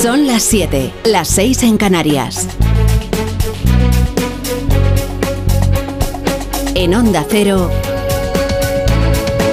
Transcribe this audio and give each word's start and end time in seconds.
Son 0.00 0.26
las 0.26 0.42
7, 0.42 0.92
las 1.06 1.26
6 1.28 1.62
en 1.62 1.78
Canarias. 1.78 2.48
En 6.74 6.94
Onda 6.94 7.24
Cero, 7.26 7.70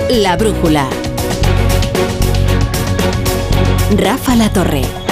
La 0.09 0.35
Brújula. 0.35 0.89
Rafa 3.97 4.35
La 4.35 4.51
Torre. 4.51 5.02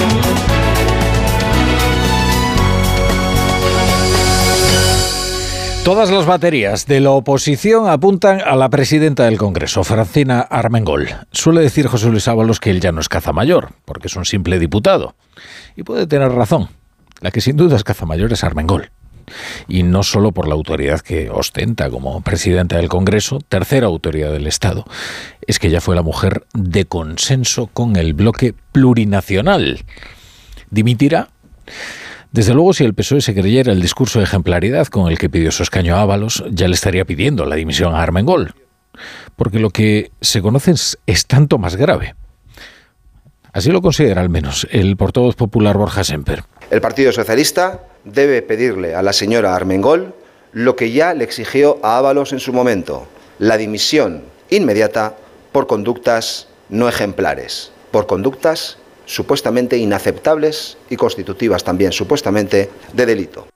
Todas 5.84 6.12
las 6.12 6.28
baterías 6.28 6.86
de 6.86 7.00
la 7.00 7.10
oposición 7.10 7.90
apuntan 7.90 8.40
a 8.40 8.56
la 8.56 8.70
presidenta 8.70 9.26
del 9.26 9.40
Congreso, 9.40 9.84
Francina 9.84 10.42
Armengol. 10.42 11.10
Suele 11.32 11.62
decir 11.62 11.88
José 11.88 12.10
Luis 12.10 12.28
Ábalos 12.28 12.60
que 12.60 12.70
él 12.70 12.80
ya 12.80 12.92
no 12.92 13.02
es 13.02 13.10
caza 13.10 13.34
mayor, 13.34 13.74
porque 13.84 14.08
es 14.08 14.16
un 14.16 14.26
simple 14.26 14.60
diputado. 14.60 15.16
Y 15.76 15.82
puede 15.82 16.06
tener 16.06 16.32
razón. 16.34 16.70
La 17.20 17.32
que 17.32 17.42
sin 17.42 17.58
duda 17.58 17.78
es 17.78 17.84
caza 17.84 18.06
mayor 18.06 18.32
es 18.32 18.44
Armengol. 18.44 18.92
Y 19.68 19.82
no 19.82 20.04
solo 20.04 20.32
por 20.34 20.48
la 20.48 20.54
autoridad 20.54 21.00
que 21.00 21.32
ostenta 21.32 21.90
como 21.90 22.22
presidenta 22.22 22.78
del 22.78 22.88
Congreso, 22.88 23.40
tercera 23.40 23.88
autoridad 23.88 24.32
del 24.32 24.46
Estado, 24.46 24.86
es 25.48 25.58
que 25.58 25.68
ella 25.68 25.82
fue 25.82 25.96
la 25.96 26.04
mujer 26.04 26.46
de 26.54 26.86
consenso 26.86 27.68
con 27.74 27.96
el 27.96 28.14
bloque 28.14 28.54
plurinacional. 28.72 29.84
¿Dimitirá? 30.70 31.30
Desde 32.32 32.54
luego, 32.54 32.72
si 32.72 32.86
el 32.86 32.94
PSOE 32.94 33.20
se 33.20 33.34
creyera 33.34 33.74
el 33.74 33.82
discurso 33.82 34.20
de 34.20 34.26
ejemplaridad 34.26 34.88
con 34.88 35.12
el 35.12 35.18
que 35.18 35.30
pidió 35.30 35.52
su 35.52 35.64
escaño 35.64 35.98
a 35.98 36.02
Ábalos, 36.02 36.46
ya 36.50 36.70
le 36.70 36.76
estaría 36.76 37.04
pidiendo 37.04 37.46
la 37.46 37.58
dimisión 37.58 37.94
a 37.94 38.02
Armengol. 38.02 38.56
Porque 39.36 39.60
lo 39.60 39.70
que 39.70 40.12
se 40.22 40.42
conoce 40.42 40.74
es, 41.06 41.26
tanto 41.28 41.58
más 41.58 41.76
grave. 41.76 42.16
Así 43.52 43.70
lo 43.70 43.82
considera 43.82 44.22
al 44.22 44.30
menos 44.30 44.66
el 44.72 44.96
portavoz 44.96 45.36
popular 45.36 45.78
Borja 45.78 46.06
Semper. 46.06 46.44
El 46.70 46.80
Partido 46.80 47.12
Socialista 47.12 47.82
debe 48.06 48.42
pedirle 48.42 48.96
a 48.96 49.02
la 49.02 49.12
señora 49.12 49.54
Armengol 49.54 50.16
lo 50.54 50.78
que 50.78 50.92
ya 50.92 51.14
le 51.14 51.26
exigió 51.26 51.80
a 51.84 51.98
Ábalos 51.98 52.32
en 52.32 52.40
su 52.40 52.54
momento, 52.54 53.08
la 53.40 53.58
dimisión 53.58 54.24
inmediata 54.50 55.16
por 55.52 55.68
conductas 55.68 56.48
no 56.70 56.88
ejemplares, 56.88 57.74
por 57.92 58.08
conductas 58.08 58.78
supuestamente 59.12 59.78
inaceptables 59.78 60.78
y 60.90 60.96
constitutivas 60.96 61.66
también 61.66 61.92
supuestamente 61.92 62.70
de 62.94 63.06
delito. 63.06 63.48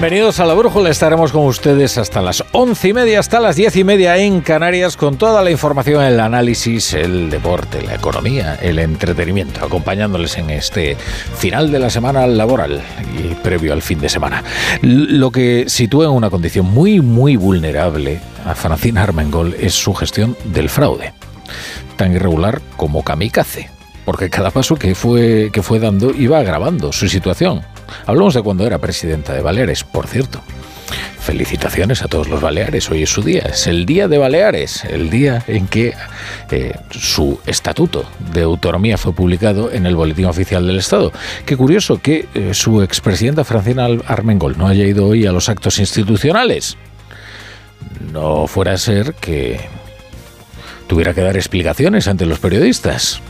Bienvenidos 0.00 0.40
a 0.40 0.46
la 0.46 0.54
Brújula, 0.54 0.88
estaremos 0.88 1.30
con 1.30 1.44
ustedes 1.44 1.98
hasta 1.98 2.22
las 2.22 2.42
once 2.52 2.88
y 2.88 2.94
media, 2.94 3.20
hasta 3.20 3.38
las 3.38 3.56
diez 3.56 3.76
y 3.76 3.84
media 3.84 4.16
en 4.16 4.40
Canarias, 4.40 4.96
con 4.96 5.18
toda 5.18 5.44
la 5.44 5.50
información, 5.50 6.02
el 6.02 6.18
análisis, 6.20 6.94
el 6.94 7.28
deporte, 7.28 7.82
la 7.82 7.96
economía, 7.96 8.54
el 8.62 8.78
entretenimiento, 8.78 9.62
acompañándoles 9.62 10.38
en 10.38 10.48
este 10.48 10.96
final 11.36 11.70
de 11.70 11.80
la 11.80 11.90
semana 11.90 12.26
laboral 12.26 12.80
y 13.22 13.34
previo 13.34 13.74
al 13.74 13.82
fin 13.82 14.00
de 14.00 14.08
semana. 14.08 14.42
Lo 14.80 15.30
que 15.30 15.66
sitúa 15.68 16.06
en 16.06 16.12
una 16.12 16.30
condición 16.30 16.64
muy, 16.64 17.02
muy 17.02 17.36
vulnerable 17.36 18.22
a 18.46 18.54
Francina 18.54 19.02
Armengol 19.02 19.54
es 19.60 19.74
su 19.74 19.92
gestión 19.92 20.34
del 20.44 20.70
fraude, 20.70 21.12
tan 21.96 22.14
irregular 22.14 22.62
como 22.78 23.04
kamikaze 23.04 23.68
porque 24.06 24.30
cada 24.30 24.50
paso 24.50 24.74
que 24.74 24.94
fue, 24.96 25.50
que 25.52 25.62
fue 25.62 25.78
dando 25.78 26.10
iba 26.10 26.38
agravando 26.38 26.90
su 26.90 27.08
situación. 27.08 27.62
Hablamos 28.06 28.34
de 28.34 28.42
cuando 28.42 28.66
era 28.66 28.78
presidenta 28.78 29.32
de 29.32 29.42
Baleares, 29.42 29.84
por 29.84 30.06
cierto. 30.06 30.42
Felicitaciones 31.20 32.02
a 32.02 32.08
todos 32.08 32.28
los 32.28 32.40
Baleares, 32.40 32.90
hoy 32.90 33.02
es 33.02 33.10
su 33.10 33.22
día, 33.22 33.42
es 33.42 33.66
el 33.66 33.84
día 33.86 34.08
de 34.08 34.18
Baleares, 34.18 34.84
el 34.84 35.10
día 35.10 35.44
en 35.46 35.68
que 35.68 35.94
eh, 36.50 36.72
su 36.90 37.38
estatuto 37.46 38.04
de 38.32 38.42
autonomía 38.42 38.96
fue 38.96 39.12
publicado 39.12 39.70
en 39.70 39.86
el 39.86 39.94
Boletín 39.94 40.24
Oficial 40.24 40.66
del 40.66 40.78
Estado. 40.78 41.12
Qué 41.44 41.56
curioso 41.56 42.00
que 42.00 42.26
eh, 42.34 42.54
su 42.54 42.82
expresidenta 42.82 43.44
Francina 43.44 43.86
Armengol 44.06 44.56
no 44.56 44.66
haya 44.66 44.84
ido 44.84 45.06
hoy 45.06 45.26
a 45.26 45.32
los 45.32 45.48
actos 45.48 45.78
institucionales. 45.78 46.76
No 48.12 48.46
fuera 48.46 48.72
a 48.72 48.78
ser 48.78 49.14
que 49.14 49.60
tuviera 50.88 51.14
que 51.14 51.20
dar 51.20 51.36
explicaciones 51.36 52.08
ante 52.08 52.26
los 52.26 52.40
periodistas 52.40 53.20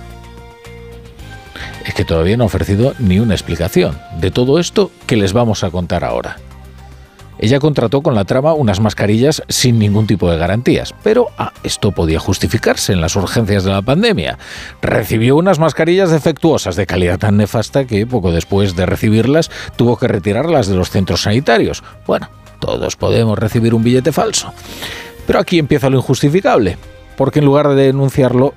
es 1.91 1.95
que 1.95 2.05
todavía 2.05 2.37
no 2.37 2.45
ha 2.45 2.47
ofrecido 2.47 2.95
ni 3.01 3.19
una 3.19 3.35
explicación 3.35 3.99
de 4.21 4.31
todo 4.31 4.61
esto 4.61 4.93
que 5.09 5.17
les 5.17 5.33
vamos 5.33 5.65
a 5.65 5.71
contar 5.71 6.05
ahora. 6.05 6.37
Ella 7.41 7.59
contrató 7.59 8.01
con 8.01 8.15
la 8.15 8.25
trama 8.25 8.55
unas 8.55 8.79
mascarillas 8.79 9.43
sin 9.49 9.81
ningún 9.81 10.07
tipo 10.07 10.31
de 10.31 10.39
garantías, 10.39 10.95
pero 11.03 11.31
ah, 11.37 11.53
esto 11.65 11.91
podía 11.91 12.21
justificarse 12.21 12.93
en 12.93 13.01
las 13.01 13.17
urgencias 13.17 13.65
de 13.65 13.73
la 13.73 13.83
pandemia. 13.83 14.39
Recibió 14.81 15.35
unas 15.35 15.59
mascarillas 15.59 16.13
defectuosas 16.13 16.77
de 16.77 16.87
calidad 16.87 17.19
tan 17.19 17.39
nefasta 17.39 17.87
que 17.87 18.07
poco 18.07 18.31
después 18.31 18.77
de 18.77 18.87
recibirlas 18.87 19.51
tuvo 19.75 19.97
que 19.97 20.07
retirarlas 20.07 20.69
de 20.69 20.77
los 20.77 20.91
centros 20.91 21.23
sanitarios. 21.23 21.83
Bueno, 22.07 22.31
todos 22.61 22.95
podemos 22.95 23.37
recibir 23.37 23.75
un 23.75 23.83
billete 23.83 24.13
falso. 24.13 24.53
Pero 25.27 25.41
aquí 25.41 25.59
empieza 25.59 25.91
lo 25.91 25.97
injustificable, 25.97 26.79
porque 27.17 27.41
en 27.41 27.47
lugar 27.47 27.69
de 27.71 27.87
denunciarlo, 27.87 28.55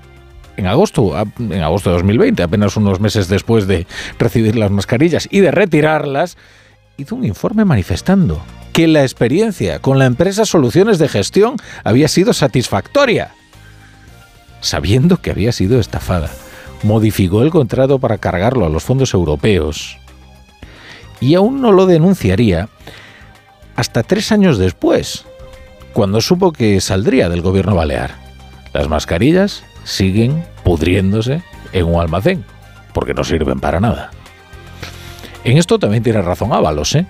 en 0.57 0.67
agosto, 0.67 1.13
en 1.37 1.61
agosto 1.61 1.89
de 1.89 1.95
2020, 1.95 2.43
apenas 2.43 2.77
unos 2.77 2.99
meses 2.99 3.27
después 3.27 3.67
de 3.67 3.87
recibir 4.19 4.55
las 4.55 4.71
mascarillas 4.71 5.27
y 5.31 5.39
de 5.39 5.51
retirarlas, 5.51 6.37
hizo 6.97 7.15
un 7.15 7.25
informe 7.25 7.65
manifestando 7.65 8.41
que 8.71 8.87
la 8.87 9.03
experiencia 9.03 9.79
con 9.79 9.99
la 9.99 10.05
empresa 10.05 10.45
Soluciones 10.45 10.99
de 10.99 11.07
Gestión 11.07 11.57
había 11.83 12.07
sido 12.07 12.33
satisfactoria. 12.33 13.31
Sabiendo 14.61 15.17
que 15.17 15.31
había 15.31 15.51
sido 15.51 15.79
estafada, 15.79 16.29
modificó 16.83 17.43
el 17.43 17.51
contrato 17.51 17.99
para 17.99 18.17
cargarlo 18.17 18.65
a 18.65 18.69
los 18.69 18.83
fondos 18.83 19.13
europeos 19.13 19.97
y 21.19 21.35
aún 21.35 21.61
no 21.61 21.71
lo 21.71 21.85
denunciaría 21.85 22.69
hasta 23.75 24.03
tres 24.03 24.31
años 24.31 24.57
después, 24.57 25.25
cuando 25.93 26.21
supo 26.21 26.51
que 26.51 26.81
saldría 26.81 27.29
del 27.29 27.41
gobierno 27.41 27.75
balear. 27.75 28.15
Las 28.73 28.89
mascarillas 28.89 29.63
siguen 29.83 30.43
pudriéndose 30.63 31.41
en 31.71 31.85
un 31.85 32.01
almacén, 32.01 32.43
porque 32.93 33.13
no 33.13 33.23
sirven 33.23 33.59
para 33.59 33.79
nada. 33.79 34.11
En 35.43 35.57
esto 35.57 35.79
también 35.79 36.03
tiene 36.03 36.21
razón 36.21 36.53
Ábalos, 36.53 36.95
¿eh? 36.95 37.05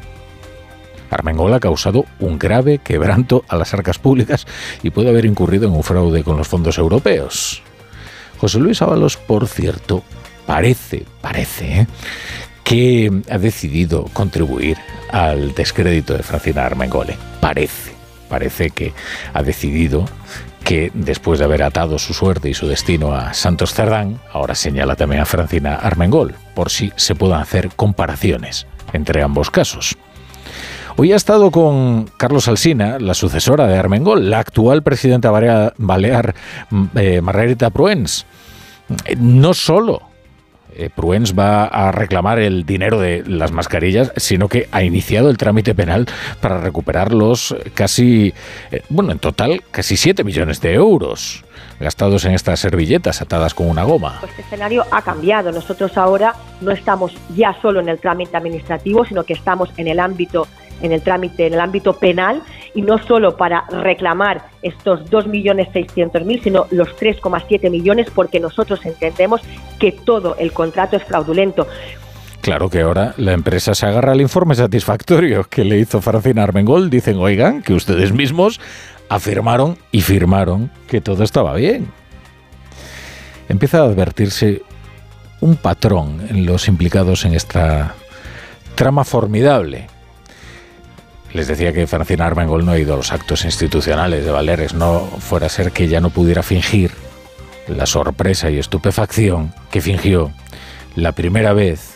Armengol 1.09 1.53
ha 1.53 1.59
causado 1.59 2.05
un 2.19 2.39
grave 2.39 2.79
quebranto 2.79 3.45
a 3.47 3.55
las 3.55 3.73
arcas 3.73 3.99
públicas 3.99 4.47
y 4.81 4.89
puede 4.89 5.09
haber 5.09 5.25
incurrido 5.25 5.67
en 5.67 5.73
un 5.73 5.83
fraude 5.83 6.23
con 6.23 6.37
los 6.37 6.47
fondos 6.47 6.77
europeos. 6.77 7.61
José 8.39 8.59
Luis 8.59 8.81
Ábalos, 8.81 9.17
por 9.17 9.47
cierto, 9.47 10.03
parece, 10.45 11.05
parece, 11.21 11.81
¿eh? 11.81 11.87
que 12.63 13.11
ha 13.29 13.37
decidido 13.37 14.05
contribuir 14.13 14.77
al 15.11 15.53
descrédito 15.53 16.15
de 16.15 16.23
Francina 16.23 16.65
Armengole. 16.65 17.17
Parece, 17.39 17.91
parece 18.27 18.71
que 18.71 18.93
ha 19.33 19.43
decidido 19.43 20.05
que 20.63 20.91
después 20.93 21.39
de 21.39 21.45
haber 21.45 21.63
atado 21.63 21.99
su 21.99 22.13
suerte 22.13 22.49
y 22.49 22.53
su 22.53 22.67
destino 22.67 23.13
a 23.13 23.33
Santos 23.33 23.73
Cerdán, 23.73 24.19
ahora 24.31 24.55
señala 24.55 24.95
también 24.95 25.21
a 25.21 25.25
Francina 25.25 25.75
Armengol, 25.75 26.35
por 26.55 26.69
si 26.69 26.91
se 26.95 27.15
puedan 27.15 27.41
hacer 27.41 27.69
comparaciones 27.75 28.67
entre 28.93 29.21
ambos 29.21 29.51
casos. 29.51 29.97
Hoy 30.95 31.11
ha 31.11 31.15
estado 31.15 31.49
con 31.49 32.05
Carlos 32.17 32.47
Alsina, 32.47 32.99
la 32.99 33.15
sucesora 33.15 33.67
de 33.67 33.77
Armengol, 33.77 34.29
la 34.29 34.39
actual 34.39 34.83
presidenta 34.83 35.31
balear, 35.31 36.35
eh, 36.95 37.21
Margarita 37.21 37.71
Pruens. 37.71 38.25
No 39.17 39.55
solo 39.55 40.12
eh, 40.75 40.89
Pruens 40.93 41.37
va 41.37 41.65
a 41.65 41.91
reclamar 41.91 42.39
el 42.39 42.65
dinero 42.65 42.99
de 42.99 43.23
las 43.25 43.51
mascarillas, 43.51 44.11
sino 44.17 44.47
que 44.47 44.67
ha 44.71 44.83
iniciado 44.83 45.29
el 45.29 45.37
trámite 45.37 45.75
penal 45.75 46.07
para 46.41 46.59
recuperar 46.59 47.13
los 47.13 47.55
casi, 47.73 48.33
eh, 48.71 48.83
bueno, 48.89 49.11
en 49.11 49.19
total, 49.19 49.63
casi 49.71 49.97
7 49.97 50.23
millones 50.23 50.61
de 50.61 50.73
euros 50.73 51.43
gastados 51.79 52.25
en 52.25 52.33
estas 52.33 52.59
servilletas 52.59 53.21
atadas 53.21 53.53
con 53.53 53.67
una 53.67 53.83
goma. 53.83 54.17
Pues 54.19 54.31
este 54.31 54.43
escenario 54.43 54.85
ha 54.91 55.01
cambiado. 55.01 55.51
Nosotros 55.51 55.97
ahora 55.97 56.35
no 56.61 56.71
estamos 56.71 57.13
ya 57.35 57.55
solo 57.61 57.79
en 57.81 57.89
el 57.89 57.99
trámite 57.99 58.37
administrativo, 58.37 59.05
sino 59.05 59.23
que 59.23 59.33
estamos 59.33 59.69
en 59.77 59.87
el 59.87 59.99
ámbito 59.99 60.47
en 60.83 60.91
el 60.91 61.01
trámite, 61.01 61.47
en 61.47 61.53
el 61.55 61.59
ámbito 61.59 61.93
penal, 61.93 62.43
y 62.75 62.83
no 62.83 62.99
solo 62.99 63.35
para 63.35 63.65
reclamar 63.69 64.43
estos 64.61 65.09
2.600.000, 65.09 66.43
sino 66.43 66.67
los 66.69 66.95
3,7 66.97 67.71
millones, 67.71 68.11
porque 68.13 68.39
nosotros 68.39 68.85
entendemos 68.85 69.41
que 69.79 69.91
todo 69.91 70.35
el 70.37 70.51
contrato 70.51 70.97
es 70.97 71.03
fraudulento. 71.03 71.67
Claro 72.41 72.69
que 72.69 72.81
ahora 72.81 73.13
la 73.15 73.31
empresa 73.31 73.73
se 73.73 73.85
agarra 73.85 74.11
al 74.11 74.19
informe 74.19 74.53
satisfactorio 74.53 75.45
que 75.45 75.63
le 75.63 75.79
hizo 75.79 76.01
Francina 76.01 76.43
Armengol. 76.43 76.89
Dicen, 76.89 77.17
oigan, 77.17 77.61
que 77.61 77.73
ustedes 77.73 78.11
mismos 78.11 78.59
afirmaron 79.07 79.77
y 79.91 80.01
firmaron 80.01 80.69
que 80.87 80.99
todo 80.99 81.23
estaba 81.23 81.55
bien. 81.55 81.87
Empieza 83.47 83.79
a 83.79 83.83
advertirse 83.85 84.61
un 85.39 85.55
patrón 85.55 86.27
en 86.29 86.45
los 86.45 86.67
implicados 86.67 87.23
en 87.23 87.33
esta 87.33 87.95
trama 88.75 89.05
formidable. 89.05 89.87
Les 91.33 91.47
decía 91.47 91.73
que 91.73 91.87
Francina 91.87 92.27
Armengol 92.27 92.63
no 92.63 92.71
ha 92.73 92.79
ido 92.79 92.93
a 92.93 92.97
los 92.97 93.11
actos 93.11 93.43
institucionales 93.43 94.23
de 94.23 94.31
Valeres, 94.31 94.73
no 94.75 94.99
fuera 95.19 95.47
a 95.47 95.49
ser 95.49 95.71
que 95.71 95.87
ya 95.87 95.99
no 95.99 96.11
pudiera 96.11 96.43
fingir 96.43 96.91
la 97.67 97.85
sorpresa 97.85 98.51
y 98.51 98.59
estupefacción 98.59 99.53
que 99.71 99.81
fingió 99.81 100.31
la 100.95 101.13
primera 101.13 101.53
vez 101.53 101.92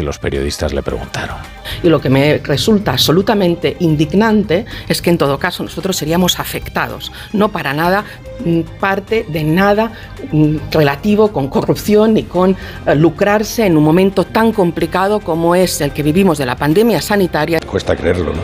que 0.00 0.06
los 0.06 0.18
periodistas 0.18 0.72
le 0.72 0.82
preguntaron. 0.82 1.36
Y 1.82 1.88
lo 1.88 2.00
que 2.00 2.08
me 2.08 2.38
resulta 2.38 2.92
absolutamente 2.92 3.76
indignante 3.80 4.64
es 4.88 5.02
que 5.02 5.10
en 5.10 5.18
todo 5.18 5.38
caso 5.38 5.62
nosotros 5.62 5.96
seríamos 5.96 6.40
afectados, 6.40 7.12
no 7.34 7.50
para 7.50 7.74
nada 7.74 8.04
mm, 8.44 8.60
parte 8.80 9.26
de 9.28 9.44
nada 9.44 9.92
mm, 10.32 10.56
relativo 10.70 11.32
con 11.32 11.48
corrupción 11.48 12.14
ni 12.14 12.22
con 12.22 12.56
eh, 12.86 12.94
lucrarse 12.94 13.66
en 13.66 13.76
un 13.76 13.84
momento 13.84 14.24
tan 14.24 14.52
complicado 14.52 15.20
como 15.20 15.54
es 15.54 15.80
el 15.82 15.92
que 15.92 16.02
vivimos 16.02 16.38
de 16.38 16.46
la 16.46 16.56
pandemia 16.56 17.02
sanitaria. 17.02 17.60
Cuesta 17.60 17.94
creerlo, 17.94 18.32
¿no? 18.32 18.40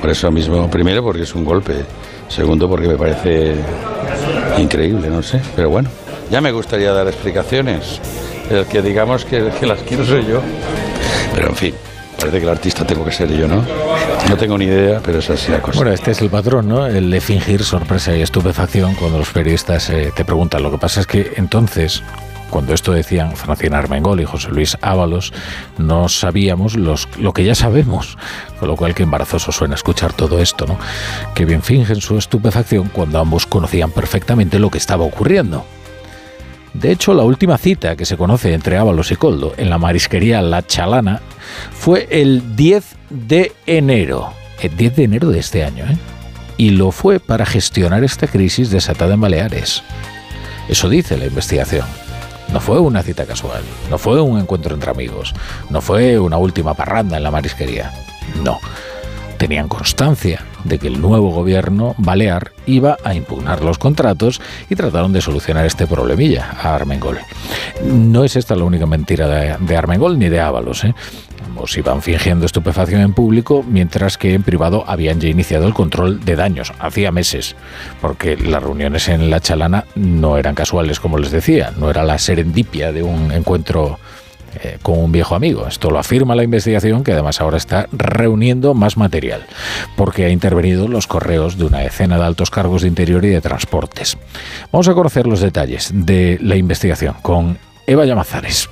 Por 0.00 0.10
eso 0.10 0.30
mismo, 0.30 0.70
primero 0.70 1.02
porque 1.02 1.22
es 1.22 1.34
un 1.34 1.44
golpe, 1.44 1.74
segundo 2.28 2.68
porque 2.68 2.88
me 2.88 2.96
parece 2.96 3.54
increíble, 4.58 5.08
no 5.08 5.22
sé, 5.22 5.42
pero 5.54 5.68
bueno, 5.68 5.90
ya 6.30 6.40
me 6.40 6.52
gustaría 6.52 6.92
dar 6.92 7.06
explicaciones. 7.06 8.00
El 8.50 8.66
que 8.66 8.82
digamos 8.82 9.24
que, 9.24 9.50
que 9.58 9.66
las 9.66 9.80
quiero 9.82 10.04
soy 10.04 10.24
yo. 10.26 10.40
Pero 11.34 11.48
en 11.48 11.56
fin, 11.56 11.74
parece 12.18 12.38
que 12.38 12.44
el 12.44 12.50
artista 12.50 12.86
tengo 12.86 13.04
que 13.04 13.12
ser 13.12 13.30
yo, 13.30 13.46
¿no? 13.46 13.64
No 14.28 14.36
tengo 14.36 14.58
ni 14.58 14.64
idea, 14.64 15.00
pero 15.04 15.18
es 15.18 15.30
así 15.30 15.50
la 15.50 15.60
cosa. 15.60 15.78
Bueno, 15.78 15.92
este 15.92 16.10
es 16.10 16.20
el 16.20 16.30
patrón, 16.30 16.68
¿no? 16.68 16.86
El 16.86 17.10
de 17.10 17.20
fingir 17.20 17.62
sorpresa 17.62 18.16
y 18.16 18.22
estupefacción 18.22 18.94
cuando 18.94 19.18
los 19.18 19.30
periodistas 19.30 19.90
eh, 19.90 20.12
te 20.14 20.24
preguntan. 20.24 20.62
Lo 20.62 20.70
que 20.70 20.78
pasa 20.78 21.00
es 21.00 21.06
que 21.06 21.34
entonces, 21.36 22.02
cuando 22.50 22.72
esto 22.74 22.92
decían 22.92 23.36
Francina 23.36 23.78
Armengol 23.78 24.20
y 24.20 24.24
José 24.24 24.48
Luis 24.50 24.76
Ábalos, 24.80 25.32
no 25.78 26.08
sabíamos 26.08 26.76
los, 26.76 27.08
lo 27.18 27.32
que 27.32 27.44
ya 27.44 27.54
sabemos. 27.54 28.16
Con 28.58 28.68
lo 28.68 28.76
cual, 28.76 28.94
que 28.94 29.02
embarazoso 29.02 29.52
suena 29.52 29.74
escuchar 29.74 30.12
todo 30.12 30.40
esto, 30.40 30.66
¿no? 30.66 30.78
Que 31.34 31.44
bien 31.44 31.62
fingen 31.62 32.00
su 32.00 32.16
estupefacción 32.18 32.88
cuando 32.88 33.20
ambos 33.20 33.46
conocían 33.46 33.90
perfectamente 33.90 34.58
lo 34.58 34.70
que 34.70 34.78
estaba 34.78 35.04
ocurriendo. 35.04 35.64
De 36.80 36.92
hecho, 36.92 37.14
la 37.14 37.22
última 37.22 37.56
cita 37.56 37.96
que 37.96 38.04
se 38.04 38.18
conoce 38.18 38.52
entre 38.52 38.76
Ábalos 38.76 39.10
y 39.10 39.16
Coldo 39.16 39.54
en 39.56 39.70
la 39.70 39.78
marisquería 39.78 40.42
La 40.42 40.66
Chalana 40.66 41.22
fue 41.72 42.06
el 42.10 42.54
10 42.54 42.84
de 43.08 43.52
enero. 43.66 44.34
El 44.60 44.76
10 44.76 44.96
de 44.96 45.04
enero 45.04 45.30
de 45.30 45.38
este 45.38 45.64
año, 45.64 45.86
¿eh? 45.86 45.96
Y 46.58 46.70
lo 46.70 46.90
fue 46.90 47.18
para 47.18 47.46
gestionar 47.46 48.04
esta 48.04 48.26
crisis 48.26 48.70
desatada 48.70 49.14
en 49.14 49.20
Baleares. 49.20 49.82
Eso 50.68 50.90
dice 50.90 51.16
la 51.16 51.26
investigación. 51.26 51.86
No 52.52 52.60
fue 52.60 52.78
una 52.78 53.02
cita 53.02 53.24
casual, 53.24 53.62
no 53.90 53.96
fue 53.96 54.20
un 54.20 54.38
encuentro 54.38 54.74
entre 54.74 54.90
amigos, 54.90 55.34
no 55.70 55.80
fue 55.80 56.18
una 56.18 56.36
última 56.36 56.74
parranda 56.74 57.16
en 57.16 57.22
la 57.22 57.30
marisquería. 57.30 57.92
No 58.44 58.60
tenían 59.38 59.68
constancia 59.68 60.44
de 60.68 60.78
que 60.78 60.88
el 60.88 61.00
nuevo 61.00 61.30
gobierno 61.30 61.94
balear 61.98 62.52
iba 62.66 62.96
a 63.04 63.14
impugnar 63.14 63.62
los 63.62 63.78
contratos 63.78 64.40
y 64.68 64.76
trataron 64.76 65.12
de 65.12 65.20
solucionar 65.20 65.66
este 65.66 65.86
problemilla 65.86 66.50
a 66.60 66.74
Armengol. 66.74 67.18
No 67.84 68.24
es 68.24 68.36
esta 68.36 68.56
la 68.56 68.64
única 68.64 68.86
mentira 68.86 69.28
de, 69.28 69.76
Armengol 69.76 70.18
ni 70.18 70.28
de 70.28 70.40
Ábalos. 70.40 70.84
¿eh? 70.84 70.94
Ambos 71.44 71.76
iban 71.76 72.02
fingiendo 72.02 72.46
estupefacción 72.46 73.00
en 73.00 73.12
público, 73.12 73.64
mientras 73.66 74.18
que 74.18 74.34
en 74.34 74.42
privado 74.42 74.84
habían 74.86 75.20
ya 75.20 75.28
iniciado 75.28 75.66
el 75.66 75.74
control 75.74 76.24
de 76.24 76.36
daños, 76.36 76.72
hacía 76.78 77.12
meses, 77.12 77.56
porque 78.00 78.36
las 78.36 78.62
reuniones 78.62 79.08
en 79.08 79.30
la 79.30 79.40
chalana 79.40 79.84
no 79.94 80.36
eran 80.36 80.54
casuales, 80.54 81.00
como 81.00 81.18
les 81.18 81.30
decía, 81.30 81.72
no 81.78 81.90
era 81.90 82.04
la 82.04 82.18
serendipia 82.18 82.92
de 82.92 83.02
un 83.02 83.32
encuentro 83.32 83.98
eh, 84.62 84.78
con 84.82 84.98
un 84.98 85.12
viejo 85.12 85.34
amigo. 85.34 85.66
Esto 85.66 85.90
lo 85.90 85.98
afirma 85.98 86.34
la 86.34 86.44
investigación 86.44 87.04
que 87.04 87.12
además 87.12 87.40
ahora 87.40 87.56
está 87.56 87.88
reuniendo 87.92 88.74
más 88.74 88.96
material 88.96 89.46
porque 89.96 90.24
ha 90.24 90.30
intervenido 90.30 90.88
los 90.88 91.06
correos 91.06 91.58
de 91.58 91.64
una 91.64 91.80
decena 91.80 92.18
de 92.18 92.24
altos 92.24 92.50
cargos 92.50 92.82
de 92.82 92.88
interior 92.88 93.24
y 93.24 93.28
de 93.28 93.40
transportes. 93.40 94.16
Vamos 94.72 94.88
a 94.88 94.94
conocer 94.94 95.26
los 95.26 95.40
detalles 95.40 95.90
de 95.92 96.38
la 96.40 96.56
investigación 96.56 97.14
con 97.22 97.58
Eva 97.86 98.04
Llamazares. 98.04 98.68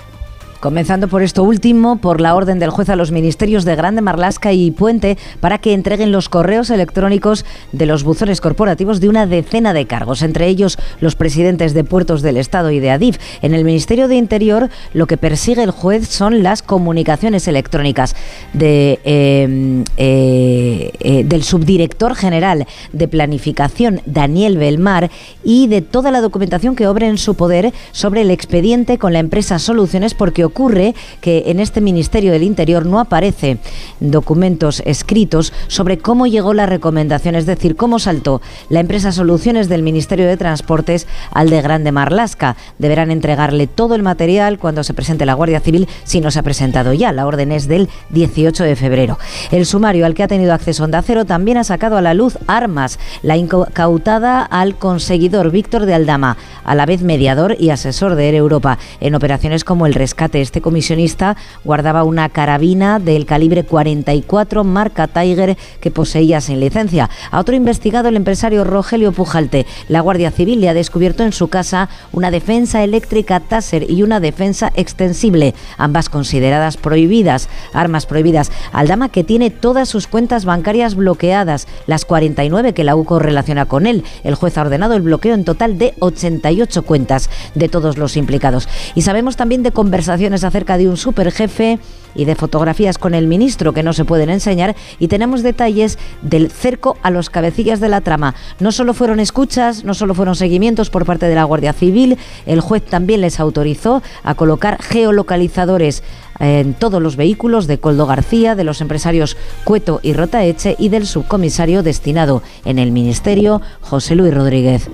Comenzando 0.65 1.09
por 1.09 1.23
esto 1.23 1.43
último, 1.43 1.97
por 1.97 2.23
la 2.23 2.35
orden 2.35 2.59
del 2.59 2.71
juez 2.71 2.89
a 2.89 2.97
los 2.97 3.13
ministerios 3.13 3.67
de 3.67 3.77
Grande 3.77 4.01
Marlasca 4.01 4.55
y 4.55 4.71
Puente 4.71 5.19
para 5.39 5.59
que 5.59 5.75
entreguen 5.75 6.11
los 6.11 6.31
correos 6.31 6.71
electrónicos 6.71 7.45
de 7.73 7.85
los 7.85 8.03
buzones 8.03 8.41
corporativos 8.41 8.99
de 8.99 9.11
una 9.11 9.27
decena 9.27 9.75
de 9.75 9.85
cargos, 9.85 10.23
entre 10.23 10.47
ellos 10.47 10.79
los 11.01 11.17
presidentes 11.17 11.75
de 11.75 11.85
puertos 11.85 12.23
del 12.23 12.39
Estado 12.39 12.71
y 12.71 12.81
de 12.81 12.91
Adif. 12.91 13.19
En 13.43 13.53
el 13.53 13.63
Ministerio 13.63 14.09
de 14.09 14.17
Interior 14.17 14.71
lo 14.95 15.07
que 15.07 15.19
persigue 15.19 15.63
el 15.63 15.71
juez 15.71 16.09
son 16.09 16.43
las 16.43 16.63
comunicaciones 16.63 17.47
electrónicas 17.47 18.17
eh, 18.59 18.99
eh, 19.05 20.93
eh, 20.99 21.25
del 21.27 21.43
subdirector 21.43 22.15
general 22.15 22.67
de 22.95 23.07
Planificación, 23.07 24.01
Daniel 24.07 24.57
Belmar, 24.57 25.11
y 25.45 25.67
de 25.67 25.83
toda 25.83 26.11
la 26.11 26.23
documentación 26.23 26.75
que 26.75 26.87
obre 26.87 27.07
en 27.07 27.19
su 27.19 27.35
poder 27.35 27.75
sobre 27.93 28.23
el 28.23 28.31
expediente 28.31 28.97
con 28.97 29.13
la 29.13 29.19
empresa 29.19 29.59
Soluciones 29.59 30.15
porque 30.15 30.47
ocurre 30.55 30.95
que 31.21 31.43
en 31.47 31.59
este 31.59 31.81
Ministerio 31.81 32.31
del 32.31 32.45
Interior 32.45 32.87
no 32.87 33.01
aparece 33.01 33.59
documentos 33.99 34.85
escritos 34.87 35.53
sobre 35.67 35.99
cómo 35.99 36.29
llegó 36.29 36.55
la 36.55 36.67
recomendación, 36.67 37.35
es 37.35 37.45
decir, 37.45 37.75
cómo 37.75 37.99
saltó 37.99 38.41
la 38.69 38.79
empresa 38.79 39.11
Soluciones 39.11 39.69
del 39.69 39.83
Ministerio 39.83 40.29
de 40.29 40.37
Transportes 40.37 41.09
al 41.33 41.51
de 41.51 41.61
Grande 41.61 41.91
Marlasca. 41.91 42.57
Deberán 42.79 43.11
entregarle 43.11 43.67
todo 43.67 43.97
el 43.97 44.05
material 44.05 44.61
cuando 44.61 44.85
se 44.85 44.95
presente 44.95 45.27
la 45.27 45.35
Guardia 45.35 45.59
Civil 45.59 45.89
si 46.05 46.21
no 46.21 46.31
se 46.31 46.39
ha 46.39 46.45
presentado 46.45 46.93
ya. 46.93 47.11
La 47.11 47.27
orden 47.27 47.51
es 47.51 47.67
del 47.67 47.89
18 48.11 48.63
de 48.63 48.77
febrero. 48.77 49.19
El 49.51 49.67
sumario 49.67 50.07
al 50.07 50.15
que 50.15 50.23
ha 50.23 50.29
tenido 50.29 50.55
acceso 50.55 50.85
Onda 50.85 51.03
Cero 51.03 51.25
también 51.25 51.59
ha 51.59 51.65
sacado 51.65 51.97
a 51.97 52.03
la 52.03 52.15
luz 52.15 52.39
armas, 52.47 53.01
la 53.23 53.37
incautada 53.37 54.45
al 54.45 54.77
conseguidor 54.77 55.51
Víctor 55.51 55.85
de 55.85 55.95
Aldama, 55.95 56.37
a 56.63 56.77
la 56.77 56.87
vez 56.87 57.03
mediador 57.03 57.57
y 57.59 57.71
asesor 57.71 58.15
de 58.15 58.29
Air 58.29 58.37
Europa 58.37 58.79
en 59.01 59.17
operaciones 59.17 59.65
como 59.65 59.87
el 59.87 59.95
rescate 59.95 60.44
este 60.45 60.61
comisionista 60.61 61.37
guardaba 61.65 62.05
una 62.05 62.29
carabina 62.29 62.99
del 62.99 63.27
calibre 63.27 63.65
44 63.65 64.63
marca 64.65 65.09
Tiger 65.09 65.57
que 65.81 65.91
poseía 65.91 66.41
sin 66.41 66.61
licencia. 66.61 67.11
A 67.31 67.41
otro 67.41 67.55
investigado, 67.55 68.09
el 68.09 68.17
empresario 68.17 68.65
Rogelio 68.65 69.13
Pujalte, 69.13 69.67
la 69.89 70.01
Guardia 70.01 70.31
Civil 70.31 70.61
le 70.61 70.69
ha 70.69 70.75
descubierto 70.75 71.25
en 71.25 71.33
su 71.33 71.49
casa 71.49 71.89
una 72.13 72.31
defensa 72.31 72.83
eléctrica 72.83 73.41
Taser 73.41 73.91
y 73.91 74.03
una 74.03 74.21
defensa 74.21 74.73
extensible, 74.77 75.55
ambas 75.79 76.09
consideradas 76.09 76.77
prohibidas, 76.77 77.49
armas 77.73 78.07
prohibidas. 78.07 78.51
Aldama 78.73 79.09
que 79.09 79.25
tiene 79.25 79.51
todas 79.51 79.89
sus 79.89 80.07
cuentas 80.07 80.45
bancarias 80.45 80.95
bloqueadas, 80.95 81.67
las 81.87 82.05
49 82.05 82.75
que 82.75 82.85
la 82.85 82.97
UCO 82.97 83.19
relaciona 83.19 83.67
con 83.67 83.87
él. 83.87 84.05
El 84.23 84.35
juez 84.35 84.59
ha 84.59 84.63
ordenado 84.63 84.95
el 84.95 85.03
bloqueo 85.03 85.35
en 85.35 85.45
total 85.45 85.79
de 85.79 85.95
88 86.01 86.83
cuentas 86.83 87.31
de 87.55 87.69
todos 87.69 87.97
los 87.97 88.17
implicados. 88.17 88.69
Y 88.95 89.03
sabemos 89.03 89.37
también 89.37 89.63
de 89.63 89.73
conversaciones 89.73 90.24
acerca 90.33 90.79
de 90.79 90.89
un 90.89 90.97
superjefe 90.97 91.79
y 92.15 92.25
de 92.25 92.35
fotografías 92.35 92.97
con 92.97 93.15
el 93.15 93.27
ministro 93.27 93.73
que 93.73 93.83
no 93.83 93.93
se 93.93 94.05
pueden 94.05 94.31
enseñar 94.31 94.75
y 94.99 95.09
tenemos 95.09 95.43
detalles 95.43 95.99
del 96.23 96.51
cerco 96.51 96.97
a 97.03 97.11
los 97.11 97.29
cabecillas 97.29 97.81
de 97.81 97.89
la 97.89 98.01
trama. 98.01 98.35
No 98.61 98.73
solo 98.73 98.95
fueron 98.95 99.21
escuchas, 99.21 99.85
no 99.85 99.95
solo 99.95 100.15
fueron 100.15 100.37
seguimientos 100.37 100.91
por 100.91 101.05
parte 101.05 101.27
de 101.27 101.35
la 101.35 101.45
Guardia 101.45 101.73
Civil, 101.73 102.17
el 102.47 102.61
juez 102.61 102.85
también 102.85 103.21
les 103.21 103.41
autorizó 103.41 104.03
a 104.23 104.35
colocar 104.35 104.81
geolocalizadores 104.81 106.03
en 106.41 106.75
todos 106.75 107.03
los 107.03 107.17
vehículos 107.17 107.67
de 107.67 107.79
Coldo 107.79 108.07
García, 108.07 108.55
de 108.55 108.65
los 108.65 108.81
empresarios 108.81 109.37
Cueto 109.65 110.01
y 110.03 110.13
Rotaeche 110.13 110.77
y 110.79 110.89
del 110.89 111.07
subcomisario 111.07 111.83
destinado 111.83 112.43
en 112.65 112.79
el 112.79 112.93
ministerio 112.93 113.61
José 113.81 114.15
Luis 114.15 114.35
Rodríguez. 114.35 114.89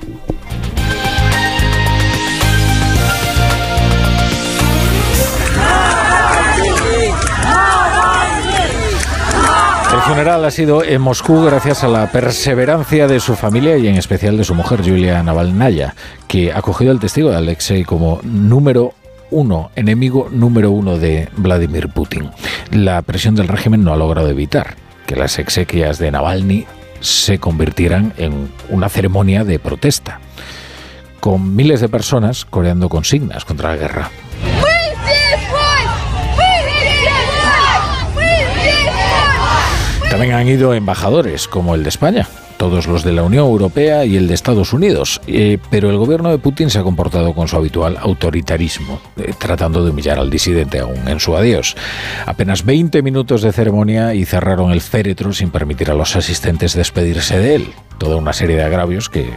Funeral 10.11 10.45
ha 10.45 10.51
sido 10.51 10.83
en 10.83 11.01
Moscú 11.01 11.45
gracias 11.45 11.85
a 11.85 11.89
la 11.89 12.11
perseverancia 12.11 13.07
de 13.07 13.21
su 13.21 13.37
familia 13.37 13.77
y 13.77 13.87
en 13.87 13.95
especial 13.95 14.37
de 14.37 14.43
su 14.43 14.57
mujer 14.57 14.83
Julia 14.83 15.23
Navalnaya, 15.23 15.95
que 16.27 16.53
ha 16.53 16.61
cogido 16.63 16.91
el 16.91 16.99
testigo 16.99 17.31
de 17.31 17.37
Alexei 17.37 17.85
como 17.85 18.19
número 18.25 18.95
uno, 19.31 19.71
enemigo 19.77 20.29
número 20.29 20.73
uno 20.73 20.99
de 20.99 21.29
Vladimir 21.37 21.91
Putin. 21.91 22.29
La 22.73 23.01
presión 23.03 23.37
del 23.37 23.47
régimen 23.47 23.85
no 23.85 23.93
ha 23.93 23.97
logrado 23.97 24.29
evitar 24.29 24.75
que 25.07 25.15
las 25.15 25.39
exequias 25.39 26.01
de 26.01 26.11
Navalny 26.11 26.67
se 26.99 27.39
convirtieran 27.39 28.13
en 28.17 28.51
una 28.69 28.89
ceremonia 28.89 29.45
de 29.45 29.61
protesta, 29.61 30.19
con 31.21 31.55
miles 31.55 31.81
de 31.81 31.89
personas 31.89 32.45
coreando 32.45 32.89
consignas 32.89 33.45
contra 33.45 33.71
la 33.71 33.77
guerra. 33.77 34.11
También 40.11 40.35
han 40.35 40.49
ido 40.49 40.75
embajadores, 40.75 41.47
como 41.47 41.77
el 41.77 41.85
de 41.85 41.89
España, 41.89 42.27
todos 42.57 42.89
los 42.89 43.05
de 43.05 43.13
la 43.13 43.23
Unión 43.23 43.47
Europea 43.47 44.05
y 44.05 44.17
el 44.17 44.27
de 44.27 44.35
Estados 44.35 44.73
Unidos. 44.73 45.21
Eh, 45.29 45.59
pero 45.71 45.89
el 45.89 45.99
gobierno 45.99 46.31
de 46.31 46.39
Putin 46.39 46.69
se 46.69 46.81
ha 46.81 46.83
comportado 46.83 47.33
con 47.33 47.47
su 47.47 47.57
habitual 47.57 47.97
autoritarismo, 47.97 49.01
eh, 49.17 49.33
tratando 49.39 49.85
de 49.85 49.93
humillar 49.93 50.19
al 50.19 50.29
disidente 50.29 50.81
aún 50.81 51.07
en 51.07 51.21
su 51.21 51.37
adiós. 51.37 51.77
Apenas 52.27 52.65
20 52.65 53.03
minutos 53.03 53.41
de 53.41 53.53
ceremonia 53.53 54.13
y 54.13 54.25
cerraron 54.25 54.73
el 54.73 54.81
féretro 54.81 55.33
sin 55.33 55.51
permitir 55.51 55.93
a 55.93 55.95
los 55.95 56.17
asistentes 56.17 56.75
despedirse 56.75 57.39
de 57.39 57.55
él. 57.55 57.73
Toda 57.97 58.17
una 58.17 58.33
serie 58.33 58.57
de 58.57 58.65
agravios 58.65 59.09
que 59.09 59.31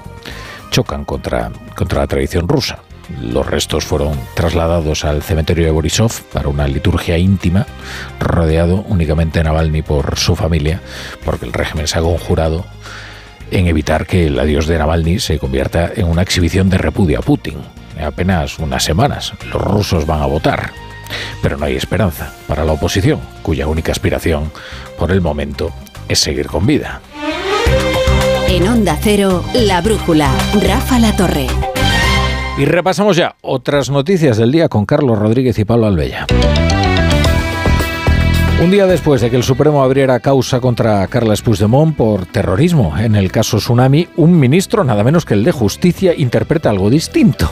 chocan 0.71 1.05
contra, 1.05 1.51
contra 1.75 1.99
la 2.01 2.07
tradición 2.07 2.47
rusa. 2.47 2.79
Los 3.21 3.45
restos 3.45 3.85
fueron 3.85 4.19
trasladados 4.33 5.05
al 5.05 5.21
cementerio 5.23 5.65
de 5.65 5.71
Borisov 5.71 6.21
para 6.31 6.47
una 6.47 6.67
liturgia 6.67 7.17
íntima, 7.17 7.65
rodeado 8.19 8.83
únicamente 8.87 9.39
de 9.39 9.43
Navalny 9.43 9.81
por 9.81 10.17
su 10.17 10.35
familia, 10.35 10.81
porque 11.25 11.45
el 11.45 11.53
régimen 11.53 11.87
se 11.87 11.99
ha 11.99 12.01
conjurado 12.01 12.65
en 13.51 13.67
evitar 13.67 14.07
que 14.07 14.27
el 14.27 14.39
adiós 14.39 14.67
de 14.67 14.77
Navalny 14.77 15.19
se 15.19 15.37
convierta 15.37 15.91
en 15.95 16.07
una 16.07 16.21
exhibición 16.21 16.69
de 16.69 16.77
repudio 16.77 17.19
a 17.19 17.21
Putin. 17.21 17.57
En 17.97 18.05
apenas 18.05 18.57
unas 18.59 18.83
semanas 18.83 19.33
los 19.51 19.61
rusos 19.61 20.05
van 20.05 20.21
a 20.21 20.25
votar. 20.25 20.71
Pero 21.41 21.57
no 21.57 21.65
hay 21.65 21.75
esperanza 21.75 22.33
para 22.47 22.65
la 22.65 22.71
oposición, 22.71 23.19
cuya 23.43 23.67
única 23.67 23.91
aspiración, 23.91 24.51
por 24.97 25.11
el 25.11 25.21
momento, 25.21 25.71
es 26.07 26.19
seguir 26.19 26.47
con 26.47 26.65
vida. 26.65 27.01
En 28.47 28.67
Onda 28.67 28.97
Cero, 29.01 29.43
La 29.53 29.81
Brújula, 29.81 30.29
Rafa 30.61 30.99
La 30.99 31.15
Torre. 31.15 31.47
Y 32.55 32.65
repasamos 32.65 33.17
ya 33.17 33.35
otras 33.41 33.89
noticias 33.89 34.37
del 34.37 34.51
día 34.51 34.69
con 34.69 34.85
Carlos 34.85 35.17
Rodríguez 35.17 35.57
y 35.57 35.65
Pablo 35.65 35.87
Albella. 35.87 36.27
Un 38.63 38.69
día 38.69 38.85
después 38.85 39.21
de 39.21 39.31
que 39.31 39.35
el 39.35 39.43
Supremo 39.43 39.83
abriera 39.83 40.19
causa 40.19 40.61
contra 40.61 41.05
Carles 41.07 41.41
Puigdemont 41.41 41.95
por 41.97 42.27
terrorismo 42.27 42.95
en 42.97 43.15
el 43.15 43.31
caso 43.31 43.57
Tsunami, 43.57 44.07
un 44.17 44.39
ministro, 44.39 44.83
nada 44.83 45.03
menos 45.03 45.25
que 45.25 45.33
el 45.33 45.43
de 45.43 45.51
Justicia, 45.51 46.13
interpreta 46.15 46.69
algo 46.69 46.91
distinto. 46.91 47.51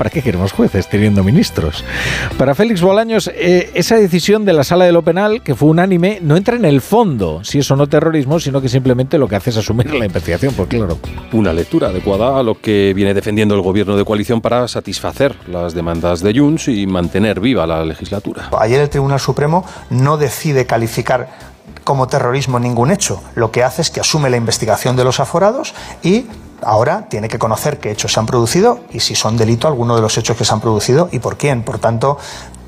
¿Para 0.00 0.08
qué 0.08 0.22
queremos 0.22 0.52
jueces 0.52 0.88
teniendo 0.88 1.22
ministros? 1.22 1.84
Para 2.38 2.54
Félix 2.54 2.80
Bolaños, 2.80 3.30
eh, 3.34 3.70
esa 3.74 3.96
decisión 3.96 4.46
de 4.46 4.54
la 4.54 4.64
Sala 4.64 4.86
de 4.86 4.92
lo 4.92 5.02
Penal, 5.02 5.42
que 5.42 5.54
fue 5.54 5.68
unánime, 5.68 6.20
no 6.22 6.38
entra 6.38 6.56
en 6.56 6.64
el 6.64 6.80
fondo, 6.80 7.44
si 7.44 7.58
eso 7.58 7.76
no 7.76 7.86
terrorismo, 7.86 8.40
sino 8.40 8.62
que 8.62 8.70
simplemente 8.70 9.18
lo 9.18 9.28
que 9.28 9.36
hace 9.36 9.50
es 9.50 9.58
asumir 9.58 9.92
la 9.92 10.06
investigación, 10.06 10.54
pues 10.54 10.70
claro. 10.70 10.96
Una 11.34 11.52
lectura 11.52 11.88
adecuada 11.88 12.40
a 12.40 12.42
lo 12.42 12.58
que 12.58 12.94
viene 12.96 13.12
defendiendo 13.12 13.54
el 13.54 13.60
gobierno 13.60 13.94
de 13.94 14.06
coalición 14.06 14.40
para 14.40 14.66
satisfacer 14.68 15.36
las 15.46 15.74
demandas 15.74 16.22
de 16.22 16.32
Junts 16.32 16.68
y 16.68 16.86
mantener 16.86 17.38
viva 17.38 17.66
la 17.66 17.84
legislatura. 17.84 18.48
Ayer 18.58 18.80
el 18.80 18.88
Tribunal 18.88 19.20
Supremo 19.20 19.66
no 19.90 20.16
decide 20.16 20.64
calificar 20.64 21.28
como 21.84 22.08
terrorismo 22.08 22.58
ningún 22.58 22.90
hecho. 22.90 23.22
Lo 23.34 23.50
que 23.50 23.64
hace 23.64 23.82
es 23.82 23.90
que 23.90 24.00
asume 24.00 24.30
la 24.30 24.38
investigación 24.38 24.96
de 24.96 25.04
los 25.04 25.20
aforados 25.20 25.74
y 26.02 26.24
ahora 26.62 27.06
tiene 27.08 27.28
que 27.28 27.38
conocer 27.38 27.78
qué 27.78 27.90
hechos 27.90 28.12
se 28.12 28.20
han 28.20 28.26
producido 28.26 28.80
y 28.90 29.00
si 29.00 29.14
son 29.14 29.36
delito 29.36 29.68
alguno 29.68 29.96
de 29.96 30.02
los 30.02 30.16
hechos 30.18 30.36
que 30.36 30.44
se 30.44 30.52
han 30.52 30.60
producido 30.60 31.08
y 31.12 31.18
por 31.18 31.36
quién. 31.36 31.62
Por 31.62 31.78
tanto, 31.78 32.18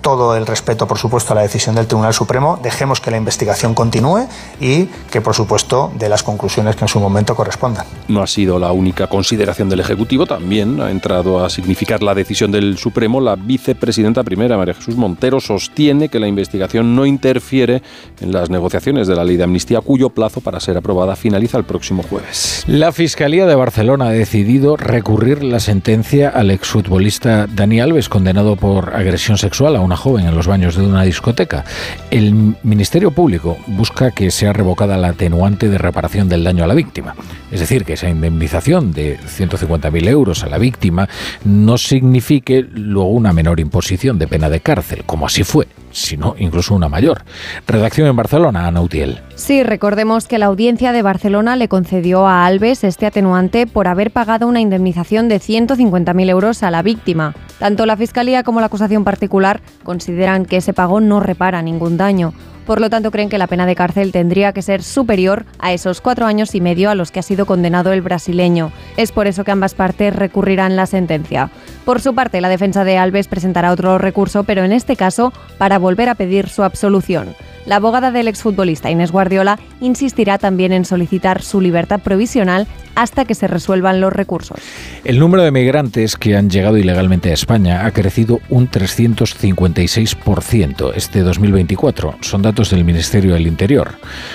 todo 0.03 0.37
el 0.37 0.47
respeto, 0.47 0.87
por 0.87 0.99
supuesto, 0.99 1.33
a 1.33 1.37
la 1.37 1.43
decisión 1.43 1.77
del 1.77 1.87
Tribunal 1.87 2.13
Supremo. 2.13 2.59
Dejemos 2.63 3.01
que 3.01 3.11
la 3.11 3.17
investigación 3.17 3.73
continúe 3.73 4.27
y 4.61 4.87
que, 5.11 5.21
por 5.21 5.35
supuesto, 5.35 5.93
de 5.97 6.09
las 6.09 6.23
conclusiones 6.23 6.77
que 6.77 6.85
en 6.85 6.89
su 6.89 7.01
momento 7.01 7.35
correspondan. 7.35 7.87
No 8.09 8.23
ha 8.23 8.27
sido 8.27 8.59
la 8.59 8.73
única 8.73 9.07
consideración 9.07 9.69
del 9.69 9.81
Ejecutivo, 9.81 10.27
también 10.27 10.81
ha 10.81 10.91
entrado 10.91 11.45
a 11.45 11.49
significar 11.49 12.03
la 12.03 12.15
decisión 12.15 12.51
del 12.51 12.77
Supremo. 12.77 13.21
La 13.21 13.37
vicepresidenta 13.37 14.25
primera, 14.25 14.57
María 14.57 14.75
Jesús 14.75 14.97
Montero, 14.97 15.41
sostiene 15.41 16.09
que 16.09 16.19
la 16.19 16.27
investigación 16.27 16.97
no 16.97 17.07
interfiere 17.07 17.83
en 18.21 18.33
las 18.33 18.51
negociaciones 18.51 19.07
de 19.07 19.15
la 19.15 19.25
ley 19.25 19.37
de 19.37 19.45
amnistía, 19.45 19.81
cuyo 19.81 20.11
plazo 20.11 20.41
para 20.41 20.61
ser 20.61 20.77
aprobada 20.77 21.15
finaliza 21.15 21.59
el 21.59 21.65
próximo 21.65 22.03
jueves. 22.03 22.65
La 22.67 22.91
Fiscalía 22.91 23.47
de 23.47 23.55
Barcelona 23.55 24.07
ha 24.07 24.11
decidido 24.11 24.77
recurrir 24.77 25.45
la 25.45 25.61
sentencia 25.61 26.29
al 26.29 26.51
exfutbolista 26.51 27.47
Dani 27.47 27.81
Alves, 27.81 28.09
condenado 28.09 28.57
por 28.57 28.97
agresión 28.97 29.39
sexual 29.39 29.77
a 29.77 29.81
una 29.81 29.92
joven 29.97 30.27
en 30.27 30.35
los 30.35 30.47
baños 30.47 30.77
de 30.77 30.87
una 30.87 31.03
discoteca. 31.03 31.65
El 32.11 32.57
Ministerio 32.63 33.11
Público 33.11 33.59
busca 33.67 34.11
que 34.11 34.31
sea 34.31 34.53
revocada 34.53 34.97
la 34.97 35.09
atenuante 35.09 35.69
de 35.69 35.79
reparación 35.79 36.29
del 36.29 36.45
daño 36.45 36.65
a 36.65 36.67
la 36.67 36.75
víctima. 36.75 37.15
Es 37.51 37.61
decir, 37.61 37.85
que 37.85 37.95
esa 37.95 38.09
indemnización 38.09 38.93
de 38.93 39.19
150.000 39.19 40.09
euros 40.09 40.43
a 40.43 40.49
la 40.49 40.59
víctima 40.59 41.09
no 41.45 41.79
signifique 41.79 42.67
luego 42.73 43.11
una 43.11 43.33
menor 43.33 43.61
imposición 43.61 44.19
de 44.19 44.29
pena 44.29 44.49
de 44.49 44.61
cárcel, 44.61 45.05
como 45.05 45.27
así 45.27 45.45
fue, 45.45 45.69
sino 45.93 46.35
incluso 46.39 46.75
una 46.75 46.89
mayor. 46.89 47.23
Redacción 47.67 48.09
en 48.09 48.17
Barcelona, 48.17 48.67
Ana 48.67 48.81
Utiel. 48.81 49.21
Sí, 49.35 49.63
recordemos 49.63 50.27
que 50.27 50.39
la 50.39 50.47
audiencia 50.47 50.93
de 50.93 51.03
Barcelona 51.03 51.57
le 51.57 51.69
concedió 51.69 52.27
a 52.27 52.45
Alves 52.45 52.85
este 52.85 53.07
atenuante 53.07 53.67
por 53.67 53.89
haber 53.89 54.11
pagado 54.11 54.47
una 54.47 54.61
indemnización 54.61 55.29
de 55.29 55.41
150.000 55.41 56.29
euros 56.29 56.63
a 56.63 56.71
la 56.71 56.83
víctima. 56.83 57.35
Tanto 57.59 57.87
la 57.87 57.97
Fiscalía 57.97 58.43
como 58.43 58.61
la 58.61 58.67
acusación 58.67 59.05
particular 59.05 59.61
consideran 59.85 60.47
que 60.47 60.57
ese 60.59 60.73
pago 60.73 61.01
no 61.01 61.21
repara 61.21 61.63
ningún 61.63 61.97
daño. 61.97 62.33
Por 62.73 62.81
lo 62.81 62.89
tanto, 62.89 63.11
creen 63.11 63.29
que 63.29 63.37
la 63.37 63.49
pena 63.49 63.67
de 63.67 63.75
cárcel 63.75 64.13
tendría 64.13 64.55
que 64.55 64.63
ser 64.63 64.83
superior 64.83 65.45
a 65.59 65.75
esos 65.75 66.01
cuatro 66.01 66.25
años 66.25 66.55
y 66.55 66.63
medio 66.63 66.89
a 66.89 66.95
los 66.95 67.11
que 67.11 67.21
ha 67.21 67.23
sido 67.23 67.45
condenado 67.45 67.93
el 67.93 68.01
brasileño. 68.01 68.73
Es 68.97 69.13
por 69.13 69.27
eso 69.27 69.45
que 69.45 69.51
ambas 69.51 69.75
partes 69.75 70.17
recurrirán 70.17 70.75
la 70.75 70.87
sentencia. 70.87 71.51
Por 71.85 72.01
su 72.01 72.15
parte, 72.15 72.41
la 72.41 72.49
defensa 72.49 72.83
de 72.85 72.97
Alves 72.97 73.29
presentará 73.29 73.73
otro 73.73 73.99
recurso, 73.99 74.45
pero 74.45 74.65
en 74.65 74.73
este 74.73 74.97
caso 74.97 75.35
para 75.59 75.79
volver 75.79 76.09
a 76.09 76.15
pedir 76.15 76.49
su 76.49 76.63
absolución. 76.63 77.35
La 77.67 77.77
abogada 77.77 78.11
del 78.11 78.29
exfutbolista 78.29 78.91
Inés 78.91 79.13
Guardiola 79.13 79.59
insistirá 79.81 80.39
también 80.39 80.73
en 80.73 80.85
solicitar 80.85 81.43
su 81.43 81.61
libertad 81.61 82.01
provisional 82.01 82.67
hasta 82.95 83.25
que 83.25 83.35
se 83.35 83.47
resuelvan 83.47 84.01
los 84.01 84.13
recursos. 84.13 84.59
El 85.05 85.19
número 85.19 85.43
de 85.43 85.51
migrantes 85.51 86.17
que 86.17 86.37
han 86.37 86.51
llegado 86.51 86.77
ilegalmente 86.77 87.31
a 87.31 87.35
España 87.35 87.87
ha 87.87 87.91
crecido 87.93 88.41
un 88.49 88.69
356% 88.69 90.93
este 90.95 91.21
2024. 91.21 92.17
Son 92.21 92.43
datos 92.43 92.71
del 92.71 92.85
Ministerio 92.85 93.35
del 93.35 93.47
Interior. 93.47 93.93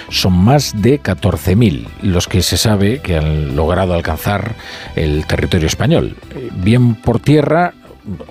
Son 0.09 0.33
más 0.33 0.81
de 0.81 1.01
14.000 1.01 1.87
los 2.01 2.27
que 2.27 2.41
se 2.41 2.57
sabe 2.57 2.99
que 2.99 3.17
han 3.17 3.55
logrado 3.55 3.93
alcanzar 3.93 4.55
el 4.95 5.25
territorio 5.27 5.67
español, 5.67 6.15
bien 6.55 6.95
por 6.95 7.19
tierra 7.19 7.73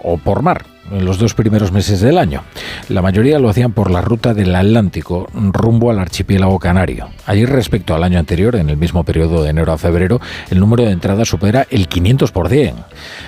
o 0.03 0.19
por 0.19 0.43
mar 0.43 0.76
en 0.91 1.05
los 1.05 1.19
dos 1.19 1.35
primeros 1.35 1.73
meses 1.73 2.01
del 2.01 2.19
año. 2.19 2.43
La 2.89 3.03
mayoría 3.03 3.39
lo 3.39 3.49
hacían 3.49 3.73
por 3.73 3.91
la 3.91 4.01
ruta 4.01 4.35
del 4.35 4.55
Atlántico 4.55 5.27
rumbo 5.35 5.91
al 5.91 5.99
archipiélago 5.99 6.59
canario. 6.59 7.09
Allí 7.27 7.45
respecto 7.45 7.95
al 7.95 8.05
año 8.05 8.19
anterior, 8.19 8.57
en 8.57 8.71
el 8.71 8.77
mismo 8.77 9.05
periodo 9.05 9.43
de 9.43 9.51
enero 9.51 9.73
a 9.73 9.79
febrero, 9.79 10.21
el 10.51 10.61
número 10.61 10.85
de 10.85 10.93
entradas 10.93 11.29
supera 11.29 11.67
el 11.71 11.89
500%. 11.89 12.75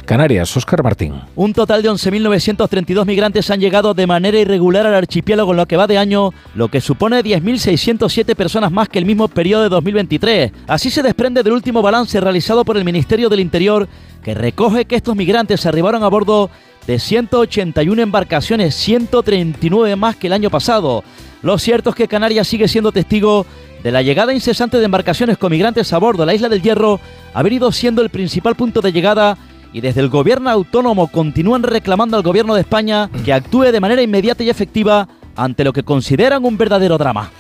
Canarias, 0.04 0.56
Óscar 0.56 0.82
Martín. 0.82 1.14
Un 1.34 1.52
total 1.52 1.82
de 1.82 1.90
11.932 1.90 3.06
migrantes 3.06 3.50
han 3.50 3.60
llegado 3.60 3.94
de 3.94 4.06
manera 4.06 4.38
irregular 4.38 4.86
al 4.86 4.94
archipiélago 4.94 5.52
en 5.52 5.56
lo 5.58 5.66
que 5.66 5.76
va 5.76 5.86
de 5.86 5.98
año, 5.98 6.32
lo 6.54 6.68
que 6.68 6.80
supone 6.80 7.22
10.607 7.22 8.34
personas 8.34 8.72
más 8.72 8.88
que 8.88 8.98
el 8.98 9.04
mismo 9.04 9.28
periodo 9.28 9.64
de 9.64 9.68
2023. 9.68 10.52
Así 10.66 10.90
se 10.90 11.02
desprende 11.02 11.42
del 11.42 11.52
último 11.52 11.82
balance 11.82 12.20
realizado 12.20 12.64
por 12.64 12.76
el 12.76 12.84
Ministerio 12.84 13.28
del 13.28 13.40
Interior, 13.40 13.88
que 14.22 14.34
recoge 14.34 14.84
que 14.84 14.96
estos 14.96 15.16
migrantes 15.16 15.64
arribaron 15.66 16.02
a 16.02 16.08
bordo 16.08 16.50
de 16.88 16.98
181 16.98 18.00
embarcaciones, 18.00 18.74
139 18.74 19.94
más 19.94 20.16
que 20.16 20.26
el 20.26 20.32
año 20.32 20.48
pasado. 20.48 21.04
Lo 21.42 21.58
cierto 21.58 21.90
es 21.90 21.96
que 21.96 22.08
Canarias 22.08 22.48
sigue 22.48 22.66
siendo 22.66 22.92
testigo 22.92 23.44
de 23.82 23.92
la 23.92 24.00
llegada 24.00 24.32
incesante 24.32 24.78
de 24.78 24.86
embarcaciones 24.86 25.36
con 25.36 25.52
migrantes 25.52 25.92
a 25.92 25.98
bordo. 25.98 26.24
La 26.24 26.32
isla 26.32 26.48
del 26.48 26.62
Hierro 26.62 26.98
ha 27.34 27.42
venido 27.42 27.70
siendo 27.72 28.00
el 28.00 28.08
principal 28.08 28.56
punto 28.56 28.80
de 28.80 28.90
llegada 28.90 29.36
y 29.70 29.82
desde 29.82 30.00
el 30.00 30.08
gobierno 30.08 30.48
autónomo 30.48 31.08
continúan 31.08 31.62
reclamando 31.62 32.16
al 32.16 32.22
gobierno 32.22 32.54
de 32.54 32.62
España 32.62 33.10
que 33.22 33.34
actúe 33.34 33.64
de 33.64 33.80
manera 33.80 34.00
inmediata 34.00 34.42
y 34.42 34.48
efectiva 34.48 35.06
ante 35.36 35.64
lo 35.64 35.74
que 35.74 35.82
consideran 35.82 36.42
un 36.46 36.56
verdadero 36.56 36.96
drama. 36.96 37.30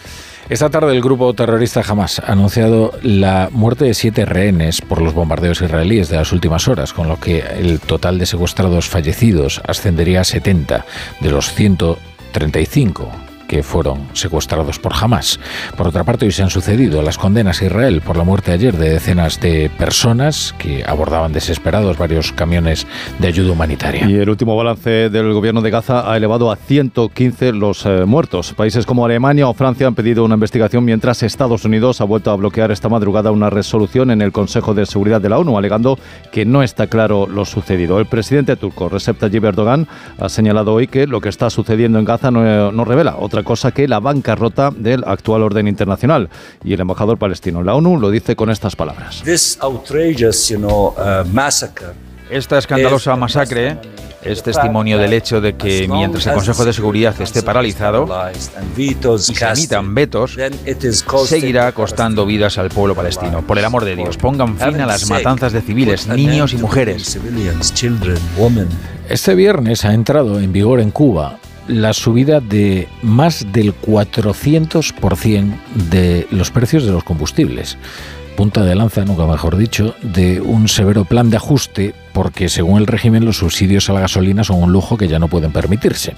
Esta 0.48 0.70
tarde 0.70 0.92
el 0.94 1.02
grupo 1.02 1.34
terrorista 1.34 1.82
Hamas 1.86 2.20
ha 2.20 2.32
anunciado 2.32 2.92
la 3.02 3.50
muerte 3.52 3.84
de 3.84 3.92
siete 3.92 4.24
rehenes 4.24 4.80
por 4.80 5.02
los 5.02 5.12
bombardeos 5.12 5.60
israelíes 5.60 6.08
de 6.08 6.16
las 6.16 6.32
últimas 6.32 6.68
horas, 6.68 6.94
con 6.94 7.06
lo 7.06 7.20
que 7.20 7.40
el 7.40 7.80
total 7.80 8.18
de 8.18 8.24
secuestrados 8.24 8.88
fallecidos 8.88 9.60
ascendería 9.66 10.22
a 10.22 10.24
70 10.24 10.86
de 11.20 11.30
los 11.30 11.52
135 11.52 13.27
que 13.48 13.64
fueron 13.64 14.06
secuestrados 14.12 14.78
por 14.78 14.92
Hamas. 14.94 15.40
Por 15.76 15.88
otra 15.88 16.04
parte, 16.04 16.26
hoy 16.26 16.32
se 16.32 16.42
han 16.42 16.50
sucedido 16.50 17.02
las 17.02 17.18
condenas 17.18 17.60
a 17.60 17.64
Israel 17.64 18.02
por 18.02 18.16
la 18.16 18.22
muerte 18.22 18.52
ayer 18.52 18.76
de 18.76 18.90
decenas 18.90 19.40
de 19.40 19.70
personas 19.76 20.54
que 20.58 20.84
abordaban 20.86 21.32
desesperados 21.32 21.98
varios 21.98 22.30
camiones 22.32 22.86
de 23.18 23.26
ayuda 23.26 23.52
humanitaria. 23.52 24.08
Y 24.08 24.14
el 24.16 24.28
último 24.28 24.54
balance 24.54 25.08
del 25.08 25.32
gobierno 25.32 25.62
de 25.62 25.70
Gaza 25.70 26.12
ha 26.12 26.16
elevado 26.16 26.52
a 26.52 26.56
115 26.56 27.52
los 27.52 27.86
eh, 27.86 28.04
muertos. 28.04 28.52
Países 28.52 28.84
como 28.84 29.04
Alemania 29.04 29.48
o 29.48 29.54
Francia 29.54 29.86
han 29.86 29.94
pedido 29.94 30.24
una 30.24 30.34
investigación 30.34 30.84
mientras 30.84 31.22
Estados 31.22 31.64
Unidos 31.64 32.00
ha 32.00 32.04
vuelto 32.04 32.30
a 32.30 32.36
bloquear 32.36 32.70
esta 32.70 32.90
madrugada 32.90 33.30
una 33.30 33.48
resolución 33.48 34.10
en 34.10 34.20
el 34.20 34.30
Consejo 34.30 34.74
de 34.74 34.84
Seguridad 34.84 35.22
de 35.22 35.30
la 35.30 35.38
ONU 35.38 35.56
alegando 35.56 35.98
que 36.30 36.44
no 36.44 36.62
está 36.62 36.86
claro 36.86 37.26
lo 37.26 37.46
sucedido. 37.46 37.98
El 37.98 38.06
presidente 38.06 38.56
turco 38.56 38.90
Recep 38.90 39.18
Tayyip 39.18 39.44
Erdogan 39.44 39.88
ha 40.20 40.28
señalado 40.28 40.74
hoy 40.74 40.86
que 40.86 41.06
lo 41.06 41.22
que 41.22 41.30
está 41.30 41.48
sucediendo 41.48 41.98
en 41.98 42.04
Gaza 42.04 42.30
no, 42.30 42.72
no 42.72 42.84
revela 42.84 43.16
otra 43.18 43.37
otra 43.38 43.44
cosa 43.46 43.70
que 43.70 43.86
la 43.86 44.00
bancarrota 44.00 44.70
del 44.74 45.04
actual 45.06 45.42
orden 45.42 45.68
internacional. 45.68 46.28
Y 46.64 46.72
el 46.72 46.80
embajador 46.80 47.18
palestino 47.18 47.60
en 47.60 47.66
la 47.66 47.74
ONU 47.74 47.98
lo 47.98 48.10
dice 48.10 48.34
con 48.34 48.50
estas 48.50 48.74
palabras. 48.74 49.22
Esta 52.30 52.58
escandalosa 52.58 53.16
masacre 53.16 53.78
es 54.22 54.42
testimonio 54.42 54.98
del 54.98 55.12
hecho 55.12 55.40
de 55.40 55.54
que 55.54 55.88
mientras 55.88 56.26
el 56.26 56.34
Consejo 56.34 56.64
de 56.64 56.72
Seguridad 56.72 57.18
esté 57.20 57.42
paralizado 57.42 58.06
y 58.76 58.90
se 59.14 59.46
emitan 59.46 59.94
vetos, 59.94 60.36
seguirá 61.24 61.72
costando 61.72 62.26
vidas 62.26 62.58
al 62.58 62.68
pueblo 62.68 62.94
palestino. 62.94 63.42
Por 63.42 63.58
el 63.58 63.64
amor 63.64 63.84
de 63.84 63.96
Dios, 63.96 64.16
pongan 64.18 64.58
fin 64.58 64.80
a 64.80 64.86
las 64.86 65.08
matanzas 65.08 65.52
de 65.52 65.62
civiles, 65.62 66.06
niños 66.08 66.52
y 66.52 66.58
mujeres. 66.58 67.18
Este 69.08 69.34
viernes 69.34 69.84
ha 69.84 69.94
entrado 69.94 70.38
en 70.40 70.52
vigor 70.52 70.80
en 70.80 70.90
Cuba 70.90 71.38
la 71.68 71.92
subida 71.92 72.40
de 72.40 72.88
más 73.02 73.46
del 73.52 73.74
400% 73.80 75.54
de 75.90 76.26
los 76.30 76.50
precios 76.50 76.84
de 76.84 76.92
los 76.92 77.04
combustibles 77.04 77.78
punta 78.38 78.62
de 78.64 78.76
lanza, 78.76 79.04
nunca 79.04 79.26
mejor 79.26 79.56
dicho, 79.56 79.96
de 80.00 80.40
un 80.40 80.68
severo 80.68 81.04
plan 81.04 81.28
de 81.28 81.38
ajuste 81.38 81.92
porque 82.12 82.48
según 82.48 82.78
el 82.78 82.86
régimen 82.86 83.24
los 83.24 83.38
subsidios 83.38 83.90
a 83.90 83.94
la 83.94 84.00
gasolina 84.00 84.44
son 84.44 84.62
un 84.62 84.70
lujo 84.70 84.96
que 84.96 85.08
ya 85.08 85.18
no 85.18 85.26
pueden 85.26 85.50
permitirse. 85.50 86.14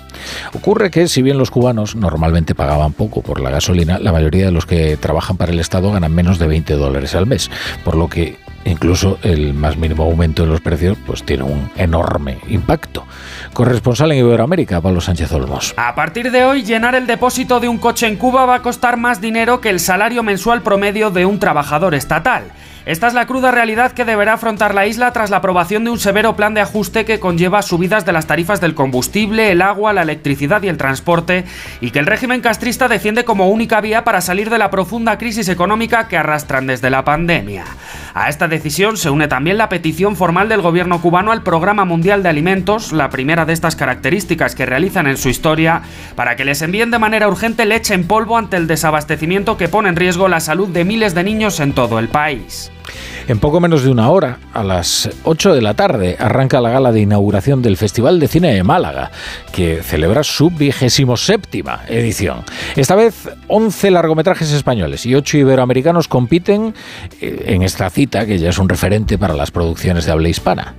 Ocurre 0.52 0.90
que 0.90 1.08
si 1.08 1.22
bien 1.22 1.38
los 1.38 1.50
cubanos 1.50 1.96
normalmente 1.96 2.54
pagaban 2.54 2.92
poco 2.92 3.22
por 3.22 3.40
la 3.40 3.48
gasolina, 3.48 3.98
la 3.98 4.12
mayoría 4.12 4.44
de 4.44 4.52
los 4.52 4.66
que 4.66 4.98
trabajan 4.98 5.38
para 5.38 5.52
el 5.52 5.60
Estado 5.60 5.90
ganan 5.92 6.14
menos 6.14 6.38
de 6.38 6.46
20 6.46 6.74
dólares 6.74 7.14
al 7.14 7.26
mes, 7.26 7.50
por 7.84 7.96
lo 7.96 8.08
que 8.08 8.36
incluso 8.64 9.18
el 9.22 9.54
más 9.54 9.76
mínimo 9.76 10.04
aumento 10.04 10.42
de 10.42 10.48
los 10.48 10.60
precios 10.60 10.96
pues 11.06 11.22
tiene 11.24 11.44
un 11.44 11.70
enorme 11.76 12.38
impacto. 12.48 13.06
Corresponsal 13.52 14.12
en 14.12 14.18
Iberoamérica, 14.18 14.80
Pablo 14.80 15.00
Sánchez 15.00 15.32
Olmos. 15.32 15.74
A 15.76 15.94
partir 15.94 16.30
de 16.30 16.44
hoy, 16.44 16.62
llenar 16.62 16.94
el 16.94 17.06
depósito 17.06 17.60
de 17.60 17.68
un 17.68 17.78
coche 17.78 18.06
en 18.06 18.16
Cuba 18.16 18.46
va 18.46 18.56
a 18.56 18.62
costar 18.62 18.96
más 18.96 19.20
dinero 19.20 19.60
que 19.60 19.70
el 19.70 19.80
salario 19.80 20.22
mensual 20.22 20.62
promedio 20.62 21.10
de 21.10 21.26
un 21.26 21.38
trabajador 21.38 21.94
estatal. 21.94 22.44
Esta 22.90 23.06
es 23.06 23.14
la 23.14 23.28
cruda 23.28 23.52
realidad 23.52 23.92
que 23.92 24.04
deberá 24.04 24.32
afrontar 24.32 24.74
la 24.74 24.84
isla 24.84 25.12
tras 25.12 25.30
la 25.30 25.36
aprobación 25.36 25.84
de 25.84 25.90
un 25.90 26.00
severo 26.00 26.34
plan 26.34 26.54
de 26.54 26.60
ajuste 26.60 27.04
que 27.04 27.20
conlleva 27.20 27.62
subidas 27.62 28.04
de 28.04 28.10
las 28.10 28.26
tarifas 28.26 28.60
del 28.60 28.74
combustible, 28.74 29.52
el 29.52 29.62
agua, 29.62 29.92
la 29.92 30.02
electricidad 30.02 30.60
y 30.64 30.68
el 30.68 30.76
transporte, 30.76 31.44
y 31.80 31.92
que 31.92 32.00
el 32.00 32.06
régimen 32.06 32.40
castrista 32.40 32.88
defiende 32.88 33.24
como 33.24 33.48
única 33.48 33.80
vía 33.80 34.02
para 34.02 34.20
salir 34.20 34.50
de 34.50 34.58
la 34.58 34.70
profunda 34.70 35.18
crisis 35.18 35.48
económica 35.48 36.08
que 36.08 36.16
arrastran 36.16 36.66
desde 36.66 36.90
la 36.90 37.04
pandemia. 37.04 37.64
A 38.12 38.28
esta 38.28 38.48
decisión 38.48 38.96
se 38.96 39.08
une 39.08 39.28
también 39.28 39.56
la 39.56 39.68
petición 39.68 40.16
formal 40.16 40.48
del 40.48 40.60
gobierno 40.60 41.00
cubano 41.00 41.30
al 41.30 41.44
Programa 41.44 41.84
Mundial 41.84 42.24
de 42.24 42.30
Alimentos, 42.30 42.92
la 42.92 43.08
primera 43.08 43.44
de 43.44 43.52
estas 43.52 43.76
características 43.76 44.56
que 44.56 44.66
realizan 44.66 45.06
en 45.06 45.16
su 45.16 45.28
historia, 45.28 45.82
para 46.16 46.34
que 46.34 46.44
les 46.44 46.60
envíen 46.60 46.90
de 46.90 46.98
manera 46.98 47.28
urgente 47.28 47.66
leche 47.66 47.94
en 47.94 48.08
polvo 48.08 48.36
ante 48.36 48.56
el 48.56 48.66
desabastecimiento 48.66 49.56
que 49.56 49.68
pone 49.68 49.90
en 49.90 49.94
riesgo 49.94 50.26
la 50.26 50.40
salud 50.40 50.70
de 50.70 50.84
miles 50.84 51.14
de 51.14 51.22
niños 51.22 51.60
en 51.60 51.72
todo 51.72 52.00
el 52.00 52.08
país. 52.08 52.72
En 53.28 53.38
poco 53.38 53.60
menos 53.60 53.82
de 53.82 53.90
una 53.90 54.10
hora, 54.10 54.38
a 54.52 54.64
las 54.64 55.08
8 55.24 55.54
de 55.54 55.62
la 55.62 55.74
tarde, 55.74 56.16
arranca 56.18 56.60
la 56.60 56.70
gala 56.70 56.90
de 56.90 57.00
inauguración 57.00 57.62
del 57.62 57.76
Festival 57.76 58.18
de 58.18 58.28
Cine 58.28 58.54
de 58.54 58.64
Málaga, 58.64 59.10
que 59.52 59.82
celebra 59.82 60.24
su 60.24 60.50
vigésimo 60.50 61.16
séptima 61.16 61.82
edición. 61.88 62.42
Esta 62.76 62.96
vez, 62.96 63.28
11 63.46 63.90
largometrajes 63.90 64.50
españoles 64.52 65.06
y 65.06 65.14
8 65.14 65.38
iberoamericanos 65.38 66.08
compiten 66.08 66.74
eh, 67.20 67.44
en 67.46 67.62
esta 67.62 67.88
cita, 67.90 68.26
que 68.26 68.38
ya 68.38 68.50
es 68.50 68.58
un 68.58 68.68
referente 68.68 69.18
para 69.18 69.34
las 69.34 69.50
producciones 69.50 70.06
de 70.06 70.12
habla 70.12 70.28
hispana. 70.28 70.74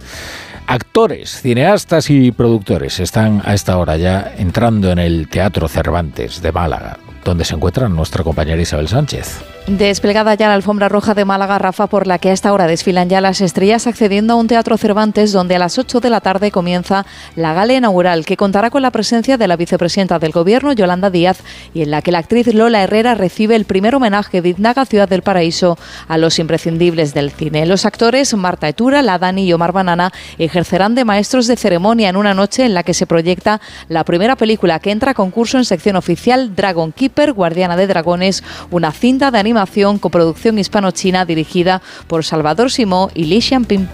Actores, 0.67 1.41
cineastas 1.41 2.09
y 2.09 2.31
productores 2.31 2.99
están 2.99 3.41
a 3.45 3.53
esta 3.53 3.77
hora 3.77 3.97
ya 3.97 4.33
entrando 4.37 4.91
en 4.91 4.99
el 4.99 5.27
Teatro 5.27 5.67
Cervantes 5.67 6.41
de 6.41 6.51
Málaga, 6.51 6.97
donde 7.23 7.45
se 7.45 7.55
encuentra 7.55 7.89
nuestra 7.89 8.23
compañera 8.23 8.61
Isabel 8.61 8.87
Sánchez. 8.87 9.41
Desplegada 9.67 10.33
ya 10.33 10.47
la 10.47 10.55
alfombra 10.55 10.89
roja 10.89 11.13
de 11.13 11.23
Málaga, 11.23 11.59
Rafa, 11.59 11.85
por 11.85 12.07
la 12.07 12.17
que 12.17 12.29
a 12.29 12.33
esta 12.33 12.51
hora 12.51 12.65
desfilan 12.65 13.09
ya 13.09 13.21
las 13.21 13.41
estrellas 13.41 13.85
accediendo 13.85 14.33
a 14.33 14.35
un 14.35 14.47
teatro 14.47 14.75
Cervantes 14.75 15.31
donde 15.31 15.55
a 15.55 15.59
las 15.59 15.77
8 15.77 15.99
de 15.99 16.09
la 16.09 16.19
tarde 16.19 16.49
comienza 16.49 17.05
la 17.35 17.53
gala 17.53 17.73
inaugural 17.73 18.25
que 18.25 18.37
contará 18.37 18.71
con 18.71 18.81
la 18.81 18.89
presencia 18.89 19.37
de 19.37 19.47
la 19.47 19.57
vicepresidenta 19.57 20.17
del 20.17 20.31
Gobierno, 20.31 20.73
Yolanda 20.73 21.11
Díaz, 21.11 21.43
y 21.75 21.83
en 21.83 21.91
la 21.91 22.01
que 22.01 22.11
la 22.11 22.17
actriz 22.17 22.51
Lola 22.53 22.81
Herrera 22.81 23.13
recibe 23.13 23.55
el 23.55 23.65
primer 23.65 23.93
homenaje 23.93 24.41
de 24.41 24.49
Iznaga 24.49 24.85
Ciudad 24.85 25.07
del 25.07 25.21
Paraíso 25.21 25.77
a 26.07 26.17
los 26.17 26.39
imprescindibles 26.39 27.13
del 27.13 27.29
cine. 27.29 27.67
Los 27.67 27.85
actores 27.85 28.33
Marta 28.33 28.67
Etura, 28.67 29.03
La 29.03 29.19
Dani 29.19 29.45
y 29.45 29.53
Omar 29.53 29.73
Banana 29.73 30.11
ejercerán 30.39 30.95
de 30.95 31.05
maestros 31.05 31.45
de 31.45 31.55
ceremonia 31.55 32.09
en 32.09 32.15
una 32.15 32.33
noche 32.33 32.65
en 32.65 32.73
la 32.73 32.81
que 32.81 32.95
se 32.95 33.05
proyecta 33.05 33.61
la 33.89 34.05
primera 34.05 34.35
película 34.35 34.79
que 34.79 34.89
entra 34.89 35.11
a 35.11 35.13
concurso 35.13 35.59
en 35.59 35.65
sección 35.65 35.95
oficial 35.95 36.55
Dragon 36.55 36.91
Keeper, 37.11 37.33
Guardiana 37.33 37.75
de 37.75 37.87
Dragones, 37.87 38.41
una 38.69 38.91
cinta 38.93 39.31
de 39.31 39.39
animación 39.39 39.51
animación 39.51 39.99
coproducción 39.99 40.57
hispano-china 40.57 41.25
dirigida 41.25 41.81
por 42.07 42.23
Salvador 42.23 42.71
Simó 42.71 43.11
y 43.13 43.25
Li 43.25 43.41
Xianping. 43.41 43.89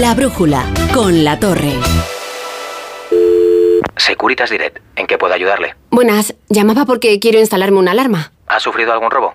La 0.00 0.14
brújula 0.14 0.64
con 0.94 1.24
la 1.24 1.40
torre. 1.40 1.72
Securitas 3.96 4.50
Direct, 4.50 4.78
¿en 4.94 5.08
qué 5.08 5.18
puedo 5.18 5.34
ayudarle? 5.34 5.74
Buenas, 5.90 6.34
llamaba 6.48 6.86
porque 6.86 7.18
quiero 7.18 7.40
instalarme 7.40 7.78
una 7.78 7.90
alarma. 7.90 8.32
¿Ha 8.46 8.60
sufrido 8.60 8.92
algún 8.92 9.10
robo? 9.10 9.34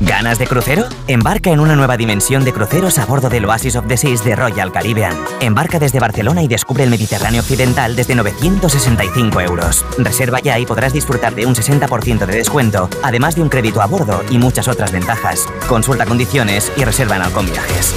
¿Ganas 0.00 0.38
de 0.38 0.46
crucero? 0.46 0.84
Embarca 1.08 1.50
en 1.50 1.58
una 1.58 1.74
nueva 1.74 1.96
dimensión 1.96 2.44
de 2.44 2.52
cruceros 2.52 2.98
a 2.98 3.06
bordo 3.06 3.28
del 3.28 3.44
Oasis 3.46 3.74
of 3.74 3.88
the 3.88 3.96
Seas 3.96 4.24
de 4.24 4.36
Royal 4.36 4.70
Caribbean. 4.70 5.16
Embarca 5.40 5.80
desde 5.80 5.98
Barcelona 5.98 6.42
y 6.42 6.46
descubre 6.46 6.84
el 6.84 6.90
Mediterráneo 6.90 7.40
Occidental 7.40 7.96
desde 7.96 8.14
965 8.14 9.40
euros. 9.40 9.84
Reserva 9.98 10.38
ya 10.38 10.56
y 10.58 10.66
podrás 10.66 10.92
disfrutar 10.92 11.34
de 11.34 11.46
un 11.46 11.54
60% 11.54 12.26
de 12.26 12.36
descuento, 12.36 12.88
además 13.02 13.34
de 13.34 13.42
un 13.42 13.48
crédito 13.48 13.82
a 13.82 13.86
bordo 13.86 14.22
y 14.30 14.38
muchas 14.38 14.68
otras 14.68 14.92
ventajas. 14.92 15.48
Consulta 15.68 16.06
condiciones 16.06 16.70
y 16.76 16.84
reserva 16.84 17.16
en 17.16 17.22
Alcon 17.22 17.46
Viajes. 17.46 17.94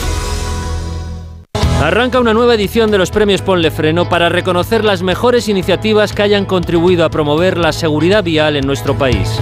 Arranca 1.84 2.20
una 2.20 2.34
nueva 2.34 2.56
edición 2.56 2.90
de 2.90 2.98
los 2.98 3.12
premios 3.12 3.42
Ponle 3.44 3.70
Freno 3.70 4.10
para 4.10 4.30
reconocer 4.30 4.84
las 4.84 5.04
mejores 5.04 5.48
iniciativas 5.50 6.14
que 6.14 6.24
hayan 6.24 6.46
contribuido 6.46 7.06
a 7.06 7.10
promover 7.10 7.58
la 7.58 7.74
seguridad 7.74 8.24
vial 8.24 8.56
en 8.56 8.66
nuestro 8.66 8.96
país. 8.98 9.40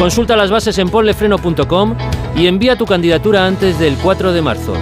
Consulta 0.00 0.34
las 0.34 0.50
bases 0.50 0.78
en 0.78 0.88
ponlefreno.com 0.88 1.94
y 2.34 2.46
envía 2.46 2.74
tu 2.74 2.86
candidatura 2.86 3.44
antes 3.44 3.78
del 3.78 3.98
4 3.98 4.32
de 4.32 4.40
marzo. 4.40 4.72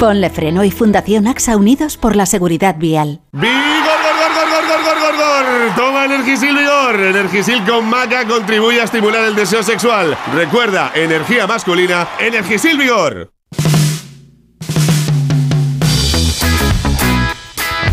Ponle 0.00 0.28
Freno 0.28 0.64
y 0.64 0.72
Fundación 0.72 1.28
AXA 1.28 1.56
Unidos 1.56 1.96
por 1.96 2.16
la 2.16 2.26
Seguridad 2.26 2.74
Vial. 2.76 3.20
¡Vigor, 3.30 3.46
gor, 3.46 4.16
gor, 4.18 4.48
gor, 4.50 4.66
gor, 4.66 4.82
gor, 4.82 4.98
gor, 4.98 5.16
gor! 5.16 5.76
Toma 5.76 6.04
Energisil 6.04 6.56
Vigor. 6.56 6.96
Energisil 6.96 7.64
con 7.64 7.88
maca 7.88 8.26
contribuye 8.26 8.80
a 8.80 8.84
estimular 8.84 9.22
el 9.22 9.36
deseo 9.36 9.62
sexual. 9.62 10.18
Recuerda, 10.34 10.90
energía 10.96 11.46
masculina, 11.46 12.08
Energisil 12.18 12.76
Vigor. 12.76 13.30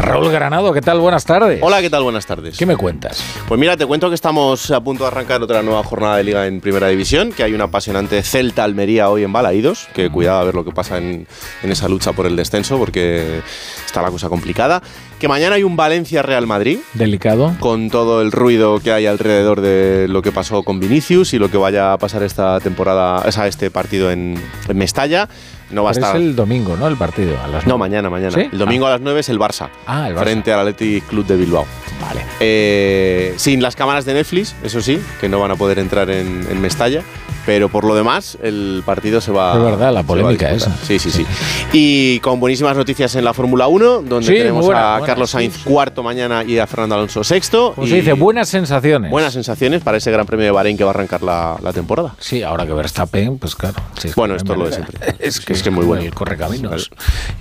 Raúl 0.07 0.31
Granado, 0.31 0.71
¿qué 0.71 0.81
tal? 0.81 0.99
Buenas 1.01 1.25
tardes. 1.25 1.59
Hola, 1.61 1.81
¿qué 1.81 1.89
tal? 1.89 2.01
Buenas 2.01 2.25
tardes. 2.25 2.57
¿Qué 2.57 2.65
me 2.65 2.77
cuentas? 2.77 3.21
Pues 3.45 3.59
mira, 3.59 3.75
te 3.75 3.85
cuento 3.85 4.07
que 4.07 4.15
estamos 4.15 4.71
a 4.71 4.79
punto 4.81 5.03
de 5.03 5.09
arrancar 5.09 5.41
otra 5.41 5.61
nueva 5.61 5.83
jornada 5.83 6.15
de 6.15 6.23
liga 6.23 6.47
en 6.47 6.61
Primera 6.61 6.87
División, 6.87 7.33
que 7.33 7.43
hay 7.43 7.53
una 7.53 7.65
apasionante 7.65 8.23
Celta 8.23 8.63
Almería 8.63 9.09
hoy 9.09 9.23
en 9.23 9.33
Balaídos, 9.33 9.89
que 9.93 10.09
cuidado 10.09 10.39
a 10.39 10.43
ver 10.45 10.55
lo 10.55 10.63
que 10.63 10.71
pasa 10.71 10.97
en, 10.97 11.27
en 11.61 11.71
esa 11.71 11.89
lucha 11.89 12.13
por 12.13 12.25
el 12.25 12.37
descenso, 12.37 12.77
porque 12.77 13.41
está 13.85 14.01
la 14.01 14.09
cosa 14.09 14.29
complicada. 14.29 14.81
Que 15.19 15.27
mañana 15.27 15.55
hay 15.55 15.63
un 15.63 15.75
Valencia 15.75 16.21
Real 16.21 16.47
Madrid. 16.47 16.79
Delicado. 16.93 17.57
Con 17.59 17.89
todo 17.89 18.21
el 18.21 18.31
ruido 18.31 18.79
que 18.79 18.93
hay 18.93 19.07
alrededor 19.07 19.59
de 19.59 20.07
lo 20.07 20.21
que 20.21 20.31
pasó 20.31 20.63
con 20.63 20.79
Vinicius 20.79 21.33
y 21.33 21.39
lo 21.39 21.51
que 21.51 21.57
vaya 21.57 21.91
a 21.91 21.97
pasar 21.97 22.23
esta 22.23 22.61
temporada, 22.61 23.23
o 23.27 23.31
sea, 23.33 23.47
este 23.47 23.69
partido 23.71 24.09
en, 24.09 24.41
en 24.69 24.77
Mestalla. 24.77 25.27
No 25.71 25.83
va 25.83 25.89
a 25.89 25.93
estar. 25.93 26.15
Es 26.15 26.21
el 26.21 26.35
domingo, 26.35 26.75
¿no? 26.77 26.87
El 26.87 26.95
partido. 26.97 27.37
A 27.43 27.47
las 27.47 27.65
No, 27.67 27.77
mañana, 27.77 28.09
mañana. 28.09 28.31
¿Sí? 28.31 28.49
El 28.51 28.57
domingo 28.57 28.85
Ah. 28.85 28.89
a 28.89 28.91
las 28.93 29.01
9 29.01 29.19
es 29.19 29.29
el 29.29 29.39
Barça. 29.39 29.69
Ah, 29.85 30.07
el 30.07 30.15
Barça. 30.15 30.19
Frente 30.21 30.53
al 30.53 30.59
Athletic 30.61 31.05
Club 31.07 31.25
de 31.25 31.35
Bilbao. 31.37 31.65
Vale. 32.01 32.21
Eh, 32.39 33.33
sin 33.37 33.61
las 33.61 33.75
cámaras 33.75 34.05
de 34.05 34.13
Netflix, 34.13 34.55
eso 34.63 34.81
sí, 34.81 34.99
que 35.19 35.27
no 35.29 35.39
van 35.39 35.51
a 35.51 35.55
poder 35.55 35.79
entrar 35.79 36.09
en, 36.09 36.47
en 36.49 36.61
Mestalla. 36.61 37.01
Pero 37.45 37.69
por 37.69 37.85
lo 37.85 37.95
demás, 37.95 38.37
el 38.43 38.83
partido 38.85 39.21
se 39.21 39.31
va. 39.31 39.53
Es 39.55 39.63
verdad, 39.63 39.93
la 39.93 40.03
polémica 40.03 40.51
esa. 40.51 40.75
Sí, 40.83 40.99
sí, 40.99 41.09
sí. 41.09 41.25
Y 41.71 42.19
con 42.19 42.41
buenísimas 42.41 42.75
noticias 42.75 43.15
en 43.15 43.23
la 43.23 43.33
Fórmula 43.33 43.67
1, 43.69 44.01
donde 44.01 44.27
Sí, 44.27 44.33
tenemos 44.33 44.65
buena, 44.65 44.95
a 44.95 44.97
buena, 44.99 45.13
Carlos 45.13 45.29
sí, 45.29 45.37
Sainz 45.37 45.57
cuarto 45.63 46.03
mañana 46.03 46.43
y 46.43 46.59
a 46.59 46.67
Fernando 46.67 46.95
Alonso 46.95 47.23
sexto. 47.23 47.73
Y 47.81 47.87
se 47.87 47.95
dice, 47.95 48.11
buenas 48.13 48.49
sensaciones. 48.49 49.09
buenas 49.11 49.31
sensaciones 49.31 49.81
para 49.81 49.95
ese 49.95 50.11
Gran 50.11 50.25
Premio 50.25 50.43
de 50.43 50.51
Bahrein 50.51 50.75
que 50.75 50.83
va 50.83 50.89
a 50.89 50.93
arrancar 50.93 51.23
la, 51.23 51.55
la 51.63 51.71
temporada. 51.71 52.15
Sí, 52.19 52.43
ahora 52.43 52.65
que 52.65 52.73
Verstappen, 52.73 53.37
pues 53.37 53.55
claro. 53.55 53.75
Bueno, 54.17 54.35
esto 54.35 54.51
es 54.51 54.59
lo 54.59 54.65
de 54.65 54.71
siempre. 54.73 54.99
Es 55.19 55.39
que 55.39 55.53
Es 55.57 55.63
que 55.63 55.71
muy 55.71 55.85
bueno. 55.85 56.03
El 56.03 56.13
correcaminos 56.13 56.91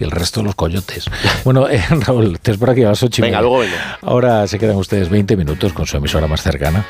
y 0.01 0.05
el 0.05 0.11
resto 0.11 0.43
los 0.43 0.55
coyotes. 0.55 1.05
Bueno, 1.45 1.69
eh, 1.69 1.85
Raúl, 1.91 2.41
te 2.41 2.53
espero 2.53 2.73
aquí 2.73 2.83
a 2.83 2.89
las 2.89 3.03
y 3.03 3.21
Venga, 3.21 3.41
luego 3.41 3.59
vengo. 3.59 3.77
Ahora 4.03 4.47
se 4.49 4.59
quedan 4.59 4.77
ustedes 4.77 5.09
20 5.11 5.37
minutos 5.37 5.73
con 5.73 5.87
su 5.87 5.97
emisora 5.97 6.27
más 6.27 6.43
cercana. 6.43 6.87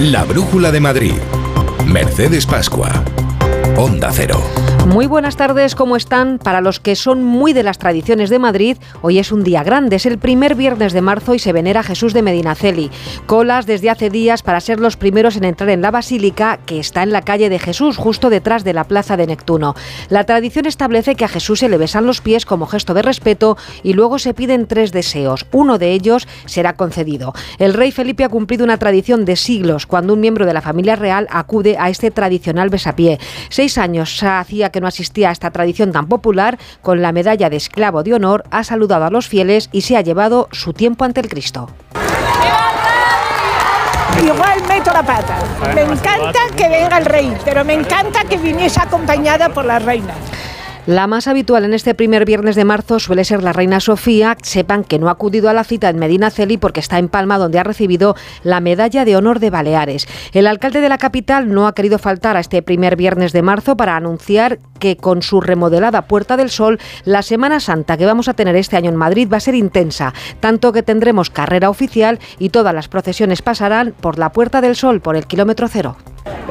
La 0.00 0.24
Brújula 0.24 0.72
de 0.72 0.80
Madrid. 0.80 1.14
Mercedes 1.86 2.44
Pascua. 2.44 2.90
Onda 3.76 4.10
Cero. 4.12 4.42
Muy 4.86 5.06
buenas 5.06 5.36
tardes, 5.36 5.76
¿cómo 5.76 5.96
están? 5.96 6.38
Para 6.38 6.60
los 6.60 6.80
que 6.80 6.96
son 6.96 7.22
muy 7.22 7.52
de 7.52 7.62
las 7.62 7.78
tradiciones 7.78 8.30
de 8.30 8.40
Madrid, 8.40 8.76
hoy 9.00 9.20
es 9.20 9.30
un 9.30 9.44
día 9.44 9.62
grande, 9.62 9.94
es 9.94 10.06
el 10.06 10.18
primer 10.18 10.56
viernes 10.56 10.92
de 10.92 11.00
marzo 11.00 11.34
y 11.34 11.38
se 11.38 11.52
venera 11.52 11.84
Jesús 11.84 12.12
de 12.12 12.22
Medinaceli. 12.22 12.90
Colas 13.26 13.64
desde 13.64 13.90
hace 13.90 14.10
días 14.10 14.42
para 14.42 14.60
ser 14.60 14.80
los 14.80 14.96
primeros 14.96 15.36
en 15.36 15.44
entrar 15.44 15.70
en 15.70 15.82
la 15.82 15.92
basílica, 15.92 16.58
que 16.66 16.80
está 16.80 17.04
en 17.04 17.12
la 17.12 17.22
calle 17.22 17.48
de 17.48 17.60
Jesús, 17.60 17.96
justo 17.96 18.28
detrás 18.28 18.64
de 18.64 18.74
la 18.74 18.82
plaza 18.82 19.16
de 19.16 19.28
Neptuno. 19.28 19.76
La 20.08 20.24
tradición 20.24 20.66
establece 20.66 21.14
que 21.14 21.24
a 21.24 21.28
Jesús 21.28 21.60
se 21.60 21.68
le 21.68 21.78
besan 21.78 22.04
los 22.04 22.20
pies 22.20 22.44
como 22.44 22.66
gesto 22.66 22.92
de 22.92 23.02
respeto 23.02 23.56
y 23.84 23.92
luego 23.92 24.18
se 24.18 24.34
piden 24.34 24.66
tres 24.66 24.90
deseos. 24.90 25.46
Uno 25.52 25.78
de 25.78 25.92
ellos 25.92 26.26
será 26.46 26.74
concedido. 26.74 27.34
El 27.60 27.74
rey 27.74 27.92
Felipe 27.92 28.24
ha 28.24 28.28
cumplido 28.28 28.64
una 28.64 28.78
tradición 28.78 29.24
de 29.24 29.36
siglos 29.36 29.86
cuando 29.86 30.12
un 30.12 30.20
miembro 30.20 30.44
de 30.44 30.54
la 30.54 30.60
familia 30.60 30.96
real 30.96 31.28
acude 31.30 31.76
a 31.78 31.88
este 31.88 32.10
tradicional 32.10 32.68
besapié. 32.68 33.20
Seis 33.48 33.78
años 33.78 34.20
hacía 34.24 34.71
que 34.72 34.80
no 34.80 34.88
asistía 34.88 35.28
a 35.28 35.32
esta 35.32 35.50
tradición 35.52 35.92
tan 35.92 36.08
popular, 36.08 36.58
con 36.80 37.02
la 37.02 37.12
medalla 37.12 37.48
de 37.48 37.56
esclavo 37.56 38.02
de 38.02 38.14
honor 38.14 38.42
ha 38.50 38.64
saludado 38.64 39.04
a 39.04 39.10
los 39.10 39.28
fieles 39.28 39.68
y 39.70 39.82
se 39.82 39.96
ha 39.96 40.00
llevado 40.00 40.48
su 40.50 40.72
tiempo 40.72 41.04
ante 41.04 41.20
el 41.20 41.28
Cristo. 41.28 41.68
Igual 44.20 44.62
meto 44.68 44.92
la 44.92 45.02
pata. 45.02 45.38
Me 45.74 45.82
encanta 45.82 46.40
que 46.56 46.68
venga 46.68 46.98
el 46.98 47.04
rey, 47.04 47.36
pero 47.44 47.64
me 47.64 47.74
encanta 47.74 48.24
que 48.24 48.36
viniese 48.36 48.80
acompañada 48.80 49.48
por 49.48 49.64
la 49.64 49.78
reina. 49.78 50.14
La 50.86 51.06
más 51.06 51.28
habitual 51.28 51.64
en 51.64 51.74
este 51.74 51.94
primer 51.94 52.24
viernes 52.24 52.56
de 52.56 52.64
marzo 52.64 52.98
suele 52.98 53.24
ser 53.24 53.44
la 53.44 53.52
reina 53.52 53.78
Sofía. 53.78 54.36
Sepan 54.42 54.82
que 54.82 54.98
no 54.98 55.08
ha 55.08 55.12
acudido 55.12 55.48
a 55.48 55.52
la 55.52 55.62
cita 55.62 55.88
en 55.88 56.00
Medina 56.00 56.28
Celi 56.28 56.56
porque 56.56 56.80
está 56.80 56.98
en 56.98 57.08
Palma, 57.08 57.38
donde 57.38 57.60
ha 57.60 57.62
recibido 57.62 58.16
la 58.42 58.58
medalla 58.58 59.04
de 59.04 59.16
honor 59.16 59.38
de 59.38 59.50
Baleares. 59.50 60.08
El 60.32 60.48
alcalde 60.48 60.80
de 60.80 60.88
la 60.88 60.98
capital 60.98 61.54
no 61.54 61.68
ha 61.68 61.74
querido 61.76 62.00
faltar 62.00 62.36
a 62.36 62.40
este 62.40 62.62
primer 62.62 62.96
viernes 62.96 63.32
de 63.32 63.42
marzo 63.42 63.76
para 63.76 63.96
anunciar 63.96 64.58
que 64.80 64.96
con 64.96 65.22
su 65.22 65.40
remodelada 65.40 66.08
Puerta 66.08 66.36
del 66.36 66.50
Sol, 66.50 66.80
la 67.04 67.22
Semana 67.22 67.60
Santa 67.60 67.96
que 67.96 68.04
vamos 68.04 68.26
a 68.26 68.34
tener 68.34 68.56
este 68.56 68.76
año 68.76 68.90
en 68.90 68.96
Madrid 68.96 69.28
va 69.32 69.36
a 69.36 69.40
ser 69.40 69.54
intensa, 69.54 70.12
tanto 70.40 70.72
que 70.72 70.82
tendremos 70.82 71.30
carrera 71.30 71.70
oficial 71.70 72.18
y 72.40 72.48
todas 72.48 72.74
las 72.74 72.88
procesiones 72.88 73.40
pasarán 73.40 73.94
por 74.00 74.18
la 74.18 74.32
Puerta 74.32 74.60
del 74.60 74.74
Sol, 74.74 75.00
por 75.00 75.14
el 75.14 75.28
kilómetro 75.28 75.68
cero. 75.68 75.96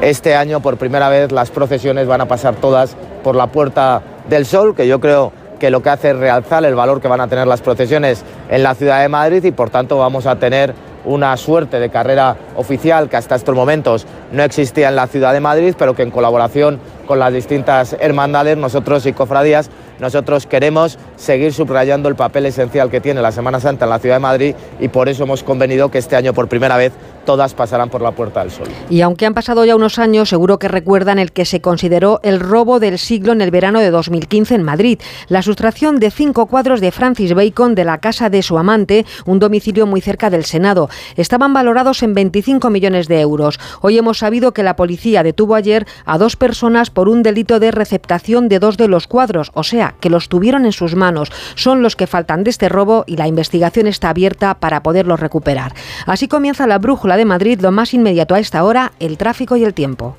Este 0.02 0.34
año, 0.34 0.60
por 0.60 0.78
primera 0.78 1.08
vez, 1.08 1.30
las 1.30 1.52
procesiones 1.52 2.08
van 2.08 2.20
a 2.20 2.26
pasar 2.26 2.56
todas 2.56 2.96
por 3.22 3.36
la 3.36 3.46
Puerta 3.46 4.02
del 4.28 4.46
Sol, 4.46 4.74
que 4.74 4.88
yo 4.88 4.98
creo 4.98 5.32
que 5.60 5.70
lo 5.70 5.80
que 5.80 5.90
hace 5.90 6.10
es 6.10 6.16
realzar 6.16 6.64
el 6.64 6.74
valor 6.74 7.00
que 7.00 7.06
van 7.06 7.20
a 7.20 7.28
tener 7.28 7.46
las 7.46 7.60
procesiones 7.60 8.24
en 8.50 8.64
la 8.64 8.74
ciudad 8.74 9.00
de 9.00 9.08
Madrid 9.08 9.44
y 9.44 9.52
por 9.52 9.70
tanto 9.70 9.96
vamos 9.96 10.26
a 10.26 10.34
tener 10.34 10.74
una 11.04 11.36
suerte 11.36 11.78
de 11.78 11.88
carrera 11.88 12.36
oficial 12.56 13.08
que 13.08 13.16
hasta 13.16 13.36
estos 13.36 13.54
momentos 13.54 14.06
no 14.32 14.42
existía 14.42 14.88
en 14.88 14.96
la 14.96 15.06
ciudad 15.06 15.32
de 15.32 15.40
Madrid, 15.40 15.74
pero 15.78 15.94
que 15.94 16.02
en 16.02 16.10
colaboración 16.10 16.80
con 17.06 17.18
las 17.18 17.32
distintas 17.32 17.96
hermandades, 18.00 18.56
nosotros 18.56 19.06
y 19.06 19.12
cofradías, 19.12 19.70
nosotros 19.98 20.46
queremos 20.46 20.98
seguir 21.16 21.52
subrayando 21.52 22.08
el 22.08 22.16
papel 22.16 22.46
esencial 22.46 22.90
que 22.90 23.00
tiene 23.00 23.22
la 23.22 23.30
Semana 23.30 23.60
Santa 23.60 23.84
en 23.84 23.90
la 23.90 23.98
ciudad 23.98 24.16
de 24.16 24.20
Madrid 24.20 24.54
y 24.80 24.88
por 24.88 25.08
eso 25.08 25.24
hemos 25.24 25.44
convenido 25.44 25.90
que 25.90 25.98
este 25.98 26.16
año 26.16 26.32
por 26.34 26.48
primera 26.48 26.76
vez 26.76 26.92
todas 27.24 27.54
pasarán 27.54 27.90
por 27.90 28.02
la 28.02 28.12
Puerta 28.12 28.40
del 28.40 28.50
Sol. 28.50 28.68
Y 28.90 29.00
aunque 29.00 29.26
han 29.26 29.34
pasado 29.34 29.64
ya 29.64 29.76
unos 29.76 29.98
años, 29.98 30.28
seguro 30.28 30.58
que 30.58 30.68
recuerdan 30.68 31.18
el 31.18 31.32
que 31.32 31.44
se 31.44 31.60
consideró 31.60 32.20
el 32.22 32.40
robo 32.40 32.80
del 32.80 32.98
siglo 32.98 33.32
en 33.32 33.40
el 33.40 33.50
verano 33.50 33.80
de 33.80 33.90
2015 33.90 34.54
en 34.54 34.62
Madrid. 34.62 35.00
La 35.28 35.42
sustracción 35.42 35.98
de 35.98 36.10
cinco 36.10 36.46
cuadros 36.46 36.80
de 36.80 36.92
Francis 36.92 37.34
Bacon 37.34 37.74
de 37.74 37.84
la 37.84 37.98
casa 37.98 38.30
de 38.30 38.42
su 38.42 38.58
amante, 38.58 39.06
un 39.26 39.38
domicilio 39.38 39.86
muy 39.86 40.00
cerca 40.00 40.30
del 40.30 40.44
Senado. 40.44 40.88
Estaban 41.16 41.52
valorados 41.52 42.02
en 42.02 42.14
25 42.14 42.70
millones 42.70 43.08
de 43.08 43.20
euros. 43.20 43.58
Hoy 43.80 43.98
hemos 43.98 44.18
sabido 44.18 44.52
que 44.52 44.62
la 44.62 44.76
policía 44.76 45.22
detuvo 45.22 45.54
ayer 45.54 45.86
a 46.04 46.18
dos 46.18 46.36
personas 46.36 46.90
por 46.90 47.08
un 47.08 47.22
delito 47.22 47.60
de 47.60 47.70
receptación 47.70 48.48
de 48.48 48.58
dos 48.58 48.76
de 48.76 48.88
los 48.88 49.06
cuadros, 49.06 49.50
o 49.54 49.62
sea, 49.62 49.94
que 50.00 50.10
los 50.10 50.28
tuvieron 50.28 50.66
en 50.66 50.72
sus 50.72 50.94
manos. 50.94 51.30
Son 51.54 51.82
los 51.82 51.96
que 51.96 52.06
faltan 52.06 52.44
de 52.44 52.50
este 52.50 52.68
robo 52.68 53.04
y 53.06 53.16
la 53.16 53.28
investigación 53.28 53.86
está 53.86 54.10
abierta 54.10 54.54
para 54.54 54.82
poderlos 54.82 55.20
recuperar. 55.20 55.74
Así 56.06 56.28
comienza 56.28 56.66
la 56.66 56.78
de 57.16 57.24
Madrid, 57.24 57.60
lo 57.60 57.72
más 57.72 57.94
inmediato 57.94 58.34
a 58.34 58.38
esta 58.38 58.64
hora, 58.64 58.92
el 58.98 59.16
tráfico 59.16 59.56
y 59.56 59.64
el 59.64 59.74
tiempo. 59.74 60.16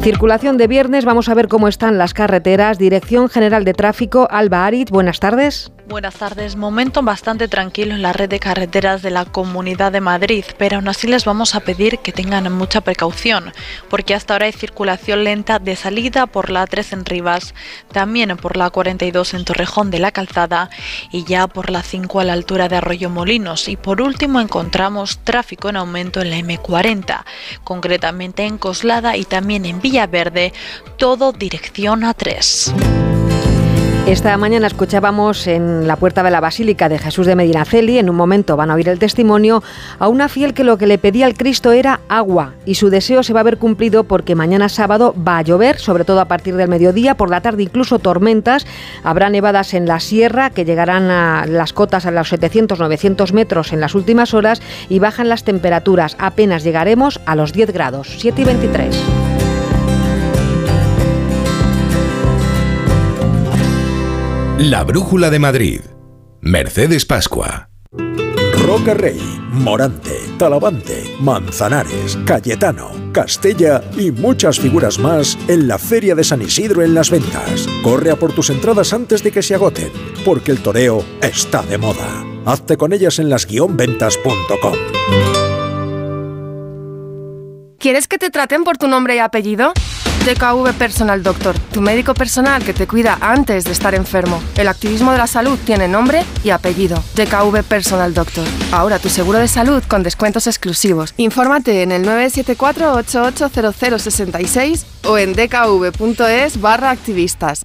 Circulación 0.00 0.56
de 0.56 0.66
viernes, 0.66 1.04
vamos 1.04 1.28
a 1.28 1.34
ver 1.34 1.46
cómo 1.46 1.68
están 1.68 1.98
las 1.98 2.14
carreteras. 2.14 2.78
Dirección 2.78 3.28
General 3.28 3.66
de 3.66 3.74
Tráfico, 3.74 4.26
Alba 4.30 4.64
Arit, 4.64 4.88
buenas 4.88 5.20
tardes. 5.20 5.70
Buenas 5.90 6.14
tardes. 6.14 6.54
Momento 6.54 7.02
bastante 7.02 7.48
tranquilo 7.48 7.96
en 7.96 8.02
la 8.02 8.12
red 8.12 8.28
de 8.28 8.38
carreteras 8.38 9.02
de 9.02 9.10
la 9.10 9.24
Comunidad 9.24 9.90
de 9.90 10.00
Madrid, 10.00 10.44
pero 10.56 10.76
aún 10.76 10.86
así 10.86 11.08
les 11.08 11.24
vamos 11.24 11.56
a 11.56 11.60
pedir 11.60 11.98
que 11.98 12.12
tengan 12.12 12.50
mucha 12.52 12.80
precaución, 12.80 13.52
porque 13.88 14.14
hasta 14.14 14.34
ahora 14.34 14.46
hay 14.46 14.52
circulación 14.52 15.24
lenta 15.24 15.58
de 15.58 15.74
salida 15.74 16.26
por 16.28 16.48
la 16.50 16.64
3 16.68 16.92
en 16.92 17.04
Rivas, 17.04 17.54
también 17.90 18.36
por 18.36 18.56
la 18.56 18.70
42 18.70 19.34
en 19.34 19.44
Torrejón 19.44 19.90
de 19.90 19.98
la 19.98 20.12
Calzada 20.12 20.70
y 21.10 21.24
ya 21.24 21.48
por 21.48 21.70
la 21.70 21.82
5 21.82 22.20
a 22.20 22.24
la 22.24 22.34
altura 22.34 22.68
de 22.68 22.76
Arroyo 22.76 23.10
Molinos. 23.10 23.68
Y 23.68 23.76
por 23.76 24.00
último 24.00 24.40
encontramos 24.40 25.18
tráfico 25.24 25.70
en 25.70 25.76
aumento 25.76 26.20
en 26.20 26.30
la 26.30 26.38
M40, 26.38 27.24
concretamente 27.64 28.44
en 28.44 28.58
Coslada 28.58 29.16
y 29.16 29.24
también 29.24 29.66
en 29.66 29.80
Villaverde, 29.90 30.52
todo 30.98 31.32
dirección 31.32 32.04
a 32.04 32.14
3. 32.14 32.74
Esta 34.06 34.36
mañana 34.36 34.68
escuchábamos 34.68 35.48
en 35.48 35.88
la 35.88 35.96
puerta 35.96 36.22
de 36.22 36.30
la 36.30 36.40
Basílica 36.40 36.88
de 36.88 36.98
Jesús 36.98 37.26
de 37.26 37.34
Medinaceli, 37.34 37.98
en 37.98 38.08
un 38.08 38.14
momento 38.14 38.56
van 38.56 38.70
a 38.70 38.74
oír 38.74 38.88
el 38.88 39.00
testimonio, 39.00 39.64
a 39.98 40.06
una 40.06 40.28
fiel 40.28 40.54
que 40.54 40.62
lo 40.62 40.78
que 40.78 40.86
le 40.86 40.98
pedía 40.98 41.26
al 41.26 41.34
Cristo 41.34 41.72
era 41.72 42.00
agua 42.08 42.54
y 42.64 42.76
su 42.76 42.88
deseo 42.88 43.24
se 43.24 43.32
va 43.32 43.40
a 43.40 43.44
ver 43.44 43.58
cumplido 43.58 44.04
porque 44.04 44.36
mañana 44.36 44.68
sábado 44.68 45.12
va 45.16 45.38
a 45.38 45.42
llover, 45.42 45.78
sobre 45.78 46.04
todo 46.04 46.20
a 46.20 46.26
partir 46.26 46.54
del 46.54 46.68
mediodía, 46.68 47.16
por 47.16 47.30
la 47.30 47.40
tarde 47.40 47.64
incluso 47.64 47.98
tormentas, 47.98 48.66
habrá 49.02 49.28
nevadas 49.28 49.74
en 49.74 49.86
la 49.86 49.98
sierra 49.98 50.50
que 50.50 50.64
llegarán 50.64 51.10
a 51.10 51.46
las 51.46 51.72
cotas 51.72 52.06
a 52.06 52.12
los 52.12 52.32
700-900 52.32 53.32
metros 53.32 53.72
en 53.72 53.80
las 53.80 53.96
últimas 53.96 54.34
horas 54.34 54.62
y 54.88 55.00
bajan 55.00 55.28
las 55.28 55.42
temperaturas, 55.42 56.16
apenas 56.20 56.62
llegaremos 56.62 57.20
a 57.26 57.34
los 57.34 57.52
10 57.52 57.72
grados, 57.72 58.08
7 58.18 58.42
y 58.42 58.44
23. 58.44 59.29
La 64.62 64.84
Brújula 64.84 65.30
de 65.30 65.38
Madrid. 65.38 65.80
Mercedes 66.42 67.06
Pascua. 67.06 67.70
Roca 68.62 68.92
Rey, 68.92 69.18
Morante, 69.52 70.20
Talavante, 70.36 71.16
Manzanares, 71.18 72.18
Cayetano, 72.26 72.90
Castella 73.10 73.82
y 73.96 74.10
muchas 74.10 74.60
figuras 74.60 74.98
más 74.98 75.38
en 75.48 75.66
la 75.66 75.78
Feria 75.78 76.14
de 76.14 76.24
San 76.24 76.42
Isidro 76.42 76.82
en 76.82 76.92
las 76.92 77.10
ventas. 77.10 77.66
Corre 77.82 78.10
a 78.10 78.16
por 78.16 78.34
tus 78.34 78.50
entradas 78.50 78.92
antes 78.92 79.22
de 79.22 79.32
que 79.32 79.42
se 79.42 79.54
agoten, 79.54 79.90
porque 80.26 80.52
el 80.52 80.62
toreo 80.62 81.02
está 81.22 81.62
de 81.62 81.78
moda. 81.78 82.22
Hazte 82.44 82.76
con 82.76 82.92
ellas 82.92 83.18
en 83.18 83.30
las-ventas.com. 83.30 84.74
¿Quieres 87.78 88.06
que 88.08 88.18
te 88.18 88.28
traten 88.28 88.64
por 88.64 88.76
tu 88.76 88.88
nombre 88.88 89.16
y 89.16 89.20
apellido? 89.20 89.72
DKV 90.24 90.72
Personal 90.74 91.22
Doctor, 91.22 91.58
tu 91.72 91.80
médico 91.80 92.12
personal 92.12 92.62
que 92.62 92.74
te 92.74 92.86
cuida 92.86 93.16
antes 93.22 93.64
de 93.64 93.72
estar 93.72 93.94
enfermo. 93.94 94.38
El 94.56 94.68
activismo 94.68 95.12
de 95.12 95.18
la 95.18 95.26
salud 95.26 95.58
tiene 95.64 95.88
nombre 95.88 96.24
y 96.44 96.50
apellido. 96.50 97.02
DKV 97.16 97.62
Personal 97.62 98.12
Doctor. 98.12 98.44
Ahora 98.70 98.98
tu 98.98 99.08
seguro 99.08 99.38
de 99.38 99.48
salud 99.48 99.82
con 99.88 100.02
descuentos 100.02 100.46
exclusivos. 100.46 101.14
Infórmate 101.16 101.82
en 101.82 101.92
el 101.92 102.06
974-880066 102.06 104.84
o 105.04 105.16
en 105.16 105.32
dkv.es 105.32 106.60
barra 106.60 106.90
activistas. 106.90 107.64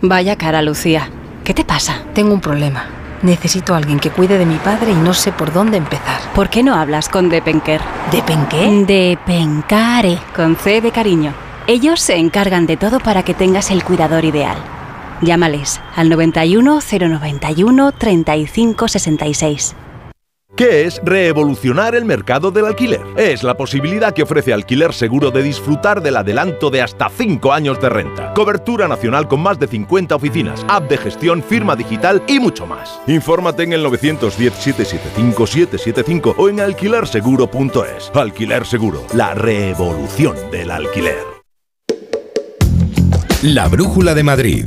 Vaya 0.00 0.34
cara, 0.36 0.60
Lucía. 0.60 1.08
¿Qué 1.44 1.54
te 1.54 1.64
pasa? 1.64 2.02
Tengo 2.14 2.34
un 2.34 2.40
problema. 2.40 2.84
Necesito 3.22 3.74
a 3.74 3.76
alguien 3.76 4.00
que 4.00 4.10
cuide 4.10 4.38
de 4.38 4.46
mi 4.46 4.56
padre 4.56 4.90
y 4.90 4.96
no 4.96 5.14
sé 5.14 5.30
por 5.30 5.52
dónde 5.52 5.76
empezar. 5.76 6.20
¿Por 6.34 6.50
qué 6.50 6.64
no 6.64 6.74
hablas 6.74 7.08
con 7.08 7.28
Depenker? 7.28 7.80
¿Depenqué? 8.10 8.84
Depencare, 8.88 10.18
con 10.34 10.56
C 10.56 10.80
de 10.80 10.90
cariño. 10.90 11.32
Ellos 11.72 12.00
se 12.00 12.16
encargan 12.16 12.66
de 12.66 12.76
todo 12.76 13.00
para 13.00 13.22
que 13.22 13.32
tengas 13.32 13.70
el 13.70 13.82
cuidador 13.82 14.26
ideal. 14.26 14.58
Llámales 15.22 15.80
al 15.96 16.10
91 16.10 16.80
091 16.82 17.92
35 17.92 18.88
66. 18.88 19.74
¿Qué 20.54 20.84
es 20.84 21.00
revolucionar 21.02 21.94
el 21.94 22.04
mercado 22.04 22.50
del 22.50 22.66
alquiler? 22.66 23.00
Es 23.16 23.42
la 23.42 23.56
posibilidad 23.56 24.12
que 24.12 24.24
ofrece 24.24 24.52
Alquiler 24.52 24.92
Seguro 24.92 25.30
de 25.30 25.42
disfrutar 25.42 26.02
del 26.02 26.18
adelanto 26.18 26.68
de 26.68 26.82
hasta 26.82 27.08
5 27.08 27.54
años 27.54 27.80
de 27.80 27.88
renta, 27.88 28.34
cobertura 28.34 28.86
nacional 28.86 29.26
con 29.26 29.40
más 29.40 29.58
de 29.58 29.66
50 29.66 30.14
oficinas, 30.14 30.66
app 30.68 30.90
de 30.90 30.98
gestión, 30.98 31.42
firma 31.42 31.74
digital 31.74 32.22
y 32.28 32.38
mucho 32.38 32.66
más. 32.66 33.00
Infórmate 33.06 33.62
en 33.62 33.72
el 33.72 33.82
910-775-775 33.86 36.34
o 36.36 36.50
en 36.50 36.60
alquilerseguro.es. 36.60 38.10
Alquiler 38.14 38.66
Seguro, 38.66 39.06
la 39.14 39.32
revolución 39.32 40.36
del 40.50 40.70
alquiler. 40.70 41.31
La 43.42 43.66
Brújula 43.66 44.14
de 44.14 44.22
Madrid. 44.22 44.66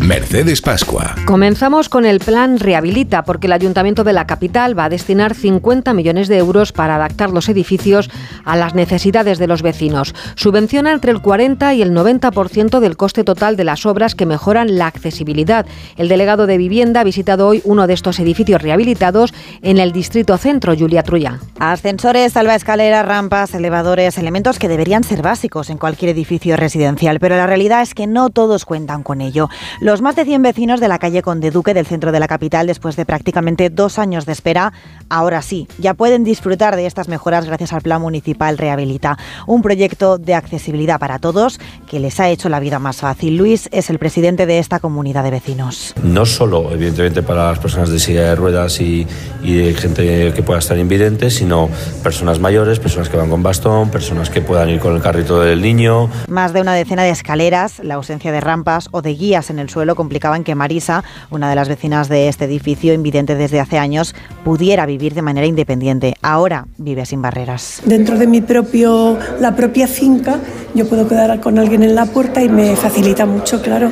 Mercedes 0.00 0.60
Pascua. 0.60 1.14
Comenzamos 1.24 1.88
con 1.88 2.04
el 2.04 2.18
plan 2.18 2.58
Rehabilita, 2.58 3.22
porque 3.22 3.46
el 3.46 3.52
Ayuntamiento 3.52 4.02
de 4.02 4.12
la 4.12 4.26
capital 4.26 4.76
va 4.76 4.86
a 4.86 4.88
destinar 4.88 5.34
50 5.34 5.94
millones 5.94 6.26
de 6.26 6.36
euros 6.36 6.72
para 6.72 6.96
adaptar 6.96 7.30
los 7.30 7.48
edificios 7.48 8.10
a 8.44 8.56
las 8.56 8.74
necesidades 8.74 9.38
de 9.38 9.46
los 9.46 9.62
vecinos. 9.62 10.14
Subvenciona 10.34 10.92
entre 10.92 11.12
el 11.12 11.22
40 11.22 11.74
y 11.74 11.82
el 11.82 11.92
90% 11.92 12.80
del 12.80 12.96
coste 12.96 13.22
total 13.22 13.56
de 13.56 13.64
las 13.64 13.86
obras 13.86 14.14
que 14.14 14.26
mejoran 14.26 14.78
la 14.78 14.88
accesibilidad. 14.88 15.64
El 15.96 16.08
delegado 16.08 16.46
de 16.46 16.58
Vivienda 16.58 17.00
ha 17.00 17.04
visitado 17.04 17.46
hoy 17.46 17.62
uno 17.64 17.86
de 17.86 17.94
estos 17.94 18.18
edificios 18.18 18.60
rehabilitados 18.60 19.32
en 19.62 19.78
el 19.78 19.92
Distrito 19.92 20.36
Centro, 20.38 20.74
Julia 20.76 21.04
Trulla. 21.04 21.38
Ascensores, 21.60 22.32
salvaescaleras, 22.32 23.06
rampas, 23.06 23.54
elevadores, 23.54 24.18
elementos 24.18 24.58
que 24.58 24.68
deberían 24.68 25.04
ser 25.04 25.22
básicos 25.22 25.70
en 25.70 25.78
cualquier 25.78 26.10
edificio 26.10 26.56
residencial, 26.56 27.20
pero 27.20 27.36
la 27.36 27.46
realidad 27.46 27.82
es 27.82 27.94
que 27.94 28.08
no 28.08 28.30
todos 28.30 28.64
cuentan 28.64 29.04
con 29.04 29.20
ello. 29.20 29.48
Los 29.84 29.93
más 30.02 30.16
de 30.16 30.24
100 30.24 30.42
vecinos 30.42 30.80
de 30.80 30.88
la 30.88 30.98
calle 30.98 31.22
Conde 31.22 31.50
Duque 31.50 31.74
del 31.74 31.86
centro 31.86 32.12
de 32.12 32.20
la 32.20 32.28
capital, 32.28 32.66
después 32.66 32.96
de 32.96 33.04
prácticamente 33.04 33.70
dos 33.70 33.98
años 33.98 34.26
de 34.26 34.32
espera, 34.32 34.72
ahora 35.08 35.42
sí, 35.42 35.68
ya 35.78 35.94
pueden 35.94 36.24
disfrutar 36.24 36.76
de 36.76 36.86
estas 36.86 37.08
mejoras 37.08 37.44
gracias 37.44 37.72
al 37.72 37.82
Plan 37.82 38.00
Municipal 38.00 38.58
Rehabilita, 38.58 39.18
un 39.46 39.62
proyecto 39.62 40.18
de 40.18 40.34
accesibilidad 40.34 40.98
para 40.98 41.18
todos 41.18 41.60
que 41.88 42.00
les 42.00 42.18
ha 42.20 42.28
hecho 42.28 42.48
la 42.48 42.60
vida 42.60 42.78
más 42.78 42.96
fácil. 42.98 43.36
Luis 43.36 43.68
es 43.72 43.90
el 43.90 43.98
presidente 43.98 44.46
de 44.46 44.58
esta 44.58 44.80
comunidad 44.80 45.24
de 45.24 45.30
vecinos. 45.30 45.94
No 46.02 46.26
solo, 46.26 46.72
evidentemente, 46.72 47.22
para 47.22 47.50
las 47.50 47.58
personas 47.58 47.90
de 47.90 47.98
silla 47.98 48.22
de 48.28 48.34
ruedas 48.34 48.80
y, 48.80 49.06
y 49.42 49.74
gente 49.74 50.32
que 50.34 50.42
pueda 50.42 50.58
estar 50.58 50.78
invidente, 50.78 51.30
sino 51.30 51.68
personas 52.02 52.40
mayores, 52.40 52.78
personas 52.78 53.08
que 53.08 53.16
van 53.16 53.30
con 53.30 53.42
bastón, 53.42 53.90
personas 53.90 54.30
que 54.30 54.40
puedan 54.40 54.68
ir 54.70 54.80
con 54.80 54.94
el 54.94 55.02
carrito 55.02 55.40
del 55.40 55.62
niño. 55.62 56.08
Más 56.28 56.52
de 56.52 56.60
una 56.60 56.74
decena 56.74 57.02
de 57.02 57.10
escaleras, 57.10 57.80
la 57.82 57.94
ausencia 57.94 58.32
de 58.32 58.40
rampas 58.40 58.88
o 58.90 59.02
de 59.02 59.14
guías 59.14 59.50
en 59.50 59.58
el 59.58 59.68
suelo 59.74 59.96
complicaban 59.96 60.44
que 60.44 60.54
Marisa, 60.54 61.02
una 61.30 61.50
de 61.50 61.56
las 61.56 61.68
vecinas 61.68 62.08
de 62.08 62.28
este 62.28 62.44
edificio, 62.44 62.94
invidente 62.94 63.34
desde 63.34 63.58
hace 63.58 63.76
años, 63.76 64.14
pudiera 64.44 64.86
vivir 64.86 65.14
de 65.14 65.22
manera 65.22 65.48
independiente. 65.48 66.14
Ahora 66.22 66.68
vive 66.78 67.04
sin 67.06 67.20
barreras. 67.20 67.82
Dentro 67.84 68.16
de 68.16 68.28
mi 68.28 68.40
propio, 68.40 69.18
la 69.40 69.56
propia 69.56 69.88
finca, 69.88 70.38
yo 70.74 70.88
puedo 70.88 71.08
quedar 71.08 71.40
con 71.40 71.58
alguien 71.58 71.82
en 71.82 71.96
la 71.96 72.06
puerta 72.06 72.40
y 72.40 72.48
me 72.48 72.76
facilita 72.76 73.26
mucho, 73.26 73.60
claro, 73.62 73.90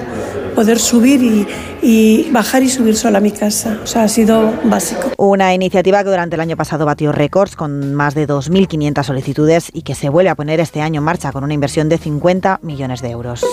poder 0.54 0.78
subir 0.78 1.20
y, 1.20 1.46
y 1.82 2.30
bajar 2.30 2.62
y 2.62 2.68
subir 2.68 2.96
sola 2.96 3.18
a 3.18 3.20
mi 3.20 3.32
casa. 3.32 3.80
O 3.82 3.86
sea, 3.86 4.04
ha 4.04 4.08
sido 4.08 4.52
básico. 4.64 5.10
Una 5.16 5.52
iniciativa 5.52 6.04
que 6.04 6.10
durante 6.10 6.36
el 6.36 6.40
año 6.40 6.56
pasado 6.56 6.86
batió 6.86 7.10
récords 7.10 7.56
con 7.56 7.94
más 7.94 8.14
de 8.14 8.28
2.500 8.28 9.02
solicitudes 9.02 9.70
y 9.72 9.82
que 9.82 9.96
se 9.96 10.08
vuelve 10.08 10.30
a 10.30 10.36
poner 10.36 10.60
este 10.60 10.80
año 10.80 11.00
en 11.00 11.04
marcha 11.04 11.32
con 11.32 11.42
una 11.42 11.54
inversión 11.54 11.88
de 11.88 11.98
50 11.98 12.60
millones 12.62 13.02
de 13.02 13.10
euros. 13.10 13.44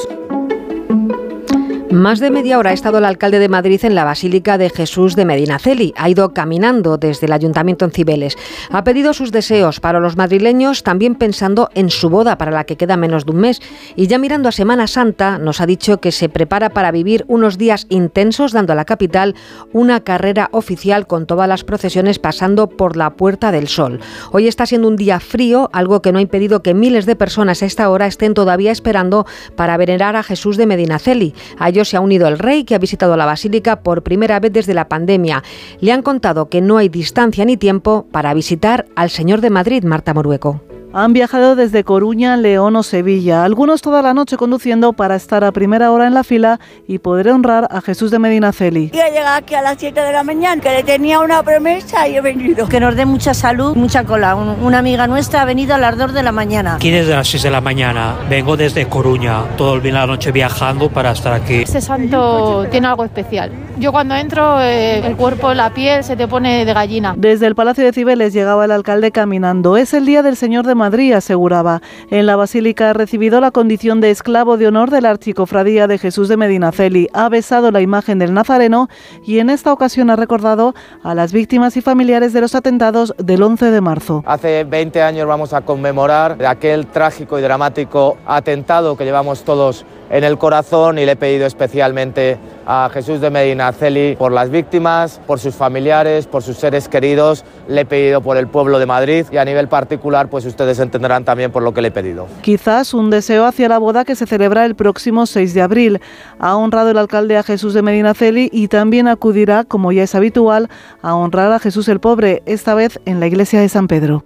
Más 1.91 2.19
de 2.19 2.29
media 2.29 2.59
hora 2.59 2.69
ha 2.69 2.73
estado 2.73 2.99
el 2.99 3.05
alcalde 3.05 3.39
de 3.39 3.49
Madrid 3.49 3.83
en 3.83 3.95
la 3.95 4.03
Basílica 4.03 4.59
de 4.59 4.69
Jesús 4.69 5.15
de 5.15 5.25
Medinaceli. 5.25 5.91
Ha 5.97 6.07
ido 6.07 6.35
caminando 6.35 6.99
desde 6.99 7.25
el 7.25 7.33
ayuntamiento 7.33 7.83
en 7.83 7.89
Cibeles. 7.89 8.37
Ha 8.69 8.83
pedido 8.83 9.11
sus 9.11 9.31
deseos 9.31 9.79
para 9.79 9.99
los 9.99 10.15
madrileños, 10.15 10.83
también 10.83 11.15
pensando 11.15 11.69
en 11.73 11.89
su 11.89 12.11
boda, 12.11 12.37
para 12.37 12.51
la 12.51 12.65
que 12.65 12.75
queda 12.77 12.95
menos 12.95 13.25
de 13.25 13.31
un 13.31 13.39
mes. 13.39 13.59
Y 13.95 14.05
ya 14.05 14.19
mirando 14.19 14.49
a 14.49 14.51
Semana 14.51 14.85
Santa, 14.85 15.39
nos 15.39 15.61
ha 15.61 15.65
dicho 15.65 15.99
que 15.99 16.11
se 16.11 16.29
prepara 16.29 16.69
para 16.69 16.91
vivir 16.91 17.25
unos 17.27 17.57
días 17.57 17.87
intensos, 17.89 18.51
dando 18.51 18.73
a 18.73 18.75
la 18.75 18.85
capital 18.85 19.33
una 19.73 20.01
carrera 20.01 20.49
oficial 20.51 21.07
con 21.07 21.25
todas 21.25 21.49
las 21.49 21.63
procesiones 21.63 22.19
pasando 22.19 22.69
por 22.69 22.97
la 22.97 23.15
Puerta 23.15 23.51
del 23.51 23.67
Sol. 23.67 23.99
Hoy 24.31 24.47
está 24.47 24.67
siendo 24.67 24.87
un 24.87 24.95
día 24.95 25.19
frío, 25.19 25.71
algo 25.73 26.03
que 26.03 26.11
no 26.11 26.19
ha 26.19 26.21
impedido 26.21 26.61
que 26.61 26.75
miles 26.75 27.07
de 27.07 27.15
personas 27.15 27.63
a 27.63 27.65
esta 27.65 27.89
hora 27.89 28.05
estén 28.05 28.35
todavía 28.35 28.71
esperando 28.71 29.25
para 29.55 29.75
venerar 29.75 30.15
a 30.15 30.21
Jesús 30.21 30.55
de 30.55 30.67
Medinaceli. 30.67 31.33
A 31.57 31.78
se 31.85 31.97
ha 31.97 32.01
unido 32.01 32.27
el 32.27 32.39
rey, 32.39 32.63
que 32.63 32.75
ha 32.75 32.79
visitado 32.79 33.17
la 33.17 33.25
basílica 33.25 33.81
por 33.81 34.03
primera 34.03 34.39
vez 34.39 34.53
desde 34.53 34.73
la 34.73 34.87
pandemia. 34.87 35.43
Le 35.79 35.91
han 35.91 36.01
contado 36.01 36.49
que 36.49 36.61
no 36.61 36.77
hay 36.77 36.89
distancia 36.89 37.45
ni 37.45 37.57
tiempo 37.57 38.05
para 38.11 38.33
visitar 38.33 38.85
al 38.95 39.09
Señor 39.09 39.41
de 39.41 39.49
Madrid, 39.49 39.83
Marta 39.83 40.13
Morueco. 40.13 40.68
Han 40.91 41.13
viajado 41.13 41.55
desde 41.55 41.83
Coruña, 41.83 42.35
León 42.35 42.75
o 42.75 42.81
Sevilla, 42.81 43.43
algunos 43.43 43.83
toda 43.83 44.01
la 44.01 44.15
noche 44.15 44.37
conduciendo 44.37 44.93
para 44.93 45.15
estar 45.15 45.43
a 45.43 45.51
primera 45.51 45.91
hora 45.91 46.07
en 46.07 46.15
la 46.15 46.23
fila 46.23 46.59
y 46.87 46.97
poder 46.97 47.29
honrar 47.29 47.67
a 47.69 47.79
Jesús 47.81 48.09
de 48.09 48.17
Medinaceli. 48.17 48.89
Yo 48.91 49.01
he 49.03 49.11
llegado 49.11 49.37
aquí 49.37 49.53
a 49.53 49.61
las 49.61 49.75
7 49.77 50.01
de 50.01 50.11
la 50.11 50.23
mañana, 50.23 50.59
que 50.59 50.71
le 50.71 50.81
tenía 50.81 51.19
una 51.19 51.43
promesa 51.43 52.07
y 52.07 52.15
he 52.15 52.21
venido. 52.21 52.67
Que 52.67 52.79
nos 52.79 52.95
dé 52.95 53.05
mucha 53.05 53.35
salud, 53.35 53.75
mucha 53.75 54.03
cola. 54.03 54.33
Una 54.33 54.79
amiga 54.79 55.05
nuestra 55.05 55.43
ha 55.43 55.45
venido 55.45 55.75
a 55.75 55.77
las 55.77 55.95
2 55.95 56.11
de 56.11 56.23
la 56.23 56.31
mañana. 56.31 56.75
Aquí 56.75 56.89
desde 56.89 57.13
las 57.13 57.27
6 57.27 57.43
de 57.43 57.51
la 57.51 57.61
mañana, 57.61 58.15
vengo 58.27 58.57
desde 58.57 58.87
Coruña, 58.87 59.43
todo 59.57 59.75
el 59.75 59.81
bien 59.81 59.93
la 59.93 60.07
noche 60.07 60.31
viajando 60.31 60.89
para 60.89 61.11
estar 61.11 61.33
aquí. 61.33 61.61
Este 61.61 61.81
santo 61.81 62.65
tiene 62.71 62.87
algo 62.87 63.03
especial. 63.03 63.51
Yo 63.77 63.91
cuando 63.91 64.15
entro, 64.15 64.59
eh, 64.59 65.05
el 65.05 65.15
cuerpo, 65.15 65.53
la 65.53 65.69
piel 65.71 66.03
se 66.03 66.17
te 66.17 66.27
pone 66.27 66.65
de 66.65 66.73
gallina. 66.73 67.13
Desde 67.15 67.45
el 67.45 67.53
Palacio 67.53 67.83
de 67.83 67.93
Cibeles 67.93 68.33
llegaba 68.33 68.65
el 68.65 68.71
alcalde 68.71 69.11
caminando. 69.11 69.77
Es 69.77 69.93
el 69.93 70.07
día 70.07 70.23
del 70.23 70.35
Señor 70.35 70.65
de 70.65 70.78
Madrid, 70.79 71.13
aseguraba. 71.13 71.83
En 72.09 72.25
la 72.25 72.35
Basílica 72.35 72.89
ha 72.89 72.93
recibido 72.93 73.39
la 73.39 73.51
condición 73.51 74.01
de 74.01 74.09
esclavo 74.09 74.57
de 74.57 74.67
honor 74.67 74.89
de 74.89 75.01
la 75.01 75.11
Archicofradía 75.11 75.85
de 75.85 75.99
Jesús 75.99 76.27
de 76.27 76.37
Medinaceli. 76.37 77.07
Ha 77.13 77.29
besado 77.29 77.69
la 77.69 77.81
imagen 77.81 78.17
del 78.17 78.33
Nazareno 78.33 78.89
y 79.23 79.37
en 79.37 79.51
esta 79.51 79.71
ocasión 79.71 80.09
ha 80.09 80.15
recordado 80.15 80.73
a 81.03 81.13
las 81.13 81.31
víctimas 81.31 81.77
y 81.77 81.81
familiares 81.81 82.33
de 82.33 82.41
los 82.41 82.55
atentados 82.55 83.13
del 83.19 83.43
11 83.43 83.69
de 83.69 83.81
marzo. 83.81 84.23
Hace 84.25 84.63
20 84.63 85.03
años 85.03 85.27
vamos 85.27 85.53
a 85.53 85.61
conmemorar 85.61 86.43
aquel 86.45 86.87
trágico 86.87 87.37
y 87.37 87.43
dramático 87.43 88.17
atentado 88.25 88.97
que 88.97 89.05
llevamos 89.05 89.43
todos 89.43 89.85
en 90.09 90.23
el 90.23 90.37
corazón 90.37 90.97
y 90.99 91.05
le 91.05 91.13
he 91.13 91.15
pedido 91.15 91.45
especialmente 91.45 92.37
a 92.65 92.89
Jesús 92.93 93.21
de 93.21 93.29
Medinaceli 93.29 94.15
por 94.15 94.31
las 94.31 94.49
víctimas, 94.49 95.19
por 95.25 95.39
sus 95.39 95.55
familiares, 95.55 96.27
por 96.27 96.43
sus 96.43 96.57
seres 96.57 96.87
queridos, 96.87 97.43
le 97.67 97.81
he 97.81 97.85
pedido 97.85 98.21
por 98.21 98.37
el 98.37 98.47
pueblo 98.47 98.79
de 98.79 98.85
Madrid 98.85 99.25
y 99.31 99.37
a 99.37 99.45
nivel 99.45 99.67
particular 99.67 100.29
pues 100.29 100.45
ustedes 100.45 100.79
entenderán 100.79 101.23
también 101.25 101.51
por 101.51 101.63
lo 101.63 101.73
que 101.73 101.81
le 101.81 101.89
he 101.89 101.91
pedido. 101.91 102.27
Quizás 102.41 102.93
un 102.93 103.09
deseo 103.09 103.45
hacia 103.45 103.69
la 103.69 103.77
boda 103.77 104.05
que 104.05 104.15
se 104.15 104.25
celebra 104.25 104.65
el 104.65 104.75
próximo 104.75 105.25
6 105.25 105.53
de 105.53 105.61
abril. 105.61 105.99
Ha 106.39 106.55
honrado 106.55 106.91
el 106.91 106.97
alcalde 106.97 107.37
a 107.37 107.43
Jesús 107.43 107.73
de 107.73 107.81
Medinaceli 107.81 108.49
y 108.51 108.67
también 108.67 109.07
acudirá, 109.07 109.63
como 109.63 109.91
ya 109.91 110.03
es 110.03 110.15
habitual, 110.15 110.69
a 111.01 111.15
honrar 111.15 111.51
a 111.51 111.59
Jesús 111.59 111.87
el 111.87 111.99
Pobre, 111.99 112.43
esta 112.45 112.73
vez 112.73 112.99
en 113.05 113.19
la 113.19 113.27
iglesia 113.27 113.59
de 113.61 113.69
San 113.69 113.87
Pedro. 113.87 114.23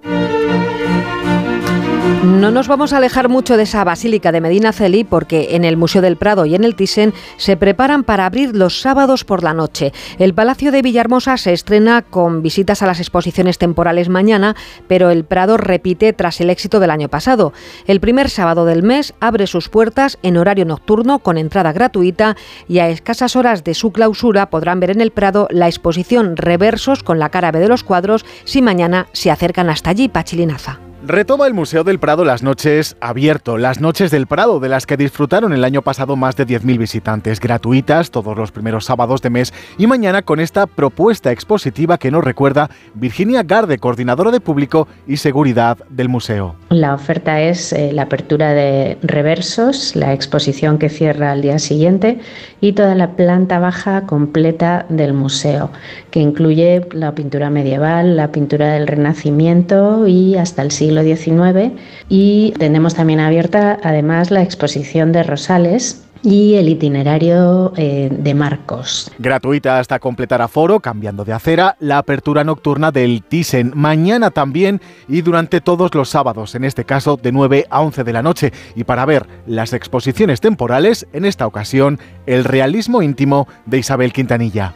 No 2.43 2.51
nos 2.51 2.67
vamos 2.67 2.91
a 2.91 2.97
alejar 2.97 3.29
mucho 3.29 3.55
de 3.55 3.63
esa 3.63 3.85
basílica 3.85 4.33
de 4.33 4.41
Medina 4.41 4.73
Celi 4.73 5.05
porque 5.05 5.55
en 5.55 5.63
el 5.63 5.77
Museo 5.77 6.01
del 6.01 6.17
Prado 6.17 6.45
y 6.45 6.55
en 6.55 6.65
el 6.65 6.75
Thyssen 6.75 7.13
se 7.37 7.55
preparan 7.55 8.03
para 8.03 8.25
abrir 8.25 8.53
los 8.53 8.81
sábados 8.81 9.23
por 9.23 9.43
la 9.43 9.53
noche. 9.53 9.93
El 10.19 10.33
Palacio 10.33 10.73
de 10.73 10.81
Villahermosa 10.81 11.37
se 11.37 11.53
estrena 11.53 12.01
con 12.01 12.41
visitas 12.41 12.81
a 12.81 12.85
las 12.85 12.99
exposiciones 12.99 13.59
temporales 13.59 14.09
mañana, 14.09 14.57
pero 14.89 15.09
el 15.09 15.23
Prado 15.23 15.55
repite 15.55 16.11
tras 16.11 16.41
el 16.41 16.49
éxito 16.49 16.81
del 16.81 16.91
año 16.91 17.07
pasado. 17.07 17.53
El 17.87 18.01
primer 18.01 18.29
sábado 18.29 18.65
del 18.65 18.83
mes 18.83 19.13
abre 19.21 19.47
sus 19.47 19.69
puertas 19.69 20.19
en 20.21 20.35
horario 20.35 20.65
nocturno 20.65 21.19
con 21.19 21.37
entrada 21.37 21.71
gratuita 21.71 22.35
y 22.67 22.79
a 22.79 22.89
escasas 22.89 23.37
horas 23.37 23.63
de 23.63 23.73
su 23.73 23.93
clausura 23.93 24.49
podrán 24.49 24.81
ver 24.81 24.89
en 24.89 24.99
el 24.99 25.11
Prado 25.11 25.47
la 25.49 25.67
exposición 25.67 26.35
Reversos 26.35 27.03
con 27.03 27.19
la 27.19 27.29
cara 27.29 27.53
B 27.53 27.59
de 27.59 27.69
los 27.69 27.85
cuadros 27.85 28.25
si 28.43 28.61
mañana 28.61 29.07
se 29.13 29.31
acercan 29.31 29.69
hasta 29.69 29.91
allí, 29.91 30.09
Pachilinaza. 30.09 30.81
Retoma 31.05 31.47
el 31.47 31.53
Museo 31.53 31.83
del 31.83 31.99
Prado 31.99 32.23
las 32.23 32.43
noches 32.43 32.95
abierto, 33.01 33.57
las 33.57 33.81
noches 33.81 34.09
del 34.09 34.25
Prado, 34.25 34.61
de 34.61 34.69
las 34.69 34.85
que 34.85 34.95
disfrutaron 34.95 35.51
el 35.51 35.65
año 35.65 35.81
pasado 35.81 36.15
más 36.15 36.37
de 36.37 36.47
10.000 36.47 36.77
visitantes, 36.77 37.41
gratuitas 37.41 38.09
todos 38.09 38.37
los 38.37 38.53
primeros 38.53 38.85
sábados 38.85 39.21
de 39.21 39.29
mes 39.29 39.53
y 39.77 39.85
mañana 39.85 40.21
con 40.21 40.39
esta 40.39 40.65
propuesta 40.65 41.33
expositiva 41.33 41.97
que 41.97 42.09
nos 42.09 42.23
recuerda 42.23 42.69
Virginia 42.93 43.43
Garde, 43.43 43.79
coordinadora 43.79 44.31
de 44.31 44.39
público 44.39 44.87
y 45.05 45.17
seguridad 45.17 45.77
del 45.89 46.07
museo. 46.07 46.55
La 46.69 46.93
oferta 46.93 47.41
es 47.41 47.73
eh, 47.73 47.91
la 47.91 48.03
apertura 48.03 48.53
de 48.53 48.97
reversos, 49.01 49.97
la 49.97 50.13
exposición 50.13 50.77
que 50.77 50.87
cierra 50.87 51.33
al 51.33 51.41
día 51.41 51.59
siguiente 51.59 52.19
y 52.61 52.71
toda 52.71 52.95
la 52.95 53.17
planta 53.17 53.59
baja 53.59 54.05
completa 54.05 54.85
del 54.87 55.13
museo 55.13 55.69
que 56.13 56.19
incluye 56.19 56.85
la 56.91 57.15
pintura 57.15 57.49
medieval, 57.49 58.15
la 58.15 58.31
pintura 58.31 58.73
del 58.73 58.85
Renacimiento 58.85 60.05
y 60.05 60.35
hasta 60.35 60.61
el 60.61 60.69
siglo 60.69 61.01
XIX. 61.01 61.71
Y 62.07 62.53
tenemos 62.59 62.93
también 62.93 63.19
abierta 63.19 63.79
además 63.81 64.29
la 64.29 64.43
exposición 64.43 65.11
de 65.11 65.23
Rosales, 65.23 66.03
y 66.23 66.55
el 66.55 66.69
itinerario 66.69 67.73
eh, 67.75 68.09
de 68.11 68.33
Marcos. 68.33 69.11
Gratuita 69.19 69.79
hasta 69.79 69.99
completar 69.99 70.41
aforo, 70.41 70.79
cambiando 70.79 71.25
de 71.25 71.33
acera, 71.33 71.75
la 71.79 71.97
apertura 71.97 72.43
nocturna 72.43 72.91
del 72.91 73.23
Thyssen. 73.23 73.73
Mañana 73.75 74.31
también 74.31 74.81
y 75.07 75.21
durante 75.21 75.61
todos 75.61 75.93
los 75.93 76.09
sábados, 76.09 76.55
en 76.55 76.63
este 76.63 76.85
caso 76.85 77.17
de 77.21 77.31
9 77.31 77.67
a 77.69 77.81
11 77.81 78.03
de 78.03 78.13
la 78.13 78.23
noche. 78.23 78.53
Y 78.75 78.85
para 78.85 79.05
ver 79.05 79.27
las 79.45 79.73
exposiciones 79.73 80.39
temporales, 80.39 81.07
en 81.11 81.25
esta 81.25 81.45
ocasión, 81.45 81.99
el 82.25 82.45
realismo 82.45 83.01
íntimo 83.01 83.47
de 83.65 83.79
Isabel 83.79 84.13
Quintanilla. 84.13 84.75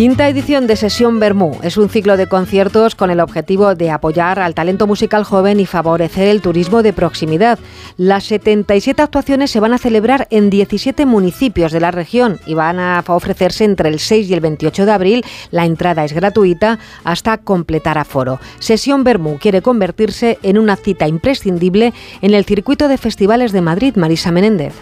Quinta 0.00 0.26
edición 0.30 0.66
de 0.66 0.76
Sesión 0.76 1.20
Bermú. 1.20 1.58
Es 1.62 1.76
un 1.76 1.90
ciclo 1.90 2.16
de 2.16 2.26
conciertos 2.26 2.94
con 2.94 3.10
el 3.10 3.20
objetivo 3.20 3.74
de 3.74 3.90
apoyar 3.90 4.38
al 4.38 4.54
talento 4.54 4.86
musical 4.86 5.24
joven 5.24 5.60
y 5.60 5.66
favorecer 5.66 6.28
el 6.28 6.40
turismo 6.40 6.82
de 6.82 6.94
proximidad. 6.94 7.58
Las 7.98 8.24
77 8.24 9.02
actuaciones 9.02 9.50
se 9.50 9.60
van 9.60 9.74
a 9.74 9.78
celebrar 9.78 10.26
en 10.30 10.48
17 10.48 11.04
municipios 11.04 11.70
de 11.70 11.80
la 11.80 11.90
región 11.90 12.40
y 12.46 12.54
van 12.54 12.80
a 12.80 13.04
ofrecerse 13.08 13.64
entre 13.64 13.90
el 13.90 13.98
6 13.98 14.30
y 14.30 14.32
el 14.32 14.40
28 14.40 14.86
de 14.86 14.92
abril. 14.92 15.24
La 15.50 15.66
entrada 15.66 16.02
es 16.02 16.14
gratuita 16.14 16.78
hasta 17.04 17.36
completar 17.36 17.98
aforo. 17.98 18.40
Sesión 18.58 19.04
Bermú 19.04 19.36
quiere 19.38 19.60
convertirse 19.60 20.38
en 20.42 20.56
una 20.56 20.76
cita 20.76 21.08
imprescindible 21.08 21.92
en 22.22 22.32
el 22.32 22.46
circuito 22.46 22.88
de 22.88 22.96
festivales 22.96 23.52
de 23.52 23.60
Madrid. 23.60 23.96
Marisa 23.96 24.32
Menéndez. 24.32 24.72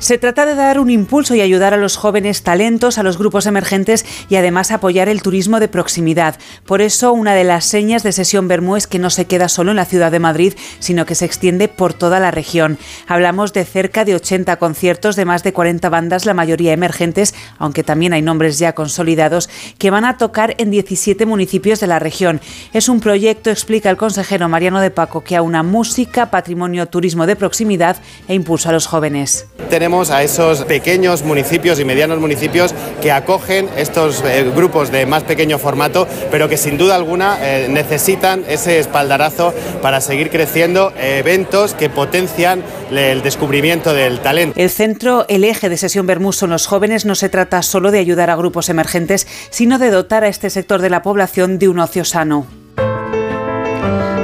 Se 0.00 0.18
trata 0.18 0.44
de 0.44 0.54
dar 0.54 0.78
un 0.78 0.90
impulso 0.90 1.34
y 1.34 1.40
ayudar 1.40 1.72
a 1.72 1.78
los 1.78 1.96
jóvenes 1.96 2.42
talentos, 2.42 2.98
a 2.98 3.02
los 3.02 3.16
grupos 3.16 3.46
emergentes 3.46 4.04
y 4.28 4.36
además 4.36 4.70
apoyar 4.70 5.08
el 5.08 5.22
turismo 5.22 5.60
de 5.60 5.68
proximidad. 5.68 6.38
Por 6.66 6.82
eso, 6.82 7.12
una 7.14 7.34
de 7.34 7.44
las 7.44 7.64
señas 7.64 8.02
de 8.02 8.12
Sesión 8.12 8.46
Bermú 8.46 8.76
es 8.76 8.86
que 8.86 8.98
no 8.98 9.08
se 9.08 9.24
queda 9.24 9.48
solo 9.48 9.70
en 9.70 9.78
la 9.78 9.86
ciudad 9.86 10.12
de 10.12 10.18
Madrid, 10.18 10.54
sino 10.78 11.06
que 11.06 11.14
se 11.14 11.24
extiende 11.24 11.68
por 11.68 11.94
toda 11.94 12.20
la 12.20 12.30
región. 12.30 12.78
Hablamos 13.06 13.54
de 13.54 13.64
cerca 13.64 14.04
de 14.04 14.14
80 14.14 14.56
conciertos 14.56 15.16
de 15.16 15.24
más 15.24 15.42
de 15.42 15.54
40 15.54 15.88
bandas, 15.88 16.26
la 16.26 16.34
mayoría 16.34 16.74
emergentes, 16.74 17.34
aunque 17.58 17.82
también 17.82 18.12
hay 18.12 18.20
nombres 18.20 18.58
ya 18.58 18.74
consolidados, 18.74 19.48
que 19.78 19.90
van 19.90 20.04
a 20.04 20.18
tocar 20.18 20.54
en 20.58 20.70
17 20.70 21.24
municipios 21.24 21.80
de 21.80 21.86
la 21.86 21.98
región. 21.98 22.42
Es 22.74 22.90
un 22.90 23.00
proyecto, 23.00 23.48
explica 23.48 23.88
el 23.88 23.96
consejero 23.96 24.50
Mariano 24.50 24.80
de 24.80 24.90
Paco, 24.90 25.24
que 25.24 25.36
aúna 25.36 25.62
música, 25.62 26.30
patrimonio, 26.30 26.86
turismo 26.86 27.26
de 27.26 27.36
proximidad 27.36 27.96
e 28.28 28.34
impulso 28.34 28.68
a 28.68 28.72
los 28.72 28.86
jóvenes 28.86 29.46
tenemos 29.84 30.10
a 30.10 30.22
esos 30.22 30.64
pequeños 30.64 31.24
municipios 31.24 31.78
y 31.78 31.84
medianos 31.84 32.18
municipios 32.18 32.74
que 33.02 33.12
acogen 33.12 33.68
estos 33.76 34.24
eh, 34.24 34.50
grupos 34.56 34.90
de 34.90 35.04
más 35.04 35.24
pequeño 35.24 35.58
formato, 35.58 36.08
pero 36.30 36.48
que 36.48 36.56
sin 36.56 36.78
duda 36.78 36.94
alguna 36.94 37.36
eh, 37.42 37.68
necesitan 37.68 38.46
ese 38.48 38.78
espaldarazo 38.78 39.52
para 39.82 40.00
seguir 40.00 40.30
creciendo, 40.30 40.90
eventos 40.98 41.74
que 41.74 41.90
potencian 41.90 42.62
el 42.90 43.20
descubrimiento 43.20 43.92
del 43.92 44.20
talento. 44.20 44.58
El 44.58 44.70
centro, 44.70 45.26
el 45.28 45.44
eje 45.44 45.68
de 45.68 45.76
Sesión 45.76 46.06
Bermúdez 46.06 46.36
son 46.36 46.48
los 46.48 46.66
jóvenes. 46.66 47.04
No 47.04 47.14
se 47.14 47.28
trata 47.28 47.60
solo 47.60 47.90
de 47.90 47.98
ayudar 47.98 48.30
a 48.30 48.36
grupos 48.36 48.70
emergentes, 48.70 49.26
sino 49.50 49.78
de 49.78 49.90
dotar 49.90 50.24
a 50.24 50.28
este 50.28 50.48
sector 50.48 50.80
de 50.80 50.88
la 50.88 51.02
población 51.02 51.58
de 51.58 51.68
un 51.68 51.78
ocio 51.78 52.06
sano. 52.06 52.63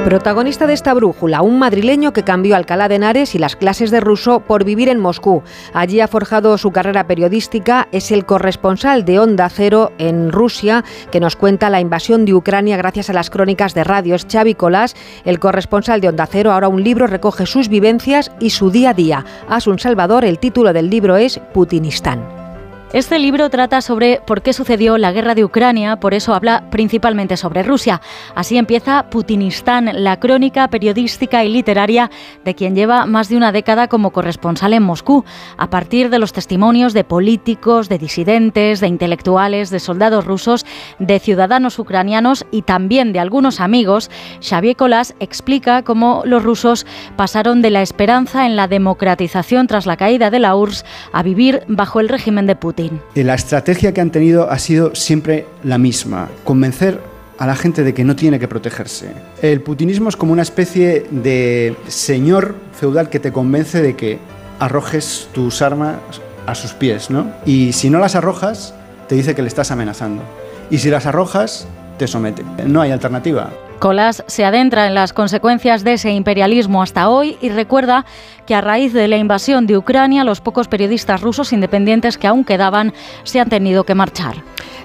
Protagonista 0.05 0.65
de 0.65 0.73
esta 0.73 0.95
brújula, 0.95 1.43
un 1.43 1.59
madrileño 1.59 2.11
que 2.11 2.23
cambió 2.23 2.55
Alcalá 2.55 2.89
de 2.89 2.95
Henares 2.95 3.35
y 3.35 3.37
las 3.37 3.55
clases 3.55 3.91
de 3.91 3.99
ruso 3.99 4.39
por 4.39 4.65
vivir 4.65 4.89
en 4.89 4.99
Moscú. 4.99 5.43
Allí 5.73 6.01
ha 6.01 6.07
forjado 6.07 6.57
su 6.57 6.71
carrera 6.71 7.05
periodística, 7.05 7.87
es 7.91 8.11
el 8.11 8.25
corresponsal 8.25 9.05
de 9.05 9.19
Onda 9.19 9.47
Cero 9.47 9.91
en 9.99 10.31
Rusia, 10.31 10.83
que 11.11 11.19
nos 11.19 11.35
cuenta 11.35 11.69
la 11.69 11.79
invasión 11.79 12.25
de 12.25 12.33
Ucrania 12.33 12.77
gracias 12.77 13.11
a 13.11 13.13
las 13.13 13.29
crónicas 13.29 13.75
de 13.75 13.83
radios. 13.83 14.25
Xavi 14.29 14.55
Colás, 14.55 14.95
el 15.23 15.39
corresponsal 15.39 16.01
de 16.01 16.09
Onda 16.09 16.25
Cero, 16.25 16.51
ahora 16.51 16.67
un 16.67 16.83
libro 16.83 17.05
recoge 17.05 17.45
sus 17.45 17.69
vivencias 17.69 18.31
y 18.39 18.49
su 18.49 18.71
día 18.71 18.89
a 18.89 18.93
día. 18.95 19.25
Asun 19.47 19.77
Salvador, 19.77 20.25
el 20.25 20.39
título 20.39 20.73
del 20.73 20.89
libro 20.89 21.15
es 21.15 21.39
Putinistán. 21.53 22.40
Este 22.93 23.19
libro 23.19 23.49
trata 23.49 23.79
sobre 23.79 24.19
por 24.27 24.41
qué 24.41 24.51
sucedió 24.51 24.97
la 24.97 25.13
guerra 25.13 25.33
de 25.33 25.45
Ucrania, 25.45 25.95
por 26.01 26.13
eso 26.13 26.33
habla 26.33 26.69
principalmente 26.71 27.37
sobre 27.37 27.63
Rusia. 27.63 28.01
Así 28.35 28.57
empieza 28.57 29.09
Putinistán, 29.09 29.89
la 30.03 30.19
crónica 30.19 30.67
periodística 30.67 31.45
y 31.45 31.53
literaria 31.53 32.11
de 32.43 32.53
quien 32.53 32.75
lleva 32.75 33.05
más 33.05 33.29
de 33.29 33.37
una 33.37 33.53
década 33.53 33.87
como 33.87 34.11
corresponsal 34.11 34.73
en 34.73 34.83
Moscú, 34.83 35.23
a 35.57 35.69
partir 35.69 36.09
de 36.09 36.19
los 36.19 36.33
testimonios 36.33 36.91
de 36.93 37.05
políticos, 37.05 37.87
de 37.87 37.97
disidentes, 37.97 38.81
de 38.81 38.87
intelectuales, 38.87 39.69
de 39.69 39.79
soldados 39.79 40.25
rusos, 40.25 40.65
de 40.99 41.19
ciudadanos 41.19 41.79
ucranianos 41.79 42.45
y 42.51 42.63
también 42.63 43.13
de 43.13 43.19
algunos 43.19 43.61
amigos. 43.61 44.11
Xavier 44.41 44.75
Colás 44.75 45.15
explica 45.21 45.83
cómo 45.83 46.23
los 46.25 46.43
rusos 46.43 46.85
pasaron 47.15 47.61
de 47.61 47.69
la 47.69 47.83
esperanza 47.83 48.45
en 48.45 48.57
la 48.57 48.67
democratización 48.67 49.67
tras 49.67 49.85
la 49.85 49.95
caída 49.95 50.29
de 50.29 50.39
la 50.39 50.57
URSS 50.57 50.83
a 51.13 51.23
vivir 51.23 51.63
bajo 51.69 52.01
el 52.01 52.09
régimen 52.09 52.47
de 52.47 52.57
Putin. 52.57 52.80
Eh, 53.15 53.23
la 53.23 53.35
estrategia 53.35 53.93
que 53.93 54.01
han 54.01 54.11
tenido 54.11 54.49
ha 54.49 54.59
sido 54.59 54.95
siempre 54.95 55.45
la 55.63 55.77
misma, 55.77 56.29
convencer 56.43 56.99
a 57.37 57.47
la 57.47 57.55
gente 57.55 57.83
de 57.83 57.93
que 57.93 58.03
no 58.03 58.15
tiene 58.15 58.39
que 58.39 58.47
protegerse. 58.47 59.13
El 59.41 59.61
putinismo 59.61 60.09
es 60.09 60.15
como 60.15 60.31
una 60.31 60.43
especie 60.43 61.07
de 61.09 61.75
señor 61.87 62.55
feudal 62.73 63.09
que 63.09 63.19
te 63.19 63.31
convence 63.31 63.81
de 63.81 63.95
que 63.95 64.19
arrojes 64.59 65.27
tus 65.33 65.61
armas 65.61 65.95
a 66.45 66.53
sus 66.53 66.73
pies, 66.73 67.09
¿no? 67.09 67.31
Y 67.45 67.73
si 67.73 67.89
no 67.89 67.99
las 67.99 68.15
arrojas, 68.15 68.75
te 69.07 69.15
dice 69.15 69.33
que 69.33 69.41
le 69.41 69.47
estás 69.47 69.71
amenazando. 69.71 70.21
Y 70.69 70.77
si 70.77 70.89
las 70.89 71.05
arrojas, 71.05 71.67
te 71.97 72.07
somete. 72.07 72.43
No 72.65 72.81
hay 72.81 72.91
alternativa. 72.91 73.49
Colas 73.81 74.23
se 74.27 74.45
adentra 74.45 74.85
en 74.85 74.93
las 74.93 75.11
consecuencias 75.11 75.83
de 75.83 75.93
ese 75.93 76.11
imperialismo 76.11 76.83
hasta 76.83 77.09
hoy 77.09 77.35
y 77.41 77.49
recuerda 77.49 78.05
que 78.45 78.53
a 78.53 78.61
raíz 78.61 78.93
de 78.93 79.07
la 79.07 79.17
invasión 79.17 79.65
de 79.65 79.75
Ucrania 79.75 80.23
los 80.23 80.39
pocos 80.39 80.67
periodistas 80.67 81.21
rusos 81.21 81.51
independientes 81.51 82.19
que 82.19 82.27
aún 82.27 82.45
quedaban 82.45 82.93
se 83.23 83.39
han 83.39 83.49
tenido 83.49 83.83
que 83.83 83.95
marchar. 83.95 84.35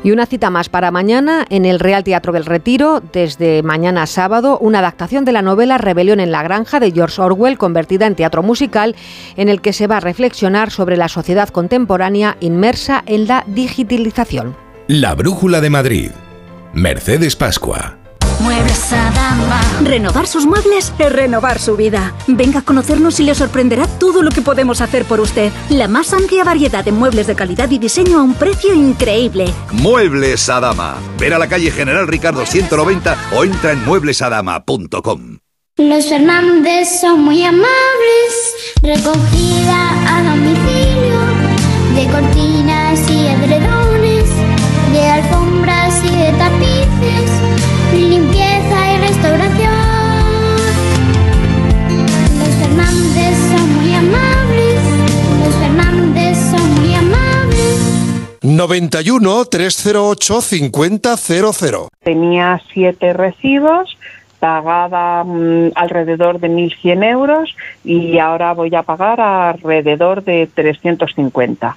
Y 0.02 0.12
una 0.12 0.24
cita 0.24 0.48
más 0.48 0.70
para 0.70 0.90
mañana 0.90 1.44
en 1.50 1.66
el 1.66 1.78
Real 1.78 2.04
Teatro 2.04 2.32
del 2.32 2.46
Retiro, 2.46 3.02
desde 3.12 3.62
mañana 3.62 4.06
sábado, 4.06 4.58
una 4.62 4.78
adaptación 4.78 5.26
de 5.26 5.32
la 5.32 5.42
novela 5.42 5.76
Rebelión 5.76 6.18
en 6.18 6.32
la 6.32 6.42
Granja 6.42 6.80
de 6.80 6.90
George 6.90 7.20
Orwell, 7.20 7.58
convertida 7.58 8.06
en 8.06 8.14
teatro 8.14 8.42
musical, 8.42 8.96
en 9.36 9.50
el 9.50 9.60
que 9.60 9.74
se 9.74 9.88
va 9.88 9.98
a 9.98 10.00
reflexionar 10.00 10.70
sobre 10.70 10.96
la 10.96 11.08
sociedad 11.08 11.50
contemporánea 11.50 12.38
inmersa 12.40 13.02
en 13.04 13.28
la 13.28 13.44
digitalización. 13.46 14.56
La 14.86 15.14
Brújula 15.14 15.60
de 15.60 15.68
Madrid. 15.68 16.10
Mercedes 16.72 17.36
Pascua. 17.36 17.98
Muebles 18.40 18.92
Adama. 18.92 19.60
Renovar 19.82 20.26
sus 20.26 20.46
muebles 20.46 20.92
es 20.98 21.12
renovar 21.12 21.58
su 21.58 21.76
vida. 21.76 22.14
Venga 22.26 22.60
a 22.60 22.62
conocernos 22.62 23.18
y 23.20 23.24
le 23.24 23.34
sorprenderá 23.34 23.86
todo 23.86 24.22
lo 24.22 24.30
que 24.30 24.42
podemos 24.42 24.80
hacer 24.80 25.04
por 25.04 25.20
usted. 25.20 25.52
La 25.70 25.88
más 25.88 26.12
amplia 26.12 26.44
variedad 26.44 26.84
de 26.84 26.92
muebles 26.92 27.26
de 27.26 27.34
calidad 27.34 27.70
y 27.70 27.78
diseño 27.78 28.18
a 28.18 28.22
un 28.22 28.34
precio 28.34 28.74
increíble. 28.74 29.46
Muebles 29.72 30.48
Adama. 30.48 30.96
Ver 31.18 31.34
a 31.34 31.38
la 31.38 31.48
calle 31.48 31.70
General 31.70 32.06
Ricardo 32.06 32.44
190 32.44 33.16
o 33.34 33.44
entra 33.44 33.72
en 33.72 33.84
mueblesadama.com. 33.84 35.38
Los 35.78 36.08
Fernández 36.08 37.00
son 37.00 37.22
muy 37.22 37.44
amables. 37.44 38.54
Recogida 38.82 40.18
a 40.18 40.22
domicilio 40.22 41.56
de 41.94 42.06
cortinas 42.10 43.10
y 43.10 43.26
edredones, 43.26 44.28
de 44.92 45.02
alfombras 45.02 46.04
y 46.04 46.16
de 46.16 46.32
tapices 46.32 46.85
limpieza 48.00 48.94
y 48.94 48.98
restauración. 48.98 49.72
Los 52.38 52.54
Fernández 52.54 53.36
son 53.50 53.72
muy 53.74 53.94
amables, 53.94 54.80
los 55.44 55.54
Fernández 55.54 56.38
son 56.50 56.74
muy 56.74 56.94
amables. 56.94 58.38
91 58.42 59.44
308 59.44 60.40
5000. 60.40 61.00
Tenía 62.02 62.60
siete 62.72 63.12
recibos 63.12 63.96
pagaba 64.38 65.24
mm, 65.24 65.72
alrededor 65.74 66.38
de 66.40 66.48
1.100 66.48 67.04
euros 67.04 67.56
y 67.84 68.18
ahora 68.18 68.52
voy 68.52 68.74
a 68.74 68.82
pagar 68.82 69.20
alrededor 69.20 70.22
de 70.24 70.48
350 70.54 71.76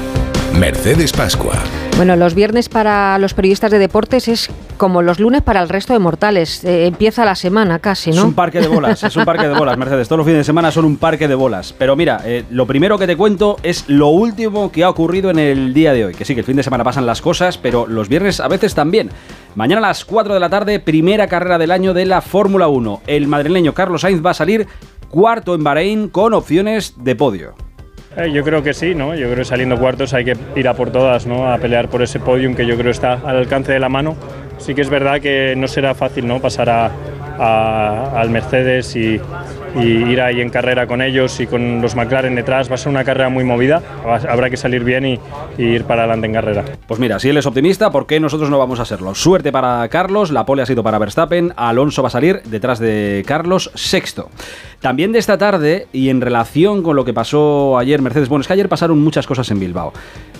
Mercedes 0.61 1.11
Pascua. 1.11 1.55
Bueno, 1.97 2.15
los 2.15 2.35
viernes 2.35 2.69
para 2.69 3.17
los 3.17 3.33
periodistas 3.33 3.71
de 3.71 3.79
deportes 3.79 4.27
es 4.27 4.47
como 4.77 5.01
los 5.01 5.19
lunes 5.19 5.41
para 5.41 5.59
el 5.59 5.69
resto 5.69 5.93
de 5.93 5.97
mortales. 5.97 6.63
Eh, 6.63 6.85
empieza 6.85 7.25
la 7.25 7.33
semana 7.33 7.79
casi, 7.79 8.11
¿no? 8.11 8.17
Es 8.17 8.23
un 8.25 8.33
parque 8.35 8.61
de 8.61 8.67
bolas, 8.67 9.03
es 9.03 9.15
un 9.15 9.25
parque 9.25 9.47
de 9.47 9.57
bolas, 9.57 9.75
Mercedes. 9.79 10.07
Todos 10.07 10.19
los 10.19 10.25
fines 10.27 10.41
de 10.41 10.43
semana 10.43 10.69
son 10.69 10.85
un 10.85 10.97
parque 10.97 11.27
de 11.27 11.33
bolas. 11.33 11.73
Pero 11.75 11.95
mira, 11.95 12.21
eh, 12.25 12.45
lo 12.51 12.67
primero 12.67 12.99
que 12.99 13.07
te 13.07 13.17
cuento 13.17 13.57
es 13.63 13.89
lo 13.89 14.09
último 14.09 14.71
que 14.71 14.83
ha 14.83 14.89
ocurrido 14.91 15.31
en 15.31 15.39
el 15.39 15.73
día 15.73 15.93
de 15.93 16.05
hoy. 16.05 16.13
Que 16.13 16.25
sí, 16.25 16.35
que 16.35 16.41
el 16.41 16.45
fin 16.45 16.57
de 16.57 16.63
semana 16.63 16.83
pasan 16.83 17.07
las 17.07 17.21
cosas, 17.21 17.57
pero 17.57 17.87
los 17.87 18.07
viernes 18.07 18.39
a 18.39 18.47
veces 18.47 18.75
también. 18.75 19.09
Mañana 19.55 19.79
a 19.79 19.87
las 19.87 20.05
4 20.05 20.35
de 20.35 20.39
la 20.39 20.49
tarde, 20.49 20.79
primera 20.79 21.25
carrera 21.25 21.57
del 21.57 21.71
año 21.71 21.95
de 21.95 22.05
la 22.05 22.21
Fórmula 22.21 22.67
1. 22.67 23.01
El 23.07 23.27
madrileño 23.27 23.73
Carlos 23.73 24.01
Sainz 24.01 24.23
va 24.23 24.29
a 24.29 24.35
salir 24.35 24.67
cuarto 25.09 25.55
en 25.55 25.63
Bahrein 25.63 26.09
con 26.09 26.35
opciones 26.35 26.93
de 26.97 27.15
podio. 27.15 27.55
Eh, 28.17 28.29
yo 28.33 28.43
creo 28.43 28.61
que 28.61 28.73
sí, 28.73 28.93
¿no? 28.93 29.15
Yo 29.15 29.27
creo 29.27 29.37
que 29.37 29.45
saliendo 29.45 29.77
cuartos 29.77 30.13
hay 30.13 30.25
que 30.25 30.37
ir 30.55 30.67
a 30.67 30.73
por 30.73 30.91
todas, 30.91 31.25
¿no? 31.25 31.51
A 31.51 31.57
pelear 31.57 31.87
por 31.87 32.01
ese 32.01 32.19
podium 32.19 32.55
que 32.55 32.65
yo 32.65 32.77
creo 32.77 32.91
está 32.91 33.13
al 33.13 33.37
alcance 33.37 33.71
de 33.71 33.79
la 33.79 33.87
mano. 33.87 34.17
Sí 34.57 34.75
que 34.75 34.81
es 34.81 34.89
verdad 34.89 35.21
que 35.21 35.55
no 35.55 35.67
será 35.67 35.95
fácil, 35.95 36.27
¿no? 36.27 36.41
Pasar 36.41 36.69
a, 36.69 36.91
al 38.13 38.29
Mercedes 38.29 38.95
y, 38.95 39.19
ir 39.79 40.21
ahí 40.21 40.41
en 40.41 40.49
carrera 40.49 40.87
con 40.87 41.01
ellos 41.01 41.39
y 41.39 41.47
con 41.47 41.81
los 41.81 41.95
McLaren 41.95 42.35
detrás. 42.35 42.69
Va 42.69 42.75
a 42.75 42.77
ser 42.77 42.89
una 42.89 43.03
carrera 43.03 43.29
muy 43.29 43.43
movida, 43.43 43.81
habrá 44.05 44.49
que 44.49 44.57
salir 44.57 44.83
bien 44.83 45.05
y, 45.05 45.19
ir 45.57 45.83
para 45.83 46.03
adelante 46.03 46.27
en 46.27 46.33
carrera. 46.33 46.65
Pues 46.87 46.99
mira, 46.99 47.19
si 47.19 47.29
él 47.29 47.37
es 47.37 47.45
optimista, 47.45 47.91
¿por 47.91 48.07
qué 48.07 48.19
nosotros 48.19 48.49
no 48.49 48.57
vamos 48.57 48.79
a 48.79 48.85
serlo? 48.85 49.15
Suerte 49.15 49.51
para 49.51 49.87
Carlos, 49.89 50.31
la 50.31 50.45
pole 50.45 50.61
ha 50.61 50.65
sido 50.65 50.83
para 50.83 50.99
Verstappen, 50.99 51.53
Alonso 51.55 52.01
va 52.01 52.07
a 52.07 52.11
salir 52.11 52.41
detrás 52.43 52.79
de 52.79 53.23
Carlos 53.25 53.71
sexto. 53.75 54.29
También 54.79 55.11
de 55.11 55.19
esta 55.19 55.37
tarde, 55.37 55.87
y 55.93 56.09
en 56.09 56.21
relación 56.21 56.81
con 56.81 56.95
lo 56.95 57.05
que 57.05 57.13
pasó 57.13 57.77
ayer, 57.77 58.01
Mercedes, 58.01 58.29
bueno, 58.29 58.41
es 58.41 58.47
que 58.47 58.53
ayer 58.53 58.67
pasaron 58.67 58.99
muchas 58.99 59.27
cosas 59.27 59.49
en 59.51 59.59
Bilbao. 59.59 59.93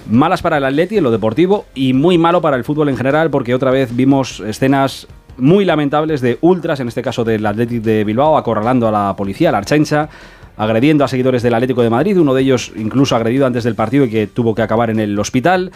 Malas 0.09 0.41
para 0.41 0.57
el 0.57 0.65
Atleti 0.65 0.97
en 0.97 1.03
lo 1.03 1.11
deportivo 1.11 1.65
y 1.75 1.93
muy 1.93 2.17
malo 2.17 2.41
para 2.41 2.57
el 2.57 2.63
fútbol 2.63 2.89
en 2.89 2.97
general 2.97 3.29
porque 3.29 3.53
otra 3.53 3.69
vez 3.69 3.95
vimos 3.95 4.39
escenas 4.39 5.07
muy 5.37 5.65
lamentables 5.65 6.21
de 6.21 6.37
ultras, 6.41 6.79
en 6.79 6.87
este 6.87 7.01
caso 7.01 7.23
del 7.23 7.45
Atlético 7.45 7.85
de 7.85 8.03
Bilbao, 8.03 8.37
acorralando 8.37 8.87
a 8.87 8.91
la 8.91 9.15
policía, 9.15 9.49
a 9.49 9.51
la 9.51 9.59
Archancha, 9.59 10.09
agrediendo 10.57 11.03
a 11.03 11.07
seguidores 11.07 11.43
del 11.43 11.53
Atlético 11.53 11.81
de 11.81 11.89
Madrid, 11.89 12.17
uno 12.19 12.33
de 12.33 12.41
ellos 12.41 12.71
incluso 12.75 13.15
agredido 13.15 13.45
antes 13.45 13.63
del 13.63 13.75
partido 13.75 14.05
y 14.05 14.09
que 14.09 14.27
tuvo 14.27 14.53
que 14.53 14.61
acabar 14.61 14.89
en 14.89 14.99
el 14.99 15.17
hospital. 15.17 15.71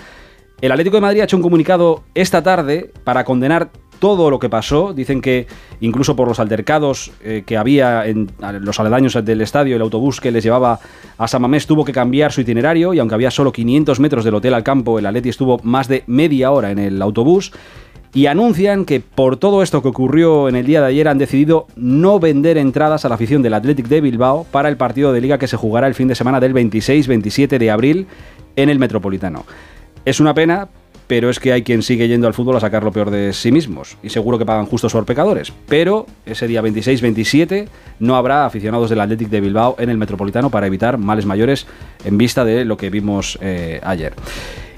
El 0.61 0.71
Atlético 0.71 0.97
de 0.97 1.01
Madrid 1.01 1.21
ha 1.21 1.23
hecho 1.25 1.37
un 1.37 1.43
comunicado 1.43 2.03
esta 2.13 2.41
tarde 2.41 2.91
para 3.03 3.23
condenar 3.23 3.71
todo 3.99 4.29
lo 4.29 4.39
que 4.39 4.49
pasó. 4.49 4.93
Dicen 4.93 5.21
que 5.21 5.47
incluso 5.81 6.15
por 6.15 6.27
los 6.27 6.39
altercados 6.39 7.11
eh, 7.23 7.43
que 7.45 7.57
había 7.57 8.05
en 8.05 8.29
los 8.61 8.79
aledaños 8.79 9.13
del 9.13 9.41
estadio, 9.41 9.75
el 9.75 9.81
autobús 9.81 10.21
que 10.21 10.31
les 10.31 10.43
llevaba 10.43 10.79
a 11.17 11.27
Samamés 11.27 11.67
tuvo 11.67 11.83
que 11.85 11.91
cambiar 11.91 12.31
su 12.31 12.41
itinerario 12.41 12.93
y 12.93 12.99
aunque 12.99 13.15
había 13.15 13.31
solo 13.31 13.51
500 13.51 13.99
metros 13.99 14.23
del 14.23 14.35
hotel 14.35 14.53
al 14.53 14.63
campo, 14.63 14.99
el 14.99 15.05
Atleti 15.05 15.29
estuvo 15.29 15.59
más 15.63 15.87
de 15.87 16.03
media 16.07 16.51
hora 16.51 16.71
en 16.71 16.79
el 16.79 17.01
autobús 17.01 17.51
y 18.13 18.27
anuncian 18.27 18.85
que 18.85 18.99
por 18.99 19.37
todo 19.37 19.61
esto 19.61 19.81
que 19.81 19.89
ocurrió 19.89 20.47
en 20.47 20.55
el 20.55 20.65
día 20.65 20.81
de 20.81 20.87
ayer 20.87 21.07
han 21.07 21.17
decidido 21.17 21.67
no 21.75 22.19
vender 22.19 22.57
entradas 22.57 23.05
a 23.05 23.09
la 23.09 23.15
afición 23.15 23.41
del 23.41 23.53
Athletic 23.53 23.87
de 23.87 24.01
Bilbao 24.01 24.45
para 24.51 24.69
el 24.69 24.77
partido 24.77 25.11
de 25.11 25.21
liga 25.21 25.37
que 25.37 25.47
se 25.47 25.57
jugará 25.57 25.87
el 25.87 25.95
fin 25.95 26.07
de 26.07 26.15
semana 26.15 26.39
del 26.39 26.53
26-27 26.53 27.57
de 27.57 27.71
abril 27.71 28.07
en 28.55 28.69
el 28.69 28.79
Metropolitano. 28.79 29.45
Es 30.05 30.19
una 30.19 30.33
pena, 30.33 30.69
pero 31.07 31.29
es 31.29 31.39
que 31.39 31.51
hay 31.51 31.63
quien 31.63 31.81
sigue 31.81 32.07
yendo 32.07 32.27
al 32.27 32.33
fútbol 32.33 32.55
a 32.57 32.59
sacar 32.59 32.83
lo 32.83 32.91
peor 32.91 33.09
de 33.09 33.33
sí 33.33 33.51
mismos 33.51 33.97
y 34.01 34.09
seguro 34.09 34.37
que 34.37 34.45
pagan 34.45 34.65
justos 34.65 34.93
por 34.93 35.05
pecadores. 35.05 35.51
Pero 35.67 36.05
ese 36.25 36.47
día 36.47 36.61
26-27 36.61 37.67
no 37.99 38.15
habrá 38.15 38.45
aficionados 38.45 38.89
del 38.89 39.01
Athletic 39.01 39.29
de 39.29 39.41
Bilbao 39.41 39.75
en 39.79 39.89
el 39.89 39.97
Metropolitano 39.97 40.49
para 40.49 40.67
evitar 40.67 40.97
males 40.97 41.25
mayores 41.25 41.67
en 42.03 42.17
vista 42.17 42.45
de 42.45 42.65
lo 42.65 42.77
que 42.77 42.89
vimos 42.89 43.37
eh, 43.41 43.79
ayer. 43.83 44.13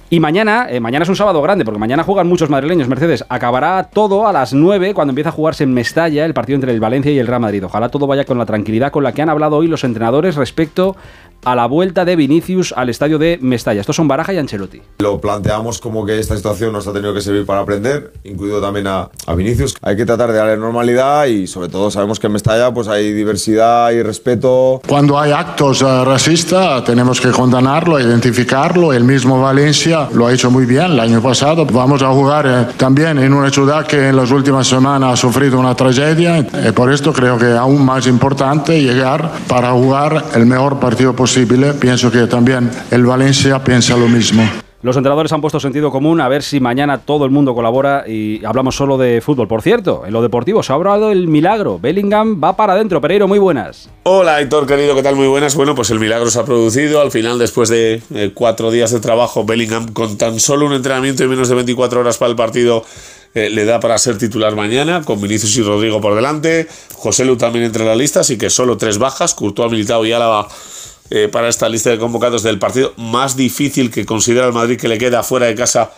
Y 0.09 0.21
mañana, 0.21 0.67
eh, 0.69 0.79
mañana 0.79 1.03
es 1.03 1.09
un 1.09 1.17
sábado 1.17 1.41
grande, 1.41 1.65
porque 1.65 1.79
mañana 1.79 2.03
juegan 2.03 2.27
muchos 2.27 2.49
madrileños, 2.49 2.87
Mercedes. 2.87 3.25
Acabará 3.27 3.89
todo 3.91 4.25
a 4.25 4.31
las 4.31 4.53
9 4.53 4.93
cuando 4.93 5.11
empieza 5.11 5.29
a 5.29 5.33
jugarse 5.33 5.65
en 5.65 5.73
Mestalla 5.73 6.23
el 6.23 6.33
partido 6.33 6.55
entre 6.55 6.71
el 6.71 6.79
Valencia 6.79 7.11
y 7.11 7.19
el 7.19 7.27
Real 7.27 7.41
Madrid. 7.41 7.65
Ojalá 7.65 7.89
todo 7.89 8.07
vaya 8.07 8.23
con 8.23 8.37
la 8.37 8.45
tranquilidad 8.45 8.91
con 8.91 9.03
la 9.03 9.11
que 9.11 9.21
han 9.21 9.29
hablado 9.29 9.57
hoy 9.57 9.67
los 9.67 9.83
entrenadores 9.83 10.35
respecto 10.35 10.95
a 11.43 11.55
la 11.55 11.65
vuelta 11.65 12.03
de 12.03 12.15
Vinicius 12.15 12.73
al 12.75 12.89
estadio 12.89 13.17
de 13.17 13.39
Mestalla. 13.41 13.81
Estos 13.81 13.95
son 13.95 14.07
Baraja 14.07 14.33
y 14.33 14.37
Ancelotti. 14.37 14.81
Lo 14.99 15.21
planteamos 15.21 15.79
como 15.79 16.05
que 16.05 16.19
esta 16.19 16.35
situación 16.35 16.73
nos 16.73 16.87
ha 16.87 16.93
tenido 16.93 17.13
que 17.13 17.21
servir 17.21 17.45
para 17.45 17.61
aprender, 17.61 18.11
incluido 18.23 18.59
también 18.59 18.87
a, 18.87 19.09
a 19.25 19.35
Vinicius. 19.35 19.75
Hay 19.81 19.95
que 19.95 20.05
tratar 20.05 20.31
de 20.31 20.37
darle 20.37 20.57
normalidad 20.57 21.25
y 21.25 21.47
sobre 21.47 21.69
todo 21.69 21.89
sabemos 21.91 22.19
que 22.19 22.27
en 22.27 22.33
Mestalla 22.33 22.73
pues 22.73 22.87
hay 22.87 23.13
diversidad 23.13 23.91
y 23.91 24.03
respeto. 24.03 24.81
Cuando 24.87 25.19
hay 25.19 25.31
actos 25.31 25.81
uh, 25.81 26.03
racistas 26.03 26.83
tenemos 26.83 27.21
que 27.21 27.29
condenarlo, 27.29 27.99
identificarlo. 27.99 28.91
El 28.91 29.03
mismo 29.03 29.41
Valencia 29.41 29.96
lo 30.13 30.27
ha 30.27 30.33
hecho 30.33 30.51
muy 30.51 30.65
bien 30.65 30.91
el 30.91 30.99
año 30.99 31.21
pasado. 31.21 31.65
Vamos 31.65 32.01
a 32.01 32.09
jugar 32.09 32.45
eh, 32.47 32.73
también 32.77 33.17
en 33.19 33.33
una 33.33 33.49
ciudad 33.49 33.85
que 33.85 34.09
en 34.09 34.15
las 34.15 34.31
últimas 34.31 34.67
semanas 34.67 35.13
ha 35.13 35.15
sufrido 35.15 35.59
una 35.59 35.75
tragedia 35.75 36.39
y 36.39 36.71
por 36.71 36.91
esto 36.91 37.13
creo 37.13 37.37
que 37.37 37.51
aún 37.51 37.85
más 37.85 38.07
importante 38.07 38.81
llegar 38.81 39.31
para 39.47 39.71
jugar 39.71 40.25
el 40.33 40.45
mejor 40.45 40.79
partido 40.79 41.15
posible 41.15 41.37
Pienso 41.79 42.11
que 42.11 42.27
también 42.27 42.69
el 42.91 43.05
Valencia 43.05 43.63
piensa 43.63 43.95
lo 43.95 44.07
mismo. 44.07 44.66
Los 44.83 44.95
entrenadores 44.95 45.31
han 45.31 45.41
puesto 45.41 45.59
sentido 45.59 45.89
común 45.89 46.21
a 46.21 46.29
ver 46.29 46.43
si 46.43 46.59
mañana 46.59 46.99
todo 46.99 47.25
el 47.25 47.31
mundo 47.31 47.55
colabora 47.55 48.03
y 48.07 48.45
hablamos 48.45 48.75
solo 48.75 48.99
de 48.99 49.21
fútbol. 49.21 49.47
Por 49.47 49.63
cierto, 49.63 50.03
en 50.05 50.13
lo 50.13 50.21
deportivo 50.21 50.61
se 50.61 50.71
ha 50.71 50.75
hablado 50.75 51.11
el 51.11 51.27
milagro. 51.27 51.79
Bellingham 51.79 52.39
va 52.43 52.55
para 52.55 52.73
adentro. 52.73 53.01
Pereiro, 53.01 53.27
muy 53.27 53.39
buenas. 53.39 53.89
Hola, 54.03 54.39
Héctor, 54.39 54.67
querido, 54.67 54.93
¿qué 54.93 55.01
tal? 55.01 55.15
Muy 55.15 55.25
buenas. 55.27 55.55
Bueno, 55.55 55.73
pues 55.73 55.89
el 55.89 55.99
milagro 55.99 56.29
se 56.29 56.39
ha 56.39 56.45
producido. 56.45 57.01
Al 57.01 57.09
final, 57.09 57.39
después 57.39 57.69
de 57.69 58.03
eh, 58.13 58.31
cuatro 58.35 58.69
días 58.69 58.91
de 58.91 58.99
trabajo, 58.99 59.45
Bellingham 59.45 59.93
con 59.93 60.15
tan 60.15 60.39
solo 60.39 60.67
un 60.67 60.73
entrenamiento 60.73 61.23
y 61.23 61.27
menos 61.27 61.49
de 61.49 61.55
24 61.55 62.01
horas 62.01 62.19
para 62.19 62.29
el 62.29 62.35
partido 62.35 62.85
eh, 63.33 63.49
le 63.49 63.65
da 63.65 63.79
para 63.79 63.97
ser 63.97 64.19
titular 64.19 64.55
mañana, 64.55 65.01
con 65.03 65.19
Vinicius 65.19 65.57
y 65.57 65.63
Rodrigo 65.63 65.99
por 66.01 66.13
delante. 66.13 66.67
José 66.93 67.25
Lu 67.25 67.35
también 67.35 67.65
entre 67.65 67.83
la 67.83 67.95
lista, 67.95 68.19
así 68.19 68.37
que 68.37 68.51
solo 68.51 68.77
tres 68.77 68.99
bajas. 68.99 69.33
Courtois, 69.33 69.71
Militao 69.71 70.05
y 70.05 70.11
Álava 70.11 70.47
eh, 71.09 71.27
para 71.27 71.47
esta 71.47 71.69
lista 71.69 71.89
de 71.89 71.97
convocados 71.97 72.43
del 72.43 72.59
partido 72.59 72.93
más 72.97 73.35
difícil 73.35 73.91
que 73.91 74.05
considera 74.05 74.47
el 74.47 74.53
Madrid 74.53 74.79
que 74.79 74.87
le 74.87 74.97
queda 74.97 75.23
fuera 75.23 75.45
de 75.45 75.55
casa 75.55 75.91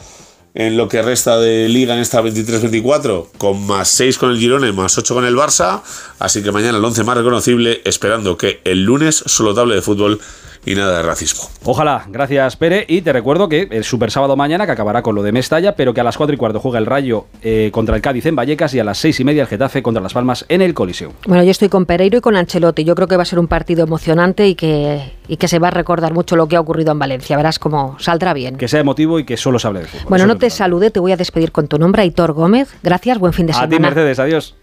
en 0.53 0.77
lo 0.77 0.87
que 0.87 1.01
resta 1.01 1.39
de 1.39 1.69
liga 1.69 1.93
en 1.93 1.99
esta 1.99 2.21
23-24, 2.21 3.27
con 3.37 3.65
más 3.65 3.89
6 3.89 4.17
con 4.17 4.31
el 4.31 4.39
Girona 4.39 4.67
y 4.67 4.73
más 4.73 4.97
8 4.97 5.13
con 5.13 5.25
el 5.25 5.35
Barça. 5.35 5.81
Así 6.17 6.41
que 6.41 6.51
mañana 6.51 6.77
el 6.77 6.85
11 6.85 7.03
más 7.03 7.17
reconocible, 7.17 7.81
esperando 7.85 8.37
que 8.37 8.61
el 8.63 8.83
lunes 8.83 9.23
solo 9.25 9.53
table 9.53 9.75
de 9.75 9.81
fútbol 9.81 10.19
y 10.65 10.75
nada 10.75 10.97
de 10.97 11.03
racismo. 11.03 11.43
Ojalá, 11.63 12.05
gracias 12.09 12.55
Pere. 12.55 12.85
Y 12.87 13.01
te 13.01 13.13
recuerdo 13.13 13.49
que 13.49 13.67
el 13.71 13.83
super 13.83 14.11
sábado 14.11 14.35
mañana, 14.35 14.65
que 14.65 14.71
acabará 14.71 15.01
con 15.01 15.15
lo 15.15 15.23
de 15.23 15.31
Mestalla, 15.31 15.75
pero 15.75 15.93
que 15.93 16.01
a 16.01 16.03
las 16.03 16.17
4 16.17 16.33
y 16.33 16.37
cuarto 16.37 16.59
juega 16.59 16.79
el 16.79 16.85
Rayo 16.85 17.25
eh, 17.41 17.69
contra 17.71 17.95
el 17.95 18.01
Cádiz 18.01 18.25
en 18.25 18.35
Vallecas 18.35 18.73
y 18.73 18.79
a 18.79 18.83
las 18.83 18.97
6 18.97 19.19
y 19.19 19.23
media 19.23 19.41
el 19.43 19.47
Getafe 19.47 19.81
contra 19.81 20.01
Las 20.01 20.13
Palmas 20.13 20.45
en 20.49 20.61
el 20.61 20.73
Coliseo. 20.73 21.13
Bueno, 21.25 21.43
yo 21.43 21.51
estoy 21.51 21.69
con 21.69 21.85
Pereiro 21.85 22.17
y 22.17 22.21
con 22.21 22.35
Ancelotti. 22.35 22.83
Yo 22.83 22.95
creo 22.95 23.07
que 23.07 23.15
va 23.15 23.23
a 23.23 23.25
ser 23.25 23.39
un 23.39 23.47
partido 23.47 23.83
emocionante 23.83 24.47
y 24.47 24.55
que, 24.55 25.13
y 25.27 25.37
que 25.37 25.47
se 25.47 25.59
va 25.59 25.69
a 25.69 25.71
recordar 25.71 26.13
mucho 26.13 26.35
lo 26.35 26.47
que 26.47 26.55
ha 26.55 26.59
ocurrido 26.59 26.91
en 26.91 26.99
Valencia. 26.99 27.37
Verás 27.37 27.59
cómo 27.59 27.97
saldrá 27.99 28.33
bien. 28.33 28.57
Que 28.57 28.67
sea 28.67 28.79
emotivo 28.79 29.19
y 29.19 29.25
que 29.25 29.37
solo 29.37 29.59
se 29.59 29.67
hable 29.67 29.81
de 29.81 29.87
fútbol. 29.87 30.07
Bueno, 30.09 30.25
no 30.27 30.37
te 30.37 30.49
salude, 30.49 30.91
te 30.91 30.99
voy 30.99 31.11
a 31.11 31.17
despedir 31.17 31.51
con 31.51 31.67
tu 31.67 31.77
nombre, 31.77 32.01
Aitor 32.01 32.33
Gómez. 32.33 32.69
Gracias, 32.83 33.17
buen 33.17 33.33
fin 33.33 33.47
de 33.47 33.53
semana. 33.53 33.67
A 33.67 33.77
ti, 33.77 33.81
Mercedes, 33.81 34.19
adiós. 34.19 34.55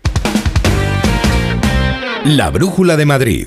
La 2.24 2.50
Brújula 2.50 2.96
de 2.96 3.06
Madrid. 3.06 3.46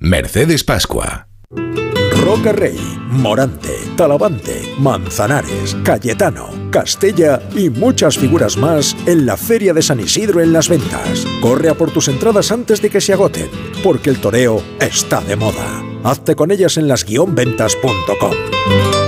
Mercedes 0.00 0.64
Pascua. 0.64 1.27
Roca 1.50 2.52
Rey, 2.52 2.78
Morante, 3.10 3.74
Talavante, 3.96 4.74
Manzanares, 4.78 5.76
Cayetano, 5.82 6.48
Castella 6.70 7.40
y 7.54 7.70
muchas 7.70 8.18
figuras 8.18 8.58
más 8.58 8.94
en 9.06 9.24
la 9.24 9.36
Feria 9.36 9.72
de 9.72 9.80
San 9.80 10.00
Isidro 10.00 10.42
en 10.42 10.52
las 10.52 10.68
ventas. 10.68 11.26
Corre 11.40 11.70
a 11.70 11.74
por 11.74 11.90
tus 11.90 12.08
entradas 12.08 12.52
antes 12.52 12.82
de 12.82 12.90
que 12.90 13.00
se 13.00 13.14
agoten, 13.14 13.48
porque 13.82 14.10
el 14.10 14.20
toreo 14.20 14.62
está 14.78 15.22
de 15.22 15.36
moda. 15.36 15.82
Hazte 16.04 16.36
con 16.36 16.50
ellas 16.50 16.76
en 16.76 16.86
las-ventas.com. 16.86 19.07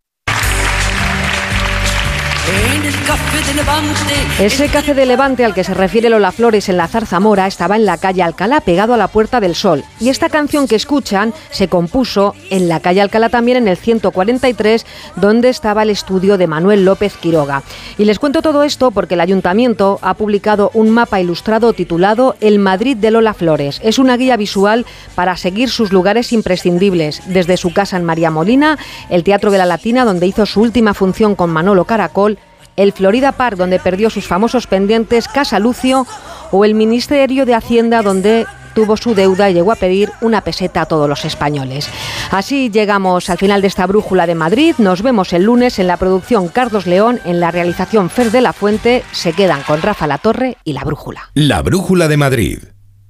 Ese 4.39 4.67
café 4.69 4.93
de 4.93 5.05
Levante 5.05 5.45
al 5.45 5.53
que 5.53 5.63
se 5.63 5.73
refiere 5.73 6.09
Lola 6.09 6.31
Flores 6.31 6.67
en 6.67 6.77
la 6.77 6.87
Zarzamora 6.87 7.47
estaba 7.47 7.75
en 7.75 7.85
la 7.85 7.97
calle 7.97 8.23
Alcalá, 8.23 8.61
pegado 8.61 8.93
a 8.93 8.97
la 8.97 9.07
Puerta 9.07 9.39
del 9.39 9.55
Sol. 9.55 9.83
Y 9.99 10.09
esta 10.09 10.29
canción 10.29 10.67
que 10.67 10.75
escuchan 10.75 11.33
se 11.51 11.67
compuso 11.67 12.33
en 12.49 12.67
la 12.67 12.79
calle 12.79 13.01
Alcalá 13.01 13.29
también 13.29 13.57
en 13.57 13.67
el 13.67 13.77
143, 13.77 14.85
donde 15.15 15.49
estaba 15.49 15.83
el 15.83 15.89
estudio 15.89 16.37
de 16.37 16.47
Manuel 16.47 16.85
López 16.85 17.17
Quiroga. 17.17 17.63
Y 17.97 18.05
les 18.05 18.19
cuento 18.19 18.41
todo 18.41 18.63
esto 18.63 18.91
porque 18.91 19.13
el 19.13 19.21
ayuntamiento 19.21 19.99
ha 20.01 20.15
publicado 20.15 20.71
un 20.73 20.89
mapa 20.89 21.21
ilustrado 21.21 21.73
titulado 21.73 22.35
El 22.41 22.57
Madrid 22.57 22.97
de 22.97 23.11
Lola 23.11 23.33
Flores. 23.33 23.79
Es 23.83 23.99
una 23.99 24.17
guía 24.17 24.37
visual 24.37 24.85
para 25.13 25.37
seguir 25.37 25.69
sus 25.69 25.93
lugares 25.93 26.33
imprescindibles, 26.33 27.21
desde 27.27 27.57
su 27.57 27.73
casa 27.73 27.97
en 27.97 28.05
María 28.05 28.31
Molina, 28.31 28.77
el 29.09 29.23
Teatro 29.23 29.51
de 29.51 29.57
la 29.57 29.65
Latina, 29.65 30.05
donde 30.05 30.27
hizo 30.27 30.45
su 30.45 30.61
última 30.61 30.93
función 30.93 31.35
con 31.35 31.51
Manolo 31.51 31.85
Caracol, 31.85 32.39
el 32.75 32.91
Florida 32.93 33.31
Park, 33.31 33.57
donde 33.57 33.79
perdió 33.79 34.09
sus 34.09 34.27
famosos 34.27 34.67
pendientes 34.67 35.27
Casa 35.27 35.59
Lucio, 35.59 36.05
o 36.51 36.65
el 36.65 36.75
Ministerio 36.75 37.45
de 37.45 37.55
Hacienda, 37.55 38.01
donde 38.01 38.45
tuvo 38.73 38.97
su 38.97 39.13
deuda 39.15 39.49
y 39.49 39.53
llegó 39.53 39.71
a 39.71 39.75
pedir 39.75 40.11
una 40.21 40.41
peseta 40.41 40.81
a 40.81 40.85
todos 40.85 41.07
los 41.07 41.25
españoles. 41.25 41.89
Así 42.31 42.69
llegamos 42.69 43.29
al 43.29 43.37
final 43.37 43.61
de 43.61 43.67
esta 43.67 43.85
brújula 43.85 44.27
de 44.27 44.35
Madrid. 44.35 44.75
Nos 44.77 45.01
vemos 45.01 45.33
el 45.33 45.43
lunes 45.43 45.79
en 45.79 45.87
la 45.87 45.97
producción 45.97 46.47
Carlos 46.47 46.87
León, 46.87 47.19
en 47.25 47.39
la 47.39 47.51
realización 47.51 48.09
Fer 48.09 48.31
de 48.31 48.41
la 48.41 48.53
Fuente. 48.53 49.03
Se 49.11 49.33
quedan 49.33 49.63
con 49.63 49.81
Rafa 49.81 50.07
La 50.07 50.17
Torre 50.17 50.57
y 50.63 50.73
la 50.73 50.83
brújula. 50.83 51.31
La 51.33 51.61
brújula 51.61 52.07
de 52.07 52.17
Madrid. 52.17 52.59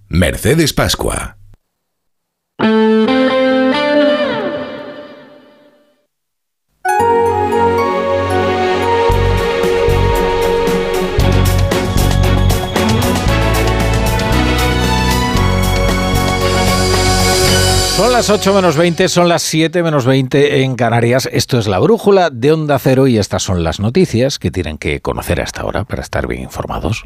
Mercedes 0.08 0.74
Pascua. 0.74 1.38
Son 18.02 18.12
las 18.12 18.32
8 18.32 18.56
menos 18.56 18.78
20, 18.78 19.08
son 19.10 19.30
las 19.30 19.44
7 19.44 19.84
menos 19.84 20.06
20 20.06 20.64
en 20.64 20.76
Canarias. 20.76 21.30
Esto 21.32 21.60
es 21.60 21.68
la 21.68 21.78
brújula 21.78 22.32
de 22.32 22.52
Onda 22.52 22.80
Cero 22.80 23.06
y 23.06 23.20
estas 23.20 23.44
son 23.44 23.64
las 23.64 23.80
noticias 23.80 24.40
que 24.40 24.50
tienen 24.50 24.80
que 24.80 25.02
conocer 25.02 25.40
hasta 25.40 25.62
ahora 25.62 25.84
para 25.84 26.02
estar 26.02 26.26
bien 26.26 26.42
informados. 26.42 27.04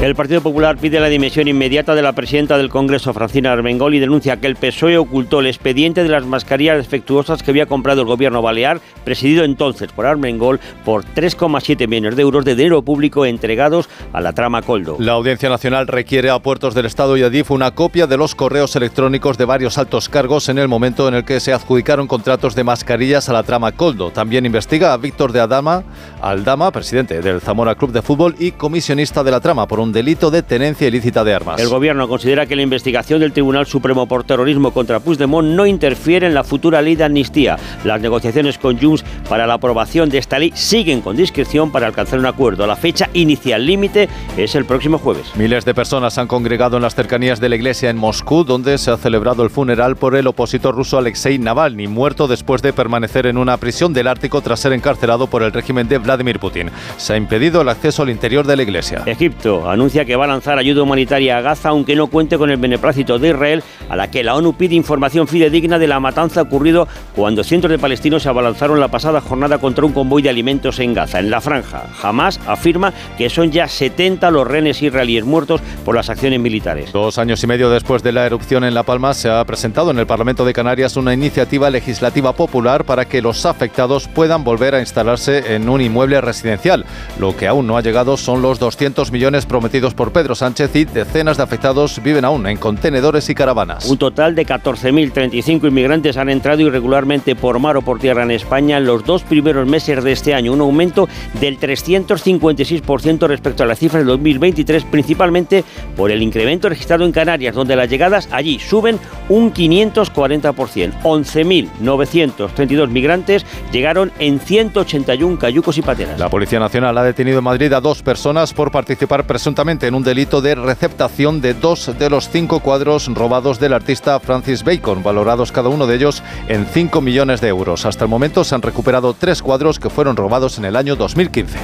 El 0.00 0.14
Partido 0.14 0.40
Popular 0.40 0.78
pide 0.78 1.00
la 1.00 1.08
dimisión 1.08 1.48
inmediata 1.48 1.96
de 1.96 2.02
la 2.02 2.12
presidenta 2.12 2.56
del 2.56 2.68
Congreso, 2.68 3.12
Francina 3.12 3.50
Armengol, 3.50 3.96
y 3.96 3.98
denuncia 3.98 4.36
que 4.36 4.46
el 4.46 4.54
PSOE 4.54 4.96
ocultó 4.96 5.40
el 5.40 5.48
expediente 5.48 6.04
de 6.04 6.08
las 6.08 6.24
mascarillas 6.24 6.76
defectuosas 6.76 7.42
que 7.42 7.50
había 7.50 7.66
comprado 7.66 8.02
el 8.02 8.06
gobierno 8.06 8.40
balear, 8.40 8.80
presidido 9.04 9.42
entonces 9.42 9.90
por 9.90 10.06
Armengol, 10.06 10.60
por 10.84 11.04
3,7 11.04 11.88
millones 11.88 12.14
de 12.14 12.22
euros 12.22 12.44
de 12.44 12.54
dinero 12.54 12.82
público 12.82 13.26
entregados 13.26 13.88
a 14.12 14.20
la 14.20 14.32
trama 14.34 14.62
Coldo. 14.62 14.98
La 15.00 15.14
Audiencia 15.14 15.48
Nacional 15.48 15.88
requiere 15.88 16.30
a 16.30 16.38
Puertos 16.38 16.76
del 16.76 16.86
Estado 16.86 17.16
y 17.16 17.24
a 17.24 17.28
DIF 17.28 17.50
una 17.50 17.72
copia 17.72 18.06
de 18.06 18.16
los 18.16 18.36
correos 18.36 18.76
electrónicos 18.76 19.36
de 19.36 19.46
varios 19.46 19.78
altos 19.78 20.08
cargos 20.08 20.48
en 20.48 20.58
el 20.58 20.68
momento 20.68 21.08
en 21.08 21.14
el 21.14 21.24
que 21.24 21.40
se 21.40 21.52
adjudicaron 21.52 22.06
contratos 22.06 22.54
de 22.54 22.62
mascarillas 22.62 23.28
a 23.28 23.32
la 23.32 23.42
trama 23.42 23.72
Coldo. 23.72 24.12
También 24.12 24.46
investiga 24.46 24.92
a 24.92 24.96
Víctor 24.96 25.32
de 25.32 25.40
Adama, 25.40 25.82
Aldama, 26.22 26.70
presidente 26.70 27.20
del 27.20 27.40
Zamora 27.40 27.74
Club 27.74 27.90
de 27.90 28.02
Fútbol 28.02 28.36
y 28.38 28.52
comisionista 28.52 29.24
de 29.24 29.32
la 29.32 29.40
trama, 29.40 29.66
por 29.66 29.80
un 29.80 29.87
delito 29.92 30.30
de 30.30 30.42
tenencia 30.42 30.88
ilícita 30.88 31.24
de 31.24 31.34
armas. 31.34 31.60
El 31.60 31.68
gobierno 31.68 32.08
considera 32.08 32.46
que 32.46 32.56
la 32.56 32.62
investigación 32.62 33.20
del 33.20 33.32
Tribunal 33.32 33.66
Supremo 33.66 34.06
por 34.06 34.24
terrorismo 34.24 34.72
contra 34.72 35.00
Puigdemont 35.00 35.48
no 35.48 35.66
interfiere 35.66 36.26
en 36.26 36.34
la 36.34 36.44
futura 36.44 36.82
ley 36.82 36.96
de 36.96 37.04
amnistía. 37.04 37.56
Las 37.84 38.00
negociaciones 38.00 38.58
con 38.58 38.78
Junts 38.78 39.04
para 39.28 39.46
la 39.46 39.54
aprobación 39.54 40.08
de 40.08 40.18
esta 40.18 40.38
ley 40.38 40.52
siguen 40.54 41.00
con 41.00 41.16
discreción 41.16 41.70
para 41.70 41.86
alcanzar 41.86 42.18
un 42.18 42.26
acuerdo. 42.26 42.66
La 42.66 42.76
fecha 42.76 43.08
inicial 43.14 43.64
límite 43.64 44.08
es 44.36 44.54
el 44.54 44.64
próximo 44.64 44.98
jueves. 44.98 45.26
Miles 45.36 45.64
de 45.64 45.74
personas 45.74 46.18
han 46.18 46.26
congregado 46.26 46.76
en 46.76 46.82
las 46.82 46.94
cercanías 46.94 47.40
de 47.40 47.48
la 47.48 47.56
iglesia 47.56 47.90
en 47.90 47.96
Moscú, 47.96 48.44
donde 48.44 48.78
se 48.78 48.90
ha 48.90 48.96
celebrado 48.96 49.42
el 49.42 49.50
funeral 49.50 49.96
por 49.96 50.16
el 50.16 50.26
opositor 50.26 50.74
ruso 50.74 50.98
Alexei 50.98 51.38
Navalny, 51.38 51.86
muerto 51.86 52.28
después 52.28 52.62
de 52.62 52.72
permanecer 52.72 53.26
en 53.26 53.38
una 53.38 53.56
prisión 53.56 53.92
del 53.92 54.08
Ártico 54.08 54.40
tras 54.40 54.60
ser 54.60 54.72
encarcelado 54.72 55.26
por 55.26 55.42
el 55.42 55.52
régimen 55.52 55.88
de 55.88 55.98
Vladimir 55.98 56.38
Putin. 56.38 56.70
Se 56.96 57.12
ha 57.12 57.16
impedido 57.16 57.62
el 57.62 57.68
acceso 57.68 58.02
al 58.02 58.10
interior 58.10 58.46
de 58.46 58.56
la 58.56 58.62
iglesia. 58.62 59.02
Egipto 59.06 59.68
anuncia 59.78 60.04
que 60.04 60.16
va 60.16 60.24
a 60.24 60.28
lanzar 60.28 60.58
ayuda 60.58 60.82
humanitaria 60.82 61.38
a 61.38 61.40
Gaza, 61.40 61.68
aunque 61.68 61.94
no 61.94 62.08
cuente 62.08 62.36
con 62.36 62.50
el 62.50 62.56
beneplácito 62.56 63.16
de 63.20 63.28
Israel, 63.28 63.62
a 63.88 63.94
la 63.94 64.10
que 64.10 64.24
la 64.24 64.34
ONU 64.34 64.54
pide 64.54 64.74
información 64.74 65.28
fidedigna 65.28 65.78
de 65.78 65.86
la 65.86 66.00
matanza 66.00 66.42
ocurrido 66.42 66.88
cuando 67.14 67.44
cientos 67.44 67.70
de 67.70 67.78
palestinos 67.78 68.24
se 68.24 68.28
abalanzaron 68.28 68.80
la 68.80 68.88
pasada 68.88 69.20
jornada 69.20 69.58
contra 69.58 69.86
un 69.86 69.92
convoy 69.92 70.20
de 70.20 70.30
alimentos 70.30 70.80
en 70.80 70.94
Gaza, 70.94 71.20
en 71.20 71.30
la 71.30 71.40
franja. 71.40 71.84
Hamas 72.02 72.40
afirma 72.48 72.92
que 73.16 73.30
son 73.30 73.52
ya 73.52 73.68
70 73.68 74.32
los 74.32 74.48
rehenes 74.48 74.82
israelíes 74.82 75.24
muertos 75.24 75.60
por 75.84 75.94
las 75.94 76.10
acciones 76.10 76.40
militares. 76.40 76.92
Dos 76.92 77.16
años 77.18 77.40
y 77.44 77.46
medio 77.46 77.70
después 77.70 78.02
de 78.02 78.10
la 78.10 78.26
erupción 78.26 78.64
en 78.64 78.74
La 78.74 78.82
Palma, 78.82 79.14
se 79.14 79.30
ha 79.30 79.44
presentado 79.44 79.92
en 79.92 80.00
el 80.00 80.08
Parlamento 80.08 80.44
de 80.44 80.54
Canarias 80.54 80.96
una 80.96 81.14
iniciativa 81.14 81.70
legislativa 81.70 82.32
popular 82.32 82.84
para 82.84 83.04
que 83.04 83.22
los 83.22 83.46
afectados 83.46 84.08
puedan 84.08 84.42
volver 84.42 84.74
a 84.74 84.80
instalarse 84.80 85.54
en 85.54 85.68
un 85.68 85.80
inmueble 85.80 86.20
residencial. 86.20 86.84
Lo 87.20 87.36
que 87.36 87.46
aún 87.46 87.68
no 87.68 87.76
ha 87.76 87.80
llegado 87.80 88.16
son 88.16 88.42
los 88.42 88.58
200 88.58 89.12
millones 89.12 89.46
prometidos 89.46 89.67
por 89.68 90.12
Pedro 90.12 90.34
Sánchez 90.34 90.74
y 90.76 90.84
decenas 90.86 91.36
de 91.36 91.42
afectados 91.42 92.02
viven 92.02 92.24
aún 92.24 92.46
en 92.46 92.56
contenedores 92.56 93.28
y 93.28 93.34
caravanas. 93.34 93.84
Un 93.84 93.98
total 93.98 94.34
de 94.34 94.46
14.035 94.46 95.68
inmigrantes 95.68 96.16
han 96.16 96.30
entrado 96.30 96.62
irregularmente 96.62 97.36
por 97.36 97.58
mar 97.58 97.76
o 97.76 97.82
por 97.82 97.98
tierra 97.98 98.22
en 98.22 98.30
España 98.30 98.78
en 98.78 98.86
los 98.86 99.04
dos 99.04 99.24
primeros 99.24 99.68
meses 99.68 100.02
de 100.02 100.12
este 100.12 100.32
año, 100.32 100.54
un 100.54 100.62
aumento 100.62 101.06
del 101.38 101.60
356% 101.60 103.26
respecto 103.26 103.62
a 103.62 103.66
las 103.66 103.78
cifras 103.78 104.00
del 104.00 104.08
2023, 104.08 104.84
principalmente 104.84 105.64
por 105.94 106.10
el 106.10 106.22
incremento 106.22 106.70
registrado 106.70 107.04
en 107.04 107.12
Canarias, 107.12 107.54
donde 107.54 107.76
las 107.76 107.90
llegadas 107.90 108.26
allí 108.32 108.58
suben 108.58 108.98
un 109.28 109.52
540%. 109.52 111.02
11.932 111.02 112.88
migrantes 112.88 113.44
llegaron 113.70 114.12
en 114.18 114.40
181 114.40 115.38
cayucos 115.38 115.76
y 115.76 115.82
pateras. 115.82 116.18
La 116.18 116.30
Policía 116.30 116.58
Nacional 116.58 116.96
ha 116.96 117.04
detenido 117.04 117.38
en 117.38 117.44
Madrid 117.44 117.70
a 117.74 117.82
dos 117.82 118.02
personas 118.02 118.54
por 118.54 118.70
participar 118.70 119.26
presuntamente 119.26 119.57
en 119.58 119.94
un 119.96 120.04
delito 120.04 120.40
de 120.40 120.54
receptación 120.54 121.40
de 121.40 121.52
dos 121.52 121.90
de 121.98 122.08
los 122.08 122.28
cinco 122.28 122.60
cuadros 122.60 123.08
robados 123.08 123.58
del 123.58 123.72
artista 123.72 124.20
Francis 124.20 124.62
Bacon, 124.62 125.02
valorados 125.02 125.50
cada 125.50 125.68
uno 125.68 125.88
de 125.88 125.96
ellos 125.96 126.22
en 126.46 126.64
5 126.64 127.00
millones 127.00 127.40
de 127.40 127.48
euros. 127.48 127.84
Hasta 127.84 128.04
el 128.04 128.10
momento 128.10 128.44
se 128.44 128.54
han 128.54 128.62
recuperado 128.62 129.14
tres 129.14 129.42
cuadros 129.42 129.80
que 129.80 129.90
fueron 129.90 130.14
robados 130.14 130.58
en 130.58 130.64
el 130.64 130.76
año 130.76 130.94
2015. 130.94 131.58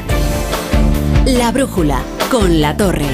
La 1.27 1.53
brújula 1.53 2.03
con 2.33 2.61
la 2.61 2.77
torre. 2.77 3.07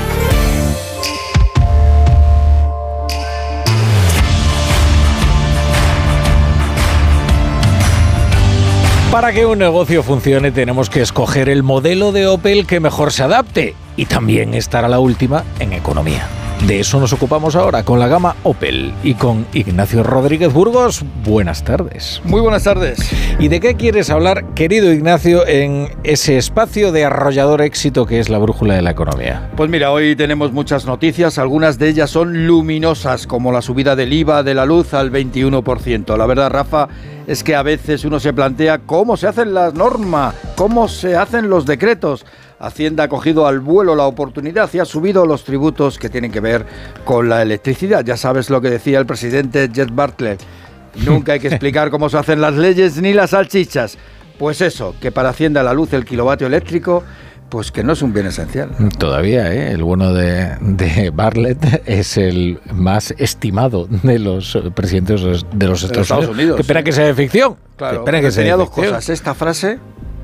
Para 9.11 9.33
que 9.33 9.45
un 9.45 9.59
negocio 9.59 10.05
funcione 10.05 10.53
tenemos 10.53 10.89
que 10.89 11.01
escoger 11.01 11.49
el 11.49 11.65
modelo 11.65 12.13
de 12.13 12.29
Opel 12.29 12.65
que 12.65 12.79
mejor 12.79 13.13
se 13.13 13.25
adapte 13.25 13.75
y 13.97 14.07
también 14.07 14.55
estar 14.55 14.85
a 14.85 14.89
la 14.89 15.01
última 15.01 15.45
en 15.59 15.73
economía. 15.73 16.29
De 16.67 16.79
eso 16.79 17.01
nos 17.01 17.13
ocupamos 17.15 17.57
ahora 17.57 17.85
con 17.85 17.99
la 17.99 18.07
gama 18.07 18.37
Opel 18.43 18.93
y 19.03 19.15
con 19.15 19.47
Ignacio 19.55 20.03
Rodríguez 20.03 20.53
Burgos. 20.53 21.03
Buenas 21.25 21.65
tardes. 21.65 22.21
Muy 22.25 22.43
buenas 22.43 22.65
tardes. 22.65 22.99
¿Y 23.39 23.49
de 23.49 23.61
qué 23.61 23.77
quieres 23.77 24.11
hablar, 24.11 24.45
querido 24.55 24.93
Ignacio, 24.93 25.47
en 25.47 25.89
ese 26.05 26.37
espacio 26.37 26.93
de 26.93 27.07
arrollador 27.07 27.63
éxito 27.63 28.05
que 28.05 28.21
es 28.21 28.29
la 28.29 28.37
brújula 28.37 28.75
de 28.75 28.83
la 28.83 28.91
economía? 28.91 29.51
Pues 29.57 29.71
mira, 29.71 29.91
hoy 29.91 30.15
tenemos 30.17 30.53
muchas 30.53 30.85
noticias, 30.85 31.39
algunas 31.39 31.79
de 31.79 31.89
ellas 31.89 32.11
son 32.11 32.47
luminosas, 32.47 33.27
como 33.27 33.53
la 33.53 33.63
subida 33.63 33.97
del 33.97 34.13
IVA 34.13 34.43
de 34.43 34.55
la 34.55 34.67
luz 34.67 34.93
al 34.93 35.11
21%. 35.11 36.15
La 36.19 36.27
verdad, 36.27 36.51
Rafa, 36.51 36.89
es 37.27 37.43
que 37.43 37.55
a 37.57 37.63
veces 37.63 38.05
uno 38.05 38.21
se 38.21 38.35
plantea 38.35 38.81
cómo 38.81 39.17
se 39.17 39.27
hacen 39.27 39.55
las 39.55 39.73
normas, 39.73 40.35
cómo 40.57 40.89
se 40.89 41.17
hacen 41.17 41.49
los 41.49 41.65
decretos. 41.65 42.27
Hacienda 42.61 43.05
ha 43.05 43.09
cogido 43.09 43.47
al 43.47 43.61
vuelo 43.61 43.97
la 43.97 44.05
oportunidad 44.05 44.69
y 44.75 44.79
ha 44.79 44.85
subido 44.85 45.25
los 45.25 45.45
tributos 45.45 45.99
que 45.99 46.11
tienen 46.11 46.31
que 46.31 46.41
ver 46.41 46.67
con 47.07 47.29
la 47.29 47.41
electricidad. 47.41 48.05
Ya 48.05 48.19
sabes 48.19 48.51
lo 48.51 48.61
que 48.61 48.69
decía 48.69 48.99
el 48.99 49.07
presidente 49.07 49.71
Jet 49.73 49.89
Bartlett. 49.93 50.41
Nunca 51.07 51.33
hay 51.33 51.41
que 51.41 51.49
explicar 51.49 51.91
cómo 51.91 52.11
se 52.11 52.19
hacen 52.19 52.41
las 52.41 52.55
leyes 52.55 53.01
ni 53.01 53.15
las 53.15 53.31
salchichas. 53.31 53.97
Pues 54.39 54.61
eso, 54.61 54.95
que 55.01 55.11
para 55.11 55.31
Hacienda 55.31 55.63
la 55.63 55.73
luz 55.73 55.93
el 55.95 56.05
kilovatio 56.05 56.47
eléctrico 56.47 57.03
pues 57.49 57.73
que 57.73 57.83
no 57.83 57.95
es 57.95 58.03
un 58.03 58.13
bien 58.13 58.27
esencial. 58.27 58.71
Todavía, 58.97 59.53
¿eh? 59.53 59.73
el 59.73 59.83
bueno 59.83 60.15
de, 60.15 60.57
de 60.61 61.11
Bartlett 61.11 61.83
es 61.85 62.17
el 62.17 62.61
más 62.73 63.13
estimado 63.19 63.89
de 63.91 64.21
los 64.21 64.57
presidentes 64.75 65.23
de 65.53 65.67
los 65.67 65.83
Estados, 65.83 66.29
Unidos. 66.29 66.55
Que 66.55 66.63
espera 66.63 66.85
que 66.85 66.93
sea 66.93 67.07
de 67.07 67.15
ficción. 67.15 67.57
Claro, 67.77 68.05
que, 68.05 68.21
que 68.21 68.31
tenía 68.31 68.55
dos 68.55 68.71
cosas. 68.71 69.09
Esta 69.09 69.35
frase 69.35 69.81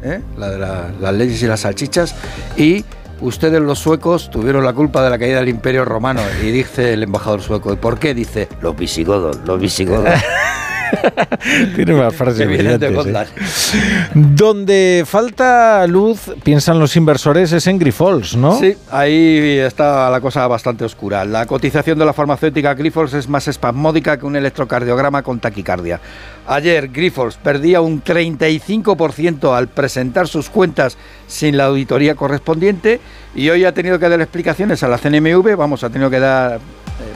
¿eh? 0.07 0.21
la 0.39 0.51
de 0.51 0.59
las 1.01 1.15
leyes 1.15 1.43
y 1.43 1.47
las 1.47 1.61
salchichas, 1.61 2.15
y 2.57 2.85
ustedes 3.21 3.61
los 3.61 3.79
suecos 3.79 4.31
tuvieron 4.31 4.65
la 4.65 4.73
culpa 4.73 5.03
de 5.03 5.11
la 5.11 5.19
caída 5.19 5.41
del 5.41 5.49
imperio 5.49 5.85
romano, 5.85 6.21
y 6.43 6.51
dice 6.51 6.93
el 6.95 7.03
embajador 7.03 7.43
sueco, 7.43 7.73
¿y 7.73 7.77
por 7.77 7.99
qué? 7.99 8.15
Dice, 8.15 8.49
los 8.61 8.77
visigodos, 8.77 9.39
los 9.45 9.61
visigodos. 9.61 10.09
Tiene 11.77 11.95
de 11.95 12.47
brillantes, 12.47 13.75
¿eh? 13.75 14.11
Donde 14.15 15.05
falta 15.07 15.87
luz, 15.87 16.33
piensan 16.43 16.79
los 16.79 16.97
inversores, 16.97 17.53
es 17.53 17.67
en 17.67 17.79
Grifols, 17.79 18.37
¿no? 18.37 18.59
Sí, 18.59 18.75
ahí 18.91 19.59
está 19.59 20.11
la 20.11 20.21
cosa 20.21 20.47
bastante 20.47 20.85
oscura. 20.85 21.25
La 21.25 21.47
cotización 21.47 21.99
de 21.99 22.05
la 22.05 22.13
farmacéutica 22.13 22.75
Grifols 22.75 23.15
es 23.15 23.29
más 23.29 23.49
espasmódica 23.49 24.19
que 24.19 24.27
un 24.27 24.37
electrocardiograma 24.37 25.23
con 25.23 25.41
taquicardia. 25.41 26.01
Ayer 26.47 26.89
Grifols 26.89 27.37
perdía 27.37 27.81
un 27.81 28.03
35% 28.03 29.57
al 29.57 29.69
presentar 29.69 30.29
sus 30.29 30.49
cuentas 30.49 30.97
sin 31.27 31.57
la 31.57 31.65
auditoría 31.65 32.15
correspondiente 32.15 33.01
y 33.35 33.51
hoy 33.51 33.65
ha 33.65 33.73
tenido 33.73 33.99
que 33.99 34.09
dar 34.09 34.21
explicaciones 34.21 34.83
a 34.83 34.89
la 34.89 34.99
CNMV, 34.99 35.57
vamos, 35.57 35.85
ha 35.85 35.91
tenido 35.91 36.11
que 36.11 36.21
dar, 36.21 36.57
eh, 36.57 36.59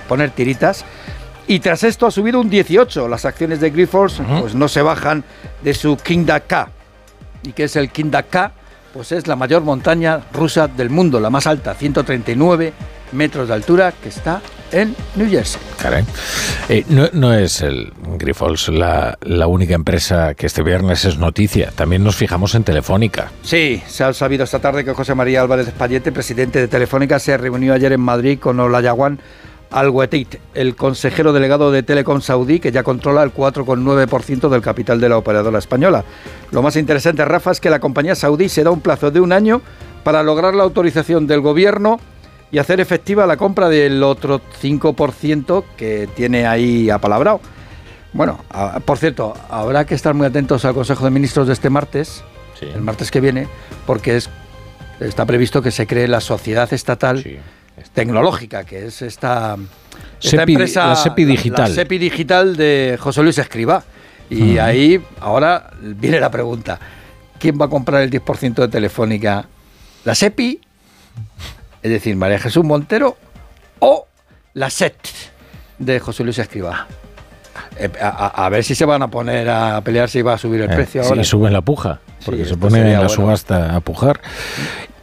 poner 0.09 0.31
tiritas. 0.31 0.85
Y 1.51 1.59
tras 1.59 1.83
esto 1.83 2.07
ha 2.07 2.13
subido 2.13 2.41
un 2.41 2.49
18. 2.49 3.09
Las 3.09 3.25
acciones 3.25 3.59
de 3.59 3.71
Grifols 3.71 4.23
pues 4.41 4.55
no 4.55 4.69
se 4.69 4.83
bajan 4.83 5.25
de 5.65 5.75
su 5.75 5.97
Kinda 5.97 6.39
K. 6.39 6.69
¿Y 7.43 7.51
qué 7.51 7.65
es 7.65 7.75
el 7.75 7.91
Kinda 7.91 8.23
K? 8.23 8.53
Pues 8.95 9.11
es 9.11 9.27
la 9.27 9.35
mayor 9.35 9.63
montaña 9.63 10.21
rusa 10.33 10.69
del 10.69 10.91
mundo, 10.91 11.19
la 11.19 11.29
más 11.29 11.49
alta, 11.49 11.75
139 11.75 12.73
metros 13.11 13.49
de 13.49 13.55
altura, 13.55 13.93
que 14.01 14.11
está 14.11 14.41
en 14.71 14.95
New 15.17 15.29
Jersey. 15.29 15.61
Caray. 15.83 16.05
Eh, 16.69 16.85
no, 16.89 17.09
no 17.15 17.35
es 17.35 17.63
el 17.63 17.93
Grifols 18.17 18.69
la, 18.69 19.19
la 19.23 19.49
única 19.49 19.75
empresa 19.75 20.35
que 20.35 20.47
este 20.47 20.63
viernes 20.63 21.05
es 21.05 21.19
noticia. 21.19 21.73
También 21.75 22.05
nos 22.05 22.15
fijamos 22.15 22.55
en 22.55 22.63
Telefónica. 22.63 23.33
Sí, 23.43 23.83
se 23.89 24.05
ha 24.05 24.13
sabido 24.13 24.45
esta 24.45 24.61
tarde 24.61 24.85
que 24.85 24.93
José 24.93 25.17
María 25.17 25.41
Álvarez 25.41 25.67
Espallete, 25.67 26.13
presidente 26.13 26.61
de 26.61 26.69
Telefónica, 26.69 27.19
se 27.19 27.37
reunió 27.37 27.75
ayer 27.75 27.93
en 27.93 28.03
Madrid 28.03 28.39
con 28.39 28.61
Olayawan 28.61 29.19
Al-Wetit, 29.71 30.37
el 30.55 30.75
consejero 30.77 31.33
delegado 31.33 31.71
de 31.71 31.83
Telecom 31.83 32.21
Saudí, 32.21 32.59
que 32.61 32.73
ya 32.73 32.83
controla 32.83 33.23
el 33.23 33.33
4,9% 33.33 34.49
del 34.49 34.63
capital 34.63 35.01
de 35.01 35.09
la 35.09 35.17
operadora 35.19 35.59
española. 35.59 36.05
Lo 36.51 36.63
más 36.63 36.77
interesante, 36.77 37.25
Rafa, 37.25 37.53
es 37.53 37.61
que 37.61 37.71
la 37.71 37.79
compañía 37.81 38.15
saudí 38.15 38.49
se 38.49 38.65
da 38.65 38.71
un 38.71 38.81
plazo 38.81 39.11
de 39.11 39.21
un 39.21 39.33
año 39.33 39.61
para 40.03 40.23
lograr 40.23 40.55
la 40.55 40.65
autorización 40.65 41.27
del 41.27 41.41
gobierno 41.41 42.01
y 42.51 42.59
hacer 42.59 42.81
efectiva 42.81 43.27
la 43.27 43.37
compra 43.37 43.69
del 43.69 44.03
otro 44.03 44.41
5% 44.61 45.63
que 45.77 46.09
tiene 46.17 46.47
ahí 46.47 46.91
apalabrado. 46.91 47.41
Bueno, 48.13 48.41
a- 48.51 48.81
por 48.81 48.99
cierto, 48.99 49.35
habrá 49.49 49.85
que 49.87 49.95
estar 49.95 50.15
muy 50.15 50.27
atentos 50.27 50.65
al 50.65 50.75
Consejo 50.75 51.05
de 51.05 51.11
Ministros 51.13 51.47
de 51.47 51.53
este 51.53 51.71
martes, 51.71 52.25
el 52.75 52.81
martes 52.83 53.11
que 53.13 53.21
viene, 53.21 53.47
porque 53.87 54.17
es, 54.17 54.29
está 54.99 55.25
previsto 55.27 55.63
que 55.63 55.71
se 55.71 55.87
cree 55.87 56.09
la 56.09 56.21
sociedad 56.21 56.71
estatal 56.73 57.19
tecnológica, 57.93 58.65
que 58.65 58.87
es 58.87 59.03
esta, 59.03 59.57
esta 60.23 60.37
Sepi- 60.45 60.51
empresa, 60.53 60.87
la 60.89 60.97
Sepi 60.97 61.25
Digital. 61.25 61.69
la 61.69 61.75
Sepi 61.75 61.99
Digital 61.99 62.57
de 62.57 62.97
José 63.01 63.23
Luis 63.23 63.39
Escribá. 63.39 63.83
Y 64.29 64.59
ahí 64.59 65.03
ahora 65.21 65.71
viene 65.81 66.21
la 66.21 66.31
pregunta, 66.31 66.79
¿quién 67.39 67.59
va 67.61 67.65
a 67.67 67.69
comprar 67.69 68.03
el 68.03 68.11
10% 68.11 68.55
de 68.55 68.69
Telefónica? 68.69 69.47
¿La 70.05 70.15
Sepi? 70.15 70.61
Es 71.83 71.91
decir, 71.91 72.15
María 72.17 72.39
Jesús 72.39 72.65
Montero 72.65 73.17
o 73.81 74.07
la 74.55 74.71
SET 74.71 74.95
de 75.79 75.99
José 75.99 76.23
Luis 76.25 76.39
Escribá. 76.39 76.87
Eh, 77.77 77.91
A, 78.01 78.09
a- 78.09 78.47
a 78.47 78.49
ver 78.51 78.63
si 78.63 78.75
se 78.75 78.85
van 78.85 79.03
a 79.03 79.09
poner 79.09 79.49
a 79.49 79.81
pelear 79.81 80.09
si 80.09 80.23
va 80.23 80.35
a 80.35 80.39
subir 80.39 80.61
el 80.61 80.71
Eh, 80.71 80.75
precio 80.75 81.03
sí, 81.03 81.09
ahora. 81.09 81.25
suben 81.25 81.53
la 81.53 81.63
puja, 81.63 82.01
porque 82.25 82.45
se 82.45 82.57
pone 82.57 82.79
en 82.81 82.93
la 82.93 82.99
bueno. 82.99 83.09
subasta 83.09 83.75
a 83.75 83.81
pujar. 83.81 84.21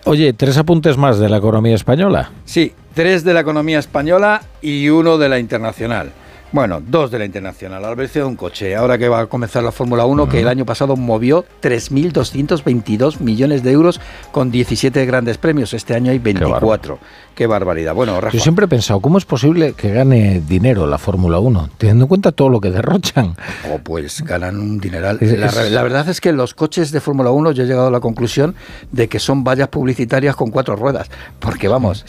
Oye, 0.07 0.31
tres 0.31 0.57
apuntes 0.57 0.95
más 0.97 1.19
de 1.19 1.27
la 1.27 1.37
economía 1.37 1.75
española. 1.75 2.31
Sí, 2.45 2.71
tres 2.93 3.25
de 3.25 3.33
la 3.33 3.41
economía 3.41 3.77
española 3.77 4.41
y 4.61 4.87
uno 4.87 5.17
de 5.17 5.27
la 5.27 5.37
internacional. 5.37 6.13
Bueno, 6.51 6.79
dos 6.81 7.11
de 7.11 7.19
la 7.19 7.25
internacional. 7.25 7.83
Al 7.83 7.95
precio 7.97 8.21
de 8.21 8.27
un 8.27 8.35
coche. 8.37 8.75
Ahora 8.75 8.97
que 8.97 9.09
va 9.09 9.19
a 9.21 9.25
comenzar 9.27 9.63
la 9.63 9.71
Fórmula 9.73 10.05
1, 10.05 10.29
que 10.29 10.39
el 10.39 10.47
año 10.47 10.65
pasado 10.65 10.95
movió 10.95 11.43
3.222 11.61 13.19
millones 13.19 13.63
de 13.63 13.71
euros 13.71 13.99
con 14.31 14.49
17 14.51 15.05
grandes 15.05 15.37
premios. 15.37 15.73
Este 15.73 15.93
año 15.93 16.11
hay 16.11 16.19
24. 16.19 16.99
Qué, 17.35 17.45
barbaridad. 17.47 17.93
Bueno, 17.93 18.19
Rafa. 18.19 18.35
Yo 18.35 18.41
siempre 18.41 18.65
he 18.65 18.67
pensado, 18.67 18.99
¿cómo 18.99 19.17
es 19.17 19.25
posible 19.25 19.73
que 19.73 19.91
gane 19.91 20.41
dinero 20.47 20.87
la 20.87 20.97
Fórmula 20.97 21.37
1? 21.39 21.69
Teniendo 21.77 22.05
en 22.05 22.07
cuenta 22.07 22.31
todo 22.31 22.49
lo 22.49 22.59
que 22.61 22.71
derrochan. 22.71 23.35
Oh, 23.71 23.77
pues 23.79 24.23
ganan 24.23 24.57
un 24.59 24.79
dineral. 24.79 25.17
Es- 25.21 25.37
la, 25.37 25.47
es- 25.47 25.71
la 25.71 25.83
verdad 25.83 26.07
es 26.09 26.19
que 26.21 26.31
los 26.31 26.53
coches 26.53 26.91
de 26.91 26.99
Fórmula 27.01 27.29
1 27.31 27.51
yo 27.51 27.63
he 27.63 27.67
llegado 27.67 27.87
a 27.87 27.91
la 27.91 27.99
conclusión 27.99 28.55
de 28.91 29.07
que 29.07 29.19
son 29.19 29.43
vallas 29.43 29.67
publicitarias 29.67 30.35
con 30.35 30.49
cuatro 30.49 30.75
ruedas. 30.75 31.09
Porque 31.39 31.67
vamos, 31.67 32.05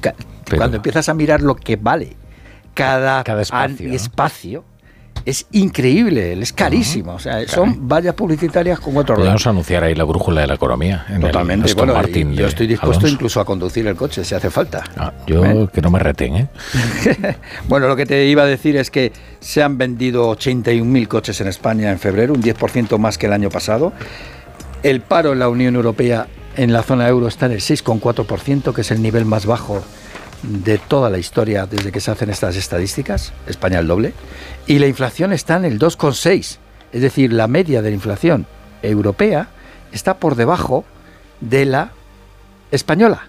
ca- 0.00 0.14
cuando 0.56 0.76
empiezas 0.76 1.08
a 1.08 1.14
mirar 1.14 1.40
lo 1.42 1.56
que 1.56 1.76
vale 1.76 2.16
cada, 2.78 3.40
espacio, 3.40 3.92
espacio 3.92 4.64
es 5.24 5.46
increíble, 5.50 6.40
es 6.40 6.52
carísimo. 6.52 7.14
O 7.14 7.18
sea, 7.18 7.46
son 7.48 7.88
vallas 7.88 8.14
publicitarias 8.14 8.78
con 8.78 8.94
cuatro 8.94 9.16
ruedas. 9.16 9.32
Podríamos 9.32 9.46
anunciar 9.48 9.82
ahí 9.82 9.94
la 9.96 10.04
brújula 10.04 10.42
de 10.42 10.46
la 10.46 10.54
economía. 10.54 11.04
en 11.08 11.16
el 11.16 11.20
Totalmente. 11.22 11.66
Aston 11.66 11.86
Bueno, 11.86 12.00
Martin 12.00 12.34
yo 12.34 12.46
estoy 12.46 12.68
dispuesto 12.68 13.00
Alonso. 13.00 13.14
incluso 13.14 13.40
a 13.40 13.44
conducir 13.44 13.86
el 13.88 13.96
coche 13.96 14.24
si 14.24 14.34
hace 14.34 14.48
falta. 14.48 14.84
Yo 15.26 15.44
¿Eh? 15.44 15.68
que 15.72 15.82
no 15.82 15.90
me 15.90 15.98
reten, 15.98 16.36
¿eh? 16.36 16.48
Bueno, 17.68 17.88
lo 17.88 17.96
que 17.96 18.06
te 18.06 18.26
iba 18.26 18.44
a 18.44 18.46
decir 18.46 18.76
es 18.76 18.90
que 18.92 19.12
se 19.40 19.60
han 19.62 19.76
vendido 19.76 20.30
81.000 20.30 21.08
coches 21.08 21.40
en 21.40 21.48
España 21.48 21.90
en 21.90 21.98
febrero, 21.98 22.32
un 22.32 22.42
10% 22.42 22.96
más 22.98 23.18
que 23.18 23.26
el 23.26 23.32
año 23.32 23.50
pasado. 23.50 23.92
El 24.84 25.00
paro 25.00 25.32
en 25.32 25.40
la 25.40 25.48
Unión 25.48 25.74
Europea 25.74 26.28
en 26.56 26.72
la 26.72 26.82
zona 26.82 27.08
euro 27.08 27.28
está 27.28 27.46
en 27.46 27.52
el 27.52 27.60
6,4%, 27.60 28.72
que 28.72 28.80
es 28.80 28.90
el 28.92 29.02
nivel 29.02 29.24
más 29.24 29.46
bajo 29.46 29.82
de 30.42 30.78
toda 30.78 31.10
la 31.10 31.18
historia 31.18 31.66
desde 31.66 31.92
que 31.92 32.00
se 32.00 32.10
hacen 32.10 32.30
estas 32.30 32.56
estadísticas, 32.56 33.32
España 33.46 33.78
el 33.78 33.86
doble, 33.86 34.12
y 34.66 34.78
la 34.78 34.86
inflación 34.86 35.32
está 35.32 35.56
en 35.56 35.64
el 35.64 35.78
2,6, 35.78 36.58
es 36.92 37.02
decir, 37.02 37.32
la 37.32 37.48
media 37.48 37.82
de 37.82 37.90
la 37.90 37.94
inflación 37.94 38.46
europea 38.82 39.48
está 39.92 40.18
por 40.18 40.36
debajo 40.36 40.84
de 41.40 41.64
la 41.64 41.92
española. 42.70 43.28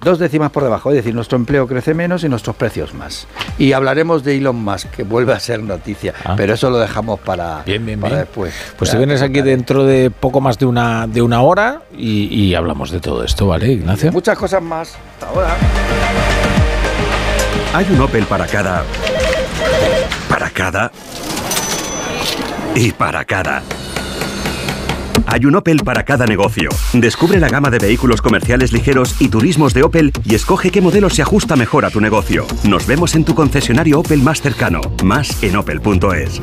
Dos 0.00 0.18
décimas 0.18 0.50
por 0.52 0.62
debajo, 0.62 0.90
es 0.90 0.96
decir, 0.96 1.14
nuestro 1.14 1.36
empleo 1.36 1.66
crece 1.66 1.92
menos 1.92 2.22
y 2.22 2.28
nuestros 2.28 2.54
precios 2.54 2.94
más. 2.94 3.26
Y 3.58 3.72
hablaremos 3.72 4.22
de 4.22 4.36
Elon 4.36 4.56
Musk, 4.56 4.90
que 4.90 5.02
vuelve 5.02 5.32
a 5.32 5.40
ser 5.40 5.60
noticia, 5.62 6.14
pero 6.36 6.54
eso 6.54 6.70
lo 6.70 6.78
dejamos 6.78 7.18
para, 7.20 7.64
para 8.00 8.16
después. 8.18 8.54
Pues 8.76 8.90
Ya, 8.90 8.92
te 8.92 8.98
vienes 8.98 9.22
aquí 9.22 9.40
dentro 9.42 9.84
de 9.84 10.10
poco 10.10 10.40
más 10.40 10.56
de 10.58 10.66
una, 10.66 11.06
de 11.08 11.20
una 11.20 11.42
hora 11.42 11.82
y, 11.96 12.32
y 12.32 12.54
hablamos 12.54 12.90
de 12.92 13.00
todo 13.00 13.24
esto, 13.24 13.48
¿vale, 13.48 13.72
Ignacio? 13.72 14.12
Muchas 14.12 14.38
cosas 14.38 14.62
más. 14.62 14.94
Hasta 15.14 15.28
ahora. 15.28 15.56
Hay 17.74 17.86
un 17.92 18.00
Opel 18.00 18.24
para 18.24 18.46
cada. 18.46 18.84
Para 20.28 20.50
cada. 20.50 20.92
Y 22.74 22.92
para 22.92 23.24
cada. 23.24 23.62
Hay 25.30 25.44
un 25.44 25.54
Opel 25.56 25.80
para 25.84 26.04
cada 26.04 26.24
negocio. 26.24 26.70
Descubre 26.94 27.38
la 27.38 27.50
gama 27.50 27.68
de 27.68 27.78
vehículos 27.78 28.22
comerciales 28.22 28.72
ligeros 28.72 29.14
y 29.20 29.28
turismos 29.28 29.74
de 29.74 29.82
Opel 29.82 30.10
y 30.24 30.34
escoge 30.34 30.70
qué 30.70 30.80
modelo 30.80 31.10
se 31.10 31.20
ajusta 31.20 31.54
mejor 31.54 31.84
a 31.84 31.90
tu 31.90 32.00
negocio. 32.00 32.46
Nos 32.64 32.86
vemos 32.86 33.14
en 33.14 33.24
tu 33.26 33.34
concesionario 33.34 34.00
Opel 34.00 34.22
más 34.22 34.40
cercano. 34.40 34.80
Más 35.04 35.42
en 35.42 35.56
opel.es. 35.56 36.40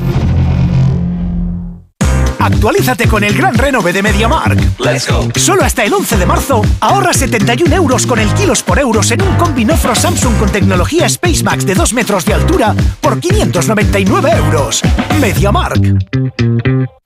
Actualízate 2.38 3.08
con 3.08 3.24
el 3.24 3.36
gran 3.36 3.58
renove 3.58 3.92
de 3.92 4.04
MediaMark. 4.04 4.78
Let's 4.78 5.10
go. 5.10 5.28
Solo 5.34 5.64
hasta 5.64 5.82
el 5.84 5.92
11 5.92 6.18
de 6.18 6.26
marzo, 6.26 6.62
ahorra 6.78 7.12
71 7.12 7.74
euros 7.74 8.06
con 8.06 8.20
el 8.20 8.32
kilos 8.34 8.62
por 8.62 8.78
euros 8.78 9.10
en 9.10 9.20
un 9.20 9.34
combi 9.34 9.64
Nofro 9.64 9.96
Samsung 9.96 10.36
con 10.36 10.50
tecnología 10.50 11.08
SpaceMax 11.08 11.66
de 11.66 11.74
2 11.74 11.92
metros 11.92 12.24
de 12.24 12.34
altura 12.34 12.72
por 13.00 13.18
599 13.18 14.30
euros. 14.30 14.80
MediaMark. 15.20 17.05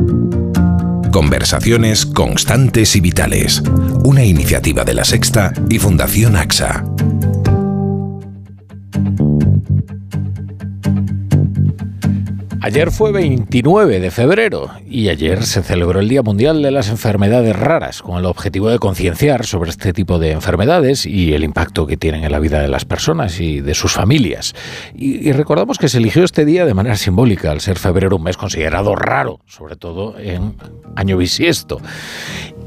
Conversaciones 1.11 2.05
constantes 2.05 2.95
y 2.95 3.01
vitales. 3.01 3.61
Una 4.05 4.23
iniciativa 4.23 4.85
de 4.85 4.93
la 4.93 5.03
Sexta 5.03 5.51
y 5.69 5.77
Fundación 5.77 6.37
AXA. 6.37 6.85
Ayer 12.63 12.91
fue 12.91 13.11
29 13.11 13.99
de 13.99 14.11
febrero 14.11 14.69
y 14.87 15.09
ayer 15.09 15.43
se 15.43 15.63
celebró 15.63 15.99
el 15.99 16.07
Día 16.07 16.21
Mundial 16.21 16.61
de 16.61 16.69
las 16.69 16.89
Enfermedades 16.89 17.55
Raras 17.55 18.03
con 18.03 18.19
el 18.19 18.25
objetivo 18.25 18.69
de 18.69 18.77
concienciar 18.77 19.47
sobre 19.47 19.71
este 19.71 19.93
tipo 19.93 20.19
de 20.19 20.29
enfermedades 20.29 21.07
y 21.07 21.33
el 21.33 21.43
impacto 21.43 21.87
que 21.87 21.97
tienen 21.97 22.23
en 22.23 22.31
la 22.31 22.37
vida 22.37 22.61
de 22.61 22.67
las 22.67 22.85
personas 22.85 23.39
y 23.39 23.61
de 23.61 23.73
sus 23.73 23.93
familias. 23.93 24.53
Y, 24.93 25.31
recordamos 25.31 25.79
que 25.79 25.89
se 25.89 25.97
eligió 25.97 26.23
este 26.23 26.45
día 26.45 26.65
de 26.65 26.75
manera 26.75 26.97
simbólica 26.97 27.49
al 27.49 27.61
ser 27.61 27.79
febrero 27.79 28.17
un 28.17 28.23
mes 28.23 28.37
considerado 28.37 28.95
raro, 28.95 29.39
sobre 29.47 29.75
todo 29.75 30.19
en 30.19 30.55
año 30.95 31.17
bisiesto. 31.17 31.81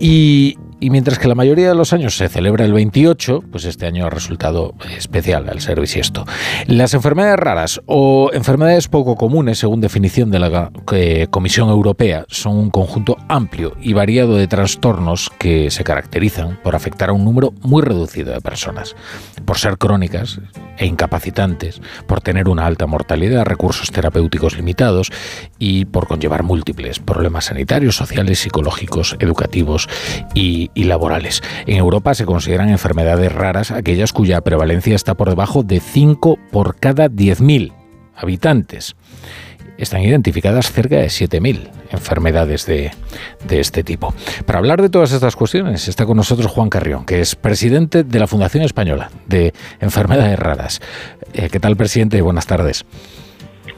Y, 0.00 0.58
y 0.84 0.90
mientras 0.90 1.18
que 1.18 1.28
la 1.28 1.34
mayoría 1.34 1.68
de 1.68 1.74
los 1.74 1.94
años 1.94 2.14
se 2.14 2.28
celebra 2.28 2.66
el 2.66 2.74
28, 2.74 3.44
pues 3.50 3.64
este 3.64 3.86
año 3.86 4.04
ha 4.04 4.10
resultado 4.10 4.74
especial 4.94 5.48
al 5.48 5.62
ser 5.62 5.80
bisiesto. 5.80 6.26
Las 6.66 6.92
enfermedades 6.92 7.38
raras 7.38 7.80
o 7.86 8.28
enfermedades 8.34 8.88
poco 8.88 9.16
comunes, 9.16 9.58
según 9.58 9.80
definición 9.80 10.30
de 10.30 10.40
la 10.40 10.70
eh, 10.92 11.26
Comisión 11.30 11.70
Europea, 11.70 12.26
son 12.28 12.58
un 12.58 12.68
conjunto 12.68 13.16
amplio 13.30 13.74
y 13.80 13.94
variado 13.94 14.36
de 14.36 14.46
trastornos 14.46 15.30
que 15.38 15.70
se 15.70 15.84
caracterizan 15.84 16.58
por 16.62 16.76
afectar 16.76 17.08
a 17.08 17.14
un 17.14 17.24
número 17.24 17.54
muy 17.62 17.80
reducido 17.80 18.34
de 18.34 18.42
personas, 18.42 18.94
por 19.46 19.56
ser 19.56 19.78
crónicas 19.78 20.38
e 20.76 20.84
incapacitantes, 20.84 21.80
por 22.06 22.20
tener 22.20 22.46
una 22.46 22.66
alta 22.66 22.86
mortalidad, 22.86 23.46
recursos 23.46 23.90
terapéuticos 23.90 24.54
limitados 24.54 25.10
y 25.58 25.86
por 25.86 26.06
conllevar 26.08 26.42
múltiples 26.42 26.98
problemas 26.98 27.46
sanitarios, 27.46 27.96
sociales, 27.96 28.40
psicológicos, 28.40 29.16
educativos 29.18 29.88
y 30.34 30.70
y 30.74 30.84
laborales. 30.84 31.42
En 31.66 31.76
Europa 31.76 32.14
se 32.14 32.26
consideran 32.26 32.68
enfermedades 32.68 33.32
raras 33.32 33.70
aquellas 33.70 34.12
cuya 34.12 34.40
prevalencia 34.40 34.94
está 34.94 35.14
por 35.14 35.28
debajo 35.28 35.62
de 35.62 35.80
5 35.80 36.38
por 36.50 36.76
cada 36.76 37.08
10.000 37.08 37.72
habitantes. 38.16 38.96
Están 39.76 40.02
identificadas 40.02 40.70
cerca 40.70 40.96
de 40.96 41.06
7.000 41.06 41.68
enfermedades 41.90 42.64
de, 42.66 42.92
de, 43.48 43.60
este 43.60 43.82
tipo. 43.82 44.14
Para 44.46 44.60
hablar 44.60 44.80
de 44.80 44.88
todas 44.88 45.10
estas 45.10 45.34
cuestiones 45.34 45.88
está 45.88 46.06
con 46.06 46.16
nosotros 46.16 46.46
Juan 46.46 46.70
Carrión, 46.70 47.04
que 47.04 47.20
es 47.20 47.34
presidente 47.34 48.04
de 48.04 48.18
la 48.20 48.28
Fundación 48.28 48.62
Española 48.62 49.10
de 49.26 49.52
Enfermedades 49.80 50.38
Raras. 50.38 50.80
Eh, 51.32 51.48
¿Qué 51.50 51.58
tal, 51.58 51.76
presidente? 51.76 52.22
Buenas 52.22 52.46
tardes. 52.46 52.84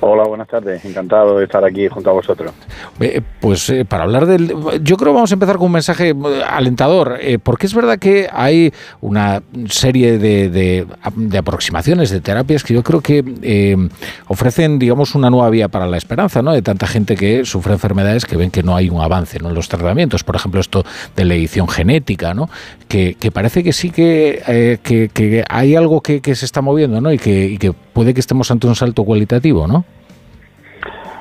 Hola, 0.00 0.24
buenas 0.24 0.46
tardes. 0.46 0.84
Encantado 0.84 1.38
de 1.38 1.44
estar 1.44 1.64
aquí 1.64 1.88
junto 1.88 2.10
a 2.10 2.12
vosotros. 2.12 2.52
Eh, 3.00 3.22
pues 3.40 3.70
eh, 3.70 3.84
para 3.86 4.04
hablar 4.04 4.26
del... 4.26 4.48
Yo 4.82 4.96
creo 4.96 5.12
que 5.12 5.14
vamos 5.14 5.30
a 5.30 5.34
empezar 5.34 5.56
con 5.56 5.66
un 5.66 5.72
mensaje 5.72 6.10
eh, 6.10 6.14
alentador, 6.46 7.18
porque 7.42 7.66
es 7.66 7.74
verdad 7.74 7.98
que 7.98 8.28
hay 8.30 8.72
una 9.00 9.42
serie 9.68 10.18
de, 10.18 10.50
de, 10.50 11.38
aproximaciones, 11.38 12.10
de 12.10 12.20
terapias 12.20 12.62
que 12.62 12.74
yo 12.74 12.82
creo 12.82 13.00
que 13.00 13.88
ofrecen, 14.28 14.78
digamos, 14.78 15.14
una 15.14 15.30
nueva 15.30 15.48
vía 15.48 15.68
para 15.68 15.86
la 15.86 15.96
esperanza, 15.96 16.42
¿no? 16.42 16.52
De 16.52 16.62
tanta 16.62 16.86
gente 16.86 17.16
que 17.16 17.44
sufre 17.46 17.72
enfermedades 17.72 18.26
que 18.26 18.36
ven 18.36 18.50
que 18.50 18.62
no 18.62 18.76
hay 18.76 18.90
un 18.90 19.00
avance 19.00 19.38
¿no? 19.38 19.48
en 19.48 19.54
los 19.54 19.68
tratamientos. 19.68 20.24
Por 20.24 20.36
ejemplo, 20.36 20.60
esto 20.60 20.84
de 21.16 21.24
la 21.24 21.34
edición 21.34 21.68
genética, 21.68 22.34
¿no? 22.34 22.50
Que, 22.88 23.14
que 23.14 23.30
parece 23.30 23.64
que 23.64 23.72
sí 23.72 23.90
que, 23.90 24.78
que, 24.82 25.08
que, 25.08 25.44
hay 25.48 25.74
algo 25.74 26.02
que, 26.02 26.20
se 26.34 26.44
está 26.44 26.60
moviendo, 26.60 27.00
¿no? 27.00 27.12
Y 27.12 27.18
que, 27.18 27.46
y 27.46 27.58
que 27.58 27.72
puede 27.96 28.12
que 28.12 28.20
estemos 28.20 28.50
ante 28.50 28.66
un 28.66 28.74
salto 28.74 29.04
cualitativo, 29.04 29.66
¿no? 29.66 29.82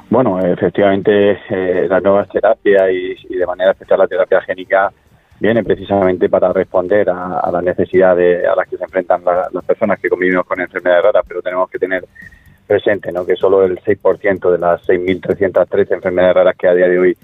Bueno, 0.10 0.46
efectivamente, 0.46 1.40
eh, 1.50 1.88
las 1.90 2.04
nuevas 2.04 2.28
terapias 2.28 2.92
y, 2.92 3.34
de 3.34 3.46
manera 3.46 3.72
especial 3.72 4.00
la 4.00 4.08
terapia 4.08 4.42
génica 4.42 4.92
viene 5.40 5.64
precisamente 5.64 6.28
para 6.28 6.52
responder 6.52 7.10
a, 7.10 7.50
las 7.50 7.64
necesidades 7.64 8.46
a 8.46 8.58
las 8.58 8.68
que 8.68 8.76
se 8.76 8.84
enfrentan 8.84 9.24
la, 9.24 9.48
las 9.54 9.64
personas 9.64 10.02
que 10.02 10.10
convivimos 10.10 10.46
con 10.46 10.60
enfermedades 10.60 11.06
raras, 11.06 11.24
pero 11.26 11.42
tenemos 11.42 11.70
que 11.70 11.80
tener 11.80 12.04
presente 12.68 13.10
¿no? 13.14 13.26
que 13.26 13.38
solo 13.38 13.64
el 13.64 13.80
6% 13.80 14.52
de 14.52 14.58
las 14.58 14.86
6.313 14.86 15.94
enfermedades 15.94 16.36
raras 16.36 16.58
que 16.58 16.68
a 16.68 16.74
día 16.74 16.90
de 16.90 17.00
hoy 17.00 17.18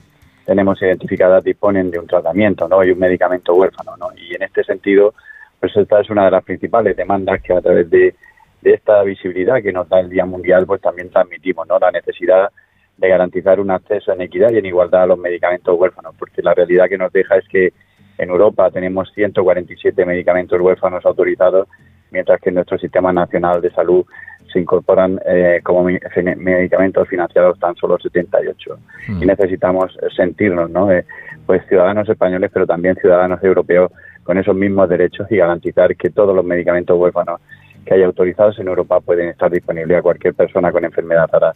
tenemos 0.45 0.81
identificadas 0.81 1.43
disponen 1.43 1.91
de 1.91 1.99
un 1.99 2.07
tratamiento 2.07 2.69
¿no? 2.69 2.85
y 2.85 2.91
un 2.91 2.99
medicamento 2.99 3.53
huérfano. 3.53 3.97
¿no? 3.97 4.07
Y 4.15 4.33
en 4.33 4.43
este 4.43 4.63
sentido, 4.63 5.13
pues 5.59 5.75
esta 5.75 5.99
es 5.99 6.09
una 6.09 6.23
de 6.23 6.31
las 6.31 6.43
principales 6.45 6.95
demandas 6.95 7.41
que 7.41 7.51
a 7.51 7.59
través 7.59 7.89
de, 7.89 8.15
de 8.61 8.73
esta 8.73 9.03
visibilidad 9.03 9.61
que 9.61 9.73
nos 9.73 9.89
da 9.89 9.99
el 9.99 10.09
Día 10.09 10.25
Mundial, 10.25 10.65
pues 10.65 10.81
también 10.81 11.09
transmitimos 11.09 11.67
¿no? 11.67 11.79
la 11.79 11.91
necesidad 11.91 12.49
de 12.97 13.09
garantizar 13.09 13.59
un 13.59 13.71
acceso 13.71 14.13
en 14.13 14.21
equidad 14.21 14.51
y 14.51 14.57
en 14.57 14.65
igualdad 14.65 15.03
a 15.03 15.07
los 15.07 15.17
medicamentos 15.17 15.77
huérfanos, 15.79 16.15
porque 16.17 16.41
la 16.43 16.53
realidad 16.53 16.87
que 16.87 16.97
nos 16.97 17.11
deja 17.11 17.37
es 17.37 17.47
que 17.47 17.73
en 18.17 18.29
Europa 18.29 18.69
tenemos 18.69 19.11
147 19.13 20.05
medicamentos 20.05 20.59
huérfanos 20.61 21.03
autorizados, 21.05 21.67
mientras 22.11 22.39
que 22.39 22.49
en 22.49 22.55
nuestro 22.55 22.77
sistema 22.77 23.11
nacional 23.11 23.61
de 23.61 23.71
salud 23.71 24.05
se 24.51 24.59
incorporan 24.59 25.19
eh, 25.25 25.61
como 25.63 25.83
medicamentos 25.83 27.07
financiados 27.07 27.57
tan 27.57 27.75
solo 27.75 27.97
78. 27.97 28.77
Mm. 29.07 29.23
Y 29.23 29.25
necesitamos 29.25 29.97
sentirnos, 30.15 30.69
¿no? 30.69 30.91
Eh, 30.91 31.05
pues 31.45 31.65
ciudadanos 31.67 32.07
españoles, 32.07 32.51
pero 32.53 32.67
también 32.67 32.95
ciudadanos 32.95 33.43
europeos 33.43 33.91
con 34.23 34.37
esos 34.37 34.55
mismos 34.55 34.87
derechos 34.89 35.25
y 35.31 35.37
garantizar 35.37 35.95
que 35.95 36.11
todos 36.11 36.35
los 36.35 36.45
medicamentos 36.45 36.97
huérfanos 36.99 37.41
que 37.85 37.93
hay 37.93 38.03
autorizados 38.03 38.59
en 38.59 38.67
Europa 38.67 38.99
pueden 38.99 39.29
estar 39.29 39.51
disponibles 39.51 39.97
a 39.97 40.01
cualquier 40.01 40.33
persona 40.33 40.71
con 40.71 40.85
enfermedad 40.85 41.29
rara 41.31 41.53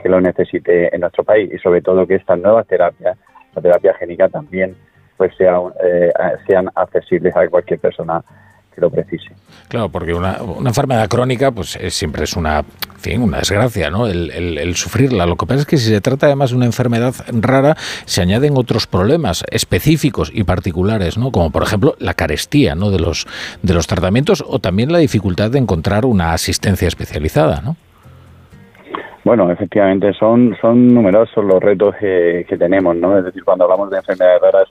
que 0.00 0.08
lo 0.08 0.20
necesite 0.20 0.94
en 0.94 1.00
nuestro 1.00 1.24
país. 1.24 1.50
Y 1.52 1.58
sobre 1.58 1.82
todo 1.82 2.06
que 2.06 2.16
estas 2.16 2.38
nuevas 2.38 2.66
terapias, 2.66 3.16
la 3.54 3.62
terapia 3.62 3.94
génica 3.94 4.28
también 4.28 4.76
pues 5.16 5.34
sea, 5.36 5.58
eh, 5.82 6.12
sean 6.46 6.68
accesibles 6.74 7.34
a 7.36 7.48
cualquier 7.48 7.78
persona 7.78 8.22
que 8.74 8.80
lo 8.80 8.90
precise. 8.90 9.30
Claro, 9.68 9.88
porque 9.88 10.14
una, 10.14 10.42
una 10.42 10.70
enfermedad 10.70 11.08
crónica 11.08 11.50
pues 11.50 11.76
es, 11.76 11.94
siempre 11.94 12.24
es 12.24 12.34
una, 12.34 12.58
en 12.58 13.00
fin, 13.00 13.22
una 13.22 13.38
desgracia, 13.38 13.90
¿no? 13.90 14.06
El, 14.06 14.30
el, 14.30 14.58
el, 14.58 14.74
sufrirla. 14.74 15.26
Lo 15.26 15.36
que 15.36 15.46
pasa 15.46 15.60
es 15.60 15.66
que 15.66 15.76
si 15.76 15.88
se 15.88 16.00
trata 16.00 16.26
además 16.26 16.50
de 16.50 16.56
una 16.56 16.66
enfermedad 16.66 17.14
rara, 17.32 17.76
se 18.04 18.22
añaden 18.22 18.56
otros 18.56 18.86
problemas 18.86 19.44
específicos 19.50 20.30
y 20.34 20.44
particulares, 20.44 21.16
¿no? 21.18 21.30
Como 21.30 21.50
por 21.50 21.62
ejemplo 21.62 21.94
la 21.98 22.14
carestía, 22.14 22.74
¿no? 22.74 22.90
De 22.90 22.98
los, 22.98 23.26
de 23.62 23.74
los 23.74 23.86
tratamientos 23.86 24.44
o 24.46 24.58
también 24.58 24.92
la 24.92 24.98
dificultad 24.98 25.50
de 25.50 25.58
encontrar 25.58 26.04
una 26.04 26.32
asistencia 26.32 26.88
especializada, 26.88 27.60
¿no? 27.62 27.76
Bueno, 29.24 29.50
efectivamente 29.50 30.12
son, 30.12 30.54
son 30.60 30.92
numerosos 30.92 31.42
los 31.42 31.62
retos 31.62 31.94
que, 31.98 32.44
que 32.46 32.58
tenemos, 32.58 32.94
¿no? 32.96 33.16
Es 33.16 33.24
decir, 33.24 33.42
cuando 33.42 33.64
hablamos 33.64 33.88
de 33.90 33.96
enfermedades 33.96 34.42
raras, 34.42 34.68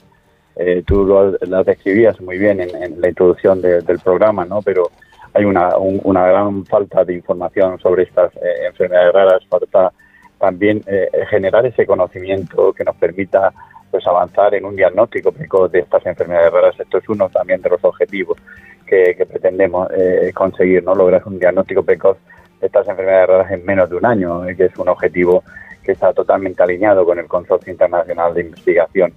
eh, 0.56 0.84
tú 0.86 1.06
lo, 1.06 1.32
las 1.32 1.66
describías 1.66 2.20
muy 2.22 2.38
bien 2.38 2.62
en, 2.62 3.02
la 3.02 3.10
introducción 3.10 3.62
de, 3.62 3.82
del 3.82 4.00
programa, 4.00 4.46
¿no? 4.46 4.62
Pero 4.62 4.92
hay 5.34 5.46
una, 5.46 5.78
un, 5.78 6.00
una 6.04 6.28
gran 6.28 6.66
falta 6.66 7.04
de 7.04 7.16
información 7.16 7.80
sobre 7.80 8.04
estas 8.04 8.36
eh, 8.36 8.68
enfermedades 8.68 9.14
raras, 9.14 9.46
falta 9.50 9.92
también 10.38 10.84
eh, 10.88 11.10
generar 11.30 11.66
ese 11.66 11.86
conocimiento 11.86 12.74
que 12.74 12.84
nos 12.84 12.96
permita 12.96 13.54
pues 13.90 14.06
avanzar 14.08 14.56
en 14.56 14.66
un 14.66 14.76
diagnóstico 14.76 15.32
precoz 15.32 15.72
de 15.72 15.80
estas 15.80 16.06
enfermedades 16.06 16.52
raras. 16.52 16.80
Esto 16.80 16.98
es 16.98 17.08
uno 17.10 17.30
también 17.30 17.62
de 17.62 17.70
los 17.70 17.84
objetivos 17.84 18.38
que, 18.86 19.16
que 19.16 19.26
pretendemos 19.26 19.88
eh, 19.92 20.32
conseguir, 20.34 20.84
¿no? 20.84 20.96
Lograr 20.96 21.22
un 21.26 21.40
diagnóstico 21.40 21.84
precoz 21.84 22.18
estas 22.60 22.88
enfermedades 22.88 23.28
raras 23.28 23.52
en 23.52 23.66
menos 23.66 23.90
de 23.90 23.96
un 23.96 24.06
año, 24.06 24.44
que 24.58 24.66
es 24.66 24.76
un 24.78 24.90
objetivo 24.90 25.44
que 25.84 25.92
está 25.92 26.14
totalmente 26.14 26.64
alineado 26.64 27.06
con 27.06 27.20
el 27.20 27.28
Consorcio 27.28 27.72
Internacional 27.72 28.34
de 28.34 28.42
Investigación 28.42 29.14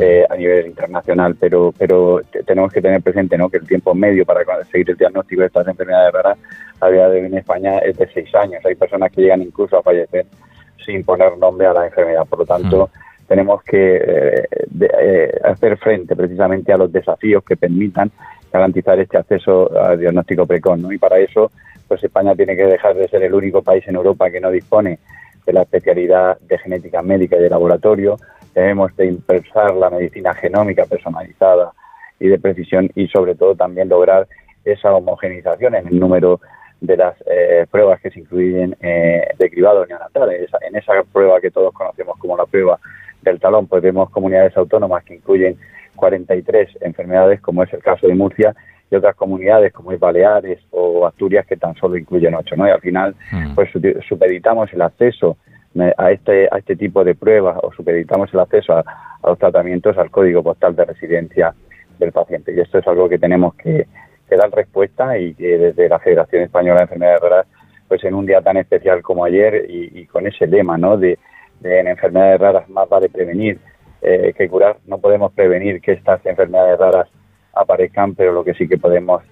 eh, 0.00 0.24
a 0.28 0.36
nivel 0.36 0.66
internacional, 0.66 1.36
pero 1.38 1.72
pero 1.76 2.20
tenemos 2.46 2.72
que 2.72 2.82
tener 2.82 3.02
presente 3.02 3.36
¿no? 3.38 3.48
que 3.48 3.58
el 3.58 3.66
tiempo 3.66 3.94
medio 3.94 4.24
para 4.24 4.44
seguir 4.64 4.90
el 4.90 4.96
diagnóstico 4.96 5.40
de 5.40 5.46
estas 5.48 5.68
enfermedades 5.68 6.12
raras 6.12 6.38
a 6.80 6.88
día 6.88 7.08
de 7.08 7.20
hoy 7.20 7.26
en 7.26 7.38
España 7.38 7.78
es 7.78 7.96
de 7.96 8.08
seis 8.12 8.34
años. 8.34 8.64
Hay 8.64 8.74
personas 8.74 9.10
que 9.12 9.22
llegan 9.22 9.42
incluso 9.42 9.78
a 9.78 9.82
fallecer 9.82 10.26
sin 10.84 11.04
poner 11.04 11.36
nombre 11.38 11.66
a 11.66 11.72
la 11.72 11.86
enfermedad. 11.86 12.26
Por 12.28 12.40
lo 12.40 12.46
tanto, 12.46 12.90
tenemos 13.26 13.62
que 13.62 13.96
eh, 13.96 14.48
de, 14.68 14.90
eh, 15.00 15.30
hacer 15.44 15.76
frente 15.78 16.14
precisamente 16.14 16.72
a 16.72 16.76
los 16.76 16.92
desafíos 16.92 17.42
que 17.44 17.56
permitan 17.56 18.10
garantizar 18.52 18.98
este 19.00 19.18
acceso 19.18 19.70
al 19.78 19.98
diagnóstico 19.98 20.46
precoz. 20.46 20.78
¿no? 20.78 20.92
Y 20.92 20.98
para 20.98 21.18
eso 21.18 21.50
pues 21.88 22.02
España 22.02 22.34
tiene 22.34 22.56
que 22.56 22.64
dejar 22.64 22.94
de 22.96 23.08
ser 23.08 23.22
el 23.22 23.34
único 23.34 23.62
país 23.62 23.86
en 23.86 23.96
Europa 23.96 24.30
que 24.30 24.40
no 24.40 24.50
dispone 24.50 24.98
de 25.44 25.52
la 25.52 25.62
especialidad 25.62 26.38
de 26.40 26.58
genética 26.58 27.02
médica 27.02 27.36
y 27.36 27.42
de 27.42 27.50
laboratorio. 27.50 28.16
Debemos 28.56 28.96
de 28.96 29.04
impulsar 29.04 29.74
la 29.74 29.90
medicina 29.90 30.32
genómica 30.32 30.86
personalizada 30.86 31.72
y 32.18 32.28
de 32.28 32.38
precisión 32.38 32.90
y 32.94 33.06
sobre 33.08 33.34
todo 33.34 33.54
también 33.54 33.90
lograr 33.90 34.26
esa 34.64 34.94
homogenización 34.94 35.74
en 35.74 35.86
el 35.88 36.00
número 36.00 36.40
de 36.80 36.96
las 36.96 37.14
eh, 37.26 37.66
pruebas 37.70 38.00
que 38.00 38.10
se 38.10 38.20
incluyen 38.20 38.74
eh, 38.80 39.28
de 39.38 39.50
cribados 39.50 39.86
neonatales. 39.86 40.48
En 40.66 40.74
esa 40.74 40.94
prueba 41.12 41.38
que 41.38 41.50
todos 41.50 41.74
conocemos 41.74 42.16
como 42.16 42.34
la 42.34 42.46
prueba 42.46 42.78
del 43.20 43.38
talón, 43.38 43.66
pues 43.66 43.82
vemos 43.82 44.08
comunidades 44.08 44.56
autónomas 44.56 45.04
que 45.04 45.16
incluyen 45.16 45.58
43 45.94 46.78
enfermedades, 46.80 47.42
como 47.42 47.62
es 47.62 47.70
el 47.74 47.82
caso 47.82 48.06
de 48.06 48.14
Murcia, 48.14 48.56
y 48.90 48.96
otras 48.96 49.16
comunidades 49.16 49.70
como 49.74 49.92
es 49.92 50.00
Baleares 50.00 50.60
o 50.70 51.06
Asturias 51.06 51.44
que 51.46 51.58
tan 51.58 51.74
solo 51.74 51.98
incluyen 51.98 52.34
ocho, 52.34 52.56
¿no? 52.56 52.66
Y 52.66 52.70
al 52.70 52.80
final, 52.80 53.14
mm. 53.32 53.54
pues 53.54 53.68
supeditamos 54.08 54.72
el 54.72 54.80
acceso 54.80 55.36
a 55.96 56.10
este, 56.10 56.48
a 56.50 56.58
este 56.58 56.76
tipo 56.76 57.04
de 57.04 57.14
pruebas 57.14 57.58
o 57.62 57.72
supeditamos 57.72 58.32
el 58.32 58.40
acceso 58.40 58.74
a, 58.74 58.84
los 59.24 59.38
tratamientos 59.38 59.96
al 59.98 60.10
código 60.10 60.42
postal 60.42 60.76
de 60.76 60.84
residencia 60.84 61.54
del 61.98 62.12
paciente. 62.12 62.54
Y 62.54 62.60
esto 62.60 62.78
es 62.78 62.86
algo 62.86 63.08
que 63.08 63.18
tenemos 63.18 63.54
que, 63.56 63.86
dar 64.28 64.50
respuesta 64.50 65.18
y 65.18 65.34
que 65.34 65.58
desde 65.58 65.88
la 65.88 65.98
Federación 65.98 66.42
Española 66.42 66.78
de 66.78 66.82
Enfermedades 66.82 67.20
Raras, 67.20 67.46
pues 67.88 68.02
en 68.04 68.14
un 68.14 68.26
día 68.26 68.40
tan 68.40 68.56
especial 68.56 69.02
como 69.02 69.24
ayer 69.24 69.66
y, 69.68 70.04
con 70.06 70.26
ese 70.26 70.46
lema, 70.46 70.76
¿no? 70.76 70.96
De, 70.96 71.18
en 71.62 71.88
enfermedades 71.88 72.38
raras 72.38 72.68
más 72.68 72.88
vale 72.88 73.08
prevenir 73.08 73.58
eh, 74.02 74.34
que 74.36 74.48
curar. 74.48 74.76
No 74.86 74.98
podemos 74.98 75.32
prevenir 75.32 75.80
que 75.80 75.92
estas 75.92 76.24
enfermedades 76.26 76.78
raras 76.78 77.08
aparezcan, 77.54 78.14
pero 78.14 78.32
lo 78.32 78.44
que 78.44 78.54
sí 78.54 78.68
que 78.68 78.76
podemos 78.76 79.22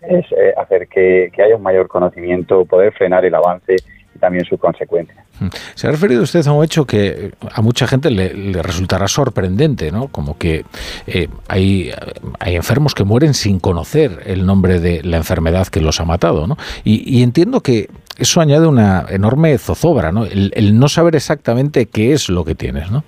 es 0.00 0.24
eh, 0.32 0.54
hacer 0.56 0.88
que, 0.88 1.30
que 1.34 1.42
haya 1.42 1.56
un 1.56 1.62
mayor 1.62 1.88
conocimiento, 1.88 2.64
poder 2.64 2.92
frenar 2.92 3.24
el 3.24 3.34
avance 3.34 3.76
y 4.14 4.18
también 4.18 4.44
sus 4.44 4.58
consecuencias. 4.58 5.18
Mm. 5.40 5.48
Se 5.74 5.88
ha 5.88 5.90
referido 5.90 6.22
usted 6.22 6.46
a 6.46 6.52
un 6.52 6.64
hecho 6.64 6.86
que 6.86 7.32
a 7.52 7.62
mucha 7.62 7.86
gente 7.86 8.10
le, 8.10 8.62
resultará 8.62 9.08
sorprendente, 9.08 9.90
¿no? 9.90 10.08
Como 10.08 10.38
que 10.38 10.64
eh, 11.06 11.28
hay, 11.48 11.90
hay 12.38 12.56
enfermos 12.56 12.94
que 12.94 13.04
mueren 13.04 13.34
sin 13.34 13.60
conocer 13.60 14.22
el 14.26 14.46
nombre 14.46 14.80
de 14.80 15.02
la 15.02 15.16
enfermedad 15.16 15.66
que 15.68 15.80
los 15.80 16.00
ha 16.00 16.04
matado, 16.04 16.46
¿no? 16.46 16.56
Y, 16.84 17.22
entiendo 17.22 17.60
que 17.60 17.88
eso 18.18 18.40
añade 18.40 18.66
una 18.66 19.06
enorme 19.08 19.56
zozobra, 19.58 20.12
¿no? 20.12 20.24
El, 20.24 20.78
no 20.78 20.88
saber 20.88 21.16
exactamente 21.16 21.86
qué 21.86 22.12
es 22.12 22.28
lo 22.28 22.44
que 22.44 22.54
tienes, 22.54 22.90
¿no? 22.90 23.02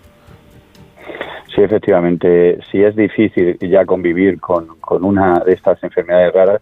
Sí, 1.55 1.63
efectivamente, 1.63 2.59
si 2.71 2.83
es 2.83 2.95
difícil 2.97 3.57
ya 3.61 3.85
convivir 3.87 4.41
con, 4.41 4.67
con 4.81 5.05
una 5.05 5.43
de 5.45 5.55
estas 5.55 5.83
enfermedades 5.83 6.35
raras, 6.35 6.61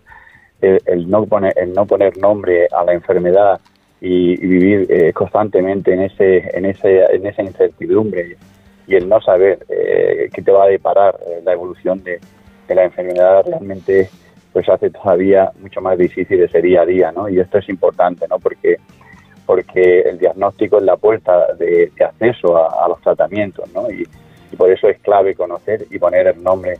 el, 0.60 1.10
no 1.10 1.26
poner, 1.26 1.52
el 1.56 1.72
no 1.72 1.86
poner 1.86 2.16
nombre 2.18 2.68
a 2.72 2.84
la 2.84 2.92
enfermedad 2.92 3.60
y, 4.06 4.36
vivir 4.36 4.86
eh, 4.90 5.12
constantemente 5.14 5.94
en 5.94 6.02
ese 6.02 6.50
en 6.56 6.66
ese 6.66 7.04
en 7.06 7.26
esa 7.26 7.42
incertidumbre 7.42 8.36
y 8.86 8.94
el 8.96 9.08
no 9.08 9.18
saber 9.22 9.64
eh, 9.70 10.28
qué 10.32 10.42
te 10.42 10.50
va 10.50 10.64
a 10.64 10.68
deparar 10.68 11.18
eh, 11.26 11.40
la 11.42 11.54
evolución 11.54 12.04
de, 12.04 12.20
la 12.68 12.84
enfermedad 12.84 13.44
realmente 13.46 14.10
pues 14.52 14.68
hace 14.68 14.90
todavía 14.90 15.50
mucho 15.58 15.80
más 15.80 15.96
difícil 15.96 16.42
ese 16.42 16.60
día 16.60 16.82
a 16.82 16.86
día 16.86 17.12
no 17.12 17.30
y 17.30 17.40
esto 17.40 17.58
es 17.58 17.68
importante 17.70 18.26
no 18.28 18.38
porque 18.38 18.76
porque 19.46 20.00
el 20.00 20.18
diagnóstico 20.18 20.78
es 20.78 20.84
la 20.84 20.96
puerta 20.96 21.54
de, 21.54 21.90
acceso 22.00 22.56
a, 22.56 22.86
los 22.88 23.00
tratamientos 23.00 23.72
no 23.72 23.90
y, 23.90 24.06
y 24.52 24.56
por 24.56 24.70
eso 24.70 24.86
es 24.88 24.98
clave 25.00 25.34
conocer 25.34 25.86
y 25.90 25.98
poner 25.98 26.26
el 26.26 26.42
nombre 26.42 26.76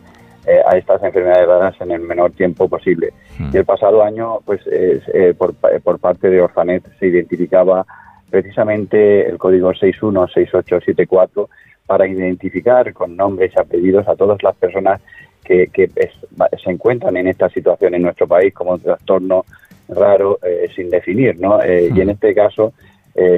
eh, 0.47 0.61
a 0.66 0.76
estas 0.76 1.03
enfermedades 1.03 1.49
raras 1.49 1.74
en 1.80 1.90
el 1.90 2.01
menor 2.01 2.32
tiempo 2.32 2.68
posible. 2.68 3.14
Hmm. 3.38 3.49
Y 3.53 3.57
el 3.57 3.64
pasado 3.64 4.03
año, 4.03 4.40
pues 4.45 4.61
eh, 4.70 5.34
por, 5.38 5.55
por, 5.55 5.99
parte 5.99 6.28
de 6.28 6.42
Orfanet 6.42 6.84
se 6.99 7.07
identificaba 7.07 7.86
precisamente 8.28 9.26
el 9.26 9.38
código 9.38 9.72
616874 9.72 11.49
para 11.86 12.07
identificar 12.07 12.92
con 12.92 13.16
nombres 13.16 13.53
y 13.57 13.59
apellidos 13.61 14.07
a 14.07 14.16
todas 14.16 14.42
las 14.42 14.55
personas 14.57 15.01
que, 15.42 15.68
que 15.68 15.88
se 15.88 16.70
encuentran 16.70 17.16
en 17.16 17.28
esta 17.28 17.49
situación 17.49 17.95
en 17.95 18.03
nuestro 18.03 18.26
país 18.26 18.53
como 18.53 18.72
un 18.72 18.80
trastorno 18.80 19.47
raro 19.88 20.38
eh, 20.42 20.68
sin 20.76 20.90
definir, 20.90 21.40
¿no? 21.40 21.59
Y 21.64 22.01
en 22.01 22.07
hmm. 22.07 22.11
este 22.11 22.34
caso, 22.34 22.74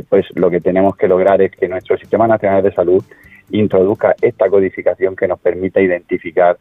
pues 0.09 0.26
lo 0.34 0.50
que 0.50 0.61
tenemos 0.61 0.96
que 0.96 1.07
lograr 1.07 1.40
es 1.40 1.52
que 1.52 1.68
nuestro 1.68 1.96
Sistema 1.98 2.26
Nacional 2.26 2.64
de 2.64 2.72
Salud 2.72 3.04
introduzca 3.50 4.16
esta 4.20 4.48
codificación 4.48 5.14
que 5.14 5.28
nos 5.28 5.38
permita 5.38 5.80
identificar 5.80 6.57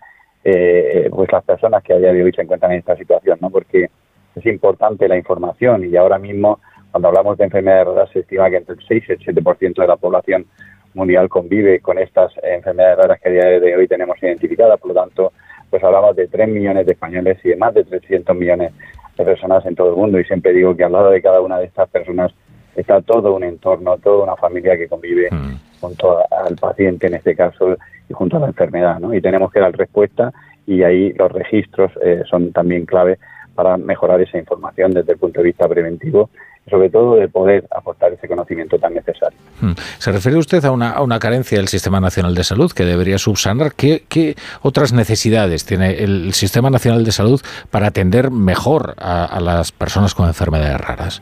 eh, 0.48 1.10
pues 1.12 1.32
las 1.32 1.44
personas 1.44 1.82
que 1.82 1.94
a 1.94 1.98
día 1.98 2.14
de 2.14 2.24
hoy 2.24 2.32
se 2.32 2.44
encuentran 2.44 2.72
en 2.72 2.80
esta 2.80 2.96
situación, 2.96 3.40
¿no? 3.42 3.50
Porque 3.50 3.90
es 4.36 4.46
importante 4.46 5.08
la 5.08 5.18
información 5.18 5.84
y 5.86 5.96
ahora 5.96 6.20
mismo 6.20 6.60
cuando 6.92 7.08
hablamos 7.08 7.38
de 7.38 7.46
enfermedades 7.46 7.88
raras 7.88 8.10
se 8.14 8.20
estima 8.20 8.50
que 8.52 8.58
entre 8.58 8.76
el 8.76 8.82
6 8.88 9.04
y 9.10 9.12
el 9.14 9.20
7% 9.20 9.82
de 9.82 9.88
la 9.88 9.96
población 9.98 10.46
mundial 10.94 11.28
convive 11.30 11.80
con 11.80 11.98
estas 11.98 12.32
enfermedades 12.44 12.98
raras 13.00 13.20
que 13.20 13.30
a 13.30 13.32
día 13.32 13.60
de 13.60 13.76
hoy 13.76 13.88
tenemos 13.88 14.22
identificadas, 14.22 14.80
por 14.80 14.90
lo 14.90 15.02
tanto, 15.02 15.34
pues 15.70 15.84
hablamos 15.84 16.16
de 16.16 16.28
3 16.28 16.48
millones 16.48 16.86
de 16.86 16.94
españoles 16.94 17.40
y 17.44 17.50
de 17.50 17.56
más 17.56 17.74
de 17.74 17.84
300 17.84 18.36
millones 18.36 18.72
de 19.18 19.26
personas 19.26 19.66
en 19.66 19.76
todo 19.76 19.90
el 19.90 19.96
mundo 19.96 20.20
y 20.20 20.26
siempre 20.26 20.54
digo 20.54 20.76
que 20.76 20.84
al 20.84 20.92
lado 20.92 21.10
de 21.10 21.22
cada 21.24 21.42
una 21.42 21.58
de 21.58 21.66
estas 21.66 21.90
personas 21.90 22.32
está 22.76 23.02
todo 23.02 23.36
un 23.36 23.44
entorno, 23.44 23.98
toda 23.98 24.24
una 24.24 24.36
familia 24.36 24.78
que 24.78 24.88
convive 24.88 25.30
mm. 25.32 25.80
junto 25.82 26.20
al 26.32 26.56
paciente 26.56 27.08
en 27.08 27.16
este 27.16 27.36
caso 27.36 27.78
y 28.10 28.14
junto 28.14 28.38
a 28.38 28.42
la 28.42 28.48
enfermedad, 28.48 29.00
¿no? 29.00 29.14
Y 29.14 29.22
tenemos 29.22 29.52
que 29.52 29.60
dar 29.60 29.76
respuesta 29.76 30.34
y 30.68 30.84
ahí 30.84 31.14
los 31.14 31.32
registros 31.32 31.92
eh, 32.04 32.24
son 32.30 32.52
también 32.52 32.86
clave 32.86 33.18
para 33.54 33.78
mejorar 33.78 34.22
esa 34.22 34.38
información 34.38 34.92
desde 34.92 35.14
el 35.14 35.18
punto 35.18 35.40
de 35.40 35.46
vista 35.46 35.68
preventivo 35.68 36.30
y 36.66 36.70
sobre 36.70 36.90
todo 36.90 37.16
de 37.16 37.30
poder 37.30 37.66
aportar 37.72 38.12
ese 38.12 38.28
conocimiento 38.28 38.78
tan 38.78 38.94
necesario. 38.94 39.38
Hmm. 39.62 39.74
¿Se 39.98 40.12
refiere 40.12 40.38
usted 40.38 40.66
a 40.66 40.72
una, 40.72 40.92
a 40.92 41.02
una 41.02 41.20
carencia 41.20 41.58
del 41.58 41.68
Sistema 41.68 42.02
Nacional 42.02 42.36
de 42.36 42.44
Salud 42.44 42.72
que 42.72 42.84
debería 42.84 43.18
subsanar? 43.18 43.74
¿Qué, 43.76 44.04
¿Qué, 44.10 44.36
otras 44.62 44.92
necesidades 44.92 45.66
tiene 45.66 46.04
el 46.04 46.34
Sistema 46.34 46.70
Nacional 46.70 47.06
de 47.06 47.12
Salud 47.12 47.42
para 47.72 47.88
atender 47.88 48.32
mejor 48.32 48.96
a 48.98 49.40
las 49.40 49.72
personas 49.72 50.14
con 50.14 50.28
enfermedades 50.28 50.82
raras? 50.82 51.22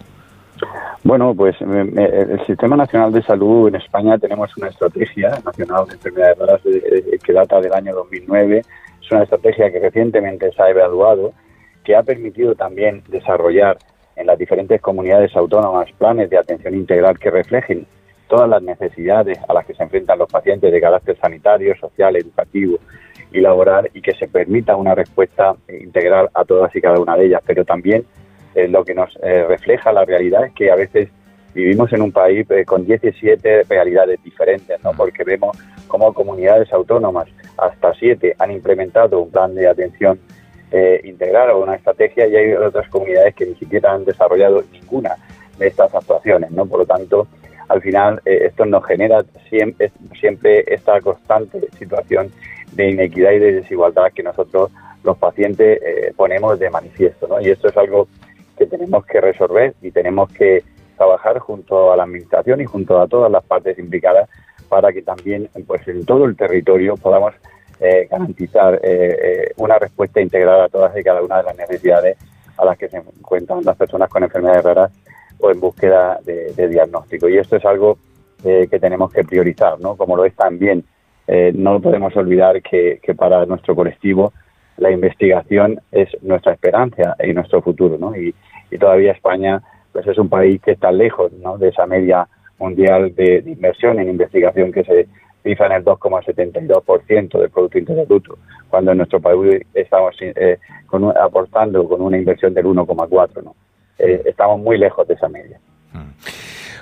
Bueno, 1.04 1.36
pues 1.36 1.56
el 1.60 2.46
Sistema 2.46 2.78
Nacional 2.78 3.12
de 3.12 3.22
Salud 3.24 3.68
en 3.68 3.76
España 3.76 4.18
tenemos 4.18 4.56
una 4.56 4.70
estrategia 4.70 5.32
nacional 5.44 5.86
de 5.86 5.96
enfermedades 5.96 6.38
raras 6.38 6.62
que 7.22 7.34
data 7.34 7.60
del 7.60 7.74
año 7.74 7.94
2009. 7.94 8.60
Es 9.02 9.12
una 9.12 9.24
estrategia 9.24 9.70
que 9.70 9.80
recientemente 9.80 10.50
se 10.54 10.64
ha 10.64 10.70
evaluado, 10.70 11.34
que 11.84 11.94
ha 11.94 12.04
permitido 12.04 12.56
también 12.56 13.04
desarrollar 13.10 13.78
en 14.16 14.28
las 14.28 14.38
diferentes 14.38 14.80
comunidades 14.80 15.36
autónomas 15.36 15.92
planes 15.98 16.30
de 16.30 16.38
atención 16.38 16.74
integral 16.74 17.20
que 17.20 17.32
reflejen 17.32 17.86
todas 18.30 18.50
las 18.50 18.64
necesidades 18.64 19.38
a 19.50 19.54
las 19.54 19.66
que 19.66 19.74
se 19.74 19.84
enfrentan 19.84 20.20
los 20.20 20.32
pacientes 20.32 20.72
de 20.72 20.80
carácter 20.80 21.18
sanitario, 21.18 21.76
social, 21.76 22.16
educativo 22.16 22.78
y 23.34 23.42
laboral 23.42 23.90
y 23.94 24.02
que 24.02 24.14
se 24.14 24.30
permita 24.30 24.78
una 24.78 24.96
respuesta 24.96 25.54
integral 25.68 26.30
a 26.34 26.46
todas 26.46 26.74
y 26.74 26.80
cada 26.80 26.98
una 26.98 27.18
de 27.18 27.26
ellas, 27.26 27.42
pero 27.46 27.66
también 27.66 28.06
eh, 28.56 28.68
lo 28.68 28.84
que 28.84 28.94
nos 28.94 29.10
eh, 29.24 29.46
refleja 29.48 29.92
la 29.92 30.06
realidad 30.06 30.46
es 30.46 30.54
que 30.54 30.72
a 30.72 30.76
veces 30.76 31.10
vivimos 31.56 31.92
en 31.92 32.02
un 32.02 32.12
país 32.12 32.46
eh, 32.52 32.66
con 32.66 32.86
17 32.86 33.64
realidades 33.64 34.22
diferentes, 34.24 34.84
¿no? 34.84 34.92
porque 34.92 35.24
vemos 35.24 35.58
cómo 35.88 36.14
comunidades 36.14 36.72
autónomas, 36.72 37.28
hasta 37.58 37.94
siete, 37.96 38.36
han 38.38 38.52
implementado 38.52 39.22
un 39.22 39.32
plan 39.32 39.54
de 39.56 39.68
atención 39.68 40.20
integral 41.04 41.52
o 41.52 41.62
una 41.62 41.76
estrategia 41.76 42.26
y 42.26 42.36
hay 42.36 42.54
otras 42.54 42.90
comunidades 42.90 43.36
que 43.36 43.46
ni 43.46 43.54
siquiera 43.54 43.94
han 43.94 44.06
desarrollado 44.06 44.64
ninguna 44.72 45.18
de 45.60 45.68
estas 45.68 45.94
actuaciones. 45.94 46.50
¿no? 46.50 46.66
Por 46.66 46.80
lo 46.80 46.86
tanto, 46.88 47.28
al 47.70 47.80
final 47.80 48.20
esto 48.26 48.66
nos 48.66 48.84
genera 48.84 49.24
siempre, 49.50 49.92
siempre 50.20 50.64
esta 50.66 51.00
constante 51.00 51.60
situación 51.78 52.32
de 52.72 52.90
inequidad 52.90 53.34
y 53.34 53.38
de 53.38 53.52
desigualdad 53.54 54.12
que 54.16 54.24
nosotros 54.24 54.72
los 55.04 55.16
pacientes 55.16 55.80
ponemos 56.16 56.58
de 56.58 56.72
manifiesto. 56.72 57.28
¿no? 57.28 57.40
Y 57.40 57.52
esto 57.52 57.68
es 57.68 57.78
algo 57.78 58.08
que 58.58 58.66
tenemos 58.66 59.06
que 59.06 59.22
resolver 59.22 59.74
y 59.82 59.92
tenemos 59.92 60.32
que 60.32 60.64
trabajar 60.98 61.40
junto 61.40 61.92
a 61.92 61.98
la 61.98 62.04
administración 62.04 62.62
y 62.62 62.66
junto 62.66 63.00
a 63.02 63.08
todas 63.08 63.32
las 63.32 63.44
partes 63.44 63.78
implicadas 63.80 64.30
para 64.70 64.92
que 64.92 65.02
también 65.02 65.50
pues 65.68 65.88
en 65.88 66.06
todo 66.06 66.26
el 66.26 66.36
territorio 66.36 66.96
podamos 66.96 67.34
eh, 67.80 68.08
garantizar 68.10 68.76
eh, 68.76 68.80
eh, 68.84 69.52
una 69.58 69.78
respuesta 69.78 70.22
integral 70.22 70.62
a 70.62 70.70
todas 70.70 70.98
y 70.98 71.04
cada 71.04 71.22
una 71.22 71.38
de 71.38 71.44
las 71.44 71.58
necesidades 71.58 72.18
a 72.58 72.66
las 72.66 72.78
que 72.78 72.88
se 72.88 72.98
encuentran 72.98 73.64
las 73.64 73.76
personas 73.76 74.10
con 74.10 74.24
enfermedades 74.24 74.64
raras 74.64 74.92
o 75.40 75.52
en 75.52 75.60
búsqueda 75.60 76.20
de, 76.24 76.68
diagnóstico. 76.70 77.28
Y 77.28 77.38
esto 77.38 77.58
es 77.58 77.66
algo 77.66 77.98
que 78.44 78.80
tenemos 78.80 79.12
que 79.12 79.24
priorizar, 79.24 79.80
¿no? 79.80 79.96
Como 79.96 80.16
lo 80.16 80.26
es 80.26 80.36
también. 80.36 80.84
no 81.56 81.82
podemos 81.82 82.16
olvidar 82.16 82.62
que, 82.62 83.00
que 83.02 83.16
para 83.16 83.46
nuestro 83.46 83.74
colectivo 83.74 84.34
la 84.78 84.92
investigación 84.92 85.80
es 85.92 86.10
nuestra 86.22 86.54
esperanza 86.54 87.16
y 87.24 87.34
nuestro 87.34 87.62
futuro, 87.62 87.98
¿no? 87.98 88.16
Y, 88.16 88.34
todavía 88.80 89.12
España 89.12 89.62
pues 89.92 90.08
es 90.08 90.18
un 90.18 90.30
país 90.30 90.60
que 90.60 90.72
está 90.72 90.92
lejos 90.92 91.32
¿no? 91.34 91.60
de 91.60 91.70
esa 91.70 91.86
media 91.86 92.28
mundial 92.58 93.14
de, 93.14 93.44
inversión 93.46 94.00
en 94.00 94.10
investigación 94.10 94.72
que 94.72 94.84
se 94.84 95.08
cifra 95.44 95.68
en 95.68 95.74
el 95.74 95.86
2,72% 95.86 97.40
del 97.40 97.50
Producto 97.52 97.78
Interior 97.78 98.08
Bruto, 98.08 98.40
cuando 98.70 98.92
en 98.92 98.98
nuestro 98.98 99.22
país 99.22 99.62
estamos 99.76 100.16
eh, 100.22 100.58
aportando 101.22 101.88
con 101.88 102.02
una 102.02 102.18
inversión 102.18 102.56
del 102.56 102.66
1,4%. 102.66 103.44
¿no? 103.44 103.56
Eh, 104.00 104.24
estamos 104.26 104.60
muy 104.60 104.80
lejos 104.80 105.08
de 105.08 105.14
esa 105.14 105.30
media. 105.30 105.60
Mm. 105.92 106.10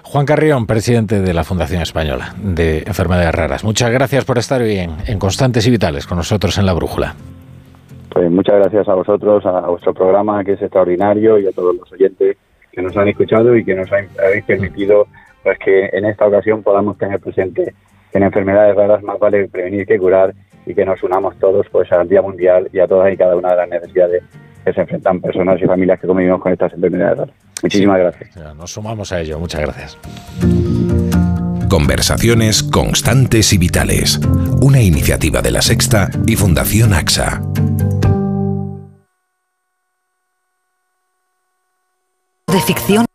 Juan 0.04 0.26
Carrión, 0.26 0.66
presidente 0.66 1.20
de 1.20 1.34
la 1.34 1.44
Fundación 1.44 1.82
Española 1.82 2.34
de 2.42 2.84
Enfermedades 2.88 3.36
Raras. 3.36 3.66
Muchas 3.66 3.92
gracias 3.92 4.24
por 4.24 4.38
estar 4.38 4.62
hoy 4.62 4.78
en 4.78 5.20
Constantes 5.20 5.68
y 5.68 5.72
Vitales 5.72 6.08
con 6.08 6.18
nosotros 6.18 6.58
en 6.58 6.66
La 6.66 6.72
Brújula. 6.72 7.16
Pues 8.14 8.30
muchas 8.30 8.56
gracias 8.56 8.88
a 8.90 8.94
vosotros, 8.94 9.46
a, 9.46 9.62
vuestro 9.62 9.94
programa 9.94 10.44
que 10.44 10.54
es 10.54 10.62
extraordinario 10.62 11.40
y 11.40 11.48
a 11.48 11.52
todos 11.52 11.76
los 11.76 11.92
oyentes 11.92 12.38
que 12.72 12.82
nos 12.82 12.96
han 12.98 13.08
escuchado 13.08 13.56
y 13.56 13.64
que 13.64 13.76
nos 13.76 13.90
habéis 13.92 14.44
permitido 14.46 15.08
pues 15.44 15.58
que 15.60 15.90
en 15.94 16.06
esta 16.06 16.28
ocasión 16.28 16.62
podamos 16.62 16.98
tener 16.98 17.20
presente 17.20 17.74
que 18.12 18.18
en 18.18 18.24
enfermedades 18.24 18.76
raras 18.76 19.02
más 19.04 19.18
vale 19.18 19.48
prevenir 19.48 19.88
que 19.88 19.98
curar 19.98 20.34
y 20.66 20.76
que 20.76 20.86
nos 20.86 21.02
unamos 21.04 21.38
todos 21.40 21.66
pues 21.72 21.92
al 21.92 22.08
Día 22.08 22.22
Mundial 22.22 22.70
y 22.72 22.80
a 22.80 22.88
todas 22.88 23.12
y 23.14 23.18
cada 23.18 23.36
una 23.36 23.50
de 23.50 23.56
las 23.56 23.70
necesidades 23.70 24.24
que 24.66 24.74
se 24.74 24.82
enfrentan 24.82 25.22
personas 25.22 25.60
y 25.62 25.66
familias 25.66 26.00
que 26.00 26.08
convivimos 26.08 26.42
con 26.42 26.52
estas 26.52 26.74
enfermedades 26.74 27.18
raras. 27.18 27.36
Muchísimas 27.64 28.00
gracias. 28.00 28.56
Nos 28.56 28.72
sumamos 28.72 29.12
a 29.12 29.22
ello. 29.22 29.40
Muchas 29.40 29.62
gracias. 29.62 29.98
Conversaciones 31.70 32.64
constantes 32.64 33.54
y 33.54 33.58
vitales. 33.58 34.20
Una 34.62 34.82
iniciativa 34.82 35.42
de 35.42 35.52
la 35.52 35.62
Sexta 35.62 36.10
y 36.28 36.36
Fundación 36.36 36.94
AXA. 36.94 37.42
De 42.52 42.60
ficción. 42.60 43.06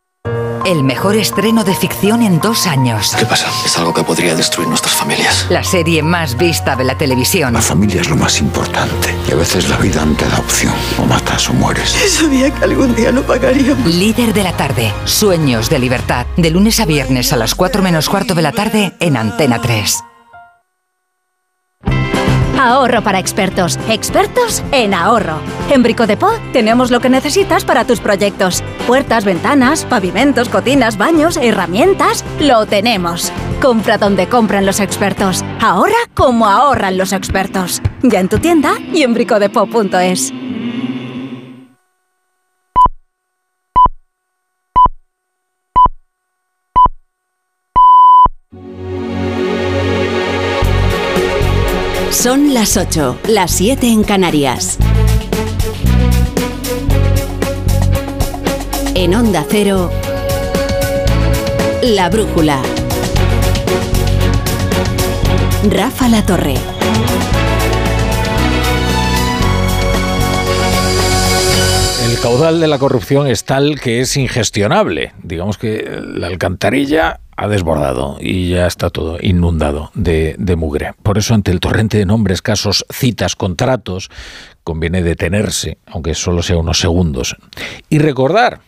El 0.64 0.82
mejor 0.82 1.14
estreno 1.14 1.62
de 1.62 1.74
ficción 1.74 2.22
en 2.22 2.40
dos 2.40 2.66
años. 2.66 3.14
¿Qué 3.18 3.26
pasa? 3.26 3.48
Es 3.66 3.76
algo 3.76 3.92
que 3.92 4.02
podría 4.02 4.34
destruir 4.34 4.66
nuestras 4.66 4.94
familias. 4.94 5.46
La 5.50 5.62
serie 5.62 6.02
más 6.02 6.38
vista 6.38 6.74
de 6.74 6.84
la 6.84 6.96
televisión. 6.96 7.52
La 7.52 7.60
familia 7.60 8.00
es 8.00 8.08
lo 8.08 8.16
más 8.16 8.40
importante. 8.40 9.14
Y 9.28 9.32
a 9.32 9.34
veces 9.34 9.68
la 9.68 9.76
vida 9.76 10.06
no 10.06 10.16
te 10.16 10.26
da 10.26 10.38
opción. 10.38 10.72
O 10.98 11.04
matas 11.04 11.50
o 11.50 11.52
mueres. 11.52 11.90
Sabía 12.08 12.50
que 12.50 12.64
algún 12.64 12.94
día 12.94 13.12
lo 13.12 13.26
pagaríamos. 13.26 13.86
Líder 13.86 14.32
de 14.32 14.42
la 14.42 14.56
tarde. 14.56 14.90
Sueños 15.04 15.68
de 15.68 15.80
libertad. 15.80 16.26
De 16.38 16.50
lunes 16.50 16.80
a 16.80 16.86
viernes 16.86 17.32
a 17.34 17.36
las 17.36 17.54
4 17.54 17.82
menos 17.82 18.08
cuarto 18.08 18.34
de 18.34 18.42
la 18.42 18.52
tarde 18.52 18.94
en 19.00 19.18
Antena 19.18 19.60
3. 19.60 20.02
Ahorro 22.58 23.02
para 23.02 23.18
expertos. 23.18 23.78
Expertos 23.90 24.62
en 24.72 24.94
ahorro. 24.94 25.40
En 25.70 25.82
Brico 25.82 26.06
de 26.06 26.16
Po 26.16 26.30
tenemos 26.54 26.90
lo 26.90 27.00
que 27.00 27.10
necesitas 27.10 27.66
para 27.66 27.84
tus 27.84 28.00
proyectos. 28.00 28.64
Puertas, 28.86 29.26
ventanas, 29.26 29.84
pavimentos, 29.84 30.48
cocinas, 30.48 30.96
baños, 30.96 31.36
herramientas. 31.36 32.24
Lo 32.40 32.64
tenemos. 32.64 33.30
Compra 33.60 33.98
donde 33.98 34.28
compran 34.28 34.64
los 34.64 34.80
expertos. 34.80 35.44
Ahorra 35.60 35.92
como 36.14 36.46
ahorran 36.46 36.96
los 36.96 37.12
expertos. 37.12 37.82
Ya 38.02 38.20
en 38.20 38.28
tu 38.28 38.38
tienda 38.38 38.78
y 38.92 39.02
en 39.02 39.12
bricodepo.es. 39.12 40.32
Son 52.16 52.54
las 52.54 52.78
8, 52.78 53.18
las 53.28 53.50
7 53.50 53.88
en 53.88 54.02
Canarias. 54.02 54.78
En 58.94 59.14
Onda 59.14 59.44
Cero, 59.46 59.90
La 61.82 62.08
Brújula. 62.08 62.62
Rafa 65.70 66.08
La 66.08 66.24
Torre. 66.24 66.54
El 72.08 72.18
caudal 72.20 72.60
de 72.60 72.66
la 72.66 72.78
corrupción 72.78 73.26
es 73.26 73.44
tal 73.44 73.78
que 73.78 74.00
es 74.00 74.16
ingestionable. 74.16 75.12
Digamos 75.22 75.58
que 75.58 76.00
la 76.02 76.28
alcantarilla 76.28 77.20
ha 77.36 77.48
desbordado 77.48 78.16
y 78.20 78.50
ya 78.50 78.66
está 78.66 78.90
todo 78.90 79.18
inundado 79.20 79.90
de, 79.94 80.36
mugre. 80.56 80.94
Por 81.02 81.18
eso, 81.18 81.34
ante 81.34 81.50
el 81.50 81.60
torrente 81.60 81.98
de 81.98 82.06
nombres, 82.06 82.40
casos, 82.40 82.84
citas, 82.90 83.36
contratos, 83.36 84.10
conviene 84.64 85.02
detenerse, 85.02 85.78
aunque 85.86 86.14
solo 86.14 86.42
sea 86.42 86.56
unos 86.56 86.80
segundos, 86.80 87.36
y 87.90 87.98
recordar, 87.98 88.60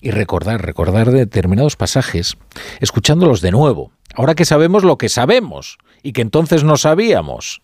y 0.00 0.10
recordar, 0.10 0.64
recordar 0.64 1.10
determinados 1.10 1.76
pasajes, 1.76 2.36
escuchándolos 2.80 3.42
de 3.42 3.50
nuevo, 3.50 3.92
ahora 4.14 4.34
que 4.34 4.46
sabemos 4.46 4.84
lo 4.84 4.96
que 4.96 5.10
sabemos 5.10 5.78
y 6.02 6.12
que 6.12 6.22
entonces 6.22 6.64
no 6.64 6.76
sabíamos. 6.76 7.60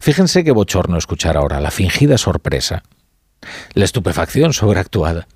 Fíjense 0.00 0.42
qué 0.42 0.50
bochorno 0.50 0.98
escuchar 0.98 1.36
ahora 1.36 1.60
la 1.60 1.70
fingida 1.70 2.18
sorpresa, 2.18 2.82
la 3.74 3.84
estupefacción 3.84 4.52
sobreactuada 4.52 5.28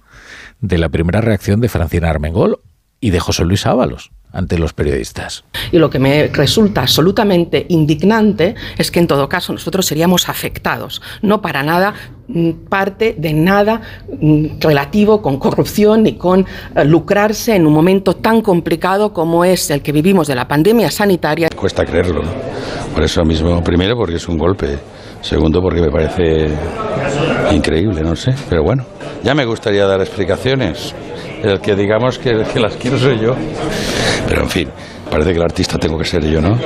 de 0.60 0.78
la 0.78 0.88
primera 0.88 1.20
reacción 1.20 1.60
de 1.60 1.68
Francina 1.68 2.10
Armengol 2.10 2.60
y 2.98 3.10
de 3.10 3.20
José 3.20 3.44
Luis 3.44 3.66
Ábalos 3.66 4.10
ante 4.36 4.58
los 4.58 4.72
periodistas. 4.74 5.44
Y 5.72 5.78
lo 5.78 5.88
que 5.88 5.98
me 5.98 6.28
resulta 6.28 6.82
absolutamente 6.82 7.64
indignante 7.70 8.54
es 8.76 8.90
que 8.90 9.00
en 9.00 9.06
todo 9.06 9.28
caso 9.28 9.52
nosotros 9.52 9.86
seríamos 9.86 10.28
afectados, 10.28 11.00
no 11.22 11.40
para 11.40 11.62
nada 11.62 11.94
mm, 12.28 12.50
parte 12.68 13.14
de 13.18 13.32
nada 13.32 13.80
mm, 14.20 14.60
relativo 14.60 15.22
con 15.22 15.38
corrupción 15.38 16.02
ni 16.02 16.16
con 16.16 16.40
uh, 16.40 16.84
lucrarse 16.84 17.56
en 17.56 17.66
un 17.66 17.72
momento 17.72 18.14
tan 18.14 18.42
complicado 18.42 19.14
como 19.14 19.44
es 19.44 19.70
el 19.70 19.80
que 19.80 19.92
vivimos 19.92 20.26
de 20.26 20.34
la 20.34 20.46
pandemia 20.46 20.90
sanitaria. 20.90 21.48
Cuesta 21.56 21.84
creerlo, 21.86 22.22
¿no? 22.22 22.30
Por 22.92 23.02
eso 23.02 23.24
mismo, 23.24 23.62
primero 23.64 23.96
porque 23.96 24.16
es 24.16 24.28
un 24.28 24.36
golpe, 24.36 24.78
segundo 25.22 25.62
porque 25.62 25.80
me 25.80 25.90
parece 25.90 26.48
increíble, 27.52 28.02
no 28.02 28.14
sé, 28.16 28.34
pero 28.50 28.62
bueno, 28.62 28.84
ya 29.22 29.34
me 29.34 29.44
gustaría 29.44 29.86
dar 29.86 30.00
explicaciones 30.00 30.94
el 31.42 31.60
que 31.60 31.74
digamos 31.74 32.18
que, 32.18 32.44
que, 32.52 32.60
las 32.60 32.76
quiero 32.76 32.98
soy 32.98 33.18
yo. 33.18 33.34
Pero 34.28 34.42
en 34.42 34.50
fin, 34.50 34.68
parece 35.10 35.30
que 35.30 35.36
el 35.36 35.44
artista 35.44 35.78
tengo 35.78 35.98
que 35.98 36.04
ser 36.04 36.24
yo, 36.24 36.40
¿no? 36.40 36.58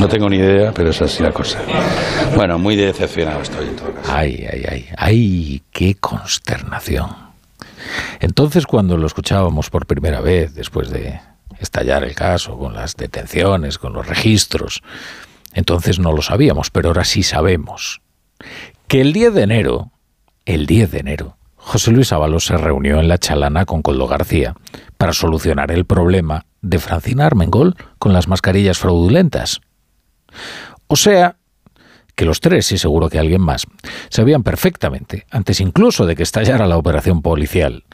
No 0.00 0.08
tengo 0.08 0.28
ni 0.28 0.36
idea, 0.36 0.72
pero 0.72 0.90
es 0.90 1.02
así 1.02 1.22
la 1.22 1.32
cosa. 1.32 1.60
Bueno, 2.34 2.58
muy 2.58 2.76
decepcionado 2.76 3.42
estoy 3.42 3.68
en 3.68 3.76
todo 3.76 3.92
caso. 3.94 4.12
Ay, 4.12 4.46
ay, 4.50 4.64
ay, 4.68 4.86
ay, 4.96 5.62
qué 5.70 5.94
consternación. 5.96 7.10
Entonces, 8.20 8.66
cuando 8.66 8.96
lo 8.96 9.06
escuchábamos 9.06 9.70
por 9.70 9.86
primera 9.86 10.20
vez, 10.20 10.54
después 10.54 10.90
de 10.90 11.20
estallar 11.60 12.04
el 12.04 12.14
caso, 12.14 12.58
con 12.58 12.74
las 12.74 12.96
detenciones, 12.96 13.78
con 13.78 13.92
los 13.92 14.06
registros, 14.06 14.82
entonces 15.52 15.98
no 15.98 16.12
lo 16.12 16.22
sabíamos, 16.22 16.70
pero 16.70 16.88
ahora 16.88 17.04
sí 17.04 17.22
sabemos. 17.22 18.00
Que 18.88 19.00
el 19.00 19.12
10 19.12 19.34
de 19.34 19.42
enero, 19.42 19.90
el 20.44 20.66
10 20.66 20.90
de 20.90 20.98
enero, 20.98 21.36
José 21.66 21.90
Luis 21.90 22.12
Ábalos 22.12 22.44
se 22.44 22.56
reunió 22.58 23.00
en 23.00 23.08
La 23.08 23.18
Chalana 23.18 23.64
con 23.64 23.82
Coldo 23.82 24.06
García 24.06 24.54
para 24.98 25.14
solucionar 25.14 25.72
el 25.72 25.86
problema 25.86 26.44
de 26.60 26.78
Francina 26.78 27.26
Armengol 27.26 27.74
con 27.98 28.12
las 28.12 28.28
mascarillas 28.28 28.78
fraudulentas. 28.78 29.60
O 30.86 30.94
sea, 30.94 31.36
que 32.14 32.26
los 32.26 32.40
tres, 32.40 32.70
y 32.70 32.78
seguro 32.78 33.08
que 33.08 33.18
alguien 33.18 33.40
más, 33.40 33.66
sabían 34.10 34.42
perfectamente, 34.42 35.26
antes 35.30 35.58
incluso 35.60 36.06
de 36.06 36.14
que 36.14 36.22
estallara 36.22 36.66
la 36.66 36.76
operación 36.76 37.22
policial, 37.22 37.84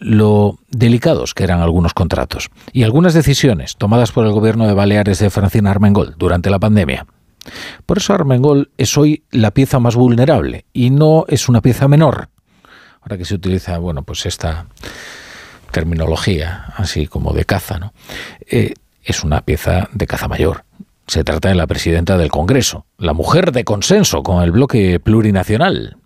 lo 0.00 0.58
delicados 0.68 1.32
que 1.32 1.44
eran 1.44 1.60
algunos 1.60 1.94
contratos 1.94 2.50
y 2.72 2.82
algunas 2.82 3.14
decisiones 3.14 3.76
tomadas 3.76 4.12
por 4.12 4.26
el 4.26 4.32
gobierno 4.32 4.66
de 4.66 4.74
Baleares 4.74 5.18
de 5.18 5.30
Francina 5.30 5.70
Armengol 5.70 6.14
durante 6.18 6.50
la 6.50 6.58
pandemia. 6.58 7.06
Por 7.86 7.98
eso 7.98 8.12
Armengol 8.12 8.70
es 8.76 8.96
hoy 8.98 9.24
la 9.30 9.50
pieza 9.52 9.80
más 9.80 9.96
vulnerable 9.96 10.66
y 10.74 10.90
no 10.90 11.24
es 11.26 11.48
una 11.48 11.62
pieza 11.62 11.88
menor. 11.88 12.28
Ahora 13.08 13.16
que 13.16 13.24
se 13.24 13.36
utiliza, 13.36 13.78
bueno, 13.78 14.02
pues 14.02 14.26
esta 14.26 14.66
terminología 15.70 16.74
así 16.76 17.06
como 17.06 17.32
de 17.32 17.46
caza, 17.46 17.78
¿no? 17.78 17.94
Eh, 18.46 18.74
es 19.02 19.24
una 19.24 19.40
pieza 19.40 19.88
de 19.94 20.06
caza 20.06 20.28
mayor. 20.28 20.64
Se 21.06 21.24
trata 21.24 21.48
de 21.48 21.54
la 21.54 21.66
presidenta 21.66 22.18
del 22.18 22.30
Congreso, 22.30 22.84
la 22.98 23.14
mujer 23.14 23.52
de 23.52 23.64
consenso 23.64 24.22
con 24.22 24.42
el 24.42 24.50
bloque 24.50 25.00
plurinacional. 25.00 25.96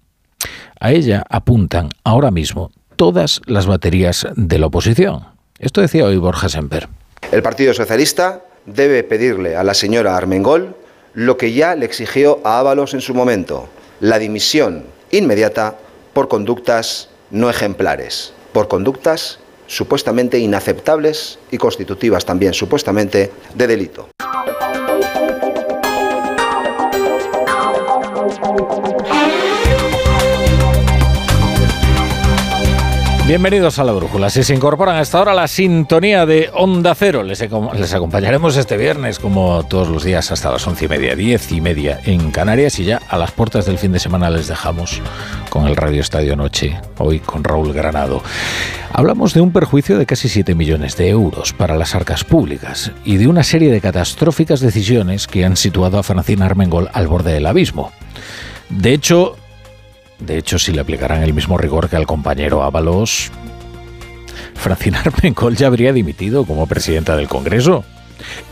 A 0.79 0.93
ella 0.93 1.25
apuntan 1.29 1.89
ahora 2.05 2.31
mismo 2.31 2.71
todas 2.95 3.41
las 3.47 3.67
baterías 3.67 4.29
de 4.37 4.61
la 4.61 4.67
oposición. 4.67 5.25
Esto 5.59 5.81
decía 5.81 6.05
hoy 6.05 6.19
Borja 6.19 6.49
Semper. 6.49 6.89
El 7.33 7.43
Partido 7.43 7.75
Socialista 7.75 8.43
debe 8.65 9.03
pedirle 9.03 9.57
a 9.57 9.65
la 9.65 9.75
señora 9.75 10.17
Armengol 10.17 10.77
lo 11.15 11.37
que 11.37 11.53
ya 11.53 11.75
le 11.75 11.85
exigió 11.85 12.39
a 12.45 12.61
Ábalos 12.61 12.95
en 12.95 13.01
su 13.01 13.13
momento, 13.13 13.69
la 13.99 14.21
dimisión 14.21 14.85
inmediata 15.11 15.79
por 16.13 16.29
conductas 16.29 17.09
no 17.31 17.49
ejemplares, 17.49 18.33
por 18.53 18.69
conductas 18.69 19.39
supuestamente 19.67 20.39
inaceptables 20.39 21.39
y 21.51 21.59
constitutivas 21.59 22.25
también 22.27 22.53
supuestamente 22.53 23.31
de 23.55 23.67
delito. 23.67 24.09
Bienvenidos 33.33 33.79
a 33.79 33.85
la 33.85 33.93
Brújula. 33.93 34.29
Si 34.29 34.43
se 34.43 34.55
incorporan 34.55 34.97
a 34.97 35.01
esta 35.01 35.19
hora 35.19 35.33
la 35.33 35.49
sintonía 35.49 36.27
de 36.27 36.51
Onda 36.53 36.95
Cero, 36.95 37.23
les, 37.23 37.41
les, 37.41 37.95
acompañaremos 37.95 38.59
este 38.59 38.77
viernes, 38.77 39.19
como 39.19 39.65
todos 39.65 39.89
los 39.89 40.05
días, 40.05 40.31
hasta 40.31 40.51
las 40.51 40.67
once 40.67 40.85
y 40.85 40.89
media, 40.89 41.17
diez 41.17 41.51
y 41.51 41.63
media 41.63 41.99
en 42.05 42.31
Canarias. 42.31 42.79
Y 42.79 42.85
ya 42.85 43.01
a 43.09 43.17
las 43.17 43.31
puertas 43.31 43.65
del 43.65 43.79
fin 43.79 43.91
de 43.93 44.01
semana 44.01 44.29
les 44.29 44.49
dejamos 44.49 45.01
con 45.49 45.67
el 45.67 45.77
Radio 45.77 46.03
Estadio 46.03 46.37
Noche, 46.37 46.79
hoy 46.99 47.21
con 47.21 47.43
Raúl 47.43 47.73
Granado. 47.73 48.23
Hablamos 48.93 49.33
de 49.33 49.41
un 49.41 49.51
perjuicio 49.51 49.97
de 49.97 50.05
casi 50.05 50.29
7 50.29 50.55
millones 50.55 50.99
de 50.99 51.09
euros 51.09 51.55
para 51.55 51.79
las 51.79 51.95
arcas 51.95 52.25
públicas 52.25 52.93
y 53.03 53.17
de 53.17 53.29
una 53.29 53.45
serie 53.45 53.73
de 53.73 53.81
catastróficas 53.81 54.61
decisiones 54.61 55.27
que 55.27 55.47
han 55.47 55.57
situado 55.57 55.99
a 55.99 56.03
Francina 56.03 56.45
Armengol 56.45 56.91
al 56.93 57.09
borde 57.09 57.33
del 57.33 57.47
abismo. 57.47 57.93
De 58.69 58.93
hecho, 58.93 59.37
de 60.23 60.39
hecho, 60.39 60.59
si 60.59 60.73
le 60.73 60.81
aplicaran 60.81 61.23
el 61.23 61.35
mismo 61.35 61.59
rigor 61.59 61.89
que 61.89 61.97
al 61.97 62.07
compañero 62.07 62.63
Ábalos, 62.63 63.31
Francina 64.55 65.01
Armengol 65.05 65.57
ya 65.57 65.67
habría 65.67 65.93
dimitido 65.93 66.45
como 66.45 66.67
presidenta 66.67 67.17
del 67.17 67.29
Congreso. 67.29 67.85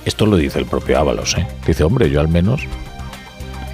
Esto 0.04 0.26
lo 0.26 0.36
dice 0.36 0.58
el 0.58 0.66
propio 0.66 0.98
Ábalos, 0.98 1.36
¿eh? 1.38 1.46
Dice, 1.66 1.84
hombre, 1.84 2.10
yo 2.10 2.20
al 2.20 2.28
menos... 2.28 2.62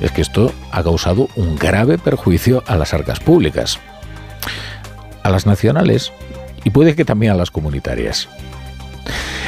Es 0.01 0.13
que 0.13 0.21
esto 0.21 0.53
ha 0.73 0.83
causado 0.83 1.29
un 1.37 1.57
grave 1.57 1.97
perjuicio 1.97 2.63
a 2.67 2.77
las 2.77 2.93
arcas 2.93 3.19
públicas, 3.19 3.79
a 5.23 5.31
las 5.31 5.47
nacionales 5.47 6.13
y 6.65 6.71
puede 6.71 6.95
que 6.95 7.07
también 7.07 7.33
a 7.33 7.37
las 7.37 7.51
comunitarias. 7.51 8.29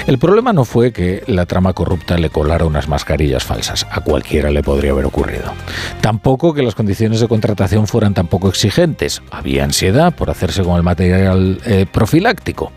El 0.08 0.16
problema 0.16 0.54
no 0.54 0.64
fue 0.64 0.90
que 0.90 1.22
la 1.26 1.44
trama 1.44 1.74
corrupta 1.74 2.16
le 2.16 2.30
colara 2.30 2.64
unas 2.64 2.88
mascarillas 2.88 3.44
falsas. 3.44 3.86
A 3.90 4.00
cualquiera 4.00 4.50
le 4.50 4.62
podría 4.62 4.92
haber 4.92 5.04
ocurrido. 5.04 5.52
Tampoco 6.00 6.54
que 6.54 6.62
las 6.62 6.74
condiciones 6.74 7.20
de 7.20 7.28
contratación 7.28 7.86
fueran 7.86 8.14
tampoco 8.14 8.48
exigentes. 8.48 9.20
Había 9.30 9.64
ansiedad 9.64 10.14
por 10.14 10.30
hacerse 10.30 10.62
con 10.62 10.76
el 10.76 10.82
material 10.82 11.60
eh, 11.66 11.84
profiláctico. 11.92 12.72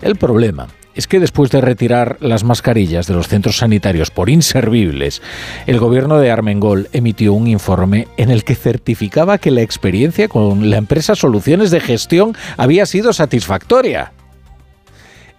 El 0.00 0.14
problema 0.14 0.68
es 0.94 1.08
que 1.08 1.18
después 1.18 1.50
de 1.50 1.60
retirar 1.60 2.18
las 2.20 2.44
mascarillas 2.44 3.08
de 3.08 3.14
los 3.14 3.26
centros 3.26 3.56
sanitarios 3.56 4.12
por 4.12 4.30
inservibles, 4.30 5.22
el 5.66 5.80
gobierno 5.80 6.18
de 6.18 6.30
Armengol 6.30 6.88
emitió 6.92 7.32
un 7.32 7.48
informe 7.48 8.06
en 8.16 8.30
el 8.30 8.44
que 8.44 8.54
certificaba 8.54 9.38
que 9.38 9.50
la 9.50 9.62
experiencia 9.62 10.28
con 10.28 10.70
la 10.70 10.76
empresa 10.76 11.16
Soluciones 11.16 11.72
de 11.72 11.80
Gestión 11.80 12.36
había 12.56 12.86
sido 12.86 13.12
satisfactoria. 13.12 14.12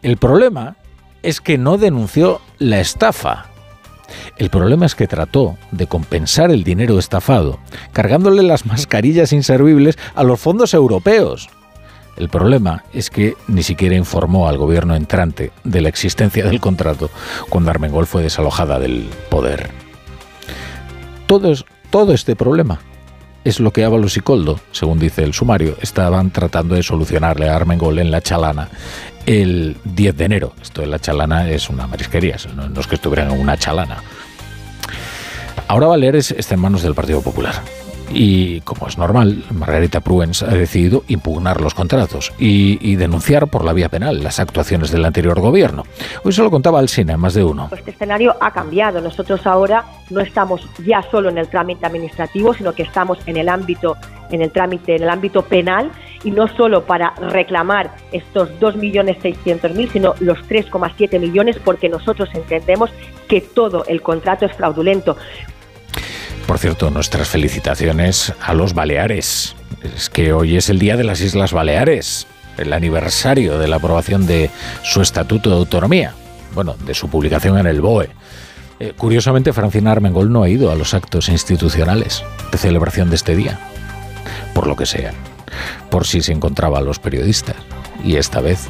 El 0.01 0.17
problema 0.17 0.75
es 1.27 1.41
que 1.41 1.57
no 1.57 1.77
denunció 1.77 2.39
la 2.57 2.79
estafa. 2.79 3.47
El 4.37 4.49
problema 4.49 4.85
es 4.85 4.95
que 4.95 5.07
trató 5.07 5.57
de 5.73 5.85
compensar 5.85 6.51
el 6.51 6.63
dinero 6.63 6.97
estafado 6.97 7.59
cargándole 7.91 8.43
las 8.43 8.65
mascarillas 8.65 9.33
inservibles 9.33 9.97
a 10.15 10.23
los 10.23 10.39
fondos 10.39 10.73
europeos. 10.73 11.49
El 12.15 12.29
problema 12.29 12.85
es 12.93 13.09
que 13.09 13.35
ni 13.49 13.61
siquiera 13.61 13.93
informó 13.93 14.47
al 14.47 14.57
gobierno 14.57 14.95
entrante 14.95 15.51
de 15.65 15.81
la 15.81 15.89
existencia 15.89 16.45
del 16.45 16.61
contrato 16.61 17.09
cuando 17.49 17.71
Armengol 17.71 18.07
fue 18.07 18.23
desalojada 18.23 18.79
del 18.79 19.09
poder. 19.29 19.69
Todo, 21.25 21.53
todo 21.89 22.13
este 22.13 22.37
problema 22.37 22.79
es 23.47 23.61
lo 23.61 23.71
que 23.71 23.85
Ábalos 23.85 24.17
y 24.17 24.19
Coldo, 24.19 24.59
según 24.73 24.99
dice 24.99 25.23
el 25.23 25.33
sumario, 25.33 25.77
estaban 25.81 26.31
tratando 26.31 26.75
de 26.75 26.83
solucionarle 26.83 27.47
a 27.47 27.55
Armengol 27.55 27.97
en 27.99 28.11
la 28.11 28.19
Chalana 28.19 28.67
el 29.25 29.77
10 29.85 30.17
de 30.17 30.25
enero. 30.25 30.53
Esto 30.61 30.81
de 30.81 30.87
la 30.87 30.99
Chalana 30.99 31.49
es 31.49 31.69
una 31.69 31.87
marisquería, 31.87 32.35
no, 32.53 32.79
es 32.79 32.87
que 32.87 32.95
estuvieran 32.95 33.31
en 33.31 33.39
una 33.39 33.57
Chalana. 33.57 34.03
Ahora 35.69 35.87
Baleares 35.87 36.31
está 36.31 36.55
en 36.55 36.61
manos 36.61 36.81
del 36.81 36.93
Partido 36.93 37.21
Popular 37.21 37.55
y, 38.09 38.61
como 38.61 38.87
es 38.87 38.97
normal, 38.97 39.43
Margarita 39.51 39.99
Pruens 39.99 40.43
ha 40.43 40.47
decidido 40.47 41.03
impugnar 41.07 41.61
los 41.61 41.73
contratos 41.73 42.33
y, 42.37 42.95
denunciar 42.95 43.47
por 43.47 43.63
la 43.63 43.73
vía 43.73 43.89
penal 43.89 44.23
las 44.23 44.39
actuaciones 44.39 44.91
del 44.91 45.05
anterior 45.05 45.39
gobierno. 45.39 45.83
Hoy 46.23 46.33
se 46.33 46.41
lo 46.41 46.49
contaba 46.49 46.79
al 46.79 46.89
cine, 46.89 47.15
más 47.15 47.35
de 47.35 47.43
uno. 47.43 47.69
Este 47.71 47.91
escenario 47.91 48.35
ha 48.41 48.51
cambiado. 48.51 49.01
Nosotros 49.01 49.45
ahora 49.45 49.85
no 50.09 50.19
estamos 50.19 50.67
ya 50.83 51.03
solo 51.11 51.29
en 51.29 51.37
el 51.37 51.47
trámite 51.47 51.85
administrativo, 51.85 52.53
sino 52.53 52.73
que 52.73 52.83
estamos 52.83 53.19
en 53.27 53.37
el 53.37 53.49
ámbito 53.49 53.95
en 54.31 54.41
el 54.41 54.51
trámite, 54.51 54.95
en 54.95 55.03
el 55.03 55.09
ámbito 55.09 55.43
penal, 55.43 55.91
y 56.23 56.31
no 56.31 56.47
solo 56.47 56.85
para 56.85 57.11
reclamar 57.11 57.91
estos 58.11 58.49
2.600.000, 58.59 59.91
sino 59.91 60.15
los 60.19 60.39
3,7 60.49 61.19
millones, 61.19 61.57
porque 61.63 61.89
nosotros 61.89 62.29
entendemos 62.33 62.91
que 63.27 63.41
todo 63.41 63.85
el 63.87 64.01
contrato 64.01 64.45
es 64.45 64.53
fraudulento. 64.53 65.17
Por 66.47 66.59
cierto, 66.59 66.89
nuestras 66.89 67.27
felicitaciones 67.27 68.33
a 68.41 68.53
los 68.53 68.73
Baleares. 68.73 69.53
Es 69.95 70.09
que 70.09 70.31
hoy 70.31 70.55
es 70.55 70.69
el 70.69 70.79
Día 70.79 70.95
de 70.95 71.03
las 71.03 71.19
Islas 71.19 71.51
Baleares, 71.51 72.25
el 72.57 72.71
aniversario 72.71 73.59
de 73.59 73.67
la 73.67 73.75
aprobación 73.75 74.25
de 74.25 74.49
su 74.81 75.01
Estatuto 75.01 75.49
de 75.49 75.57
Autonomía, 75.57 76.13
bueno, 76.55 76.75
de 76.85 76.93
su 76.93 77.09
publicación 77.09 77.57
en 77.57 77.67
el 77.67 77.81
BOE. 77.81 78.09
Eh, 78.79 78.93
curiosamente, 78.95 79.51
Francina 79.51 79.91
Armengol 79.91 80.31
no 80.31 80.43
ha 80.43 80.49
ido 80.49 80.71
a 80.71 80.75
los 80.75 80.93
actos 80.93 81.27
institucionales 81.27 82.23
de 82.49 82.57
celebración 82.57 83.09
de 83.09 83.17
este 83.17 83.35
día, 83.35 83.59
por 84.53 84.67
lo 84.67 84.77
que 84.77 84.85
sea, 84.85 85.11
por 85.89 86.07
si 86.07 86.21
se 86.21 86.31
encontraba 86.31 86.77
a 86.77 86.81
los 86.81 86.97
periodistas. 86.97 87.57
Y 88.05 88.15
esta 88.15 88.39
vez 88.39 88.67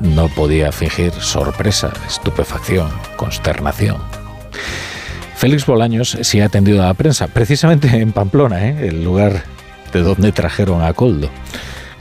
no 0.00 0.28
podía 0.28 0.72
fingir 0.72 1.12
sorpresa, 1.12 1.92
estupefacción, 2.08 2.90
consternación. 3.16 3.98
Félix 5.40 5.64
Bolaños 5.64 6.18
sí 6.20 6.38
ha 6.42 6.44
atendido 6.44 6.82
a 6.82 6.88
la 6.88 6.92
prensa, 6.92 7.26
precisamente 7.26 7.88
en 7.96 8.12
Pamplona, 8.12 8.68
¿eh? 8.68 8.88
el 8.88 9.02
lugar 9.02 9.42
de 9.90 10.02
donde 10.02 10.32
trajeron 10.32 10.82
a 10.82 10.92
Coldo. 10.92 11.30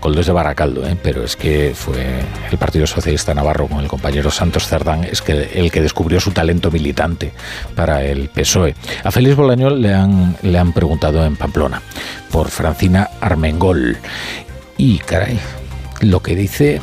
Coldo 0.02 0.20
es 0.20 0.28
de 0.28 0.34
Baracaldo, 0.34 0.86
¿eh? 0.86 0.98
pero 1.02 1.24
es 1.24 1.38
que 1.38 1.72
fue 1.74 2.20
el 2.52 2.58
Partido 2.58 2.86
Socialista 2.86 3.34
Navarro 3.34 3.68
con 3.68 3.80
el 3.80 3.88
compañero 3.88 4.30
Santos 4.30 4.68
Cerdán 4.68 5.06
es 5.06 5.22
que 5.22 5.52
el 5.54 5.72
que 5.72 5.82
descubrió 5.82 6.20
su 6.20 6.32
talento 6.32 6.70
militante 6.70 7.32
para 7.76 8.04
el 8.04 8.28
PSOE. 8.28 8.76
A 9.06 9.10
Félix 9.10 9.38
Bolaños 9.38 9.72
le 9.72 9.94
han, 9.94 10.36
le 10.42 10.60
han 10.60 10.74
preguntado 10.74 11.26
en 11.26 11.38
Pamplona 11.38 11.82
por 12.32 12.50
Francina 12.50 13.10
Armengol. 13.22 14.00
Y 14.76 14.98
caray, 14.98 15.40
lo 16.02 16.22
que 16.22 16.36
dice 16.36 16.82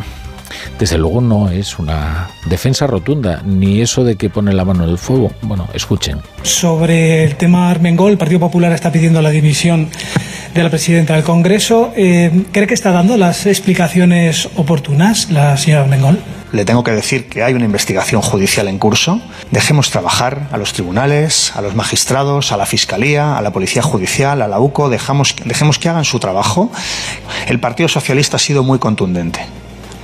desde 0.78 0.98
luego 0.98 1.20
no 1.20 1.50
es 1.50 1.78
una 1.78 2.28
defensa 2.46 2.86
rotunda, 2.86 3.42
ni 3.44 3.80
eso 3.80 4.04
de 4.04 4.16
que 4.16 4.30
pone 4.30 4.52
la 4.52 4.64
mano 4.64 4.84
en 4.84 4.90
el 4.90 4.98
fuego. 4.98 5.32
Bueno, 5.42 5.68
escuchen. 5.74 6.20
Sobre 6.42 7.24
el 7.24 7.36
tema 7.36 7.70
Armengol, 7.70 8.12
el 8.12 8.18
Partido 8.18 8.40
Popular 8.40 8.72
está 8.72 8.92
pidiendo 8.92 9.22
la 9.22 9.30
dimisión 9.30 9.88
de 10.54 10.62
la 10.62 10.70
presidenta 10.70 11.14
del 11.14 11.24
Congreso. 11.24 11.92
Eh, 11.96 12.44
¿Cree 12.52 12.66
que 12.66 12.74
está 12.74 12.90
dando 12.90 13.16
las 13.16 13.46
explicaciones 13.46 14.48
oportunas 14.56 15.30
la 15.30 15.56
señora 15.56 15.82
Armengol? 15.82 16.18
Le 16.52 16.64
tengo 16.64 16.84
que 16.84 16.92
decir 16.92 17.28
que 17.28 17.42
hay 17.42 17.54
una 17.54 17.64
investigación 17.64 18.22
judicial 18.22 18.68
en 18.68 18.78
curso. 18.78 19.20
Dejemos 19.50 19.90
trabajar 19.90 20.48
a 20.52 20.56
los 20.56 20.72
tribunales, 20.72 21.52
a 21.54 21.60
los 21.60 21.74
magistrados, 21.74 22.52
a 22.52 22.56
la 22.56 22.66
Fiscalía, 22.66 23.36
a 23.36 23.42
la 23.42 23.52
Policía 23.52 23.82
Judicial, 23.82 24.40
a 24.40 24.48
la 24.48 24.60
UCO. 24.60 24.88
Dejamos, 24.88 25.34
dejemos 25.44 25.78
que 25.78 25.88
hagan 25.88 26.04
su 26.04 26.18
trabajo. 26.20 26.70
El 27.48 27.60
Partido 27.60 27.88
Socialista 27.88 28.36
ha 28.36 28.40
sido 28.40 28.62
muy 28.62 28.78
contundente 28.78 29.40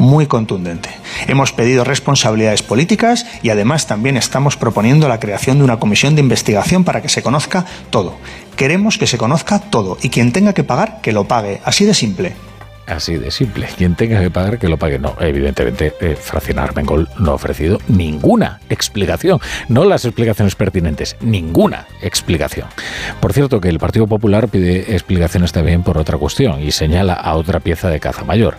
muy 0.02 0.26
contundente. 0.26 0.90
Hemos 1.28 1.52
pedido 1.52 1.84
responsabilidades 1.84 2.62
políticas 2.62 3.24
y 3.42 3.50
además 3.50 3.86
también 3.86 4.16
estamos 4.16 4.56
proponiendo 4.56 5.08
la 5.08 5.20
creación 5.20 5.58
de 5.58 5.64
una 5.64 5.78
comisión 5.78 6.16
de 6.16 6.20
investigación 6.20 6.82
para 6.82 7.00
que 7.00 7.08
se 7.08 7.22
conozca 7.22 7.64
todo. 7.90 8.16
Queremos 8.56 8.98
que 8.98 9.06
se 9.06 9.16
conozca 9.16 9.60
todo 9.60 9.96
y 10.02 10.10
quien 10.10 10.32
tenga 10.32 10.54
que 10.54 10.64
pagar, 10.64 11.00
que 11.00 11.12
lo 11.12 11.24
pague. 11.24 11.60
Así 11.64 11.84
de 11.84 11.94
simple. 11.94 12.34
Así 12.86 13.16
de 13.16 13.30
simple. 13.30 13.68
Quien 13.76 13.94
tenga 13.94 14.20
que 14.20 14.30
pagar, 14.30 14.58
que 14.58 14.68
lo 14.68 14.76
pague. 14.76 14.98
No, 14.98 15.14
evidentemente, 15.20 15.94
eh, 16.00 16.16
Francina 16.16 16.64
Armengol 16.64 17.08
no 17.18 17.30
ha 17.30 17.34
ofrecido 17.34 17.78
ninguna 17.88 18.60
explicación. 18.68 19.40
No 19.68 19.84
las 19.84 20.04
explicaciones 20.04 20.56
pertinentes, 20.56 21.16
ninguna 21.20 21.86
explicación. 22.02 22.66
Por 23.20 23.32
cierto, 23.32 23.60
que 23.60 23.68
el 23.68 23.78
Partido 23.78 24.06
Popular 24.06 24.48
pide 24.48 24.94
explicaciones 24.94 25.52
también 25.52 25.82
por 25.82 25.96
otra 25.96 26.18
cuestión 26.18 26.60
y 26.60 26.72
señala 26.72 27.14
a 27.14 27.36
otra 27.36 27.60
pieza 27.60 27.88
de 27.88 28.00
caza 28.00 28.24
mayor. 28.24 28.56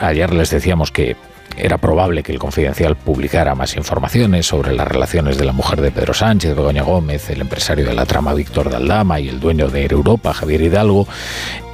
Ayer, 0.00 0.32
les 0.32 0.50
decíamos 0.50 0.90
que 0.90 1.16
era 1.56 1.78
probable 1.78 2.22
que 2.22 2.32
el 2.32 2.38
Confidencial 2.38 2.96
publicara 2.96 3.54
más 3.54 3.76
informaciones 3.76 4.46
sobre 4.46 4.74
las 4.74 4.88
relaciones 4.88 5.38
de 5.38 5.44
la 5.44 5.52
mujer 5.52 5.80
de 5.80 5.92
Pedro 5.92 6.12
Sánchez, 6.12 6.56
Begoña 6.56 6.82
Gómez, 6.82 7.30
el 7.30 7.42
empresario 7.42 7.86
de 7.86 7.94
la 7.94 8.06
trama 8.06 8.34
Víctor 8.34 8.70
Daldama 8.70 9.20
y 9.20 9.28
el 9.28 9.38
dueño 9.38 9.68
de 9.68 9.84
Europa, 9.84 10.34
Javier 10.34 10.62
Hidalgo, 10.62 11.06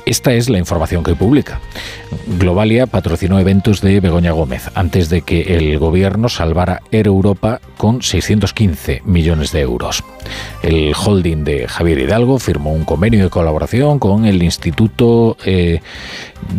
esta 0.06 0.32
es 0.32 0.48
la 0.48 0.58
información 0.58 1.04
que 1.04 1.14
publica. 1.14 1.60
Globalia 2.26 2.86
patrocinó 2.86 3.38
eventos 3.38 3.80
de 3.80 4.00
Begoña 4.00 4.32
Gómez 4.32 4.70
antes 4.74 5.08
de 5.08 5.22
que 5.22 5.56
el 5.56 5.78
gobierno 5.78 6.28
salvara 6.28 6.82
Air 6.90 7.06
Europa 7.06 7.60
con 7.76 8.02
615 8.02 9.02
millones 9.04 9.52
de 9.52 9.60
euros. 9.60 10.02
El 10.62 10.92
holding 10.94 11.44
de 11.44 11.68
Javier 11.68 11.98
Hidalgo 11.98 12.38
firmó 12.38 12.72
un 12.72 12.84
convenio 12.84 13.24
de 13.24 13.30
colaboración 13.30 13.98
con 13.98 14.26
el 14.26 14.42
Instituto 14.42 15.36
eh, 15.44 15.80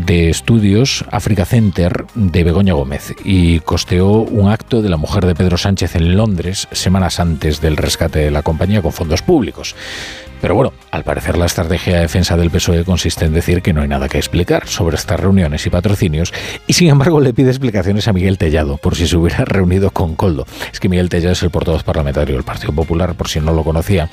de 0.05 0.29
Estudios 0.29 1.05
Africa 1.11 1.45
Center 1.45 2.05
de 2.15 2.43
Begoña 2.43 2.73
Gómez 2.73 3.13
y 3.23 3.59
costeó 3.59 4.21
un 4.21 4.49
acto 4.49 4.81
de 4.81 4.89
la 4.89 4.97
mujer 4.97 5.25
de 5.25 5.35
Pedro 5.35 5.57
Sánchez 5.57 5.95
en 5.95 6.15
Londres 6.15 6.67
semanas 6.71 7.19
antes 7.19 7.61
del 7.61 7.77
rescate 7.77 8.19
de 8.19 8.31
la 8.31 8.43
compañía 8.43 8.81
con 8.81 8.91
fondos 8.91 9.21
públicos. 9.21 9.75
Pero 10.41 10.55
bueno, 10.55 10.73
al 10.89 11.03
parecer 11.03 11.37
la 11.37 11.45
estrategia 11.45 11.95
de 11.95 12.01
defensa 12.01 12.35
del 12.35 12.49
PSOE 12.49 12.83
consiste 12.83 13.25
en 13.25 13.33
decir 13.33 13.61
que 13.61 13.73
no 13.73 13.81
hay 13.81 13.87
nada 13.87 14.09
que 14.09 14.17
explicar 14.17 14.67
sobre 14.67 14.95
estas 14.95 15.19
reuniones 15.19 15.65
y 15.67 15.69
patrocinios 15.69 16.33
y 16.67 16.73
sin 16.73 16.89
embargo 16.89 17.19
le 17.19 17.33
pide 17.33 17.49
explicaciones 17.49 18.07
a 18.07 18.13
Miguel 18.13 18.37
Tellado 18.37 18.77
por 18.77 18.95
si 18.95 19.07
se 19.07 19.17
hubiera 19.17 19.45
reunido 19.45 19.91
con 19.91 20.15
Coldo. 20.15 20.47
Es 20.73 20.79
que 20.79 20.89
Miguel 20.89 21.09
Tellado 21.09 21.33
es 21.33 21.43
el 21.43 21.51
portavoz 21.51 21.83
parlamentario 21.83 22.35
del 22.35 22.43
Partido 22.43 22.73
Popular 22.73 23.13
por 23.13 23.27
si 23.27 23.39
no 23.39 23.53
lo 23.53 23.63
conocía. 23.63 24.09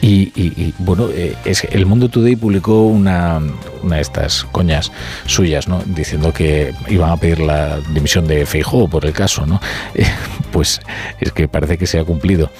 Y, 0.00 0.72
bueno, 0.78 1.08
eh, 1.12 1.34
es, 1.44 1.64
el 1.64 1.84
Mundo 1.84 2.08
Today 2.08 2.36
publicó 2.36 2.86
una, 2.86 3.40
una 3.82 3.96
de 3.96 4.02
estas 4.02 4.44
coñas 4.44 4.92
suyas, 5.26 5.68
¿no? 5.68 5.82
Diciendo 5.84 6.32
que 6.32 6.72
iban 6.88 7.10
a 7.10 7.16
pedir 7.16 7.40
la 7.40 7.78
dimisión 7.92 8.26
de 8.26 8.46
Feijóo 8.46 8.88
por 8.88 9.04
el 9.04 9.12
caso, 9.12 9.46
¿no? 9.46 9.60
Eh, 9.94 10.04
pues 10.52 10.80
es 11.20 11.32
que 11.32 11.48
parece 11.48 11.78
que 11.78 11.86
se 11.86 11.98
ha 11.98 12.04
cumplido. 12.04 12.50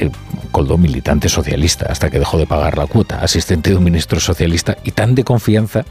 Eh, 0.00 0.10
Coldo 0.50 0.78
militante 0.78 1.28
socialista 1.28 1.86
hasta 1.88 2.10
que 2.10 2.18
dejó 2.18 2.35
de 2.38 2.46
pagar 2.46 2.78
la 2.78 2.86
cuota, 2.86 3.20
asistente 3.20 3.70
de 3.70 3.76
un 3.76 3.84
ministro 3.84 4.20
socialista 4.20 4.76
y 4.84 4.92
tan 4.92 5.14
de 5.14 5.24
confianza 5.24 5.84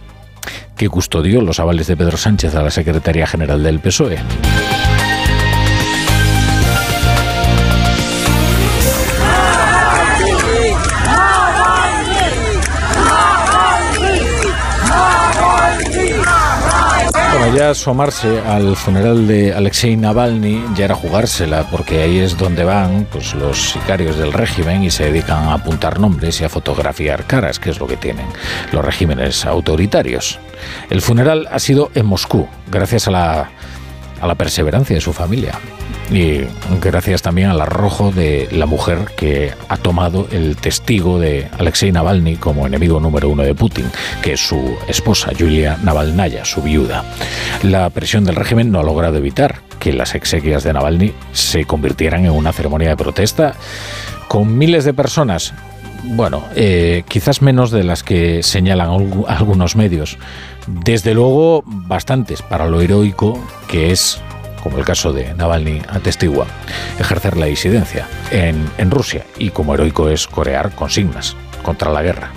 que 0.75 0.89
custodió 0.89 1.41
los 1.41 1.59
avales 1.59 1.87
de 1.87 1.97
Pedro 1.97 2.17
Sánchez 2.17 2.55
a 2.55 2.61
la 2.61 2.71
Secretaría 2.71 3.27
General 3.27 3.61
del 3.61 3.79
PSOE. 3.79 4.19
Ya 17.53 17.69
asomarse 17.69 18.39
al 18.39 18.75
funeral 18.75 19.27
de 19.27 19.53
Alexei 19.53 19.95
Navalny 19.95 20.63
ya 20.75 20.85
era 20.85 20.95
jugársela, 20.95 21.69
porque 21.69 22.01
ahí 22.01 22.19
es 22.19 22.37
donde 22.37 22.63
van 22.63 23.07
pues, 23.11 23.33
los 23.33 23.71
sicarios 23.71 24.17
del 24.17 24.33
régimen 24.33 24.83
y 24.83 24.89
se 24.89 25.05
dedican 25.05 25.49
a 25.49 25.53
apuntar 25.53 25.99
nombres 25.99 26.41
y 26.41 26.43
a 26.43 26.49
fotografiar 26.49 27.25
caras, 27.25 27.59
que 27.59 27.69
es 27.69 27.79
lo 27.79 27.87
que 27.87 27.97
tienen 27.97 28.25
los 28.71 28.83
regímenes 28.83 29.45
autoritarios. 29.45 30.39
El 30.89 31.01
funeral 31.01 31.47
ha 31.51 31.59
sido 31.59 31.91
en 31.93 32.05
Moscú, 32.05 32.47
gracias 32.71 33.07
a 33.07 33.11
la, 33.11 33.49
a 34.21 34.27
la 34.27 34.35
perseverancia 34.35 34.95
de 34.95 35.01
su 35.01 35.13
familia 35.13 35.53
y 36.11 36.41
gracias 36.81 37.21
también 37.21 37.49
al 37.49 37.61
arrojo 37.61 38.11
de 38.11 38.47
la 38.51 38.65
mujer 38.65 39.11
que 39.17 39.53
ha 39.69 39.77
tomado 39.77 40.27
el 40.31 40.55
testigo 40.55 41.19
de 41.19 41.47
Alexei 41.57 41.91
Navalny 41.91 42.35
como 42.35 42.67
enemigo 42.67 42.99
número 42.99 43.29
uno 43.29 43.43
de 43.43 43.55
Putin, 43.55 43.85
que 44.21 44.33
es 44.33 44.39
su 44.39 44.77
esposa 44.87 45.31
Yulia 45.33 45.77
Navalnaya, 45.83 46.45
su 46.45 46.61
viuda. 46.61 47.03
La 47.63 47.89
presión 47.89 48.23
del 48.23 48.35
régimen 48.35 48.71
no 48.71 48.79
ha 48.79 48.83
logrado 48.83 49.17
evitar 49.17 49.61
que 49.79 49.93
las 49.93 50.15
exequias 50.15 50.63
de 50.63 50.73
Navalny 50.73 51.13
se 51.31 51.65
convirtieran 51.65 52.25
en 52.25 52.31
una 52.31 52.53
ceremonia 52.53 52.89
de 52.89 52.97
protesta 52.97 53.55
con 54.27 54.57
miles 54.57 54.85
de 54.85 54.93
personas. 54.93 55.53
Bueno, 56.03 56.43
eh, 56.55 57.03
quizás 57.07 57.41
menos 57.41 57.71
de 57.71 57.83
las 57.83 58.03
que 58.03 58.43
señalan 58.43 58.89
algunos 59.27 59.75
medios. 59.75 60.17
Desde 60.67 61.13
luego, 61.13 61.63
bastantes 61.65 62.41
para 62.41 62.67
lo 62.67 62.81
heroico 62.81 63.39
que 63.67 63.91
es 63.91 64.21
como 64.65 64.79
el 64.79 64.83
caso 64.83 65.13
de 65.13 65.31
Navalny 65.35 65.79
atestigua, 65.89 66.47
ejercer 66.97 67.37
la 67.37 67.45
disidencia 67.45 68.07
en, 68.31 68.89
Rusia 68.89 69.23
y 69.37 69.51
como 69.51 69.75
heroico 69.75 70.09
es 70.09 70.25
corear 70.25 70.71
consignas 70.71 71.37
contra 71.61 71.91
la 71.91 72.01
guerra. 72.01 72.31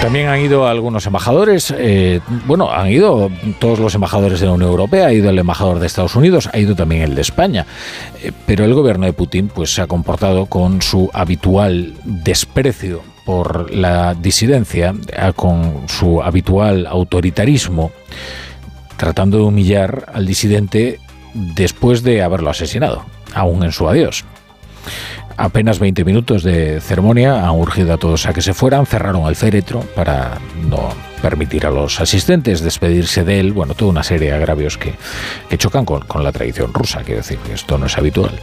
También 0.00 0.28
han 0.28 0.40
ido 0.40 0.66
algunos 0.66 1.04
embajadores, 1.04 1.74
eh, 1.76 2.20
bueno, 2.46 2.72
han 2.72 2.90
ido 2.90 3.30
todos 3.58 3.78
los 3.78 3.94
embajadores 3.94 4.40
de 4.40 4.46
la 4.46 4.52
Unión 4.52 4.70
Europea, 4.70 5.08
ha 5.08 5.12
ido 5.12 5.28
el 5.28 5.38
embajador 5.38 5.80
de 5.80 5.86
Estados 5.86 6.16
Unidos, 6.16 6.48
ha 6.50 6.58
ido 6.58 6.74
también 6.74 7.02
el 7.02 7.14
de 7.14 7.20
España, 7.20 7.66
eh, 8.22 8.32
pero 8.46 8.64
el 8.64 8.72
gobierno 8.72 9.04
de 9.04 9.12
Putin 9.12 9.48
pues 9.48 9.74
se 9.74 9.82
ha 9.82 9.86
comportado 9.86 10.46
con 10.46 10.80
su 10.80 11.10
habitual 11.12 11.92
desprecio 12.04 13.13
por 13.24 13.72
la 13.72 14.14
disidencia, 14.14 14.94
con 15.36 15.88
su 15.88 16.22
habitual 16.22 16.86
autoritarismo, 16.86 17.90
tratando 18.96 19.38
de 19.38 19.44
humillar 19.44 20.06
al 20.12 20.26
disidente 20.26 21.00
después 21.32 22.02
de 22.02 22.22
haberlo 22.22 22.50
asesinado, 22.50 23.04
aún 23.34 23.64
en 23.64 23.72
su 23.72 23.88
adiós. 23.88 24.24
Apenas 25.36 25.78
20 25.78 26.04
minutos 26.04 26.42
de 26.42 26.80
ceremonia 26.80 27.46
han 27.46 27.56
urgido 27.56 27.94
a 27.94 27.98
todos 27.98 28.26
a 28.26 28.32
que 28.32 28.42
se 28.42 28.54
fueran, 28.54 28.86
cerraron 28.86 29.26
el 29.26 29.34
féretro 29.34 29.80
para 29.94 30.38
no 30.68 31.13
permitir 31.24 31.64
a 31.64 31.70
los 31.70 32.02
asistentes 32.02 32.60
despedirse 32.60 33.24
de 33.24 33.40
él, 33.40 33.54
bueno, 33.54 33.72
toda 33.74 33.90
una 33.90 34.02
serie 34.02 34.28
de 34.28 34.34
agravios 34.34 34.76
que, 34.76 34.94
chocan 35.56 35.86
con, 35.86 36.22
la 36.22 36.32
tradición 36.32 36.74
rusa, 36.74 37.00
quiero 37.02 37.22
decir, 37.22 37.38
que 37.38 37.54
esto 37.54 37.78
no 37.78 37.86
es 37.86 37.96
habitual. 37.96 38.38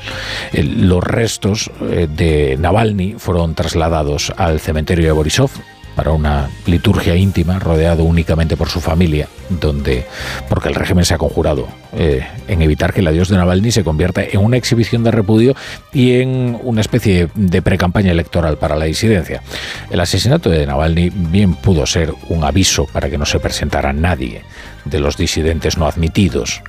los 0.51 1.03
restos 1.03 1.69
eh, 1.79 2.07
de 2.09 2.57
Navalny 2.59 3.17
fueron 3.19 3.53
trasladados 3.53 4.33
al 4.35 4.59
cementerio 4.59 5.05
de 5.05 5.11
Borisov, 5.11 5.51
para 5.95 6.11
una 6.11 6.49
liturgia 6.65 7.15
íntima 7.15 7.59
rodeado 7.59 8.03
únicamente 8.03 8.57
por 8.57 8.69
su 8.69 8.79
familia, 8.79 9.27
donde, 9.49 10.05
porque 10.49 10.69
el 10.69 10.75
régimen 10.75 11.05
se 11.05 11.13
ha 11.13 11.17
conjurado 11.17 11.67
eh, 11.93 12.25
en 12.47 12.61
evitar 12.61 12.93
que 12.93 13.01
el 13.01 13.07
adiós 13.07 13.29
de 13.29 13.37
Navalny 13.37 13.71
se 13.71 13.83
convierta 13.83 14.23
en 14.23 14.39
una 14.39 14.57
exhibición 14.57 15.03
de 15.03 15.11
repudio 15.11 15.55
y 15.93 16.21
en 16.21 16.57
una 16.63 16.81
especie 16.81 17.29
de 17.35 17.61
pre-campaña 17.61 18.11
electoral 18.11 18.57
para 18.57 18.75
la 18.75 18.85
disidencia. 18.85 19.41
El 19.89 19.99
asesinato 19.99 20.49
de 20.49 20.65
Navalny 20.65 21.09
bien 21.09 21.55
pudo 21.55 21.85
ser 21.85 22.13
un 22.29 22.43
aviso 22.43 22.85
para 22.85 23.09
que 23.09 23.17
no 23.17 23.25
se 23.25 23.39
presentara 23.39 23.93
nadie 23.93 24.43
de 24.85 24.99
los 24.99 25.17
disidentes 25.17 25.77
no 25.77 25.87
admitidos, 25.87 26.61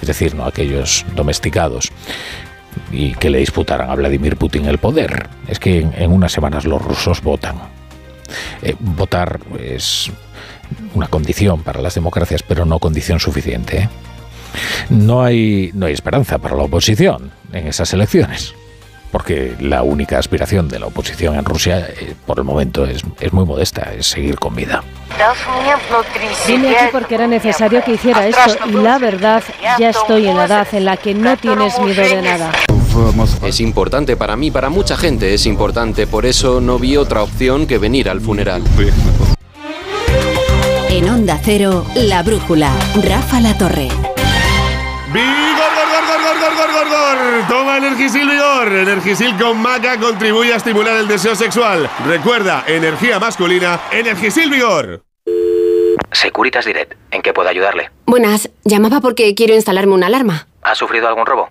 es 0.00 0.08
decir, 0.08 0.34
no 0.34 0.44
aquellos 0.44 1.04
domesticados 1.14 1.92
y 2.92 3.14
que 3.14 3.30
le 3.30 3.38
disputaran 3.38 3.90
a 3.90 3.94
Vladimir 3.94 4.36
Putin 4.36 4.66
el 4.66 4.78
poder. 4.78 5.28
Es 5.48 5.58
que 5.58 5.80
en 5.80 6.12
unas 6.12 6.32
semanas 6.32 6.64
los 6.64 6.80
rusos 6.80 7.20
votan 7.20 7.79
eh, 8.62 8.74
votar 8.78 9.40
es 9.58 10.10
una 10.94 11.08
condición 11.08 11.62
para 11.62 11.80
las 11.80 11.94
democracias, 11.94 12.42
pero 12.42 12.64
no 12.64 12.78
condición 12.78 13.20
suficiente. 13.20 13.78
¿eh? 13.78 13.88
No, 14.88 15.22
hay, 15.22 15.70
no 15.74 15.86
hay 15.86 15.92
esperanza 15.92 16.38
para 16.38 16.56
la 16.56 16.64
oposición 16.64 17.30
en 17.52 17.66
esas 17.66 17.92
elecciones 17.92 18.54
porque 19.10 19.56
la 19.60 19.82
única 19.82 20.18
aspiración 20.18 20.68
de 20.68 20.78
la 20.78 20.86
oposición 20.86 21.36
en 21.36 21.44
Rusia 21.44 21.88
eh, 21.88 22.14
por 22.26 22.38
el 22.38 22.44
momento 22.44 22.86
es, 22.86 23.02
es, 23.18 23.32
muy 23.32 23.44
modesta, 23.44 23.92
es 23.96 24.06
seguir 24.06 24.38
con 24.38 24.54
vida. 24.54 24.82
Vine 26.46 26.76
aquí 26.76 26.88
porque 26.92 27.16
era 27.16 27.26
necesario 27.26 27.82
que 27.82 27.94
hiciera 27.94 28.26
esto 28.26 28.56
y 28.66 28.72
la 28.72 28.98
verdad, 28.98 29.42
ya 29.78 29.90
estoy 29.90 30.28
en 30.28 30.36
la 30.36 30.44
edad 30.44 30.68
en 30.72 30.84
la 30.84 30.96
que 30.96 31.14
no 31.14 31.36
tienes 31.36 31.78
miedo 31.80 32.02
de 32.02 32.22
nada. 32.22 32.52
Es 33.42 33.60
importante 33.60 34.16
para 34.16 34.36
mí, 34.36 34.50
para 34.50 34.68
mucha 34.68 34.96
gente 34.96 35.34
es 35.34 35.46
importante, 35.46 36.06
por 36.06 36.26
eso 36.26 36.60
no 36.60 36.78
vi 36.78 36.96
otra 36.96 37.22
opción 37.22 37.66
que 37.66 37.78
venir 37.78 38.08
al 38.08 38.20
funeral. 38.20 38.62
En 40.88 41.08
Onda 41.08 41.40
Cero, 41.42 41.84
La 41.94 42.22
Brújula, 42.22 42.72
Rafa 43.02 43.40
La 43.40 43.56
Torre. 43.56 43.88
¡Vigor, 45.12 45.70
gor, 45.76 45.88
gor, 45.90 46.04
gor, 46.06 46.38
gor, 46.40 46.56
gor, 46.56 46.70
gor, 46.72 46.88
gor! 46.88 47.48
Toma 47.48 47.78
Energisil 47.78 48.28
Vigor. 48.28 48.72
Energisil 48.72 49.36
con 49.36 49.60
maca 49.60 49.98
contribuye 49.98 50.52
a 50.52 50.56
estimular 50.56 50.96
el 50.96 51.08
deseo 51.08 51.34
sexual. 51.34 51.88
Recuerda, 52.06 52.64
energía 52.66 53.18
masculina, 53.18 53.80
Energisil 53.90 54.50
Vigor. 54.50 55.02
Securitas 56.12 56.64
Direct, 56.64 56.94
¿en 57.10 57.22
qué 57.22 57.32
puedo 57.32 57.48
ayudarle? 57.48 57.90
Buenas, 58.06 58.50
llamaba 58.64 59.00
porque 59.00 59.34
quiero 59.34 59.54
instalarme 59.54 59.94
una 59.94 60.06
alarma. 60.06 60.46
¿Ha 60.62 60.74
sufrido 60.74 61.08
algún 61.08 61.26
robo? 61.26 61.50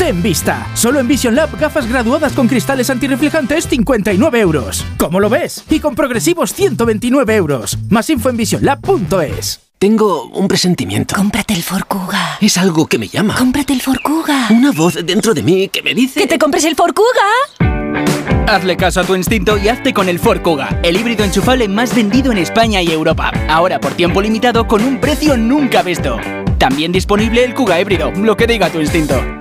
Ten 0.00 0.22
vista. 0.22 0.66
Solo 0.72 0.98
en 0.98 1.06
Vision 1.06 1.34
Lab 1.34 1.60
gafas 1.60 1.86
graduadas 1.86 2.32
con 2.32 2.48
cristales 2.48 2.88
antirreflejantes 2.88 3.68
59 3.68 4.40
euros. 4.40 4.82
¿Cómo 4.96 5.20
lo 5.20 5.28
ves? 5.28 5.62
Y 5.68 5.78
con 5.78 5.94
progresivos 5.94 6.54
129 6.54 7.36
euros. 7.36 7.76
Más 7.90 8.08
info 8.08 8.30
en 8.30 8.38
visionlab.es. 8.38 9.60
Tengo 9.78 10.24
un 10.24 10.48
presentimiento. 10.48 11.14
Cómprate 11.14 11.52
el 11.52 11.62
Forcuga. 11.62 12.38
Es 12.40 12.56
algo 12.56 12.86
que 12.86 12.96
me 12.96 13.08
llama. 13.08 13.34
Cómprate 13.36 13.74
el 13.74 13.82
Forcuga. 13.82 14.48
Una 14.48 14.72
voz 14.72 14.94
dentro 15.04 15.34
de 15.34 15.42
mí 15.42 15.68
que 15.68 15.82
me 15.82 15.92
dice... 15.92 16.18
¡Que 16.18 16.26
te 16.26 16.38
compres 16.38 16.64
el 16.64 16.76
Forcuga! 16.76 17.06
Hazle 18.46 18.78
caso 18.78 19.02
a 19.02 19.04
tu 19.04 19.14
instinto 19.14 19.58
y 19.58 19.68
hazte 19.68 19.92
con 19.92 20.08
el 20.08 20.18
Forcuga, 20.18 20.80
el 20.82 20.96
híbrido 20.96 21.24
enchufable 21.24 21.68
más 21.68 21.94
vendido 21.94 22.32
en 22.32 22.38
España 22.38 22.80
y 22.80 22.90
Europa. 22.90 23.32
Ahora 23.50 23.78
por 23.78 23.92
tiempo 23.92 24.22
limitado 24.22 24.66
con 24.66 24.82
un 24.82 24.98
precio 24.98 25.36
nunca 25.36 25.82
visto. 25.82 26.16
También 26.56 26.90
disponible 26.90 27.44
el 27.44 27.52
Kuga 27.52 27.78
híbrido, 27.78 28.10
lo 28.12 28.34
que 28.34 28.46
diga 28.46 28.70
tu 28.70 28.80
instinto. 28.80 29.39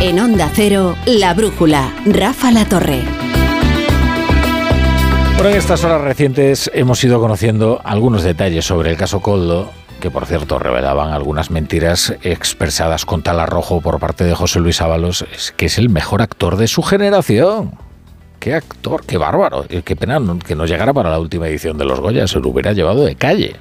En 0.00 0.20
Onda 0.20 0.50
Cero, 0.52 0.96
La 1.06 1.32
Brújula, 1.32 1.94
Rafa 2.04 2.50
La 2.50 2.66
Torre. 2.66 3.00
Bueno, 5.36 5.50
en 5.50 5.56
estas 5.56 5.82
horas 5.82 6.02
recientes 6.02 6.70
hemos 6.74 7.02
ido 7.02 7.20
conociendo 7.20 7.80
algunos 7.84 8.22
detalles 8.22 8.64
sobre 8.64 8.90
el 8.90 8.96
caso 8.96 9.20
Coldo, 9.20 9.70
que 10.00 10.10
por 10.10 10.26
cierto 10.26 10.58
revelaban 10.58 11.12
algunas 11.12 11.50
mentiras 11.50 12.14
expresadas 12.22 13.06
con 13.06 13.22
tal 13.22 13.40
arrojo 13.40 13.80
por 13.80 13.98
parte 13.98 14.24
de 14.24 14.34
José 14.34 14.60
Luis 14.60 14.82
Ábalos, 14.82 15.24
que 15.56 15.66
es 15.66 15.78
el 15.78 15.88
mejor 15.88 16.20
actor 16.20 16.56
de 16.56 16.68
su 16.68 16.82
generación. 16.82 17.72
Qué 18.40 18.54
actor, 18.54 19.06
qué 19.06 19.16
bárbaro. 19.16 19.64
Qué 19.66 19.96
pena 19.96 20.20
que 20.46 20.54
no 20.54 20.66
llegara 20.66 20.92
para 20.92 21.08
la 21.08 21.18
última 21.18 21.48
edición 21.48 21.78
de 21.78 21.86
Los 21.86 22.00
Goya, 22.00 22.26
se 22.26 22.40
lo 22.40 22.50
hubiera 22.50 22.72
llevado 22.72 23.04
de 23.04 23.16
calle. 23.16 23.56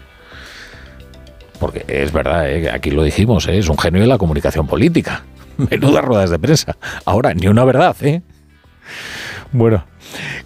Porque 1.63 1.85
es 1.87 2.11
verdad, 2.11 2.51
¿eh? 2.51 2.69
aquí 2.69 2.91
lo 2.91 3.03
dijimos, 3.03 3.47
¿eh? 3.47 3.57
es 3.57 3.69
un 3.69 3.77
genio 3.77 4.01
de 4.01 4.07
la 4.07 4.17
comunicación 4.17 4.67
política. 4.67 5.23
Menudas 5.57 6.03
ruedas 6.03 6.29
de 6.29 6.37
prensa. 6.37 6.75
Ahora, 7.05 7.33
ni 7.33 7.47
una 7.47 7.63
verdad, 7.63 7.95
¿eh? 8.01 8.21
Bueno, 9.53 9.85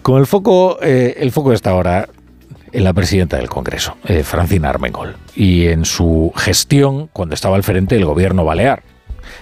con 0.00 0.20
el 0.20 0.28
foco, 0.28 0.78
eh, 0.80 1.16
el 1.18 1.32
foco 1.32 1.52
está 1.52 1.70
ahora 1.70 2.08
en 2.70 2.84
la 2.84 2.92
presidenta 2.92 3.36
del 3.36 3.48
Congreso, 3.48 3.96
eh, 4.04 4.22
Francina 4.22 4.70
Armengol, 4.70 5.16
y 5.34 5.66
en 5.66 5.84
su 5.84 6.32
gestión 6.36 7.08
cuando 7.12 7.34
estaba 7.34 7.56
al 7.56 7.64
frente 7.64 7.96
del 7.96 8.04
gobierno 8.04 8.44
balear. 8.44 8.84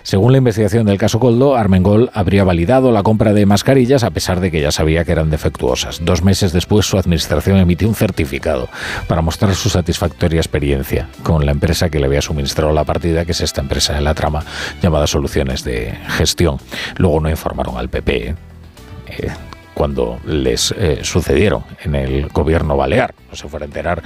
Según 0.02 0.32
la 0.32 0.38
investigación 0.38 0.86
del 0.86 0.98
caso 0.98 1.20
Coldo, 1.20 1.56
Armengol 1.56 2.10
habría 2.14 2.44
validado 2.44 2.92
la 2.92 3.02
compra 3.02 3.32
de 3.32 3.46
mascarillas 3.46 4.04
a 4.04 4.10
pesar 4.10 4.40
de 4.40 4.50
que 4.50 4.60
ya 4.60 4.70
sabía 4.70 5.04
que 5.04 5.12
eran 5.12 5.30
defectuosas. 5.30 6.04
Dos 6.04 6.22
meses 6.22 6.52
después, 6.52 6.86
su 6.86 6.98
administración 6.98 7.58
emitió 7.58 7.88
un 7.88 7.94
certificado 7.94 8.68
para 9.08 9.22
mostrar 9.22 9.54
su 9.54 9.68
satisfactoria 9.68 10.40
experiencia 10.40 11.08
con 11.22 11.44
la 11.44 11.52
empresa 11.52 11.90
que 11.90 11.98
le 11.98 12.06
había 12.06 12.22
suministrado 12.22 12.72
la 12.72 12.84
partida, 12.84 13.24
que 13.24 13.32
es 13.32 13.40
esta 13.40 13.60
empresa 13.60 13.94
de 13.94 14.00
la 14.00 14.14
trama 14.14 14.44
llamada 14.82 15.06
Soluciones 15.06 15.64
de 15.64 15.94
Gestión. 16.08 16.58
Luego 16.96 17.20
no 17.20 17.30
informaron 17.30 17.76
al 17.76 17.88
PP. 17.88 18.34
Eh, 19.08 19.28
cuando 19.76 20.18
les 20.24 20.72
eh, 20.72 21.00
sucedieron 21.02 21.62
en 21.84 21.94
el 21.94 22.28
gobierno 22.28 22.78
balear. 22.78 23.14
No 23.28 23.36
se 23.36 23.46
fuera 23.46 23.64
a 23.64 23.68
enterar 23.68 24.02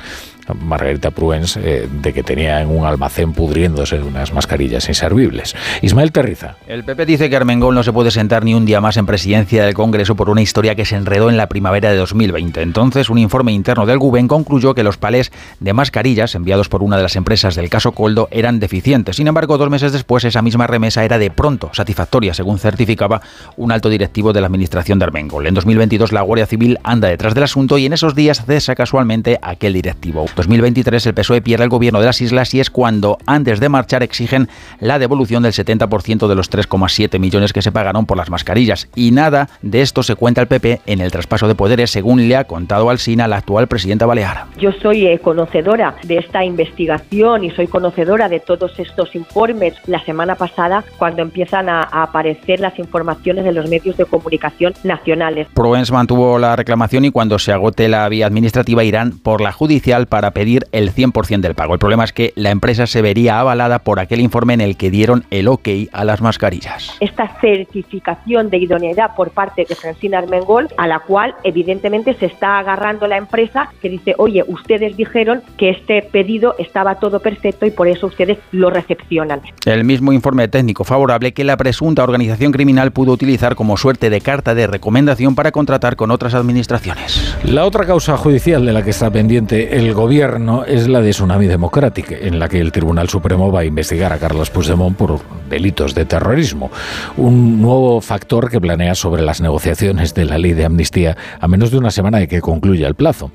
Margarita 0.55 1.11
Pruens 1.11 1.57
eh, 1.57 1.89
de 1.91 2.13
que 2.13 2.23
tenía 2.23 2.61
en 2.61 2.69
un 2.69 2.87
almacén 2.87 3.33
pudriéndose 3.33 4.01
unas 4.01 4.33
mascarillas 4.33 4.89
inservibles. 4.89 5.55
Ismael 5.83 6.13
Terriza. 6.13 6.57
El 6.67 6.85
PP 6.85 7.07
dice 7.07 7.31
que 7.31 7.37
Armengol 7.37 7.75
no 7.75 7.83
se 7.83 7.93
puede 7.93 8.11
sentar 8.11 8.45
ni 8.45 8.55
un 8.55 8.65
día 8.65 8.81
más 8.81 8.97
en 8.97 9.07
presidencia 9.07 9.65
del 9.65 9.75
Congreso 9.75 10.17
por 10.17 10.31
una 10.31 10.43
historia 10.43 10.75
que 10.75 10.85
se 10.85 10.97
enredó 10.97 11.31
en 11.31 11.37
la 11.37 11.49
primavera 11.49 11.91
de 11.91 11.97
2020. 11.97 12.63
Entonces, 12.63 13.11
un 13.11 13.19
informe 13.19 13.53
interno 13.53 13.87
del 13.87 13.99
GUBEN 13.99 14.29
concluyó 14.29 14.75
que 14.75 14.83
los 14.83 14.97
palés 14.97 15.33
de 15.61 15.73
mascarillas 15.73 16.35
enviados 16.35 16.69
por 16.69 16.83
una 16.83 16.97
de 16.97 17.03
las 17.03 17.17
empresas 17.17 17.55
del 17.55 17.69
caso 17.69 17.93
Coldo 17.93 18.29
eran 18.31 18.61
deficientes. 18.61 19.17
Sin 19.17 19.27
embargo, 19.27 19.59
dos 19.59 19.71
meses 19.71 19.93
después, 19.93 20.25
esa 20.25 20.43
misma 20.43 20.67
remesa 20.67 21.05
era 21.05 21.19
de 21.19 21.31
pronto 21.31 21.71
satisfactoria, 21.73 22.35
según 22.35 22.59
certificaba 22.59 23.21
un 23.57 23.73
alto 23.73 23.89
directivo 23.89 24.33
de 24.33 24.41
la 24.41 24.47
administración 24.47 24.99
de 24.99 25.05
Armengol. 25.05 25.47
En 25.47 25.55
2022, 25.55 26.13
la 26.13 26.23
Guardia 26.23 26.47
Civil 26.47 26.79
anda 26.83 27.09
detrás 27.09 27.35
del 27.35 27.45
asunto 27.45 27.79
y 27.79 27.87
en 27.87 27.93
esos 27.93 28.15
días 28.15 28.45
cesa 28.47 28.75
casualmente 28.75 29.39
aquel 29.43 29.73
directivo. 29.73 30.27
2023 30.41 31.05
el 31.07 31.13
PSOE 31.13 31.43
pierde 31.43 31.65
el 31.65 31.71
gobierno 31.71 32.01
de 32.01 32.07
las 32.07 32.23
islas 32.23 32.55
y 32.55 32.61
es 32.61 32.71
cuando, 32.71 33.19
antes 33.27 33.61
de 33.61 33.69
marchar, 33.69 34.03
exigen 34.03 34.49
la 34.79 34.99
devolución 34.99 35.43
del 35.43 35.53
70% 35.53 36.29
de 36.29 36.35
los 36.35 36.51
3,7 36.51 37.19
millones 37.19 37.53
que 37.53 37.61
se 37.61 37.73
pagaron 37.73 38.07
por 38.07 38.17
las 38.17 38.31
mascarillas. 38.31 38.89
Y 38.95 39.11
nada 39.11 39.51
de 39.61 39.83
esto 39.83 40.03
se 40.03 40.15
cuenta 40.15 40.41
el 40.41 40.47
PP 40.47 40.81
en 40.87 41.03
el 41.03 41.11
traspaso 41.11 41.47
de 41.47 41.55
poderes, 41.55 41.91
según 41.91 42.27
le 42.27 42.37
ha 42.37 42.45
contado 42.45 42.89
al 42.89 42.99
SINA 42.99 43.29
la 43.29 43.37
actual 43.37 43.67
presidenta 43.67 44.07
balear. 44.07 44.47
Yo 44.59 44.73
soy 44.73 45.07
eh, 45.07 45.19
conocedora 45.19 45.97
de 46.05 46.17
esta 46.17 46.43
investigación 46.43 47.45
y 47.45 47.51
soy 47.51 47.67
conocedora 47.67 48.31
de 48.31 48.41
todos 48.41 48.79
estos 48.79 49.15
informes. 49.15 49.75
La 49.87 50.03
semana 50.05 50.37
pasada, 50.37 50.85
cuando 50.99 51.21
empiezan 51.21 51.69
a, 51.69 51.83
aparecer 51.83 52.61
las 52.61 52.79
informaciones 52.79 53.45
de 53.45 53.53
los 53.53 53.69
medios 53.69 53.97
de 53.99 54.07
comunicación 54.07 54.73
nacionales. 54.85 55.49
Proens 55.53 55.93
mantuvo 55.93 56.39
la 56.39 56.57
reclamación 56.57 57.05
y 57.05 57.11
cuando 57.11 57.39
se 57.39 57.53
agote 57.53 57.89
la 57.89 58.09
vía 58.09 58.27
administrativa 58.27 58.85
irán 58.85 59.19
por 59.19 59.41
la 59.41 59.53
judicial 59.53 60.07
para 60.07 60.20
pedir 60.33 60.67
el 60.73 60.93
100% 60.93 61.41
del 61.41 61.55
pago. 61.55 61.73
El 61.73 61.79
problema 61.79 62.05
es 62.05 62.13
que 62.13 62.33
la 62.37 62.51
empresa 62.51 62.87
se 62.87 63.03
vería 63.03 63.41
avalada 63.41 63.79
por 63.79 63.99
aquel 63.99 64.21
informe 64.21 64.55
en 64.55 64.61
el 64.61 64.77
que 64.77 64.91
dieron 64.91 65.25
el 65.31 65.49
ok 65.49 65.69
a 65.93 66.05
las 66.05 66.21
mascarillas. 66.21 66.97
Esta 67.01 67.29
certificación 67.41 68.51
de 68.51 68.59
idoneidad 68.59 69.15
por 69.17 69.31
parte 69.31 69.65
de 69.69 69.75
Francina 69.75 70.19
Armengol, 70.19 70.69
a 70.77 70.87
la 70.87 70.99
cual 70.99 71.35
evidentemente 71.45 72.15
se 72.15 72.27
está 72.27 72.59
agarrando 72.59 73.07
la 73.07 73.17
empresa 73.17 73.73
que 73.81 73.89
dice, 73.89 74.15
oye, 74.19 74.45
ustedes 74.47 74.97
dijeron 74.97 75.43
que 75.57 75.71
este 75.71 76.03
pedido 76.03 76.55
estaba 76.59 76.97
todo 76.97 77.21
perfecto 77.21 77.67
y 77.67 77.71
por 77.71 77.89
eso 77.89 78.07
ustedes 78.07 78.39
lo 78.53 78.71
recepcionan. 78.71 79.41
El 79.65 79.85
mismo 79.85 80.13
informe 80.13 80.49
técnico 80.49 80.85
favorable 80.85 81.33
que 81.33 81.45
la 81.45 81.57
presunta 81.57 82.03
organización 82.03 82.53
criminal 82.53 82.93
pudo 82.93 83.13
utilizar 83.13 83.55
como 83.55 83.77
suerte 83.77 84.11
de 84.11 84.21
carta 84.21 84.55
de 84.55 84.67
recomendación 84.67 85.35
para 85.35 85.53
contratar 85.53 85.97
con 85.97 86.11
otras 86.11 86.35
administraciones. 86.35 87.37
La 87.45 87.65
otra 87.65 87.87
causa 87.87 88.17
judicial 88.17 88.67
de 88.67 88.73
la 88.73 88.83
que 88.83 88.91
está 88.91 89.11
pendiente 89.11 89.77
el 89.77 89.95
gobierno 89.95 90.10
es 90.11 90.89
la 90.89 91.01
de 91.01 91.11
Tsunami 91.11 91.47
Democratic, 91.47 92.11
en 92.11 92.41
la 92.41 92.49
que 92.49 92.61
el 92.61 92.73
Tribunal 92.73 93.09
Supremo 93.09 93.53
va 93.53 93.61
a 93.61 93.65
investigar 93.65 94.13
a 94.13 94.19
Carlos 94.19 94.51
Puigdemont 94.51 94.97
por 94.97 95.21
delitos 95.49 95.95
de 95.95 96.05
terrorismo. 96.05 96.69
Un 97.17 97.63
nuevo 97.63 98.01
factor 98.01 98.51
que 98.51 98.61
planea 98.61 98.97
sobre 98.97 99.23
las 99.23 99.41
negociaciones 99.41 100.13
de 100.13 100.25
la 100.25 100.37
ley 100.37 100.53
de 100.53 100.65
amnistía 100.65 101.17
a 101.39 101.47
menos 101.47 101.71
de 101.71 101.79
una 101.79 101.93
semana 101.93 102.19
de 102.19 102.27
que 102.27 102.41
concluya 102.41 102.89
el 102.89 102.97
plazo. 102.97 103.31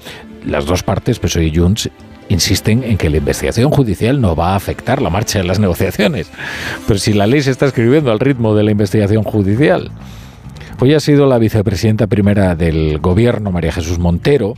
Las 0.46 0.66
dos 0.66 0.84
partes, 0.84 1.18
PSOE 1.20 1.46
y 1.46 1.56
Junts, 1.56 1.90
insisten 2.28 2.84
en 2.84 2.98
que 2.98 3.10
la 3.10 3.18
investigación 3.18 3.72
judicial 3.72 4.20
no 4.20 4.36
va 4.36 4.52
a 4.52 4.56
afectar 4.58 5.02
la 5.02 5.10
marcha 5.10 5.40
de 5.40 5.46
las 5.46 5.60
negociaciones. 5.60 6.30
Pero 6.88 7.00
si 7.00 7.14
la 7.14 7.26
ley 7.26 7.42
se 7.42 7.52
está 7.52 7.68
escribiendo 7.68 8.12
al 8.12 8.20
ritmo 8.20 8.54
de 8.54 8.64
la 8.64 8.72
investigación 8.72 9.24
judicial. 9.24 9.92
Hoy 10.82 10.94
ha 10.94 11.00
sido 11.00 11.26
la 11.26 11.38
vicepresidenta 11.38 12.08
primera 12.08 12.54
del 12.54 13.00
gobierno, 13.00 13.50
María 13.50 13.72
Jesús 13.72 13.98
Montero, 13.98 14.56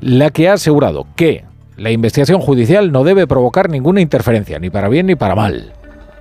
la 0.00 0.30
que 0.30 0.48
ha 0.48 0.52
asegurado 0.52 1.04
que 1.16 1.47
la 1.78 1.90
investigación 1.90 2.40
judicial 2.40 2.90
no 2.92 3.04
debe 3.04 3.26
provocar 3.26 3.70
ninguna 3.70 4.00
interferencia, 4.00 4.58
ni 4.58 4.68
para 4.68 4.88
bien 4.88 5.06
ni 5.06 5.14
para 5.14 5.34
mal. 5.34 5.72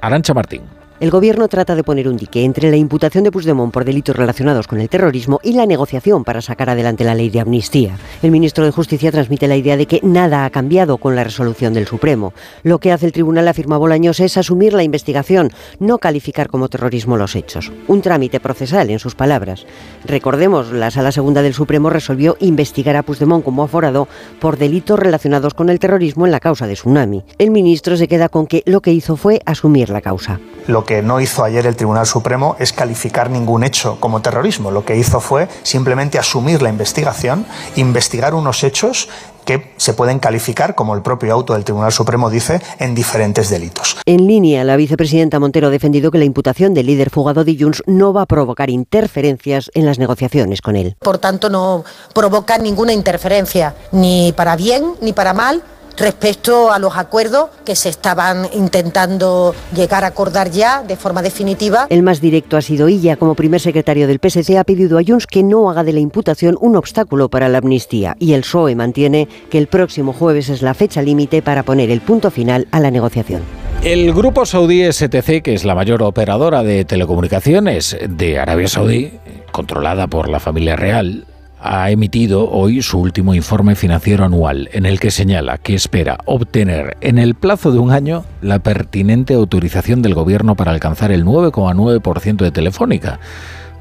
Arancha 0.02 0.34
Martín. 0.34 0.62
El 0.99 1.11
gobierno 1.11 1.48
trata 1.48 1.76
de 1.76 1.84
poner 1.84 2.07
un 2.07 2.18
dique 2.18 2.44
entre 2.44 2.72
la 2.72 2.76
imputación 2.76 3.24
de 3.24 3.32
Puigdemont 3.32 3.72
por 3.72 3.86
delitos 3.86 4.15
relacionados 4.15 4.65
con 4.65 4.82
el 4.82 4.90
terrorismo 4.90 5.40
y 5.44 5.53
la 5.53 5.68
negociación 5.68 6.24
para 6.24 6.41
sacar 6.41 6.72
adelante 6.72 7.03
la 7.03 7.14
ley 7.14 7.30
de 7.30 7.40
amnistía. 7.40 7.99
El 8.24 8.32
ministro 8.32 8.65
de 8.65 8.72
Justicia 8.72 9.11
transmite 9.11 9.48
la 9.48 9.57
idea 9.57 9.78
de 9.78 9.86
que 9.86 9.99
nada 10.02 10.44
ha 10.44 10.49
cambiado 10.49 10.98
con 10.98 11.15
la 11.15 11.24
resolución 11.24 11.76
del 11.76 11.86
Supremo. 11.86 12.34
Lo 12.64 12.80
que 12.80 12.91
hace 12.91 13.06
el 13.06 13.11
tribunal, 13.11 13.48
afirma 13.48 13.78
Bolaños, 13.78 14.19
es 14.19 14.38
asumir 14.38 14.74
la 14.74 14.82
investigación, 14.82 15.52
no 15.80 15.99
calificar 15.99 16.48
como 16.48 16.68
terrorismo 16.68 17.15
los 17.15 17.36
hechos. 17.36 17.72
Un 17.88 18.02
trámite 18.02 18.40
procesal, 18.40 18.90
en 18.90 18.98
sus 18.98 19.14
palabras. 19.14 19.68
Recordemos, 20.03 20.72
la 20.72 20.90
Sala 20.90 21.11
Segunda 21.11 21.44
del 21.44 21.53
Supremo 21.53 21.91
resolvió 21.91 22.38
investigar 22.40 22.95
a 22.95 23.03
Puigdemont 23.03 23.45
como 23.45 23.61
aforado 23.61 24.07
por 24.40 24.57
delitos 24.57 24.98
relacionados 24.98 25.53
con 25.53 25.69
el 25.69 25.78
terrorismo 25.78 26.26
en 26.26 26.32
la 26.32 26.40
causa 26.40 26.65
de 26.65 26.74
Tsunami. 26.74 27.24
El 27.38 27.52
ministro 27.52 27.98
se 27.98 28.07
queda 28.07 28.30
con 28.30 28.48
que 28.48 28.64
lo 28.65 28.82
que 28.82 28.94
hizo 28.94 29.15
fue 29.15 29.41
asumir 29.45 29.91
la 29.91 30.02
causa 30.02 30.40
que 30.88 31.03
no 31.03 31.19
hizo 31.22 31.43
ayer 31.43 31.68
el 31.68 31.76
Tribunal 31.76 32.07
Supremo 32.07 32.55
es 32.57 32.73
calificar 32.73 33.30
ningún 33.30 33.64
hecho 33.64 33.99
como 33.99 34.22
terrorismo. 34.23 34.72
Lo 34.72 34.84
que 34.85 34.95
hizo 34.95 35.19
fue 35.19 35.47
simplemente 35.61 36.18
asumir 36.18 36.64
la 36.64 36.69
investigación, 36.69 37.45
investigar 37.76 38.34
unos 38.34 38.64
hechos 38.64 39.09
que 39.45 39.73
se 39.77 39.93
pueden 39.93 40.19
calificar, 40.19 40.76
como 40.76 40.93
el 40.93 41.01
propio 41.01 41.34
auto 41.34 41.53
del 41.53 41.64
Tribunal 41.64 41.91
Supremo 41.93 42.30
dice, 42.30 42.61
en 42.80 42.95
diferentes 42.95 43.49
delitos. 43.49 43.95
En 44.05 44.27
línea, 44.27 44.65
la 44.65 44.76
vicepresidenta 44.76 45.39
Montero 45.39 45.68
ha 45.68 45.69
defendido 45.69 46.11
que 46.11 46.18
la 46.18 46.26
imputación 46.26 46.73
del 46.73 46.88
líder 46.88 47.09
fugado 47.09 47.45
de 47.45 47.55
Junts 47.57 47.81
no 47.85 48.11
va 48.11 48.23
a 48.23 48.26
provocar 48.26 48.69
interferencias 48.69 49.72
en 49.73 49.85
las 49.85 49.99
negociaciones 49.99 50.61
con 50.61 50.76
él. 50.76 50.97
Por 50.99 51.18
tanto, 51.19 51.49
no 51.49 51.85
provoca 52.14 52.57
ninguna 52.57 52.91
interferencia, 52.91 53.76
ni 53.91 54.34
para 54.35 54.57
bien 54.57 54.95
ni 54.99 55.14
para 55.14 55.34
mal 55.34 55.64
respecto 55.98 56.72
a 56.72 56.80
los 56.80 56.95
acuerdos 56.95 57.49
que 57.65 57.76
se 57.76 57.90
estaban 57.90 58.48
intentando 58.53 59.53
llegar 59.76 60.03
a 60.03 60.07
acordar 60.07 60.52
ya 60.52 60.84
de 60.84 60.95
forma 60.95 61.22
definitiva. 61.22 61.88
El 61.90 62.03
más 62.03 62.22
directo 62.22 62.57
ha 62.57 62.61
sido 62.61 62.88
ella, 62.88 63.18
como 63.18 63.36
primer 63.36 63.60
secretario 63.60 64.07
del 64.07 64.19
PSC, 64.19 64.57
ha 64.57 64.64
pedido 64.64 64.98
a 64.98 65.03
Junts 65.06 65.28
que 65.28 65.44
no 65.44 65.69
haga 65.69 65.84
de 65.84 65.94
la 65.94 65.99
imputación 65.99 66.57
un 66.61 66.76
obstáculo 66.76 67.30
para 67.30 67.49
la 67.49 67.57
amnistía 67.57 68.15
y 68.19 68.34
el 68.34 68.41
PSOE 68.41 68.76
mantiene 68.76 69.28
que 69.49 69.57
el 69.57 69.68
próximo 69.68 70.14
jueves 70.14 70.49
es 70.49 70.61
la 70.61 70.74
fecha 70.74 71.02
límite 71.02 71.41
para 71.41 71.64
poner 71.64 71.90
el 71.90 72.02
punto 72.02 72.32
final 72.32 72.68
a 72.72 72.80
la 72.80 72.91
negociación. 72.91 73.41
El 73.84 74.14
grupo 74.14 74.45
saudí 74.45 74.91
STC, 74.91 75.41
que 75.41 75.53
es 75.53 75.64
la 75.64 75.76
mayor 75.76 76.02
operadora 76.03 76.64
de 76.64 76.84
telecomunicaciones 76.84 77.98
de 78.07 78.40
Arabia 78.40 78.68
Saudí, 78.68 79.11
controlada 79.52 80.07
por 80.07 80.30
la 80.30 80.40
familia 80.40 80.76
real, 80.76 81.26
ha 81.60 81.90
emitido 81.90 82.50
hoy 82.50 82.82
su 82.82 83.00
último 83.00 83.34
informe 83.34 83.76
financiero 83.76 84.26
anual, 84.26 84.70
en 84.74 84.86
el 84.86 85.00
que 85.00 85.12
señala 85.12 85.58
que 85.58 85.74
espera 85.74 86.20
obtener 86.26 86.98
en 87.02 87.18
el 87.18 87.36
plazo 87.36 87.72
de 87.72 87.80
un 87.80 87.92
año 87.92 88.24
la 88.42 88.60
pertinente 88.60 89.34
autorización 89.34 90.02
del 90.02 90.14
gobierno 90.14 90.56
para 90.56 90.72
alcanzar 90.72 91.12
el 91.12 91.26
9,9% 91.26 92.38
de 92.38 92.52
Telefónica. 92.52 93.20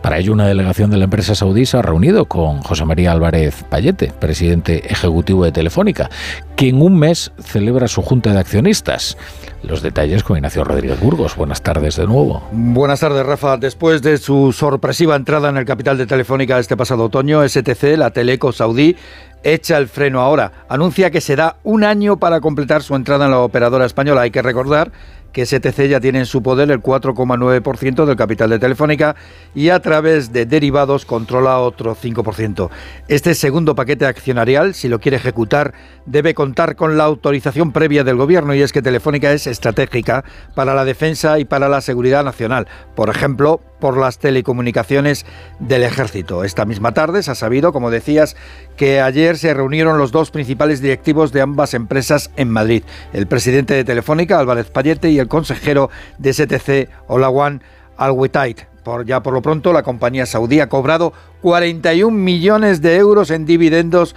Para 0.02 0.18
ello, 0.18 0.32
una 0.32 0.46
delegación 0.46 0.90
de 0.90 0.98
la 0.98 1.04
empresa 1.04 1.34
saudí 1.34 1.66
se 1.66 1.76
ha 1.76 1.82
reunido 1.82 2.26
con 2.26 2.62
José 2.62 2.84
María 2.84 3.12
Álvarez 3.12 3.64
Payete, 3.68 4.12
presidente 4.18 4.92
ejecutivo 4.92 5.44
de 5.44 5.52
Telefónica, 5.52 6.10
que 6.54 6.68
en 6.68 6.80
un 6.80 6.98
mes 6.98 7.32
celebra 7.40 7.88
su 7.88 8.02
junta 8.02 8.32
de 8.32 8.38
accionistas. 8.38 9.16
Los 9.62 9.82
detalles 9.82 10.22
con 10.22 10.36
Ignacio 10.36 10.62
Rodríguez 10.62 11.00
Burgos. 11.00 11.34
Buenas 11.34 11.60
tardes 11.62 11.96
de 11.96 12.06
nuevo. 12.06 12.46
Buenas 12.52 13.00
tardes, 13.00 13.26
Rafa. 13.26 13.56
Después 13.56 14.00
de 14.00 14.18
su 14.18 14.52
sorpresiva 14.52 15.16
entrada 15.16 15.48
en 15.48 15.56
el 15.56 15.64
capital 15.64 15.98
de 15.98 16.06
Telefónica 16.06 16.58
este 16.58 16.76
pasado 16.76 17.04
otoño, 17.04 17.46
STC, 17.46 17.96
la 17.96 18.10
teleco 18.10 18.52
saudí, 18.52 18.96
echa 19.42 19.78
el 19.78 19.88
freno 19.88 20.20
ahora. 20.20 20.52
Anuncia 20.68 21.10
que 21.10 21.20
se 21.20 21.34
da 21.34 21.56
un 21.64 21.82
año 21.82 22.18
para 22.18 22.40
completar 22.40 22.82
su 22.82 22.94
entrada 22.94 23.24
en 23.24 23.32
la 23.32 23.40
operadora 23.40 23.86
española. 23.86 24.20
Hay 24.20 24.30
que 24.30 24.42
recordar 24.42 24.92
que 25.32 25.44
STC 25.44 25.88
ya 25.88 26.00
tiene 26.00 26.20
en 26.20 26.26
su 26.26 26.42
poder 26.42 26.70
el 26.70 26.82
4,9% 26.82 28.04
del 28.04 28.16
capital 28.16 28.50
de 28.50 28.58
Telefónica 28.58 29.16
y 29.54 29.68
a 29.68 29.80
través 29.80 30.32
de 30.32 30.46
derivados 30.46 31.04
controla 31.04 31.58
otro 31.58 31.94
5%. 31.94 32.70
Este 33.08 33.34
segundo 33.34 33.74
paquete 33.74 34.06
accionarial, 34.06 34.74
si 34.74 34.88
lo 34.88 34.98
quiere 34.98 35.18
ejecutar, 35.18 35.74
debe 36.06 36.34
contar 36.34 36.76
con 36.76 36.96
la 36.96 37.04
autorización 37.04 37.72
previa 37.72 38.04
del 38.04 38.16
Gobierno 38.16 38.54
y 38.54 38.62
es 38.62 38.72
que 38.72 38.82
Telefónica 38.82 39.32
es 39.32 39.46
estratégica 39.46 40.24
para 40.54 40.74
la 40.74 40.84
defensa 40.84 41.38
y 41.38 41.44
para 41.44 41.68
la 41.68 41.80
seguridad 41.80 42.24
nacional. 42.24 42.66
Por 42.94 43.10
ejemplo, 43.10 43.60
por 43.78 43.96
las 43.96 44.18
telecomunicaciones 44.18 45.26
del 45.58 45.82
ejército. 45.82 46.44
Esta 46.44 46.64
misma 46.64 46.92
tarde 46.92 47.22
se 47.22 47.30
ha 47.30 47.34
sabido, 47.34 47.72
como 47.72 47.90
decías, 47.90 48.36
que 48.76 49.00
ayer 49.00 49.38
se 49.38 49.54
reunieron 49.54 49.98
los 49.98 50.12
dos 50.12 50.30
principales 50.30 50.80
directivos 50.80 51.32
de 51.32 51.40
ambas 51.42 51.74
empresas 51.74 52.30
en 52.36 52.50
Madrid, 52.50 52.82
el 53.12 53.26
presidente 53.26 53.74
de 53.74 53.84
Telefónica, 53.84 54.38
Álvarez 54.38 54.70
Payete, 54.70 55.10
y 55.10 55.18
el 55.18 55.28
consejero 55.28 55.90
de 56.18 56.32
STC, 56.32 56.90
Olawan 57.06 57.62
Alwetait. 57.96 58.62
Por, 58.82 59.04
ya 59.04 59.22
por 59.22 59.34
lo 59.34 59.42
pronto, 59.42 59.72
la 59.72 59.82
compañía 59.82 60.26
saudí 60.26 60.60
ha 60.60 60.68
cobrado 60.68 61.12
41 61.42 62.16
millones 62.16 62.82
de 62.82 62.96
euros 62.96 63.30
en 63.30 63.44
dividendos 63.44 64.14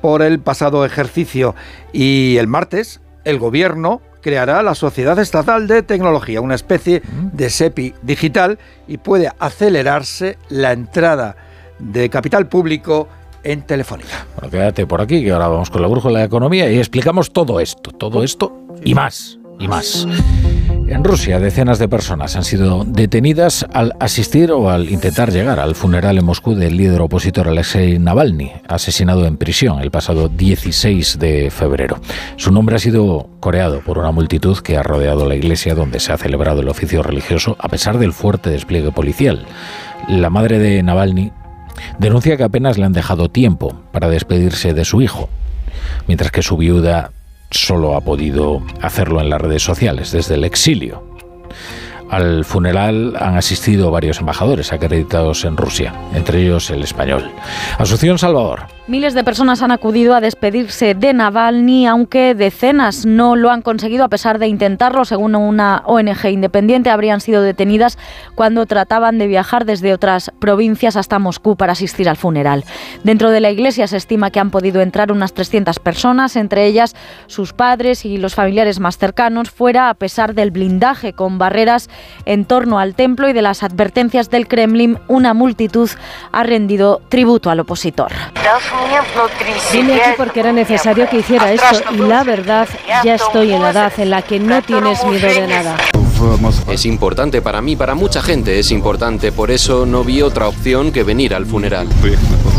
por 0.00 0.22
el 0.22 0.40
pasado 0.40 0.84
ejercicio. 0.84 1.54
Y 1.92 2.36
el 2.38 2.46
martes, 2.46 3.00
el 3.24 3.38
gobierno 3.38 4.00
creará 4.26 4.60
la 4.60 4.74
Sociedad 4.74 5.16
Estatal 5.20 5.68
de 5.68 5.84
Tecnología, 5.84 6.40
una 6.40 6.56
especie 6.56 7.00
de 7.32 7.48
SEPI 7.48 7.94
digital, 8.02 8.58
y 8.88 8.96
puede 8.96 9.30
acelerarse 9.38 10.36
la 10.48 10.72
entrada 10.72 11.36
de 11.78 12.10
capital 12.10 12.48
público 12.48 13.06
en 13.44 13.62
Telefónica. 13.62 14.26
Bueno, 14.34 14.50
quédate 14.50 14.84
por 14.84 15.00
aquí, 15.00 15.22
que 15.22 15.30
ahora 15.30 15.46
vamos 15.46 15.70
con 15.70 15.80
la 15.80 15.86
brújula 15.86 16.14
de 16.14 16.22
la 16.22 16.26
economía 16.26 16.68
y 16.68 16.76
explicamos 16.76 17.32
todo 17.32 17.60
esto, 17.60 17.92
todo 17.92 18.24
esto 18.24 18.52
y 18.82 18.96
más, 18.96 19.38
y 19.58 19.68
más. 19.68 20.06
En 20.88 21.02
Rusia, 21.02 21.40
decenas 21.40 21.80
de 21.80 21.88
personas 21.88 22.36
han 22.36 22.44
sido 22.44 22.84
detenidas 22.84 23.66
al 23.72 23.94
asistir 23.98 24.52
o 24.52 24.70
al 24.70 24.88
intentar 24.88 25.32
llegar 25.32 25.58
al 25.58 25.74
funeral 25.74 26.16
en 26.16 26.24
Moscú 26.24 26.54
del 26.54 26.76
líder 26.76 27.00
opositor 27.00 27.48
Alexei 27.48 27.98
Navalny, 27.98 28.52
asesinado 28.68 29.26
en 29.26 29.36
prisión 29.36 29.80
el 29.80 29.90
pasado 29.90 30.28
16 30.28 31.18
de 31.18 31.50
febrero. 31.50 31.98
Su 32.36 32.52
nombre 32.52 32.76
ha 32.76 32.78
sido 32.78 33.28
coreado 33.40 33.80
por 33.80 33.98
una 33.98 34.12
multitud 34.12 34.58
que 34.58 34.76
ha 34.76 34.84
rodeado 34.84 35.26
la 35.28 35.34
iglesia 35.34 35.74
donde 35.74 35.98
se 35.98 36.12
ha 36.12 36.18
celebrado 36.18 36.60
el 36.60 36.68
oficio 36.68 37.02
religioso 37.02 37.56
a 37.58 37.68
pesar 37.68 37.98
del 37.98 38.12
fuerte 38.12 38.50
despliegue 38.50 38.92
policial. 38.92 39.44
La 40.08 40.30
madre 40.30 40.60
de 40.60 40.84
Navalny 40.84 41.32
denuncia 41.98 42.36
que 42.36 42.44
apenas 42.44 42.78
le 42.78 42.84
han 42.84 42.92
dejado 42.92 43.28
tiempo 43.28 43.74
para 43.90 44.08
despedirse 44.08 44.72
de 44.72 44.84
su 44.84 45.02
hijo, 45.02 45.28
mientras 46.06 46.30
que 46.30 46.42
su 46.42 46.56
viuda 46.56 47.10
solo 47.50 47.96
ha 47.96 48.00
podido 48.00 48.62
hacerlo 48.80 49.20
en 49.20 49.30
las 49.30 49.40
redes 49.40 49.62
sociales, 49.62 50.12
desde 50.12 50.34
el 50.34 50.44
exilio. 50.44 51.16
Al 52.10 52.44
funeral 52.44 53.16
han 53.18 53.36
asistido 53.36 53.90
varios 53.90 54.20
embajadores 54.20 54.72
acreditados 54.72 55.44
en 55.44 55.56
Rusia, 55.56 55.92
entre 56.14 56.42
ellos 56.42 56.70
el 56.70 56.82
español. 56.82 57.30
Asunción 57.78 58.18
Salvador. 58.18 58.76
Miles 58.88 59.14
de 59.14 59.24
personas 59.24 59.62
han 59.62 59.72
acudido 59.72 60.14
a 60.14 60.20
despedirse 60.20 60.94
de 60.94 61.12
Navalny, 61.12 61.88
aunque 61.88 62.36
decenas 62.36 63.04
no 63.04 63.34
lo 63.34 63.50
han 63.50 63.60
conseguido 63.60 64.04
a 64.04 64.08
pesar 64.08 64.38
de 64.38 64.46
intentarlo. 64.46 65.04
Según 65.04 65.34
una 65.34 65.82
ONG 65.86 66.26
independiente, 66.26 66.90
habrían 66.90 67.20
sido 67.20 67.42
detenidas 67.42 67.98
cuando 68.36 68.64
trataban 68.66 69.18
de 69.18 69.26
viajar 69.26 69.64
desde 69.64 69.92
otras 69.92 70.30
provincias 70.38 70.94
hasta 70.94 71.18
Moscú 71.18 71.56
para 71.56 71.72
asistir 71.72 72.08
al 72.08 72.16
funeral. 72.16 72.64
Dentro 73.02 73.30
de 73.30 73.40
la 73.40 73.50
iglesia 73.50 73.88
se 73.88 73.96
estima 73.96 74.30
que 74.30 74.38
han 74.38 74.52
podido 74.52 74.80
entrar 74.80 75.10
unas 75.10 75.34
300 75.34 75.80
personas, 75.80 76.36
entre 76.36 76.66
ellas 76.66 76.94
sus 77.26 77.52
padres 77.52 78.04
y 78.04 78.18
los 78.18 78.36
familiares 78.36 78.78
más 78.78 78.98
cercanos, 78.98 79.50
fuera 79.50 79.90
a 79.90 79.94
pesar 79.94 80.34
del 80.34 80.52
blindaje 80.52 81.12
con 81.12 81.38
barreras 81.38 81.90
en 82.24 82.44
torno 82.44 82.78
al 82.78 82.94
templo 82.94 83.28
y 83.28 83.32
de 83.32 83.42
las 83.42 83.62
advertencias 83.62 84.30
del 84.30 84.48
Kremlin. 84.48 84.98
Una 85.08 85.34
multitud 85.34 85.90
ha 86.32 86.42
rendido 86.42 87.00
tributo 87.08 87.50
al 87.50 87.60
opositor. 87.60 88.12
Vine 89.72 89.94
aquí 89.94 90.10
porque 90.16 90.40
era 90.40 90.52
necesario 90.52 91.08
que 91.08 91.18
hiciera 91.18 91.52
esto 91.52 91.82
y 91.92 91.98
la 91.98 92.24
verdad, 92.24 92.68
ya 93.04 93.14
estoy 93.14 93.52
en 93.52 93.62
la 93.62 93.70
edad 93.70 93.92
en 93.98 94.10
la 94.10 94.22
que 94.22 94.38
no 94.38 94.62
tienes 94.62 95.04
miedo 95.04 95.28
de 95.28 95.46
nada. 95.46 95.76
Es 96.68 96.86
importante 96.86 97.42
para 97.42 97.60
mí, 97.60 97.76
para 97.76 97.94
mucha 97.94 98.22
gente 98.22 98.58
es 98.58 98.70
importante, 98.70 99.32
por 99.32 99.50
eso 99.50 99.84
no 99.86 100.02
vi 100.02 100.22
otra 100.22 100.48
opción 100.48 100.90
que 100.90 101.02
venir 101.02 101.34
al 101.34 101.46
funeral. 101.46 101.88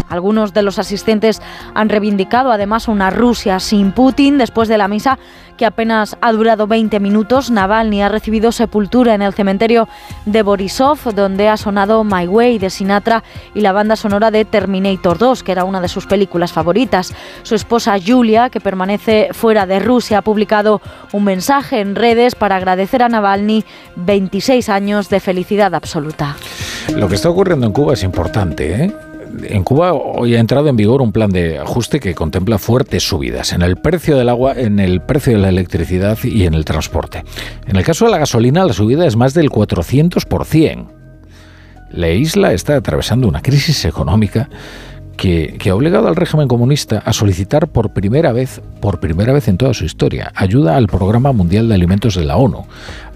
Algunos 0.10 0.54
de 0.54 0.62
los 0.62 0.80
asistentes 0.80 1.42
han 1.74 1.90
reivindicado 1.90 2.52
además 2.52 2.88
una 2.88 3.10
Rusia 3.10 3.60
sin 3.60 3.92
Putin 3.92 4.38
después 4.38 4.70
de 4.70 4.78
la 4.78 4.88
misa 4.88 5.18
que 5.58 5.66
apenas 5.66 6.16
ha 6.22 6.32
durado 6.32 6.68
20 6.68 7.00
minutos. 7.00 7.52
Navalny 7.52 8.02
ha 8.02 8.10
recibido 8.10 8.52
sepultura 8.52 9.16
en 9.16 9.22
el 9.22 9.34
cementerio 9.34 9.88
de 10.26 10.44
Borisov, 10.44 11.14
donde 11.14 11.50
ha 11.50 11.58
sonado 11.58 12.04
My 12.04 12.28
Way 12.28 12.60
de 12.60 12.70
Sinatra 12.70 13.24
y 13.54 13.62
la 13.62 13.74
banda 13.74 13.96
sonora 13.96 14.32
de 14.32 14.46
Terminator 14.46 15.18
2, 15.18 15.44
que 15.44 15.52
era 15.52 15.64
una 15.64 15.82
de 15.82 15.90
sus 15.90 16.06
películas 16.06 16.54
favoritas. 16.54 17.14
Su 17.44 17.56
esposa 17.56 17.98
Julia, 18.04 18.50
que 18.50 18.62
permanece 18.62 19.30
fuera 19.32 19.66
de 19.66 19.80
Rusia, 19.80 20.20
ha 20.20 20.22
publicado 20.22 20.82
un 21.12 21.24
mensaje 21.24 21.82
en 21.82 21.96
redes 21.96 22.36
para 22.36 22.56
agradecer 22.56 23.04
a 23.04 23.10
Navalny 23.10 23.66
26 23.96 24.70
años 24.70 25.10
de 25.10 25.20
felicidad 25.20 25.74
absoluta. 25.74 26.36
Lo 26.96 27.10
que 27.10 27.16
está 27.16 27.30
ocurriendo 27.30 27.66
en 27.66 27.74
Cuba 27.74 27.94
es 27.94 28.04
importante, 28.04 28.84
¿eh? 28.84 29.07
En 29.44 29.64
Cuba 29.64 29.94
hoy 29.94 30.36
ha 30.36 30.40
entrado 30.40 30.70
en 30.70 30.76
vigor 30.76 31.02
un 31.02 31.12
plan 31.12 31.30
de 31.30 31.60
ajuste 31.60 32.00
que 32.00 32.16
contempla 32.16 32.58
fuertes 32.58 33.04
subidas 33.04 33.54
en 33.54 33.62
el 33.62 33.78
precio 33.78 34.18
del 34.18 34.30
agua, 34.30 34.54
en 34.56 34.80
el 34.80 35.02
precio 35.02 35.34
de 35.34 35.40
la 35.40 35.50
electricidad 35.50 36.18
y 36.24 36.46
en 36.46 36.54
el 36.54 36.66
transporte. 36.66 37.24
En 37.66 37.76
el 37.76 37.84
caso 37.84 38.06
de 38.06 38.12
la 38.12 38.18
gasolina, 38.18 38.66
la 38.66 38.74
subida 38.74 39.06
es 39.06 39.16
más 39.16 39.34
del 39.34 39.50
400%. 39.50 40.88
La 41.92 42.10
isla 42.10 42.54
está 42.54 42.76
atravesando 42.76 43.28
una 43.28 43.42
crisis 43.42 43.86
económica 43.86 44.50
que, 45.18 45.58
ha 45.70 45.76
obligado 45.76 46.08
al 46.08 46.16
régimen 46.16 46.48
comunista 46.48 47.00
a 47.00 47.12
solicitar 47.12 47.68
por 47.68 47.90
primera 47.90 48.32
vez, 48.32 48.62
por 48.80 49.00
primera 49.00 49.34
vez 49.34 49.48
en 49.48 49.58
toda 49.58 49.74
su 49.74 49.84
historia, 49.84 50.32
ayuda 50.36 50.78
al 50.78 50.88
Programa 50.88 51.32
Mundial 51.34 51.68
de 51.68 51.76
Alimentos 51.76 52.16
de 52.16 52.24
la 52.24 52.38
ONU. 52.38 52.66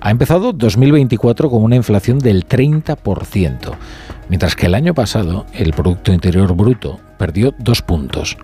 Ha 0.02 0.12
empezado 0.12 0.52
2024 0.52 1.50
con 1.50 1.64
una 1.64 1.76
inflación 1.76 2.20
del 2.20 2.48
30%, 2.48 3.76
mientras 4.28 4.56
que 4.56 4.66
el 4.66 4.76
año 4.76 4.94
pasado 4.94 5.46
el 5.54 5.74
Producto 5.74 6.12
Interior 6.12 6.54
Bruto 6.56 7.00
perdió 7.18 7.54
dos 7.60 7.82
puntos. 7.84 8.36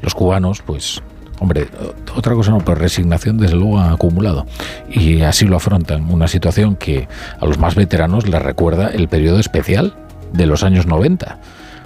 Los 0.00 0.14
cubanos, 0.14 0.62
pues, 0.62 1.02
hombre, 1.40 1.68
otra 2.16 2.34
cosa 2.34 2.52
no, 2.52 2.58
pero 2.58 2.76
resignación 2.76 3.36
desde 3.36 3.56
luego 3.56 3.78
han 3.78 3.92
acumulado. 3.92 4.46
Y 4.90 5.20
así 5.20 5.44
lo 5.44 5.56
afrontan, 5.56 6.10
una 6.10 6.26
situación 6.26 6.74
que 6.74 7.06
a 7.38 7.44
los 7.44 7.58
más 7.58 7.74
veteranos 7.74 8.26
les 8.26 8.40
recuerda 8.40 8.88
el 8.88 9.08
periodo 9.08 9.38
especial 9.38 9.94
de 10.32 10.46
los 10.46 10.62
años 10.62 10.86
90 10.86 11.38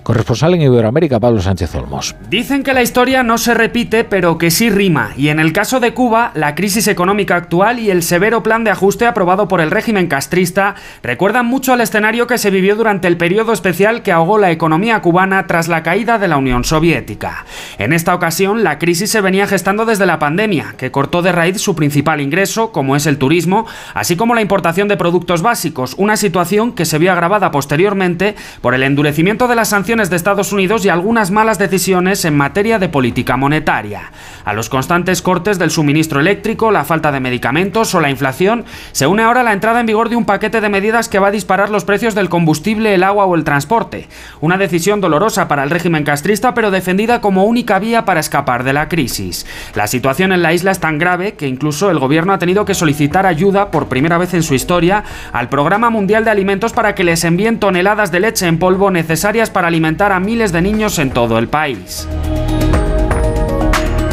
Corresponsal 0.03 0.55
en 0.55 0.62
Iberoamérica, 0.62 1.20
Pablo 1.20 1.41
Sánchez 1.41 1.74
Olmos. 1.77 2.16
Dicen 2.29 2.65
que 2.65 2.74
la 2.74 2.83
historia 2.83 3.23
no 3.23 3.39
se 3.39 3.55
repite, 3.55 4.03
pero 4.03 4.37
que 4.37 4.51
sí 4.51 4.69
rima. 4.69 5.11
Y 5.16 5.29
en 5.29 5.39
el 5.39 5.53
caso 5.53 5.79
de 5.79 5.95
Cuba, 5.95 6.33
la 6.35 6.55
crisis 6.55 6.89
económica 6.89 7.37
actual 7.37 7.79
y 7.79 7.91
el 7.91 8.03
severo 8.03 8.43
plan 8.43 8.65
de 8.65 8.70
ajuste 8.70 9.07
aprobado 9.07 9.47
por 9.47 9.61
el 9.61 9.70
régimen 9.70 10.09
castrista 10.09 10.74
recuerdan 11.03 11.47
mucho 11.47 11.73
al 11.73 11.81
escenario 11.81 12.27
que 12.27 12.39
se 12.39 12.51
vivió 12.51 12.74
durante 12.74 13.07
el 13.07 13.16
periodo 13.16 13.53
especial 13.53 14.03
que 14.03 14.11
ahogó 14.11 14.39
la 14.39 14.51
economía 14.51 15.01
cubana 15.03 15.47
tras 15.47 15.69
la 15.69 15.83
caída 15.85 16.19
de 16.19 16.29
la 16.29 16.37
Unión 16.37 16.65
Soviética. 16.65 17.45
En 17.79 17.93
esta 17.93 18.15
ocasión, 18.15 18.65
la 18.65 18.79
crisis 18.79 19.11
se 19.11 19.20
venía 19.20 19.47
gestando 19.47 19.85
desde 19.85 20.07
la 20.07 20.19
pandemia, 20.19 20.74
que 20.77 20.91
cortó 20.91 21.23
de 21.23 21.33
raíz 21.33 21.61
su 21.61 21.77
principal 21.77 22.20
ingreso, 22.20 22.73
como 22.73 22.97
es 22.97 23.07
el 23.07 23.19
turismo, 23.19 23.66
así 23.95 24.16
como 24.16 24.35
la 24.35 24.43
importación 24.43 24.89
de 24.89 24.97
productos 24.97 25.43
básicos, 25.43 25.95
una 25.97 26.16
situación 26.16 26.73
que 26.73 26.87
se 26.87 26.99
vio 26.99 27.12
agravada 27.12 27.51
posteriormente 27.53 28.35
por 28.61 28.74
el 28.74 28.83
endurecimiento 28.83 29.47
de 29.47 29.55
las 29.55 29.69
sanciones 29.69 29.91
de 29.93 30.16
Estados 30.16 30.55
Unidos 30.55 30.86
y 30.86 30.89
algunas 30.89 31.31
malas 31.31 31.59
decisiones 31.59 32.24
en 32.24 32.35
materia 32.35 32.78
de 32.78 32.89
política 32.89 33.36
monetaria. 33.36 34.10
A 34.43 34.55
los 34.55 34.70
constantes 34.70 35.20
cortes 35.20 35.59
del 35.59 35.70
suministro 35.70 36.19
eléctrico, 36.19 36.70
la 36.70 36.85
falta 36.85 37.12
de 37.12 37.20
medicamentos 37.20 37.94
o 37.94 38.01
la 38.01 38.09
inflación, 38.09 38.64
se 38.93 39.06
une 39.06 39.23
ahora 39.23 39.43
la 39.43 39.52
entrada 39.52 39.81
en 39.81 39.86
vigor 39.86 40.09
de 40.09 40.16
un 40.16 40.24
paquete 40.24 40.62
de 40.62 40.70
medidas 40.70 41.10
que 41.10 41.19
va 41.19 41.28
a 41.28 41.31
disparar 41.31 41.69
los 41.69 41.85
precios 41.85 42.14
del 42.14 42.31
combustible, 42.31 42.94
el 42.94 43.02
agua 43.02 43.27
o 43.27 43.35
el 43.35 43.44
transporte. 43.44 44.09
Una 44.40 44.56
decisión 44.56 45.02
dolorosa 45.02 45.47
para 45.47 45.62
el 45.62 45.69
régimen 45.69 46.05
castrista, 46.05 46.55
pero 46.55 46.70
defendida 46.70 47.20
como 47.20 47.44
única 47.44 47.78
vía 47.78 48.06
para 48.06 48.20
escapar 48.20 48.64
de 48.64 48.73
la 48.73 48.89
crisis. 48.89 49.44
La 49.74 49.89
situación 49.89 50.32
en 50.32 50.40
la 50.40 50.55
isla 50.55 50.70
es 50.70 50.81
tan 50.81 50.97
grave 50.97 51.35
que 51.35 51.48
incluso 51.48 51.90
el 51.90 51.98
gobierno 51.98 52.32
ha 52.32 52.39
tenido 52.39 52.64
que 52.64 52.74
solicitar 52.74 53.27
ayuda 53.27 53.70
por 53.70 53.89
primera 53.89 54.16
vez 54.16 54.32
en 54.32 54.43
su 54.43 54.55
historia 54.55 55.05
al 55.35 55.51
Programa 55.51 55.90
Mundial 55.90 56.24
de 56.24 56.31
Alimentos 56.31 56.73
para 56.73 56.94
que 56.94 57.05
les 57.05 57.24
envíen 57.24 57.60
toneladas 57.60 58.10
de 58.10 58.20
leche 58.20 58.47
en 58.47 58.59
polvo 58.59 58.90
necesarias 58.90 59.51
para 59.51 59.69
alimentar 59.69 59.82
a 59.85 60.21
miles 60.21 60.53
de 60.53 60.63
niños 60.63 60.99
en 60.99 61.11
todo 61.11 61.39
el 61.39 61.49
país. 61.49 62.07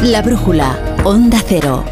La 0.02 0.20
brújula, 0.20 0.76
Onda 1.04 1.38
Cero. 1.46 1.84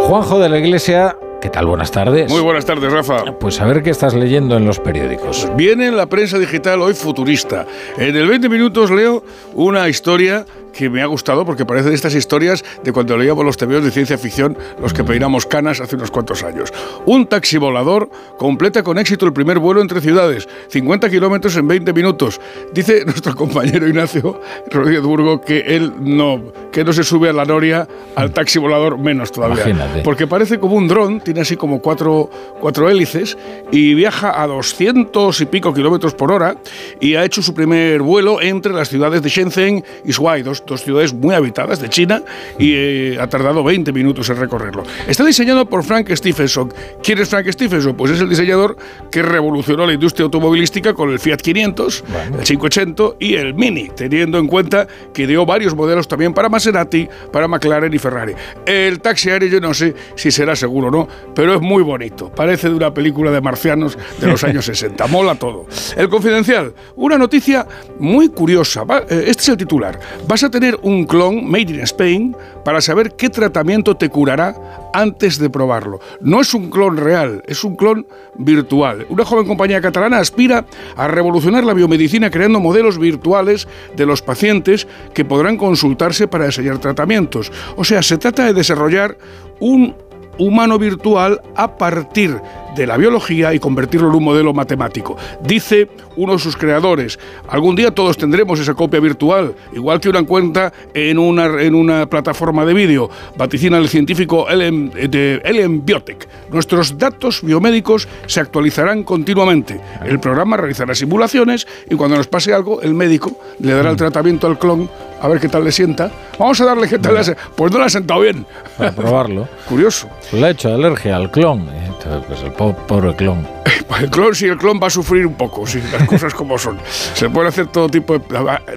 Juanjo 0.00 0.40
de 0.40 0.48
la 0.48 0.58
Iglesia 0.58 1.16
¿Qué 1.40 1.48
tal? 1.48 1.64
Buenas 1.66 1.90
tardes. 1.90 2.30
Muy 2.30 2.42
buenas 2.42 2.66
tardes, 2.66 2.92
Rafa. 2.92 3.38
Pues 3.38 3.62
a 3.62 3.64
ver 3.64 3.82
qué 3.82 3.88
estás 3.88 4.12
leyendo 4.12 4.58
en 4.58 4.66
los 4.66 4.78
periódicos. 4.78 5.48
Viene 5.56 5.86
en 5.86 5.96
la 5.96 6.04
prensa 6.06 6.38
digital 6.38 6.82
hoy 6.82 6.92
futurista. 6.92 7.66
En 7.96 8.14
el 8.14 8.28
20 8.28 8.50
minutos 8.50 8.90
leo 8.90 9.24
una 9.54 9.88
historia 9.88 10.44
que 10.72 10.90
me 10.90 11.02
ha 11.02 11.06
gustado 11.06 11.44
porque 11.44 11.64
parece 11.64 11.88
de 11.88 11.94
estas 11.94 12.14
historias 12.14 12.64
de 12.82 12.92
cuando 12.92 13.16
leíamos 13.16 13.44
los 13.44 13.56
tebeos 13.56 13.84
de 13.84 13.90
ciencia 13.90 14.18
ficción, 14.18 14.56
los 14.80 14.92
que 14.92 15.04
peinamos 15.04 15.46
canas 15.46 15.80
hace 15.80 15.96
unos 15.96 16.10
cuantos 16.10 16.42
años. 16.42 16.72
Un 17.06 17.26
taxi 17.26 17.58
volador 17.58 18.08
completa 18.38 18.82
con 18.82 18.98
éxito 18.98 19.26
el 19.26 19.32
primer 19.32 19.58
vuelo 19.58 19.80
entre 19.80 20.00
ciudades, 20.00 20.48
50 20.68 21.10
kilómetros 21.10 21.56
en 21.56 21.68
20 21.68 21.92
minutos. 21.92 22.40
Dice 22.72 23.04
nuestro 23.06 23.34
compañero 23.34 23.86
Ignacio 23.86 24.40
Rodríguez 24.70 25.02
Burgo 25.02 25.40
que 25.40 25.60
él 25.60 25.92
no, 26.00 26.42
que 26.72 26.84
no 26.84 26.92
se 26.92 27.04
sube 27.04 27.28
a 27.28 27.32
la 27.32 27.44
noria 27.44 27.86
al 28.14 28.32
taxi 28.32 28.58
volador 28.58 28.98
menos 28.98 29.32
todavía. 29.32 29.68
Imagínate. 29.68 30.02
Porque 30.02 30.26
parece 30.26 30.58
como 30.58 30.76
un 30.76 30.88
dron, 30.88 31.20
tiene 31.20 31.40
así 31.40 31.56
como 31.56 31.80
cuatro, 31.80 32.30
cuatro 32.60 32.88
hélices 32.88 33.36
y 33.70 33.94
viaja 33.94 34.40
a 34.40 34.46
200 34.46 35.40
y 35.40 35.46
pico 35.46 35.74
kilómetros 35.74 36.14
por 36.14 36.32
hora 36.32 36.56
y 37.00 37.14
ha 37.14 37.24
hecho 37.24 37.42
su 37.42 37.54
primer 37.54 38.02
vuelo 38.02 38.40
entre 38.40 38.72
las 38.72 38.88
ciudades 38.88 39.22
de 39.22 39.28
Shenzhen 39.28 39.84
y 40.04 40.12
Shuai, 40.12 40.42
dos, 40.42 40.59
dos 40.66 40.82
ciudades 40.82 41.12
muy 41.12 41.34
habitadas 41.34 41.80
de 41.80 41.88
China 41.88 42.22
y 42.58 42.72
eh, 42.74 43.18
ha 43.20 43.28
tardado 43.28 43.62
20 43.64 43.92
minutos 43.92 44.28
en 44.30 44.36
recorrerlo. 44.36 44.82
Está 45.06 45.24
diseñado 45.24 45.66
por 45.66 45.84
Frank 45.84 46.10
Stephenson. 46.10 46.72
¿Quién 47.02 47.18
es 47.18 47.28
Frank 47.28 47.48
Stephenson? 47.50 47.96
Pues 47.96 48.12
es 48.12 48.20
el 48.20 48.28
diseñador 48.28 48.76
que 49.10 49.22
revolucionó 49.22 49.86
la 49.86 49.92
industria 49.92 50.24
automovilística 50.24 50.94
con 50.94 51.10
el 51.10 51.18
Fiat 51.18 51.38
500, 51.38 52.04
el 52.38 52.44
580 52.44 53.02
y 53.18 53.34
el 53.34 53.54
Mini, 53.54 53.88
teniendo 53.94 54.38
en 54.38 54.46
cuenta 54.46 54.86
que 55.12 55.26
dio 55.26 55.46
varios 55.46 55.74
modelos 55.74 56.08
también 56.08 56.34
para 56.34 56.48
Maserati, 56.48 57.08
para 57.32 57.48
McLaren 57.48 57.92
y 57.92 57.98
Ferrari. 57.98 58.34
El 58.66 59.00
taxi 59.00 59.30
aéreo 59.30 59.48
yo 59.48 59.60
no 59.60 59.74
sé 59.74 59.94
si 60.16 60.30
será 60.30 60.54
seguro 60.56 60.88
o 60.88 60.90
no, 60.90 61.08
pero 61.34 61.54
es 61.54 61.60
muy 61.60 61.82
bonito. 61.82 62.30
Parece 62.30 62.68
de 62.68 62.74
una 62.74 62.92
película 62.92 63.30
de 63.30 63.40
marcianos 63.40 63.96
de 64.20 64.26
los 64.26 64.42
años 64.44 64.64
60. 64.70 65.06
Mola 65.06 65.34
todo. 65.34 65.66
El 65.96 66.08
Confidencial, 66.08 66.74
una 66.96 67.16
noticia 67.18 67.66
muy 67.98 68.28
curiosa. 68.28 68.84
Eh, 69.08 69.24
este 69.28 69.42
es 69.42 69.48
el 69.50 69.56
titular. 69.56 69.98
Vas 70.26 70.42
a 70.44 70.49
tener 70.50 70.78
un 70.82 71.04
clon 71.04 71.48
made 71.48 71.72
in 71.72 71.80
Spain 71.80 72.36
para 72.64 72.80
saber 72.80 73.12
qué 73.16 73.28
tratamiento 73.28 73.96
te 73.96 74.08
curará 74.08 74.54
antes 74.92 75.38
de 75.38 75.50
probarlo. 75.50 76.00
No 76.20 76.40
es 76.40 76.52
un 76.54 76.70
clon 76.70 76.96
real, 76.96 77.42
es 77.46 77.64
un 77.64 77.76
clon 77.76 78.06
virtual. 78.36 79.06
Una 79.08 79.24
joven 79.24 79.46
compañía 79.46 79.80
catalana 79.80 80.18
aspira 80.18 80.66
a 80.96 81.08
revolucionar 81.08 81.64
la 81.64 81.74
biomedicina 81.74 82.30
creando 82.30 82.60
modelos 82.60 82.98
virtuales 82.98 83.68
de 83.96 84.06
los 84.06 84.22
pacientes 84.22 84.86
que 85.14 85.24
podrán 85.24 85.56
consultarse 85.56 86.28
para 86.28 86.46
diseñar 86.46 86.78
tratamientos. 86.78 87.52
O 87.76 87.84
sea, 87.84 88.02
se 88.02 88.18
trata 88.18 88.44
de 88.44 88.54
desarrollar 88.54 89.16
un 89.60 89.94
humano 90.38 90.78
virtual 90.78 91.40
a 91.54 91.76
partir 91.76 92.40
de 92.74 92.86
la 92.86 92.96
biología 92.96 93.54
y 93.54 93.58
convertirlo 93.58 94.08
en 94.08 94.16
un 94.16 94.24
modelo 94.24 94.52
matemático. 94.52 95.16
Dice 95.42 95.88
uno 96.16 96.34
de 96.34 96.38
sus 96.38 96.56
creadores, 96.56 97.18
algún 97.48 97.76
día 97.76 97.90
todos 97.92 98.16
tendremos 98.16 98.58
esa 98.60 98.74
copia 98.74 99.00
virtual, 99.00 99.54
igual 99.72 100.00
que 100.00 100.08
una 100.08 100.22
cuenta 100.22 100.72
en 100.94 101.18
una, 101.18 101.62
en 101.62 101.74
una 101.74 102.06
plataforma 102.06 102.64
de 102.64 102.74
vídeo, 102.74 103.10
vaticina 103.36 103.78
el 103.78 103.88
científico 103.88 104.48
Ellen, 104.48 104.90
de 104.90 105.40
Ellen 105.44 105.84
Biotech. 105.84 106.28
Nuestros 106.50 106.98
datos 106.98 107.42
biomédicos 107.42 108.08
se 108.26 108.40
actualizarán 108.40 109.04
continuamente. 109.04 109.80
El 110.04 110.20
programa 110.20 110.56
realizará 110.56 110.94
simulaciones 110.94 111.66
y 111.88 111.94
cuando 111.94 112.16
nos 112.16 112.26
pase 112.26 112.52
algo, 112.52 112.82
el 112.82 112.94
médico 112.94 113.38
le 113.60 113.72
dará 113.72 113.90
el 113.90 113.96
tratamiento 113.96 114.46
al 114.46 114.58
clon 114.58 114.88
a 115.20 115.28
ver 115.28 115.38
qué 115.38 115.48
tal 115.48 115.64
le 115.64 115.72
sienta. 115.72 116.10
Vamos 116.38 116.60
a 116.60 116.64
darle 116.64 116.88
qué 116.88 116.98
tal 116.98 117.14
le 117.14 117.20
ha 117.20 117.36
Pues 117.54 117.72
no 117.72 117.78
le 117.78 117.84
ha 117.84 117.90
sentado 117.90 118.20
bien. 118.20 118.46
Para 118.78 118.92
probarlo. 118.92 119.48
Curioso. 119.68 120.08
Le 120.32 120.46
ha 120.46 120.50
hecho 120.50 120.72
alergia 120.72 121.16
al 121.16 121.30
clon. 121.30 121.68
Entonces, 121.68 122.24
Pues 122.26 122.42
el 122.42 122.52
po- 122.60 122.76
pobre 122.86 123.14
clon. 123.16 123.46
El 124.00 124.08
clon, 124.10 124.34
sí, 124.34 124.46
el 124.46 124.56
clon 124.56 124.78
va 124.82 124.86
a 124.86 124.90
sufrir 124.90 125.26
un 125.26 125.34
poco, 125.34 125.66
sí, 125.66 125.82
las 125.92 126.06
cosas 126.06 126.32
como 126.32 126.56
son. 126.58 126.78
Se 127.14 127.28
puede 127.28 127.48
hacer 127.48 127.66
todo 127.66 127.88
tipo 127.88 128.18
de... 128.18 128.24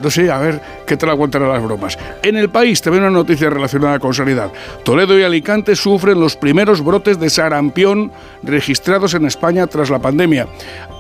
No 0.01 0.09
sé, 0.09 0.29
a 0.31 0.39
ver 0.39 0.59
qué 0.87 0.97
tal 0.97 1.11
aguantan 1.11 1.47
las 1.47 1.63
bromas. 1.63 1.97
En 2.23 2.35
el 2.35 2.49
país, 2.49 2.81
también 2.81 3.03
una 3.03 3.11
noticia 3.13 3.49
relacionada 3.49 3.99
con 3.99 4.13
sanidad. 4.13 4.51
Toledo 4.83 5.17
y 5.17 5.23
Alicante 5.23 5.75
sufren 5.75 6.19
los 6.19 6.35
primeros 6.35 6.83
brotes 6.83 7.19
de 7.19 7.29
sarampión 7.29 8.11
registrados 8.41 9.13
en 9.13 9.25
España 9.25 9.67
tras 9.67 9.89
la 9.91 9.99
pandemia. 9.99 10.47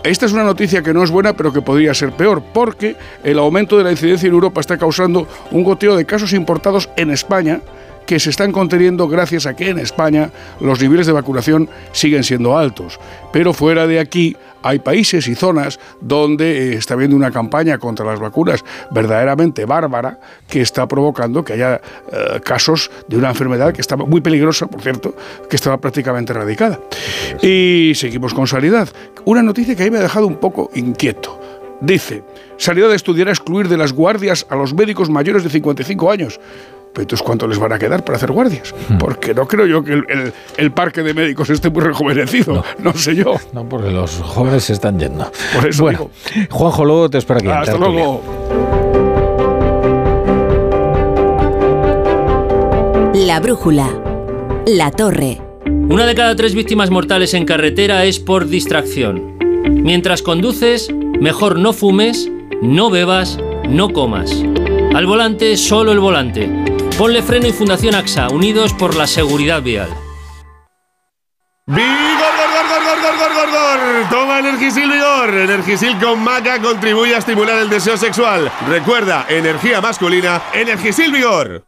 Esta 0.03 0.25
es 0.27 0.31
una 0.33 0.43
noticia 0.43 0.83
que 0.83 0.93
no 0.93 1.03
es 1.03 1.09
buena, 1.09 1.33
pero 1.33 1.51
que 1.51 1.61
podría 1.61 1.93
ser 1.93 2.11
peor, 2.11 2.41
porque 2.53 2.95
el 3.23 3.39
aumento 3.39 3.77
de 3.77 3.83
la 3.83 3.91
incidencia 3.91 4.27
en 4.27 4.33
Europa 4.33 4.61
está 4.61 4.77
causando 4.77 5.27
un 5.51 5.63
goteo 5.63 5.95
de 5.97 6.05
casos 6.05 6.33
importados 6.33 6.87
en 6.97 7.09
España 7.09 7.59
que 8.05 8.19
se 8.19 8.29
están 8.29 8.51
conteniendo 8.51 9.07
gracias 9.07 9.45
a 9.45 9.55
que 9.55 9.69
en 9.69 9.79
España 9.79 10.31
los 10.59 10.81
niveles 10.81 11.07
de 11.07 11.13
vacunación 11.13 11.69
siguen 11.91 12.23
siendo 12.23 12.57
altos. 12.57 12.99
Pero 13.31 13.53
fuera 13.53 13.87
de 13.87 13.99
aquí 13.99 14.35
hay 14.61 14.79
países 14.79 15.27
y 15.27 15.35
zonas 15.35 15.79
donde 15.99 16.73
eh, 16.73 16.75
está 16.75 16.93
habiendo 16.93 17.15
una 17.15 17.31
campaña 17.31 17.77
contra 17.77 18.05
las 18.05 18.19
vacunas 18.19 18.63
verdaderamente 18.91 19.65
bárbara 19.65 20.19
que 20.47 20.61
está 20.61 20.87
provocando 20.87 21.43
que 21.43 21.53
haya 21.53 21.81
eh, 22.11 22.39
casos 22.43 22.89
de 23.07 23.17
una 23.17 23.29
enfermedad 23.29 23.73
que 23.73 23.81
estaba 23.81 24.05
muy 24.05 24.21
peligrosa, 24.21 24.67
por 24.67 24.81
cierto, 24.81 25.15
que 25.49 25.55
estaba 25.55 25.77
prácticamente 25.77 26.31
erradicada. 26.31 26.79
Y 27.41 27.91
seguimos 27.95 28.33
con 28.33 28.47
sanidad. 28.47 28.89
Una 29.25 29.43
noticia 29.43 29.75
que 29.75 29.83
a 29.83 29.85
mí 29.85 29.91
me 29.91 29.97
ha 29.97 30.03
dejado 30.03 30.27
un 30.27 30.37
poco 30.37 30.71
inquieto. 30.73 31.39
Dice, 31.81 32.23
Sanidad 32.57 32.93
estudiará 32.93 33.31
excluir 33.31 33.67
de 33.67 33.75
las 33.75 33.91
guardias 33.91 34.45
a 34.49 34.55
los 34.55 34.73
médicos 34.73 35.09
mayores 35.09 35.43
de 35.43 35.49
55 35.49 36.11
años. 36.11 36.39
Pero 36.93 37.01
entonces, 37.03 37.25
¿cuánto 37.25 37.47
les 37.47 37.57
van 37.57 37.73
a 37.73 37.79
quedar 37.79 38.05
para 38.05 38.17
hacer 38.17 38.31
guardias? 38.31 38.73
Porque 38.99 39.33
no 39.33 39.47
creo 39.47 39.65
yo 39.65 39.83
que 39.83 39.93
el, 39.93 40.05
el- 40.09 40.33
el 40.57 40.71
parque 40.71 41.01
de 41.01 41.13
médicos 41.15 41.49
esté 41.49 41.69
muy 41.71 41.81
rejuvenecido. 41.81 42.63
No, 42.77 42.93
sé 42.93 43.15
yo. 43.15 43.33
No, 43.51 43.67
porque 43.67 43.89
los 43.89 44.21
jóvenes 44.21 44.65
se 44.65 44.73
están 44.73 44.99
yendo. 44.99 45.31
Por 45.55 45.67
eso 45.67 45.83
bueno, 45.83 46.09
Juanjo, 46.51 46.85
luego 46.85 47.09
te 47.09 47.17
espero 47.17 47.39
aquí. 47.39 47.47
Hasta 47.49 47.77
luego. 47.77 48.21
La 53.13 53.39
brújula. 53.39 53.87
La 54.67 54.91
torre. 54.91 55.41
Una 55.65 56.05
de 56.05 56.15
cada 56.15 56.35
tres 56.35 56.53
víctimas 56.55 56.89
mortales 56.89 57.33
en 57.33 57.45
carretera 57.45 58.03
es 58.05 58.19
por 58.19 58.47
distracción. 58.47 59.37
Mientras 59.69 60.21
conduces, 60.21 60.89
mejor 61.19 61.57
no 61.59 61.73
fumes, 61.73 62.29
no 62.61 62.89
bebas, 62.89 63.37
no 63.67 63.89
comas. 63.93 64.43
Al 64.93 65.05
volante, 65.05 65.55
solo 65.57 65.91
el 65.91 65.99
volante. 65.99 66.49
Ponle 66.97 67.23
freno 67.23 67.47
y 67.47 67.51
Fundación 67.51 67.95
AXA, 67.95 68.29
unidos 68.29 68.71
por 68.73 68.95
la 68.95 69.07
seguridad 69.07 69.63
vial. 69.63 69.89
¡Vigor, 71.65 71.87
gor, 71.87 72.69
gor, 72.69 73.01
gor, 73.01 73.17
gor, 73.17 73.33
gor, 73.33 73.51
gor! 73.51 74.09
Toma 74.11 74.39
Energisil 74.39 74.91
Vigor. 74.91 75.33
Energisil 75.33 75.99
con 75.99 76.23
maca 76.23 76.61
contribuye 76.61 77.15
a 77.15 77.17
estimular 77.17 77.57
el 77.57 77.69
deseo 77.69 77.97
sexual. 77.97 78.51
Recuerda, 78.67 79.25
energía 79.27 79.81
masculina, 79.81 80.43
Energisil 80.53 81.11
Vigor. 81.11 81.65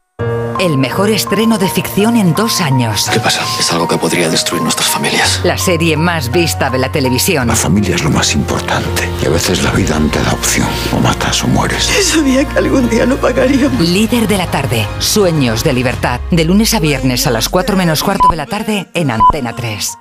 El 0.65 0.79
mejor 0.79 1.11
estreno 1.11 1.59
de 1.59 1.69
ficción 1.69 2.17
en 2.17 2.33
dos 2.33 2.59
años. 2.59 3.07
¿Qué 3.13 3.19
pasa? 3.19 3.41
Es 3.59 3.71
algo 3.71 3.87
que 3.87 3.99
podría 3.99 4.29
destruir 4.31 4.63
nuestras 4.63 4.89
familias. 4.89 5.39
La 5.43 5.59
serie 5.59 5.95
más 5.95 6.31
vista 6.31 6.71
de 6.71 6.79
la 6.79 6.91
televisión. 6.91 7.47
La 7.47 7.55
familia 7.55 7.93
es 7.93 8.03
lo 8.03 8.09
más 8.09 8.33
importante. 8.33 9.07
Y 9.21 9.27
a 9.27 9.29
veces 9.29 9.61
la 9.61 9.69
vida 9.69 9.99
no 9.99 10.09
te 10.09 10.19
da 10.23 10.33
opción. 10.33 10.67
O 10.91 10.99
matas 10.99 11.43
o 11.43 11.47
mueres. 11.47 11.83
Sabía 11.83 12.49
que 12.49 12.57
algún 12.57 12.89
día 12.89 13.05
lo 13.05 13.15
pagaríamos. 13.17 13.79
Líder 13.79 14.27
de 14.27 14.37
la 14.37 14.47
tarde. 14.47 14.87
Sueños 14.97 15.63
de 15.63 15.73
libertad. 15.73 16.19
De 16.31 16.45
lunes 16.45 16.73
a 16.73 16.79
viernes 16.79 17.27
a 17.27 17.29
las 17.29 17.47
4 17.47 17.77
menos 17.77 18.01
cuarto 18.01 18.27
de 18.27 18.37
la 18.37 18.47
tarde 18.47 18.87
en 18.95 19.11
Antena 19.11 19.55
3. 19.55 19.99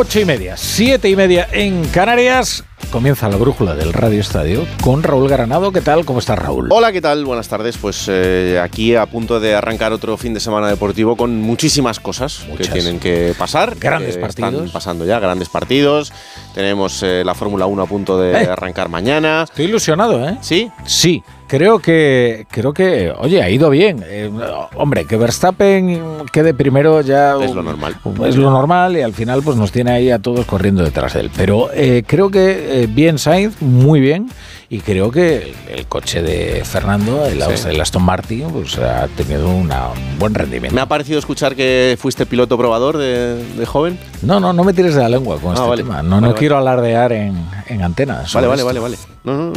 Ocho 0.00 0.20
y 0.20 0.24
media, 0.24 0.56
siete 0.56 1.08
y 1.08 1.16
media 1.16 1.48
en 1.50 1.84
Canarias. 1.88 2.62
Comienza 2.92 3.28
la 3.28 3.34
brújula 3.36 3.74
del 3.74 3.92
Radio 3.92 4.20
Estadio 4.20 4.64
con 4.80 5.02
Raúl 5.02 5.28
Granado. 5.28 5.72
¿Qué 5.72 5.80
tal? 5.80 6.04
¿Cómo 6.04 6.20
está 6.20 6.36
Raúl? 6.36 6.68
Hola, 6.70 6.92
¿qué 6.92 7.00
tal? 7.00 7.24
Buenas 7.24 7.48
tardes. 7.48 7.76
Pues 7.78 8.06
eh, 8.08 8.60
aquí 8.62 8.94
a 8.94 9.06
punto 9.06 9.40
de 9.40 9.56
arrancar 9.56 9.92
otro 9.92 10.16
fin 10.16 10.34
de 10.34 10.38
semana 10.40 10.68
deportivo 10.68 11.16
con 11.16 11.40
muchísimas 11.42 11.98
cosas 11.98 12.44
Muchas. 12.48 12.68
que 12.68 12.72
tienen 12.74 13.00
que 13.00 13.34
pasar. 13.36 13.74
Grandes 13.76 14.14
que 14.14 14.20
partidos. 14.20 14.52
Están 14.54 14.70
pasando 14.70 15.04
ya, 15.04 15.18
grandes 15.18 15.48
partidos. 15.48 16.12
Tenemos 16.54 17.02
eh, 17.02 17.24
la 17.24 17.34
Fórmula 17.34 17.66
1 17.66 17.82
a 17.82 17.86
punto 17.86 18.20
de 18.20 18.30
Eh. 18.44 18.48
arrancar 18.48 18.88
mañana. 18.88 19.42
Estoy 19.42 19.64
ilusionado, 19.64 20.26
¿eh? 20.28 20.38
¿Sí? 20.42 20.70
Sí. 20.86 21.24
Creo 21.48 21.80
que, 21.80 22.46
creo 22.50 22.72
que, 22.72 23.12
oye, 23.18 23.42
ha 23.42 23.50
ido 23.50 23.70
bien. 23.70 24.04
Eh, 24.06 24.30
hombre, 24.76 25.04
que 25.06 25.16
Verstappen 25.16 26.00
quede 26.32 26.54
primero 26.54 27.00
ya 27.00 27.36
Es 27.42 27.54
lo 27.54 27.62
normal. 27.62 27.96
es 28.26 28.36
lo 28.36 28.50
normal 28.50 28.96
y 28.96 29.02
al 29.02 29.12
final 29.14 29.42
pues 29.42 29.56
nos 29.56 29.72
tiene 29.72 29.90
ahí 29.90 30.10
a 30.10 30.18
todos 30.20 30.46
corriendo 30.46 30.84
detrás 30.84 31.14
de 31.14 31.20
él. 31.20 31.30
Pero 31.36 31.70
eh, 31.72 32.04
creo 32.06 32.30
que 32.30 32.82
eh, 32.82 32.86
bien 32.86 33.18
Sainz, 33.18 33.60
muy 33.60 34.00
bien. 34.00 34.28
Y 34.70 34.80
creo 34.80 35.10
que 35.10 35.54
el 35.70 35.86
coche 35.86 36.20
de 36.20 36.62
Fernando, 36.62 37.24
el, 37.24 37.40
Sí. 37.56 37.68
el 37.70 37.80
Aston 37.80 38.02
Martin, 38.02 38.48
pues 38.52 38.76
ha 38.76 39.08
tenido 39.16 39.48
una- 39.48 39.88
un 39.88 40.18
buen 40.18 40.34
rendimiento. 40.34 40.74
Me 40.74 40.82
ha 40.82 40.86
parecido 40.86 41.18
escuchar 41.18 41.56
que 41.56 41.96
fuiste 41.98 42.26
piloto 42.26 42.58
probador 42.58 42.98
de, 42.98 43.42
de 43.42 43.64
joven. 43.64 43.98
No, 44.20 44.40
no, 44.40 44.52
no 44.52 44.64
me 44.64 44.74
tires 44.74 44.94
de 44.94 45.00
la 45.00 45.08
lengua 45.08 45.38
con 45.40 45.52
Ah, 45.52 45.54
este 45.54 45.68
vale. 45.70 45.82
tema. 45.84 46.02
No, 46.02 46.10
Vale, 46.10 46.20
no 46.20 46.26
vale. 46.28 46.38
quiero 46.38 46.58
alardear 46.58 47.12
en, 47.12 47.42
en 47.66 47.82
antena. 47.82 48.26
sobre 48.26 48.46
Vale, 48.46 48.62
vale, 48.62 48.78
vale, 48.78 48.96
vale. 48.96 48.98
No, 49.24 49.32
no, 49.38 49.52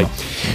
no. 0.00 0.08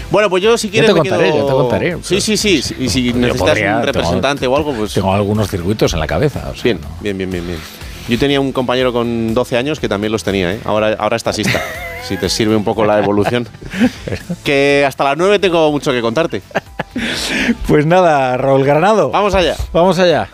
Bueno, 0.10 0.27
pues 0.31 0.41
yo 0.41 0.57
si 0.57 0.69
quieres 0.69 0.88
te 0.90 0.94
me 0.95 1.02
contaré, 1.02 1.26
quedo- 1.31 1.41
ya 1.41 1.45
te 1.45 1.52
contaré. 1.52 1.98
Sí, 2.02 2.19
sí, 2.19 2.36
sí. 2.36 2.64
Y 2.80 2.90
si 2.90 3.03
Yo 3.10 3.14
necesitas 3.15 3.38
podría, 3.48 3.68
un 3.68 3.73
tengo- 3.81 3.86
representante 3.86 4.48
o 4.48 4.57
algo, 4.57 4.73
pues... 4.73 4.91
Tengo 4.91 5.14
algunos 5.14 5.48
circuitos 5.52 5.94
en 5.94 5.99
la 5.99 6.07
cabeza. 6.07 6.49
o 6.52 6.56
sea, 6.56 6.64
Bien, 6.64 6.80
bien, 6.99 7.15
bien, 7.15 7.30
bien, 7.30 7.45
bien. 7.45 7.60
Yo 8.10 8.18
tenía 8.18 8.41
un 8.41 8.52
compañero 8.52 8.91
con 8.91 9.36
12 9.36 9.56
años 9.56 9.80
que 9.80 9.88
también 9.88 10.11
los 10.11 10.23
tenía, 10.23 10.52
¿eh? 10.53 10.60
Ahora, 10.65 10.95
ahora 10.98 11.15
es 11.15 11.23
taxista. 11.23 11.61
si 12.03 12.18
te 12.18 12.27
sirve 12.27 12.56
un 12.56 12.64
poco 12.64 12.84
la 12.84 12.98
evolución. 12.98 13.48
que 14.44 14.84
hasta 14.88 15.03
las 15.03 15.15
9 15.15 15.38
tengo 15.38 15.72
mucho 15.72 15.91
que 15.91 16.02
contarte. 16.02 16.41
Pues 17.68 17.86
nada, 17.86 18.36
Raúl 18.36 18.64
Granado. 18.64 19.11
Vamos 19.11 19.36
allá. 19.36 19.56
Vamos 19.72 19.99
allá. 19.99 20.27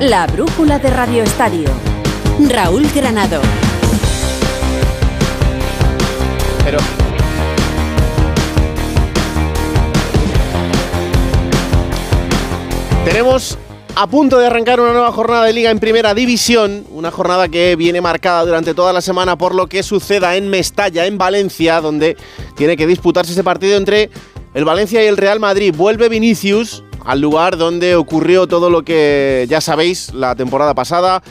La 0.00 0.28
brújula 0.28 0.78
de 0.78 0.90
Radio 0.90 1.24
Estadio. 1.24 1.68
Raúl 2.48 2.86
Granado. 2.94 3.40
Pero. 6.64 7.01
Tenemos 13.04 13.58
a 13.96 14.06
punto 14.06 14.38
de 14.38 14.46
arrancar 14.46 14.80
una 14.80 14.92
nueva 14.92 15.10
jornada 15.10 15.44
de 15.44 15.52
liga 15.52 15.70
en 15.70 15.80
primera 15.80 16.14
división, 16.14 16.86
una 16.92 17.10
jornada 17.10 17.48
que 17.48 17.74
viene 17.74 18.00
marcada 18.00 18.44
durante 18.44 18.74
toda 18.74 18.92
la 18.92 19.00
semana 19.00 19.36
por 19.36 19.54
lo 19.54 19.66
que 19.66 19.82
suceda 19.82 20.36
en 20.36 20.48
Mestalla, 20.48 21.04
en 21.06 21.18
Valencia, 21.18 21.80
donde 21.80 22.16
tiene 22.56 22.76
que 22.76 22.86
disputarse 22.86 23.32
ese 23.32 23.42
partido 23.42 23.76
entre 23.76 24.08
el 24.54 24.64
Valencia 24.64 25.02
y 25.02 25.08
el 25.08 25.16
Real 25.16 25.40
Madrid. 25.40 25.74
Vuelve 25.76 26.08
Vinicius 26.08 26.84
al 27.04 27.20
lugar 27.20 27.56
donde 27.56 27.96
ocurrió 27.96 28.46
todo 28.46 28.70
lo 28.70 28.82
que 28.82 29.46
ya 29.48 29.60
sabéis 29.60 30.14
la 30.14 30.36
temporada 30.36 30.72
pasada 30.74 31.22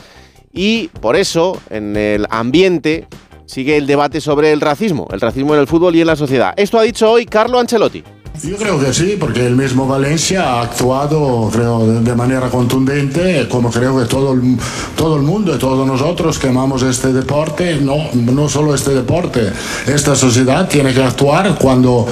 y 0.52 0.88
por 1.00 1.16
eso 1.16 1.58
en 1.70 1.96
el 1.96 2.26
ambiente 2.28 3.08
sigue 3.46 3.78
el 3.78 3.86
debate 3.86 4.20
sobre 4.20 4.52
el 4.52 4.60
racismo, 4.60 5.08
el 5.10 5.22
racismo 5.22 5.54
en 5.54 5.60
el 5.60 5.66
fútbol 5.66 5.96
y 5.96 6.02
en 6.02 6.06
la 6.06 6.16
sociedad. 6.16 6.52
Esto 6.56 6.78
ha 6.78 6.82
dicho 6.82 7.10
hoy 7.10 7.24
Carlo 7.24 7.58
Ancelotti. 7.58 8.04
Yo 8.44 8.56
creo 8.56 8.80
que 8.80 8.92
sí, 8.92 9.16
porque 9.20 9.46
el 9.46 9.54
mismo 9.54 9.86
Valencia 9.86 10.54
ha 10.54 10.62
actuado, 10.62 11.48
creo, 11.52 12.00
de 12.00 12.14
manera 12.16 12.48
contundente, 12.50 13.46
como 13.48 13.70
creo 13.70 13.96
que 14.00 14.06
todo 14.06 14.32
el, 14.32 14.56
todo 14.96 15.14
el 15.14 15.22
mundo 15.22 15.54
y 15.54 15.58
todos 15.58 15.86
nosotros 15.86 16.40
que 16.40 16.48
amamos 16.48 16.82
este 16.82 17.12
deporte, 17.12 17.76
no, 17.80 17.98
no 18.14 18.48
solo 18.48 18.74
este 18.74 18.90
deporte, 18.90 19.52
esta 19.86 20.16
sociedad 20.16 20.68
tiene 20.68 20.92
que 20.92 21.04
actuar 21.04 21.54
cuando 21.54 22.08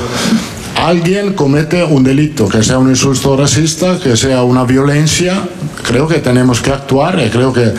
alguien 0.76 1.32
comete 1.34 1.82
un 1.82 2.04
delito, 2.04 2.48
que 2.48 2.62
sea 2.62 2.78
un 2.78 2.90
insulto 2.90 3.36
racista, 3.36 3.98
que 3.98 4.16
sea 4.16 4.44
una 4.44 4.62
violencia, 4.62 5.48
creo 5.82 6.06
que 6.06 6.20
tenemos 6.20 6.60
que 6.60 6.70
actuar 6.70 7.20
y 7.26 7.28
creo 7.30 7.52
que 7.52 7.74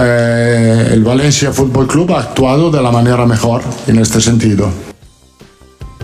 eh, 0.00 0.88
el 0.90 1.04
Valencia 1.04 1.52
Fútbol 1.52 1.86
Club 1.86 2.14
ha 2.14 2.20
actuado 2.20 2.72
de 2.72 2.82
la 2.82 2.90
manera 2.90 3.26
mejor 3.26 3.62
en 3.86 4.00
este 4.00 4.20
sentido. 4.20 4.93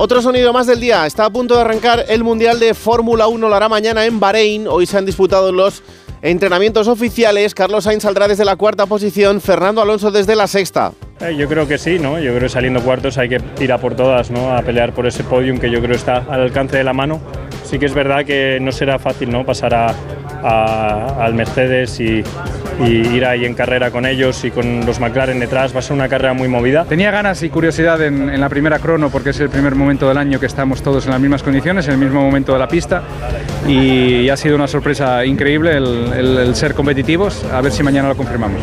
Otro 0.03 0.23
sonido 0.23 0.55
más 0.55 0.67
del 0.67 0.81
día. 0.81 1.05
Está 1.05 1.27
a 1.27 1.31
punto 1.31 1.55
de 1.57 1.61
arrancar 1.61 2.07
el 2.09 2.25
Mundial 2.25 2.59
de 2.59 2.73
Fórmula 2.73 3.27
1. 3.27 3.51
Lo 3.51 3.55
hará 3.55 3.69
mañana 3.69 4.07
en 4.07 4.19
Bahrein. 4.19 4.67
Hoy 4.67 4.87
se 4.87 4.97
han 4.97 5.05
disputado 5.05 5.53
los 5.53 5.83
entrenamientos 6.23 6.89
oficiales. 6.89 7.55
Carlos 7.55 7.85
Sainz 7.85 8.05
saldrá 8.05 8.27
desde 8.27 8.47
la 8.47 8.57
cuarta 8.57 8.87
posición. 8.87 9.43
Fernando 9.43 9.83
Alonso 9.83 10.11
desde 10.11 10.37
la 10.37 10.47
sexta. 10.47 10.93
Eh, 11.21 11.37
Yo 11.37 11.47
creo 11.51 11.69
que 11.69 11.77
sí, 11.77 11.99
¿no? 11.99 12.19
Yo 12.19 12.31
creo 12.31 12.45
que 12.45 12.49
saliendo 12.49 12.81
cuartos 12.81 13.19
hay 13.19 13.29
que 13.29 13.43
ir 13.61 13.73
a 13.75 13.77
por 13.77 13.95
todas, 13.95 14.31
¿no? 14.31 14.57
A 14.57 14.63
pelear 14.63 14.95
por 14.95 15.07
ese 15.07 15.23
podium 15.23 15.59
que 15.59 15.71
yo 15.71 15.83
creo 15.83 15.97
está 15.97 16.25
al 16.31 16.41
alcance 16.41 16.79
de 16.79 16.85
la 16.85 16.95
mano. 16.95 17.21
Sí 17.65 17.79
que 17.79 17.85
es 17.85 17.93
verdad 17.93 18.25
que 18.25 18.57
no 18.59 18.73
será 18.73 18.99
fácil, 18.99 19.31
¿no? 19.31 19.45
Pasar 19.45 19.75
a, 19.75 19.95
al 21.23 21.35
Mercedes 21.35 22.01
y, 22.01 22.25
y 22.81 23.07
ir 23.17 23.25
ahí 23.27 23.45
en 23.45 23.55
carrera 23.55 23.91
con 23.91 24.07
ellos 24.07 24.45
y 24.45 24.51
con 24.51 24.85
los 24.87 25.01
McLaren 25.01 25.39
detrás. 25.41 25.75
Va 25.75 25.81
a 25.81 25.83
ser 25.83 25.93
una 25.95 26.09
carrera 26.09 26.33
muy 26.35 26.49
movida. 26.49 26.85
Tenía 26.85 27.11
ganas 27.11 27.43
y 27.43 27.51
curiosidad 27.51 28.01
en, 28.03 28.31
en 28.31 28.41
la 28.41 28.49
primera 28.49 28.79
crono 28.79 29.11
porque 29.11 29.31
es 29.31 29.41
el 29.41 29.49
primer 29.51 29.75
momento 29.75 30.09
del 30.09 30.19
año 30.19 30.41
que 30.41 30.47
estamos 30.47 30.83
todos 30.83 31.05
en 31.07 31.13
las 31.13 31.21
mismas 31.21 31.43
condiciones, 31.43 31.87
en 31.87 31.93
el 31.95 31.99
mismo 31.99 32.21
momento 32.23 32.53
de 32.53 32.59
la 32.59 32.69
pista 32.69 33.03
y 33.67 34.29
ha 34.29 34.37
sido 34.37 34.57
una 34.57 34.67
sorpresa 34.69 35.25
increíble 35.25 35.77
el, 35.77 36.13
el- 36.17 36.39
el 36.39 36.55
ser 36.55 36.75
competitivos. 36.75 37.45
A 37.53 37.61
ver 37.61 37.73
si 37.73 37.83
mañana 37.83 38.09
lo 38.09 38.17
confirmamos. 38.17 38.61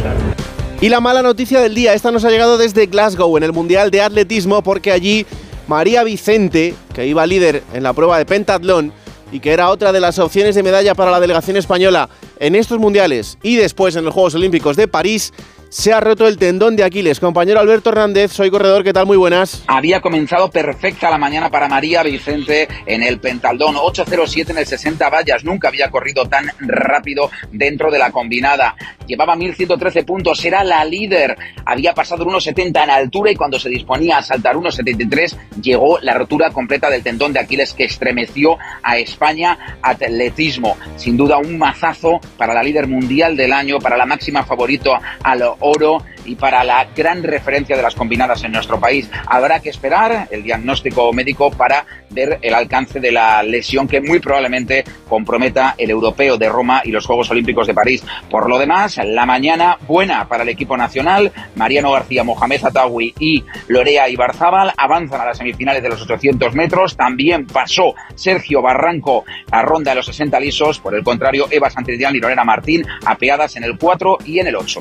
Y 0.81 0.89
la 0.89 0.99
mala 0.99 1.21
noticia 1.21 1.59
del 1.59 1.73
día, 1.73 1.93
esta 1.93 2.11
nos 2.11 2.23
ha 2.25 2.29
llegado 2.29 2.57
desde 2.57 2.85
Glasgow 2.85 3.35
en 3.37 3.43
el 3.43 3.51
Mundial 3.53 3.89
de 3.91 4.01
Atletismo 4.01 4.61
porque 4.61 4.91
allí 4.91 5.25
María 5.67 6.03
Vicente, 6.03 6.73
que 6.93 7.07
iba 7.07 7.25
líder 7.25 7.63
en 7.73 7.83
la 7.83 7.93
prueba 7.93 8.17
de 8.17 8.25
pentatlón 8.25 8.93
y 9.31 9.39
que 9.39 9.51
era 9.51 9.69
otra 9.69 9.91
de 9.91 9.99
las 9.99 10.19
opciones 10.19 10.55
de 10.55 10.63
medalla 10.63 10.95
para 10.95 11.11
la 11.11 11.19
delegación 11.19 11.57
española 11.57 12.09
en 12.39 12.55
estos 12.55 12.79
mundiales 12.79 13.37
y 13.43 13.55
después 13.55 13.95
en 13.95 14.05
los 14.05 14.13
Juegos 14.13 14.35
Olímpicos 14.35 14.75
de 14.75 14.87
París, 14.87 15.33
se 15.69 15.93
ha 15.93 15.99
roto 15.99 16.27
el 16.27 16.37
tendón 16.37 16.75
de 16.75 16.83
Aquiles. 16.83 17.19
Compañero 17.19 17.59
Alberto 17.59 17.89
Hernández, 17.89 18.31
soy 18.31 18.49
corredor, 18.49 18.83
¿qué 18.83 18.93
tal? 18.93 19.05
Muy 19.05 19.17
buenas. 19.17 19.63
Había 19.67 20.01
comenzado 20.01 20.49
perfecta 20.49 21.09
la 21.09 21.17
mañana 21.17 21.49
para 21.49 21.67
María 21.67 22.03
Vicente 22.03 22.67
en 22.85 23.03
el 23.03 23.19
Pentaldón, 23.19 23.75
8.07 23.75 24.51
en 24.51 24.57
el 24.59 24.65
60 24.65 25.09
vallas, 25.09 25.43
nunca 25.43 25.67
había 25.67 25.89
corrido 25.89 26.27
tan 26.27 26.51
rápido 26.59 27.29
dentro 27.51 27.91
de 27.91 27.99
la 27.99 28.11
combinada. 28.11 28.75
Llevaba 29.05 29.35
1.113 29.35 30.05
puntos, 30.05 30.43
era 30.45 30.63
la 30.63 30.83
líder, 30.85 31.37
había 31.65 31.93
pasado 31.93 32.25
1.70 32.25 32.83
en 32.83 32.89
altura 32.89 33.31
y 33.31 33.35
cuando 33.35 33.59
se 33.59 33.69
disponía 33.69 34.17
a 34.17 34.23
saltar 34.23 34.55
1.73 34.55 35.61
llegó 35.61 35.99
la 35.99 36.13
rotura 36.13 36.51
completa 36.51 36.89
del 36.89 37.03
tendón 37.03 37.33
de 37.33 37.39
Aquiles 37.39 37.73
que 37.73 37.85
estremeció 37.85 38.57
a 38.83 38.97
España 38.97 39.77
atletismo. 39.81 40.77
Sin 40.95 41.17
duda 41.17 41.37
un 41.37 41.57
mazazo 41.57 42.19
para 42.37 42.53
la 42.53 42.63
líder 42.63 42.87
mundial 42.87 43.35
del 43.35 43.53
año, 43.53 43.79
para 43.79 43.97
la 43.97 44.05
máxima 44.05 44.43
favorito 44.43 44.93
al 45.23 45.41
oro 45.59 46.03
y 46.25 46.35
para 46.35 46.63
la 46.63 46.87
gran 46.95 47.23
referencia 47.23 47.75
de 47.75 47.81
las 47.81 47.95
combinadas 47.95 48.43
en 48.43 48.51
nuestro 48.51 48.79
país. 48.79 49.09
Habrá 49.25 49.59
que 49.59 49.69
esperar 49.69 50.27
el 50.29 50.43
diagnóstico 50.43 51.11
médico 51.13 51.51
para 51.51 51.85
ver 52.09 52.39
el 52.41 52.53
alcance 52.53 52.99
de 52.99 53.11
la 53.11 53.43
lesión 53.43 53.87
que 53.87 54.01
muy 54.01 54.19
probablemente 54.19 54.83
comprometa 55.07 55.75
el 55.77 55.89
europeo 55.89 56.37
de 56.37 56.49
Roma 56.49 56.81
y 56.83 56.91
los 56.91 57.05
Juegos 57.05 57.29
Olímpicos 57.31 57.67
de 57.67 57.73
París. 57.73 58.03
Por 58.29 58.49
lo 58.49 58.57
demás, 58.57 58.99
la 59.03 59.25
mañana 59.25 59.77
buena 59.87 60.27
para 60.27 60.43
el 60.43 60.49
equipo 60.49 60.77
nacional. 60.77 61.31
Mariano 61.55 61.91
García, 61.91 62.23
Mohamed 62.23 62.65
Atawi 62.65 63.13
y 63.19 63.43
Lorea 63.67 64.09
Ibarzábal 64.09 64.73
avanzan 64.77 65.21
a 65.21 65.25
las 65.25 65.37
semifinales 65.37 65.81
de 65.81 65.89
los 65.89 66.01
800 66.01 66.53
metros. 66.53 66.95
También 66.95 67.47
pasó 67.47 67.93
Sergio 68.15 68.61
Barranco 68.61 69.25
a 69.51 69.61
ronda 69.61 69.91
de 69.91 69.95
los 69.95 70.05
60 70.05 70.39
lisos. 70.39 70.79
Por 70.79 70.95
el 70.95 71.03
contrario, 71.03 71.47
Eva 71.49 71.69
Santillán 71.69 72.15
y 72.15 72.19
Lorena 72.19 72.43
Martín 72.43 72.85
apeadas 73.05 73.55
en 73.55 73.63
el 73.63 73.77
4 73.77 74.17
y 74.25 74.39
en 74.39 74.47
el 74.47 74.55
8. 74.55 74.79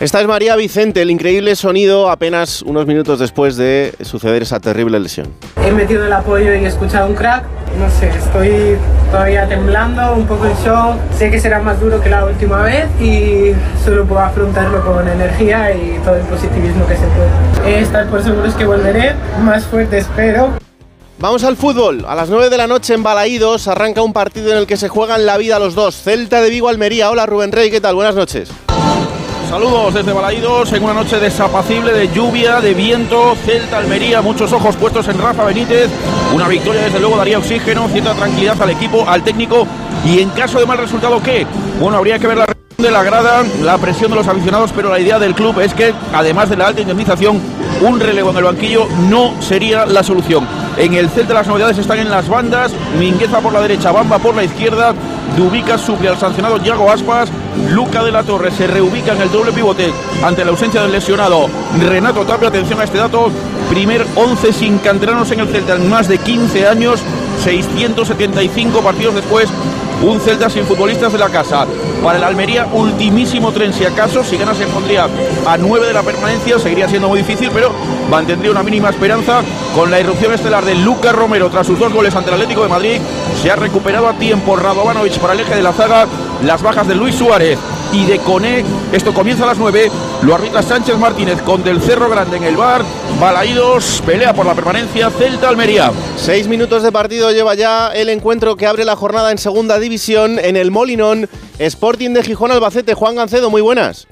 Esta 0.00 0.20
es 0.20 0.28
María 0.28 0.54
Vicente, 0.54 1.02
el 1.02 1.10
increíble 1.10 1.56
sonido 1.56 2.08
apenas 2.08 2.62
unos 2.62 2.86
minutos 2.86 3.18
después 3.18 3.56
de 3.56 3.92
suceder 4.02 4.42
esa 4.42 4.60
terrible 4.60 5.00
lesión. 5.00 5.26
He 5.66 5.72
metido 5.72 6.06
el 6.06 6.12
apoyo 6.12 6.54
y 6.54 6.64
he 6.64 6.66
escuchado 6.68 7.08
un 7.08 7.16
crack. 7.16 7.42
No 7.80 7.90
sé, 7.90 8.08
estoy 8.10 8.76
todavía 9.10 9.48
temblando, 9.48 10.14
un 10.14 10.24
poco 10.24 10.46
en 10.46 10.54
shock. 10.64 10.94
Sé 11.18 11.32
que 11.32 11.40
será 11.40 11.58
más 11.58 11.80
duro 11.80 12.00
que 12.00 12.10
la 12.10 12.24
última 12.24 12.62
vez 12.62 12.86
y 13.00 13.52
solo 13.84 14.04
puedo 14.06 14.20
afrontarlo 14.20 14.84
con 14.84 15.08
energía 15.08 15.74
y 15.74 15.98
todo 16.04 16.14
el 16.14 16.22
positivismo 16.26 16.86
que 16.86 16.94
se 16.94 17.06
puede. 17.08 17.80
Estar 17.80 18.08
por 18.08 18.22
seguros 18.22 18.54
que 18.54 18.66
volveré, 18.66 19.16
más 19.42 19.64
fuerte 19.64 19.98
espero. 19.98 20.50
Vamos 21.18 21.42
al 21.42 21.56
fútbol. 21.56 22.04
A 22.06 22.14
las 22.14 22.30
9 22.30 22.50
de 22.50 22.56
la 22.56 22.68
noche 22.68 22.94
en 22.94 23.02
Balaídos 23.02 23.66
arranca 23.66 24.02
un 24.02 24.12
partido 24.12 24.52
en 24.52 24.58
el 24.58 24.68
que 24.68 24.76
se 24.76 24.88
juegan 24.88 25.26
la 25.26 25.36
vida 25.38 25.58
los 25.58 25.74
dos. 25.74 25.96
Celta 25.96 26.40
de 26.40 26.50
Vigo 26.50 26.68
Almería. 26.68 27.10
Hola 27.10 27.26
Rubén 27.26 27.50
Rey, 27.50 27.68
¿qué 27.68 27.80
tal? 27.80 27.96
Buenas 27.96 28.14
noches. 28.14 28.48
Saludos 29.48 29.94
desde 29.94 30.12
Balaídos 30.12 30.70
en 30.74 30.84
una 30.84 30.92
noche 30.92 31.18
desapacible 31.18 31.94
de 31.94 32.12
lluvia, 32.12 32.60
de 32.60 32.74
viento, 32.74 33.34
Celta, 33.46 33.78
Almería, 33.78 34.20
muchos 34.20 34.52
ojos 34.52 34.76
puestos 34.76 35.08
en 35.08 35.18
Rafa 35.18 35.46
Benítez. 35.46 35.88
Una 36.34 36.48
victoria 36.48 36.82
desde 36.82 37.00
luego 37.00 37.16
daría 37.16 37.38
oxígeno, 37.38 37.88
cierta 37.88 38.12
tranquilidad 38.12 38.60
al 38.60 38.68
equipo, 38.70 39.08
al 39.08 39.22
técnico 39.22 39.66
y 40.04 40.20
en 40.20 40.28
caso 40.30 40.60
de 40.60 40.66
mal 40.66 40.76
resultado, 40.76 41.22
¿qué? 41.22 41.46
Bueno, 41.80 41.96
habría 41.96 42.18
que 42.18 42.26
ver 42.26 42.36
la 42.36 42.44
reacción 42.44 42.76
de 42.76 42.90
la 42.90 43.02
grada, 43.02 43.42
la 43.62 43.78
presión 43.78 44.10
de 44.10 44.16
los 44.16 44.28
aficionados, 44.28 44.70
pero 44.76 44.90
la 44.90 45.00
idea 45.00 45.18
del 45.18 45.34
club 45.34 45.58
es 45.60 45.72
que 45.72 45.94
además 46.12 46.50
de 46.50 46.56
la 46.58 46.66
alta 46.66 46.82
indemnización, 46.82 47.40
un 47.80 48.00
relevo 48.00 48.30
en 48.30 48.36
el 48.36 48.44
banquillo 48.44 48.86
no 49.08 49.32
sería 49.40 49.86
la 49.86 50.02
solución. 50.02 50.46
En 50.76 50.92
el 50.92 51.08
Celta 51.08 51.32
las 51.32 51.46
novedades 51.46 51.78
están 51.78 51.98
en 52.00 52.10
las 52.10 52.28
bandas, 52.28 52.72
Mingueza 52.98 53.40
por 53.40 53.54
la 53.54 53.62
derecha, 53.62 53.92
Bamba 53.92 54.18
por 54.18 54.36
la 54.36 54.44
izquierda 54.44 54.94
Dubica 55.38 55.78
suple 55.78 56.08
al 56.08 56.18
sancionado 56.18 56.58
Yago 56.58 56.90
Aspas. 56.90 57.30
Luca 57.70 58.02
de 58.02 58.12
la 58.12 58.22
Torre 58.22 58.50
se 58.50 58.66
reubica 58.66 59.12
en 59.12 59.22
el 59.22 59.30
doble 59.30 59.52
pivote 59.52 59.92
ante 60.22 60.44
la 60.44 60.50
ausencia 60.50 60.82
del 60.82 60.92
lesionado 60.92 61.48
Renato 61.78 62.24
Tapia. 62.24 62.48
Atención 62.48 62.80
a 62.80 62.84
este 62.84 62.98
dato. 62.98 63.30
Primer 63.68 64.06
11 64.14 64.52
sin 64.52 64.78
canteranos 64.78 65.30
en 65.30 65.40
el 65.40 65.48
Celta 65.48 65.74
en 65.74 65.88
más 65.88 66.08
de 66.08 66.18
15 66.18 66.66
años. 66.66 67.00
675 67.44 68.80
partidos 68.80 69.14
después 69.14 69.48
un 70.02 70.20
Celta 70.20 70.48
sin 70.48 70.64
futbolistas 70.64 71.12
de 71.12 71.18
la 71.18 71.28
casa. 71.28 71.66
Para 72.02 72.18
el 72.18 72.24
Almería, 72.24 72.68
ultimísimo 72.72 73.50
tren 73.52 73.72
si 73.72 73.84
acaso. 73.84 74.22
Si 74.22 74.36
gana 74.36 74.54
se 74.54 74.66
pondría 74.66 75.08
a 75.46 75.56
9 75.56 75.86
de 75.86 75.92
la 75.92 76.02
permanencia. 76.02 76.58
Seguiría 76.58 76.88
siendo 76.88 77.08
muy 77.08 77.18
difícil, 77.18 77.50
pero 77.52 77.72
mantendría 78.10 78.50
una 78.50 78.62
mínima 78.62 78.90
esperanza 78.90 79.42
con 79.74 79.90
la 79.90 79.98
irrupción 79.98 80.32
estelar 80.32 80.64
de 80.64 80.76
Lucas 80.76 81.14
Romero 81.14 81.50
tras 81.50 81.66
sus 81.66 81.78
dos 81.78 81.92
goles 81.92 82.14
ante 82.14 82.30
el 82.30 82.34
Atlético 82.34 82.62
de 82.62 82.68
Madrid. 82.68 83.00
Se 83.42 83.50
ha 83.50 83.56
recuperado 83.56 84.08
a 84.08 84.14
tiempo 84.14 84.56
Radovanovic 84.56 85.18
para 85.18 85.32
el 85.32 85.40
eje 85.40 85.56
de 85.56 85.62
la 85.62 85.72
zaga. 85.72 86.06
Las 86.44 86.62
bajas 86.62 86.86
de 86.86 86.94
Luis 86.94 87.16
Suárez 87.16 87.47
y 87.92 88.04
de 88.06 88.18
Coné. 88.18 88.64
Esto 88.92 89.14
comienza 89.14 89.44
a 89.44 89.48
las 89.48 89.58
9. 89.58 89.90
Lo 90.22 90.34
arbitra 90.34 90.62
Sánchez 90.62 90.98
Martínez 90.98 91.40
con 91.42 91.62
Del 91.62 91.80
Cerro 91.80 92.08
Grande 92.08 92.36
en 92.36 92.44
el 92.44 92.56
bar. 92.56 92.82
Balaídos, 93.20 94.02
pelea 94.04 94.34
por 94.34 94.46
la 94.46 94.54
permanencia. 94.54 95.10
Celta 95.10 95.48
Almería. 95.48 95.92
Seis 96.16 96.48
minutos 96.48 96.82
de 96.82 96.92
partido 96.92 97.30
lleva 97.30 97.54
ya 97.54 97.88
el 97.88 98.08
encuentro 98.08 98.56
que 98.56 98.66
abre 98.66 98.84
la 98.84 98.96
jornada 98.96 99.30
en 99.30 99.38
segunda 99.38 99.78
división 99.78 100.38
en 100.38 100.56
el 100.56 100.70
Molinón. 100.70 101.28
Sporting 101.58 102.10
de 102.10 102.22
Gijón 102.22 102.50
Albacete. 102.50 102.94
Juan 102.94 103.16
Gancedo, 103.16 103.50
muy 103.50 103.62
buenas. 103.62 104.06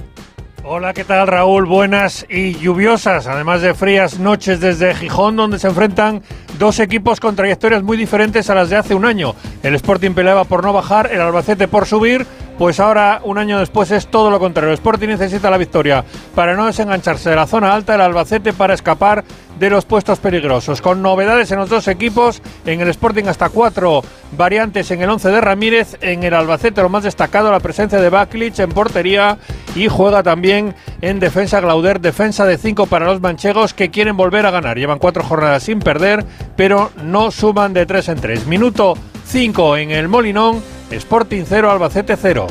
Hola, 0.68 0.92
¿qué 0.94 1.04
tal 1.04 1.28
Raúl? 1.28 1.64
Buenas 1.64 2.26
y 2.28 2.54
lluviosas, 2.56 3.28
además 3.28 3.62
de 3.62 3.72
frías 3.72 4.18
noches 4.18 4.58
desde 4.58 4.96
Gijón, 4.96 5.36
donde 5.36 5.60
se 5.60 5.68
enfrentan 5.68 6.22
dos 6.58 6.80
equipos 6.80 7.20
con 7.20 7.36
trayectorias 7.36 7.84
muy 7.84 7.96
diferentes 7.96 8.50
a 8.50 8.54
las 8.56 8.68
de 8.68 8.74
hace 8.74 8.92
un 8.92 9.04
año. 9.04 9.36
El 9.62 9.76
Sporting 9.76 10.10
peleaba 10.10 10.42
por 10.42 10.64
no 10.64 10.72
bajar, 10.72 11.12
el 11.12 11.20
Albacete 11.20 11.68
por 11.68 11.86
subir, 11.86 12.26
pues 12.58 12.80
ahora, 12.80 13.20
un 13.24 13.38
año 13.38 13.58
después, 13.58 13.90
es 13.90 14.06
todo 14.06 14.30
lo 14.30 14.38
contrario. 14.38 14.70
El 14.70 14.74
Sporting 14.74 15.08
necesita 15.08 15.50
la 15.50 15.58
victoria 15.58 16.04
para 16.34 16.54
no 16.54 16.66
desengancharse 16.66 17.30
de 17.30 17.36
la 17.36 17.46
zona 17.46 17.74
alta, 17.74 17.94
el 17.94 18.00
Albacete 18.00 18.52
para 18.52 18.74
escapar 18.74 19.24
de 19.58 19.70
los 19.70 19.84
puestos 19.84 20.18
peligrosos. 20.18 20.80
Con 20.80 21.02
novedades 21.02 21.50
en 21.50 21.58
los 21.58 21.68
dos 21.68 21.88
equipos, 21.88 22.42
en 22.64 22.80
el 22.80 22.88
Sporting 22.88 23.24
hasta 23.24 23.48
cuatro 23.48 24.02
variantes 24.36 24.90
en 24.90 25.02
el 25.02 25.10
11 25.10 25.28
de 25.30 25.40
Ramírez, 25.40 25.96
en 26.00 26.22
el 26.22 26.34
Albacete 26.34 26.82
lo 26.82 26.88
más 26.88 27.04
destacado 27.04 27.50
la 27.50 27.60
presencia 27.60 28.00
de 28.00 28.10
Baklich 28.10 28.58
en 28.60 28.70
portería 28.70 29.38
y 29.74 29.88
juega 29.88 30.22
también 30.22 30.74
en 31.00 31.20
defensa 31.20 31.60
Glauder, 31.60 32.00
defensa 32.00 32.46
de 32.46 32.58
cinco 32.58 32.86
para 32.86 33.06
los 33.06 33.20
manchegos 33.20 33.74
que 33.74 33.90
quieren 33.90 34.16
volver 34.16 34.46
a 34.46 34.50
ganar. 34.50 34.78
Llevan 34.78 34.98
cuatro 34.98 35.22
jornadas 35.22 35.62
sin 35.62 35.80
perder, 35.80 36.24
pero 36.56 36.90
no 37.02 37.30
suman 37.30 37.72
de 37.72 37.86
tres 37.86 38.08
en 38.08 38.20
tres. 38.20 38.46
Minuto 38.46 38.94
5 39.26 39.76
en 39.78 39.90
el 39.90 40.06
Molinón, 40.08 40.62
Sporting 40.90 41.44
0, 41.48 41.70
Albacete 41.70 42.16
0. 42.16 42.46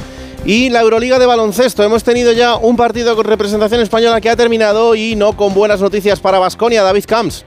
Y 0.45 0.69
la 0.69 0.81
Euroliga 0.81 1.17
de 1.17 1.25
baloncesto. 1.25 1.83
Hemos 1.83 2.03
tenido 2.03 2.31
ya 2.31 2.55
un 2.55 2.75
partido 2.77 3.15
con 3.15 3.25
representación 3.25 3.81
española 3.81 4.21
que 4.21 4.29
ha 4.29 4.35
terminado 4.35 4.95
y 4.95 5.15
no 5.15 5.35
con 5.35 5.53
buenas 5.53 5.81
noticias 5.81 6.19
para 6.19 6.37
Basconia. 6.37 6.83
David 6.83 7.05
Camps. 7.07 7.45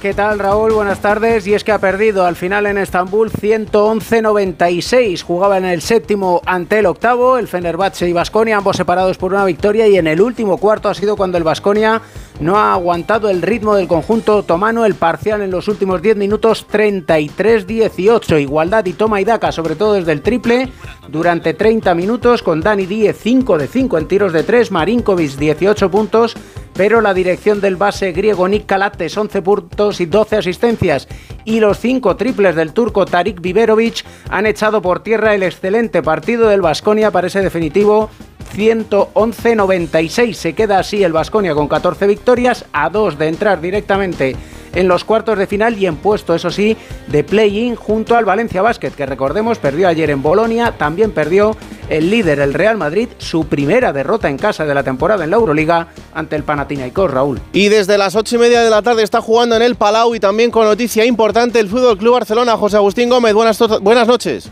¿Qué 0.00 0.14
tal 0.14 0.38
Raúl? 0.38 0.72
Buenas 0.72 1.00
tardes. 1.00 1.46
Y 1.46 1.52
es 1.52 1.62
que 1.62 1.72
ha 1.72 1.78
perdido 1.78 2.24
al 2.24 2.34
final 2.34 2.64
en 2.64 2.78
Estambul 2.78 3.30
111-96. 3.30 5.22
Jugaba 5.22 5.58
en 5.58 5.66
el 5.66 5.82
séptimo 5.82 6.40
ante 6.46 6.78
el 6.78 6.86
octavo, 6.86 7.36
el 7.36 7.48
Fenerbahce 7.48 8.08
y 8.08 8.14
Basconia, 8.14 8.56
ambos 8.56 8.78
separados 8.78 9.18
por 9.18 9.34
una 9.34 9.44
victoria. 9.44 9.86
Y 9.88 9.98
en 9.98 10.06
el 10.06 10.22
último 10.22 10.56
cuarto 10.56 10.88
ha 10.88 10.94
sido 10.94 11.16
cuando 11.16 11.36
el 11.36 11.44
Basconia 11.44 12.00
no 12.40 12.56
ha 12.56 12.72
aguantado 12.72 13.28
el 13.28 13.42
ritmo 13.42 13.74
del 13.74 13.88
conjunto 13.88 14.38
otomano. 14.38 14.86
El 14.86 14.94
parcial 14.94 15.42
en 15.42 15.50
los 15.50 15.68
últimos 15.68 16.00
10 16.00 16.16
minutos 16.16 16.66
33-18. 16.66 18.40
Igualdad 18.40 18.86
y 18.86 18.94
toma 18.94 19.20
y 19.20 19.26
daca, 19.26 19.52
sobre 19.52 19.74
todo 19.74 19.92
desde 19.92 20.12
el 20.12 20.22
triple, 20.22 20.72
durante 21.08 21.52
30 21.52 21.94
minutos 21.94 22.42
con 22.42 22.62
Dani 22.62 22.86
Díez 22.86 23.18
5 23.20 23.58
de 23.58 23.66
5 23.66 23.98
en 23.98 24.08
tiros 24.08 24.32
de 24.32 24.44
3, 24.44 24.70
Marinkovic 24.70 25.32
18 25.32 25.90
puntos 25.90 26.36
pero 26.74 27.00
la 27.00 27.14
dirección 27.14 27.60
del 27.60 27.76
base 27.76 28.12
griego 28.12 28.48
Nick 28.48 28.66
Calates 28.66 29.16
11 29.16 29.42
puntos 29.42 30.00
y 30.00 30.06
12 30.06 30.36
asistencias. 30.36 31.08
Y 31.44 31.60
los 31.60 31.78
5 31.78 32.16
triples 32.16 32.54
del 32.54 32.72
turco 32.72 33.06
Tarik 33.06 33.40
Biberovic 33.40 34.04
han 34.28 34.46
echado 34.46 34.82
por 34.82 35.02
tierra 35.02 35.34
el 35.34 35.42
excelente 35.42 36.02
partido 36.02 36.48
del 36.48 36.60
Vasconia 36.60 37.10
para 37.10 37.26
ese 37.26 37.40
definitivo 37.40 38.10
111-96. 38.54 40.32
Se 40.34 40.52
queda 40.54 40.78
así 40.78 41.02
el 41.02 41.12
Vasconia 41.12 41.54
con 41.54 41.68
14 41.68 42.06
victorias, 42.06 42.64
a 42.72 42.90
2 42.90 43.18
de 43.18 43.28
entrar 43.28 43.60
directamente 43.60 44.36
en 44.74 44.88
los 44.88 45.04
cuartos 45.04 45.38
de 45.38 45.46
final 45.46 45.78
y 45.78 45.86
en 45.86 45.96
puesto, 45.96 46.34
eso 46.34 46.50
sí, 46.50 46.76
de 47.08 47.24
play-in 47.24 47.74
junto 47.74 48.16
al 48.16 48.24
Valencia 48.24 48.62
Basket, 48.62 48.90
que 48.90 49.06
recordemos 49.06 49.58
perdió 49.58 49.88
ayer 49.88 50.10
en 50.10 50.22
Bolonia, 50.22 50.74
también 50.78 51.10
perdió 51.10 51.56
el 51.88 52.10
líder, 52.10 52.38
el 52.38 52.54
Real 52.54 52.76
Madrid, 52.76 53.08
su 53.18 53.46
primera 53.46 53.92
derrota 53.92 54.28
en 54.28 54.38
casa 54.38 54.64
de 54.64 54.74
la 54.74 54.82
temporada 54.82 55.24
en 55.24 55.30
la 55.30 55.36
Euroliga 55.36 55.88
ante 56.14 56.36
el 56.36 56.44
Panathinaikos, 56.44 57.10
Raúl. 57.10 57.40
Y 57.52 57.68
desde 57.68 57.98
las 57.98 58.14
ocho 58.14 58.36
y 58.36 58.38
media 58.38 58.62
de 58.62 58.70
la 58.70 58.82
tarde 58.82 59.02
está 59.02 59.20
jugando 59.20 59.56
en 59.56 59.62
el 59.62 59.74
Palau 59.74 60.14
y 60.14 60.20
también 60.20 60.50
con 60.50 60.64
noticia 60.64 61.04
importante 61.04 61.58
el 61.58 61.68
Fútbol 61.68 61.98
Club 61.98 62.14
Barcelona. 62.14 62.56
José 62.56 62.76
Agustín 62.76 63.08
Gómez, 63.10 63.34
buenas, 63.34 63.58
buenas 63.80 64.06
noches. 64.06 64.50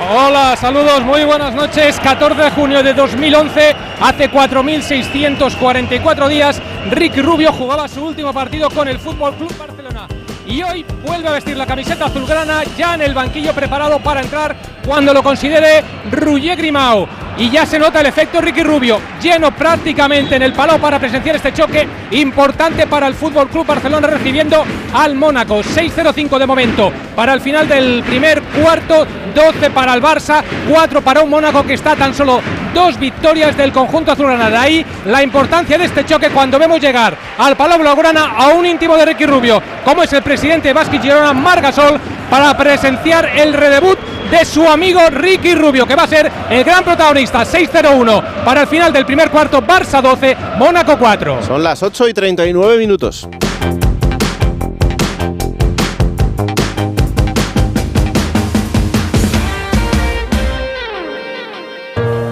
Hola, 0.00 0.54
saludos, 0.56 1.02
muy 1.02 1.24
buenas 1.24 1.52
noches. 1.54 1.98
14 1.98 2.40
de 2.40 2.50
junio 2.52 2.84
de 2.84 2.94
2011, 2.94 3.74
hace 4.00 4.30
4.644 4.30 6.28
días, 6.28 6.62
Ricky 6.88 7.20
Rubio 7.20 7.52
jugaba 7.52 7.88
su 7.88 8.04
último 8.04 8.32
partido 8.32 8.70
con 8.70 8.86
el 8.86 9.00
Fútbol 9.00 9.34
Club 9.34 9.52
Barcelona. 9.58 10.06
Y 10.48 10.62
hoy 10.62 10.84
vuelve 11.04 11.28
a 11.28 11.32
vestir 11.32 11.58
la 11.58 11.66
camiseta 11.66 12.06
azulgrana, 12.06 12.62
ya 12.76 12.94
en 12.94 13.02
el 13.02 13.12
banquillo 13.12 13.52
preparado 13.52 13.98
para 14.00 14.22
entrar 14.22 14.56
cuando 14.86 15.12
lo 15.12 15.22
considere 15.22 15.84
Ruggier 16.10 16.56
Grimao. 16.56 17.06
Y 17.36 17.50
ya 17.50 17.66
se 17.66 17.78
nota 17.78 18.00
el 18.00 18.06
efecto 18.06 18.40
Ricky 18.40 18.64
Rubio, 18.64 18.98
lleno 19.22 19.54
prácticamente 19.54 20.34
en 20.34 20.42
el 20.42 20.54
palo 20.54 20.78
para 20.78 20.98
presenciar 20.98 21.36
este 21.36 21.52
choque 21.52 21.86
importante 22.12 22.86
para 22.88 23.06
el 23.06 23.14
Fútbol 23.14 23.48
Club 23.48 23.64
Barcelona 23.64 24.08
recibiendo 24.08 24.64
al 24.92 25.14
Mónaco. 25.14 25.60
6-0-5 25.60 26.36
de 26.36 26.46
momento 26.46 26.92
para 27.14 27.34
el 27.34 27.40
final 27.40 27.68
del 27.68 28.02
primer 28.02 28.42
cuarto, 28.42 29.06
12 29.34 29.70
para 29.70 29.94
el 29.94 30.02
Barça, 30.02 30.42
4 30.68 31.00
para 31.02 31.20
un 31.20 31.30
Mónaco 31.30 31.62
que 31.64 31.74
está 31.74 31.94
tan 31.94 32.12
solo 32.12 32.40
dos 32.74 32.98
victorias 32.98 33.56
del 33.56 33.70
conjunto 33.70 34.10
azulgrana. 34.10 34.50
De 34.50 34.56
ahí 34.56 34.86
la 35.06 35.22
importancia 35.22 35.78
de 35.78 35.84
este 35.84 36.04
choque 36.04 36.30
cuando 36.30 36.58
vemos 36.58 36.80
llegar 36.80 37.16
al 37.38 37.56
Palau 37.56 37.78
Blaugrana 37.78 38.32
a 38.36 38.48
un 38.48 38.66
íntimo 38.66 38.96
de 38.96 39.04
Ricky 39.04 39.26
Rubio, 39.26 39.62
como 39.84 40.02
es 40.02 40.12
el 40.12 40.22
presidente 40.22 40.37
Vázquez 40.72 41.02
Girona 41.02 41.32
Margasol, 41.32 41.98
para 42.30 42.56
presenciar 42.56 43.28
el 43.36 43.52
redebut 43.52 43.98
de 44.30 44.44
su 44.44 44.68
amigo 44.68 45.00
Ricky 45.10 45.54
Rubio, 45.54 45.86
que 45.86 45.96
va 45.96 46.04
a 46.04 46.06
ser 46.06 46.30
el 46.48 46.62
gran 46.62 46.84
protagonista. 46.84 47.40
6-0-1 47.40 48.44
para 48.44 48.62
el 48.62 48.66
final 48.68 48.92
del 48.92 49.04
primer 49.04 49.30
cuarto, 49.30 49.60
Barça 49.62 50.00
12, 50.00 50.36
Mónaco 50.58 50.96
4. 50.96 51.42
Son 51.42 51.62
las 51.62 51.82
8 51.82 52.08
y 52.08 52.14
39 52.14 52.78
minutos. 52.78 53.28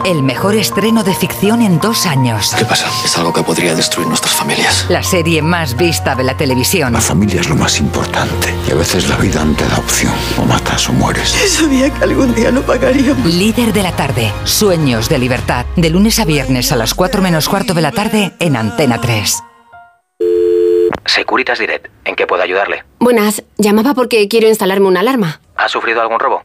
El 0.06 0.22
mejor 0.22 0.54
estreno 0.54 1.02
de 1.02 1.12
ficción 1.12 1.62
en 1.62 1.80
dos 1.80 2.06
años. 2.06 2.54
¿Qué 2.56 2.64
pasa? 2.64 2.86
Es 3.04 3.18
algo 3.18 3.32
que 3.32 3.42
podría 3.42 3.74
destruir 3.74 4.06
nuestras 4.06 4.32
familias. 4.32 4.86
La 4.88 5.02
serie 5.02 5.42
más 5.42 5.76
vista 5.76 6.14
de 6.14 6.22
la 6.22 6.36
televisión. 6.36 6.92
La 6.92 7.00
familia 7.00 7.40
es 7.40 7.48
lo 7.48 7.56
más 7.56 7.80
importante. 7.80 8.54
Y 8.68 8.70
a 8.70 8.76
veces 8.76 9.08
la 9.08 9.16
vida 9.16 9.44
no 9.44 9.56
te 9.56 9.66
da 9.66 9.76
opción. 9.78 10.12
O 10.40 10.44
matas 10.44 10.88
o 10.88 10.92
mueres. 10.92 11.30
Sabía 11.30 11.92
que 11.92 12.04
algún 12.04 12.32
día 12.36 12.52
lo 12.52 12.62
pagaríamos. 12.62 13.26
Líder 13.26 13.72
de 13.72 13.82
la 13.82 13.96
tarde. 13.96 14.32
Sueños 14.44 15.08
de 15.08 15.18
libertad. 15.18 15.66
De 15.74 15.90
lunes 15.90 16.20
a 16.20 16.24
viernes 16.24 16.70
a 16.70 16.76
las 16.76 16.94
4 16.94 17.20
menos 17.20 17.48
cuarto 17.48 17.74
de 17.74 17.82
la 17.82 17.90
tarde 17.90 18.32
en 18.38 18.54
Antena 18.54 19.00
3. 19.00 19.42
Securitas 21.04 21.58
Direct. 21.58 21.88
¿En 22.04 22.14
qué 22.14 22.28
puedo 22.28 22.44
ayudarle? 22.44 22.84
Buenas. 23.00 23.42
Llamaba 23.58 23.92
porque 23.92 24.28
quiero 24.28 24.46
instalarme 24.46 24.86
una 24.86 25.00
alarma. 25.00 25.40
¿Ha 25.56 25.68
sufrido 25.68 26.00
algún 26.00 26.20
robo? 26.20 26.44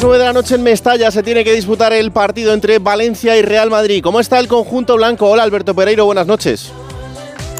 Las 0.00 0.06
9 0.06 0.18
de 0.18 0.24
la 0.24 0.32
noche 0.32 0.54
en 0.54 0.62
Mestalla 0.62 1.10
se 1.10 1.22
tiene 1.22 1.44
que 1.44 1.52
disputar 1.52 1.92
el 1.92 2.10
partido 2.10 2.54
entre 2.54 2.78
Valencia 2.78 3.36
y 3.36 3.42
Real 3.42 3.68
Madrid. 3.68 4.02
¿Cómo 4.02 4.18
está 4.18 4.38
el 4.38 4.48
conjunto 4.48 4.96
blanco? 4.96 5.28
Hola 5.28 5.42
Alberto 5.42 5.74
Pereiro, 5.74 6.06
buenas 6.06 6.26
noches. 6.26 6.72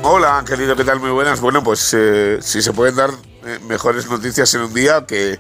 Hola, 0.02 0.42
querido, 0.48 0.74
¿qué 0.74 0.84
tal? 0.84 1.00
Muy 1.00 1.10
buenas. 1.10 1.42
Bueno, 1.42 1.62
pues 1.62 1.92
eh, 1.92 2.38
si 2.40 2.62
se 2.62 2.72
pueden 2.72 2.96
dar 2.96 3.10
eh, 3.44 3.58
mejores 3.68 4.08
noticias 4.08 4.54
en 4.54 4.62
un 4.62 4.72
día, 4.72 5.04
que 5.06 5.38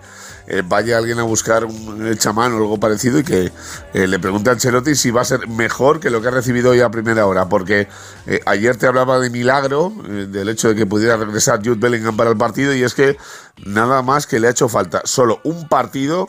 eh, 0.50 0.62
vaya 0.66 0.98
alguien 0.98 1.18
a 1.20 1.22
buscar 1.22 1.64
un 1.64 2.16
chamán 2.18 2.52
o 2.52 2.56
algo 2.56 2.80
parecido 2.80 3.20
y 3.20 3.22
que 3.22 3.52
eh, 3.94 4.06
le 4.08 4.18
pregunte 4.18 4.50
a 4.50 4.54
Ancelotti 4.54 4.96
si 4.96 5.12
va 5.12 5.20
a 5.20 5.24
ser 5.24 5.46
mejor 5.46 6.00
que 6.00 6.10
lo 6.10 6.20
que 6.20 6.26
ha 6.26 6.32
recibido 6.32 6.70
hoy 6.70 6.80
a 6.80 6.90
primera 6.90 7.24
hora. 7.26 7.48
Porque 7.48 7.86
eh, 8.26 8.40
ayer 8.46 8.76
te 8.76 8.88
hablaba 8.88 9.20
de 9.20 9.30
milagro, 9.30 9.92
eh, 10.08 10.26
del 10.28 10.48
hecho 10.48 10.68
de 10.68 10.74
que 10.74 10.86
pudiera 10.86 11.16
regresar 11.16 11.60
Jude 11.64 11.76
Bellingham 11.76 12.16
para 12.16 12.30
el 12.30 12.36
partido, 12.36 12.74
y 12.74 12.82
es 12.82 12.94
que 12.94 13.16
nada 13.64 14.02
más 14.02 14.26
que 14.26 14.40
le 14.40 14.48
ha 14.48 14.50
hecho 14.50 14.68
falta 14.68 15.02
solo 15.04 15.40
un 15.44 15.68
partido. 15.68 16.28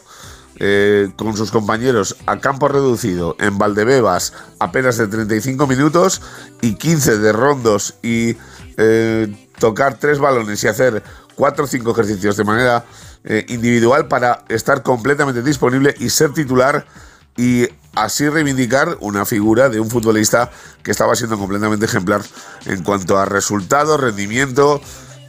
Eh, 0.64 1.10
con 1.16 1.36
sus 1.36 1.50
compañeros 1.50 2.18
a 2.28 2.38
campo 2.38 2.68
reducido 2.68 3.36
en 3.40 3.58
Valdebebas 3.58 4.34
apenas 4.60 4.96
de 4.96 5.08
35 5.08 5.66
minutos 5.66 6.22
y 6.62 6.76
15 6.76 7.18
de 7.18 7.34
rondos 7.34 7.96
y 8.04 8.38
eh, 8.78 9.50
tocar 9.58 9.98
tres 9.98 10.20
balones 10.20 10.64
y 10.64 10.68
hacer 10.68 11.02
cuatro 11.34 11.66
o 11.66 11.68
cinco 11.68 11.94
ejercicios 11.94 12.38
de 12.38 12.44
manera 12.44 12.86
eh, 13.24 13.44
individual 13.50 14.08
para 14.08 14.46
estar 14.50 14.84
completamente 14.84 15.42
disponible 15.42 15.96
y 15.98 16.12
ser 16.12 16.32
titular 16.32 16.86
y 17.36 17.68
así 17.96 18.30
reivindicar 18.30 18.98
una 19.00 19.26
figura 19.26 19.68
de 19.68 19.80
un 19.80 19.90
futbolista 19.90 20.52
que 20.84 20.92
estaba 20.92 21.16
siendo 21.16 21.40
completamente 21.40 21.86
ejemplar 21.86 22.22
en 22.68 22.84
cuanto 22.84 23.18
a 23.18 23.26
resultados, 23.26 24.00
rendimiento 24.00 24.80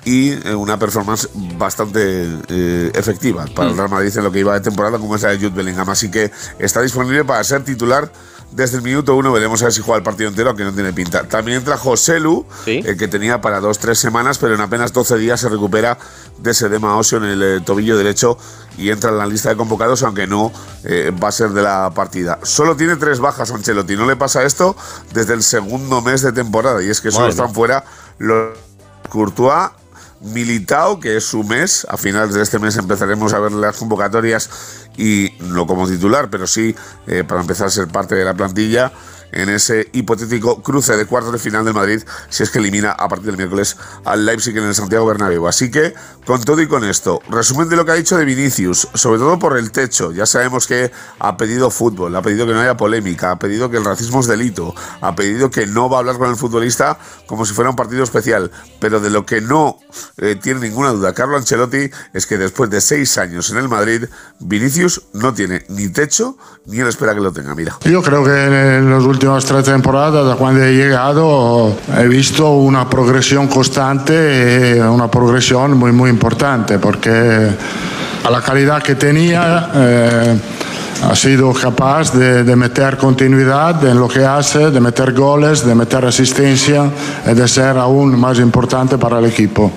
y 0.04 0.30
eh, 0.30 0.54
una 0.54 0.78
performance 0.78 1.28
bastante 1.56 2.28
eh, 2.48 2.90
efectiva 2.94 3.44
para 3.54 3.70
el 3.70 3.76
Real 3.76 3.88
Madrid 3.88 4.12
en 4.16 4.24
lo 4.24 4.32
que 4.32 4.40
iba 4.40 4.54
de 4.54 4.60
temporada 4.60 4.98
como 4.98 5.16
es 5.16 5.22
la 5.22 5.30
de 5.30 5.36
Jude 5.38 5.50
Bellingham. 5.50 5.88
Así 5.90 6.10
que 6.10 6.30
está 6.58 6.80
disponible 6.80 7.24
para 7.24 7.42
ser 7.44 7.62
titular 7.62 8.10
desde 8.52 8.76
el 8.76 8.82
minuto 8.82 9.16
uno. 9.16 9.32
Veremos 9.32 9.60
a 9.62 9.66
ver 9.66 9.72
si 9.72 9.80
juega 9.80 9.98
el 9.98 10.02
partido 10.02 10.28
entero, 10.28 10.50
aunque 10.50 10.64
no 10.64 10.72
tiene 10.72 10.92
pinta. 10.92 11.24
También 11.24 11.58
entra 11.58 11.76
José 11.76 12.20
Lu, 12.20 12.46
eh, 12.66 12.96
que 12.98 13.08
tenía 13.08 13.40
para 13.40 13.60
dos, 13.60 13.78
tres 13.78 13.98
semanas, 13.98 14.38
pero 14.38 14.54
en 14.54 14.60
apenas 14.60 14.92
12 14.92 15.16
días 15.18 15.40
se 15.40 15.48
recupera 15.48 15.98
de 16.38 16.50
ese 16.50 16.66
edema 16.66 16.96
óseo 16.96 17.18
en 17.18 17.24
el 17.24 17.42
eh, 17.42 17.60
tobillo 17.60 17.96
derecho 17.96 18.36
y 18.76 18.90
entra 18.90 19.10
en 19.10 19.18
la 19.18 19.26
lista 19.26 19.48
de 19.48 19.56
convocados, 19.56 20.02
aunque 20.02 20.26
no 20.26 20.52
eh, 20.84 21.12
va 21.22 21.28
a 21.28 21.32
ser 21.32 21.50
de 21.50 21.62
la 21.62 21.90
partida. 21.94 22.38
Solo 22.42 22.76
tiene 22.76 22.96
tres 22.96 23.20
bajas 23.20 23.50
Ancelotti. 23.50 23.96
No 23.96 24.06
le 24.06 24.16
pasa 24.16 24.42
esto 24.44 24.76
desde 25.12 25.34
el 25.34 25.42
segundo 25.42 26.00
mes 26.02 26.22
de 26.22 26.32
temporada, 26.32 26.82
y 26.82 26.88
es 26.90 27.00
que 27.00 27.10
solo 27.10 27.26
Bueno. 27.26 27.30
están 27.30 27.54
fuera 27.54 27.84
los 28.18 28.56
Courtois, 29.08 29.70
Militao, 30.22 31.00
que 31.00 31.16
es 31.16 31.24
su 31.24 31.44
mes. 31.44 31.86
A 31.88 31.96
finales 31.96 32.34
de 32.34 32.42
este 32.42 32.58
mes 32.58 32.76
empezaremos 32.76 33.32
a 33.32 33.40
ver 33.40 33.52
las 33.52 33.76
convocatorias 33.76 34.50
y 34.96 35.32
no 35.40 35.66
como 35.66 35.88
titular, 35.88 36.30
pero 36.30 36.46
sí 36.46 36.74
eh, 37.06 37.24
para 37.24 37.40
empezar 37.40 37.66
a 37.66 37.70
ser 37.70 37.88
parte 37.88 38.14
de 38.14 38.24
la 38.24 38.34
plantilla 38.34 38.92
en 39.32 39.48
ese 39.48 39.88
hipotético 39.92 40.62
cruce 40.62 40.96
de 40.96 41.06
cuartos 41.06 41.32
de 41.32 41.38
final 41.38 41.64
del 41.64 41.74
Madrid 41.74 42.02
si 42.28 42.42
es 42.42 42.50
que 42.50 42.58
elimina 42.58 42.92
a 42.92 43.08
partir 43.08 43.26
del 43.26 43.36
miércoles 43.36 43.76
al 44.04 44.24
Leipzig 44.24 44.56
en 44.56 44.64
el 44.64 44.74
Santiago 44.74 45.06
Bernabéu. 45.06 45.48
Así 45.48 45.70
que, 45.70 45.94
con 46.24 46.42
todo 46.42 46.60
y 46.60 46.68
con 46.68 46.84
esto, 46.84 47.20
resumen 47.28 47.68
de 47.68 47.76
lo 47.76 47.84
que 47.84 47.92
ha 47.92 47.94
dicho 47.94 48.16
de 48.16 48.24
Vinicius, 48.24 48.88
sobre 48.94 49.18
todo 49.18 49.38
por 49.38 49.56
el 49.58 49.72
techo. 49.72 50.12
Ya 50.12 50.26
sabemos 50.26 50.66
que 50.66 50.92
ha 51.18 51.36
pedido 51.36 51.70
fútbol, 51.70 52.14
ha 52.14 52.22
pedido 52.22 52.46
que 52.46 52.52
no 52.52 52.60
haya 52.60 52.76
polémica, 52.76 53.32
ha 53.32 53.38
pedido 53.38 53.70
que 53.70 53.78
el 53.78 53.84
racismo 53.84 54.20
es 54.20 54.26
delito, 54.26 54.74
ha 55.00 55.14
pedido 55.14 55.50
que 55.50 55.66
no 55.66 55.88
va 55.88 55.96
a 55.96 56.00
hablar 56.00 56.18
con 56.18 56.30
el 56.30 56.36
futbolista 56.36 56.98
como 57.26 57.46
si 57.46 57.54
fuera 57.54 57.70
un 57.70 57.76
partido 57.76 58.04
especial. 58.04 58.50
Pero 58.80 59.00
de 59.00 59.10
lo 59.10 59.24
que 59.26 59.40
no 59.40 59.78
eh, 60.18 60.36
tiene 60.40 60.60
ninguna 60.60 60.90
duda 60.90 61.12
Carlo 61.14 61.36
Ancelotti 61.36 61.90
es 62.12 62.26
que 62.26 62.38
después 62.38 62.70
de 62.70 62.80
seis 62.80 63.18
años 63.18 63.50
en 63.50 63.58
el 63.58 63.68
Madrid, 63.68 64.04
Vinicius 64.40 65.02
no 65.12 65.34
tiene 65.34 65.64
ni 65.68 65.88
techo 65.88 66.36
ni 66.66 66.78
él 66.78 66.88
espera 66.88 67.14
que 67.14 67.20
lo 67.20 67.32
tenga. 67.32 67.54
Mira. 67.54 67.78
Yo 67.84 68.02
creo 68.02 68.24
que 68.24 68.30
en 68.76 68.90
las 68.90 69.04
últimas 69.22 69.44
tres 69.44 69.64
temporadas, 69.64 70.26
da 70.26 70.34
cuando 70.34 70.64
he 70.64 70.74
llegado, 70.74 71.76
he 71.96 72.08
visto 72.08 72.54
una 72.54 72.90
progresión 72.90 73.46
constante 73.46 74.74
y 74.74 74.80
una 74.80 75.08
progresión 75.08 75.78
muy, 75.78 75.92
muy 75.92 76.10
importante, 76.10 76.80
porque 76.80 77.10
a 78.24 78.30
la 78.30 78.40
calidad 78.40 78.82
que 78.82 78.96
tenía 78.96 79.70
eh, 79.76 80.40
ha 81.08 81.14
sido 81.14 81.52
capaz 81.52 82.12
de, 82.12 82.42
de 82.42 82.56
meter 82.56 82.96
continuidad 82.96 83.86
en 83.86 84.00
lo 84.00 84.08
que 84.08 84.24
hace, 84.24 84.72
de 84.72 84.80
meter 84.80 85.12
goles, 85.12 85.64
de 85.64 85.76
meter 85.76 86.04
asistencia 86.04 86.90
y 87.24 87.32
de 87.32 87.46
ser 87.46 87.78
aún 87.78 88.18
más 88.18 88.40
importante 88.40 88.98
para 88.98 89.20
el 89.20 89.26
equipo. 89.26 89.70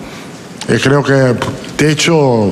Y 0.67 0.79
creo 0.79 1.03
que 1.03 1.35
techo 1.77 2.51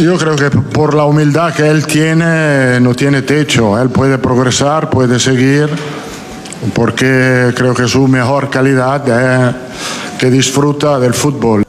yo 0.00 0.18
creo 0.18 0.36
que 0.36 0.50
por 0.50 0.94
la 0.94 1.04
humildad 1.04 1.54
que 1.54 1.68
él 1.68 1.86
tiene, 1.86 2.80
no 2.80 2.94
tiene 2.94 3.22
techo. 3.22 3.80
Él 3.80 3.90
puede 3.90 4.18
progresar, 4.18 4.90
puede 4.90 5.18
seguir, 5.18 5.68
porque 6.74 7.52
creo 7.56 7.74
que 7.74 7.86
su 7.86 8.06
mejor 8.08 8.50
calidad 8.50 9.08
es 9.08 9.54
que 10.18 10.30
disfruta 10.30 10.98
del 10.98 11.14
fútbol. 11.14 11.64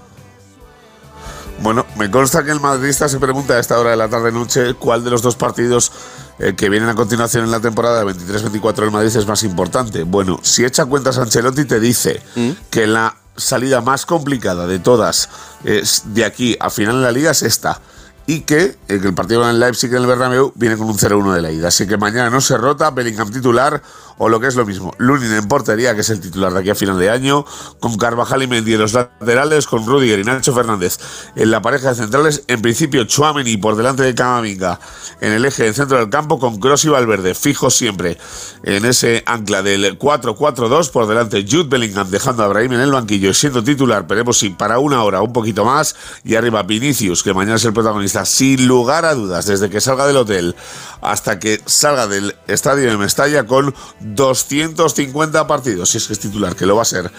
Bueno, 1.61 1.85
me 1.97 2.11
consta 2.11 2.43
que 2.43 2.51
el 2.51 2.59
madridista 2.59 3.09
se 3.09 3.19
pregunta 3.19 3.55
a 3.55 3.59
esta 3.59 3.79
hora 3.79 3.91
de 3.91 3.97
la 3.97 4.07
tarde-noche 4.07 4.75
cuál 4.75 5.03
de 5.03 5.09
los 5.09 5.21
dos 5.21 5.35
partidos 5.35 5.91
eh, 6.37 6.53
que 6.55 6.69
vienen 6.69 6.89
a 6.89 6.95
continuación 6.95 7.43
en 7.43 7.51
la 7.51 7.59
temporada 7.59 8.03
23-24 8.03 8.75
del 8.75 8.91
Madrid 8.91 9.15
es 9.15 9.25
más 9.25 9.43
importante. 9.43 10.03
Bueno, 10.03 10.39
si 10.43 10.63
echa 10.63 10.85
cuentas 10.85 11.17
Ancelotti 11.17 11.65
te 11.65 11.79
dice 11.79 12.21
que 12.69 12.85
la 12.85 13.15
salida 13.37 13.81
más 13.81 14.05
complicada 14.05 14.67
de 14.67 14.79
todas 14.79 15.29
es 15.63 16.03
de 16.13 16.25
aquí 16.25 16.55
a 16.59 16.69
final 16.69 16.97
de 16.97 17.01
la 17.01 17.11
liga 17.11 17.31
es 17.31 17.41
esta. 17.41 17.79
Y 18.27 18.41
que, 18.41 18.75
el 18.87 19.13
partido 19.13 19.47
el 19.47 19.59
Leipzig 19.59 19.91
en 19.91 19.97
el 19.97 20.07
Bernabéu 20.07 20.51
viene 20.55 20.77
con 20.77 20.87
un 20.87 20.97
0-1 20.97 21.33
de 21.33 21.41
la 21.41 21.51
ida. 21.51 21.67
Así 21.67 21.87
que 21.87 21.97
mañana 21.97 22.29
no 22.29 22.41
se 22.41 22.57
rota, 22.57 22.89
Bellingham 22.89 23.31
titular 23.31 23.81
o 24.17 24.29
lo 24.29 24.39
que 24.39 24.47
es 24.47 24.55
lo 24.55 24.65
mismo, 24.65 24.93
Lunin 24.97 25.33
en 25.33 25.47
portería, 25.47 25.93
que 25.93 26.01
es 26.01 26.09
el 26.09 26.21
titular 26.21 26.53
de 26.53 26.59
aquí 26.59 26.69
a 26.69 26.75
final 26.75 26.97
de 26.97 27.09
año, 27.09 27.45
con 27.79 27.97
Carvajal 27.97 28.43
y 28.43 28.47
Mendy 28.47 28.73
en 28.73 28.79
los 28.79 28.93
laterales, 28.93 29.67
con 29.67 29.85
Rudiger 29.85 30.19
y 30.19 30.23
Nacho 30.23 30.53
Fernández 30.53 30.97
en 31.35 31.51
la 31.51 31.61
pareja 31.61 31.89
de 31.89 31.95
centrales, 31.95 32.43
en 32.47 32.61
principio 32.61 33.03
Chuameni 33.03 33.57
por 33.57 33.75
delante 33.75 34.03
de 34.03 34.15
Camavinga 34.15 34.79
en 35.21 35.33
el 35.33 35.45
eje 35.45 35.63
del 35.63 35.75
centro 35.75 35.97
del 35.97 36.09
campo, 36.09 36.39
con 36.39 36.59
Kroos 36.59 36.85
y 36.85 36.89
Valverde, 36.89 37.35
fijos 37.35 37.75
siempre 37.75 38.17
en 38.63 38.85
ese 38.85 39.23
ancla 39.25 39.61
del 39.61 39.99
4-4-2, 39.99 40.91
por 40.91 41.07
delante 41.07 41.45
Jude 41.49 41.67
Bellingham 41.67 42.09
dejando 42.09 42.43
a 42.43 42.47
Brahim 42.47 42.73
en 42.73 42.81
el 42.81 42.91
banquillo 42.91 43.33
siendo 43.33 43.63
titular, 43.63 44.07
veremos 44.07 44.37
si 44.37 44.49
para 44.49 44.79
una 44.79 45.03
hora 45.03 45.21
un 45.21 45.33
poquito 45.33 45.65
más, 45.65 45.95
y 46.23 46.35
arriba 46.35 46.63
Vinicius, 46.63 47.21
que 47.21 47.33
mañana 47.33 47.55
es 47.55 47.65
el 47.65 47.73
protagonista, 47.73 48.14
sin 48.23 48.67
lugar 48.67 49.03
a 49.03 49.13
dudas, 49.13 49.45
desde 49.45 49.69
que 49.69 49.81
salga 49.81 50.07
del 50.07 50.15
hotel 50.15 50.55
hasta 51.01 51.39
que 51.39 51.61
salga 51.65 52.07
del 52.07 52.35
estadio 52.47 52.89
de 52.89 52.97
Mestalla 52.97 53.45
con 53.45 53.75
250 53.99 55.47
partidos, 55.47 55.89
si 55.89 55.97
es 55.97 56.07
que 56.07 56.13
es 56.13 56.19
titular, 56.19 56.55
que 56.55 56.65
lo 56.65 56.77
va 56.77 56.83
a 56.83 56.85
ser 56.85 57.11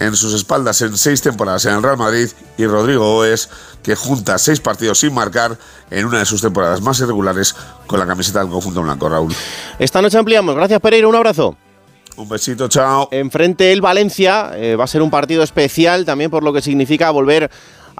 en 0.00 0.16
sus 0.16 0.34
espaldas 0.34 0.80
en 0.82 0.96
seis 0.96 1.22
temporadas 1.22 1.64
en 1.66 1.74
el 1.74 1.82
Real 1.82 1.96
Madrid 1.96 2.28
y 2.58 2.66
Rodrigo 2.66 3.16
Oes, 3.16 3.48
que 3.82 3.94
junta 3.94 4.38
seis 4.38 4.60
partidos 4.60 4.98
sin 4.98 5.14
marcar 5.14 5.56
en 5.90 6.06
una 6.06 6.18
de 6.18 6.26
sus 6.26 6.40
temporadas 6.40 6.80
más 6.80 6.98
irregulares 7.00 7.54
con 7.86 8.00
la 8.00 8.06
camiseta 8.06 8.40
del 8.40 8.48
conjunto 8.48 8.82
blanco, 8.82 9.08
Raúl. 9.08 9.34
Esta 9.78 10.02
noche 10.02 10.18
ampliamos. 10.18 10.56
Gracias 10.56 10.80
Pereira, 10.80 11.06
un 11.06 11.14
abrazo. 11.14 11.56
Un 12.16 12.28
besito, 12.28 12.68
chao. 12.68 13.08
Enfrente 13.10 13.72
el 13.72 13.80
Valencia, 13.80 14.52
eh, 14.54 14.76
va 14.76 14.84
a 14.84 14.88
ser 14.88 15.00
un 15.00 15.10
partido 15.10 15.42
especial 15.42 16.04
también 16.04 16.30
por 16.30 16.42
lo 16.42 16.52
que 16.52 16.60
significa 16.60 17.10
volver 17.10 17.50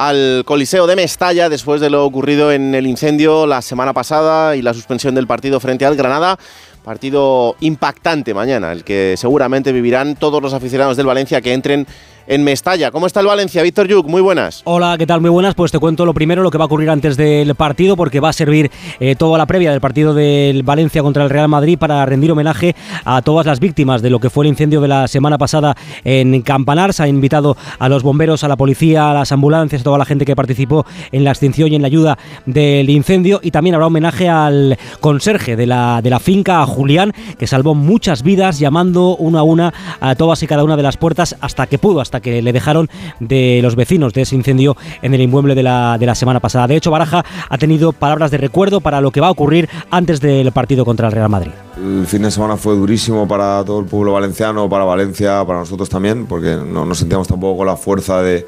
al 0.09 0.43
Coliseo 0.45 0.89
de 0.89 0.97
Mestalla 0.97 1.49
después 1.49 1.81
de 1.81 1.89
lo 1.89 2.05
ocurrido 2.05 2.51
en 2.51 2.75
el 2.75 2.89
incendio 2.89 3.47
la 3.47 3.63
semana 3.63 3.93
pasada 3.93 4.57
y 4.57 4.63
la 4.63 4.75
suspensión 4.75 5.15
del 5.15 5.29
partido 5.29 5.61
frente 5.61 5.87
al 5.87 5.95
Granada. 5.95 6.39
Partido 6.85 7.55
impactante 7.61 8.35
mañana, 8.35 8.73
el 8.73 8.83
que 8.83 9.15
seguramente 9.17 9.71
vivirán 9.71 10.17
todos 10.17 10.43
los 10.43 10.53
aficionados 10.53 10.97
del 10.97 11.07
Valencia 11.07 11.41
que 11.41 11.53
entren 11.53 11.87
en 12.27 12.45
Mestalla. 12.45 12.91
¿Cómo 12.91 13.07
está 13.07 13.21
el 13.21 13.27
Valencia? 13.27 13.63
Víctor 13.63 13.89
Yuk, 13.89 14.07
muy 14.07 14.21
buenas. 14.21 14.63
Hola, 14.65 14.97
¿qué 14.99 15.07
tal? 15.07 15.21
Muy 15.21 15.31
buenas. 15.31 15.55
Pues 15.55 15.73
te 15.73 15.79
cuento 15.79 16.07
lo 16.07 16.15
primero, 16.15 16.43
lo 16.43 16.51
que 16.51 16.59
va 16.59 16.65
a 16.65 16.67
ocurrir 16.67 16.91
antes 16.91 17.17
del 17.17 17.55
partido, 17.55 17.97
porque 17.97 18.21
va 18.21 18.29
a 18.31 18.33
servir 18.33 18.71
eh, 19.01 19.17
toda 19.17 19.39
la 19.39 19.47
previa 19.47 19.71
del 19.71 19.81
partido 19.81 20.15
del 20.15 20.63
Valencia 20.63 21.03
contra 21.03 21.25
el 21.25 21.31
Real 21.31 21.49
Madrid 21.49 21.79
para 21.79 22.05
rendir 22.07 22.31
homenaje 22.33 22.75
a 23.05 23.23
todas 23.23 23.47
las 23.47 23.61
víctimas 23.61 24.03
de 24.03 24.11
lo 24.11 24.21
que 24.21 24.31
fue 24.31 24.45
el 24.45 24.51
incendio 24.51 24.81
de 24.81 24.89
la 24.89 25.09
semana 25.09 25.39
pasada 25.39 25.77
en 26.05 26.43
Campanar. 26.43 26.93
Se 26.93 27.03
ha 27.03 27.09
invitado 27.09 27.57
a 27.79 27.89
los 27.89 28.03
bomberos, 28.03 28.45
a 28.45 28.49
la 28.49 28.57
policía, 28.57 29.11
a 29.11 29.15
las 29.15 29.33
ambulancias, 29.33 29.81
a 29.81 29.85
toda 29.85 29.99
la 29.99 30.05
gente 30.05 30.25
que 30.25 30.37
participó 30.37 30.87
en 31.11 31.25
la 31.25 31.31
extinción 31.31 31.73
y 31.73 31.77
en 31.77 31.83
la 31.83 31.87
ayuda 31.87 32.19
del 32.47 32.89
incendio. 32.91 33.41
Y 33.43 33.51
también 33.51 33.75
habrá 33.75 33.87
homenaje 33.87 34.29
al 34.29 34.79
conserje 35.01 35.57
de 35.57 35.67
la, 35.67 36.01
de 36.03 36.11
la 36.11 36.21
finca, 36.21 36.65
Julián, 36.73 37.13
que 37.39 37.47
salvó 37.47 37.75
muchas 37.75 38.23
vidas 38.23 38.59
llamando 38.59 39.17
una 39.17 39.41
a 39.41 39.43
una 39.43 39.73
a 40.01 40.15
todas 40.15 40.43
y 40.43 40.47
cada 40.47 40.65
una 40.65 40.77
de 40.77 40.83
las 40.83 40.97
puertas 40.97 41.37
hasta 41.41 41.67
que 41.67 41.79
pudo, 41.79 42.01
hasta 42.01 42.21
que 42.21 42.43
le 42.43 42.53
dejaron 42.53 42.89
de 43.21 43.61
los 43.63 43.77
vecinos 43.77 44.13
de 44.13 44.23
ese 44.23 44.35
incendio 44.35 44.77
en 45.03 45.15
el 45.15 45.21
inmueble 45.21 45.55
de 45.55 45.63
la, 45.63 45.97
de 45.99 46.07
la 46.07 46.15
semana 46.15 46.41
pasada. 46.41 46.67
De 46.67 46.77
hecho, 46.77 46.91
Baraja 46.91 47.25
ha 47.49 47.59
tenido 47.59 47.93
palabras 47.93 48.31
de 48.31 48.39
recuerdo 48.39 48.81
para 48.81 49.01
lo 49.01 49.11
que 49.11 49.21
va 49.21 49.29
a 49.29 49.31
ocurrir 49.31 49.69
antes 49.91 50.21
del 50.21 50.51
partido 50.53 50.85
contra 50.85 51.07
el 51.09 51.13
Real 51.13 51.29
Madrid. 51.29 51.53
El 51.77 52.07
fin 52.07 52.23
de 52.23 52.31
semana 52.31 52.57
fue 52.57 52.75
durísimo 52.75 53.27
para 53.29 53.65
todo 53.65 53.81
el 53.81 53.87
pueblo 53.87 54.13
valenciano, 54.13 54.69
para 54.69 54.85
Valencia, 54.85 55.45
para 55.47 55.61
nosotros 55.61 55.89
también, 55.89 56.27
porque 56.27 56.57
no 56.57 56.85
nos 56.85 56.99
sentíamos 56.99 57.29
tampoco 57.29 57.59
con 57.59 57.67
la 57.67 57.77
fuerza 57.77 58.23
de, 58.23 58.47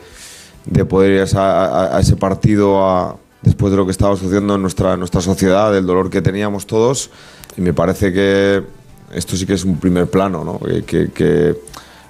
de 0.66 0.84
poder 0.84 1.12
ir 1.28 1.36
a, 1.36 1.64
a- 1.64 1.96
a 1.96 2.00
ese 2.00 2.16
partido 2.16 2.84
a- 2.86 3.16
después 3.42 3.70
de 3.70 3.76
lo 3.76 3.84
que 3.84 3.90
estaba 3.92 4.16
sucediendo 4.16 4.54
en 4.54 4.62
nuestra, 4.62 4.94
en 4.94 4.98
nuestra 5.00 5.20
sociedad, 5.20 5.72
del 5.72 5.86
dolor 5.86 6.08
que 6.10 6.22
teníamos 6.22 6.66
todos. 6.66 7.10
Y 7.56 7.60
me 7.60 7.72
parece 7.72 8.12
que 8.12 8.62
esto 9.12 9.36
sí 9.36 9.46
que 9.46 9.54
es 9.54 9.64
un 9.64 9.76
primer 9.78 10.06
plano, 10.08 10.44
¿no? 10.44 10.58
que, 10.58 10.82
que- 10.84 11.10
que 11.12 11.24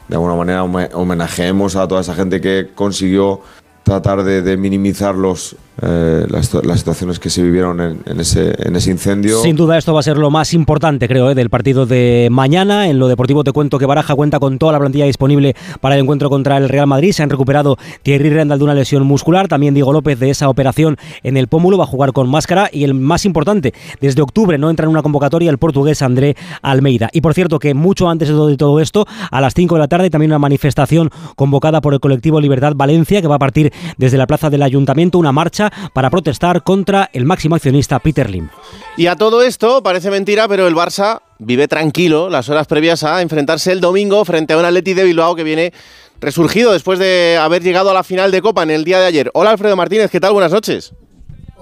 de 0.08 0.16
alguna 0.16 0.34
manera 0.34 0.62
home- 0.64 0.90
homenajeemos 0.92 1.76
a 1.76 1.86
toda 1.88 2.00
esa 2.02 2.14
gente 2.14 2.40
que 2.40 2.70
consiguió 2.74 3.40
tratar 3.84 4.24
de, 4.24 4.56
minimizar 4.56 5.14
los, 5.14 5.56
eh, 5.82 6.26
las, 6.30 6.48
situaciones 6.78 7.18
que 7.18 7.28
se 7.28 7.42
vivieron 7.42 7.80
en, 7.80 8.00
en 8.06 8.18
ese, 8.18 8.54
en 8.66 8.74
ese 8.76 8.90
incendio. 8.90 9.40
Sin 9.42 9.56
duda 9.56 9.76
esto 9.76 9.92
va 9.92 10.00
a 10.00 10.02
ser 10.02 10.16
lo 10.16 10.30
más 10.30 10.54
importante, 10.54 11.06
creo, 11.06 11.30
¿eh? 11.30 11.34
del 11.34 11.50
partido 11.50 11.84
de 11.84 12.28
mañana. 12.30 12.88
En 12.88 12.98
lo 12.98 13.08
deportivo 13.08 13.44
te 13.44 13.52
cuento 13.52 13.78
que 13.78 13.84
Baraja 13.84 14.14
cuenta 14.14 14.40
con 14.40 14.58
toda 14.58 14.72
la 14.72 14.78
plantilla 14.78 15.04
disponible 15.04 15.54
para 15.82 15.96
el 15.96 16.00
encuentro 16.00 16.30
contra 16.30 16.56
el 16.56 16.70
Real 16.70 16.86
Madrid. 16.86 17.12
Se 17.12 17.22
han 17.22 17.28
recuperado 17.28 17.76
Thierry 18.02 18.30
Rendal 18.30 18.58
de 18.58 18.64
una 18.64 18.74
lesión 18.74 19.04
muscular, 19.06 19.48
también 19.48 19.74
Diego 19.74 19.92
López 19.92 20.18
de 20.18 20.30
esa 20.30 20.48
operación 20.48 20.96
en 21.22 21.36
el 21.36 21.46
pómulo, 21.48 21.76
va 21.76 21.84
a 21.84 21.88
jugar 21.88 22.12
con 22.12 22.30
máscara 22.30 22.70
y 22.72 22.84
el 22.84 22.94
más 22.94 23.26
importante, 23.26 23.74
desde 24.00 24.22
octubre 24.22 24.56
no 24.56 24.70
entra 24.70 24.84
en 24.84 24.90
una 24.90 25.02
convocatoria 25.02 25.50
el 25.50 25.58
portugués 25.58 26.00
André 26.00 26.36
Almeida. 26.62 27.10
Y 27.12 27.20
por 27.20 27.34
cierto 27.34 27.58
que 27.58 27.74
mucho 27.74 28.08
antes 28.08 28.28
de 28.28 28.34
todo, 28.34 28.46
de 28.46 28.56
todo 28.56 28.80
esto, 28.80 29.06
a 29.30 29.40
las 29.42 29.52
5 29.52 29.74
de 29.74 29.78
la 29.78 29.88
tarde 29.88 30.08
también 30.08 30.30
una 30.30 30.38
manifestación 30.38 31.10
convocada 31.36 31.82
por 31.82 31.92
el 31.92 32.00
colectivo 32.00 32.40
Libertad 32.40 32.72
Valencia 32.74 33.20
que 33.20 33.28
va 33.28 33.36
a 33.36 33.38
partir 33.38 33.73
desde 33.96 34.18
la 34.18 34.26
plaza 34.26 34.50
del 34.50 34.62
Ayuntamiento, 34.62 35.18
una 35.18 35.32
marcha 35.32 35.72
para 35.92 36.10
protestar 36.10 36.62
contra 36.62 37.10
el 37.12 37.24
máximo 37.24 37.54
accionista 37.54 37.98
Peter 37.98 38.28
Lim. 38.30 38.48
Y 38.96 39.06
a 39.06 39.16
todo 39.16 39.42
esto, 39.42 39.82
parece 39.82 40.10
mentira, 40.10 40.48
pero 40.48 40.66
el 40.66 40.74
Barça 40.74 41.20
vive 41.38 41.68
tranquilo 41.68 42.30
las 42.30 42.48
horas 42.48 42.66
previas 42.66 43.04
a 43.04 43.22
enfrentarse 43.22 43.72
el 43.72 43.80
domingo 43.80 44.24
frente 44.24 44.54
a 44.54 44.58
un 44.58 44.64
Atleti 44.64 44.94
de 44.94 45.04
Bilbao 45.04 45.34
que 45.34 45.44
viene 45.44 45.72
resurgido 46.20 46.72
después 46.72 46.98
de 46.98 47.36
haber 47.40 47.62
llegado 47.62 47.90
a 47.90 47.94
la 47.94 48.04
final 48.04 48.30
de 48.30 48.40
Copa 48.40 48.62
en 48.62 48.70
el 48.70 48.84
día 48.84 48.98
de 49.00 49.06
ayer. 49.06 49.30
Hola 49.34 49.50
Alfredo 49.50 49.76
Martínez, 49.76 50.10
¿qué 50.10 50.20
tal? 50.20 50.32
Buenas 50.32 50.52
noches. 50.52 50.94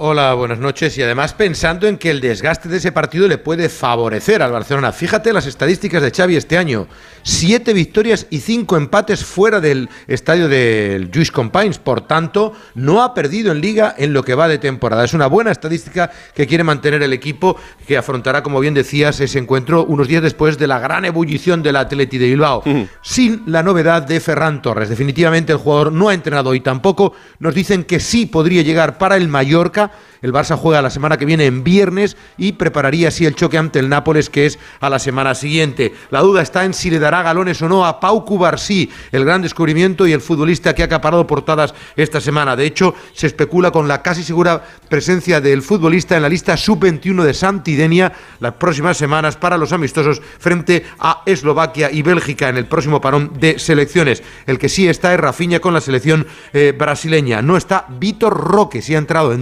Hola, 0.04 0.34
buenas 0.34 0.58
noches. 0.58 0.98
Y 0.98 1.02
además 1.02 1.32
pensando 1.32 1.86
en 1.86 1.96
que 1.96 2.10
el 2.10 2.20
desgaste 2.20 2.68
de 2.68 2.78
ese 2.78 2.90
partido 2.90 3.28
le 3.28 3.38
puede 3.38 3.68
favorecer 3.68 4.42
al 4.42 4.50
Barcelona. 4.50 4.90
Fíjate 4.90 5.32
las 5.32 5.46
estadísticas 5.46 6.02
de 6.02 6.10
Xavi 6.10 6.34
este 6.34 6.58
año. 6.58 6.88
Siete 7.22 7.72
victorias 7.72 8.26
y 8.28 8.40
cinco 8.40 8.76
empates 8.76 9.24
fuera 9.24 9.60
del 9.60 9.88
estadio 10.08 10.48
del 10.48 11.08
Lluís 11.12 11.30
Companys. 11.30 11.78
Por 11.78 12.00
tanto, 12.00 12.52
no 12.74 13.00
ha 13.00 13.14
perdido 13.14 13.52
en 13.52 13.60
liga 13.60 13.94
en 13.96 14.12
lo 14.12 14.24
que 14.24 14.34
va 14.34 14.48
de 14.48 14.58
temporada. 14.58 15.04
Es 15.04 15.14
una 15.14 15.28
buena 15.28 15.52
estadística 15.52 16.10
que 16.34 16.48
quiere 16.48 16.64
mantener 16.64 17.00
el 17.04 17.12
equipo 17.12 17.56
que 17.86 17.96
afrontará, 17.96 18.42
como 18.42 18.58
bien 18.58 18.74
decías, 18.74 19.20
ese 19.20 19.38
encuentro 19.38 19.84
unos 19.84 20.08
días 20.08 20.24
después 20.24 20.58
de 20.58 20.66
la 20.66 20.80
gran 20.80 21.04
ebullición 21.04 21.62
del 21.62 21.76
Atleti 21.76 22.18
de 22.18 22.26
Bilbao. 22.26 22.64
Sin 23.02 23.44
la 23.46 23.62
novedad 23.62 24.02
de 24.02 24.18
Ferran 24.18 24.62
Torres. 24.62 24.88
Definitivamente 24.88 25.52
el 25.52 25.58
jugador 25.58 25.92
no 25.92 26.08
ha 26.08 26.14
entrenado 26.14 26.56
y 26.56 26.60
tampoco 26.60 27.12
nos 27.38 27.54
dicen 27.54 27.84
que 27.84 28.00
sí 28.00 28.26
podría 28.26 28.62
llegar 28.62 28.98
para 28.98 29.16
el 29.16 29.28
Mallorca. 29.28 29.91
El 30.22 30.32
Barça 30.32 30.56
juega 30.56 30.80
la 30.80 30.90
semana 30.90 31.16
que 31.16 31.24
viene 31.24 31.46
en 31.46 31.64
viernes 31.64 32.16
y 32.38 32.52
prepararía 32.52 33.08
así 33.08 33.26
el 33.26 33.34
choque 33.34 33.58
ante 33.58 33.80
el 33.80 33.88
Nápoles, 33.88 34.30
que 34.30 34.46
es 34.46 34.58
a 34.80 34.88
la 34.88 35.00
semana 35.00 35.34
siguiente. 35.34 35.92
La 36.10 36.20
duda 36.20 36.42
está 36.42 36.64
en 36.64 36.74
si 36.74 36.90
le 36.90 37.00
dará 37.00 37.22
galones 37.22 37.60
o 37.60 37.68
no 37.68 37.84
a 37.84 37.98
Pau 37.98 38.24
Cubarsí, 38.24 38.88
el 39.10 39.24
gran 39.24 39.42
descubrimiento 39.42 40.06
y 40.06 40.12
el 40.12 40.20
futbolista 40.20 40.74
que 40.74 40.82
ha 40.82 40.86
acaparado 40.86 41.26
portadas 41.26 41.74
esta 41.96 42.20
semana. 42.20 42.54
De 42.54 42.64
hecho, 42.64 42.94
se 43.12 43.26
especula 43.26 43.72
con 43.72 43.88
la 43.88 44.00
casi 44.00 44.22
segura 44.22 44.62
presencia 44.88 45.40
del 45.40 45.62
futbolista 45.62 46.16
en 46.16 46.22
la 46.22 46.28
lista 46.28 46.56
sub-21 46.56 47.24
de 47.24 47.34
Santidenia 47.34 48.12
las 48.38 48.54
próximas 48.54 48.96
semanas 48.96 49.36
para 49.36 49.58
los 49.58 49.72
amistosos 49.72 50.22
frente 50.38 50.84
a 51.00 51.22
Eslovaquia 51.26 51.90
y 51.90 52.02
Bélgica 52.02 52.48
en 52.48 52.56
el 52.56 52.66
próximo 52.66 53.00
parón 53.00 53.32
de 53.40 53.58
selecciones. 53.58 54.22
El 54.46 54.58
que 54.58 54.68
sí 54.68 54.88
está 54.88 55.12
es 55.12 55.20
Rafinha 55.20 55.58
con 55.58 55.74
la 55.74 55.80
selección 55.80 56.26
eh, 56.52 56.72
brasileña. 56.76 57.42
No 57.42 57.56
está 57.56 57.86
Vitor 57.88 58.32
Roque, 58.32 58.82
sí 58.82 58.94
ha 58.94 58.98
entrado 58.98 59.32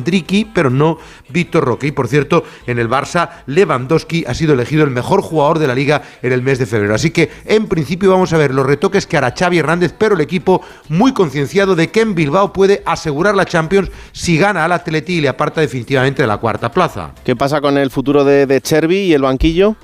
Pero 0.45 0.71
no 0.71 0.99
Víctor 1.29 1.65
Roque. 1.65 1.89
Y 1.89 1.93
por 1.93 2.09
cierto, 2.09 2.45
en 2.67 2.79
el 2.79 2.89
Barça, 2.89 3.31
Lewandowski 3.47 4.25
ha 4.27 4.35
sido 4.35 4.55
elegido 4.55 4.85
el 4.85 4.91
mejor 4.91 5.23
jugador 5.23 5.59
de 5.59 5.67
la 5.67 5.75
liga 5.75 6.03
en 6.23 6.33
el 6.33 6.43
mes 6.43 6.59
de 6.59 6.67
febrero. 6.67 6.95
Así 6.95 7.11
que 7.11 7.31
en 7.45 7.67
principio 7.67 8.11
vamos 8.11 8.33
a 8.33 8.39
ver 8.39 8.55
los 8.55 8.67
retoques 8.67 9.07
que 9.07 9.17
hará 9.17 9.35
Xavi 9.37 9.59
Hernández, 9.59 9.95
pero 9.97 10.15
el 10.15 10.21
equipo 10.21 10.63
muy 10.89 11.13
concienciado 11.13 11.75
de 11.77 11.91
que 11.91 12.01
en 12.01 12.15
Bilbao 12.15 12.53
puede 12.53 12.83
asegurar 12.87 13.35
la 13.35 13.45
Champions 13.45 13.91
si 14.13 14.39
gana 14.39 14.65
al 14.65 14.73
Atleti 14.73 15.15
y 15.15 15.21
le 15.21 15.29
aparta 15.29 15.61
definitivamente 15.61 16.23
de 16.23 16.29
la 16.29 16.39
cuarta 16.39 16.71
plaza. 16.71 17.13
¿Qué 17.25 17.37
pasa 17.37 17.61
con 17.61 17.79
el 17.79 17.91
futuro 17.91 18.25
de, 18.25 18.47
de 18.47 18.61
y 18.91 19.13
el 19.13 19.23
banquillo? 19.23 19.77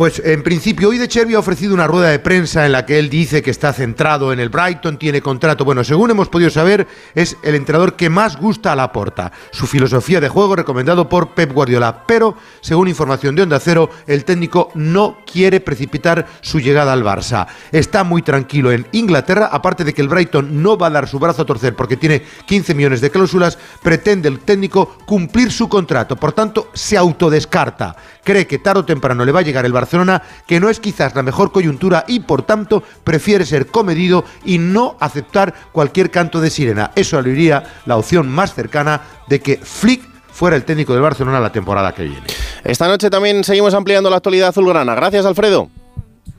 Pues 0.00 0.22
en 0.24 0.42
principio 0.42 0.88
hoy 0.88 0.96
de 0.96 1.08
Chervi 1.08 1.34
ha 1.34 1.40
ofrecido 1.40 1.74
una 1.74 1.86
rueda 1.86 2.08
de 2.08 2.18
prensa 2.18 2.64
en 2.64 2.72
la 2.72 2.86
que 2.86 2.98
él 2.98 3.10
dice 3.10 3.42
que 3.42 3.50
está 3.50 3.74
centrado 3.74 4.32
en 4.32 4.40
el 4.40 4.48
Brighton, 4.48 4.98
tiene 4.98 5.20
contrato. 5.20 5.66
Bueno, 5.66 5.84
según 5.84 6.10
hemos 6.10 6.30
podido 6.30 6.48
saber, 6.48 6.86
es 7.14 7.36
el 7.42 7.54
entrenador 7.54 7.96
que 7.96 8.08
más 8.08 8.38
gusta 8.38 8.72
a 8.72 8.76
la 8.76 8.92
porta. 8.92 9.30
Su 9.50 9.66
filosofía 9.66 10.18
de 10.18 10.30
juego 10.30 10.56
recomendado 10.56 11.06
por 11.06 11.34
Pep 11.34 11.52
Guardiola. 11.52 12.06
Pero, 12.06 12.34
según 12.62 12.88
información 12.88 13.36
de 13.36 13.42
Onda 13.42 13.60
Cero, 13.60 13.90
el 14.06 14.24
técnico 14.24 14.70
no 14.74 15.18
quiere 15.30 15.60
precipitar 15.60 16.26
su 16.40 16.60
llegada 16.60 16.94
al 16.94 17.04
Barça. 17.04 17.46
Está 17.70 18.02
muy 18.02 18.22
tranquilo 18.22 18.72
en 18.72 18.86
Inglaterra, 18.92 19.50
aparte 19.52 19.84
de 19.84 19.92
que 19.92 20.00
el 20.00 20.08
Brighton 20.08 20.62
no 20.62 20.78
va 20.78 20.86
a 20.86 20.90
dar 20.90 21.08
su 21.08 21.18
brazo 21.18 21.42
a 21.42 21.44
torcer 21.44 21.76
porque 21.76 21.98
tiene 21.98 22.22
15 22.46 22.72
millones 22.72 23.02
de 23.02 23.10
cláusulas, 23.10 23.58
pretende 23.82 24.30
el 24.30 24.40
técnico 24.40 24.96
cumplir 25.04 25.52
su 25.52 25.68
contrato. 25.68 26.16
Por 26.16 26.32
tanto, 26.32 26.70
se 26.72 26.96
autodescarta. 26.96 27.94
Cree 28.24 28.46
que 28.46 28.58
tarde 28.58 28.80
o 28.80 28.84
temprano 28.84 29.24
le 29.24 29.32
va 29.32 29.40
a 29.40 29.42
llegar 29.42 29.64
el 29.64 29.72
Barcelona, 29.72 30.22
que 30.46 30.60
no 30.60 30.68
es 30.68 30.80
quizás 30.80 31.14
la 31.14 31.22
mejor 31.22 31.52
coyuntura 31.52 32.04
y 32.06 32.20
por 32.20 32.42
tanto 32.42 32.82
prefiere 33.04 33.46
ser 33.46 33.66
comedido 33.66 34.24
y 34.44 34.58
no 34.58 34.96
aceptar 35.00 35.54
cualquier 35.72 36.10
canto 36.10 36.40
de 36.40 36.50
sirena. 36.50 36.90
Eso 36.94 37.20
le 37.22 37.30
iría 37.30 37.62
la 37.86 37.96
opción 37.96 38.28
más 38.28 38.54
cercana 38.54 39.02
de 39.28 39.40
que 39.40 39.56
Flick 39.56 40.02
fuera 40.32 40.56
el 40.56 40.64
técnico 40.64 40.92
del 40.92 41.02
Barcelona 41.02 41.40
la 41.40 41.52
temporada 41.52 41.92
que 41.92 42.04
viene. 42.04 42.26
Esta 42.64 42.88
noche 42.88 43.10
también 43.10 43.44
seguimos 43.44 43.74
ampliando 43.74 44.10
la 44.10 44.16
actualidad 44.16 44.48
azulgrana. 44.48 44.94
Gracias, 44.94 45.26
Alfredo. 45.26 45.70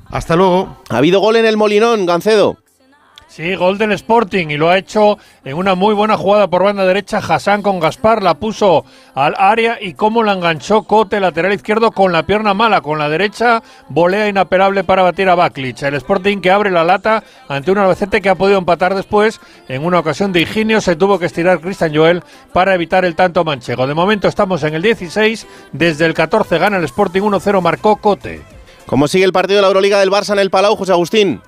Hasta 0.09 0.35
luego. 0.35 0.81
Ha 0.89 0.97
habido 0.97 1.19
gol 1.19 1.37
en 1.37 1.45
el 1.45 1.57
Molinón, 1.57 2.05
Gancedo. 2.05 2.57
Sí, 3.31 3.55
gol 3.55 3.77
del 3.77 3.93
Sporting 3.93 4.47
y 4.49 4.57
lo 4.57 4.69
ha 4.69 4.77
hecho 4.77 5.17
en 5.45 5.55
una 5.55 5.73
muy 5.73 5.93
buena 5.93 6.17
jugada 6.17 6.49
por 6.49 6.65
banda 6.65 6.83
derecha. 6.83 7.19
Hassan 7.19 7.61
con 7.61 7.79
Gaspar 7.79 8.21
la 8.21 8.33
puso 8.33 8.83
al 9.15 9.35
área 9.37 9.77
y 9.79 9.93
cómo 9.93 10.21
la 10.21 10.33
enganchó 10.33 10.83
Cote, 10.83 11.21
lateral 11.21 11.53
izquierdo, 11.53 11.91
con 11.91 12.11
la 12.11 12.23
pierna 12.23 12.53
mala, 12.53 12.81
con 12.81 12.99
la 12.99 13.07
derecha, 13.07 13.63
volea 13.87 14.27
inapelable 14.27 14.83
para 14.83 15.03
batir 15.03 15.29
a 15.29 15.35
Baklich. 15.35 15.81
El 15.81 15.93
Sporting 15.93 16.41
que 16.41 16.51
abre 16.51 16.71
la 16.71 16.83
lata 16.83 17.23
ante 17.47 17.71
un 17.71 17.77
Albacete 17.77 18.19
que 18.19 18.27
ha 18.27 18.35
podido 18.35 18.59
empatar 18.59 18.95
después. 18.95 19.39
En 19.69 19.85
una 19.85 19.99
ocasión 19.99 20.33
de 20.33 20.41
Higinio 20.41 20.81
se 20.81 20.97
tuvo 20.97 21.17
que 21.17 21.27
estirar 21.27 21.61
Cristian 21.61 21.95
Joel 21.95 22.23
para 22.51 22.75
evitar 22.75 23.05
el 23.05 23.15
tanto 23.15 23.45
manchego. 23.45 23.87
De 23.87 23.93
momento 23.93 24.27
estamos 24.27 24.61
en 24.63 24.73
el 24.73 24.81
16, 24.81 25.47
desde 25.71 26.05
el 26.05 26.13
14 26.13 26.57
gana 26.57 26.75
el 26.75 26.83
Sporting 26.83 27.21
1-0, 27.21 27.61
marcó 27.61 27.95
Cote. 27.95 28.41
¿Cómo 28.87 29.07
sigue 29.07 29.23
el 29.23 29.31
partido 29.31 29.59
de 29.59 29.61
la 29.61 29.67
Euroliga 29.69 30.01
del 30.01 30.11
Barça 30.11 30.33
en 30.33 30.39
el 30.39 30.49
Palau, 30.49 30.75
José 30.75 30.91
Agustín? 30.91 31.41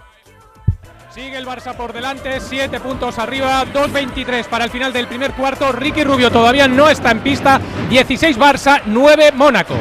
Sigue 1.14 1.38
el 1.38 1.46
Barça 1.46 1.76
por 1.76 1.94
delante, 1.94 2.40
7 2.40 2.80
puntos 2.80 3.20
arriba, 3.20 3.64
2.23 3.72 4.46
para 4.46 4.66
el 4.66 4.72
final 4.72 4.92
del 4.92 5.06
primer 5.08 5.34
cuarto. 5.34 5.72
Ricky 5.72 6.04
Rubio 6.04 6.32
todavía 6.32 6.68
no 6.68 6.90
está 6.90 7.12
en 7.12 7.20
pista, 7.20 7.62
16 7.92 8.36
Barça, 8.40 8.82
9 8.88 9.32
Mónaco. 9.34 9.76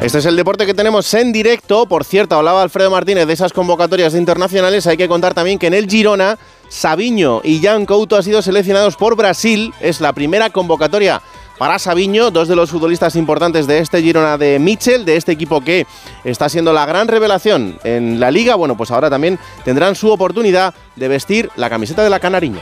Este 0.00 0.18
es 0.18 0.26
el 0.26 0.34
deporte 0.34 0.66
que 0.66 0.74
tenemos 0.74 1.14
en 1.14 1.30
directo. 1.30 1.86
Por 1.86 2.02
cierto, 2.02 2.34
hablaba 2.34 2.60
Alfredo 2.60 2.90
Martínez 2.90 3.28
de 3.28 3.34
esas 3.34 3.52
convocatorias 3.52 4.14
internacionales. 4.14 4.88
Hay 4.88 4.96
que 4.96 5.06
contar 5.06 5.32
también 5.32 5.60
que 5.60 5.68
en 5.68 5.74
el 5.74 5.88
Girona, 5.88 6.38
Sabiño 6.68 7.40
y 7.44 7.62
Jan 7.62 7.86
Couto 7.86 8.16
han 8.16 8.24
sido 8.24 8.42
seleccionados 8.42 8.96
por 8.96 9.14
Brasil. 9.14 9.72
Es 9.78 10.00
la 10.00 10.12
primera 10.12 10.50
convocatoria 10.50 11.22
para 11.58 11.78
Sabiño, 11.78 12.30
dos 12.30 12.48
de 12.48 12.56
los 12.56 12.70
futbolistas 12.70 13.16
importantes 13.16 13.66
de 13.66 13.78
este 13.78 14.02
Girona 14.02 14.38
de 14.38 14.58
Mitchell, 14.58 15.04
de 15.04 15.16
este 15.16 15.32
equipo 15.32 15.60
que 15.60 15.86
está 16.24 16.48
siendo 16.48 16.72
la 16.72 16.86
gran 16.86 17.08
revelación 17.08 17.78
en 17.84 18.20
la 18.20 18.30
liga. 18.30 18.54
Bueno, 18.56 18.76
pues 18.76 18.90
ahora 18.90 19.10
también 19.10 19.38
tendrán 19.64 19.94
su 19.94 20.10
oportunidad 20.10 20.74
de 20.96 21.08
vestir 21.08 21.50
la 21.56 21.70
camiseta 21.70 22.02
de 22.02 22.10
la 22.10 22.20
Canariña. 22.20 22.60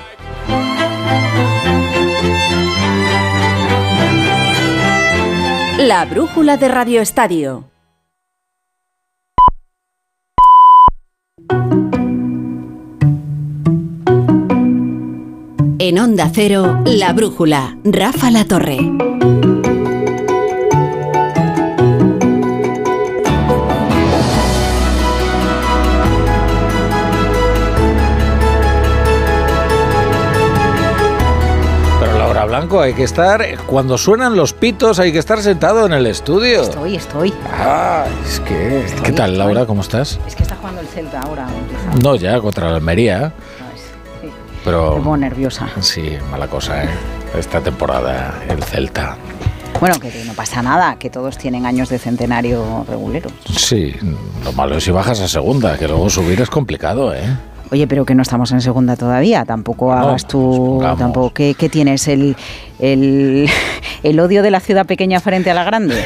La 5.79 6.05
brújula 6.05 6.57
de 6.59 6.69
Radio 6.69 7.01
Estadio. 7.01 7.72
En 15.85 15.99
Onda 15.99 16.31
Cero, 16.33 16.81
La 16.85 17.13
Brújula, 17.13 17.77
Rafa 17.83 18.31
La 18.31 18.45
Torre. 18.45 18.79
Pero 31.99 32.17
Laura 32.17 32.45
Blanco, 32.45 32.81
hay 32.81 32.95
que 32.95 33.03
estar, 33.03 33.45
cuando 33.67 33.99
suenan 33.99 34.37
los 34.37 34.53
pitos, 34.53 35.01
hay 35.01 35.11
que 35.11 35.19
estar 35.19 35.43
sentado 35.43 35.85
en 35.87 35.95
el 35.95 36.07
estudio. 36.07 36.63
Estoy, 36.63 36.95
estoy. 36.95 37.35
Ah, 37.51 38.05
es 38.25 38.39
que... 38.39 38.87
¿Qué 39.03 39.11
tal, 39.11 39.37
Laura? 39.37 39.67
¿Cómo 39.67 39.81
estás? 39.81 40.21
Es 40.29 40.37
que 40.37 40.45
está 40.45 40.55
jugando 40.55 40.81
el 40.81 40.87
Celta 40.87 41.23
ahora. 41.23 41.49
No, 42.01 42.15
ya, 42.15 42.41
contra 42.41 42.71
la 42.71 42.77
Almería. 42.77 43.33
Pero... 44.65 45.17
Nerviosa. 45.17 45.69
Sí, 45.81 46.17
mala 46.31 46.49
cosa, 46.49 46.85
¿eh? 46.85 46.89
Esta 47.39 47.61
temporada, 47.61 48.43
el 48.49 48.63
Celta. 48.63 49.17
Bueno, 49.81 49.99
que 49.99 50.11
no 50.25 50.33
pasa 50.35 50.63
nada, 50.63 50.97
que 50.97 51.11
todos 51.11 51.39
tienen 51.39 51.67
años 51.67 51.89
de 51.89 51.99
centenario 51.99 52.85
reguleros. 52.89 53.33
Sí, 53.57 53.95
lo 54.45 54.53
malo 54.53 54.77
es 54.77 54.85
si 54.85 54.91
bajas 54.91 55.21
a 55.21 55.29
segunda, 55.29 55.77
que 55.77 55.89
luego 55.89 56.09
subir 56.09 56.41
es 56.41 56.51
complicado, 56.51 57.15
¿eh? 57.15 57.25
Oye, 57.73 57.87
pero 57.87 58.05
que 58.05 58.15
no 58.15 58.21
estamos 58.21 58.53
en 58.53 58.61
segunda 58.61 58.97
todavía, 58.97 59.47
tampoco 59.47 59.93
hagas 59.93 60.29
tú, 60.29 60.85
tampoco, 60.99 61.33
¿qué, 61.33 61.55
qué 61.59 61.71
tienes? 61.71 62.07
¿El, 62.07 62.37
el, 62.79 63.49
el 64.03 64.21
odio 64.21 64.43
de 64.43 64.51
la 64.51 64.61
ciudad 64.61 64.85
pequeña 64.85 65.21
frente 65.21 65.51
a 65.51 65.55
la 65.55 65.65
grande? 65.65 65.97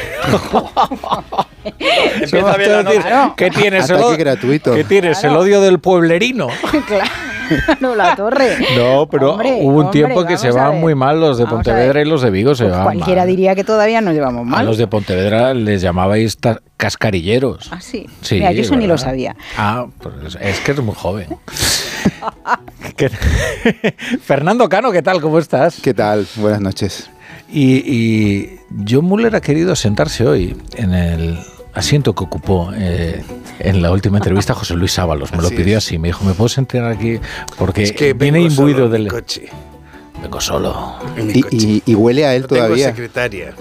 Empieza 2.21 2.57
bien 2.57 2.71
la. 2.71 3.33
¿Qué 3.35 3.49
tienes, 3.49 3.89
el, 3.89 4.17
gratuito. 4.17 4.73
¿Qué 4.73 4.85
tienes? 4.85 5.23
El 5.23 5.35
odio 5.35 5.59
del 5.59 5.79
pueblerino. 5.79 6.47
claro, 6.87 7.11
la 7.95 8.15
torre. 8.15 8.57
No, 8.77 9.07
pero 9.09 9.31
Hombre, 9.33 9.59
hubo 9.61 9.69
un 9.79 9.85
hombre, 9.85 9.91
tiempo 9.91 10.25
que 10.25 10.37
se 10.37 10.49
a 10.49 10.51
van 10.51 10.79
muy 10.79 10.95
mal 10.95 11.19
los 11.19 11.37
de 11.37 11.43
Vamos 11.45 11.59
a 11.59 11.63
Pontevedra 11.63 12.01
y 12.01 12.05
los 12.05 12.21
de 12.21 12.29
Vigo 12.31 12.55
se 12.55 12.65
van 12.65 12.83
Cualquiera 12.83 13.21
mal. 13.21 13.27
diría 13.29 13.55
que 13.55 13.63
todavía 13.63 14.01
nos 14.01 14.13
llevamos 14.13 14.41
A 14.41 14.45
mal. 14.45 14.65
los 14.65 14.77
de 14.77 14.87
Pontevedra 14.87 15.53
les 15.53 15.81
llamabais 15.81 16.37
cascarilleros. 16.77 17.69
Ah, 17.71 17.81
sí. 17.81 18.07
Sí, 18.21 18.35
Mira, 18.35 18.51
yo 18.51 18.61
eso 18.61 18.75
ni 18.75 18.87
lo 18.87 18.97
sabía. 18.97 19.35
Ah, 19.57 19.87
pues 19.99 20.37
es 20.39 20.59
que 20.61 20.71
eres 20.71 20.83
muy 20.83 20.95
joven. 20.95 21.27
¿Qué- 22.95 23.09
Fernando 24.23 24.69
Cano, 24.69 24.91
¿qué 24.91 25.01
tal? 25.01 25.21
¿Cómo 25.21 25.39
estás? 25.39 25.79
¿Qué 25.81 25.93
tal? 25.93 26.25
Buenas 26.35 26.61
noches. 26.61 27.09
Y, 27.49 27.77
y 27.85 28.59
John 28.87 29.05
Muller 29.05 29.35
ha 29.35 29.41
querido 29.41 29.75
sentarse 29.75 30.25
hoy 30.25 30.55
en 30.75 30.93
el 30.93 31.39
asiento 31.77 32.13
que 32.15 32.23
ocupó 32.23 32.71
eh, 32.75 33.23
en 33.59 33.81
la 33.81 33.91
última 33.91 34.17
entrevista 34.17 34.53
José 34.53 34.75
Luis 34.75 34.97
Ábalos. 34.99 35.31
Me 35.31 35.37
lo 35.41 35.47
Así 35.47 35.55
pidió 35.55 35.77
es. 35.77 35.85
así. 35.85 35.97
Me 35.97 36.09
dijo, 36.09 36.23
¿me 36.25 36.33
puedo 36.33 36.49
sentar 36.49 36.85
aquí? 36.85 37.19
Porque 37.57 37.83
Es 37.83 37.91
que 37.93 38.13
viene 38.13 38.41
imbuido 38.41 38.89
del... 38.89 39.07
coche. 39.07 39.47
Vengo 40.21 40.41
solo. 40.41 40.95
Y, 41.17 41.55
y- 41.55 41.83
y 41.85 41.95
huele 41.95 42.25
a 42.25 42.33
él 42.35 42.41
No 42.43 42.47
tengo 42.47 42.63
todavía. 42.63 42.87
secretaria. 42.87 43.53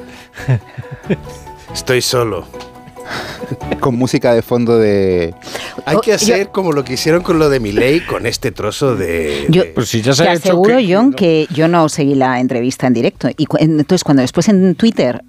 Estoy 1.73 2.01
solo. 2.01 2.47
Con 3.79 3.95
música 3.95 4.35
de 4.35 4.43
fondo 4.43 4.79
de. 4.79 5.33
Hay 5.85 5.99
que 6.01 6.11
Oh, 6.13 6.15
hacer 6.17 6.49
como 6.49 6.73
lo 6.73 6.83
que 6.85 6.95
hicieron 6.95 7.23
con 7.23 7.39
lo 7.39 7.49
de 7.49 7.61
Milei 7.61 8.05
con 8.05 8.27
este 8.27 8.51
trozo 8.51 8.97
de. 8.97 9.47
Yo 9.49 9.63
de- 9.63 9.69
Pues 9.69 9.89
si 9.91 10.03
ya 10.03 10.13
te 10.15 10.29
aseguro, 10.29 10.79
John, 10.87 11.13
que 11.13 11.47
yo 11.55 11.69
no 11.69 11.89
seguí 11.89 12.17
la 12.17 12.41
entrevista 12.41 12.89
en 12.89 12.95
directo. 12.95 13.29
Y 13.37 13.47
cu- 13.47 13.59
entonces, 13.61 14.03
cuando 14.03 14.23
después 14.23 14.49
en 14.49 14.75
Twitter 14.75 15.23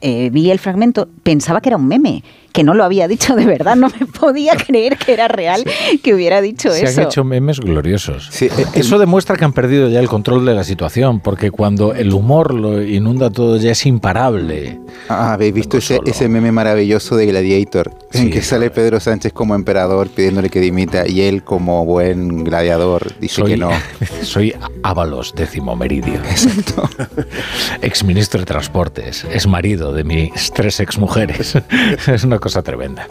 eh, 0.00 0.30
vi 0.32 0.50
el 0.50 0.58
fragmento, 0.58 1.08
pensaba 1.22 1.60
que 1.60 1.68
era 1.68 1.76
un 1.76 1.86
meme, 1.86 2.24
que 2.52 2.64
no 2.64 2.74
lo 2.74 2.84
había 2.84 3.08
dicho 3.08 3.34
de 3.36 3.46
verdad. 3.46 3.76
No 3.76 3.88
me 3.88 4.06
podía 4.06 4.56
creer 4.56 4.98
que 4.98 5.12
era 5.12 5.28
real 5.28 5.64
que 6.02 6.12
hubiera 6.14 6.40
dicho 6.42 6.70
Se 6.72 6.84
eso. 6.84 7.00
han 7.00 7.06
hecho 7.06 7.24
memes 7.24 7.60
gloriosos. 7.60 8.30
eh, 8.42 8.50
Eso 8.74 8.98
demuestra 8.98 9.36
que 9.36 9.44
han 9.44 9.52
perdido 9.52 9.88
ya 9.88 10.00
el 10.00 10.08
control 10.08 10.44
de 10.44 10.54
la 10.54 10.64
situación, 10.64 11.20
porque 11.20 11.50
cuando 11.50 11.94
el 11.94 12.12
humor 12.12 12.52
lo 12.52 12.82
inunda 12.82 13.30
todo 13.30 13.56
ya 13.56 13.70
es 13.72 13.86
imparable. 13.86 14.78
Ah, 15.08 15.32
¿Habéis 15.32 15.54
visto 15.54 15.78
ese, 15.78 16.00
ese 16.04 16.28
meme 16.28 16.52
maravilloso 16.52 17.16
de 17.16 17.26
Gladiator? 17.26 17.90
en 18.12 18.24
Sí, 18.24 18.30
que 18.30 18.42
sale 18.42 18.70
Pedro 18.70 19.00
Sánchez 19.00 19.32
como 19.32 19.54
emperador 19.54 20.08
pidiéndole 20.08 20.50
que 20.50 20.60
dimita 20.60 21.08
y 21.08 21.22
él 21.22 21.42
como 21.44 21.84
buen 21.86 22.44
gladiador 22.44 23.14
dice 23.18 23.36
Soy, 23.36 23.50
que 23.52 23.56
no. 23.56 23.70
soy 24.22 24.54
Ábalos, 24.82 25.32
décimo 25.34 25.74
meridio. 25.76 26.16
Exacto. 26.28 26.88
Exministro 27.82 28.40
de 28.40 28.46
Transportes, 28.46 29.24
es 29.32 29.46
marido 29.52 29.92
de 29.92 30.02
mis 30.02 30.50
tres 30.52 30.80
exmujeres. 30.80 31.56
es 32.08 32.24
una 32.24 32.38
cosa 32.38 32.62
tremenda. 32.62 33.06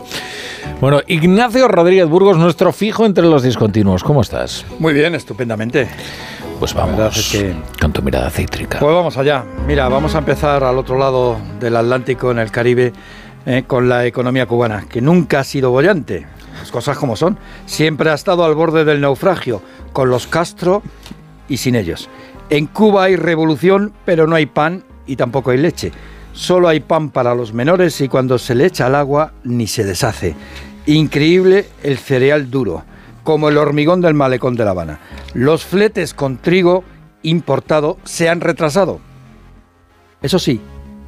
Bueno, 0.82 1.00
Ignacio 1.08 1.68
Rodríguez 1.68 2.08
Burgos, 2.10 2.38
nuestro 2.38 2.74
fijo 2.74 3.06
entre 3.06 3.24
los 3.26 3.44
discontinuos. 3.44 4.04
¿Cómo 4.04 4.22
estás? 4.22 4.66
Muy 4.80 4.94
bien, 4.94 5.14
estupendamente. 5.16 5.88
Pues 6.60 6.74
vamos 6.74 7.16
es 7.18 7.32
que- 7.32 7.56
con 7.80 7.94
tu 7.94 8.02
mirada 8.02 8.30
cítrica. 8.32 8.80
Pues 8.80 8.94
vamos 8.94 9.18
allá. 9.18 9.46
Mira, 9.68 9.88
vamos 9.88 10.16
a 10.16 10.18
empezar 10.18 10.64
al 10.64 10.78
otro 10.78 10.98
lado 10.98 11.38
del 11.60 11.76
Atlántico, 11.76 12.32
en 12.32 12.40
el 12.40 12.50
Caribe, 12.52 12.92
eh, 13.46 13.64
con 13.68 13.88
la 13.88 14.06
economía 14.08 14.48
cubana, 14.48 14.86
que 14.90 15.00
nunca 15.02 15.40
ha 15.40 15.44
sido 15.44 15.70
bollante. 15.70 16.26
Las 16.60 16.72
cosas 16.72 16.98
como 16.98 17.16
son. 17.16 17.38
Siempre 17.68 18.10
ha 18.10 18.14
estado 18.16 18.44
al 18.44 18.56
borde 18.56 18.84
del 18.84 19.02
naufragio, 19.02 19.62
con 19.94 20.10
los 20.10 20.26
Castro 20.28 20.82
y 21.48 21.58
sin 21.58 21.76
ellos. 21.76 22.10
En 22.50 22.66
Cuba 22.66 23.04
hay 23.04 23.16
revolución, 23.16 23.94
pero 24.06 24.26
no 24.28 24.36
hay 24.36 24.48
pan 24.48 24.84
y 25.08 25.16
tampoco 25.16 25.52
hay 25.52 25.58
leche. 25.58 25.92
Solo 26.34 26.68
hay 26.68 26.80
pan 26.80 27.10
para 27.10 27.36
los 27.36 27.54
menores 27.54 28.00
y 28.02 28.08
cuando 28.08 28.38
se 28.38 28.56
le 28.56 28.66
echa 28.66 28.86
al 28.86 28.96
agua 28.96 29.34
ni 29.44 29.68
se 29.68 29.84
deshace. 29.84 30.36
Increíble 30.86 31.68
el 31.84 31.98
cereal 31.98 32.50
duro, 32.50 32.84
como 33.24 33.50
el 33.50 33.58
hormigón 33.58 34.02
del 34.02 34.14
malecón 34.14 34.56
de 34.56 34.66
La 34.66 34.72
Habana. 34.72 35.00
Los 35.34 35.66
fletes 35.66 36.14
con 36.14 36.38
trigo 36.38 36.84
importado 37.24 37.98
se 38.04 38.30
han 38.30 38.42
retrasado. 38.42 39.00
Eso 40.22 40.40
sí, 40.40 40.62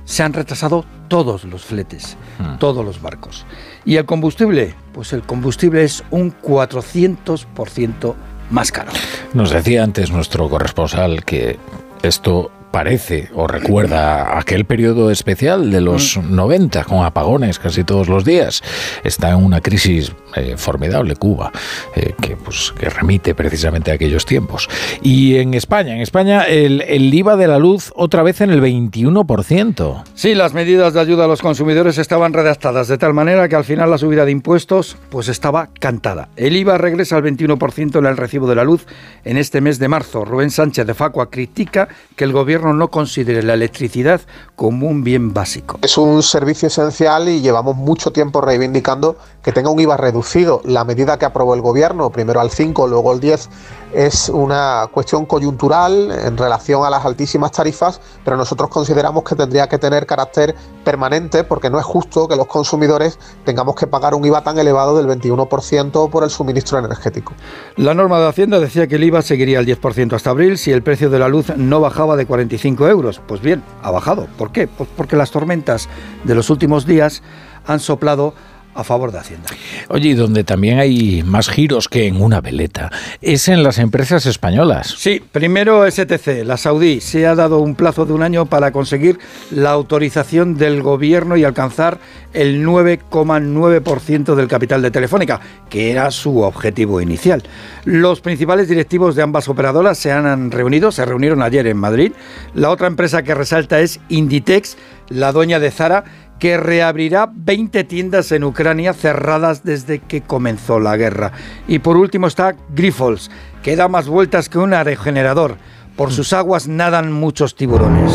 se 0.05 0.23
han 0.23 0.33
retrasado 0.33 0.85
todos 1.07 1.45
los 1.45 1.63
fletes, 1.63 2.17
todos 2.59 2.83
los 2.85 3.01
barcos. 3.01 3.45
¿Y 3.85 3.95
el 3.97 4.05
combustible? 4.05 4.75
Pues 4.93 5.13
el 5.13 5.21
combustible 5.21 5.83
es 5.83 6.03
un 6.11 6.33
400% 6.41 8.15
más 8.49 8.71
caro. 8.71 8.91
Nos 9.33 9.51
decía 9.51 9.83
antes 9.83 10.11
nuestro 10.11 10.49
corresponsal 10.49 11.23
que 11.23 11.59
esto 12.01 12.51
parece 12.73 13.29
o 13.35 13.45
recuerda 13.45 14.39
aquel 14.39 14.65
periodo 14.65 15.11
especial 15.11 15.69
de 15.69 15.79
los 15.79 16.17
90 16.17 16.83
con 16.85 17.05
apagones 17.05 17.59
casi 17.59 17.83
todos 17.83 18.09
los 18.09 18.25
días. 18.25 18.63
Está 19.03 19.29
en 19.29 19.45
una 19.45 19.61
crisis 19.61 20.11
eh, 20.35 20.55
formidable 20.57 21.15
Cuba 21.15 21.51
eh, 21.95 22.13
que 22.21 22.35
pues 22.35 22.73
que 22.77 22.89
remite 22.89 23.35
precisamente 23.35 23.91
a 23.91 23.95
aquellos 23.95 24.25
tiempos. 24.25 24.69
Y 25.01 25.37
en 25.37 25.53
España, 25.53 25.95
en 25.95 26.01
España 26.01 26.43
el, 26.43 26.81
el 26.81 27.13
IVA 27.13 27.35
de 27.35 27.47
la 27.47 27.59
luz 27.59 27.91
otra 27.95 28.23
vez 28.23 28.41
en 28.41 28.49
el 28.49 28.61
21%. 28.61 30.03
Sí, 30.13 30.35
las 30.35 30.53
medidas 30.53 30.93
de 30.93 30.99
ayuda 30.99 31.25
a 31.25 31.27
los 31.27 31.41
consumidores 31.41 31.97
estaban 31.97 32.33
redactadas 32.33 32.87
de 32.87 32.97
tal 32.97 33.13
manera 33.13 33.47
que 33.47 33.55
al 33.55 33.63
final 33.63 33.89
la 33.89 33.97
subida 33.97 34.25
de 34.25 34.31
impuestos 34.31 34.97
pues 35.09 35.27
estaba 35.27 35.69
cantada. 35.79 36.29
El 36.35 36.55
IVA 36.55 36.77
regresa 36.77 37.15
al 37.15 37.23
21% 37.23 37.99
en 37.99 38.05
el 38.05 38.17
recibo 38.17 38.47
de 38.47 38.55
la 38.55 38.63
luz 38.63 38.85
en 39.23 39.37
este 39.37 39.61
mes 39.61 39.79
de 39.79 39.87
marzo. 39.87 40.25
Rubén 40.25 40.51
Sánchez 40.51 40.85
de 40.87 40.93
Facua 40.93 41.29
critica 41.29 41.87
que 42.15 42.23
el 42.23 42.31
gobierno 42.31 42.73
no 42.73 42.89
considere 42.89 43.43
la 43.43 43.53
electricidad 43.53 44.21
como 44.55 44.87
un 44.87 45.03
bien 45.03 45.33
básico. 45.33 45.79
Es 45.81 45.97
un 45.97 46.23
servicio 46.23 46.67
esencial 46.67 47.29
y 47.29 47.41
llevamos 47.41 47.75
mucho 47.75 48.11
tiempo 48.11 48.41
reivindicando 48.41 49.17
que 49.43 49.51
tenga 49.51 49.69
un 49.69 49.79
IVA 49.79 49.97
reducido. 49.97 50.22
La 50.63 50.83
medida 50.83 51.19
que 51.19 51.25
aprobó 51.25 51.53
el 51.53 51.61
gobierno, 51.61 52.09
primero 52.09 52.39
al 52.39 52.49
5, 52.49 52.87
luego 52.87 53.11
al 53.11 53.19
10, 53.19 53.49
es 53.93 54.29
una 54.29 54.87
cuestión 54.91 55.25
coyuntural 55.25 56.11
en 56.11 56.37
relación 56.37 56.85
a 56.85 56.89
las 56.89 57.05
altísimas 57.05 57.51
tarifas, 57.51 58.01
pero 58.23 58.37
nosotros 58.37 58.69
consideramos 58.69 59.23
que 59.23 59.35
tendría 59.35 59.67
que 59.67 59.77
tener 59.77 60.05
carácter 60.05 60.55
permanente 60.83 61.43
porque 61.43 61.69
no 61.69 61.77
es 61.77 61.85
justo 61.85 62.27
que 62.27 62.35
los 62.35 62.47
consumidores 62.47 63.19
tengamos 63.45 63.75
que 63.75 63.85
pagar 63.85 64.15
un 64.15 64.25
IVA 64.25 64.43
tan 64.43 64.57
elevado 64.57 64.97
del 64.97 65.07
21% 65.07 66.09
por 66.09 66.23
el 66.23 66.29
suministro 66.29 66.79
energético. 66.79 67.33
La 67.75 67.93
norma 67.93 68.19
de 68.19 68.27
Hacienda 68.27 68.59
decía 68.59 68.87
que 68.87 68.95
el 68.95 69.03
IVA 69.03 69.21
seguiría 69.21 69.59
al 69.59 69.65
10% 69.65 70.13
hasta 70.13 70.31
abril 70.31 70.57
si 70.57 70.71
el 70.71 70.81
precio 70.81 71.09
de 71.09 71.19
la 71.19 71.27
luz 71.27 71.55
no 71.55 71.79
bajaba 71.79 72.15
de 72.15 72.25
45 72.25 72.87
euros. 72.87 73.21
Pues 73.27 73.41
bien, 73.41 73.63
ha 73.83 73.91
bajado. 73.91 74.27
¿Por 74.37 74.51
qué? 74.51 74.67
Pues 74.67 74.89
porque 74.95 75.15
las 75.15 75.31
tormentas 75.31 75.87
de 76.23 76.33
los 76.33 76.49
últimos 76.49 76.85
días 76.85 77.21
han 77.65 77.79
soplado 77.79 78.33
a 78.73 78.83
favor 78.83 79.11
de 79.11 79.19
Hacienda. 79.19 79.49
Oye, 79.89 80.09
y 80.09 80.13
donde 80.13 80.43
también 80.43 80.79
hay 80.79 81.23
más 81.23 81.49
giros 81.49 81.87
que 81.87 82.07
en 82.07 82.21
una 82.21 82.41
veleta, 82.41 82.91
es 83.21 83.47
en 83.47 83.63
las 83.63 83.77
empresas 83.77 84.25
españolas. 84.25 84.95
Sí, 84.97 85.21
primero 85.31 85.89
STC, 85.89 86.43
la 86.43 86.57
saudí, 86.57 87.01
se 87.01 87.27
ha 87.27 87.35
dado 87.35 87.59
un 87.59 87.75
plazo 87.75 88.05
de 88.05 88.13
un 88.13 88.23
año 88.23 88.45
para 88.45 88.71
conseguir 88.71 89.19
la 89.51 89.71
autorización 89.71 90.57
del 90.57 90.81
gobierno 90.81 91.37
y 91.37 91.43
alcanzar 91.43 91.99
el 92.33 92.65
9,9% 92.65 94.35
del 94.35 94.47
capital 94.47 94.81
de 94.81 94.91
Telefónica, 94.91 95.39
que 95.69 95.91
era 95.91 96.09
su 96.11 96.39
objetivo 96.41 97.01
inicial. 97.01 97.43
Los 97.85 98.21
principales 98.21 98.67
directivos 98.67 99.15
de 99.15 99.21
ambas 99.21 99.47
operadoras 99.47 99.97
se 99.97 100.11
han 100.11 100.51
reunido, 100.51 100.91
se 100.91 101.05
reunieron 101.05 101.41
ayer 101.41 101.67
en 101.67 101.77
Madrid. 101.77 102.13
La 102.53 102.69
otra 102.69 102.87
empresa 102.87 103.23
que 103.23 103.35
resalta 103.35 103.79
es 103.79 103.99
Inditex, 104.09 104.77
la 105.09 105.31
dueña 105.31 105.59
de 105.59 105.71
Zara, 105.71 106.03
que 106.43 106.57
reabrirá 106.57 107.31
20 107.33 107.85
tiendas 107.85 108.33
en 108.33 108.43
Ucrania 108.43 108.91
cerradas 108.91 109.63
desde 109.63 109.99
que 109.99 110.19
comenzó 110.19 110.77
la 110.77 110.97
guerra. 110.97 111.31
Y 111.69 111.79
por 111.79 111.95
último 111.95 112.27
está 112.27 112.53
Grifols, 112.75 113.31
que 113.61 113.77
da 113.77 113.87
más 113.87 114.09
vueltas 114.09 114.49
que 114.49 114.57
un 114.57 114.71
regenerador. 114.71 115.55
Por 115.95 116.11
sus 116.11 116.33
aguas 116.33 116.67
nadan 116.67 117.13
muchos 117.13 117.55
tiburones. 117.55 118.11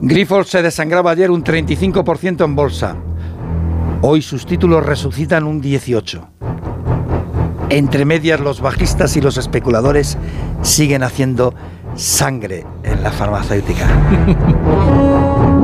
Grifols 0.00 0.48
se 0.48 0.62
desangraba 0.62 1.12
ayer 1.12 1.30
un 1.30 1.44
35% 1.44 2.44
en 2.44 2.56
bolsa. 2.56 2.96
Hoy 4.02 4.20
sus 4.20 4.46
títulos 4.46 4.84
resucitan 4.84 5.44
un 5.44 5.62
18%. 5.62 6.28
Entre 7.68 8.04
medias 8.04 8.40
los 8.40 8.60
bajistas 8.60 9.16
y 9.16 9.20
los 9.20 9.36
especuladores 9.36 10.18
siguen 10.62 11.04
haciendo 11.04 11.54
sangre 11.94 12.66
en 12.82 13.00
la 13.00 13.12
farmacéutica. 13.12 13.86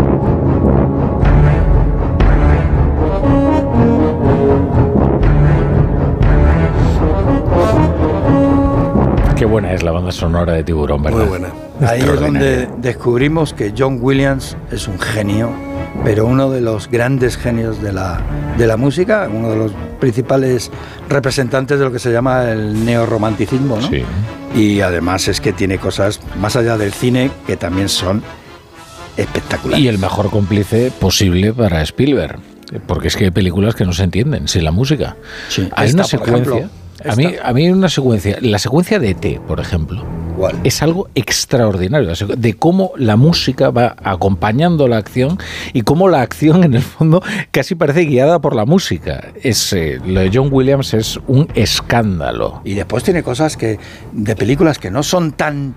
buena 9.57 9.73
es 9.73 9.83
la 9.83 9.91
banda 9.91 10.13
sonora 10.13 10.53
de 10.53 10.65
Tiburón, 10.65 11.03
¿verdad? 11.03 11.19
Muy 11.19 11.29
buena. 11.29 11.49
Ahí 11.81 12.01
es 12.01 12.21
donde 12.21 12.69
descubrimos 12.77 13.55
que 13.55 13.73
John 13.77 14.01
Williams 14.03 14.55
es 14.71 14.87
un 14.87 14.99
genio, 14.99 15.51
pero 16.05 16.27
uno 16.27 16.51
de 16.51 16.61
los 16.61 16.91
grandes 16.91 17.39
genios 17.39 17.81
de 17.81 17.91
la, 17.91 18.21
de 18.59 18.67
la 18.67 18.77
música, 18.77 19.31
uno 19.33 19.49
de 19.49 19.57
los 19.57 19.73
principales 19.99 20.71
representantes 21.09 21.79
de 21.79 21.87
lo 21.87 21.91
que 21.91 21.99
se 21.99 22.13
llama 22.13 22.51
el 22.51 22.85
neorromanticismo, 22.85 23.77
¿no? 23.77 23.89
Sí. 23.89 24.03
Y 24.55 24.83
además 24.83 25.27
es 25.27 25.41
que 25.41 25.55
tiene 25.55 25.79
cosas 25.79 26.21
más 26.39 26.55
allá 26.57 26.77
del 26.77 26.93
cine 26.93 27.31
que 27.47 27.57
también 27.57 27.89
son 27.89 28.23
espectaculares. 29.17 29.83
Y 29.83 29.89
el 29.89 29.97
mejor 29.97 30.29
cómplice 30.29 30.91
posible 30.91 31.55
para 31.55 31.81
Spielberg. 31.81 32.41
Porque 32.87 33.09
es 33.09 33.17
que 33.17 33.25
hay 33.25 33.31
películas 33.31 33.75
que 33.75 33.87
no 33.87 33.95
se 33.95 34.03
entienden 34.03 34.49
sin 34.49 34.65
la 34.65 34.71
música. 34.71 35.17
hay 35.77 35.89
esta, 35.89 35.95
una 35.95 36.03
por 36.03 36.11
secuencia. 36.11 36.71
A 37.05 37.17
mí, 37.17 37.35
a 37.43 37.53
mí 37.53 37.71
una 37.71 37.89
secuencia. 37.89 38.39
La 38.41 38.59
secuencia 38.59 38.99
de 38.99 39.11
ET, 39.11 39.41
por 39.41 39.61
ejemplo. 39.61 40.05
Es 40.65 40.83
algo 40.83 41.09
extraordinario. 41.15 42.13
De 42.37 42.55
cómo 42.55 42.93
la 42.97 43.17
música 43.17 43.71
va 43.71 43.97
acompañando 44.03 44.87
la 44.89 44.99
acción 44.99 45.39
y 45.73 45.83
cómo 45.83 46.09
la 46.09 46.21
acción, 46.21 46.65
en 46.65 46.75
el 46.75 46.83
fondo, 46.83 47.23
casi 47.51 47.75
parece 47.75 48.03
guiada 48.03 48.39
por 48.41 48.55
la 48.55 48.67
música. 48.67 49.29
Es, 49.43 49.73
eh, 49.73 49.99
lo 50.05 50.21
de 50.21 50.31
John 50.33 50.49
Williams 50.53 50.95
es 50.95 51.19
un 51.27 51.49
escándalo. 51.55 52.61
Y 52.65 52.75
después 52.75 53.03
tiene 53.03 53.23
cosas 53.23 53.57
que 53.57 53.79
de 54.13 54.37
películas 54.37 54.79
que 54.79 54.91
no 54.91 55.03
son 55.03 55.33
tan, 55.33 55.75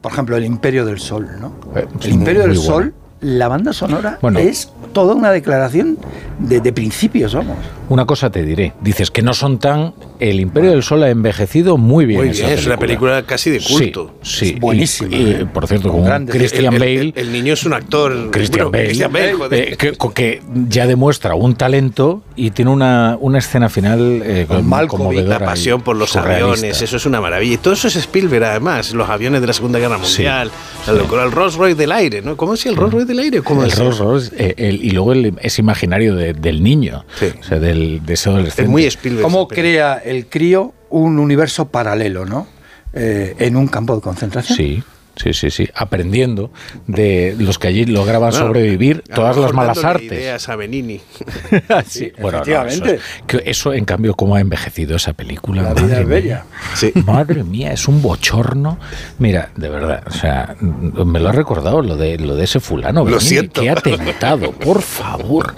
por 0.00 0.12
ejemplo, 0.12 0.36
El 0.36 0.44
Imperio 0.44 0.84
del 0.84 0.98
Sol, 0.98 1.28
¿no? 1.40 1.54
El 2.02 2.10
Imperio 2.10 2.42
del. 2.42 2.56
Sol, 2.56 2.94
la 3.20 3.48
banda 3.48 3.72
sonora 3.72 4.18
Bueno. 4.22 4.38
es 4.38 4.72
toda 4.92 5.14
una 5.14 5.30
declaración 5.30 5.98
de, 6.38 6.60
de 6.60 6.72
principios, 6.72 7.34
vamos. 7.34 7.58
Una 7.90 8.06
cosa 8.06 8.30
te 8.30 8.42
diré. 8.44 8.72
Dices 8.80 9.10
que 9.10 9.20
no 9.20 9.34
son 9.34 9.58
tan. 9.58 9.92
El 10.18 10.40
Imperio 10.40 10.70
del 10.70 10.82
Sol 10.82 11.02
ha 11.02 11.10
envejecido 11.10 11.76
muy 11.76 12.06
bien. 12.06 12.20
Muy 12.20 12.30
bien, 12.30 12.48
es 12.50 12.64
una 12.66 12.76
película 12.78 13.22
casi 13.24 13.50
de 13.50 13.60
culto. 13.60 14.14
Sí, 14.22 14.46
sí. 14.46 14.52
Es 14.54 14.60
buenísima, 14.60 15.14
Y, 15.14 15.20
y, 15.22 15.30
¿eh? 15.32 15.46
por 15.52 15.66
cierto, 15.66 15.90
Con 15.90 16.04
con, 16.04 16.26
Christian 16.26 16.72
el- 16.74 16.78
Bale. 16.80 17.12
el 17.16 17.32
niño 17.32 17.52
es 17.54 17.64
un 17.64 17.72
actor. 17.74 18.30
Christian 18.30 18.70
bueno, 18.70 18.70
Bale, 18.70 18.84
Christian 18.86 19.12
Bale, 19.12 19.32
joder. 19.34 19.72
eh, 19.72 19.76
que, 20.14 20.42
ya 20.68 20.86
demuestra 20.86 21.34
un 21.34 21.56
talento 21.56 22.22
y 22.36 22.50
tiene 22.52 22.70
una, 22.70 23.16
una 23.20 23.38
escena 23.38 23.68
final 23.68 24.22
eh, 24.24 24.44
Con 24.46 24.70
conmovedora 24.86 25.40
la 25.40 25.44
pasión 25.46 25.82
por 25.82 25.96
los 25.96 26.14
aviones, 26.16 26.80
eso 26.82 26.96
es 26.96 27.06
una 27.06 27.20
maravilla. 27.20 27.54
Y 27.54 27.58
todo 27.58 27.74
eso 27.74 27.88
es 27.88 27.96
Spielberg, 27.96 28.44
además, 28.44 28.94
los 28.94 29.08
aviones 29.10 29.40
de 29.40 29.48
la 29.48 29.52
Segunda 29.52 29.80
Guerra 29.80 29.98
Mundial, 29.98 30.50
la 30.86 30.92
locura, 30.92 31.24
el 31.24 31.32
Rolls 31.32 31.54
Royce 31.56 31.74
del 31.74 31.90
aire, 31.90 32.22
¿no? 32.22 32.36
¿Cómo 32.36 32.54
es 32.54 32.64
el 32.66 32.76
Rolls 32.76 32.92
Royce 32.92 33.06
del 33.08 33.18
aire? 33.18 33.42
¿Cómo 33.42 33.64
el? 33.64 33.72
Rolls 33.72 33.98
Royce, 33.98 34.30
eh, 34.38 34.54
el- 34.58 34.84
y 34.84 34.90
luego 34.90 35.12
el, 35.12 35.34
ese 35.40 35.60
imaginario 35.60 36.14
de- 36.14 36.34
del 36.34 36.62
niño, 36.62 37.04
o 37.40 37.42
sea, 37.42 37.58
del, 37.58 37.79
de 37.98 38.14
ese 38.14 38.28
adolescente. 38.28 39.20
¿Cómo 39.22 39.48
crea 39.48 39.94
el 40.04 40.26
crío 40.26 40.74
un 40.90 41.18
universo 41.18 41.68
paralelo, 41.68 42.26
¿no? 42.26 42.46
Eh, 42.92 43.34
en 43.38 43.56
un 43.56 43.68
campo 43.68 43.94
de 43.94 44.00
concentración. 44.00 44.56
Sí. 44.56 44.82
Sí, 45.22 45.32
sí, 45.32 45.50
sí. 45.50 45.68
Aprendiendo 45.74 46.50
de 46.86 47.34
los 47.38 47.58
que 47.58 47.68
allí 47.68 47.84
lograban 47.84 48.30
Bueno, 48.30 48.46
sobrevivir 48.46 49.02
lo 49.08 49.14
todas 49.16 49.36
las 49.36 49.52
malas 49.52 49.84
artes. 49.84 50.10
ideas 50.12 50.48
a 50.48 50.56
Benini. 50.56 51.00
Sí, 51.86 52.12
bueno, 52.20 52.38
no, 52.38 52.42
efectivamente. 52.42 52.94
eso, 52.94 52.94
es- 52.94 53.22
que 53.26 53.42
eso, 53.50 53.72
en 53.74 53.84
cambio, 53.84 54.14
cómo 54.14 54.34
ha 54.36 54.40
envejecido 54.40 54.96
esa 54.96 55.12
película. 55.12 55.62
La 55.62 55.74
vida 55.74 56.00
es 56.00 56.06
bella. 56.06 56.44
mía. 56.82 56.92
Madre 57.04 57.44
mía, 57.44 57.72
es 57.72 57.86
un 57.88 58.00
bochorno. 58.02 58.78
Mira, 59.18 59.50
de 59.56 59.68
verdad, 59.68 60.02
o 60.06 60.10
sea, 60.12 60.56
me 60.60 61.20
lo 61.20 61.28
ha 61.28 61.32
recordado 61.32 61.82
lo 61.82 61.96
de 61.96 62.18
lo 62.18 62.34
de 62.36 62.44
ese 62.44 62.60
fulano. 62.60 63.00
Lo 63.00 63.06
Benigni, 63.06 63.28
siento. 63.28 63.60
Qué 63.62 63.70
atentado, 63.70 64.52
por 64.52 64.82
favor. 64.82 65.54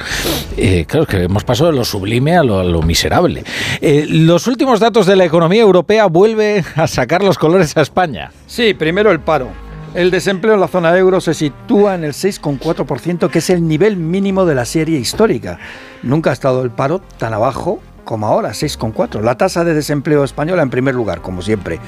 Eh, 0.57 0.85
claro, 0.89 1.07
que 1.07 1.23
hemos 1.23 1.45
pasado 1.45 1.71
de 1.71 1.77
lo 1.77 1.85
sublime 1.85 2.37
a 2.37 2.43
lo, 2.43 2.59
a 2.61 2.65
lo 2.65 2.83
miserable. 2.83 3.45
Eh, 3.81 4.07
los 4.09 4.47
últimos 4.47 4.81
datos 4.81 5.07
de 5.07 5.17
la 5.17 5.25
economía 5.25 5.63
europea 5.63 6.07
vuelven 6.07 6.65
a 6.77 6.87
sacar 6.87 7.23
los 7.23 7.39
colores 7.39 7.77
a 7.77 7.83
España. 7.83 8.33
Sí, 8.53 8.75
primero 8.75 9.11
el 9.11 9.21
paro. 9.21 9.49
El 9.95 10.11
desempleo 10.11 10.53
en 10.53 10.61
la 10.61 10.69
zona 10.69 10.95
euro 10.99 11.23
se 11.23 11.33
sitúa 11.33 11.95
en 11.95 12.05
el 12.05 12.13
6,4%, 12.13 13.31
que 13.31 13.39
es 13.39 13.49
el 13.49 13.67
nivel 13.67 13.97
mínimo 13.97 14.45
de 14.45 14.55
la 14.55 14.67
serie 14.67 14.99
histórica. 14.99 15.59
Nunca 16.03 16.29
ha 16.29 16.33
estado 16.35 16.63
el 16.63 16.71
paro 16.71 17.01
tan 17.17 17.33
abajo 17.33 17.81
como 18.05 18.27
ahora, 18.27 18.51
6,4%. 18.51 19.21
La 19.21 19.37
tasa 19.37 19.65
de 19.65 19.75
desempleo 19.75 20.25
española 20.25 20.63
en 20.63 20.71
primer 20.71 20.95
lugar, 20.95 21.21
como 21.23 21.43
siempre. 21.43 21.79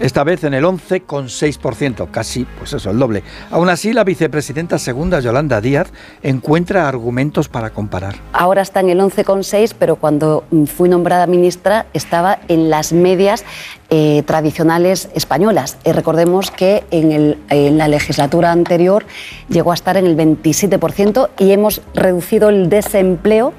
Esta 0.00 0.24
vez 0.24 0.44
en 0.44 0.54
el 0.54 0.64
11,6%, 0.64 2.10
casi, 2.10 2.44
pues 2.58 2.72
eso, 2.72 2.90
el 2.90 2.98
doble. 2.98 3.22
Aún 3.50 3.68
así, 3.68 3.92
la 3.92 4.04
vicepresidenta 4.04 4.78
segunda, 4.78 5.20
Yolanda 5.20 5.60
Díaz, 5.60 5.92
encuentra 6.22 6.88
argumentos 6.88 7.48
para 7.48 7.70
comparar. 7.70 8.14
Ahora 8.32 8.62
está 8.62 8.80
en 8.80 8.90
el 8.90 9.00
11,6, 9.00 9.74
pero 9.78 9.96
cuando 9.96 10.44
fui 10.66 10.88
nombrada 10.88 11.26
ministra 11.26 11.86
estaba 11.92 12.38
en 12.48 12.70
las 12.70 12.92
medias 12.92 13.44
eh, 13.90 14.22
tradicionales 14.26 15.08
españolas. 15.14 15.76
Eh, 15.84 15.92
recordemos 15.92 16.50
que 16.50 16.84
en, 16.90 17.12
el- 17.12 17.38
en 17.50 17.78
la 17.78 17.88
legislatura 17.88 18.50
anterior 18.52 19.04
llegó 19.48 19.70
a 19.72 19.74
estar 19.74 19.96
en 19.96 20.06
el 20.06 20.16
27% 20.16 21.28
y 21.38 21.52
hemos 21.52 21.80
reducido 21.94 22.48
el 22.48 22.68
desempleo 22.68 23.52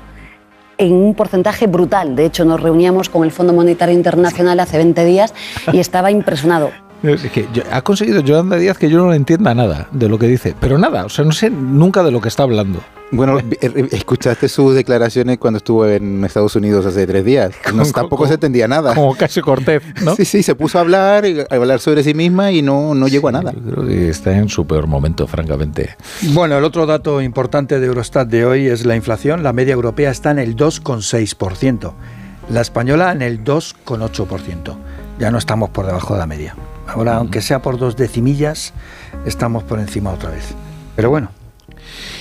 en 0.77 0.93
un 0.93 1.14
porcentaje 1.14 1.68
brutal. 1.68 2.15
De 2.15 2.26
hecho, 2.26 2.45
nos 2.45 2.61
reuníamos 2.61 3.10
con 3.10 3.23
el 3.23 3.31
Fondo 3.31 3.53
Monetario 3.53 3.95
Internacional 3.95 4.60
hace 4.60 4.77
20 4.77 5.06
días 5.06 5.34
y 5.72 5.80
estaba 5.80 6.11
impresionado. 6.11 6.72
Es 7.03 7.30
que 7.30 7.45
ha 7.72 7.81
conseguido 7.84 8.22
Yolanda 8.22 8.56
Díaz 8.56 8.80
que 8.80 8.89
yo 8.89 8.97
no 8.97 9.14
entienda 9.14 9.53
nada 9.53 9.88
de 9.91 10.10
lo 10.10 10.18
que 10.18 10.27
dice, 10.27 10.56
pero 10.60 10.80
nada, 10.80 11.06
o 11.06 11.10
sea, 11.10 11.23
no 11.23 11.34
sé 11.34 11.52
nunca 11.52 12.02
de 12.02 12.10
lo 12.11 12.19
que 12.19 12.30
está 12.30 12.43
hablando. 12.43 12.80
Bueno, 13.16 13.40
eh, 13.40 13.88
escuchaste 13.92 14.50
sus 14.50 14.76
declaraciones 14.76 15.38
cuando 15.38 15.58
estuvo 15.58 15.86
en 15.88 16.24
Estados 16.26 16.56
Unidos 16.56 16.86
hace 16.86 17.08
tres 17.08 17.24
días. 17.26 17.52
No, 17.66 17.82
Como- 17.84 17.92
tampoco 17.94 18.16
como- 18.18 18.28
se 18.28 18.34
entendía 18.36 18.68
nada. 18.68 18.94
Como 18.94 19.16
casi 19.16 19.42
Cortez, 19.42 19.82
¿no? 20.04 20.16
Sí, 20.16 20.26
sí, 20.26 20.44
se 20.44 20.56
puso 20.56 20.78
a 20.78 20.82
hablar, 20.82 21.26
a 21.50 21.56
hablar 21.56 21.80
sobre 21.80 22.04
sí 22.04 22.14
misma 22.14 22.52
y 22.52 22.62
no, 22.62 22.94
no 22.96 23.08
llegó 23.08 23.30
a 23.30 23.32
nada. 23.34 23.52
Creo 23.54 23.86
que 23.86 24.10
está 24.10 24.38
en 24.38 24.50
su 24.50 24.66
peor 24.68 24.88
momento, 24.88 25.28
francamente. 25.28 25.96
Bueno, 26.34 26.58
el 26.58 26.64
otro 26.64 26.86
dato 26.86 27.22
importante 27.22 27.80
de 27.80 27.86
Eurostat 27.88 28.28
de 28.28 28.46
hoy 28.46 28.68
es 28.68 28.86
la 28.86 28.96
inflación. 28.96 29.44
La 29.44 29.54
media 29.54 29.74
europea 29.74 30.12
está 30.12 30.32
en 30.32 30.40
el 30.40 30.56
2,6%. 30.56 31.94
La 32.50 32.62
española 32.62 33.12
en 33.12 33.22
el 33.22 33.44
2,8%. 33.44 34.76
Ya 35.20 35.32
no 35.32 35.38
estamos 35.38 35.70
por 35.70 35.86
debajo 35.86 36.14
de 36.14 36.20
la 36.20 36.28
media. 36.28 36.56
Ahora, 36.88 37.18
aunque 37.18 37.42
sea 37.42 37.62
por 37.62 37.78
dos 37.78 37.96
decimillas, 37.96 38.74
estamos 39.26 39.64
por 39.64 39.80
encima 39.80 40.12
otra 40.12 40.30
vez. 40.30 40.54
Pero 40.96 41.10
bueno, 41.10 41.30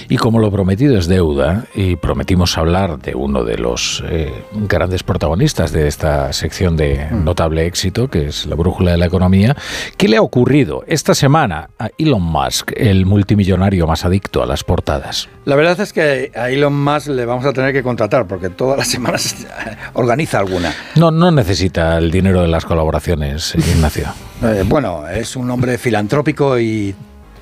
Y 0.09 0.17
como 0.17 0.39
lo 0.39 0.51
prometido 0.51 0.99
es 0.99 1.07
deuda, 1.07 1.67
y 1.75 1.97
prometimos 1.97 2.57
hablar 2.59 2.99
de 2.99 3.15
uno 3.15 3.45
de 3.45 3.59
los 3.59 4.03
eh, 4.09 4.33
grandes 4.53 5.03
protagonistas 5.03 5.73
de 5.73 5.89
esta 5.89 6.33
sección 6.33 6.77
de 6.77 7.09
notable 7.11 7.67
éxito, 7.67 8.09
que 8.09 8.27
es 8.27 8.47
la 8.47 8.57
brújula 8.57 8.93
de 8.93 8.99
la 8.99 9.07
economía, 9.07 9.57
¿qué 9.97 10.09
le 10.09 10.17
ha 10.17 10.23
ocurrido 10.23 10.85
esta 10.87 11.15
semana 11.15 11.71
a 11.79 11.91
Elon 11.99 12.23
Musk, 12.23 12.73
el 12.77 13.07
multimillonario 13.07 13.87
más 13.87 14.05
adicto 14.05 14.43
a 14.43 14.47
las 14.47 14.65
portadas? 14.65 15.29
la 15.45 15.57
verdad 15.57 15.79
es 15.81 15.93
que 15.93 16.33
a 16.35 16.51
Elon 16.51 16.83
Musk 16.83 17.09
le 17.09 17.27
vamos 17.27 17.45
a 17.45 17.53
tener 17.53 17.73
que 17.73 17.83
contratar 17.83 18.27
porque 18.27 18.51
todas 18.51 18.79
las 18.79 18.89
semanas 18.95 19.47
organiza 19.95 20.39
alguna. 20.39 20.73
No, 20.97 21.11
no 21.11 21.31
necesita 21.31 21.99
el 21.99 22.11
dinero 22.11 22.43
de 22.43 22.49
las 22.49 22.65
colaboraciones, 22.65 23.55
Ignacio. 23.75 24.09
Eh, 24.43 24.65
bueno, 24.67 25.07
es 25.09 25.37
un 25.37 25.51
hombre 25.51 25.79
filantrópico 25.79 26.59
y 26.59 26.95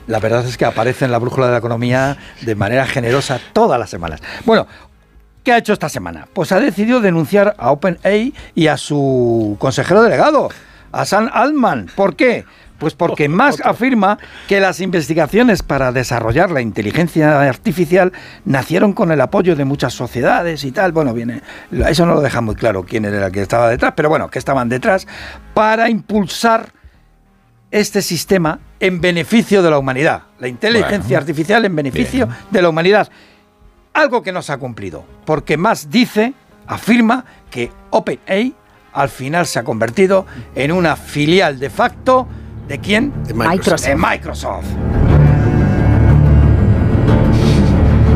la 0.07 0.19
verdad 0.19 0.45
es 0.47 0.57
que 0.57 0.65
aparece 0.65 1.05
en 1.05 1.12
la 1.12 1.19
brújula 1.19 1.47
de 1.47 1.53
la 1.53 1.59
economía 1.59 2.16
de 2.41 2.55
manera 2.55 2.87
generosa 2.87 3.41
todas 3.53 3.79
las 3.79 3.91
semanas. 3.91 4.20
Bueno, 4.45 4.66
¿qué 5.45 5.53
ha 5.53 5.59
hecho 5.59 5.73
esta 5.73 5.89
semana? 5.89 6.29
Pues 6.33 6.53
ha 6.53 6.61
decidido 6.61 7.01
denunciar 7.01 7.55
a 7.59 7.70
OpenAI 7.70 8.35
y 8.55 8.66
a 8.66 8.77
su 8.77 9.57
consejero 9.59 10.03
delegado, 10.03 10.51
a 10.91 11.05
Sam 11.05 11.31
Altman. 11.33 11.91
¿Por 11.95 12.16
qué? 12.16 12.45
Pues 12.79 12.95
porque 12.95 13.29
Musk 13.29 13.65
afirma 13.65 14.19
que 14.49 14.61
las 14.61 14.81
investigaciones 14.81 15.62
para 15.62 15.93
desarrollar 15.93 16.51
la 16.51 16.61
inteligencia 16.61 17.41
artificial 17.41 18.12
nacieron 18.45 18.93
con 18.93 19.12
el 19.12 19.20
apoyo 19.20 19.55
de 19.55 19.65
muchas 19.65 19.95
sociedades 19.95 20.65
y 20.65 20.73
tal. 20.73 20.93
Bueno, 20.93 21.15
viene, 21.15 21.43
eso 21.87 22.07
no 22.07 22.15
lo 22.15 22.20
deja 22.20 22.41
muy 22.41 22.57
claro 22.57 22.85
quién 22.85 23.05
era 23.05 23.27
el 23.27 23.33
que 23.33 23.43
estaba 23.43 23.69
detrás, 23.69 23.93
pero 23.97 24.09
bueno, 24.09 24.29
que 24.29 24.41
estaban 24.41 24.69
detrás 24.69 25.07
para 25.55 25.89
impulsar 25.89 26.73
este 27.73 28.03
sistema 28.03 28.61
en 28.78 29.01
beneficio 29.01 29.62
de 29.62 29.70
la 29.70 29.78
humanidad. 29.78 30.23
La 30.39 30.47
inteligencia 30.47 30.99
Bueno, 31.01 31.19
artificial 31.19 31.65
en 31.65 31.74
beneficio 31.74 32.28
de 32.51 32.62
la 32.62 32.69
humanidad. 32.69 33.11
Algo 33.94 34.23
que 34.23 34.31
no 34.31 34.43
se 34.43 34.53
ha 34.53 34.59
cumplido. 34.59 35.05
Porque 35.24 35.57
más 35.57 35.90
dice, 35.90 36.35
afirma 36.66 37.24
que 37.51 37.73
OpenAI 37.90 38.55
al 38.93 39.09
final 39.09 39.47
se 39.47 39.59
ha 39.59 39.65
convertido 39.65 40.27
en 40.55 40.70
una 40.70 40.97
filial 40.97 41.59
de 41.59 41.70
facto 41.70 42.28
de 42.69 42.78
quién? 42.78 43.24
De 43.24 43.35
Microsoft. 43.35 43.86
De 43.86 43.97
Microsoft. 43.97 45.22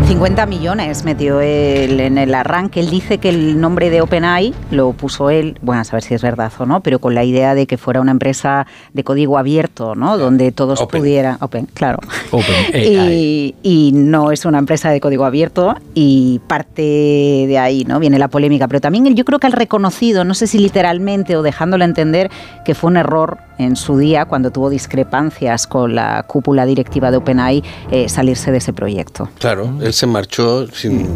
50 0.06 0.46
millones 0.46 1.02
metió 1.04 1.40
él 1.40 1.98
en 1.98 2.16
el 2.16 2.32
arranque. 2.32 2.78
Él 2.78 2.90
dice 2.90 3.18
que 3.18 3.28
el 3.28 3.60
nombre 3.60 3.90
de 3.90 4.02
OpenAI 4.02 4.54
lo 4.70 4.92
puso 4.92 5.30
él, 5.30 5.58
bueno, 5.62 5.80
a 5.80 5.84
saber 5.84 6.04
si 6.04 6.14
es 6.14 6.22
verdad 6.22 6.52
o 6.58 6.64
no, 6.64 6.80
pero 6.80 7.00
con 7.00 7.16
la 7.16 7.24
idea 7.24 7.56
de 7.56 7.66
que 7.66 7.76
fuera 7.76 8.00
una 8.00 8.12
empresa 8.12 8.68
de 8.92 9.02
código 9.02 9.36
abierto, 9.36 9.96
¿no? 9.96 10.16
Donde 10.16 10.52
todos 10.52 10.86
pudieran. 10.86 11.38
Open, 11.40 11.66
claro. 11.66 11.98
y, 12.72 13.56
y 13.64 13.90
no 13.94 14.30
es 14.30 14.44
una 14.44 14.58
empresa 14.58 14.90
de 14.90 15.00
código 15.00 15.24
abierto 15.24 15.74
y 15.92 16.40
parte 16.46 16.82
de 16.82 17.58
ahí, 17.58 17.84
¿no? 17.84 17.98
Viene 17.98 18.20
la 18.20 18.28
polémica. 18.28 18.68
Pero 18.68 18.80
también 18.80 19.08
él, 19.08 19.16
yo 19.16 19.24
creo 19.24 19.40
que 19.40 19.48
ha 19.48 19.50
reconocido, 19.50 20.22
no 20.24 20.34
sé 20.34 20.46
si 20.46 20.60
literalmente 20.60 21.36
o 21.36 21.42
dejándolo 21.42 21.84
entender, 21.84 22.30
que 22.64 22.76
fue 22.76 22.90
un 22.90 22.96
error 22.96 23.38
en 23.58 23.76
su 23.76 23.98
día, 23.98 24.26
cuando 24.26 24.50
tuvo 24.50 24.70
discrepancias 24.70 25.66
con 25.66 25.94
la 25.94 26.24
cúpula 26.24 26.66
directiva 26.66 27.10
de 27.10 27.16
OpenAI, 27.16 27.64
eh, 27.90 28.08
salirse 28.08 28.52
de 28.52 28.58
ese 28.58 28.72
proyecto. 28.72 29.28
Claro, 29.38 29.72
él 29.80 29.92
se 29.96 30.06
marchó 30.06 30.66
sin 30.72 31.08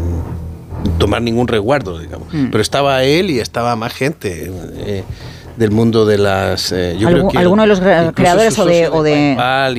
tomar 0.97 1.21
ningún 1.21 1.47
resguardo, 1.47 1.99
digamos. 1.99 2.33
Mm. 2.33 2.47
Pero 2.49 2.61
estaba 2.61 3.03
él 3.03 3.29
y 3.29 3.39
estaba 3.39 3.75
más 3.75 3.93
gente. 3.93 4.51
eh, 4.77 5.03
del 5.57 5.69
mundo 5.69 6.05
de 6.05 6.17
las 6.17 6.71
eh, 6.71 6.95
yo 6.97 7.09
creo 7.09 7.25
Algu- 7.25 7.31
que 7.33 7.37
¿Alguno 7.37 7.61
de 7.63 7.67
los 7.67 7.81
creadores 8.15 8.57
o 8.57 8.65
de, 8.65 8.87
o 8.87 9.03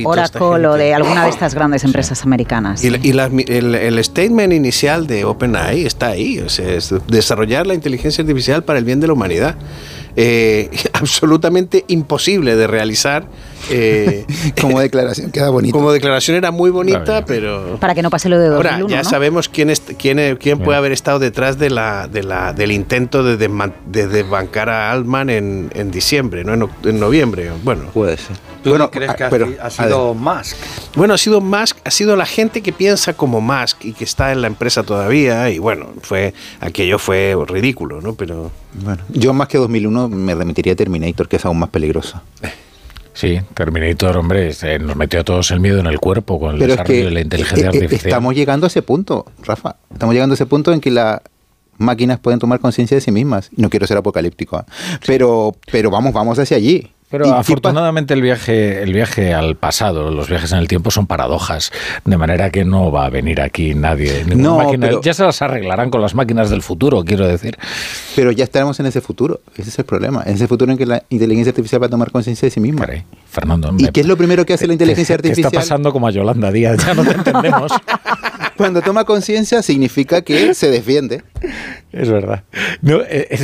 Oracle 0.05 0.67
o 0.67 0.75
de 0.75 0.93
alguna 0.93 1.23
de 1.23 1.31
estas 1.31 1.55
grandes 1.55 1.83
empresas 1.83 2.23
americanas? 2.23 2.83
Y, 2.83 2.91
mi- 3.31 3.43
el, 3.47 3.73
el 3.75 4.01
statement 4.03 4.53
inicial 4.53 5.07
de 5.07 5.25
OpenAI 5.25 5.85
está 5.85 6.09
ahí, 6.09 6.39
o 6.39 6.47
sea, 6.47 6.69
es 6.71 6.93
desarrollar 7.07 7.65
la 7.65 7.73
inteligencia 7.73 8.21
artificial 8.21 8.63
para 8.63 8.77
el 8.79 8.85
bien 8.85 8.99
de 8.99 9.07
la 9.07 9.13
humanidad. 9.13 9.55
Eh, 10.15 10.69
absolutamente 10.93 11.83
imposible 11.87 12.55
de 12.55 12.67
realizar. 12.67 13.25
Eh, 13.69 14.25
Como 14.61 14.79
declaración 14.79 15.31
queda 15.31 15.49
bonito. 15.49 15.77
Como 15.77 15.91
declaración 15.91 16.37
era 16.37 16.51
muy 16.51 16.69
bonita, 16.71 17.23
pero... 17.25 17.77
Para 17.79 17.95
que 17.95 18.01
no 18.01 18.09
pase 18.09 18.29
lo 18.29 18.39
de 18.39 18.47
2001, 18.47 18.83
Ahora, 18.83 18.87
ya 18.89 19.03
¿no? 19.03 19.09
sabemos 19.09 19.49
quién, 19.49 19.69
es, 19.69 19.81
quién, 19.97 20.19
es- 20.19 20.37
quién 20.37 20.59
puede 20.59 20.77
haber 20.77 20.91
estado 20.91 21.19
detrás 21.19 21.57
de 21.57 21.69
la, 21.69 22.07
de 22.07 22.23
la, 22.23 22.53
del 22.53 22.71
intento 22.71 23.23
de, 23.23 23.37
desman- 23.37 23.73
de 23.85 24.07
desbancar 24.07 24.69
a 24.69 24.91
Altman 24.91 25.29
en, 25.29 25.71
en 25.73 25.91
diciembre, 25.91 26.43
no 26.43 26.53
en, 26.53 26.69
en 26.83 26.99
noviembre. 26.99 27.51
Bueno, 27.63 27.85
puede 27.93 28.17
ser. 28.17 28.35
¿Tú 28.63 28.69
Bueno, 28.69 28.89
crees 28.91 29.11
ah, 29.11 29.15
que 29.15 29.23
ha, 29.25 29.29
pero- 29.29 29.49
ha 29.61 29.69
sido. 29.69 30.13
Musk? 30.13 30.55
Bueno, 30.95 31.13
ha 31.13 31.17
sido 31.17 31.41
Musk, 31.41 31.77
ha 31.83 31.91
sido 31.91 32.15
la 32.15 32.25
gente 32.25 32.61
que 32.61 32.71
piensa 32.71 33.13
como 33.13 33.41
Musk 33.41 33.83
y 33.85 33.93
que 33.93 34.03
está 34.05 34.31
en 34.31 34.41
la 34.41 34.47
empresa 34.47 34.83
todavía 34.83 35.49
y 35.49 35.59
bueno, 35.59 35.87
fue 36.01 36.33
aquello 36.61 36.97
fue 36.99 37.35
ridículo, 37.47 37.99
¿no? 38.01 38.13
Pero 38.15 38.51
Bueno, 38.73 39.01
yo 39.09 39.33
más 39.33 39.47
que 39.49 39.57
2001 39.57 40.07
me 40.09 40.33
remitiría 40.35 40.73
a 40.73 40.75
Terminator, 40.75 41.27
que 41.27 41.35
es 41.37 41.45
aún 41.45 41.59
más 41.59 41.69
peligrosa. 41.69 42.23
Sí, 43.13 43.39
Terminator, 43.53 44.17
hombre, 44.17 44.47
este, 44.47 44.79
nos 44.79 44.95
metió 44.95 45.19
a 45.19 45.23
todos 45.23 45.51
el 45.51 45.59
miedo 45.59 45.79
en 45.79 45.85
el 45.85 45.99
cuerpo 45.99 46.39
con 46.39 46.55
el 46.55 46.59
Pero 46.59 46.73
es 46.73 46.77
desarrollo 46.77 46.99
que 46.99 47.05
de 47.05 47.11
la 47.11 47.21
inteligencia 47.21 47.67
artificial. 47.67 48.07
estamos 48.07 48.35
llegando 48.35 48.65
a 48.65 48.67
ese 48.67 48.81
punto, 48.81 49.25
Rafa. 49.43 49.75
Estamos 49.91 50.15
llegando 50.15 50.33
a 50.33 50.35
ese 50.35 50.45
punto 50.47 50.73
en 50.73 50.81
que 50.81 50.89
las 50.91 51.21
máquinas 51.77 52.19
pueden 52.19 52.39
tomar 52.39 52.59
conciencia 52.59 52.95
de 52.95 53.01
sí 53.01 53.11
mismas. 53.11 53.49
No 53.55 53.69
quiero 53.69 53.85
ser 53.87 53.97
apocalíptico, 53.97 54.59
¿eh? 54.59 54.63
pero, 55.05 55.55
pero 55.71 55.91
vamos, 55.91 56.13
vamos 56.13 56.39
hacia 56.39 56.57
allí. 56.57 56.91
Pero 57.13 57.31
afortunadamente 57.35 58.15
el 58.15 58.23
viaje, 58.23 58.81
el 58.81 58.91
viaje 58.91 59.35
al 59.35 59.55
pasado, 59.55 60.09
los 60.09 60.27
viajes 60.27 60.51
en 60.51 60.57
el 60.57 60.67
tiempo 60.67 60.89
son 60.89 61.05
paradojas, 61.05 61.71
de 62.05 62.17
manera 62.17 62.49
que 62.49 62.65
no 62.65 62.91
va 62.91 63.05
a 63.05 63.09
venir 63.11 63.39
aquí 63.39 63.75
nadie. 63.75 64.23
ninguna 64.25 64.41
No, 64.49 64.57
máquina. 64.57 64.87
pero- 64.87 65.01
Ya 65.03 65.13
se 65.13 65.21
las 65.23 65.39
arreglarán 65.43 65.91
con 65.91 66.01
las 66.01 66.15
máquinas 66.15 66.49
del 66.49 66.63
futuro, 66.63 67.03
quiero 67.05 67.27
decir. 67.27 67.55
Pero 68.15 68.31
ya 68.31 68.45
estaremos 68.45 68.79
en 68.79 68.87
ese 68.87 68.99
futuro. 68.99 69.41
Ese 69.55 69.69
es 69.69 69.77
el 69.77 69.85
problema. 69.85 70.23
En 70.25 70.33
ese 70.33 70.47
futuro 70.47 70.71
en 70.71 70.77
que 70.79 70.87
la 70.87 71.03
inteligencia 71.09 71.51
artificial 71.51 71.83
va 71.83 71.85
a 71.85 71.89
tomar 71.89 72.09
conciencia 72.09 72.47
de 72.47 72.49
sí 72.49 72.59
misma. 72.59 72.87
Fernando, 73.29 73.69
¿Y 73.77 73.83
me- 73.83 73.91
qué 73.91 74.01
es 74.01 74.07
lo 74.07 74.17
primero 74.17 74.43
que 74.43 74.53
hace 74.53 74.65
la 74.65 74.73
inteligencia 74.73 75.15
te- 75.17 75.21
te 75.21 75.27
artificial? 75.29 75.53
está 75.53 75.59
pasando 75.59 75.93
como 75.93 76.07
a 76.07 76.11
Yolanda 76.11 76.51
Díaz, 76.51 76.83
ya 76.83 76.95
no 76.95 77.03
te 77.03 77.11
entendemos. 77.13 77.71
Cuando 78.57 78.81
toma 78.81 79.03
conciencia 79.05 79.61
significa 79.61 80.21
que 80.21 80.53
se 80.53 80.69
defiende. 80.69 81.23
Es 81.91 82.09
verdad. 82.09 82.43
No, 82.81 83.01
eh, 83.01 83.27
es, 83.29 83.41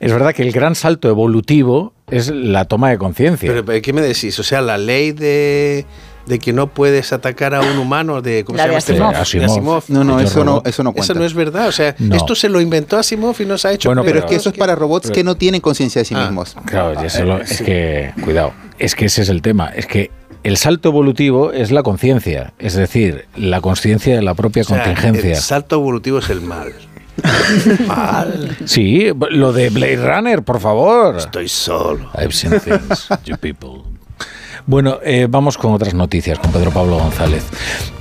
es 0.00 0.12
verdad 0.12 0.34
que 0.34 0.42
el 0.42 0.52
gran 0.52 0.74
salto 0.74 1.08
evolutivo 1.08 1.92
es 2.10 2.30
la 2.30 2.64
toma 2.64 2.90
de 2.90 2.98
conciencia. 2.98 3.48
Pero, 3.50 3.64
pero, 3.64 3.82
¿qué 3.82 3.92
me 3.92 4.00
decís? 4.02 4.38
O 4.38 4.42
sea, 4.42 4.60
la 4.60 4.78
ley 4.78 5.12
de, 5.12 5.84
de 6.26 6.38
que 6.38 6.52
no 6.52 6.68
puedes 6.68 7.12
atacar 7.12 7.54
a 7.54 7.60
un 7.60 7.78
humano 7.78 8.22
de 8.22 8.44
¿cómo 8.44 8.56
La 8.56 8.64
se 8.64 8.68
llama 8.68 8.78
este? 8.78 8.92
Asimov. 8.92 9.12
De 9.12 9.44
Asimov. 9.44 9.84
No, 9.88 10.04
no, 10.04 10.20
eso 10.20 10.44
no- 10.44 10.62
eso 10.64 10.82
no 10.82 10.92
cuenta. 10.92 11.12
Eso 11.12 11.14
no 11.18 11.24
es 11.24 11.34
verdad. 11.34 11.68
O 11.68 11.72
sea, 11.72 11.94
No. 11.98 12.14
esto 12.16 12.34
se 12.34 12.48
lo 12.48 12.60
inventó 12.60 12.96
Asimov 12.98 13.36
y 13.40 13.44
no 13.46 13.58
se 13.58 13.68
ha 13.68 13.72
hecho. 13.72 13.90
pero, 13.90 14.02
pruebas. 14.02 14.24
es 14.24 14.28
que 14.30 14.36
eso 14.36 14.50
es 14.50 14.56
para 14.56 14.74
robots 14.74 15.10
que 15.10 15.22
no 15.24 15.34
tienen 15.36 15.60
conciencia 15.60 16.00
de 16.00 16.04
sí 16.04 16.14
mismos. 16.14 16.56
Claro, 16.66 17.00
eso 17.00 17.24
lo- 17.24 17.40
es 17.40 17.60
que, 17.62 18.12
cuidado, 18.22 18.52
es 18.78 18.94
que 18.94 19.06
ese 19.06 19.22
es 19.22 19.28
el 19.28 19.42
tema. 19.42 19.68
Es 19.74 19.86
que 19.86 20.10
el 20.46 20.56
salto 20.58 20.90
evolutivo 20.90 21.50
es 21.50 21.72
la 21.72 21.82
conciencia, 21.82 22.52
es 22.60 22.74
decir, 22.74 23.26
la 23.34 23.60
conciencia 23.60 24.14
de 24.14 24.22
la 24.22 24.34
propia 24.34 24.62
O 24.62 24.64
sea, 24.64 24.84
contingencia. 24.84 25.30
El 25.30 25.42
salto 25.42 25.74
evolutivo 25.74 26.20
es 26.20 26.30
el 26.30 26.40
mal. 26.40 26.72
mal. 27.88 28.56
Sí, 28.64 29.08
lo 29.30 29.52
de 29.52 29.70
Blade 29.70 29.96
Runner, 29.96 30.44
por 30.44 30.60
favor. 30.60 31.16
Estoy 31.16 31.48
solo. 31.48 32.08
I've 32.14 32.32
seen 32.32 32.60
things, 32.60 33.08
you 33.24 33.36
people. 33.36 33.82
Bueno, 34.66 34.98
eh, 35.04 35.28
vamos 35.30 35.58
con 35.58 35.72
otras 35.72 35.94
noticias 35.94 36.40
con 36.40 36.50
Pedro 36.50 36.72
Pablo 36.72 36.98
González. 36.98 37.44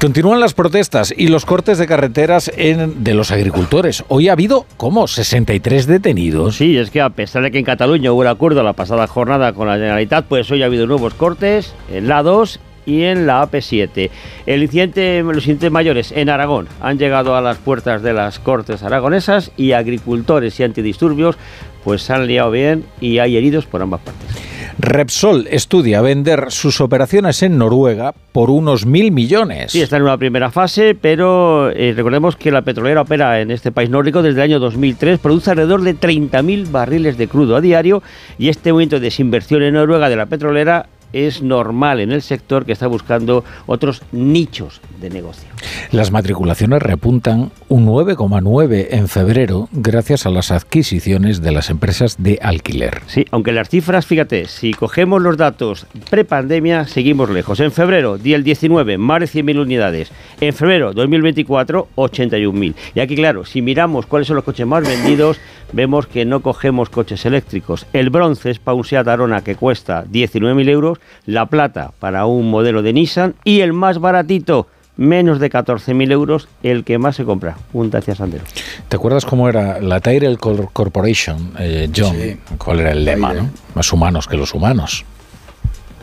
Continúan 0.01 0.39
las 0.39 0.55
protestas 0.55 1.13
y 1.15 1.27
los 1.27 1.45
cortes 1.45 1.77
de 1.77 1.85
carreteras 1.85 2.51
de 2.55 3.13
los 3.13 3.31
agricultores. 3.31 4.03
Hoy 4.07 4.29
ha 4.29 4.31
habido, 4.31 4.65
¿cómo? 4.75 5.07
63 5.07 5.85
detenidos. 5.85 6.55
Sí, 6.55 6.75
es 6.75 6.89
que 6.89 7.01
a 7.01 7.11
pesar 7.11 7.43
de 7.43 7.51
que 7.51 7.59
en 7.59 7.65
Cataluña 7.65 8.11
hubo 8.11 8.21
un 8.21 8.27
acuerdo 8.27 8.63
la 8.63 8.73
pasada 8.73 9.05
jornada 9.05 9.53
con 9.53 9.67
la 9.67 9.75
Generalitat, 9.75 10.25
pues 10.25 10.49
hoy 10.49 10.63
ha 10.63 10.65
habido 10.65 10.87
nuevos 10.87 11.13
cortes 11.13 11.75
en 11.91 12.07
la 12.07 12.23
2 12.23 12.59
y 12.87 13.03
en 13.03 13.27
la 13.27 13.43
AP7. 13.43 14.09
El 14.47 14.63
incidente, 14.63 15.21
los 15.21 15.37
incidentes 15.37 15.71
mayores 15.71 16.11
en 16.13 16.29
Aragón 16.29 16.67
han 16.81 16.97
llegado 16.97 17.35
a 17.35 17.41
las 17.41 17.57
puertas 17.57 18.01
de 18.01 18.13
las 18.13 18.39
cortes 18.39 18.81
aragonesas 18.81 19.51
y 19.55 19.73
agricultores 19.73 20.59
y 20.59 20.63
antidisturbios 20.63 21.37
pues 21.83 22.01
se 22.01 22.13
han 22.13 22.25
liado 22.25 22.49
bien 22.49 22.85
y 22.99 23.19
hay 23.19 23.37
heridos 23.37 23.67
por 23.67 23.83
ambas 23.83 24.01
partes. 24.01 24.55
Repsol 24.77 25.47
estudia 25.49 26.02
vender 26.02 26.47
sus 26.49 26.81
operaciones 26.81 27.41
en 27.43 27.57
Noruega 27.57 28.14
por 28.34 28.49
unos 28.49 28.85
mil 28.85 29.11
millones. 29.11 29.72
Sí, 29.72 29.81
está 29.81 29.95
en 29.95 30.03
una 30.03 30.18
primera 30.18 30.52
fase, 30.52 30.95
pero 30.99 31.69
eh, 31.69 31.93
recordemos 31.95 32.35
que 32.35 32.52
la 32.52 32.61
petrolera 32.61 33.02
opera 33.02 33.39
en 33.39 33.52
este 33.52 33.72
país 33.72 33.89
nórdico 33.89 34.22
desde 34.22 34.41
el 34.41 34.52
año 34.52 34.60
2003, 34.60 35.19
produce 35.19 35.52
alrededor 35.52 35.81
de 35.81 35.95
30.000 35.95 36.72
barriles 36.72 37.18
de 37.18 37.27
crudo 37.30 37.56
a 37.56 37.61
diario 37.61 38.03
y 38.38 38.49
este 38.49 38.73
momento 38.73 38.97
de 38.97 39.03
desinversión 39.06 39.64
en 39.64 39.76
Noruega 39.76 40.10
de 40.10 40.18
la 40.18 40.26
petrolera 40.26 40.88
es 41.15 41.41
normal 41.41 42.01
en 42.01 42.11
el 42.11 42.21
sector 42.21 42.65
que 42.65 42.73
está 42.73 42.87
buscando 42.87 43.43
otros 43.65 44.03
nichos 44.11 44.81
de 44.99 45.09
negocio. 45.09 45.47
Las 45.91 46.11
matriculaciones 46.11 46.81
repuntan 46.81 47.51
un 47.69 47.87
9,9 47.87 48.87
en 48.91 49.07
febrero 49.07 49.69
gracias 49.71 50.25
a 50.25 50.29
las 50.29 50.51
adquisiciones 50.51 51.41
de 51.41 51.51
las 51.51 51.69
empresas 51.69 52.17
de 52.19 52.37
alquiler. 52.41 53.01
Sí, 53.07 53.25
aunque 53.31 53.53
las 53.53 53.69
cifras, 53.69 54.05
fíjate, 54.05 54.45
si 54.45 54.73
cogemos 54.73 55.21
los 55.21 55.37
datos 55.37 55.87
prepandemia, 56.09 56.85
seguimos 56.85 57.29
lejos. 57.29 57.59
En 57.61 57.71
febrero, 57.71 58.17
día 58.17 58.35
el 58.35 58.43
19, 58.43 58.97
más 58.97 59.21
de 59.21 59.27
100.000 59.27 59.61
unidades. 59.61 60.11
En 60.41 60.53
febrero 60.53 60.93
2024, 60.93 61.87
81.000. 61.95 62.75
Y 62.93 62.99
aquí, 62.99 63.15
claro, 63.15 63.45
si 63.45 63.61
miramos 63.61 64.05
cuáles 64.05 64.27
son 64.27 64.35
los 64.35 64.45
coches 64.45 64.67
más 64.67 64.87
vendidos, 64.87 65.39
vemos 65.76 66.07
que 66.07 66.23
no 66.26 66.39
cogemos 66.39 66.89
coches 66.89 67.26
eléctricos. 67.26 67.85
El 67.93 68.10
bronce 68.10 68.49
es 68.49 68.60
para 68.60 68.76
un 68.76 68.85
Seat 68.85 69.07
Arona 69.07 69.41
que 69.41 69.56
cuesta 69.56 70.06
19.000 70.06 70.69
euros, 70.69 70.97
la 71.26 71.45
plata 71.47 71.91
para 71.99 72.26
un 72.26 72.49
modelo 72.49 72.81
de 72.81 72.93
Nissan 72.93 73.35
y 73.43 73.60
el 73.60 73.73
más 73.73 73.99
baratito, 73.99 74.68
menos 74.97 75.39
de 75.39 75.52
14.000 75.52 76.11
euros, 76.14 76.47
el 76.64 76.85
que 76.85 76.97
más 76.97 77.18
se 77.18 77.26
compra, 77.26 77.57
un 77.73 77.89
Dacia 77.91 78.15
Sandero. 78.15 78.45
¿Te 78.88 78.95
acuerdas 78.95 79.26
cómo 79.26 79.49
era 79.49 79.81
la 79.81 79.99
Tyrell 79.99 80.38
Cor- 80.38 80.69
Corporation, 80.72 81.52
eh, 81.60 81.89
John? 81.93 82.15
Sí. 82.15 82.38
¿Cuál 82.57 82.80
era 82.80 82.91
el 82.93 83.03
lema? 83.03 83.34
¿no? 83.34 83.49
Más 83.73 83.91
humanos 83.91 84.27
que 84.27 84.38
los 84.38 84.53
humanos. 84.53 85.03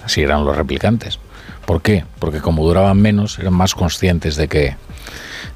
Así 0.04 0.20
eran 0.20 0.44
los 0.44 0.54
replicantes. 0.56 1.18
¿Por 1.64 1.80
qué? 1.80 2.04
Porque 2.18 2.40
como 2.40 2.66
duraban 2.66 3.00
menos, 3.00 3.38
eran 3.38 3.54
más 3.54 3.74
conscientes 3.74 4.36
de 4.36 4.48
que 4.48 4.76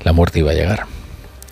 la 0.05 0.13
muerte 0.15 0.39
iba 0.39 0.53
a 0.53 0.55
llegar. 0.55 0.87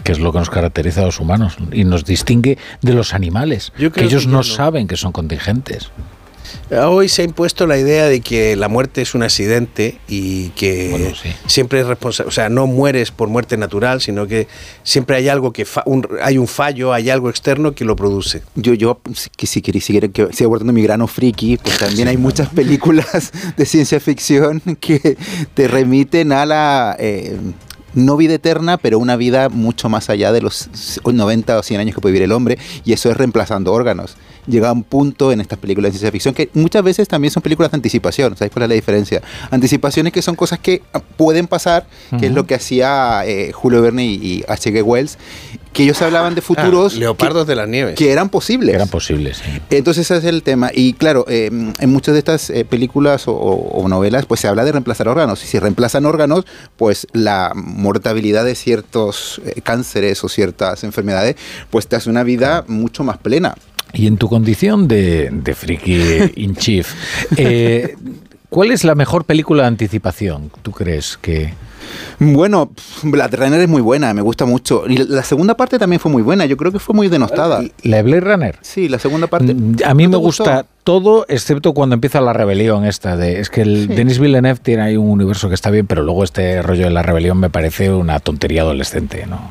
Que 0.05 0.12
es 0.12 0.20
lo 0.20 0.32
que 0.32 0.39
nos 0.39 0.51
caracteriza 0.51 1.01
a 1.02 1.06
los 1.06 1.18
humanos 1.18 1.56
y 1.72 1.85
nos 1.85 2.05
distingue 2.05 2.59
de 2.82 2.93
los 2.93 3.14
animales. 3.14 3.72
Yo 3.78 3.90
que 3.90 4.05
ellos 4.05 4.26
que 4.26 4.31
no 4.32 4.43
saben 4.44 4.86
que 4.86 4.97
son 4.97 5.10
contingentes. 5.12 5.90
Hoy 6.70 7.09
se 7.09 7.22
ha 7.22 7.24
impuesto 7.24 7.66
la 7.66 7.76
idea 7.78 8.05
de 8.06 8.20
que 8.20 8.55
la 8.55 8.68
muerte 8.68 9.02
es 9.02 9.14
un 9.14 9.22
accidente 9.22 9.98
y 10.09 10.48
que 10.51 11.12
siempre 11.47 11.81
es 11.81 11.86
responsable, 11.86 12.28
o 12.28 12.32
sea, 12.32 12.48
no 12.48 12.66
mueres 12.66 13.10
por 13.10 13.28
muerte 13.28 13.56
natural, 13.56 14.01
sino 14.01 14.26
que 14.26 14.47
siempre 14.82 15.16
hay 15.16 15.28
algo 15.28 15.52
que 15.52 15.64
fa- 15.64 15.82
un- 15.86 16.06
hay 16.22 16.39
un 16.39 16.47
fallo, 16.47 16.93
hay 16.93 17.10
algo 17.10 17.28
externo 17.28 17.74
que 17.74 17.85
lo 17.85 17.97
produce. 17.97 18.43
Yo, 18.55 18.72
yo 18.74 19.01
si- 19.14 19.31
que 19.36 19.47
si 19.47 19.62
queréis 19.62 19.85
seguir 19.85 20.10
que 20.12 20.32
siga 20.32 20.48
guardando 20.48 20.72
mi 20.72 20.82
grano 20.82 21.06
friki, 21.06 21.56
pues 21.59 21.78
también 21.78 22.09
hay 22.09 22.16
muchas 22.18 22.48
películas 22.51 23.32
de 23.56 23.66
ciencia 23.66 23.98
ficción 23.98 24.60
que 24.81 25.16
te 25.55 25.66
remiten 25.68 26.32
a 26.32 26.47
la 26.47 26.97
eh, 26.98 27.36
no 27.95 28.16
vida 28.16 28.35
eterna, 28.35 28.77
pero 28.77 28.99
una 28.99 29.16
vida 29.16 29.49
mucho 29.49 29.89
más 29.89 30.11
allá 30.11 30.33
de 30.33 30.41
los 30.41 30.69
90 31.05 31.59
o 31.59 31.62
100 31.62 31.81
años 31.81 31.95
que 31.95 32.01
puede 32.01 32.12
vivir 32.12 32.25
el 32.25 32.33
hombre, 32.33 32.59
y 32.85 32.93
eso 32.93 33.11
es 33.11 33.16
reemplazando 33.16 33.73
órganos. 33.73 34.16
llega 34.47 34.73
un 34.73 34.83
punto 34.83 35.33
en 35.33 35.41
estas 35.41 35.59
películas 35.59 35.93
de 35.93 35.99
ciencia 35.99 36.12
ficción 36.12 36.35
que 36.35 36.51
muchas 36.53 36.83
veces 36.83 37.09
también 37.09 37.31
son 37.31 37.43
películas 37.43 37.71
de 37.71 37.77
anticipación, 37.77 38.37
¿sabéis 38.37 38.53
cuál 38.53 38.65
es 38.65 38.69
la 38.69 38.75
diferencia? 38.75 39.23
Anticipaciones 39.51 40.12
que 40.12 40.23
son 40.23 40.37
cosas 40.37 40.59
que 40.59 40.83
pueden 41.16 41.47
pasar, 41.47 41.87
que 42.19 42.27
es 42.27 42.33
lo 42.33 42.47
que 42.47 42.55
hacía 42.55 43.25
eh, 43.27 43.53
Julio 43.53 43.83
Verne 43.83 44.05
y, 44.05 44.15
y 44.15 44.45
H.G. 44.49 44.83
Wells, 44.83 45.19
que 45.75 45.83
ellos 45.83 46.01
hablaban 46.01 46.35
de 46.35 46.41
futuros 46.41 46.95
Ah, 46.97 46.99
Leopardos 47.01 47.47
de 47.47 47.55
las 47.57 47.69
nieves. 47.69 47.97
que 47.97 48.11
eran 48.11 48.31
posibles. 48.31 48.75
Eran 48.75 48.89
posibles, 48.89 49.43
sí. 49.45 49.51
Entonces 49.71 50.11
ese 50.11 50.17
es 50.19 50.25
el 50.25 50.43
tema. 50.43 50.71
Y 50.73 50.95
claro, 50.95 51.27
eh, 51.29 51.51
en 51.79 51.91
muchas 51.91 52.15
de 52.15 52.21
estas 52.21 52.49
eh, 52.49 52.65
películas 52.65 53.29
o, 53.29 53.33
o- 53.33 53.83
o 53.83 53.89
novelas, 53.89 54.25
pues 54.25 54.41
se 54.41 54.49
habla 54.49 54.65
de 54.65 54.73
reemplazar 54.73 55.09
órganos. 55.09 55.45
Y 55.45 55.47
si 55.47 55.59
reemplazan 55.59 56.07
órganos, 56.07 56.47
pues 56.77 57.07
la 57.13 57.53
mortabilidad 57.55 58.45
de 58.45 58.55
ciertos 58.55 59.43
eh, 59.45 59.61
cánceres 59.63 60.25
o 60.25 60.29
ciertas 60.29 60.85
enfermedades, 60.85 61.37
pues 61.71 61.87
te 61.89 61.97
hace 61.97 62.09
una 62.09 62.23
vida 62.23 62.65
mucho 62.69 63.05
más 63.05 63.19
plena. 63.19 63.55
Y 63.93 64.07
en 64.07 64.17
tu 64.17 64.29
condición 64.29 64.89
de, 64.89 65.29
de 65.33 65.55
friki 65.55 66.33
in 66.37 66.57
chief, 66.57 66.93
eh, 67.37 67.97
¿cuál 68.49 68.71
es 68.73 68.85
la 68.85 68.95
mejor 68.95 69.25
película 69.25 69.63
de 69.65 69.69
anticipación? 69.69 70.51
¿Tú 70.63 70.71
crees 70.73 71.17
que...? 71.21 71.53
Bueno, 72.19 72.71
Blade 73.03 73.37
Runner 73.37 73.61
es 73.61 73.69
muy 73.69 73.83
buena, 73.83 74.12
me 74.15 74.23
gusta 74.23 74.45
mucho. 74.45 74.85
Y 74.89 74.97
la 74.99 75.23
segunda 75.23 75.57
parte 75.57 75.79
también 75.79 76.01
fue 76.01 76.11
muy 76.11 76.23
buena, 76.23 76.47
yo 76.47 76.57
creo 76.57 76.73
que 76.73 76.79
fue 76.79 76.95
muy 76.95 77.09
denostada. 77.09 77.62
¿La 77.83 77.97
de 77.99 78.03
Blade 78.03 78.21
Runner? 78.21 78.59
Sí, 78.62 78.89
la 78.89 78.99
segunda 78.99 79.27
parte. 79.27 79.55
A 79.85 79.95
mí 79.95 80.09
me 80.09 80.16
gusta 80.16 80.66
todo, 80.85 81.25
excepto 81.29 81.73
cuando 81.73 81.95
empieza 81.95 82.21
la 82.21 82.33
rebelión 82.33 82.85
esta 82.85 83.16
de... 83.16 83.41
Es 83.41 83.51
que 83.51 83.62
el 83.62 83.89
Sí. 83.89 83.95
Denis 83.95 84.19
Villeneuve 84.19 84.61
tiene 84.62 84.83
ahí 84.83 84.97
un 84.97 85.09
universo 85.11 85.49
que 85.49 85.55
está 85.55 85.71
bien, 85.71 85.87
pero 85.87 86.03
luego 86.03 86.25
este 86.25 86.62
rollo 86.62 86.85
de 86.85 86.91
la 86.91 87.03
rebelión 87.03 87.39
me 87.39 87.51
parece 87.51 87.91
una 87.91 88.21
tontería 88.21 88.62
adolescente, 88.62 89.27
¿no? 89.27 89.51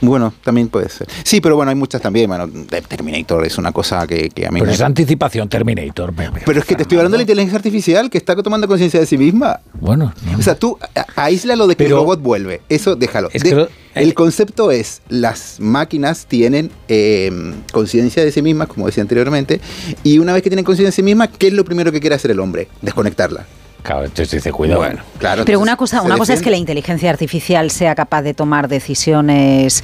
Bueno, 0.00 0.32
también 0.42 0.68
puede 0.68 0.88
ser. 0.88 1.06
Sí, 1.24 1.40
pero 1.40 1.56
bueno, 1.56 1.70
hay 1.70 1.74
muchas 1.76 2.00
también. 2.00 2.28
Bueno, 2.28 2.48
Terminator 2.88 3.44
es 3.44 3.58
una 3.58 3.70
cosa 3.72 4.06
que, 4.06 4.30
que 4.30 4.46
a 4.46 4.50
mí 4.50 4.60
Pero 4.60 4.70
me... 4.70 4.74
es 4.74 4.80
anticipación 4.80 5.48
Terminator. 5.48 6.12
me- 6.16 6.30
me- 6.30 6.40
Pero 6.40 6.60
es 6.60 6.64
que 6.64 6.74
te 6.74 6.82
estoy 6.82 6.98
hablando 6.98 7.14
de 7.16 7.18
la 7.18 7.22
inteligencia 7.24 7.56
artificial 7.58 8.08
que 8.10 8.18
está 8.18 8.34
tomando 8.36 8.66
conciencia 8.66 8.98
de 9.00 9.06
sí 9.06 9.18
misma. 9.18 9.60
Bueno, 9.80 10.12
O 10.38 10.42
sea, 10.42 10.54
tú 10.54 10.78
aísla 11.16 11.54
lo 11.56 11.66
de 11.66 11.76
que 11.76 11.84
Pero- 11.84 11.96
el 11.96 12.02
robot 12.02 12.22
vuelve. 12.22 12.62
Eso 12.68 12.96
déjalo. 12.96 13.28
Es 13.32 13.42
De- 13.42 13.50
que 13.50 13.54
lo- 13.56 13.68
el 13.94 14.14
concepto 14.14 14.70
es, 14.70 15.02
las 15.08 15.56
máquinas 15.58 16.26
tienen 16.26 16.70
eh, 16.88 17.30
conciencia 17.72 18.24
de 18.24 18.30
sí 18.32 18.40
mismas, 18.40 18.68
como 18.68 18.86
decía 18.86 19.02
anteriormente, 19.02 19.60
y 20.04 20.18
una 20.18 20.32
vez 20.32 20.42
que 20.42 20.48
tienen 20.50 20.64
conciencia 20.64 20.88
de 20.88 20.92
sí 20.92 21.02
mismas, 21.02 21.28
¿qué 21.36 21.48
es 21.48 21.52
lo 21.52 21.64
primero 21.64 21.90
que 21.92 22.00
quiere 22.00 22.14
hacer 22.16 22.30
el 22.30 22.40
hombre? 22.40 22.68
Desconectarla. 22.82 23.46
Claro, 23.82 24.04
entonces 24.04 24.30
dice, 24.30 24.52
cuidado. 24.52 24.80
Bueno, 24.80 25.02
claro. 25.18 25.44
Pero 25.44 25.60
una 25.60 25.76
cosa, 25.76 26.02
una 26.02 26.18
cosa 26.18 26.34
es 26.34 26.42
que 26.42 26.50
la 26.50 26.56
inteligencia 26.56 27.10
artificial 27.10 27.70
sea 27.70 27.94
capaz 27.94 28.22
de 28.22 28.34
tomar 28.34 28.68
decisiones 28.68 29.82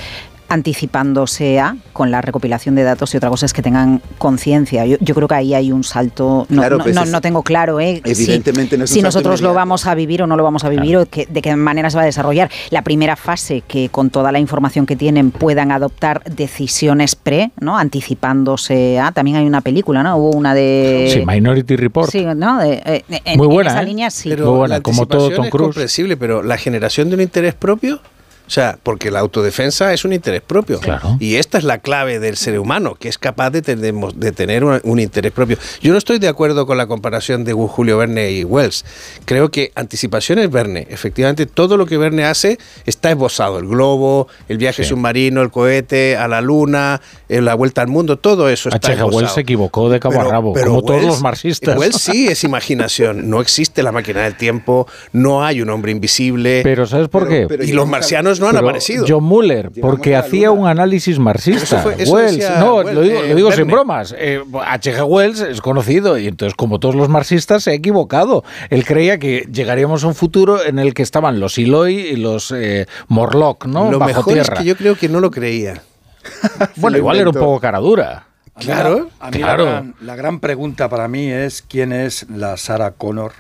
anticipándose 0.49 1.59
a 1.61 1.77
con 1.93 2.11
la 2.11 2.21
recopilación 2.21 2.75
de 2.75 2.83
datos 2.85 3.13
y 3.15 3.17
otra 3.17 3.31
cosa 3.31 3.47
es 3.47 3.53
que 3.53 3.63
tengan 3.63 4.01
conciencia. 4.19 4.85
Yo, 4.87 4.97
yo 5.01 5.15
creo 5.15 5.29
que 5.29 5.35
ahí 5.35 5.55
hay 5.55 5.73
un 5.73 5.85
salto, 5.85 6.47
no, 6.49 6.61
Claro, 6.63 6.79
no, 6.79 6.85
pues 6.85 6.95
no- 6.95 7.03
es- 7.05 7.11
no 7.11 7.21
tengo 7.21 7.43
claro 7.43 7.81
¿eh? 7.81 8.01
si- 8.05 8.11
Evidentemente 8.25 8.77
no 8.79 8.85
es 8.85 8.91
un 8.91 8.95
si, 8.95 9.01
salto 9.01 9.07
nosotros 9.19 9.41
lo 9.41 9.55
vamos 9.55 9.87
a 9.87 9.95
vivir 9.95 10.23
o 10.23 10.27
no 10.27 10.37
lo 10.37 10.45
vamos 10.45 10.65
a 10.65 10.69
vivir 10.69 10.97
o 10.99 11.07
que- 11.07 11.27
de 11.27 11.43
qué 11.43 11.55
manera 11.57 11.91
se 11.91 11.97
va 11.97 12.03
a 12.03 12.07
desarrollar. 12.07 12.51
La 12.71 12.83
primera 12.83 13.17
fase 13.17 13.63
que 13.67 13.89
con 13.89 14.11
toda 14.11 14.33
la 14.33 14.39
información 14.39 14.87
que 14.87 14.97
tienen 14.97 15.31
puedan 15.31 15.73
adoptar 15.73 16.23
decisiones 16.25 17.15
pre, 17.17 17.51
¿no? 17.61 17.77
anticipándose 17.79 18.99
a. 18.99 19.13
También 19.13 19.37
hay 19.39 19.47
una 19.47 19.61
película, 19.61 20.03
¿no? 20.03 20.17
Hubo 20.17 20.31
una 20.37 20.55
de... 20.55 21.11
Sí, 21.13 21.25
Minority 21.27 21.77
Report. 21.77 22.11
Sí, 22.11 22.25
¿no? 22.37 22.59
De- 22.59 22.83
eh, 22.85 23.05
en- 23.25 23.37
Muy 23.39 23.47
en 23.47 23.53
buena, 23.53 23.71
esa 23.71 23.83
¿eh? 23.83 23.87
línea 23.87 24.11
sí. 24.11 24.29
Pero 24.29 24.47
Muy 24.51 24.59
buena, 24.59 24.77
la 24.77 24.81
como 24.83 25.07
todo 25.07 25.31
Tom 25.31 25.45
es 25.47 25.51
Cruise. 25.51 25.67
comprensible, 25.69 26.17
pero 26.17 26.43
la 26.43 26.57
generación 26.59 27.09
de 27.09 27.15
un 27.17 27.21
interés 27.23 27.55
propio, 27.55 28.01
o 28.47 28.51
sea, 28.51 28.79
porque 28.83 29.11
la 29.11 29.21
autodefensa 29.21 29.93
es 29.93 30.05
un 30.05 30.13
interés 30.13 30.41
propio. 30.43 30.79
Claro. 30.81 31.17
Y 31.21 31.37
esta 31.37 31.59
es 31.59 31.65
la 31.65 31.79
clave 31.79 32.19
del 32.21 32.37
ser 32.37 32.59
humano, 32.59 32.95
que 32.99 33.09
es 33.09 33.19
capaz 33.19 33.51
de, 33.51 33.63
tener- 33.63 33.95
de 34.15 34.33
tener 34.33 34.63
un, 34.65 34.81
un 34.85 35.01
interés 35.01 35.33
propio. 35.33 35.57
Yo 35.83 35.93
no 35.93 35.99
estoy 35.99 36.19
de 36.19 36.29
acuerdo 36.29 36.67
con 36.67 36.77
la 36.79 36.87
comparación 36.87 37.45
de 37.45 37.53
Julio 37.53 37.99
Verne 37.99 38.31
y 38.31 38.45
Wells. 38.45 38.85
Creo 39.25 39.51
que 39.51 39.73
anticipación 39.75 40.39
es 40.39 40.51
Verne. 40.51 40.87
Efectivamente, 40.91 41.47
todo 41.47 41.77
lo 41.77 41.87
que 41.87 41.97
Verne 41.99 42.25
hace 42.25 42.59
está 42.85 43.11
esbozado. 43.11 43.59
El 43.59 43.67
globo, 43.67 44.29
el 44.49 44.59
viaje 44.59 44.83
Sí. 44.85 44.91
submarino, 44.91 45.43
el 45.43 45.51
cohete 45.51 46.17
a 46.17 46.29
la 46.29 46.41
luna, 46.41 47.01
eh, 47.29 47.41
la 47.41 47.55
vuelta 47.55 47.83
al 47.83 47.89
mundo, 47.89 48.19
todo 48.19 48.49
eso 48.49 48.69
está 48.69 48.89
H.G. 48.89 48.93
esbozado. 48.97 49.17
Wells 49.17 49.33
se 49.33 49.41
equivocó 49.41 49.89
de 49.91 49.99
cabo 50.01 50.21
a 50.21 50.25
rabo, 50.25 50.53
como 50.55 50.83
todos 50.83 51.01
Wells- 51.03 51.07
los 51.07 51.21
marxistas. 51.23 51.77
Wells 51.79 51.97
sí 51.97 52.29
es 52.29 52.45
imaginación. 52.45 53.29
No 53.31 53.41
existe 53.41 53.83
la 53.83 53.93
máquina 53.93 54.23
del 54.23 54.37
tiempo, 54.37 54.87
no 55.13 55.45
hay 55.45 55.61
un 55.63 55.71
hombre 55.71 55.93
invisible. 55.93 56.61
Pero 56.63 56.87
¿sabes 56.87 57.09
por 57.09 57.29
qué? 57.29 57.47
y 57.65 57.73
los 57.73 57.89
marcianos 57.89 58.36
no 58.41 58.49
han 58.49 58.57
aparecido. 58.57 59.05
John 59.09 59.25
Muller, 59.25 59.71
porque 59.81 60.17
hacía 60.17 60.51
un 60.51 60.67
análisis 60.67 61.19
marxista. 61.19 61.63
Eso 61.65 61.79
fue- 61.79 62.03
eso 62.03 62.13
Wells, 62.15 62.51
no, 62.59 62.75
Wells, 62.77 62.95
lo 62.95 63.01
digo, 63.03 63.23
eh, 63.23 63.29
lo 63.31 63.35
digo 63.35 63.53
sin 63.53 63.67
bromas. 63.67 64.15
Eh, 64.19 64.41
H.G. 64.67 65.03
Wells 65.05 65.41
es 65.41 65.61
conocido 65.61 66.19
y 66.19 66.27
entonces, 66.29 66.55
como 66.55 66.79
todos 66.81 66.95
los 66.95 67.09
marxistas, 67.09 67.63
se 67.65 67.71
ha 67.71 67.75
equivocado. 67.75 68.45
Él 68.71 68.85
creía 68.85 69.19
que 69.19 69.47
llegaríamos 69.53 70.05
a 70.05 70.07
un 70.09 70.15
futuro 70.15 70.65
en 70.65 70.79
el 70.79 70.95
que 70.95 71.03
estaban 71.03 71.41
los 71.41 71.59
Eloy 71.59 71.95
y 71.97 72.17
los 72.17 72.51
eh, 72.53 72.87
Morlock, 73.09 73.67
¿no? 73.67 73.91
Lo 73.91 73.99
Bajo 73.99 74.09
mejor 74.09 74.33
tierra. 74.35 74.55
es 74.55 74.61
que 74.61 74.65
yo 74.67 74.77
creo 74.77 74.97
que 74.97 75.09
no 75.09 75.21
lo 75.21 75.31
creía. 75.31 75.83
Bueno, 76.77 76.97
igual 76.99 77.19
era 77.19 77.29
un 77.31 77.35
poco 77.37 77.61
cara 77.61 77.79
dura. 77.79 78.27
A 78.55 78.61
Claro, 78.61 79.09
la- 79.21 79.27
a 79.27 79.31
mí 79.31 79.37
claro. 79.39 79.65
La, 79.65 79.71
gran, 79.73 79.95
la 80.01 80.17
gran 80.17 80.41
pregunta 80.41 80.89
para 80.89 81.09
mí 81.09 81.31
es 81.31 81.63
quién 81.63 81.93
es 81.93 82.27
la 82.31 82.57
Sarah 82.57 82.93
Connor 82.93 83.33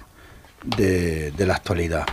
de, 0.77 1.31
de 1.32 1.47
la 1.47 1.55
actualidad. 1.55 2.05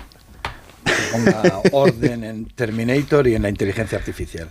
Que 0.84 0.92
ponga 1.12 1.62
orden 1.72 2.24
en 2.24 2.46
Terminator 2.46 3.28
y 3.28 3.36
en 3.36 3.44
la 3.44 3.50
inteligencia 3.50 3.98
artificial. 3.98 4.50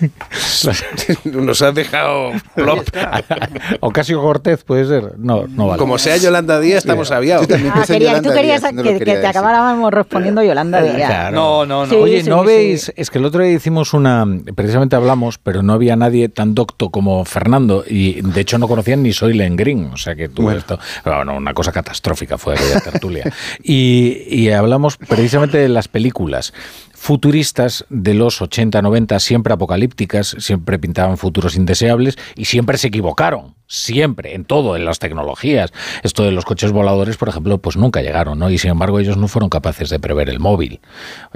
Nos 1.24 1.62
has 1.62 1.74
dejado 1.74 2.30
plop. 2.54 2.86
Ocasio 3.80 4.20
Cortez 4.20 4.64
puede 4.64 4.86
ser. 4.86 5.18
No, 5.18 5.46
no 5.46 5.68
vale. 5.68 5.78
Como 5.78 5.98
sea 5.98 6.16
Yolanda 6.16 6.60
Díaz, 6.60 6.78
estamos 6.78 7.10
aviados. 7.10 7.46
Ah, 7.50 7.84
quería- 7.86 8.22
tú 8.22 8.30
querías 8.32 8.62
que, 8.62 8.98
que 8.98 9.04
te 9.04 9.26
acabáramos 9.26 9.92
respondiendo 9.92 10.42
Yolanda 10.42 10.82
Díaz. 10.82 10.96
Claro. 11.08 11.36
No, 11.36 11.66
no, 11.66 11.86
no. 11.86 11.90
Sí, 11.90 11.96
Oye, 11.96 12.22
sí, 12.22 12.28
¿no 12.28 12.40
sí. 12.40 12.46
veis? 12.46 12.92
Es 12.96 13.10
que 13.10 13.18
el 13.18 13.24
otro 13.24 13.42
día 13.42 13.52
hicimos 13.52 13.92
una. 13.94 14.26
Precisamente 14.54 14.96
hablamos, 14.96 15.38
pero 15.38 15.62
no 15.62 15.72
había 15.72 15.96
nadie 15.96 16.28
tan 16.28 16.54
docto 16.54 16.90
como 16.90 17.24
Fernando. 17.24 17.84
Y 17.88 18.20
de 18.22 18.40
hecho 18.40 18.58
no 18.58 18.68
conocían 18.68 19.02
ni 19.02 19.12
Soylent 19.12 19.58
Green. 19.58 19.90
O 19.92 19.96
sea 19.96 20.14
que 20.14 20.28
tuvo 20.28 20.50
esto. 20.52 20.78
Bueno, 21.04 21.34
una 21.36 21.54
cosa 21.54 21.72
catastrófica 21.72 22.38
fue 22.38 22.54
aquella 22.54 22.80
tertulia. 22.80 23.32
y, 23.62 24.24
y 24.28 24.50
hablamos 24.50 24.96
precisamente 24.96 25.58
de 25.58 25.68
las 25.68 25.88
películas 25.88 26.52
futuristas 27.00 27.86
de 27.88 28.12
los 28.12 28.42
80, 28.42 28.82
90, 28.82 29.18
siempre 29.20 29.54
apocalípticas, 29.54 30.36
siempre 30.38 30.78
pintaban 30.78 31.16
futuros 31.16 31.56
indeseables 31.56 32.18
y 32.36 32.44
siempre 32.44 32.76
se 32.76 32.88
equivocaron. 32.88 33.54
Siempre, 33.72 34.34
en 34.34 34.44
todo, 34.44 34.74
en 34.74 34.84
las 34.84 34.98
tecnologías. 34.98 35.72
Esto 36.02 36.24
de 36.24 36.32
los 36.32 36.44
coches 36.44 36.72
voladores, 36.72 37.16
por 37.16 37.28
ejemplo, 37.28 37.58
pues 37.58 37.76
nunca 37.76 38.02
llegaron, 38.02 38.36
¿no? 38.40 38.50
Y 38.50 38.58
sin 38.58 38.72
embargo, 38.72 38.98
ellos 38.98 39.16
no 39.16 39.28
fueron 39.28 39.48
capaces 39.48 39.90
de 39.90 40.00
prever 40.00 40.28
el 40.28 40.40
móvil. 40.40 40.80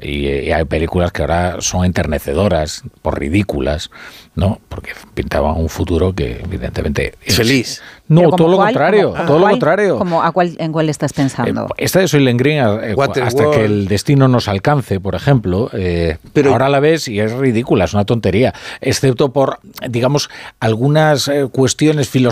Y, 0.03 0.27
eh, 0.27 0.53
hay 0.53 0.65
películas 0.65 1.13
que 1.13 1.23
ahora 1.23 1.59
son 1.61 1.85
enternecedoras, 1.85 2.83
por 3.03 3.21
ridículas, 3.21 3.93
¿no? 4.35 4.59
Porque 4.69 4.91
pintaban 5.15 5.57
un 5.57 5.69
futuro 5.69 6.13
que, 6.13 6.41
evidentemente. 6.45 7.15
es- 7.25 7.37
Feliz. 7.37 7.81
No, 8.09 8.31
todo 8.33 8.49
lo 8.49 8.57
cuál, 8.57 8.69
contrario, 8.75 9.13
como- 9.13 9.25
todo 9.25 9.37
lo 9.37 9.43
cuál, 9.45 9.53
contrario. 9.53 9.99
como 9.99 10.23
¿a 10.23 10.33
cuál, 10.33 10.57
¿En 10.59 10.73
cuál 10.73 10.89
estás 10.91 11.13
pensando? 11.13 11.69
Esta 11.79 12.01
de 12.01 12.09
Soylent 12.09 12.39
Green, 12.39 12.59
eh, 12.83 12.95
hasta 13.23 13.51
que 13.53 13.65
el 13.65 13.87
destino 13.89 14.27
nos 14.29 14.47
alcance, 14.49 14.99
por 15.01 15.15
ejemplo, 15.15 15.71
eh, 15.73 16.19
Pero- 16.35 16.51
ahora 16.53 16.69
la 16.69 16.81
ves 16.81 17.07
y 17.09 17.21
es 17.21 17.33
ridícula, 17.33 17.85
es 17.85 17.95
una 17.95 18.05
tontería, 18.05 18.53
excepto 18.83 19.33
por, 19.33 19.61
digamos, 19.89 20.29
algunas 20.61 21.29
eh, 21.29 21.47
cuestiones 21.51 22.09
filosóficas 22.11 22.24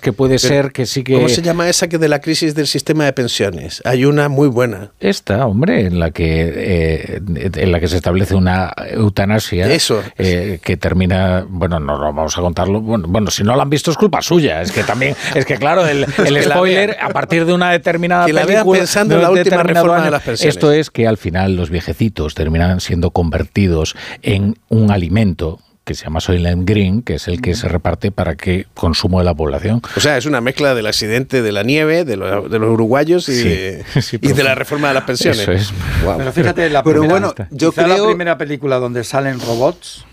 que 0.00 0.12
puede 0.12 0.38
ser 0.38 0.72
que 0.72 0.86
sí 0.86 1.04
que... 1.04 1.14
¿Cómo 1.14 1.28
se 1.28 1.42
llama 1.42 1.68
esa 1.68 1.88
que 1.88 1.98
de 1.98 2.08
la 2.08 2.20
crisis 2.20 2.54
del 2.54 2.66
sistema 2.66 3.04
de 3.04 3.12
pensiones? 3.12 3.82
Hay 3.84 4.04
una 4.04 4.28
muy 4.28 4.48
buena. 4.48 4.92
Esta, 5.00 5.46
hombre, 5.46 5.86
en 5.86 5.98
la 5.98 6.10
que 6.10 6.52
eh, 6.56 7.20
en 7.26 7.72
la 7.72 7.80
que 7.80 7.88
se 7.88 7.96
establece 7.96 8.34
una 8.34 8.72
eutanasia 8.90 9.72
Eso. 9.72 10.02
eh, 10.18 10.58
que 10.62 10.76
termina, 10.76 11.44
bueno, 11.48 11.80
no, 11.80 11.98
no 11.98 12.12
vamos 12.12 12.36
a 12.36 12.40
contarlo, 12.40 12.80
bueno, 12.80 13.06
bueno, 13.08 13.30
si 13.30 13.42
no 13.42 13.54
la 13.56 13.62
han 13.62 13.70
visto 13.70 13.90
es 13.90 13.96
culpa 13.96 14.22
suya, 14.22 14.62
es 14.62 14.72
que 14.72 14.82
también, 14.84 15.16
es 15.34 15.44
que 15.44 15.56
claro, 15.56 15.86
el, 15.86 16.06
el 16.24 16.42
spoiler 16.42 16.96
a 17.00 17.10
partir 17.10 17.44
de 17.44 17.52
una 17.52 17.70
determinada 17.70 18.26
Que 18.26 18.32
la 18.32 18.46
película, 18.46 18.78
pensando 18.78 19.14
en 19.14 19.20
de 19.20 19.26
la 19.26 19.30
última 19.30 19.62
reforma 19.62 19.96
de 19.96 20.02
año, 20.02 20.10
las 20.10 20.22
pensiones. 20.22 20.54
Esto 20.56 20.72
es 20.72 20.90
que 20.90 21.06
al 21.06 21.16
final 21.16 21.56
los 21.56 21.70
viejecitos 21.70 22.34
terminan 22.34 22.80
siendo 22.80 23.10
convertidos 23.10 23.96
en 24.22 24.56
un 24.68 24.90
alimento 24.90 25.60
que 25.84 25.94
se 25.94 26.04
llama 26.04 26.20
Soylent 26.20 26.66
Green, 26.68 27.02
que 27.02 27.14
es 27.16 27.28
el 27.28 27.40
que 27.42 27.54
se 27.54 27.68
reparte 27.68 28.10
para 28.10 28.36
que 28.36 28.66
consumo 28.74 29.18
de 29.18 29.24
la 29.26 29.34
población. 29.34 29.82
O 29.96 30.00
sea, 30.00 30.16
es 30.16 30.24
una 30.26 30.40
mezcla 30.40 30.74
del 30.74 30.86
accidente 30.86 31.42
de 31.42 31.52
la 31.52 31.62
nieve, 31.62 32.04
de, 32.04 32.16
lo- 32.16 32.48
de 32.48 32.58
los 32.58 32.70
uruguayos 32.70 33.28
y, 33.28 33.34
Sí. 33.34 33.48
de, 33.48 33.84
Sí, 34.02 34.18
y 34.22 34.32
de 34.32 34.42
la 34.42 34.54
reforma 34.54 34.88
de 34.88 34.94
las 34.94 35.04
pensiones. 35.04 35.40
Eso 35.40 35.52
es. 35.52 35.72
Pero 36.16 36.32
fíjate, 36.32 36.70
la 36.70 36.82
Pero 36.82 37.00
primera, 37.02 37.20
bueno, 37.28 37.48
yo 37.50 37.70
quizá 37.70 37.86
la 37.86 38.02
primera 38.04 38.38
película 38.38 38.76
donde 38.78 39.04
salen 39.04 39.38
robots 39.40 40.04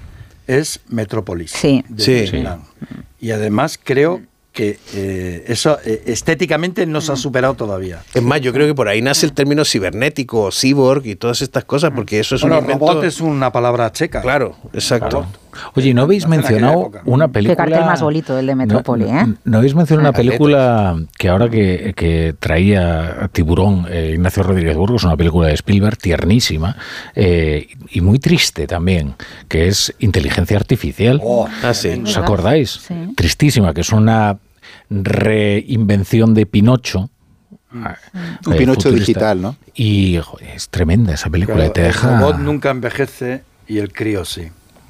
es 0.47 0.81
Metrópolis. 0.89 1.51
Sí. 1.51 1.83
de 1.87 2.27
Sí. 2.27 2.37
Nolan. 2.37 2.63
Y 3.19 3.31
además 3.31 3.79
creo 3.81 4.21
que 4.51 4.77
eh, 4.93 5.45
eso 5.47 5.77
eh, 5.85 6.03
estéticamente 6.07 6.85
no 6.85 6.99
se 6.99 7.13
ha 7.13 7.15
superado 7.15 7.53
todavía. 7.53 8.03
Es 8.13 8.21
más, 8.21 8.41
yo 8.41 8.51
creo 8.51 8.67
que 8.67 8.75
por 8.75 8.89
ahí 8.89 9.01
nace 9.01 9.25
el 9.25 9.31
término 9.31 9.63
cibernético 9.63 10.41
o 10.41 10.51
cyborg 10.51 11.05
y 11.05 11.15
todas 11.15 11.41
estas 11.41 11.63
cosas, 11.63 11.91
porque 11.95 12.19
eso 12.19 12.35
es 12.35 12.41
Bueno, 12.41 12.57
un 12.57 12.63
invento... 12.63 12.85
robot 12.85 13.03
es 13.05 13.21
una 13.21 13.53
palabra 13.53 13.89
checa. 13.93 14.21
Claro, 14.21 14.57
exacto. 14.73 15.25
Oye, 15.75 15.93
¿no 15.93 16.03
habéis 16.03 16.27
mencionado 16.27 16.91
una 17.05 17.27
película? 17.27 17.65
Qué 17.65 17.71
cartel 17.71 17.85
más 17.85 18.01
bonito 18.01 18.37
el 18.37 18.45
de 18.47 18.55
Metrópoli, 18.55 19.05
no, 19.05 19.19
¿eh? 19.21 19.33
¿No 19.43 19.57
habéis 19.57 19.75
mencionado 19.75 20.09
una 20.09 20.17
película 20.17 20.95
que 21.17 21.29
ahora 21.29 21.49
que, 21.49 21.93
que 21.95 22.35
traía 22.39 23.29
Tiburón 23.31 23.85
eh, 23.89 24.11
Ignacio 24.15 24.43
Rodríguez 24.43 24.75
Burgos, 24.77 25.03
una 25.03 25.17
película 25.17 25.47
de 25.47 25.53
Spielberg 25.53 25.97
tiernísima 25.97 26.75
eh, 27.15 27.67
y 27.91 28.01
muy 28.01 28.19
triste 28.19 28.67
también, 28.67 29.15
que 29.47 29.67
es 29.67 29.93
Inteligencia 29.99 30.57
Artificial? 30.57 31.21
Ah, 31.63 31.73
sí. 31.73 32.01
¿Os 32.03 32.17
acordáis? 32.17 32.79
Tristísima, 33.15 33.73
que 33.73 33.81
es 33.81 33.91
una 33.91 34.37
reinvención 34.89 36.33
de 36.33 36.45
Pinocho. 36.45 37.09
ah, 37.73 37.95
Un 38.45 38.53
eh, 38.53 38.57
Pinocho 38.57 38.89
futurista. 38.89 39.05
digital, 39.07 39.41
¿no? 39.41 39.55
Y 39.73 40.19
joder, 40.23 40.49
es 40.55 40.69
tremenda 40.69 41.13
esa 41.13 41.29
película, 41.29 41.57
Claro, 41.57 41.71
te 41.73 41.81
El 41.81 41.87
deja... 41.87 42.19
robot 42.19 42.39
nunca 42.39 42.69
envejece 42.71 43.43
y 43.67 43.77
el 43.77 43.91
crío 43.93 44.25
sí. 44.25 44.49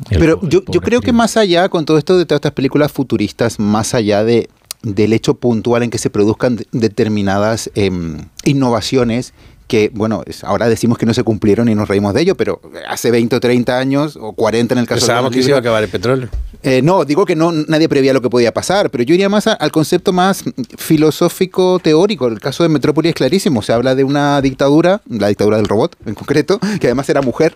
Pero 0.10 0.40
yo, 0.48 0.62
yo 0.68 0.82
creo 0.82 1.02
que 1.02 1.14
más 1.14 1.38
allá, 1.38 1.70
con 1.70 1.86
todo 1.86 1.98
esto 1.98 2.18
de 2.18 2.26
todas 2.26 2.40
estas 2.40 2.54
películas 2.54 2.92
futuristas, 2.92 3.60
más 3.60 3.94
allá 3.94 4.24
de, 4.24 4.50
del 4.84 5.14
hecho 5.14 5.36
puntual 5.36 5.84
en 5.84 5.90
que 5.90 5.98
se 5.98 6.10
produzcan 6.10 6.56
de- 6.58 6.68
determinadas 6.72 7.70
em, 7.76 8.18
innovaciones, 8.44 9.34
que, 9.72 9.90
bueno, 9.94 10.22
ahora 10.44 10.68
decimos 10.68 10.98
que 10.98 11.06
no 11.06 11.14
se 11.14 11.24
cumplieron 11.24 11.70
y 11.70 11.76
nos 11.76 11.88
reímos 11.88 12.14
de 12.14 12.20
ello, 12.24 12.36
pero 12.36 12.60
hace 12.90 13.10
20 13.10 13.38
o 13.38 13.40
30 13.40 13.78
años, 13.80 14.18
o 14.20 14.34
40 14.34 14.74
en 14.74 14.80
el 14.80 14.86
caso 14.86 15.00
Pensábamos 15.00 15.32
de 15.32 15.38
que 15.38 15.44
se 15.44 15.50
iba 15.52 15.58
a 15.58 15.62
acabar 15.62 15.82
el 15.82 15.88
petróleo. 15.88 16.28
Eh, 16.62 16.82
no, 16.82 17.06
digo 17.06 17.26
que 17.26 17.38
no 17.38 17.54
nadie 17.54 17.88
prevía 17.88 18.12
lo 18.12 18.22
que 18.22 18.30
podía 18.30 18.54
pasar, 18.54 18.90
pero 18.90 19.06
yo 19.06 19.14
iría 19.14 19.30
más 19.30 19.48
a- 19.48 19.54
al 19.54 19.72
concepto 19.72 20.12
más 20.12 20.44
filosófico 20.78 21.80
teórico. 21.80 22.28
El 22.28 22.42
caso 22.42 22.64
de 22.64 22.70
Metrópoli 22.70 23.08
es 23.10 23.16
clarísimo. 23.16 23.62
Se 23.62 23.72
habla 23.72 23.96
de 23.96 24.04
una 24.04 24.42
dictadura, 24.42 25.02
la 25.10 25.30
dictadura 25.30 25.56
del 25.56 25.68
robot 25.68 25.96
en 26.06 26.16
concreto, 26.16 26.60
que 26.82 26.88
además 26.88 27.08
era 27.10 27.22
mujer, 27.22 27.56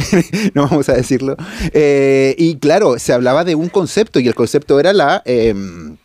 no 0.54 0.62
vamos 0.68 0.88
a 0.88 0.92
decirlo. 0.94 1.36
Eh, 1.72 2.36
y 2.38 2.56
claro, 2.56 2.98
se 3.00 3.12
hablaba 3.12 3.42
de 3.44 3.56
un 3.56 3.68
concepto 3.68 4.20
y 4.20 4.28
el 4.28 4.34
concepto 4.36 4.78
era 4.78 4.92
la 4.92 5.20
em, 5.24 5.96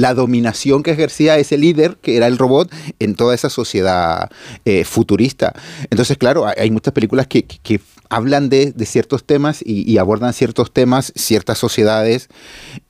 la 0.00 0.14
dominación 0.14 0.82
que 0.82 0.90
ejercía 0.92 1.38
ese 1.38 1.56
líder, 1.58 1.96
que 2.02 2.16
era 2.16 2.26
el 2.26 2.38
robot, 2.38 2.70
en 2.98 3.14
toda 3.14 3.34
esa 3.34 3.48
sociedad 3.50 4.30
eh, 4.64 4.84
futurista. 4.84 5.52
Entonces, 5.90 6.18
claro, 6.18 6.46
hay, 6.46 6.70
muchas 6.70 6.92
películas 6.94 7.26
que, 7.26 7.44
que- 7.44 7.58
que 7.62 7.80
hablan 8.10 8.48
de, 8.48 8.70
de 8.72 8.86
ciertos 8.86 9.24
temas 9.24 9.60
y, 9.64 9.90
y 9.90 9.98
abordan 9.98 10.32
ciertos 10.34 10.72
temas, 10.72 11.12
ciertas 11.16 11.58
sociedades, 11.58 12.28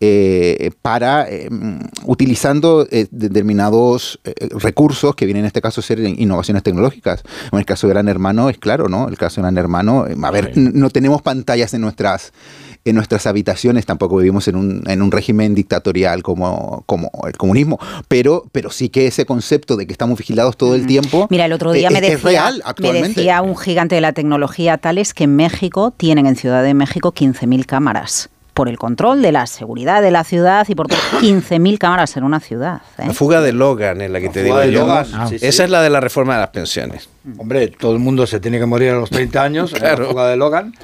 eh, 0.01 0.71
para, 0.83 1.31
eh, 1.31 1.49
utilizando 2.05 2.87
eh, 2.91 3.07
determinados 3.11 4.19
recursos 4.51 5.15
que 5.15 5.25
vienen 5.25 5.43
en 5.45 5.47
este 5.47 5.63
caso 5.63 5.81
a 5.81 5.85
ser 5.85 6.01
innovaciones 6.01 6.63
tecnológicas. 6.63 7.23
En 7.53 7.59
el 7.59 7.65
caso 7.65 7.87
de 7.87 7.95
Gran 7.95 8.09
Hermano 8.09 8.51
es 8.51 8.59
claro, 8.59 8.89
¿no? 8.89 9.09
El 9.09 9.17
caso 9.17 9.37
de 9.37 9.43
Gran 9.43 9.57
Hermano, 9.57 10.07
eh, 10.07 10.17
a 10.23 10.31
ver, 10.31 10.53
no 10.57 10.91
tenemos 10.91 11.23
pantallas 11.23 11.73
en 11.75 11.81
nuestras 11.81 12.33
en 12.85 12.95
nuestras 12.97 13.27
habitaciones, 13.27 13.87
tampoco 13.87 14.17
vivimos 14.19 14.47
en 14.49 14.57
un, 14.57 14.83
en 14.87 15.01
un 15.03 15.11
régimen 15.11 15.55
dictatorial 15.55 16.23
como, 16.23 16.83
como 16.87 17.11
el 17.27 17.37
comunismo, 17.37 17.79
pero, 18.09 18.45
pero 18.53 18.71
sí 18.71 18.91
que 18.91 19.07
ese 19.07 19.25
concepto 19.27 19.77
de 19.77 19.87
que 19.87 19.93
estamos 19.93 20.19
vigilados 20.19 20.57
todo 20.57 20.75
el 20.75 20.87
tiempo 20.87 21.27
Mira, 21.31 21.47
el 21.47 21.53
otro 21.55 21.73
día 21.73 21.89
eh, 21.89 21.93
me 21.93 21.99
es- 21.99 22.03
decía, 22.03 22.17
es 22.17 22.23
real 22.25 22.55
me 22.57 22.63
actualmente. 22.71 23.09
decía 23.21 23.41
un 23.43 23.57
gigante 23.57 23.95
de 23.95 24.01
la 24.03 24.13
tecnología 24.13 24.77
tales 24.79 25.15
que 25.15 25.25
en 25.25 25.35
México 25.37 25.93
tienen 25.97 26.27
en 26.27 26.37
Ciudad 26.37 26.63
de 26.63 26.75
México 26.75 27.13
15.000 27.15 27.65
cámaras 27.67 28.29
por 28.53 28.69
el 28.69 28.79
control 28.79 29.21
de 29.23 29.33
la 29.33 29.47
seguridad 29.49 30.01
de 30.03 30.11
la 30.13 30.23
ciudad 30.23 30.67
y 30.69 30.75
por 30.75 30.87
todo. 30.89 30.99
15.000 31.21 31.79
cámaras 31.79 32.17
en 32.17 32.25
una 32.25 32.39
ciudad. 32.41 32.83
¿eh? 32.99 33.05
La 33.09 33.13
fuga 33.15 33.41
de 33.41 33.53
Logan 33.53 34.01
es 34.03 34.11
la 34.11 34.21
que 34.21 34.29
te 34.29 34.43
digo 34.45 34.63
yo. 34.65 34.87
Ah. 34.91 35.05
sí, 35.29 35.39
sí. 35.39 35.47
Esa 35.47 35.65
es 35.65 35.71
la 35.71 35.83
de 35.83 35.91
la 35.91 36.01
reforma 36.01 36.35
de 36.35 36.41
las 36.41 36.51
pensiones. 36.51 37.09
Hombre, 37.39 37.69
todo 37.69 37.93
el 37.93 37.99
mundo 38.01 38.27
se 38.27 38.39
tiene 38.41 38.59
que 38.59 38.67
morir 38.67 38.91
a 38.91 38.95
los 38.97 39.09
30 39.11 39.43
años 39.43 39.73
en 39.73 39.83
la 39.83 39.97
fuga 39.97 40.29
de 40.29 40.37
Logan. 40.37 40.75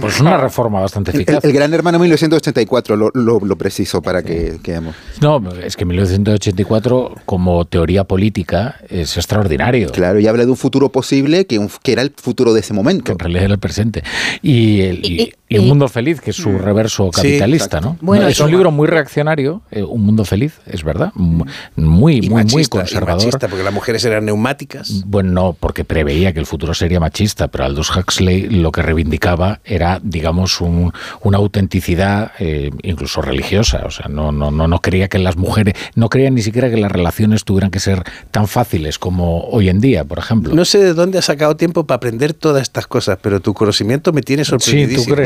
Pues 0.00 0.20
una 0.20 0.36
reforma 0.36 0.80
bastante 0.80 1.10
El, 1.12 1.22
eficaz. 1.22 1.42
el 1.44 1.52
Gran 1.52 1.72
Hermano 1.72 1.98
1984 1.98 2.96
lo, 2.96 3.10
lo, 3.14 3.40
lo 3.40 3.56
preciso 3.56 4.02
para 4.02 4.22
que 4.22 4.58
quedemos. 4.62 4.94
No, 5.22 5.42
es 5.62 5.74
que 5.76 5.84
1984 5.86 7.14
como 7.24 7.64
teoría 7.64 8.04
política 8.04 8.76
es 8.88 9.16
extraordinario. 9.16 9.90
Claro, 9.90 10.20
y 10.20 10.26
habla 10.26 10.44
de 10.44 10.50
un 10.50 10.56
futuro 10.56 10.90
posible 10.90 11.46
que, 11.46 11.58
un- 11.58 11.70
que 11.82 11.92
era 11.92 12.02
el 12.02 12.12
futuro 12.16 12.52
de 12.52 12.60
ese 12.60 12.74
momento. 12.74 13.04
Que 13.04 13.12
en 13.12 13.18
realidad 13.18 13.44
era 13.44 13.54
el 13.54 13.60
presente. 13.60 14.02
Y, 14.42 14.80
el, 14.82 15.04
y, 15.04 15.32
y 15.48 15.58
Un 15.58 15.68
Mundo 15.68 15.88
Feliz, 15.88 16.20
que 16.20 16.30
es 16.30 16.36
su 16.36 16.58
reverso 16.58 17.06
Sí, 17.14 17.22
capitalista, 17.22 17.78
exacto. 17.78 17.88
¿no? 18.00 18.06
Bueno, 18.06 18.28
es 18.28 18.38
un 18.40 18.50
libro 18.50 18.70
muy 18.70 18.86
reaccionario, 18.88 19.62
eh, 19.70 19.82
Un 19.82 20.04
Mundo 20.04 20.24
Feliz, 20.24 20.58
es 20.66 20.82
verdad. 20.84 21.12
M- 21.18 21.44
Muy, 21.76 22.16
Y 22.16 22.20
muy, 22.22 22.28
muy 22.28 22.44
machista, 22.44 22.76
y 22.76 22.80
conservador. 22.80 23.24
machista, 23.24 23.48
porque 23.48 23.64
las 23.64 23.72
mujeres 23.72 24.04
eran 24.04 24.24
neumáticas. 24.26 25.04
Bueno, 25.06 25.30
no, 25.32 25.52
porque 25.58 25.84
preveía 25.86 26.32
que 26.32 26.40
el 26.40 26.46
futuro 26.46 26.74
sería 26.74 27.00
machista, 27.00 27.48
pero 27.48 27.64
Aldous 27.64 27.96
Huxley 27.96 28.48
lo 28.50 28.72
que 28.72 28.82
reivindicaba 28.82 29.60
era, 29.64 30.00
digamos, 30.02 30.60
un- 30.60 30.92
una 31.22 31.38
autenticidad 31.38 32.32
eh, 32.38 32.70
incluso 32.82 33.22
religiosa. 33.22 33.82
O 33.86 33.90
sea, 33.90 34.06
no, 34.08 34.32
no, 34.32 34.50
no, 34.50 34.68
no 34.68 34.80
creía 34.80 35.08
que 35.08 35.18
las 35.18 35.36
mujeres, 35.36 35.74
no 35.94 36.08
creía 36.08 36.30
ni 36.30 36.42
siquiera 36.42 36.68
que 36.70 36.76
las 36.76 36.92
relaciones 36.92 37.44
tuvieran 37.44 37.70
que 37.70 37.80
ser 37.80 38.02
tan 38.30 38.46
fáciles 38.48 38.98
como 38.98 39.44
hoy 39.48 39.68
en 39.68 39.80
día, 39.80 40.04
por 40.04 40.18
ejemplo. 40.18 40.54
No 40.54 40.64
sé 40.64 40.78
de 40.78 40.94
dónde 40.94 41.18
has 41.18 41.24
sacado 41.26 41.56
tiempo 41.56 41.86
para 41.86 41.96
aprender 41.96 42.34
todas 42.34 42.62
estas 42.62 42.86
cosas, 42.86 43.18
pero 43.22 43.40
tu 43.40 43.54
conocimiento 43.54 44.12
me 44.12 44.22
tiene 44.22 44.44
sorprendidísimo. 44.44 45.16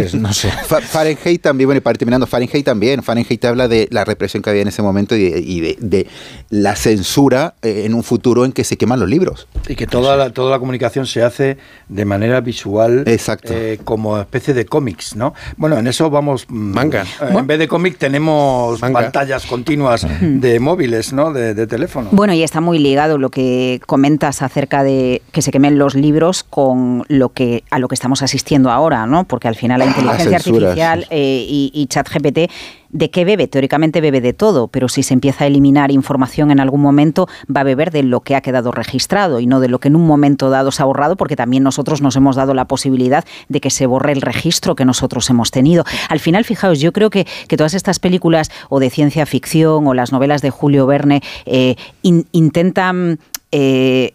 Fa- 0.66 0.80
Fahrenheit 0.80 1.40
también, 1.42 1.66
bueno, 1.68 1.78
y 1.78 1.80
para 1.80 1.94
ir 1.94 1.98
terminando, 1.98 2.26
Fahrenheit 2.26 2.64
también. 2.64 3.02
Fahrenheit 3.02 3.44
habla 3.44 3.68
de 3.68 3.88
la 3.90 4.04
represión 4.04 4.42
que 4.42 4.50
había 4.50 4.62
en 4.62 4.68
ese 4.68 4.82
momento 4.82 5.16
y 5.16 5.30
de, 5.30 5.40
y 5.40 5.60
de- 5.60 5.76
de 5.80 6.06
la 6.50 6.76
censura 6.76 7.54
eh, 7.62 7.82
en 7.86 7.94
un 7.94 8.02
futuro 8.02 8.44
en 8.44 8.52
que 8.52 8.64
se 8.64 8.76
queman 8.76 9.00
los 9.00 9.08
libros. 9.08 9.46
Y 9.68 9.74
que 9.76 9.86
toda 9.86 10.16
la, 10.16 10.30
toda 10.30 10.49
la 10.50 10.58
comunicación 10.58 11.06
se 11.06 11.22
hace 11.22 11.56
de 11.88 12.04
manera 12.04 12.40
visual, 12.40 13.04
eh, 13.06 13.78
como 13.84 14.18
especie 14.18 14.54
de 14.54 14.66
cómics, 14.66 15.16
¿no? 15.16 15.34
Bueno, 15.56 15.78
en 15.78 15.86
eso 15.86 16.10
vamos... 16.10 16.46
Manga. 16.48 17.04
en 17.20 17.46
vez 17.46 17.58
de 17.58 17.68
cómic 17.68 17.98
tenemos 17.98 18.80
pantallas 18.80 19.46
continuas 19.46 20.06
de 20.20 20.60
móviles, 20.60 21.12
¿no? 21.12 21.32
De, 21.32 21.54
de 21.54 21.66
teléfono. 21.66 22.08
Bueno, 22.12 22.32
y 22.32 22.42
está 22.42 22.60
muy 22.60 22.78
ligado 22.78 23.18
lo 23.18 23.30
que 23.30 23.80
comentas 23.86 24.42
acerca 24.42 24.82
de 24.82 25.22
que 25.32 25.42
se 25.42 25.50
quemen 25.50 25.78
los 25.78 25.94
libros 25.94 26.42
con 26.42 27.04
lo 27.08 27.30
que 27.30 27.64
a 27.70 27.78
lo 27.78 27.88
que 27.88 27.94
estamos 27.94 28.22
asistiendo 28.22 28.70
ahora, 28.70 29.06
¿no? 29.06 29.24
Porque 29.24 29.48
al 29.48 29.56
final 29.56 29.78
la 29.80 29.86
inteligencia 29.86 30.38
censura, 30.38 30.68
artificial 30.68 31.06
eh, 31.10 31.44
y, 31.48 31.70
y 31.74 31.86
ChatGPT 31.86 32.50
¿De 32.92 33.10
qué 33.10 33.24
bebe? 33.24 33.46
Teóricamente 33.46 34.00
bebe 34.00 34.20
de 34.20 34.32
todo, 34.32 34.66
pero 34.66 34.88
si 34.88 35.02
se 35.04 35.14
empieza 35.14 35.44
a 35.44 35.46
eliminar 35.46 35.92
información 35.92 36.50
en 36.50 36.58
algún 36.58 36.80
momento, 36.80 37.28
va 37.54 37.60
a 37.60 37.64
beber 37.64 37.92
de 37.92 38.02
lo 38.02 38.20
que 38.20 38.34
ha 38.34 38.40
quedado 38.40 38.72
registrado 38.72 39.38
y 39.38 39.46
no 39.46 39.60
de 39.60 39.68
lo 39.68 39.78
que 39.78 39.88
en 39.88 39.94
un 39.96 40.06
momento 40.06 40.50
dado 40.50 40.72
se 40.72 40.82
ha 40.82 40.86
borrado, 40.86 41.16
porque 41.16 41.36
también 41.36 41.62
nosotros 41.62 42.02
nos 42.02 42.16
hemos 42.16 42.34
dado 42.34 42.52
la 42.52 42.64
posibilidad 42.64 43.24
de 43.48 43.60
que 43.60 43.70
se 43.70 43.86
borre 43.86 44.12
el 44.12 44.22
registro 44.22 44.74
que 44.74 44.84
nosotros 44.84 45.30
hemos 45.30 45.52
tenido. 45.52 45.84
Al 46.08 46.18
final, 46.18 46.44
fijaos, 46.44 46.80
yo 46.80 46.92
creo 46.92 47.10
que, 47.10 47.26
que 47.46 47.56
todas 47.56 47.74
estas 47.74 48.00
películas 48.00 48.50
o 48.68 48.80
de 48.80 48.90
ciencia 48.90 49.24
ficción 49.24 49.86
o 49.86 49.94
las 49.94 50.10
novelas 50.10 50.42
de 50.42 50.50
Julio 50.50 50.86
Verne 50.86 51.22
eh, 51.46 51.76
in- 52.02 52.26
intentan... 52.32 53.20
eh, 53.52 54.14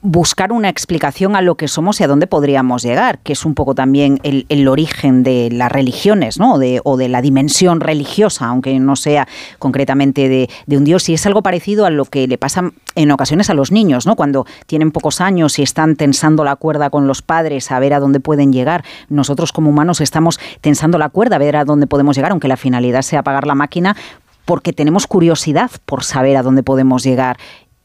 buscar 0.00 0.52
una 0.52 0.68
explicación 0.68 1.34
a 1.34 1.42
lo 1.42 1.56
que 1.56 1.66
somos 1.66 2.00
y 2.00 2.04
a 2.04 2.06
dónde 2.06 2.28
podríamos 2.28 2.84
llegar, 2.84 3.18
que 3.18 3.32
es 3.32 3.44
un 3.44 3.54
poco 3.54 3.74
también 3.74 4.20
el, 4.22 4.68
origen 4.68 5.24
de 5.24 5.48
las 5.50 5.72
religiones, 5.72 6.38
¿no? 6.38 6.58
De- 6.58 6.80
o 6.84 6.96
de 6.96 7.08
la 7.08 7.20
dimensión 7.20 7.80
religiosa, 7.80 8.46
aunque 8.46 8.78
no 8.78 8.94
sea 8.94 9.26
concretamente 9.58 10.28
de, 10.28 10.48
de 10.66 10.76
un 10.76 10.84
dios. 10.84 11.08
Y 11.08 11.14
es 11.14 11.26
algo 11.26 11.42
parecido 11.42 11.84
a 11.84 11.90
lo 11.90 12.04
que 12.04 12.28
le 12.28 12.38
pasa 12.38 12.70
en 12.94 13.10
ocasiones 13.10 13.50
a 13.50 13.54
los 13.54 13.72
niños, 13.72 14.06
¿no? 14.06 14.14
Cuando 14.14 14.46
tienen 14.66 14.92
pocos 14.92 15.20
años 15.20 15.58
y 15.58 15.62
están 15.62 15.96
tensando 15.96 16.44
la 16.44 16.54
cuerda 16.54 16.90
con 16.90 17.08
los 17.08 17.20
padres 17.22 17.72
a 17.72 17.80
ver 17.80 17.92
a 17.92 17.98
dónde 18.00 18.20
pueden 18.20 18.52
llegar. 18.52 18.84
Nosotros 19.08 19.52
como 19.52 19.70
humanos 19.70 20.00
estamos 20.00 20.38
tensando 20.60 20.98
la 20.98 21.08
cuerda 21.08 21.36
a 21.36 21.40
ver 21.40 21.56
a 21.56 21.64
dónde 21.64 21.88
podemos 21.88 22.14
llegar, 22.14 22.30
aunque 22.30 22.46
la 22.48 22.56
finalidad 22.56 23.02
sea 23.02 23.20
apagar 23.20 23.46
la 23.48 23.56
máquina, 23.56 23.96
porque 24.44 24.72
tenemos 24.72 25.06
curiosidad 25.06 25.70
por 25.84 26.04
saber 26.04 26.36
a 26.36 26.42
dónde 26.42 26.62
podemos 26.62 27.02
llegar 27.02 27.36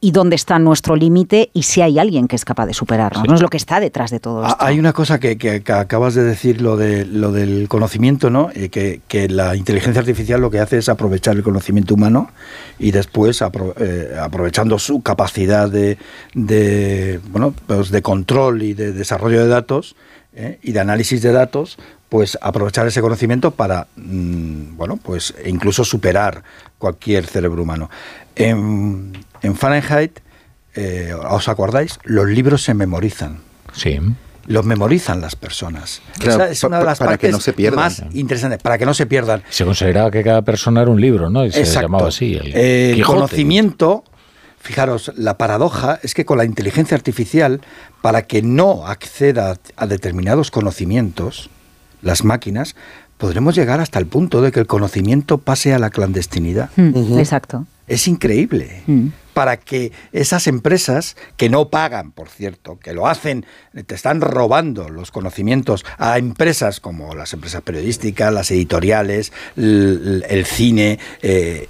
y 0.04 0.12
dónde 0.12 0.36
está 0.36 0.60
nuestro 0.60 0.98
límite 0.98 1.50
y 1.54 1.64
si 1.64 1.82
hay 1.82 1.98
alguien 1.98 2.28
que 2.28 2.36
es 2.36 2.44
capaz 2.44 2.66
de 2.66 2.74
superarlo. 2.74 3.24
No 3.24 3.36
es 3.36 3.42
lo 3.42 3.48
que 3.48 3.56
está 3.56 3.80
detrás 3.80 4.12
de 4.12 4.20
todo 4.20 4.44
Ah, 4.44 4.50
esto. 4.50 4.66
Hay 4.66 4.78
una 4.78 4.92
cosa 4.92 5.18
que, 5.18 5.38
que- 5.38 5.64
que 5.64 5.72
acabas 5.72 6.14
de 6.14 6.24
decir, 6.26 6.62
lo, 6.62 6.76
de, 6.76 7.06
lo 7.06 7.32
del 7.32 7.70
conocimiento, 7.70 8.30
¿no? 8.30 8.50
Eh, 8.54 8.68
que, 8.68 9.00
que 9.08 9.30
la 9.30 9.56
inteligencia 9.56 10.02
artificial 10.02 10.42
lo 10.42 10.52
que 10.52 10.60
hace 10.60 10.78
es 10.80 10.90
aprovechar 10.90 11.38
el 11.38 11.44
conocimiento 11.44 11.94
humano 11.96 12.32
y 12.80 12.92
después, 12.92 13.42
apro- 13.42 13.74
eh, 13.80 14.14
aprovechando 14.22 14.78
su 14.78 15.02
capacidad 15.02 15.70
de, 15.70 15.98
de, 16.34 17.22
bueno, 17.30 17.54
pues 17.66 17.90
de 17.90 18.02
control 18.02 18.62
y 18.62 18.74
de 18.74 18.92
desarrollo 18.92 19.40
de 19.42 19.48
datos 19.48 19.96
¿eh? 20.36 20.60
y 20.62 20.74
de 20.74 20.82
análisis 20.82 21.22
de 21.22 21.32
datos, 21.32 21.78
pues 22.10 22.38
aprovechar 22.42 22.86
ese 22.88 23.00
conocimiento 23.00 23.52
para, 23.52 23.88
mm, 23.96 24.76
bueno, 24.76 24.98
pues 25.02 25.34
incluso 25.46 25.86
superar 25.86 26.44
cualquier 26.78 27.26
cerebro 27.26 27.64
humano. 27.64 27.90
En, 29.44 29.52
en 29.52 29.56
Fahrenheit, 29.56 30.20
eh, 30.76 31.14
¿os 31.30 31.48
acordáis? 31.48 32.00
Los 32.04 32.28
libros 32.28 32.64
se 32.64 32.74
memorizan. 32.74 33.38
Sí. 33.74 34.00
Los 34.48 34.66
memorizan 34.66 35.22
las 35.22 35.36
personas. 35.36 36.02
Claro, 36.20 36.44
Esa 36.46 36.52
es 36.52 36.64
una 36.64 36.80
de 36.80 36.86
las 36.86 37.00
para 37.00 37.12
que 37.12 37.28
partes 37.28 37.32
no 37.32 37.40
se 37.40 37.54
pierdan. 37.54 37.80
más 37.80 38.04
interesantes, 38.14 38.62
para 38.62 38.78
que 38.78 38.86
no 38.86 38.94
se 38.94 39.06
pierdan. 39.06 39.42
Se 39.50 39.64
consideraba 39.64 40.12
que 40.12 40.22
cada 40.24 40.42
persona 40.42 40.82
era 40.82 40.92
un 40.92 41.00
libro, 41.00 41.30
¿no? 41.30 41.46
Y 41.46 41.52
se 41.52 41.60
Exacto. 41.60 41.82
llamaba 41.84 42.08
así. 42.10 42.34
El 42.36 42.52
Eh, 42.54 42.92
El 42.94 43.04
conocimiento, 43.06 44.04
fijaros, 44.60 45.14
la 45.16 45.38
paradoja 45.38 46.00
es 46.04 46.14
que 46.14 46.26
con 46.26 46.38
la 46.38 46.44
inteligencia 46.46 46.96
artificial, 46.98 47.62
para 48.02 48.24
que 48.24 48.42
no 48.42 48.86
acceda 48.86 49.56
a 49.78 49.88
determinados 49.88 50.52
conocimientos, 50.52 51.50
las 52.02 52.26
máquinas, 52.26 52.76
podremos 53.18 53.56
llegar 53.56 53.80
hasta 53.80 53.98
el 54.00 54.08
punto 54.08 54.42
de 54.42 54.52
que 54.52 54.60
el 54.60 54.68
conocimiento 54.68 55.38
pase 55.38 55.74
a 55.74 55.80
la 55.80 55.90
clandestinidad. 55.90 56.70
Mm, 56.76 57.18
Exacto. 57.18 57.66
Es 57.88 58.10
increíble. 58.10 58.82
Mm. 58.88 59.08
Para 59.34 59.58
que 59.58 59.92
esas 60.12 60.48
empresas, 60.48 61.16
que 61.38 61.50
no 61.50 61.70
pagan, 61.70 62.12
por 62.12 62.30
cierto, 62.30 62.80
que 62.80 62.94
lo 62.94 63.08
hacen, 63.08 63.46
te 63.86 63.96
están 63.96 64.22
robando 64.22 64.90
los 64.90 65.12
conocimientos 65.12 65.86
a 65.98 66.18
empresas 66.18 66.80
como 66.80 67.16
las 67.16 67.34
empresas 67.34 67.62
periodísticas, 67.62 68.34
las 68.34 68.52
editoriales, 68.52 69.32
el, 69.56 70.46
cine, 70.46 71.00
eh, 71.22 71.68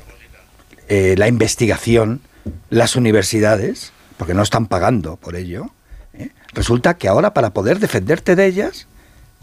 eh, 0.90 1.16
la 1.18 1.28
investigación, 1.28 2.22
las 2.70 2.96
universidades, 2.96 3.94
porque 4.18 4.34
no 4.34 4.44
están 4.44 4.68
pagando 4.68 5.16
por 5.18 5.36
ello, 5.36 5.70
¿eh? 6.14 6.30
resulta 6.54 6.96
que 6.96 7.08
ahora 7.08 7.34
para 7.34 7.54
poder 7.54 7.80
defenderte 7.80 8.36
de 8.36 8.46
ellas, 8.46 8.88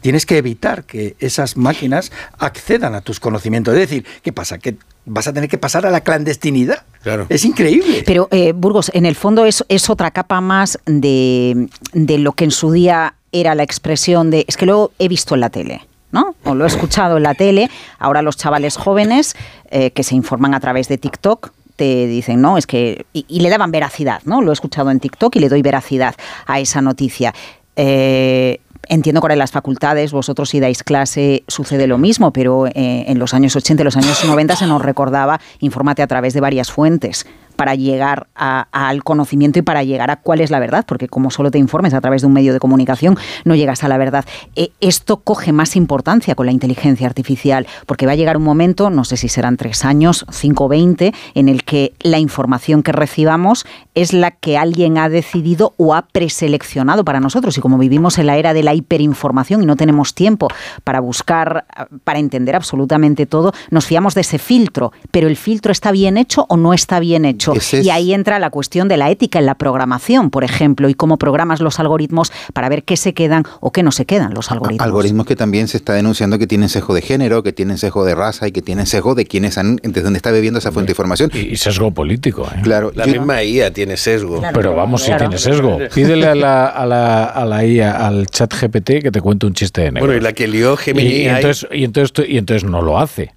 tienes 0.00 0.26
que 0.26 0.38
evitar 0.38 0.84
que 0.84 1.16
esas 1.18 1.56
máquinas 1.56 2.12
accedan 2.38 2.94
a 2.94 3.00
tus 3.00 3.20
conocimientos. 3.20 3.74
Es 3.74 3.80
decir, 3.80 4.06
¿qué 4.22 4.32
pasa? 4.32 4.58
Vas 5.04 5.26
a 5.26 5.32
tener 5.32 5.48
que 5.48 5.58
pasar 5.58 5.86
a 5.86 5.90
la 5.90 6.00
clandestinidad. 6.00 6.84
Claro. 7.02 7.26
Es 7.28 7.44
increíble. 7.44 8.02
Pero, 8.06 8.28
eh, 8.30 8.52
Burgos, 8.52 8.90
en 8.94 9.06
el 9.06 9.14
fondo 9.14 9.44
es, 9.46 9.64
es 9.68 9.90
otra 9.90 10.10
capa 10.10 10.40
más 10.40 10.78
de, 10.86 11.68
de 11.92 12.18
lo 12.18 12.32
que 12.32 12.44
en 12.44 12.50
su 12.50 12.72
día 12.72 13.14
era 13.32 13.54
la 13.54 13.62
expresión 13.62 14.30
de. 14.30 14.44
Es 14.48 14.56
que 14.56 14.66
lo 14.66 14.92
he 14.98 15.08
visto 15.08 15.34
en 15.34 15.40
la 15.40 15.50
tele. 15.50 15.86
¿no? 16.12 16.34
O 16.44 16.54
lo 16.54 16.64
he 16.64 16.66
escuchado 16.66 17.16
en 17.16 17.22
la 17.22 17.34
tele. 17.34 17.70
Ahora 17.98 18.22
los 18.22 18.36
chavales 18.36 18.76
jóvenes 18.76 19.36
eh, 19.70 19.92
que 19.92 20.02
se 20.02 20.14
informan 20.14 20.54
a 20.54 20.60
través 20.60 20.88
de 20.88 20.98
TikTok 20.98 21.52
te 21.76 22.06
dicen, 22.06 22.40
no, 22.40 22.58
es 22.58 22.66
que. 22.66 23.06
Y, 23.12 23.24
y 23.28 23.40
le 23.40 23.48
daban 23.48 23.70
veracidad, 23.70 24.20
¿no? 24.24 24.42
Lo 24.42 24.50
he 24.50 24.52
escuchado 24.52 24.90
en 24.90 25.00
TikTok 25.00 25.36
y 25.36 25.38
le 25.38 25.48
doy 25.48 25.62
veracidad 25.62 26.14
a 26.46 26.60
esa 26.60 26.82
noticia. 26.82 27.34
Eh, 27.76 28.60
Entiendo 28.88 29.20
que 29.20 29.26
ahora 29.26 29.34
en 29.34 29.38
las 29.38 29.52
facultades, 29.52 30.12
vosotros 30.12 30.50
si 30.50 30.58
dais 30.58 30.82
clase, 30.82 31.44
sucede 31.46 31.86
lo 31.86 31.98
mismo, 31.98 32.32
pero 32.32 32.66
eh, 32.66 33.04
en 33.06 33.18
los 33.18 33.34
años 33.34 33.54
80 33.54 33.82
y 33.82 33.84
los 33.84 33.96
años 33.96 34.24
90 34.24 34.56
se 34.56 34.66
nos 34.66 34.82
recordaba, 34.82 35.40
infórmate 35.60 36.02
a 36.02 36.06
través 36.06 36.34
de 36.34 36.40
varias 36.40 36.72
fuentes 36.72 37.26
para 37.60 37.74
llegar 37.74 38.28
a- 38.34 38.68
al 38.72 39.04
conocimiento 39.04 39.58
y 39.58 39.62
para 39.62 39.84
llegar 39.84 40.10
a 40.10 40.16
cuál 40.16 40.40
es 40.40 40.50
la 40.50 40.60
verdad, 40.60 40.86
porque 40.88 41.08
como 41.08 41.30
solo 41.30 41.50
te 41.50 41.58
informes 41.58 41.92
a 41.92 42.00
través 42.00 42.22
de 42.22 42.26
un 42.26 42.32
medio 42.32 42.54
de 42.54 42.58
comunicación, 42.58 43.18
no 43.44 43.54
llegas 43.54 43.84
a 43.84 43.88
la 43.88 43.98
verdad. 43.98 44.24
Eh, 44.56 44.70
esto 44.80 45.18
coge 45.18 45.52
más 45.52 45.76
importancia 45.76 46.34
con 46.34 46.46
la 46.46 46.52
inteligencia 46.52 47.06
artificial, 47.06 47.66
porque 47.84 48.06
va 48.06 48.12
a 48.12 48.14
llegar 48.14 48.38
un 48.38 48.44
momento, 48.44 48.88
no 48.88 49.04
sé 49.04 49.18
si 49.18 49.28
serán 49.28 49.58
tres 49.58 49.84
años, 49.84 50.24
cinco 50.32 50.64
o 50.64 50.68
veinte, 50.68 51.12
en 51.34 51.50
el 51.50 51.64
que 51.64 51.92
la 52.00 52.18
información 52.18 52.82
que 52.82 52.92
recibamos 52.92 53.66
es 53.94 54.14
la 54.14 54.30
que 54.30 54.56
alguien 54.56 54.96
ha 54.96 55.10
decidido 55.10 55.74
o 55.76 55.94
ha 55.94 56.00
preseleccionado 56.00 57.04
para 57.04 57.20
nosotros. 57.20 57.58
Y 57.58 57.60
como 57.60 57.76
vivimos 57.76 58.16
en 58.16 58.24
la 58.28 58.38
era 58.38 58.54
de 58.54 58.62
la 58.62 58.72
hiperinformación 58.72 59.62
y 59.62 59.66
no 59.66 59.76
tenemos 59.76 60.14
tiempo 60.14 60.48
para 60.82 61.00
buscar, 61.00 61.66
para 62.04 62.20
entender 62.20 62.56
absolutamente 62.56 63.26
todo, 63.26 63.52
nos 63.70 63.84
fiamos 63.84 64.14
de 64.14 64.22
ese 64.22 64.38
filtro. 64.38 64.92
Pero 65.10 65.28
el 65.28 65.36
filtro 65.36 65.72
está 65.72 65.92
bien 65.92 66.16
hecho 66.16 66.46
o 66.48 66.56
no 66.56 66.72
está 66.72 67.00
bien 67.00 67.26
hecho. 67.26 67.49
Ese 67.54 67.80
es- 67.80 67.86
Y 67.86 67.90
ahí 67.90 68.12
entra 68.14 68.38
la 68.38 68.50
cuestión 68.50 68.88
de 68.88 68.96
la 68.96 69.10
ética 69.10 69.38
en 69.38 69.46
la 69.46 69.54
programación, 69.56 70.30
por 70.30 70.44
ejemplo, 70.44 70.88
y 70.88 70.94
cómo 70.94 71.16
programas 71.16 71.60
los 71.60 71.80
algoritmos 71.80 72.32
para 72.52 72.68
ver 72.68 72.84
qué 72.84 72.96
se 72.96 73.14
quedan 73.14 73.44
o 73.60 73.72
qué 73.72 73.82
no 73.82 73.92
se 73.92 74.06
quedan 74.06 74.34
los 74.34 74.50
algoritmos. 74.50 74.84
Algoritmos 74.84 75.26
que 75.26 75.36
también 75.36 75.68
se 75.68 75.76
está 75.76 75.92
denunciando 75.94 76.38
que 76.38 76.46
tienen 76.46 76.68
sesgo 76.68 76.94
de 76.94 77.02
género, 77.02 77.42
que 77.42 77.52
tienen 77.52 77.78
sesgo 77.78 78.04
de 78.04 78.14
raza 78.14 78.46
y 78.48 78.52
que 78.52 78.62
tienen 78.62 78.86
sesgo 78.86 79.14
de 79.14 79.26
quienes 79.26 79.58
han, 79.58 79.76
desde 79.76 80.02
dónde 80.02 80.16
está 80.18 80.30
bebiendo 80.30 80.58
esa 80.58 80.72
fuente 80.72 80.88
de 80.88 80.92
información. 80.92 81.30
Y, 81.34 81.56
sesgo 81.56 81.90
político. 81.92 82.46
¿eh? 82.54 82.60
Claro, 82.62 82.92
La 82.94 83.06
yo- 83.06 83.12
misma 83.12 83.42
IA 83.42 83.72
tiene 83.72 83.96
sesgo. 83.96 84.40
Pero 84.52 84.74
vamos, 84.74 85.02
si 85.02 85.12
tiene 85.16 85.38
sesgo. 85.38 85.78
Pídele 85.94 86.26
a 86.26 86.34
la, 86.34 86.66
a 86.66 86.86
la, 86.86 87.24
a 87.24 87.44
la 87.44 87.64
IA, 87.64 88.06
al 88.06 88.26
chat 88.26 88.52
GPT, 88.52 89.02
que 89.02 89.10
te 89.10 89.20
cuente 89.20 89.46
un 89.46 89.54
chiste 89.54 89.80
de 89.82 89.92
negro. 89.92 90.06
Bueno, 90.06 90.18
y 90.18 90.22
la 90.22 90.32
que 90.32 90.46
lió 90.48 90.76
Gemini 90.76 91.08
y, 91.10 91.22
y 91.22 91.28
entonces, 91.28 91.68
y, 91.72 91.84
entonces, 91.84 92.26
y 92.28 92.38
entonces 92.38 92.68
no 92.68 92.82
lo 92.82 92.98
hace. 92.98 93.32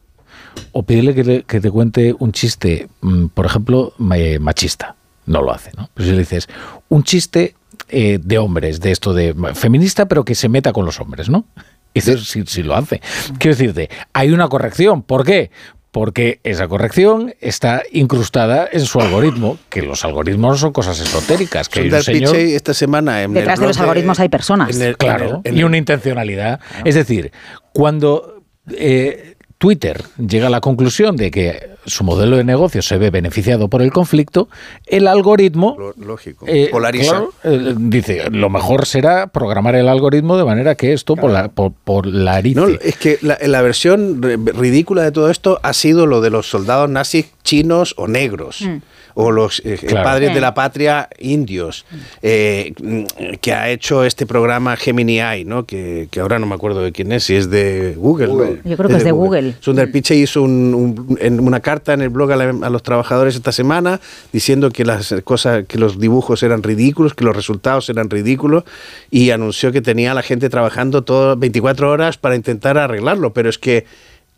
O 0.72 0.84
pídele 0.84 1.14
que, 1.16 1.24
le- 1.24 1.44
que 1.44 1.60
te 1.62 1.70
cuente 1.72 2.16
un 2.18 2.32
chiste, 2.32 2.88
mm, 3.02 3.28
por 3.28 3.46
ejemplo, 3.46 3.94
ma- 3.98 4.16
machista. 4.40 4.96
No 5.26 5.42
lo 5.42 5.54
hace, 5.54 5.72
¿no? 5.78 5.90
Pero 5.94 6.06
si 6.08 6.12
le 6.14 6.20
dices 6.20 6.48
un 6.90 7.04
chiste 7.04 7.56
eh, 7.90 8.20
de 8.22 8.38
hombres, 8.38 8.80
de 8.82 8.92
esto 8.92 9.14
de 9.14 9.34
feminista, 9.54 10.06
pero 10.08 10.26
que 10.26 10.36
se 10.36 10.50
meta 10.50 10.74
con 10.74 10.86
los 10.86 11.00
hombres, 11.00 11.30
¿no? 11.30 11.46
Y 11.94 12.00
dices, 12.00 12.24
si, 12.28 12.44
si 12.46 12.64
lo 12.64 12.76
hace. 12.76 13.02
Quiero 13.38 13.56
decirte, 13.56 13.90
hay 14.14 14.32
una 14.32 14.48
corrección. 14.48 15.02
¿Por 15.04 15.24
qué? 15.26 15.52
Porque 15.92 16.40
esa 16.44 16.68
corrección 16.68 17.36
está 17.40 17.84
incrustada 17.92 18.68
en 18.72 18.82
su 18.82 19.00
algoritmo, 19.00 19.60
que 19.70 19.84
los 19.84 20.04
algoritmos 20.04 20.52
no 20.54 20.58
son 20.58 20.74
cosas 20.74 21.00
esotéricas. 21.00 21.70
Que 21.70 21.82
hay 21.82 21.92
un 21.92 22.02
señor 22.04 22.36
esta 22.36 22.74
semana 22.74 23.22
en 23.22 23.32
el 23.32 23.36
Detrás 23.36 23.60
de 23.60 23.68
los 23.68 23.80
algoritmos 23.80 24.20
hay 24.20 24.30
personas. 24.30 24.80
el- 24.80 24.98
Claro, 24.98 25.42
en 25.44 25.54
el- 25.54 25.60
y 25.60 25.64
una 25.64 25.78
intencionalidad. 25.78 26.60
Es 26.84 26.96
decir, 26.96 27.32
cuando 27.74 28.44
eh, 28.76 29.33
Twitter 29.64 30.04
llega 30.18 30.48
a 30.48 30.50
la 30.50 30.60
conclusión 30.60 31.16
de 31.16 31.32
que 31.32 31.70
su 31.86 32.04
modelo 32.04 32.36
de 32.36 32.44
negocio 32.44 32.82
se 32.82 32.98
ve 32.98 33.12
beneficiado 33.12 33.70
por 33.70 33.82
el 33.82 33.94
conflicto, 33.94 34.50
el 34.86 35.08
algoritmo 35.08 35.78
Lógico. 35.98 36.46
eh, 36.50 36.68
Polariza. 36.70 37.12
claro, 37.12 37.34
eh, 37.46 37.74
dice, 37.78 38.30
lo 38.30 38.50
mejor 38.50 38.86
será 38.86 39.28
programar 39.28 39.76
el 39.76 39.88
algoritmo 39.88 40.36
de 40.36 40.44
manera 40.44 40.76
que 40.76 40.92
esto 40.92 41.16
pola- 41.16 41.48
po- 41.48 41.74
polarice. 41.86 42.60
No, 42.60 42.68
es 42.68 42.98
que 42.98 43.20
la, 43.22 43.38
la 43.42 43.62
versión 43.62 44.22
ri- 44.22 44.52
ridícula 44.54 45.04
de 45.04 45.14
todo 45.14 45.30
esto 45.30 45.62
ha 45.64 45.72
sido 45.72 46.08
lo 46.08 46.20
de 46.20 46.30
los 46.30 46.50
soldados 46.50 46.90
nazis 46.90 47.28
chinos 47.44 47.94
o 47.98 48.10
negros. 48.10 48.64
Mm. 48.64 48.78
O 49.16 49.32
los 49.32 49.62
eh, 49.66 49.78
Claro. 49.80 50.04
padres 50.04 50.30
Sí. 50.30 50.36
de 50.36 50.42
la 50.42 50.54
patria 50.54 51.10
indios, 51.20 51.86
eh, 52.22 52.74
mm, 52.82 53.04
que 53.42 53.54
ha 53.54 53.70
hecho 53.70 54.04
este 54.04 54.26
programa 54.26 54.76
Gemini 54.76 55.20
AI, 55.20 55.46
¿no? 55.46 55.66
que, 55.66 56.08
que 56.10 56.20
ahora 56.20 56.40
no 56.40 56.46
me 56.46 56.56
acuerdo 56.56 56.82
de 56.82 56.92
quién 56.92 57.12
es, 57.12 57.24
si 57.26 57.36
es 57.36 57.50
de 57.50 57.94
Google. 57.98 58.28
¿no? 58.28 58.46
Yo 58.64 58.78
creo 58.78 58.90
que 58.90 58.96
es 58.98 59.04
de 59.04 59.12
Google. 59.12 59.56
Sundar 59.60 59.92
Pichai 59.92 60.18
hizo 60.22 60.42
un- 60.42 60.74
un- 60.74 61.18
en 61.22 61.40
una 61.40 61.60
carta 61.60 61.94
en 61.94 62.02
el 62.02 62.10
blog 62.10 62.32
a, 62.32 62.36
la- 62.36 62.66
a 62.68 62.70
los 62.70 62.82
trabajadores 62.84 63.36
esta 63.36 63.52
semana 63.52 64.00
diciendo 64.32 64.72
que 64.72 64.84
las 64.86 65.14
cosas, 65.24 65.66
que 65.68 65.78
los 65.78 66.00
dibujos 66.00 66.42
eran 66.44 66.64
ridículos, 66.64 67.14
que 67.14 67.24
los 67.24 67.36
resultados 67.36 67.90
eran 67.90 68.10
ridículos 68.10 68.64
y 69.12 69.30
anunció 69.32 69.72
que 69.72 69.82
tenía 69.82 70.12
a 70.12 70.14
la 70.16 70.24
gente 70.24 70.50
trabajando 70.50 71.04
todo 71.04 71.36
24 71.38 71.90
horas 71.92 72.18
para 72.18 72.36
intentar 72.36 72.78
arreglarlo, 72.78 73.34
pero 73.34 73.50
es 73.50 73.58
que 73.58 73.86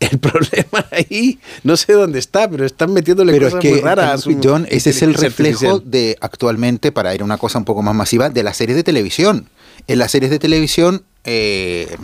el 0.00 0.18
problema 0.20 0.86
ahí 0.90 1.38
no 1.62 1.76
sé 1.76 1.92
dónde 1.94 2.18
está, 2.18 2.48
pero 2.50 2.64
están 2.66 2.92
metiéndole 2.92 3.32
Pero 3.32 3.46
es 3.46 3.52
cosas 3.54 3.62
que, 3.62 3.70
muy 3.70 3.80
raras. 3.80 4.20
su 4.22 4.38
John, 4.42 4.66
ese 4.70 4.90
es 4.90 5.02
el 5.02 5.14
reflejo 5.14 5.66
artificial. 5.66 5.90
de 5.90 6.16
actualmente, 6.20 6.92
para 6.92 7.14
ir 7.14 7.22
a 7.22 7.24
una 7.24 7.38
cosa 7.38 7.58
un 7.58 7.64
poco 7.64 7.82
más 7.82 7.94
masiva, 7.94 8.28
de 8.30 8.42
las 8.42 8.56
series 8.56 8.76
de 8.76 8.82
televisión. 8.84 9.48
En 9.88 9.98
las 9.98 10.10
series 10.10 10.30
de 10.30 10.38
televisión 10.38 11.02
eh, 11.24 11.96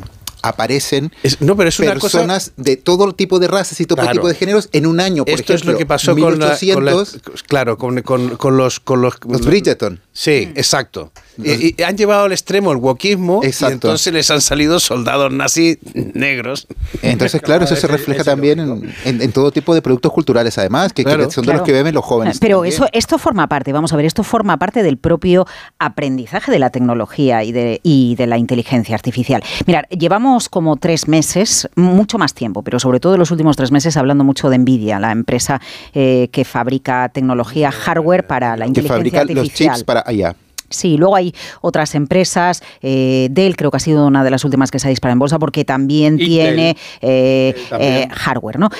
aparecen 0.42 1.12
no, 1.40 1.56
pero 1.56 1.68
es 1.68 1.78
una 1.78 1.94
cosa- 1.94 2.18
personas 2.18 2.52
de 2.56 2.76
todo 2.76 3.12
tipo 3.12 3.38
de 3.38 3.46
razas 3.48 3.80
y 3.80 3.86
todo 3.86 3.96
Claro. 3.96 4.12
tipo 4.12 4.28
de 4.28 4.34
géneros 4.34 4.68
en 4.72 4.86
un 4.86 4.98
año. 5.00 5.24
Por 5.24 5.34
Esto 5.34 5.54
es 5.54 5.64
lo 5.64 5.76
que 5.76 5.86
pasó 5.86 6.12
con, 6.16 6.38
la, 6.38 6.56
con 6.58 6.84
la- 6.84 6.92
1800, 6.92 7.42
claro, 7.44 7.78
con, 7.78 8.02
con- 8.02 8.36
con 8.36 8.56
los, 8.56 8.80
con 8.80 9.00
los, 9.02 9.14
los 9.28 9.42
Bridgerton. 9.44 10.00
Sí, 10.14 10.52
exacto. 10.56 11.10
Y, 11.42 11.74
y 11.80 11.82
han 11.82 11.96
llevado 11.96 12.24
al 12.24 12.32
extremo 12.32 12.70
el 12.72 12.76
wokismo 12.76 13.40
y 13.42 13.64
entonces 13.64 14.12
les 14.12 14.30
han 14.30 14.42
salido 14.42 14.78
soldados 14.78 15.32
nazis 15.32 15.78
negros. 15.94 16.66
Entonces, 17.00 17.40
claro, 17.42 17.64
eso 17.64 17.74
se 17.76 17.86
refleja 17.86 18.22
también 18.22 18.60
en, 18.60 18.94
en- 19.06 19.22
en 19.22 19.32
todo 19.32 19.50
tipo 19.50 19.74
de 19.74 19.80
productos 19.80 20.12
culturales, 20.12 20.58
además, 20.58 20.92
que, 20.92 21.02
que 21.04 21.10
Claro. 21.14 21.30
son 21.30 21.46
de 21.46 21.54
los 21.54 21.62
que 21.62 21.72
beben 21.72 21.94
los 21.94 22.04
jóvenes. 22.04 22.38
Pero 22.40 22.58
también. 22.58 22.74
eso, 22.74 22.86
esto 22.92 23.16
forma 23.18 23.46
parte, 23.48 23.72
vamos 23.72 23.94
a 23.94 23.96
ver, 23.96 24.04
esto 24.04 24.22
forma 24.22 24.58
parte 24.58 24.82
del 24.82 24.98
propio 24.98 25.46
aprendizaje 25.78 26.52
de 26.52 26.58
la 26.58 26.68
tecnología 26.68 27.42
y 27.44 27.52
de, 27.52 27.80
y 27.82 28.14
de 28.16 28.26
la 28.26 28.36
inteligencia 28.36 28.94
artificial. 28.94 29.42
Mirad, 29.66 29.84
llevamos 29.88 30.48
como 30.50 30.76
tres 30.76 31.08
meses, 31.08 31.68
mucho 31.74 32.18
más 32.18 32.34
tiempo, 32.34 32.62
pero 32.62 32.78
sobre 32.78 33.00
todo 33.00 33.16
los 33.16 33.30
últimos 33.30 33.56
tres 33.56 33.72
meses 33.72 33.96
hablando 33.96 34.24
mucho 34.24 34.50
de 34.50 34.58
Nvidia, 34.58 35.00
la 35.00 35.10
empresa 35.12 35.60
eh, 35.94 36.28
que 36.32 36.44
fabrica 36.44 37.08
tecnología 37.08 37.72
hardware 37.72 38.26
para 38.26 38.56
la 38.58 38.64
que 38.66 38.68
inteligencia 38.68 38.96
fabrican 38.96 39.26
los 39.28 39.38
artificial. 39.38 39.74
chips 39.76 39.84
para 39.84 40.01
allá. 40.06 40.34
Sí, 40.70 40.96
luego 40.96 41.16
hay 41.16 41.34
otras 41.60 41.94
empresas, 41.94 42.62
eh, 42.80 43.28
Dell 43.30 43.56
creo 43.56 43.70
que 43.70 43.76
ha 43.76 43.80
sido 43.80 44.06
una 44.06 44.24
de 44.24 44.30
las 44.30 44.42
últimas 44.44 44.70
que 44.70 44.78
se 44.78 44.86
ha 44.86 44.90
disparado 44.90 45.12
en 45.14 45.18
bolsa 45.18 45.38
porque 45.38 45.64
también 45.66 46.16
tiene 46.16 46.76
eh, 47.02 47.54
también. 47.68 47.92
eh, 47.92 48.08
hardware, 48.10 48.58
¿no? 48.58 48.70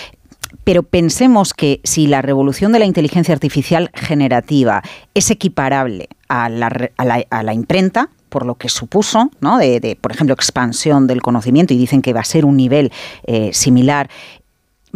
Pero 0.64 0.82
pensemos 0.84 1.52
que 1.54 1.80
si 1.84 2.06
la 2.06 2.22
revolución 2.22 2.72
de 2.72 2.78
la 2.78 2.84
inteligencia 2.86 3.34
artificial 3.34 3.90
generativa 3.94 4.82
es 5.14 5.30
equiparable 5.30 6.08
a 6.28 6.48
la, 6.48 6.68
re- 6.68 6.92
a 6.96 7.04
la- 7.04 7.24
a 7.30 7.42
la 7.42 7.52
imprenta, 7.52 8.08
por 8.28 8.46
lo 8.46 8.54
que 8.54 8.68
supuso, 8.70 9.30
¿no? 9.40 9.58
de, 9.58 9.78
de, 9.80 9.94
por 9.96 10.12
ejemplo, 10.12 10.32
expansión 10.34 11.06
del 11.06 11.20
conocimiento, 11.20 11.74
y 11.74 11.76
dicen 11.76 12.00
que 12.00 12.14
va 12.14 12.20
a 12.20 12.24
ser 12.24 12.44
un 12.46 12.56
nivel 12.56 12.90
eh, 13.26 13.50
similar, 13.52 14.08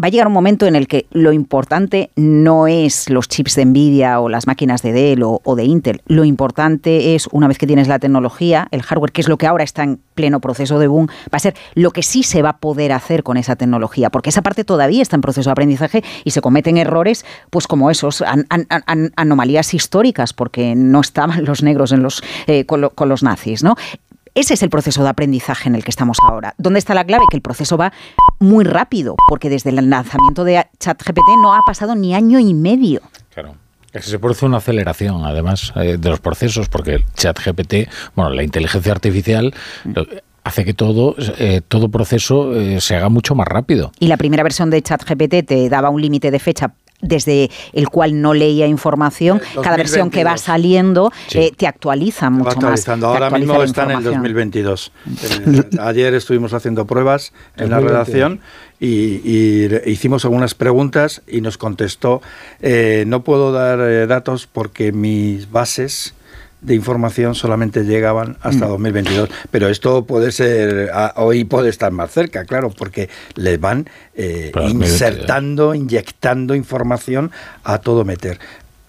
va 0.03 0.09
a 0.09 0.11
llegar 0.11 0.27
un 0.27 0.33
momento 0.33 0.67
en 0.67 0.77
el 0.77 0.89
que 0.89 1.07
lo 1.11 1.33
importante 1.33 2.11
no 2.17 2.67
es 2.67 3.09
los 3.09 3.29
chips 3.29 3.55
de 3.57 3.65
Nvidia 3.65 4.21
o 4.21 4.29
las 4.29 4.47
máquinas 4.47 4.83
de 4.83 4.93
Dell 4.93 5.23
o, 5.23 5.41
de 5.57 5.65
Intel. 5.65 6.03
Lo 6.07 6.25
importante 6.25 7.15
es, 7.15 7.29
una 7.33 7.49
vez 7.49 7.57
que 7.59 7.67
tienes 7.67 7.89
la 7.89 7.99
tecnología, 7.99 8.69
el 8.71 8.83
hardware, 8.83 9.13
que 9.13 9.21
es 9.23 9.29
lo 9.29 9.39
que 9.39 9.47
ahora 9.47 9.65
está 9.65 9.83
en 9.85 9.99
pleno 10.15 10.41
proceso 10.41 10.79
de 10.79 10.87
boom, 10.87 11.07
va 11.09 11.37
a 11.37 11.39
ser 11.39 11.55
lo 11.75 11.91
que 11.91 12.03
sí 12.03 12.23
se 12.23 12.43
va 12.43 12.51
a 12.51 12.59
poder 12.59 12.93
hacer 12.93 13.23
con 13.23 13.37
esa 13.37 13.57
tecnología, 13.57 14.11
porque 14.11 14.31
esa 14.31 14.43
parte 14.43 14.65
todavía 14.65 15.03
está 15.03 15.17
en 15.17 15.23
proceso 15.23 15.49
de 15.49 15.53
aprendizaje 15.53 16.05
y 16.25 16.31
se 16.31 16.41
cometen 16.41 16.77
errores, 16.77 17.25
pues 17.51 17.67
como 17.67 17.91
esos, 17.91 18.23
an- 18.23 18.47
an- 18.51 18.67
an- 18.69 19.13
anomalías 19.17 19.73
históricas, 19.75 20.33
porque 20.33 20.75
no 20.77 21.01
estaban 21.01 21.45
los 21.47 21.63
negros 21.63 21.95
eh, 22.47 22.65
con 22.67 23.09
los 23.09 23.23
nazis, 23.23 23.63
¿no? 23.63 23.77
Ese 24.37 24.53
es 24.53 24.63
el 24.63 24.69
proceso 24.69 25.03
de 25.03 25.09
aprendizaje 25.09 25.67
en 25.67 25.75
el 25.77 25.83
que 25.83 25.91
estamos 25.91 26.19
ahora. 26.29 26.55
¿Dónde 26.59 26.79
está 26.79 26.93
la 26.95 27.05
clave? 27.05 27.25
Que 27.31 27.39
el 27.39 27.43
proceso 27.43 27.79
va 27.79 27.91
muy 28.39 28.65
rápido, 28.65 29.17
porque 29.31 29.49
desde 29.49 29.71
el 29.71 29.89
lanzamiento 29.89 30.45
de 30.45 30.63
ChatGPT 30.79 31.23
no 31.43 31.55
ha 31.55 31.61
pasado 31.67 31.95
ni 31.95 32.15
año 32.15 32.39
y 32.39 32.53
medio. 32.53 33.01
Claro. 33.33 33.55
Es 33.95 34.05
que 34.05 34.11
se 34.11 34.19
produce 34.19 34.45
una 34.45 34.59
aceleración, 34.59 35.25
además, 35.25 35.73
eh, 35.77 35.97
de 35.99 36.11
los 36.11 36.21
procesos, 36.21 36.69
porque 36.69 36.97
el 36.97 37.05
chat 37.15 37.39
GPT, 37.43 37.89
bueno, 38.15 38.31
la 38.31 38.43
inteligencia 38.43 38.93
artificial 38.93 39.55
lo- 39.87 40.07
hace 40.45 40.67
que 40.67 40.75
todo, 40.75 41.17
eh, 41.39 41.63
todo 41.67 41.89
proceso 41.89 42.55
eh, 42.55 42.79
se 42.83 42.95
haga 42.95 43.09
mucho 43.09 43.35
más 43.35 43.49
rápido. 43.49 43.91
Y 43.99 44.09
la 44.09 44.19
primera 44.19 44.43
versión 44.43 44.69
de 44.69 44.83
ChatGPT 44.83 45.47
te 45.47 45.69
daba 45.71 45.89
un 45.89 46.03
límite 46.03 46.31
de 46.31 46.39
fecha 46.39 46.75
desde 47.01 47.51
el 47.73 47.89
cual 47.89 48.21
no 48.21 48.35
leía 48.35 48.67
información. 48.67 49.41
Cada 49.63 49.77
versión 49.77 50.11
que 50.11 50.25
va 50.25 50.33
2022. 50.33 50.41
saliendo 50.41 51.13
Sí. 51.29 51.39
eh, 51.39 51.53
te 51.57 51.67
actualiza 51.67 52.31
mucho 52.31 52.45
más. 52.47 52.55
actualizando. 52.57 53.07
te 53.07 53.13
Ahora 53.13 53.27
actualiza 53.27 53.53
mismo 53.53 53.63
está 53.63 53.83
en 53.85 53.91
el 53.91 53.97
información. 53.99 54.23
2022. 54.23 54.93
Eh, 55.23 55.79
ayer 55.81 56.15
estuvimos 56.15 56.53
haciendo 56.53 56.87
pruebas 56.87 57.33
en 57.57 57.71
la 57.71 57.81
2022. 57.81 57.91
redacción 57.91 58.41
y, 58.79 59.91
hicimos 59.91 60.25
algunas 60.25 60.55
preguntas 60.55 61.23
y 61.27 61.41
nos 61.41 61.59
contestó, 61.59 62.21
eh, 62.61 63.05
no 63.07 63.23
puedo 63.23 63.53
dar 63.53 63.81
eh, 63.81 64.07
datos 64.07 64.47
porque 64.47 64.93
mis 64.93 65.51
bases 65.51 66.15
de 66.67 66.75
información 66.75 67.35
solamente 67.35 67.85
llegaban 67.85 68.37
hasta 68.43 68.67
Mm. 68.67 68.71
2022. 68.71 69.31
Pero 69.51 69.69
esto 69.69 70.05
puede 70.05 70.33
ser, 70.33 70.91
a- 70.93 71.15
hoy 71.17 71.45
puede 71.45 71.69
estar 71.71 71.93
más 71.93 72.11
cerca, 72.11 72.45
claro, 72.45 72.71
porque 72.71 73.09
le 73.37 73.57
van 73.57 73.89
eh, 74.15 74.51
Para 74.53 74.67
2022. 74.67 74.91
insertando, 74.93 75.75
inyectando 75.75 76.55
información 76.55 77.31
a 77.65 77.79
todo 77.79 78.05
meter. 78.05 78.39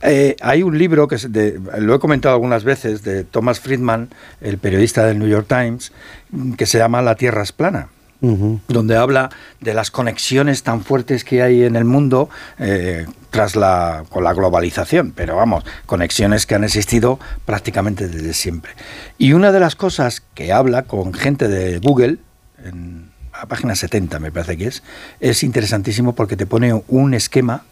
Eh, 0.01 0.35
hay 0.41 0.63
un 0.63 0.77
libro 0.77 1.07
que 1.07 1.15
es 1.15 1.31
de- 1.31 1.59
lo 1.79 1.95
he 1.95 1.99
comentado 1.99 2.33
algunas 2.35 2.63
veces 2.63 3.03
de 3.03 3.23
Thomas 3.23 3.59
Friedman, 3.59 4.09
el 4.41 4.57
periodista 4.57 5.05
del 5.05 5.19
New 5.19 5.27
York 5.27 5.47
Times, 5.47 5.91
mm, 6.31 6.53
que 6.53 6.65
se 6.65 6.77
llama 6.77 7.01
La 7.01 7.15
Tierra 7.15 7.41
es 7.43 7.51
plana 7.51 7.89
donde 8.19 8.97
habla 8.97 9.29
de 9.61 9.73
las 9.73 9.91
conexiones 9.91 10.63
tan 10.63 10.83
fuertes 10.83 11.23
que 11.23 11.41
hay 11.41 11.63
en 11.63 11.75
el 11.75 11.85
mundo 11.85 12.29
eh, 12.57 13.05
tras 13.29 13.55
la 13.55 14.05
con 14.09 14.23
la 14.23 14.33
globalización, 14.33 15.11
pero 15.15 15.35
vamos, 15.35 15.63
conexiones 15.85 16.45
que 16.45 16.55
han 16.55 16.63
existido 16.63 17.19
prácticamente 17.45 18.07
desde 18.07 18.33
siempre. 18.33 18.71
Y 19.17 19.33
una 19.33 19.51
de 19.51 19.59
las 19.59 19.75
cosas 19.75 20.23
que 20.33 20.51
habla 20.51 20.83
con 20.83 21.13
gente 21.13 21.47
de 21.47 21.79
Google 21.79 22.17
en 22.63 23.11
la 23.31 23.45
página 23.45 23.75
70 23.75 24.19
me 24.19 24.31
parece 24.31 24.57
que 24.57 24.67
es, 24.67 24.83
es 25.19 25.43
interesantísimo 25.43 26.15
porque 26.15 26.35
te 26.35 26.45
pone 26.45 26.81
un 26.87 27.13
esquema 27.13 27.65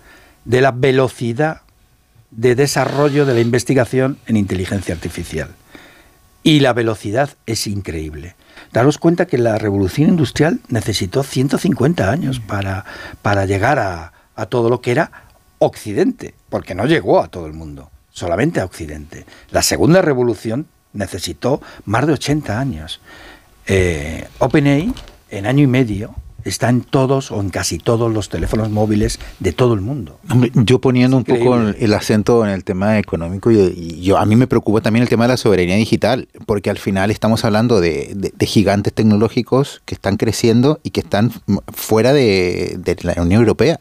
de 0.43 0.61
la 0.61 0.72
velocidad 0.72 1.61
de 2.32 2.56
desarrollo 2.56 3.25
de 3.25 3.33
la 3.33 3.40
investigación 3.40 4.17
en 4.27 4.38
inteligencia 4.38 4.93
artificial. 4.93 5.49
Y 6.43 6.59
la 6.59 6.74
velocidad 6.74 7.32
es 7.48 7.65
increíble. 7.65 8.35
Daros 8.76 8.98
cuenta 8.98 9.26
que 9.26 9.38
la 9.38 9.58
revolución 9.58 10.10
industrial 10.10 10.60
necesitó 10.68 11.24
150 11.24 12.12
años 12.12 12.42
para, 12.42 12.84
para 13.22 13.45
llegar 13.45 13.80
a, 13.80 14.12
a 14.36 14.48
todo 14.48 14.70
lo 14.70 14.82
que 14.82 14.92
era 14.92 15.12
Occidente, 15.60 16.34
porque 16.50 16.76
no 16.76 16.86
llegó 16.86 17.24
a 17.24 17.30
todo 17.30 17.48
el 17.48 17.54
mundo, 17.54 17.90
solamente 18.12 18.60
a 18.60 18.66
Occidente. 18.66 19.26
La 19.52 19.62
segunda 19.62 20.02
revolución 20.02 20.68
necesitó 20.92 21.62
más 21.86 22.06
de 22.06 22.12
80 22.12 22.60
años. 22.60 23.00
Eh, 23.66 24.28
OpenAI, 24.40 24.94
en 25.30 25.45
año 25.45 25.64
y 25.64 25.68
medio, 25.68 26.14
está 26.45 26.69
en 26.69 26.82
todos 26.82 27.32
o 27.32 27.41
en 27.41 27.49
casi 27.49 27.77
todos 27.80 28.14
los 28.14 28.30
teléfonos 28.30 28.69
móviles 28.69 29.19
de 29.40 29.51
todo 29.51 29.74
el 29.74 29.82
mundo. 29.82 30.19
Hombre, 30.32 30.51
Yo 30.53 30.80
poniendo 30.80 31.17
un 31.17 31.24
poco 31.25 31.57
el 31.57 31.93
acento 31.93 32.45
en 32.45 32.51
el 32.51 32.64
tema 32.64 32.98
económico, 32.99 33.51
yo 33.51 34.17
a 34.17 34.25
mí 34.25 34.35
me 34.35 34.48
preocupa 34.48 34.80
también 34.82 35.03
el 35.03 35.09
tema 35.09 35.25
de 35.25 35.30
la 35.30 35.38
soberanía 35.38 35.75
digital, 35.75 36.27
porque 36.45 36.69
al 36.69 36.77
final 36.77 37.11
estamos 37.11 37.43
hablando 37.45 37.82
de, 37.82 38.14
de- 38.15 38.32
de 38.35 38.45
gigantes 38.45 38.93
tecnológicos 38.93 39.82
que 39.85 39.95
están 39.95 40.17
creciendo 40.17 40.80
y 40.83 40.91
que 40.91 40.99
están 41.01 41.32
fuera 41.74 42.14
de, 42.14 42.75
de 42.77 42.95
la 43.01 43.22
Unión 43.22 43.41
Europea. 43.41 43.80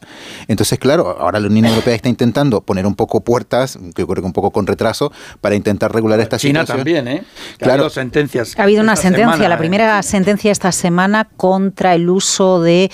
Entonces, 0.49 0.79
claro, 0.79 1.17
ahora 1.21 1.41
la 1.41 1.49
Unión 1.49 1.67
Europea 1.67 1.95
está 1.95 2.09
intentando 2.09 2.61
poner 2.63 2.87
un 2.87 2.95
poco 2.95 3.21
puertas, 3.23 3.79
que 3.95 4.03
yo 4.03 4.07
creo 4.07 4.23
que 4.23 4.27
un 4.27 4.33
poco 4.33 4.51
con 4.51 4.67
retraso, 4.67 5.13
para 5.41 5.55
intentar 5.55 5.93
regular 5.93 6.19
esta 6.21 6.39
China 6.39 6.61
situación. 6.61 6.79
también, 6.79 7.09
¿eh? 7.09 7.25
Que 7.59 7.65
Claro. 7.65 7.73
Ha 7.73 7.75
habido 7.87 7.91
sentencias. 7.91 8.55
Ha 8.59 8.63
habido 8.63 8.83
una 8.83 8.97
sentencia, 8.97 9.33
semana, 9.33 9.49
la 9.49 9.55
¿eh? 9.55 9.59
primera 9.59 10.03
sentencia 10.03 10.51
esta 10.51 10.73
semana 10.73 11.29
contra 11.37 11.95
el 11.95 12.09
uso 12.09 12.54
de 12.61 12.91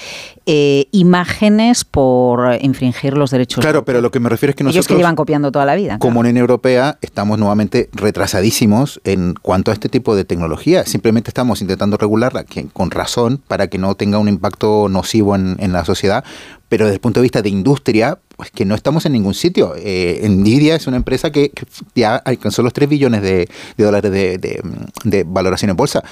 eh, 0.47 0.87
imágenes 0.93 1.85
por 1.85 2.57
infringir 2.61 3.17
los 3.17 3.31
derechos. 3.31 3.61
Claro, 3.63 3.85
pero 3.85 4.01
lo 4.01 4.11
que 4.11 4.21
me 4.21 4.29
refiero 4.29 4.51
es 4.51 4.57
que 4.57 4.63
Ellos 4.65 4.73
que 4.73 4.79
nosotros... 4.79 4.99
llevan 4.99 5.17
copiando 5.17 5.53
toda 5.53 5.65
la 5.65 5.75
vida. 5.75 5.99
Como 5.99 6.21
Unión 6.21 6.37
Europea 6.37 6.99
estamos 7.03 7.39
nuevamente 7.39 7.89
retrasadísimos 7.93 9.01
en 9.05 9.35
cuanto 9.35 9.71
a 9.71 9.75
este 9.75 9.89
tipo 9.89 10.15
de 10.15 10.25
tecnología. 10.25 10.85
Simplemente 10.87 11.31
estamos 11.31 11.61
intentando 11.61 11.97
regularla 11.97 12.45
que- 12.45 12.67
con 12.73 12.91
razón 12.91 13.41
para 13.49 13.69
que 13.69 13.79
no 13.79 13.95
tenga 13.95 14.19
un 14.19 14.29
impacto 14.29 14.89
nocivo 14.89 15.35
en, 15.35 15.57
en 15.61 15.73
la 15.73 15.85
sociedad, 15.85 16.25
pero 16.69 16.85
desde 16.85 16.95
el 16.97 17.01
punto 17.01 17.21
de 17.21 17.23
vista 17.23 17.43
de 17.43 17.49
industria, 17.49 18.19
pues 18.41 18.51
que 18.51 18.65
no 18.65 18.75
estamos 18.75 19.05
en 19.05 19.13
ningún 19.13 19.35
sitio. 19.35 19.75
Eh, 19.77 20.27
Nvidia 20.27 20.75
es 20.75 20.87
una 20.87 20.97
empresa 20.97 21.31
que, 21.31 21.51
que 21.51 21.67
ya 21.95 22.17
alcanzó 22.17 22.63
los 22.63 22.73
3 22.73 22.89
billones 22.89 23.21
de, 23.21 23.47
de 23.77 23.85
dólares 23.85 24.11
de, 24.11 24.39
de- 24.39 24.63
de 25.05 25.25
valoración 25.25 25.71
en 25.71 25.77
bolsa. 25.77 26.03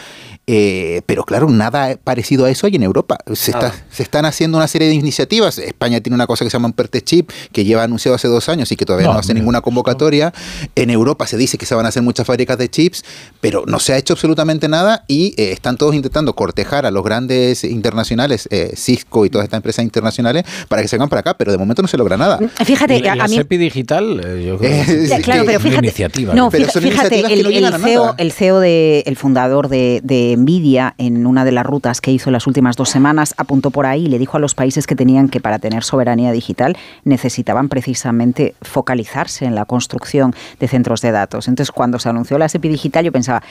Eh, 0.47 1.00
pero 1.07 1.24
claro, 1.24 1.48
nada 1.48 1.97
parecido 2.05 2.44
a 2.44 2.50
eso 2.50 2.66
hay 2.66 2.76
en 2.76 2.82
Europa. 2.82 3.16
Se, 3.34 3.50
está- 3.52 3.68
Nada. 3.68 3.84
se 3.90 4.02
están 4.02 4.26
haciendo 4.26 4.58
una 4.58 4.68
serie 4.68 4.89
de 4.89 4.94
iniciativas. 4.94 5.57
España 5.57 6.02
tiene 6.02 6.16
una 6.16 6.26
cosa 6.26 6.44
que 6.44 6.50
se 6.50 6.57
llama 6.57 6.68
un 6.68 6.74
Chip, 7.02 7.31
que 7.50 7.65
lleva 7.65 7.82
anunciado 7.84 8.15
hace 8.16 8.28
dos 8.28 8.50
años 8.50 8.70
y 8.73 8.76
que 8.76 8.84
todavía 8.84 9.07
no, 9.07 9.15
No, 9.15 9.18
hace 9.20 9.32
mira, 9.32 9.40
ninguna 9.40 9.62
convocatoria. 9.62 10.34
En 10.74 10.90
Europa 10.90 11.26
se 11.26 11.39
dice 11.39 11.57
que 11.57 11.65
se 11.65 11.74
van 11.74 11.86
a 11.86 11.89
hacer 11.89 12.02
muchas 12.02 12.26
fábricas 12.26 12.58
de 12.58 12.68
chips, 12.68 13.05
pero 13.40 13.65
no 13.66 13.78
se 13.78 13.94
ha 13.94 13.97
hecho 13.97 14.12
absolutamente 14.12 14.68
nada 14.68 15.05
y 15.08 15.28
eh, 15.40 15.52
están 15.52 15.78
todos 15.78 15.94
intentando 15.94 16.34
cortejar 16.34 16.84
a 16.84 16.90
los 16.90 17.02
grandes 17.02 17.65
internacionales, 17.65 18.48
Cisco 18.76 19.24
y 19.24 19.31
todas 19.31 19.44
estas 19.44 19.57
empresas 19.58 19.82
internacionales, 19.82 20.44
para 20.68 20.82
que 20.82 20.89
se 20.89 20.97
hagan 20.97 21.08
para 21.08 21.20
acá, 21.20 21.39
pero 21.39 21.52
de 21.52 21.57
momento 21.58 21.81
no 21.81 21.89
se 21.89 21.97
logra 21.97 22.17
nada. 22.18 22.38
Fíjate, 22.64 22.97
Y 22.98 23.02
la, 23.02 23.12
a- 23.12 23.16
la 23.16 23.24
a 23.24 23.28
mí- 23.28 23.36
SEPI 23.36 23.56
digital, 23.56 24.20
eh, 24.24 24.44
yo 24.47 24.58
creo 24.58 24.84
que 24.84 25.05
es 25.05 25.24
claro, 25.24 25.44
pero 25.47 25.58
una 25.58 25.68
fíjate, 25.68 25.86
iniciativa. 25.86 26.34
no, 26.34 26.50
Pero 26.50 26.64
fija- 26.64 26.72
son 26.72 26.82
fíjate, 26.82 27.16
iniciativas 27.18 27.30
el, 27.32 27.36
que 27.38 27.42
no 27.44 27.48
el 27.48 27.55
llegan 27.55 27.74
a 27.74 27.78
CEO, 27.78 28.02
nada. 28.05 28.14
el 28.18 28.32
CEO 28.32 28.60
de, 28.60 29.02
el 29.06 29.16
fundador 29.16 29.68
de, 29.68 30.00
de 30.02 30.34
Nvidia, 30.36 30.94
en 30.98 31.26
una 31.26 31.44
de 31.44 31.52
las 31.52 31.64
rutas 31.64 32.00
que 32.00 32.10
hizo 32.12 32.30
las 32.30 32.47
últimas 32.47 32.76
dos 32.76 32.88
semanas, 32.90 33.34
apuntó 33.38 33.70
por 33.70 33.86
ahí 33.86 34.06
y 34.06 34.08
le 34.08 34.18
dijo 34.18 34.36
a 34.36 34.40
los 34.40 34.55
países 34.55 34.86
que 34.86 34.94
tenían 34.97 35.28
que 35.28 35.40
para 35.40 35.58
tener 35.58 35.84
soberanía 35.84 36.32
digital 36.32 36.76
necesitaban 37.05 37.68
precisamente 37.68 38.55
focalizarse 38.62 39.44
en 39.44 39.55
la 39.55 39.64
construcción 39.64 40.34
de 40.60 40.68
centros 40.68 41.00
de 41.00 41.12
datos. 41.12 41.48
Entonces, 41.48 41.72
cuando 41.72 41.98
se 41.98 42.08
anunció 42.08 42.38
la 42.38 42.48
SEPI 42.48 42.68
digital, 42.68 43.05
yo 43.05 43.12
pensaba, 43.12 43.42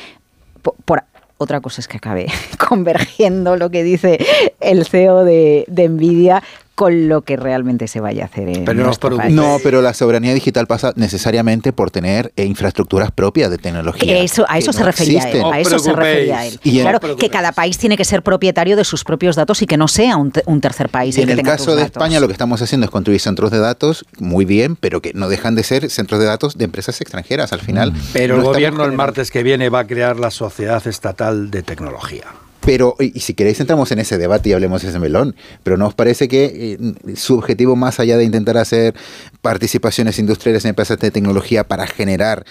por, 0.62 0.76
por- 0.86 1.04
otra 1.40 1.62
cosa 1.62 1.82
es 1.82 1.88
que 1.88 1.98
acabe 1.98 2.26
convergiendo 2.68 3.58
lo 3.58 3.70
que 3.70 3.84
dice 3.84 4.18
el 4.60 4.86
CEO 4.86 5.24
de, 5.24 5.66
de 5.68 5.88
Nvidia 5.88 6.42
con 6.78 7.08
lo 7.10 7.24
que 7.24 7.38
realmente 7.38 7.88
se 7.88 8.00
vaya 8.00 8.22
a 8.22 8.26
hacer 8.28 8.48
en 8.50 8.64
Pero 8.64 8.84
nuestro 8.84 9.18
país. 9.18 9.34
no, 9.34 9.58
pero 9.64 9.82
la 9.82 9.96
soberanía 9.96 10.32
digital 10.36 10.68
pasa 10.68 10.94
necesariamente 10.96 11.74
por 11.74 11.90
tener 11.90 12.32
eh, 12.36 12.46
infraestructuras 12.46 13.10
propias 13.10 13.50
de 13.50 13.58
tecnología. 13.58 14.20
Eso, 14.22 14.46
a 14.48 14.60
eso 14.60 14.68
que 14.70 14.74
se 14.78 14.80
no 14.82 14.86
refería 14.86 15.24
él. 15.32 15.44
A 15.52 15.60
eso 15.60 15.80
se 15.80 15.92
refería 15.92 16.46
él. 16.46 16.60
Y 16.64 16.82
claro, 16.82 17.00
que 17.18 17.30
cada 17.32 17.52
país 17.52 17.80
tiene 17.80 17.98
que 17.98 18.06
ser 18.06 18.22
propietario 18.22 18.78
de 18.78 18.84
sus 18.84 19.04
propios 19.04 19.36
datos 19.36 19.60
y 19.64 19.66
que 19.66 19.76
no 19.76 19.88
sea 19.88 20.18
un, 20.18 20.30
te- 20.30 20.44
un 20.46 20.62
tercer 20.62 20.90
país 20.90 21.18
Y 21.18 21.22
el 21.22 21.24
en 21.24 21.28
que 21.30 21.34
el 21.34 21.38
tenga 21.40 21.58
caso 21.58 21.72
de 21.72 21.78
datos. 21.82 21.96
España 21.96 22.20
lo 22.20 22.28
que 22.28 22.34
estamos 22.34 22.62
haciendo 22.62 22.86
es 22.86 22.92
construir 22.92 23.20
centros 23.20 23.50
de 23.50 23.58
datos 23.58 24.06
muy 24.20 24.46
bien, 24.46 24.76
pero 24.76 25.02
que 25.02 25.14
no 25.16 25.30
dejan 25.30 25.56
de 25.56 25.64
ser 25.64 25.90
centros 25.90 26.20
de 26.20 26.28
datos 26.28 26.60
de 26.60 26.66
empresas 26.66 27.02
extranjeras 27.02 27.54
al 27.54 27.62
final. 27.62 27.92
Pero 28.14 28.36
No 28.38 28.42
el 28.42 28.48
gobierno 28.50 28.86
el 28.86 28.92
martes 28.92 29.32
que 29.32 29.42
viene 29.42 29.70
va 29.70 29.80
a 29.80 29.88
crear 29.88 30.20
la 30.20 30.30
Sociedad 30.30 30.86
Estatal 30.88 31.50
de 31.50 31.64
Tecnología. 31.64 32.26
Pero, 32.68 32.96
y 33.00 33.18
y 33.18 33.22
si 33.22 33.34
queréis 33.34 33.60
entramos 33.62 33.92
en 33.94 34.00
ese 34.00 34.18
debate 34.18 34.50
y 34.50 34.54
hablemos 34.54 34.82
de 34.82 34.90
ese 34.90 35.00
melón, 35.00 35.36
pero 35.64 35.78
¿no 35.78 35.88
os 35.88 35.94
parece 35.96 36.28
que 36.28 36.78
eh, 36.80 37.16
su 37.16 37.36
objetivo 37.38 37.76
más 37.78 38.00
allá 38.02 38.18
de 38.18 38.26
intentar 38.26 38.58
hacer 38.58 38.94
participaciones 39.42 40.20
industriales 40.20 40.66
en 40.66 40.70
empresas 40.70 41.00
de 41.00 41.10
tecnología 41.10 41.64
para 41.64 41.88
generar 41.88 42.44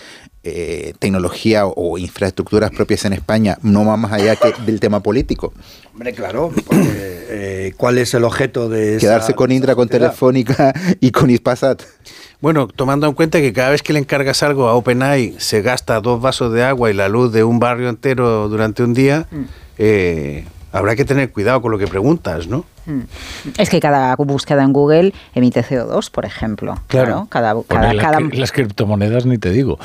eh, 0.42 0.94
tecnología 0.98 1.66
o 1.66 1.98
infraestructuras 1.98 2.70
propias 2.70 3.04
en 3.04 3.12
España 3.12 3.58
no 3.62 3.84
va 3.84 3.96
más 3.98 4.12
allá 4.12 4.36
que 4.36 4.54
del 4.64 4.80
tema 4.80 5.00
político? 5.00 5.52
Hombre, 5.92 6.12
claro, 6.14 6.50
porque, 6.54 6.80
eh, 7.28 7.72
¿cuál 7.76 7.98
es 7.98 8.14
el 8.14 8.24
objeto 8.24 8.68
de 8.70 8.96
esa- 8.96 9.00
Quedarse 9.06 9.34
con 9.34 9.52
Indra, 9.52 9.74
con? 9.74 9.88
Telefónica 9.88 10.72
y 11.00 11.10
con 11.10 11.28
Ispasat. 11.30 11.82
Bueno, 12.40 12.68
tomando 12.68 13.06
en 13.06 13.12
cuenta 13.14 13.40
que 13.40 13.52
cada 13.52 13.70
vez 13.70 13.82
que 13.82 13.92
le 13.92 13.98
encargas 13.98 14.42
algo 14.42 14.68
a 14.68 14.74
OpenAI 14.74 15.34
se 15.38 15.62
gasta 15.62 16.00
dos 16.00 16.20
vasos 16.22 16.52
de 16.52 16.62
agua 16.64 16.90
y 16.90 16.94
la 16.94 17.08
luz 17.08 17.32
de 17.32 17.44
un 17.44 17.58
barrio 17.58 17.88
entero 17.88 18.48
durante 18.48 18.82
un 18.82 18.94
día, 18.94 19.26
eh, 19.78 20.44
habrá 20.72 20.96
que 20.96 21.04
tener 21.04 21.32
cuidado 21.32 21.60
con 21.62 21.70
lo 21.72 21.78
que 21.78 21.86
preguntas, 21.86 22.46
¿no? 22.46 22.64
Mm. 22.86 23.00
Es 23.58 23.68
que 23.70 23.80
cada 23.80 24.14
búsqueda 24.16 24.62
en 24.62 24.72
Google 24.72 25.12
emite 25.34 25.62
CO2, 25.64 26.10
por 26.10 26.24
ejemplo. 26.24 26.78
Claro. 26.86 27.26
Cada, 27.30 27.52
Bueno, 27.54 27.66
cada, 27.68 27.92
y 27.92 27.96
las, 27.96 28.04
cada- 28.06 28.20
las 28.20 28.52
criptomonedas 28.52 29.26
ni 29.26 29.38
te 29.38 29.50
digo. 29.50 29.78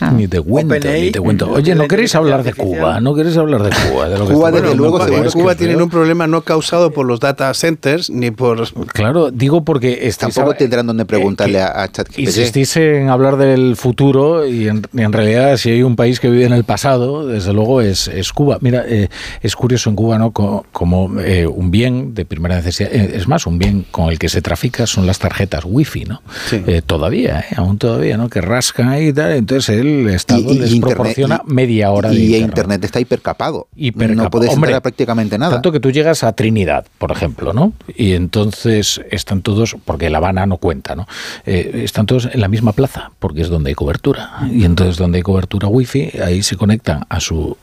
ah. 0.00 0.10
Ni 0.10 0.28
te 0.28 0.40
cuento, 0.40 0.74
OpenAI, 0.74 1.00
ni 1.02 1.10
te 1.10 1.20
cuento. 1.20 1.50
Oye, 1.50 1.74
¿no 1.74 1.86
queréis 1.88 2.14
hablar 2.14 2.42
de 2.42 2.52
Cuba? 2.54 3.00
¿No 3.00 3.14
queréis 3.14 3.36
hablar 3.36 3.62
de 3.62 3.70
Cuba? 3.70 4.08
De 4.08 4.18
lo 4.18 4.26
que 4.26 4.32
Cuba, 4.34 4.50
desde 4.50 4.74
luego, 4.74 5.04
Es 5.06 5.32
Cuba 5.34 5.52
que 5.52 5.58
tienen 5.58 5.82
un 5.82 5.90
problema 5.90 6.26
no 6.26 6.42
causado 6.42 6.90
por 6.92 7.06
los 7.06 7.20
data 7.20 7.52
centers 7.54 8.10
ni 8.10 8.30
por... 8.30 8.66
Claro, 8.88 9.30
digo 9.30 9.64
porque 9.64 10.06
estáis 10.08 10.34
Tampoco 10.34 10.54
a- 10.54 10.56
tendrán 10.58 10.86
donde 10.86 11.04
preguntarle 11.04 11.58
que- 11.58 11.62
a, 11.62 11.82
a 11.82 11.88
ChatGPT. 11.90 12.18
Insistís 12.20 12.76
en 12.76 13.08
hablar 13.10 13.36
del 13.36 13.76
futuro 13.76 14.46
y 14.46 14.68
en, 14.68 14.82
en 14.96 15.12
realidad 15.12 15.56
si 15.56 15.70
hay 15.70 15.82
un 15.82 15.96
país 15.96 16.20
que 16.20 16.28
vive 16.30 16.44
en 16.44 16.52
el 16.52 16.64
pasado, 16.64 17.26
desde 17.26 17.52
luego 17.52 17.80
es, 17.80 18.08
es 18.08 18.32
Cuba. 18.32 18.58
Mira, 18.60 18.84
eh, 18.86 19.08
es 19.42 19.54
curioso 19.56 19.90
en 19.90 19.96
Cuba, 19.96 20.18
¿no? 20.18 20.30
Co- 20.32 20.64
Como, 20.72 21.20
eh, 21.20 21.46
un 21.46 21.70
bien 21.70 22.14
de 22.14 22.24
primera 22.38 22.56
necesidad. 22.56 22.90
Eh, 22.92 23.12
Es 23.16 23.26
más, 23.28 23.46
un 23.46 23.58
bien 23.58 23.84
con 23.90 24.10
el 24.10 24.18
que 24.18 24.28
se 24.28 24.40
trafica 24.42 24.86
son 24.86 25.06
las 25.06 25.18
tarjetas 25.18 25.64
wifi, 25.66 26.04
¿no? 26.04 26.22
Eh, 26.52 26.82
todavía, 26.84 27.40
¿eh? 27.40 27.54
aún 27.56 27.78
todavía, 27.78 28.16
¿no? 28.16 28.28
Que 28.28 28.40
rascan 28.40 28.88
ahí 28.88 29.08
y 29.08 29.12
tal. 29.12 29.32
Entonces 29.32 29.78
el 29.78 30.08
Estado 30.08 30.40
Y- 30.40 30.56
y 30.56 30.58
les 30.58 30.72
internet- 30.72 30.96
proporciona 30.96 31.42
y- 31.46 31.52
media 31.52 31.90
hora 31.90 32.10
de 32.10 32.16
y 32.16 32.22
internet. 32.26 32.48
internet 32.48 32.84
está 32.84 33.00
hipercapado. 33.00 33.66
Hipercapado. 33.76 34.24
No 34.24 34.30
puedes 34.30 34.50
Hombre, 34.50 34.68
entrar 34.70 34.78
a 34.78 34.82
prácticamente 34.82 35.38
nada. 35.38 35.52
Tanto 35.54 35.72
que 35.72 35.80
tú 35.80 35.90
llegas 35.90 36.22
a 36.24 36.32
Trinidad, 36.32 36.86
por 36.98 37.10
ejemplo, 37.12 37.52
¿no? 37.52 37.72
Y 37.96 38.12
entonces 38.12 39.00
están 39.10 39.42
todos, 39.42 39.76
porque 39.84 40.10
La 40.10 40.18
Habana 40.18 40.46
no 40.46 40.58
cuenta, 40.58 40.94
¿no? 40.94 41.06
Eh, 41.46 41.82
están 41.84 42.06
todos 42.06 42.28
en 42.32 42.40
la 42.40 42.48
misma 42.48 42.72
plaza, 42.72 43.10
porque 43.18 43.42
es 43.42 43.48
donde 43.48 43.70
hay 43.70 43.74
cobertura. 43.74 44.38
Y 44.52 44.64
entonces 44.64 44.96
donde 44.96 45.18
hay 45.18 45.22
cobertura 45.22 45.66
wifi, 45.68 46.12
ahí 46.24 46.42
se 46.42 46.56
conectan 46.56 47.04
a 47.08 47.18
su... 47.20 47.56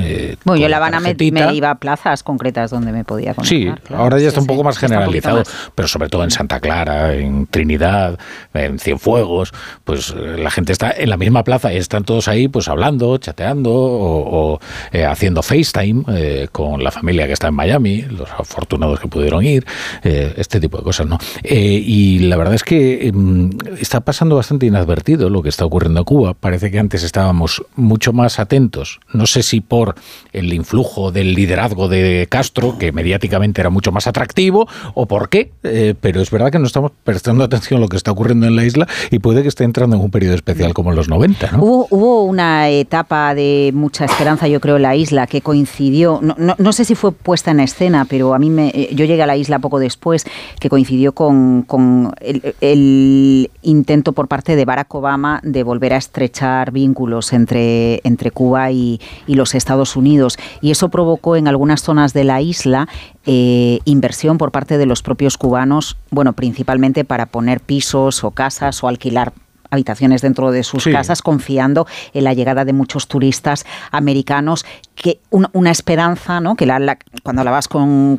eh, 0.00 0.36
Bueno, 0.44 0.62
yo 0.62 0.68
La 0.68 0.76
Habana 0.76 1.00
me, 1.00 1.16
iba 1.52 1.70
a 1.70 1.74
plazas 1.74 2.22
concretas 2.22 2.70
donde 2.70 2.92
me 2.92 3.04
podía 3.04 3.34
Sí, 3.42 3.64
conectar. 3.64 3.80
claro. 3.82 4.02
ahora 4.04 4.18
ya 4.22 4.28
está 4.28 4.40
Sí, 4.40 4.44
un 4.44 4.46
poco 4.46 4.60
sí, 4.60 4.64
más 4.64 4.78
generalizado, 4.78 5.38
más. 5.38 5.70
pero 5.74 5.88
sobre 5.88 6.08
todo 6.08 6.24
en 6.24 6.30
Santa 6.30 6.60
Clara, 6.60 7.14
en 7.14 7.46
Trinidad, 7.46 8.18
en 8.54 8.78
Cienfuegos, 8.78 9.52
pues 9.84 10.14
eh, 10.16 10.36
la 10.38 10.50
gente 10.50 10.72
está 10.72 10.90
en 10.90 11.10
la 11.10 11.16
misma 11.16 11.44
plaza 11.44 11.72
y 11.72 11.76
están 11.76 12.04
todos 12.04 12.28
ahí 12.28 12.48
pues 12.48 12.68
hablando, 12.68 13.16
chateando 13.18 13.70
o, 13.72 14.52
o, 14.54 14.60
eh, 14.92 15.04
haciendo 15.04 15.42
FaceTime 15.42 16.04
eh, 16.08 16.48
con 16.52 16.82
la 16.82 16.90
familia 16.90 17.26
que 17.26 17.32
está 17.32 17.48
en 17.48 17.54
Miami, 17.54 18.02
los 18.02 18.28
afortunados 18.30 19.00
que 19.00 19.08
pudieron 19.08 19.44
ir, 19.44 19.66
eh, 20.02 20.34
este 20.36 20.60
tipo 20.60 20.78
de 20.78 20.84
cosas, 20.84 21.06
¿no? 21.06 21.18
Eh, 21.42 21.82
y 21.84 22.20
la 22.20 22.36
verdad 22.36 22.54
es 22.54 22.64
que 22.64 23.10
mm, 23.12 23.50
está 23.80 24.00
pasando 24.00 24.36
bastante 24.36 24.66
inadvertido 24.66 25.30
lo 25.30 25.42
que 25.42 25.48
está 25.48 25.64
ocurriendo 25.64 26.00
en 26.00 26.04
Cuba. 26.04 26.34
Parece 26.34 26.70
que 26.70 26.78
antes 26.78 27.02
estábamos 27.02 27.62
mucho 27.76 28.12
más 28.12 28.38
atentos, 28.38 29.00
no 29.12 29.26
sé 29.26 29.42
si 29.42 29.60
por 29.60 29.94
el 30.32 30.52
influjo 30.52 31.12
del 31.12 31.34
liderazgo 31.34 31.88
de 31.88 32.26
Castro, 32.30 32.78
que 32.78 32.92
mediáticamente 32.92 33.60
era 33.60 33.70
mucho 33.70 33.92
más 33.92 34.06
atractivo, 34.10 34.68
o 34.94 35.06
por 35.06 35.28
qué, 35.28 35.50
eh, 35.62 35.94
pero 36.00 36.20
es 36.20 36.30
verdad 36.30 36.50
que 36.52 36.58
no 36.58 36.66
estamos 36.66 36.92
prestando 37.04 37.42
atención 37.44 37.78
a 37.78 37.80
lo 37.80 37.88
que 37.88 37.96
está 37.96 38.12
ocurriendo 38.12 38.46
en 38.46 38.56
la 38.56 38.64
isla 38.64 38.86
y 39.10 39.18
puede 39.18 39.42
que 39.42 39.48
esté 39.48 39.64
entrando 39.64 39.96
en 39.96 40.02
un 40.02 40.10
periodo 40.10 40.34
especial 40.34 40.74
como 40.74 40.90
en 40.90 40.96
los 40.96 41.08
90, 41.08 41.52
¿no? 41.52 41.62
Hubo, 41.62 41.86
hubo 41.90 42.24
una 42.24 42.68
etapa 42.68 43.34
de 43.34 43.70
mucha 43.74 44.04
esperanza, 44.04 44.46
yo 44.48 44.60
creo, 44.60 44.76
en 44.76 44.82
la 44.82 44.96
isla 44.96 45.26
que 45.26 45.40
coincidió, 45.40 46.20
no, 46.22 46.36
no- 46.58 46.72
sé 46.72 46.84
si 46.84 46.94
fue 46.94 47.10
puesta 47.12 47.50
en 47.50 47.60
escena, 47.60 48.04
pero 48.08 48.32
a 48.34 48.38
mí 48.38 48.48
me, 48.50 48.68
eh, 48.68 48.90
yo 48.94 49.04
llegué 49.04 49.22
a 49.22 49.26
la 49.26 49.36
isla 49.36 49.58
poco 49.58 49.78
después, 49.80 50.24
que 50.60 50.68
coincidió 50.68 51.12
con, 51.12 51.62
con 51.62 52.12
el, 52.20 52.54
el 52.60 53.50
intento 53.62 54.12
por 54.12 54.28
parte 54.28 54.56
de 54.56 54.64
Barack 54.64 54.94
Obama 54.94 55.40
de 55.42 55.62
volver 55.62 55.92
a 55.94 55.96
estrechar 55.96 56.70
vínculos 56.72 57.32
entre, 57.32 58.00
entre 58.04 58.30
Cuba 58.30 58.70
y, 58.70 59.00
y 59.26 59.34
los 59.34 59.54
Estados 59.54 59.96
Unidos. 59.96 60.36
Y 60.60 60.70
eso 60.70 60.88
provocó 60.88 61.36
en 61.36 61.48
algunas 61.48 61.82
zonas 61.82 62.12
de 62.12 62.24
la 62.24 62.40
isla 62.40 62.88
eh, 63.32 63.78
inversión 63.84 64.38
por 64.38 64.50
parte 64.50 64.76
de 64.76 64.86
los 64.86 65.02
propios 65.02 65.38
cubanos, 65.38 65.96
bueno, 66.10 66.32
principalmente 66.32 67.04
para 67.04 67.26
poner 67.26 67.60
pisos 67.60 68.24
o 68.24 68.32
casas 68.32 68.82
o 68.82 68.88
alquilar 68.88 69.32
habitaciones 69.72 70.20
dentro 70.20 70.50
de 70.50 70.64
sus 70.64 70.82
Sí. 70.82 70.90
casas, 70.90 71.22
confiando 71.22 71.86
en 72.12 72.24
la 72.24 72.34
llegada 72.34 72.64
de 72.64 72.72
muchos 72.72 73.06
turistas 73.06 73.64
americanos, 73.92 74.64
que 74.96 75.20
una, 75.30 75.48
una 75.52 75.70
esperanza, 75.70 76.40
¿no? 76.40 76.56
Que 76.56 76.66
la- 76.66 76.80
la- 76.80 76.98
cuando 77.22 77.42
hablabas 77.42 77.68
con, 77.68 78.18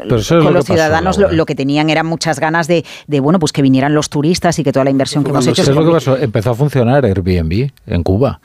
es 0.00 0.30
lo 0.30 0.50
los 0.50 0.64
pasó, 0.64 0.72
ciudadanos, 0.72 1.18
lo, 1.18 1.44
que 1.44 1.54
tenían 1.54 1.90
eran 1.90 2.06
muchas 2.06 2.40
ganas 2.40 2.68
de, 2.68 2.86
de, 3.06 3.20
bueno, 3.20 3.38
pues 3.38 3.52
que 3.52 3.60
vinieran 3.60 3.92
los 3.92 4.08
turistas 4.08 4.58
y 4.60 4.64
que 4.64 4.72
toda 4.72 4.84
la 4.84 4.90
inversión 4.90 5.24
que 5.24 5.30
hemos 5.30 5.46
hecho 5.46 5.62
¿Sabes 5.62 5.76
se 5.76 5.78
lo 5.78 5.86
que 5.86 5.92
pasó? 5.92 6.16
Empezó 6.16 6.52
a 6.52 6.54
funcionar 6.54 7.04
Airbnb 7.04 7.70
en 7.86 8.02
Cuba. 8.02 8.40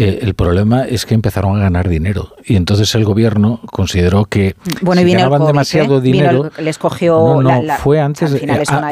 Eh, 0.00 0.20
el 0.22 0.34
problema 0.34 0.84
es 0.84 1.04
que 1.06 1.14
empezaron 1.14 1.56
a 1.56 1.58
ganar 1.58 1.88
dinero 1.88 2.36
y 2.44 2.54
entonces 2.54 2.94
el 2.94 3.04
gobierno 3.04 3.58
consideró 3.72 4.26
que 4.26 4.54
Bueno, 4.80 5.00
si 5.00 5.04
vino 5.06 5.18
el 5.18 5.24
ganaban 5.24 5.38
COVID, 5.40 5.48
demasiado 5.48 5.98
¿eh? 5.98 6.00
Vino 6.00 6.16
dinero 6.18 6.50
el- 6.56 6.64
les 6.66 6.78
cogió 6.78 7.14
no, 7.18 7.42
no, 7.42 7.48
la- 7.50 7.62
la- 7.62 7.76
fue 7.78 8.00
antes 8.00 8.32
eh, 8.32 8.46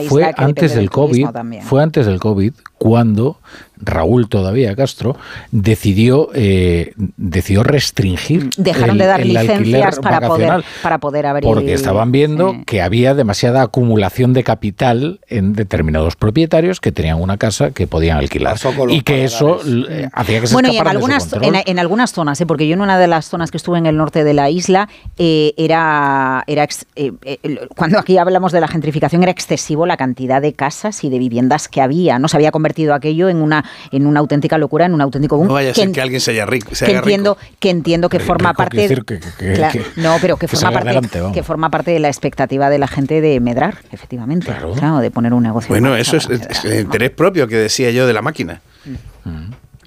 fue 0.09 0.33
antes 0.37 0.75
del 0.75 0.91
COVID 0.91 1.29
también. 1.29 1.63
fue 1.63 1.81
antes 1.81 2.07
del 2.07 2.19
COVID 2.19 2.53
cuando 2.79 3.39
Raúl 3.79 4.29
todavía 4.29 4.75
Castro 4.75 5.17
decidió 5.51 6.31
eh, 6.35 6.93
decidió 7.17 7.63
restringir 7.63 8.51
Dejaron 8.57 8.91
el- 8.93 8.99
de 8.99 9.07
dar 9.07 9.21
el 9.21 9.29
licencias 9.35 9.99
para 9.99 10.27
poder, 10.27 10.65
para 10.83 10.99
poder 10.99 11.27
abrir. 11.27 11.45
Porque 11.45 11.75
estaban 11.75 12.13
viendo 12.13 12.55
que 12.67 12.83
había 12.83 13.15
demasiada 13.15 13.63
acumulación 13.63 14.33
de 14.33 14.45
capital 14.45 15.21
en 15.29 15.53
determinados 15.55 16.17
propietarios 16.17 16.81
que 16.81 16.93
tenían 16.93 17.21
una 17.21 17.37
casa 17.37 17.71
que 17.71 17.87
podían 17.87 18.19
alquilar. 18.19 18.57
Y 18.89 19.03
que 19.03 19.25
eso 19.25 19.61
eh, 19.89 20.09
hacía 20.13 20.41
que 20.41 20.47
se 20.47 20.53
Bueno, 20.55 20.69
y 20.69 20.73
en 20.73 20.77
escaparan 20.77 21.01
de 21.01 21.21
su 21.21 21.35
algunas, 21.37 21.65
en, 21.67 21.71
en 21.71 21.79
algunas 21.79 22.13
zonas, 22.13 22.41
¿eh? 22.41 22.47
porque 22.47 22.67
yo 22.67 22.75
en 22.75 22.81
una 22.81 22.99
de 22.99 23.07
las 23.09 23.27
zonas 23.29 23.51
que 23.51 23.57
estuve 23.59 23.79
en 23.79 23.87
el 23.87 23.97
norte 23.97 24.25
de 24.25 24.35
la 24.35 24.49
isla, 24.51 24.89
eh, 25.19 25.53
era, 25.57 26.45
era 26.47 26.65
ex- 26.65 26.87
eh, 26.97 27.13
eh, 27.25 27.39
cuando 27.77 27.99
aquí 27.99 28.19
hablamos 28.19 28.53
de 28.53 28.61
la 28.61 28.69
gentrificación, 28.69 29.23
era 29.23 29.33
excesivo 29.33 29.87
la 29.87 29.97
cantidad 29.97 30.41
de 30.43 30.53
casas 30.55 31.05
y 31.05 31.11
de 31.11 31.19
viviendas 31.19 31.69
que 31.69 31.81
había. 31.81 32.19
¿no? 32.19 32.29
Se 32.29 32.37
había 32.37 32.51
convertido 32.51 32.66
aquello 32.95 33.29
en 33.29 33.39
una, 33.39 33.65
en 33.91 34.07
una 34.07 34.21
auténtica 34.21 34.59
locura, 34.59 34.87
en 34.87 34.95
un 34.95 35.01
auténtico 35.01 35.37
boom. 35.37 35.49
No 35.49 35.55
vaya 35.55 35.71
a 35.71 35.73
que 35.73 35.81
ser 35.81 35.89
en- 35.89 35.93
que 35.95 36.01
alguien 36.01 36.21
se 36.21 36.31
haya 36.33 36.47
rico. 36.47 36.75
Se 36.75 36.85
que 36.85 36.93
haga 36.93 37.01
rico. 37.01 37.09
entiendo 37.09 37.39
que 37.59 37.71
entiendo 37.71 38.09
que 38.09 38.21
forma 38.21 38.55
parte 38.55 38.77
decir 38.77 39.05
que- 39.05 39.21
que- 39.21 39.53
Claro, 39.55 39.81
no 39.97 40.17
pero 40.21 40.37
que 40.37 40.47
que 40.47 40.57
forma 40.57 40.71
parte 40.73 40.89
adelante, 40.91 41.21
que 41.35 41.43
forma 41.43 41.71
parte 41.71 41.91
de 41.91 41.99
la 42.01 42.09
expectativa 42.09 42.71
de 42.71 42.79
la 42.79 42.87
gente 42.89 43.21
de 43.21 43.41
medrar 43.41 43.79
efectivamente 43.93 44.47
claro, 44.47 44.99
de 45.01 45.11
poner 45.11 45.33
un 45.35 45.43
negocio 45.43 45.75
en 45.75 45.83
Bueno, 45.83 45.97
eso 45.97 46.17
es, 46.17 46.29
es 46.29 46.65
el 46.65 46.81
interés 46.81 47.11
propio 47.11 47.47
que 47.49 47.57
decía 47.57 47.91
yo 47.91 48.07
de 48.07 48.13
la 48.13 48.23
máquina. 48.23 48.61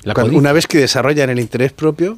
La 0.03 0.14
Cuando- 0.14 0.38
una 0.38 0.51
vez 0.53 0.66
que 0.67 0.77
desarrollan 0.77 1.30
el 1.30 1.40
interés 1.40 1.74
propio, 1.74 2.17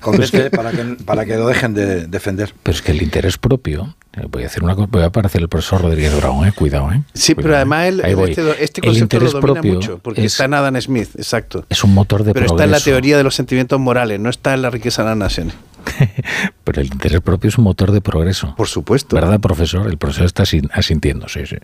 Convence 0.00 0.50
para 0.50 0.70
que, 0.70 0.84
para 1.04 1.24
que 1.24 1.36
lo 1.36 1.46
dejen 1.48 1.74
de 1.74 2.06
defender. 2.06 2.54
Pero 2.62 2.74
es 2.74 2.82
que 2.82 2.92
el 2.92 3.02
interés 3.02 3.38
propio, 3.38 3.94
eh, 4.14 4.26
voy 4.30 4.42
a 4.42 4.46
decir 4.46 4.62
una 4.62 4.74
cosa, 4.74 4.88
voy 4.90 5.02
a 5.02 5.10
parecer 5.10 5.40
el 5.42 5.48
profesor 5.48 5.82
Rodríguez 5.82 6.16
Brown, 6.16 6.46
eh, 6.46 6.52
cuidado, 6.52 6.92
eh. 6.92 7.02
sí, 7.14 7.34
pero 7.34 7.56
además 7.56 7.88
eh. 7.88 8.00
Ahí 8.04 8.14
voy. 8.14 8.30
este, 8.30 8.62
este 8.62 8.80
El 8.80 8.86
concepto 8.86 9.18
lo 9.18 9.26
interés 9.26 9.32
domina 9.32 9.52
propio 9.52 9.74
mucho, 9.74 9.98
porque 9.98 10.24
es, 10.24 10.32
está 10.32 10.44
en 10.44 10.54
Adam 10.54 10.80
Smith, 10.80 11.10
exacto. 11.16 11.64
es 11.68 11.84
un 11.84 11.94
motor 11.94 12.24
de 12.24 12.32
Pero 12.32 12.46
está 12.46 12.64
en 12.64 12.70
la 12.70 12.80
teoría 12.80 13.16
de 13.16 13.22
los 13.22 13.34
sentimientos 13.34 13.78
morales, 13.80 14.20
no 14.20 14.30
está 14.30 14.54
en 14.54 14.62
la 14.62 14.70
riqueza 14.70 15.02
de 15.02 15.08
las 15.08 15.18
naciones. 15.18 15.54
Pero 16.64 16.80
el 16.82 16.88
interés 16.88 17.20
propio 17.20 17.48
es 17.48 17.58
un 17.58 17.64
motor 17.64 17.92
de 17.92 18.00
progreso. 18.00 18.54
Por 18.56 18.68
supuesto. 18.68 19.16
¿Verdad, 19.16 19.40
profesor? 19.40 19.86
El 19.88 19.96
profesor 19.98 20.26
está 20.26 20.42
asin- 20.44 20.68
asintiendo, 20.72 21.28
sí, 21.28 21.40
sí. 21.46 21.56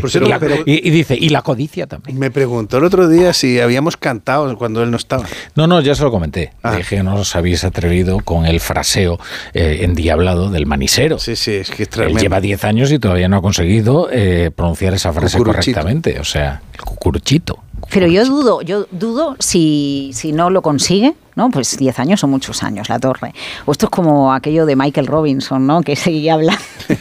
Por 0.00 0.10
cierto, 0.10 0.28
Y 0.28 0.30
la- 0.32 0.38
pero- 0.38 0.56
y, 0.66 0.86
y 0.86 0.90
dice, 0.90 1.16
y 1.18 1.28
la 1.28 1.42
codicia 1.42 1.86
también. 1.86 2.18
Me 2.18 2.30
preguntó 2.30 2.78
el 2.78 2.84
otro 2.84 3.08
día 3.08 3.32
si 3.32 3.60
habíamos 3.60 3.96
cantado 3.96 4.56
cuando 4.58 4.82
él 4.82 4.90
no 4.90 4.96
estaba. 4.96 5.24
No, 5.54 5.66
no, 5.66 5.80
ya 5.80 5.94
se 5.94 6.02
lo 6.02 6.10
comenté. 6.10 6.52
Ah. 6.62 6.76
Dije 6.76 6.96
que 6.96 7.02
no 7.02 7.14
os 7.16 7.34
habéis 7.36 7.64
atrevido 7.64 8.18
con 8.20 8.44
el 8.46 8.60
fraseo 8.60 9.18
eh, 9.54 9.80
endiablado 9.82 10.50
del 10.50 10.66
manisero. 10.66 11.18
Sí, 11.18 11.36
sí, 11.36 11.52
es 11.52 11.68
que 11.70 11.74
es 11.84 11.88
Él 11.88 11.88
tremendo. 11.88 12.20
lleva 12.20 12.40
10 12.40 12.64
años 12.64 12.92
y 12.92 12.98
todavía 12.98 13.28
no 13.28 13.36
ha 13.36 13.42
conseguido 13.42 14.08
eh, 14.12 14.50
pronunciar 14.54 14.94
esa 14.94 15.12
frase 15.12 15.38
Cucuruchito. 15.38 15.76
correctamente. 15.80 16.18
O 16.20 16.24
sea, 16.24 16.60
el 16.74 16.80
cucuruchito. 16.80 17.62
Pero 17.90 18.06
yo 18.06 18.24
dudo, 18.24 18.62
yo 18.62 18.86
dudo 18.90 19.36
si, 19.38 20.10
si 20.14 20.32
no 20.32 20.50
lo 20.50 20.62
consigue, 20.62 21.14
¿no? 21.34 21.50
Pues 21.50 21.76
10 21.76 21.98
años 21.98 22.20
son 22.20 22.30
muchos 22.30 22.62
años, 22.62 22.88
la 22.88 22.98
torre. 22.98 23.32
O 23.66 23.72
esto 23.72 23.86
es 23.86 23.90
como 23.90 24.32
aquello 24.32 24.66
de 24.66 24.76
Michael 24.76 25.06
Robinson, 25.06 25.66
¿no? 25.66 25.82
Que 25.82 25.96
seguía 25.96 26.34
hablando 26.34 26.62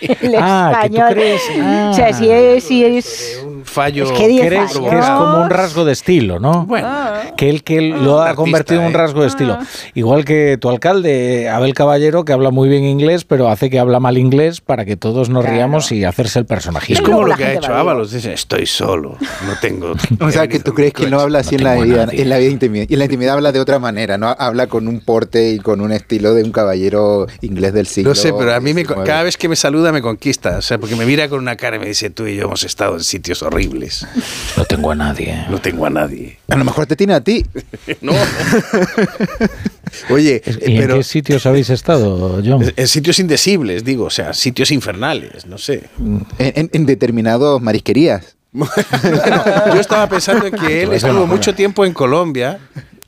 el 0.00 0.34
Ah, 0.38 0.80
que 0.82 0.88
tú 0.90 0.96
español. 0.96 1.14
crees- 1.14 1.42
O 1.90 1.94
sea, 1.94 2.12
si 2.12 2.30
es, 2.30 2.64
si 2.64 2.84
es 2.84 3.40
Un 3.44 3.64
fallo. 3.64 4.04
Es 4.04 4.12
que 4.12 4.28
10 4.28 4.46
¿Crees 4.46 4.72
que 4.78 4.98
es 4.98 5.06
como 5.06 5.42
un 5.42 5.50
rasgo 5.50 5.84
de 5.84 5.92
estilo, 5.92 6.38
no? 6.38 6.64
Bueno, 6.66 6.88
Que 7.36 7.50
él 7.50 7.62
que 7.62 7.78
él 7.78 7.90
lo 7.90 8.18
ha 8.20 8.24
artista, 8.30 8.36
convertido 8.36 8.80
en 8.80 8.86
un 8.88 8.92
¿eh? 8.94 8.96
rasgo 8.96 9.20
de 9.22 9.26
estilo. 9.28 9.58
Igual 9.94 10.24
que 10.24 10.56
tu 10.60 10.68
alcalde, 10.70 11.48
Abel 11.48 11.74
Caballero, 11.74 12.24
que 12.24 12.32
habla 12.32 12.50
muy 12.50 12.68
bien 12.68 12.84
inglés, 12.84 13.24
pero 13.24 13.48
hace 13.48 13.70
que 13.70 13.78
habla 13.78 14.00
mal 14.00 14.18
inglés 14.18 14.60
para 14.60 14.84
que 14.84 14.96
todos 14.96 15.28
nos 15.30 15.44
riamos 15.44 15.90
y 15.92 16.04
hacerse 16.04 16.38
el 16.38 16.46
personaje. 16.46 16.92
es 16.94 17.00
como 17.00 17.24
lo 17.24 17.34
que 17.36 17.44
ha 17.44 17.52
hecho 17.54 17.74
Ábalos. 17.74 18.12
Dice, 18.12 18.32
estoy 18.32 18.66
solo, 18.66 19.16
no 19.46 19.52
tengo... 19.60 19.92
O 20.20 20.30
sea, 20.30 20.46
que 20.48 20.60
tú 20.60 20.74
crees 20.74 20.92
que 20.92 21.08
no 21.08 21.18
habla 21.20 21.40
así 21.40 21.56
en, 21.56 21.64
la 21.64 21.74
vida, 21.74 22.06
en 22.10 22.28
la 22.28 22.38
vida 22.38 22.50
intimida. 22.50 22.84
Y 22.88 22.92
en 22.92 22.98
la 22.98 23.04
intimidad 23.06 23.34
habla 23.34 23.52
de 23.52 23.58
otra 23.60 23.78
manera, 23.80 24.18
¿no? 24.18 24.36
Habla 24.38 24.66
con 24.68 24.86
un 24.86 25.00
porte 25.00 25.50
y 25.52 25.58
con 25.58 25.80
un 25.80 25.90
estilo 25.92 26.34
de 26.34 26.44
un 26.44 26.52
caballero 26.52 27.26
inglés 27.40 27.72
del 27.72 27.86
siglo 27.86 28.10
No 28.10 28.14
sé, 28.14 28.32
pero 28.32 28.54
a 28.54 28.60
mí 28.60 28.72
me, 28.74 28.84
cada 28.84 29.22
vez 29.24 29.36
que 29.36 29.48
me 29.48 29.56
saluda 29.56 29.90
me 29.92 30.02
conquista. 30.02 30.58
O 30.58 30.62
sea, 30.62 30.78
porque 30.78 30.94
me 30.96 31.06
mira 31.06 31.28
con 31.28 31.38
una 31.40 31.56
cara 31.56 31.76
y 31.76 31.80
me 31.80 31.86
dice, 31.86 32.10
tú 32.10 32.26
y 32.26 32.36
yo 32.36 32.44
hemos 32.44 32.62
estado 32.62 32.94
en 32.94 33.02
sitios 33.04 33.42
horribles. 33.42 34.06
No 34.56 34.64
tengo 34.64 34.90
a 34.90 34.94
nadie. 34.94 35.44
No 35.50 35.58
tengo 35.60 35.86
a 35.86 35.90
nadie. 35.90 36.38
A 36.48 36.56
lo 36.56 36.64
mejor 36.64 36.86
te 36.86 36.94
tiene 36.96 37.14
a 37.14 37.20
ti. 37.20 37.44
No. 38.00 38.12
Oye, 40.10 40.42
¿Y 40.66 40.72
en 40.76 40.78
pero 40.82 40.96
qué 40.98 41.02
sitios 41.02 41.46
habéis 41.46 41.70
estado, 41.70 42.40
John? 42.44 42.72
en 42.76 42.88
sitios 42.88 43.18
indecibles, 43.18 43.84
digo, 43.84 44.04
o 44.04 44.10
sea, 44.10 44.32
sitios 44.32 44.70
infernales, 44.70 45.46
no 45.46 45.58
sé. 45.58 45.84
En, 45.98 46.26
en- 46.38 46.70
en 46.72 46.86
determinados 46.86 47.60
marisquerías. 47.60 48.36
Yo 48.52 49.80
estaba 49.80 50.08
pensando 50.08 50.46
en 50.46 50.54
que 50.54 50.82
él 50.82 50.92
estuvo 50.92 51.26
mucho 51.26 51.54
tiempo 51.54 51.84
en 51.84 51.92
Colombia 51.92 52.58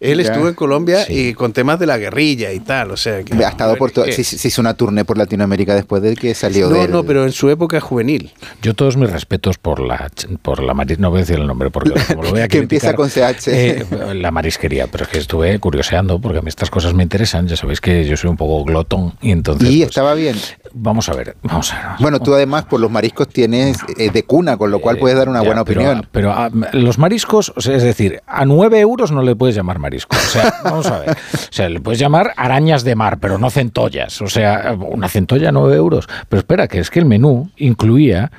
Él 0.03 0.23
Ya. 0.23 0.31
estuvo 0.33 0.49
en 0.49 0.55
Colombia 0.55 1.07
y 1.09 1.33
con 1.35 1.53
temas 1.53 1.79
de 1.79 1.87
la 1.87 1.97
guerrilla 1.97 2.53
y 2.53 2.61
tal, 2.61 2.91
o 2.91 2.97
sea 2.97 3.23
que... 3.23 3.35
Ha 3.45 3.49
estado 3.49 3.77
por 3.77 3.91
todo. 3.93 4.05
Se, 4.07 4.25
se 4.25 4.49
hizo 4.49 4.61
una 4.61 4.75
tournée 4.75 5.05
por 5.05 5.17
Latinoamérica 5.17 5.75
después 5.75 6.03
de 6.03 6.17
que 6.17 6.35
salió 6.35 6.69
No, 6.69 6.81
del- 6.83 6.91
no, 6.91 7.05
pero 7.05 7.25
en 7.25 7.33
su 7.33 7.49
época 7.51 7.81
juvenil. 7.81 8.33
Yo 8.63 8.75
todos 8.75 8.97
mis 8.97 9.11
respetos 9.11 9.59
por 9.59 9.79
la 9.81 10.11
por 10.43 10.63
la 10.63 10.75
maris, 10.75 10.99
no 10.99 11.11
voy 11.11 11.19
a 11.19 11.21
decir 11.23 11.37
el 11.39 11.47
nombre 11.47 11.71
porque 11.71 11.93
como 12.09 12.23
lo 12.25 12.31
voy 12.31 12.41
a 12.41 12.49
Que 12.49 12.59
empieza 12.59 12.95
con 12.95 13.09
CH. 13.11 13.47
eh, 13.49 13.85
la 14.15 14.31
marisquería, 14.31 14.87
pero 14.89 15.05
es 15.05 15.11
que 15.11 15.19
estuve 15.19 15.59
curioseando 15.61 16.21
porque 16.21 16.39
a 16.39 16.43
mí 16.43 16.49
estas 16.49 16.71
cosas 16.71 16.95
me 16.95 17.03
interesan, 17.05 17.47
ya 17.47 17.57
sabéis 17.57 17.81
que 17.81 18.05
yo 18.05 18.17
soy 18.17 18.31
un 18.31 18.37
poco 18.37 18.65
glotón 18.65 19.15
y 19.23 19.31
entonces 19.31 19.71
Y 19.71 19.79
pues, 19.79 19.91
estaba 19.91 20.15
bien. 20.15 20.37
Vamos 20.75 21.09
a 21.09 21.15
ver, 21.15 21.37
vamos 21.43 21.73
a 21.73 21.77
ver. 21.77 21.87
Bueno, 22.01 22.21
tú 22.21 22.35
además 22.35 22.65
por 22.65 22.81
los 22.81 22.91
mariscos 22.91 23.29
tienes 23.29 23.79
eh, 23.99 24.11
de 24.11 24.23
cuna, 24.25 24.57
con 24.57 24.71
lo 24.71 24.81
cual 24.81 24.97
puedes 24.99 25.17
dar 25.17 25.29
una 25.29 25.41
Ya, 25.41 25.47
buena 25.47 25.65
pero- 25.65 25.81
opinión. 25.81 26.09
Pero, 26.13 26.33
a- 26.33 26.51
los 26.73 26.99
mariscos, 26.99 27.53
o 27.57 27.61
sea, 27.61 27.77
es 27.77 27.83
decir, 27.83 28.21
a 28.27 28.45
9 28.45 28.81
euros 28.81 29.13
no 29.13 29.23
le 29.23 29.35
puedes 29.37 29.55
llamar 29.55 29.79
marisco. 29.79 30.17
O 30.17 30.21
sea, 30.21 30.55
vamos 30.65 30.87
a 30.87 30.99
ver. 31.01 31.11
O 31.11 31.17
sea, 31.53 31.69
le 31.69 31.81
puedes 31.81 31.99
llamar 31.99 32.33
arañas 32.37 32.85
de 32.85 32.95
mar, 32.95 33.19
pero 33.21 33.39
no 33.39 33.51
centollas. 33.51 34.21
O 34.23 34.27
sea, 34.29 34.77
una 34.79 35.09
centolla 35.09 35.51
a 35.51 35.53
9 35.53 35.77
euros. 35.77 36.09
Pero 36.29 36.41
espera, 36.41 36.69
que 36.69 36.79
es 36.81 36.91
que 36.91 36.99
el 36.99 37.07
menú 37.07 37.51
incluía 37.57 38.31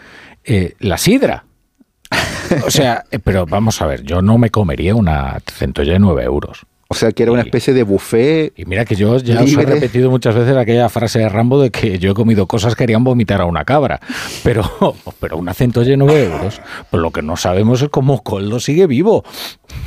eh, 0.43 0.73
la 0.79 0.97
sidra. 0.97 1.45
O 2.67 2.69
sea, 2.69 3.05
eh, 3.09 3.17
pero 3.19 3.45
vamos 3.47 3.81
a 3.81 3.87
ver, 3.87 4.03
yo 4.03 4.21
no 4.21 4.37
me 4.37 4.51
comería 4.51 4.93
una 4.93 5.39
centolla 5.51 5.93
de 5.93 5.99
9 5.99 6.23
euros. 6.23 6.65
O 6.93 6.95
sea, 6.95 7.11
que 7.11 7.23
era 7.23 7.31
una 7.31 7.41
especie 7.41 7.73
de 7.73 7.81
buffet. 7.83 8.53
Y 8.55 8.65
mira 8.65 8.85
que 8.85 8.95
yo 8.95 9.17
ya 9.17 9.35
os 9.41 9.41
he 9.41 9.45
libre. 9.45 9.65
repetido 9.65 10.11
muchas 10.11 10.35
veces 10.35 10.55
aquella 10.55 10.87
frase 10.89 11.17
de 11.19 11.27
Rambo 11.29 11.59
de 11.59 11.71
que 11.71 11.97
yo 11.97 12.11
he 12.11 12.13
comido 12.13 12.45
cosas 12.45 12.75
que 12.75 12.83
harían 12.83 13.03
vomitar 13.03 13.41
a 13.41 13.45
una 13.45 13.65
cabra. 13.65 13.99
Pero, 14.43 14.63
pero 15.19 15.37
una 15.37 15.53
centolla 15.55 15.89
de 15.89 15.97
9 15.97 16.23
euros, 16.25 16.61
pues 16.91 17.01
lo 17.01 17.09
que 17.11 17.21
no 17.23 17.35
sabemos 17.35 17.81
es 17.81 17.89
cómo 17.89 18.21
Coldo 18.21 18.59
sigue 18.59 18.85
vivo. 18.87 19.23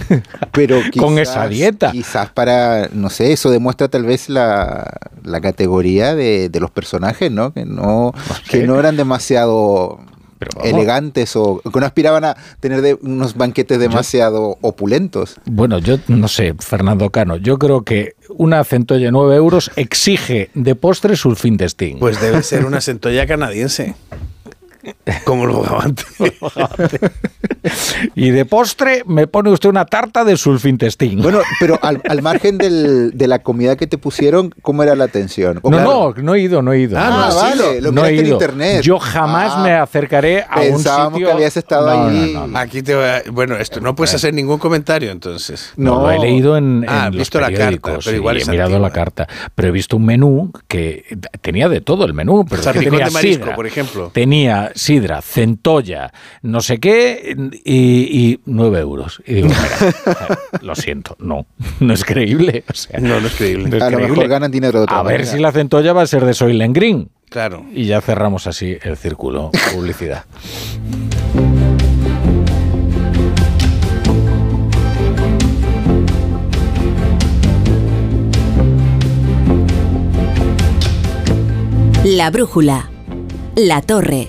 Pero 0.53 0.81
Con 0.99 1.15
quizás- 1.17 1.29
esa 1.31 1.49
dieta. 1.49 1.93
Quizás 1.93 2.31
para, 2.31 2.89
no 2.93 3.09
sé, 3.09 3.33
eso 3.33 3.51
demuestra 3.51 3.89
tal 3.89 4.05
vez 4.05 4.29
la, 4.29 4.91
la 5.23 5.41
categoría 5.41 6.15
de, 6.17 6.49
de 6.49 6.61
los 6.61 6.71
personajes, 6.73 7.31
¿no? 7.31 7.53
Que 7.53 7.65
no, 7.65 8.13
que 8.51 8.65
no 8.67 8.79
eran 8.81 8.97
demasiado. 8.97 10.01
Elegantes 10.63 11.35
o 11.37 11.61
que 11.61 11.81
no 11.81 11.87
aspiraban 11.87 12.25
a 12.25 12.37
tener 12.61 12.83
de- 12.83 12.95
unos 13.03 13.35
banquetes 13.37 13.79
demasiado 13.79 14.59
opulentos. 14.61 15.37
Bueno, 15.47 15.79
yo 15.79 15.99
no 16.09 16.29
sé, 16.29 16.55
Fernando 16.59 17.11
Cano, 17.11 17.37
yo 17.37 17.59
creo 17.59 17.83
que 17.83 18.15
una 18.37 18.63
centolla 18.65 19.07
de 19.07 19.13
9 19.13 19.37
euros 19.37 19.71
exige 19.77 20.51
de 20.55 20.75
postre 20.75 21.17
sulfintestín. 21.17 21.99
Pues 21.99 22.21
debe 22.21 22.43
ser 22.43 22.65
una 22.67 22.81
centolla 22.81 23.27
canadiense. 23.27 23.95
Como 25.25 25.47
lo 25.47 25.55
bogavante. 25.55 26.05
Y 28.15 28.31
de 28.31 28.45
postre 28.45 29.03
me 29.07 29.27
pone 29.27 29.51
usted 29.51 29.69
una 29.69 29.85
tarta 29.87 30.25
de 30.25 30.37
sulfintestín. 30.37 31.21
Bueno, 31.21 31.41
pero 31.59 31.79
al, 31.83 32.01
al 32.09 32.23
margen 32.23 32.59
del- 32.59 33.11
de 33.15 33.27
la 33.27 33.41
comida 33.41 33.77
que 33.77 33.87
te 33.89 33.99
pusieron, 33.99 34.55
¿cómo 34.63 34.83
era 34.85 34.95
la 34.95 35.05
atención? 35.05 35.59
¿O 35.63 35.71
No, 35.71 35.77
claro, 35.79 36.15
no, 36.17 36.23
no 36.23 36.35
he 36.35 36.41
ido, 36.41 36.63
no 36.63 36.73
he 36.73 36.81
ido. 36.81 36.97
Ah, 36.99 37.29
No, 37.31 37.37
vale, 37.37 37.81
lo 37.81 37.91
no 37.93 38.05
he 38.05 38.13
miraste 38.13 38.21
en 38.21 38.27
ido. 38.27 38.35
internet. 38.37 38.83
Yo 38.83 38.99
jamás 38.99 39.53
Ah, 39.57 39.63
me 39.65 39.73
acercaré 39.73 40.45
a 40.49 40.61
un 40.61 40.67
pensábamos 40.75 41.15
sitio... 41.15 41.27
que 41.29 41.33
habías 41.33 41.57
estado 41.57 41.87
No, 41.87 42.07
ahí. 42.09 42.33
no, 42.35 42.41
no, 42.43 42.47
no. 42.49 42.59
Aquí 42.59 42.83
te 42.83 42.95
voy 42.95 43.05
a- 43.05 43.23
Bueno, 43.33 43.57
esto 43.57 43.81
no 43.81 43.95
puedes 43.97 44.15
hacer 44.15 44.33
ningún 44.33 44.59
comentario 44.59 45.11
entonces. 45.11 45.73
No, 45.77 46.03
lo 46.03 46.11
he 46.11 46.19
leído 46.19 46.57
en, 46.57 46.85
en 46.85 46.89
Ah, 46.89 47.07
los 47.07 47.17
visto 47.19 47.41
la 47.41 47.51
carta, 47.53 47.99
pero 48.05 48.13
y 48.13 48.19
igual 48.19 48.41
he 48.41 48.45
mirado 48.45 48.79
la 48.79 48.91
carta. 48.91 49.27
Pero 49.55 49.69
he 49.69 49.73
visto 49.73 49.97
un 49.97 50.05
menú 50.07 50.53
que 50.69 51.05
tenía 51.41 51.69
de 51.69 51.81
todo 51.81 52.05
el 52.05 52.15
menú. 52.15 52.45
Pero 52.49 52.61
es 52.61 52.67
que 52.67 52.73
Salpicón 52.73 52.91
tenía 52.93 53.07
de 53.07 53.11
marisco, 53.13 53.43
sidra, 53.45 53.57
por 53.57 53.67
ejemplo. 53.67 54.11
Tenía 54.15 54.71
sidra, 54.77 55.21
centolla, 55.23 56.13
no 56.43 56.61
sé 56.61 56.79
qué, 56.79 57.35
y, 57.65 57.75
y 58.33 58.41
9 58.45 58.79
euros. 58.79 59.21
Y 59.27 59.35
digo, 59.35 59.49
mira, 59.49 60.39
lo 60.63 60.75
siento, 60.77 61.17
no, 61.19 61.47
no 61.81 61.93
es 61.95 62.05
creíble. 62.05 62.63
O 62.71 62.75
sea, 62.75 63.01
No, 63.01 63.21
no 63.21 63.27
es 63.27 63.35
creíble. 63.35 63.77
es 63.77 63.83
a 63.83 63.91
lo 63.91 63.99
mejor 63.99 64.29
ganan 64.29 64.51
dinero 64.51 64.79
de 64.79 64.85
otra 64.85 65.01
A 65.01 65.03
ver 65.03 65.27
si 65.27 65.39
la 65.39 65.51
centolla 65.51 65.93
va 65.93 66.03
a 66.03 66.07
ser 66.07 66.25
de 66.25 66.35
Soylent 66.35 66.75
Green. 66.77 67.09
Claro. 67.29 67.65
Y 67.73 67.87
ya 67.87 68.01
cerramos 68.01 68.47
así 68.47 68.77
el 68.83 68.97
círculo 68.97 69.51
publicidad. 69.75 70.25
La 82.05 82.31
brújula. 82.31 82.89
La 83.57 83.83
torre. 83.83 84.29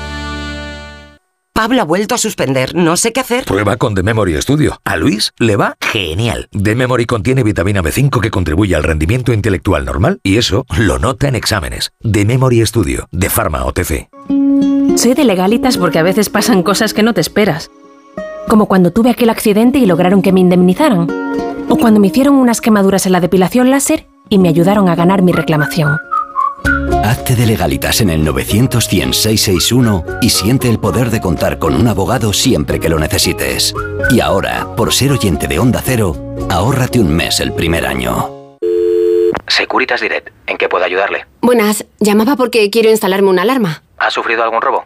Pablo 1.61 1.79
ha 1.79 1.85
vuelto 1.85 2.15
a 2.15 2.17
suspender. 2.17 2.73
No 2.73 2.97
sé 2.97 3.13
qué 3.13 3.19
hacer. 3.19 3.45
Prueba 3.45 3.77
con 3.77 3.93
The 3.93 4.01
Memory 4.01 4.41
Studio. 4.41 4.81
A 4.83 4.97
Luis 4.97 5.31
le 5.37 5.57
va 5.57 5.75
genial. 5.79 6.49
The 6.51 6.73
Memory 6.73 7.05
contiene 7.05 7.43
vitamina 7.43 7.83
B5 7.83 8.19
que 8.19 8.31
contribuye 8.31 8.75
al 8.75 8.81
rendimiento 8.81 9.31
intelectual 9.31 9.85
normal 9.85 10.19
y 10.23 10.37
eso 10.37 10.65
lo 10.75 10.97
nota 10.97 11.27
en 11.27 11.35
exámenes. 11.35 11.91
The 12.01 12.25
Memory 12.25 12.65
Studio, 12.65 13.07
de 13.11 13.29
Pharma 13.29 13.63
OTC. 13.65 14.09
Soy 14.95 15.13
de 15.13 15.23
legalitas 15.23 15.77
porque 15.77 15.99
a 15.99 16.03
veces 16.03 16.29
pasan 16.29 16.63
cosas 16.63 16.95
que 16.95 17.03
no 17.03 17.13
te 17.13 17.21
esperas. 17.21 17.69
Como 18.47 18.65
cuando 18.65 18.89
tuve 18.89 19.11
aquel 19.11 19.29
accidente 19.29 19.77
y 19.77 19.85
lograron 19.85 20.23
que 20.23 20.33
me 20.33 20.39
indemnizaran. 20.39 21.07
O 21.69 21.77
cuando 21.77 21.99
me 21.99 22.07
hicieron 22.07 22.37
unas 22.37 22.59
quemaduras 22.59 23.05
en 23.05 23.11
la 23.11 23.21
depilación 23.21 23.69
láser 23.69 24.07
y 24.29 24.39
me 24.39 24.49
ayudaron 24.49 24.89
a 24.89 24.95
ganar 24.95 25.21
mi 25.21 25.31
reclamación. 25.31 25.99
Hazte 27.03 27.35
de 27.35 27.47
legalitas 27.47 27.99
en 28.01 28.11
el 28.11 28.23
900 28.23 28.87
100 28.87 29.13
661 29.13 30.05
y 30.21 30.29
siente 30.29 30.69
el 30.69 30.79
poder 30.79 31.09
de 31.09 31.19
contar 31.19 31.57
con 31.57 31.73
un 31.75 31.87
abogado 31.87 32.31
siempre 32.31 32.79
que 32.79 32.89
lo 32.89 32.99
necesites. 32.99 33.73
Y 34.11 34.19
ahora, 34.19 34.67
por 34.77 34.93
ser 34.93 35.11
oyente 35.11 35.47
de 35.47 35.57
Onda 35.57 35.81
Cero, 35.83 36.15
ahórrate 36.49 36.99
un 36.99 37.13
mes 37.13 37.39
el 37.39 37.53
primer 37.53 37.85
año. 37.87 38.57
Securitas 39.47 40.01
Direct, 40.01 40.29
¿en 40.47 40.57
qué 40.57 40.69
puedo 40.69 40.85
ayudarle? 40.85 41.25
Buenas, 41.41 41.85
llamaba 41.99 42.35
porque 42.35 42.69
quiero 42.69 42.89
instalarme 42.89 43.29
una 43.29 43.41
alarma. 43.41 43.81
¿Ha 43.97 44.11
sufrido 44.11 44.43
algún 44.43 44.61
robo? 44.61 44.85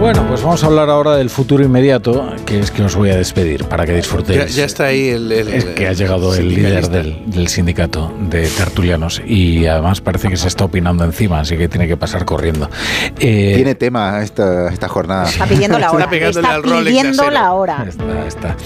Bueno, 0.00 0.26
pues 0.26 0.42
vamos 0.42 0.64
a 0.64 0.66
hablar 0.66 0.88
ahora 0.88 1.16
del 1.16 1.28
futuro 1.28 1.62
inmediato, 1.62 2.32
que 2.46 2.58
es 2.58 2.70
que 2.70 2.82
os 2.82 2.96
voy 2.96 3.10
a 3.10 3.16
despedir 3.16 3.64
para 3.66 3.84
que 3.84 3.92
disfrutéis. 3.94 4.38
Ya, 4.38 4.46
ya 4.46 4.64
está 4.64 4.84
ahí 4.86 5.08
el, 5.10 5.30
el- 5.30 5.48
Es 5.48 5.64
que 5.66 5.86
ha 5.88 5.92
llegado 5.92 6.34
el 6.34 6.48
líder 6.48 6.88
del, 6.88 7.22
del 7.26 7.48
sindicato 7.48 8.10
de 8.18 8.48
tertulianos 8.48 9.20
y 9.26 9.66
además 9.66 10.00
parece 10.00 10.28
que 10.28 10.38
se 10.38 10.48
está 10.48 10.64
opinando 10.64 11.04
encima, 11.04 11.40
así 11.40 11.58
que 11.58 11.68
tiene 11.68 11.86
que 11.86 11.98
pasar 11.98 12.24
corriendo. 12.24 12.70
Eh, 13.18 13.52
Tiene 13.56 13.74
tema 13.74 14.22
esta, 14.22 14.72
esta 14.72 14.88
jornada. 14.88 15.28
Está 15.28 15.44
pidiendo 15.44 15.78
la 15.78 15.90
hora. 15.92 16.04
Está 16.10 16.26
Está 16.40 16.62
pidiendo 16.62 17.30
la 17.30 17.52
hora. 17.52 17.84
Está, 17.86 18.26
está. 18.26 18.56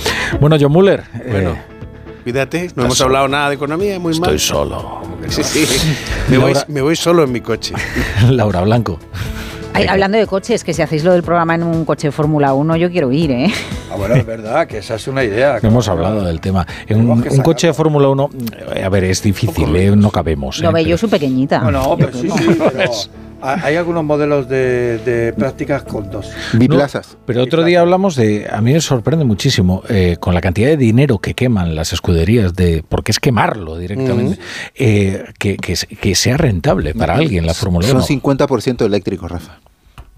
Bueno, 0.40 0.56
John 0.60 0.70
Muller. 0.70 1.02
eh, 1.16 1.28
Bueno, 1.32 1.56
cuídate, 2.22 2.70
no 2.76 2.84
hemos 2.84 3.00
hablado 3.00 3.26
nada 3.26 3.48
de 3.48 3.56
economía, 3.56 3.98
muy 3.98 4.12
mal. 4.20 4.30
Estoy 4.36 4.38
solo. 4.38 5.02
Sí, 5.28 5.42
sí. 5.42 5.66
Me, 6.28 6.38
voy, 6.38 6.52
me 6.68 6.80
voy 6.80 6.94
solo 6.94 7.24
en 7.24 7.32
mi 7.32 7.40
coche. 7.40 7.74
Laura 8.30 8.60
Blanco. 8.60 9.00
Ay, 9.74 9.86
hablando 9.88 10.16
de 10.18 10.26
coches, 10.26 10.62
que 10.64 10.72
si 10.72 10.82
hacéis 10.82 11.02
lo 11.04 11.12
del 11.12 11.22
programa 11.22 11.54
en 11.56 11.64
un 11.64 11.84
coche 11.84 12.08
de 12.08 12.12
Fórmula 12.12 12.54
1, 12.54 12.76
yo 12.76 12.90
quiero 12.90 13.10
ir, 13.12 13.30
¿eh? 13.32 13.50
Ah, 13.90 13.96
bueno, 13.96 14.14
es 14.14 14.24
verdad, 14.24 14.66
que 14.66 14.78
esa 14.78 14.94
es 14.94 15.06
una 15.08 15.22
idea. 15.24 15.58
No 15.62 15.68
hemos 15.68 15.88
hablado 15.88 16.24
del 16.24 16.40
tema. 16.40 16.66
En 16.86 17.00
un, 17.10 17.10
un 17.28 17.38
coche 17.42 17.66
de 17.68 17.74
Fórmula 17.74 18.08
1, 18.08 18.30
eh, 18.74 18.82
a 18.84 18.88
ver, 18.88 19.04
es 19.04 19.22
difícil, 19.22 19.74
eh, 19.76 19.94
no 19.96 20.10
cabemos. 20.10 20.62
No 20.62 20.70
eh, 20.70 20.72
pero- 20.74 20.88
yo 20.88 20.96
soy 20.98 21.08
pequeñita. 21.08 21.60
Bueno, 21.60 21.96
pero 21.98 22.12
sí, 22.12 22.28
sí, 22.30 22.56
pero 22.72 22.92
Hay 23.42 23.76
algunos 23.76 24.04
modelos 24.04 24.48
de, 24.48 24.98
de 24.98 25.32
prácticas 25.34 25.82
con 25.84 26.10
dos. 26.10 26.30
Biplazas. 26.54 27.16
Pero 27.26 27.42
otro 27.42 27.62
día 27.64 27.80
hablamos 27.80 28.16
de, 28.16 28.46
a 28.50 28.60
mí 28.60 28.72
me 28.72 28.80
sorprende 28.80 29.24
muchísimo, 29.24 29.82
eh, 29.88 30.16
con 30.18 30.34
la 30.34 30.40
cantidad 30.40 30.68
de 30.68 30.76
dinero 30.76 31.18
que 31.18 31.34
queman 31.34 31.74
las 31.74 31.92
escuderías, 31.92 32.54
de 32.54 32.84
porque 32.88 33.12
es 33.12 33.20
quemarlo 33.20 33.76
directamente, 33.78 34.38
eh, 34.74 35.24
que, 35.38 35.56
que, 35.56 35.76
se- 35.76 35.86
que 35.86 36.14
sea 36.14 36.36
rentable 36.36 36.94
para 36.94 37.14
alguien 37.16 37.46
la 37.46 37.54
Fórmula 37.54 37.86
Son 37.86 37.96
1. 37.98 38.06
50% 38.06 38.84
eléctricos, 38.86 39.30
Rafa. 39.30 39.58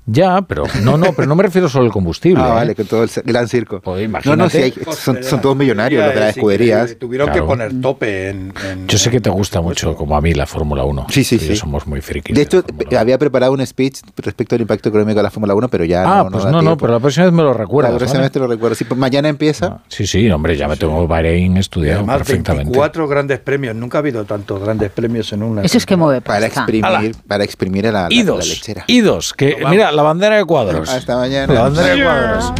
Ya, 0.06 0.40
pero 0.42 0.62
no, 0.82 0.96
no, 0.96 1.12
pero 1.12 1.26
no 1.26 1.34
me 1.34 1.42
refiero 1.42 1.68
solo 1.68 1.86
al 1.86 1.90
combustible. 1.92 2.42
Ah, 2.42 2.48
¿eh? 2.48 2.54
vale, 2.54 2.74
con 2.76 2.86
todo 2.86 3.02
el 3.02 3.10
gran 3.24 3.48
circo. 3.48 3.82
no, 3.84 3.92
no, 3.96 4.00
imagínate. 4.00 4.50
sí, 4.50 4.58
hay- 4.58 4.94
son, 4.94 5.22
son 5.22 5.40
todos 5.40 5.56
millonarios 5.56 6.04
los 6.04 6.14
de 6.14 6.20
las 6.20 6.30
Es 6.30 6.36
escuderías. 6.36 6.96
Tuvieron 6.98 7.26
Claro. 7.26 7.42
que 7.42 7.46
poner 7.48 7.80
tope 7.80 8.28
en. 8.30 8.52
en- 8.70 8.86
Yo 8.86 8.98
sé 8.98 9.10
que 9.10 9.20
te 9.20 9.30
gusta 9.30 9.60
mucho, 9.60 9.96
como 9.96 10.16
a 10.16 10.20
mí, 10.20 10.32
la 10.32 10.46
Fórmula 10.46 10.84
1. 10.84 11.06
Sí, 11.10 11.24
sí, 11.24 11.38
sí. 11.38 11.56
Somos 11.56 11.86
muy 11.88 12.00
frikis. 12.00 12.34
De 12.36 12.42
hecho, 12.42 12.62
pe- 12.62 12.96
había 12.96 13.18
preparado 13.18 13.52
un 13.52 13.66
speech 13.66 14.00
respecto 14.16 14.54
al 14.54 14.60
impacto 14.60 14.88
económico 14.90 15.16
de 15.18 15.22
la 15.24 15.30
Fórmula 15.30 15.54
1, 15.54 15.68
pero 15.68 15.84
ya 15.84 16.02
Ah, 16.04 16.22
no, 16.24 16.30
pues 16.30 16.44
no, 16.44 16.52
no, 16.52 16.60
tiempo. 16.60 16.76
pero 16.78 16.92
la 16.92 17.00
próxima 17.00 17.24
vez 17.26 17.32
me 17.34 17.42
lo 17.42 17.52
recuerdas. 17.52 17.92
La 17.92 17.98
próxima 17.98 18.18
¿vale? 18.20 18.26
vez 18.26 18.32
te 18.32 18.38
lo 18.38 18.46
recuerdo. 18.46 18.74
Sí, 18.76 18.84
pues 18.84 18.98
mañana 19.00 19.28
empieza. 19.28 19.80
Sí, 19.88 20.06
sí, 20.06 20.30
hombre, 20.30 20.56
ya 20.56 20.68
me 20.68 20.76
tengo 20.76 21.06
Bahrein 21.08 21.56
estudiado 21.56 21.98
Además, 21.98 22.18
perfectamente. 22.18 22.66
24 22.70 23.08
grandes 23.08 23.40
premios. 23.40 23.74
Nunca 23.74 23.98
ha 23.98 24.00
habido 24.00 24.24
tantos 24.24 24.62
grandes 24.62 24.90
premios 24.92 25.32
en 25.32 25.42
una. 25.42 25.62
Eso 25.62 25.78
es 25.78 25.84
que 25.84 25.96
mueve 25.96 26.20
Para 26.20 26.46
exprimir, 26.46 27.16
para 27.26 27.42
exprimir 27.42 27.88
a 27.88 27.92
la, 27.92 28.02
la- 28.02 28.08
Y 28.14 28.18
la 28.22 28.24
dos, 28.24 28.48
lechera. 28.48 28.84
y 28.86 29.00
dos, 29.00 29.34
que 29.34 29.56
mira, 29.68 29.90
la 29.96 30.02
bandera 30.02 30.36
de 30.36 30.44
cuadros. 30.44 30.88
Hasta 30.88 31.16
mañana. 31.16 31.52
La 31.52 31.62
bandera 31.62 31.94
de 31.94 32.02
cuadros. 32.02 32.52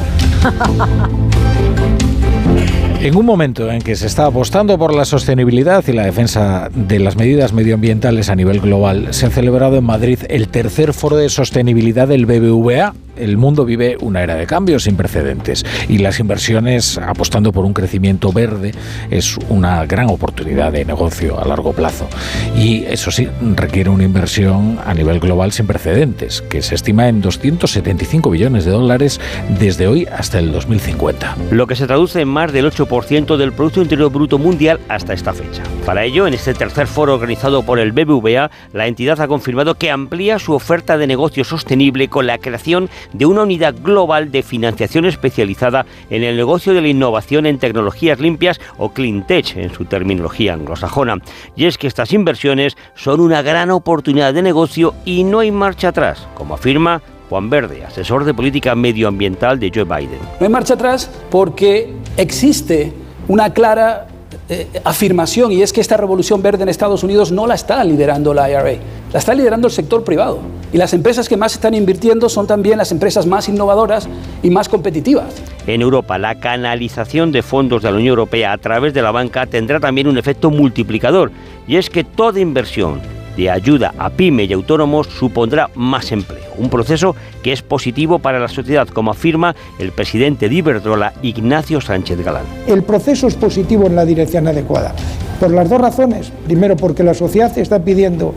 En 3.00 3.14
un 3.14 3.24
momento 3.24 3.70
en 3.70 3.82
que 3.82 3.94
se 3.94 4.06
está 4.06 4.26
apostando 4.26 4.78
por 4.78 4.92
la 4.92 5.04
sostenibilidad 5.04 5.84
y 5.86 5.92
la 5.92 6.04
defensa 6.04 6.68
de 6.74 6.98
las 6.98 7.14
medidas 7.14 7.52
medioambientales 7.52 8.30
a 8.30 8.34
nivel 8.34 8.60
global, 8.60 9.08
se 9.14 9.26
ha 9.26 9.30
celebrado 9.30 9.76
en 9.76 9.84
Madrid 9.84 10.18
el 10.28 10.48
tercer 10.48 10.92
foro 10.92 11.16
de 11.16 11.28
sostenibilidad 11.28 12.08
del 12.08 12.26
BBVA. 12.26 12.94
El 13.16 13.36
mundo 13.36 13.64
vive 13.64 13.96
una 14.00 14.22
era 14.22 14.34
de 14.34 14.46
cambios 14.46 14.84
sin 14.84 14.96
precedentes 14.96 15.64
y 15.88 15.98
las 15.98 16.20
inversiones 16.20 16.98
apostando 16.98 17.52
por 17.52 17.64
un 17.64 17.72
crecimiento 17.72 18.32
verde 18.32 18.72
es 19.10 19.38
una 19.48 19.84
gran 19.86 20.10
oportunidad 20.10 20.72
de 20.72 20.84
negocio 20.84 21.40
a 21.40 21.46
largo 21.46 21.72
plazo. 21.72 22.08
Y 22.56 22.84
eso 22.84 23.10
sí, 23.10 23.28
requiere 23.54 23.90
una 23.90 24.04
inversión 24.04 24.78
a 24.84 24.94
nivel 24.94 25.20
global 25.20 25.52
sin 25.52 25.66
precedentes, 25.66 26.42
que 26.42 26.62
se 26.62 26.74
estima 26.74 27.08
en 27.08 27.20
275 27.20 28.30
billones 28.30 28.64
de 28.64 28.70
dólares 28.70 29.20
desde 29.58 29.86
hoy 29.86 30.06
hasta 30.06 30.38
el 30.38 30.52
2050. 30.52 31.36
lo 31.50 31.66
que 31.66 31.76
se 31.76 31.86
traduce 31.86 32.20
en 32.20 32.28
más 32.28 32.52
del 32.52 32.70
8% 32.70 33.36
del 33.36 33.52
Producto 33.52 33.82
Interior 33.82 34.10
Bruto 34.10 34.38
Mundial 34.38 34.80
hasta 34.88 35.12
esta 35.12 35.32
fecha. 35.32 35.62
Para 35.84 36.04
ello, 36.04 36.26
en 36.26 36.34
este 36.34 36.54
tercer 36.54 36.86
foro 36.86 37.14
organizado 37.14 37.62
por 37.62 37.78
el 37.78 37.92
BBVA, 37.92 38.50
la 38.72 38.86
entidad 38.86 39.20
ha 39.20 39.28
confirmado 39.28 39.76
que 39.76 39.90
amplía 39.90 40.38
su 40.38 40.52
oferta 40.52 40.98
de 40.98 41.06
negocio 41.06 41.44
sostenible 41.44 42.08
con 42.08 42.26
la 42.26 42.38
creación 42.38 42.90
de 43.12 43.26
una 43.26 43.42
unidad 43.42 43.74
global 43.82 44.30
de 44.30 44.42
financiación 44.42 45.04
especializada 45.04 45.86
en 46.10 46.22
el 46.22 46.36
negocio 46.36 46.74
de 46.74 46.82
la 46.82 46.88
innovación 46.88 47.46
en 47.46 47.58
tecnologías 47.58 48.20
limpias 48.20 48.60
o 48.78 48.90
Clean 48.90 49.26
Tech 49.26 49.56
en 49.56 49.72
su 49.72 49.84
terminología 49.84 50.54
anglosajona. 50.54 51.18
Y 51.54 51.66
es 51.66 51.78
que 51.78 51.86
estas 51.86 52.12
inversiones 52.12 52.76
son 52.94 53.20
una 53.20 53.42
gran 53.42 53.70
oportunidad 53.70 54.34
de 54.34 54.42
negocio 54.42 54.94
y 55.04 55.24
no 55.24 55.40
hay 55.40 55.50
marcha 55.50 55.88
atrás, 55.88 56.26
como 56.34 56.54
afirma 56.54 57.02
Juan 57.28 57.50
Verde, 57.50 57.84
asesor 57.84 58.24
de 58.24 58.34
política 58.34 58.74
medioambiental 58.74 59.58
de 59.58 59.72
Joe 59.74 59.84
Biden. 59.84 60.20
No 60.40 60.46
hay 60.46 60.48
marcha 60.48 60.74
atrás 60.74 61.10
porque 61.30 61.92
existe 62.16 62.92
una 63.28 63.52
clara 63.52 64.06
eh, 64.48 64.68
afirmación 64.84 65.50
y 65.50 65.62
es 65.62 65.72
que 65.72 65.80
esta 65.80 65.96
revolución 65.96 66.40
verde 66.40 66.62
en 66.62 66.68
Estados 66.68 67.02
Unidos 67.02 67.32
no 67.32 67.48
la 67.48 67.54
está 67.54 67.82
liderando 67.82 68.32
la 68.32 68.48
IRA, 68.48 68.76
la 69.12 69.18
está 69.18 69.34
liderando 69.34 69.66
el 69.66 69.72
sector 69.72 70.04
privado. 70.04 70.38
Y 70.72 70.76
las 70.78 70.92
empresas 70.94 71.28
que 71.28 71.36
más 71.36 71.54
están 71.54 71.74
invirtiendo 71.74 72.28
son 72.28 72.46
también 72.46 72.78
las 72.78 72.92
empresas 72.92 73.26
más 73.26 73.48
innovadoras 73.48 74.08
y 74.44 74.50
más 74.50 74.68
competitivas. 74.68 75.34
En 75.66 75.82
Europa, 75.82 76.16
la 76.16 76.38
canalización 76.38 77.32
de 77.32 77.42
fondos 77.42 77.82
de 77.82 77.90
la 77.90 77.96
Unión 77.96 78.10
Europea 78.10 78.52
a 78.52 78.58
través 78.58 78.94
de 78.94 79.02
la 79.02 79.10
banca 79.10 79.46
tendrá 79.46 79.80
también 79.80 80.06
un 80.06 80.16
efecto 80.16 80.50
multiplicador, 80.50 81.32
y 81.66 81.76
es 81.76 81.90
que 81.90 82.04
toda 82.04 82.38
inversión 82.38 83.00
de 83.36 83.50
ayuda 83.50 83.94
a 83.98 84.10
pyme 84.10 84.44
y 84.44 84.52
autónomos 84.52 85.06
supondrá 85.08 85.70
más 85.74 86.12
empleo, 86.12 86.44
un 86.58 86.70
proceso 86.70 87.14
que 87.42 87.52
es 87.52 87.62
positivo 87.62 88.18
para 88.18 88.40
la 88.40 88.48
sociedad, 88.48 88.88
como 88.88 89.10
afirma 89.10 89.54
el 89.78 89.92
presidente 89.92 90.48
de 90.48 90.54
Iberdrola, 90.56 91.12
Ignacio 91.22 91.80
Sánchez 91.80 92.24
Galán. 92.24 92.44
El 92.66 92.82
proceso 92.82 93.26
es 93.26 93.34
positivo 93.34 93.86
en 93.86 93.96
la 93.96 94.04
dirección 94.04 94.48
adecuada. 94.48 94.94
Por 95.38 95.50
las 95.50 95.68
dos 95.68 95.78
razones. 95.78 96.32
Primero, 96.46 96.76
porque 96.76 97.02
la 97.02 97.12
sociedad 97.12 97.56
está 97.58 97.78
pidiendo 97.80 98.32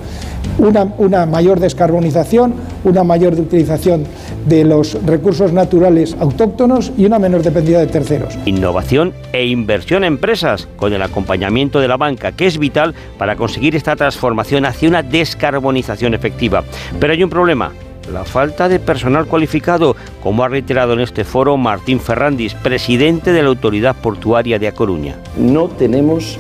una, 0.58 0.84
una 0.98 1.26
mayor 1.26 1.62
descarbonización, 1.62 2.56
una 2.84 3.06
mayor 3.06 3.36
utilización 3.36 4.04
de 4.46 4.66
los 4.66 5.02
recursos 5.06 5.54
naturales 5.54 6.18
autóctonos 6.20 6.92
y 6.98 7.06
una 7.06 7.18
menor 7.18 7.42
dependencia 7.42 7.80
de 7.80 7.88
terceros. 7.88 8.38
Innovación 8.46 9.14
e 9.32 9.46
inversión 9.46 10.04
en 10.04 10.10
empresas, 10.10 10.68
con 10.76 10.92
el 10.92 11.02
acompañamiento 11.02 11.80
de 11.80 11.88
la 11.88 11.96
banca, 11.96 12.34
que 12.34 12.48
es 12.48 12.58
vital 12.58 12.94
para 13.18 13.38
conseguir 13.38 13.78
esta 13.78 13.96
transformación 13.96 14.66
hacia 14.66 14.89
una 14.90 15.04
descarbonización 15.04 16.14
efectiva. 16.14 16.64
Pero 17.00 17.14
hay 17.14 17.24
un 17.24 17.30
problema. 17.30 17.72
La 18.12 18.26
falta 18.26 18.68
de 18.68 18.80
personal 18.80 19.28
cualificado, 19.28 19.96
como 20.22 20.44
ha 20.44 20.48
reiterado 20.48 20.94
en 20.94 21.00
este 21.00 21.24
foro 21.24 21.58
Martín 21.58 22.00
Ferrandis, 22.00 22.56
presidente 22.56 23.32
de 23.32 23.44
la 23.44 23.50
Autoridad 23.50 23.96
Portuaria 23.96 24.58
de 24.58 24.68
A 24.68 24.72
Coruña. 24.72 25.16
no 25.38 25.68
tenemos 25.68 26.38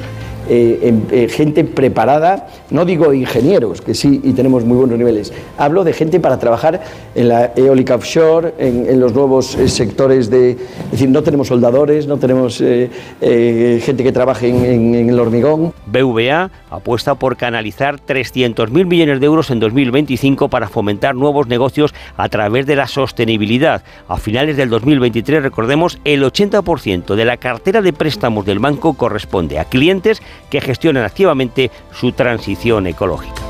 gente 1.29 1.63
preparada, 1.63 2.47
no 2.71 2.85
digo 2.85 3.13
ingenieros, 3.13 3.81
que 3.81 3.93
sí 3.93 4.19
y 4.23 4.33
tenemos 4.33 4.65
muy 4.65 4.77
buenos 4.77 4.97
niveles, 4.97 5.31
hablo 5.57 5.83
de 5.83 5.93
gente 5.93 6.19
para 6.19 6.39
trabajar 6.39 6.81
en 7.15 7.27
la 7.29 7.51
eólica 7.55 7.95
offshore, 7.95 8.53
en, 8.57 8.99
los 8.99 9.13
nuevos 9.13 9.55
eh, 9.55 9.67
sectores 9.67 10.29
de... 10.29 10.51
Es 10.51 10.91
decir, 10.91 11.09
no 11.09 11.21
tenemos 11.23 11.47
soldadores, 11.47 12.07
no 12.07 12.17
tenemos 12.17 12.59
eh, 12.61 12.89
eh, 13.21 13.81
gente 13.83 14.03
que 14.03 14.11
trabaje 14.11 14.49
en- 14.49 14.95
en 14.95 15.09
el 15.09 15.19
hormigón. 15.19 15.73
BVA 15.85 16.49
apuesta 16.69 17.15
por 17.15 17.37
canalizar 17.37 17.99
300.000 17.99 18.85
millones 18.85 19.19
de 19.19 19.25
euros 19.25 19.49
en 19.51 19.59
2025 19.59 20.49
para 20.49 20.67
fomentar 20.67 21.15
nuevos 21.15 21.47
negocios 21.47 21.93
a 22.17 22.27
través 22.29 22.65
de 22.65 22.75
la 22.75 22.87
sostenibilidad. 22.87 23.83
A 24.07 24.17
finales 24.17 24.57
del 24.57 24.69
2023, 24.69 25.41
recordemos, 25.43 25.99
el 26.03 26.23
80% 26.23 27.15
de 27.15 27.25
la 27.25 27.37
cartera 27.37 27.81
de 27.81 27.93
préstamos 27.93 28.45
del 28.45 28.59
banco 28.59 28.93
corresponde 28.93 29.59
a 29.59 29.65
clientes 29.65 30.21
que 30.49 30.61
gestionan 30.61 31.03
activamente 31.03 31.71
su 31.91 32.11
transición 32.11 32.87
ecológica. 32.87 33.41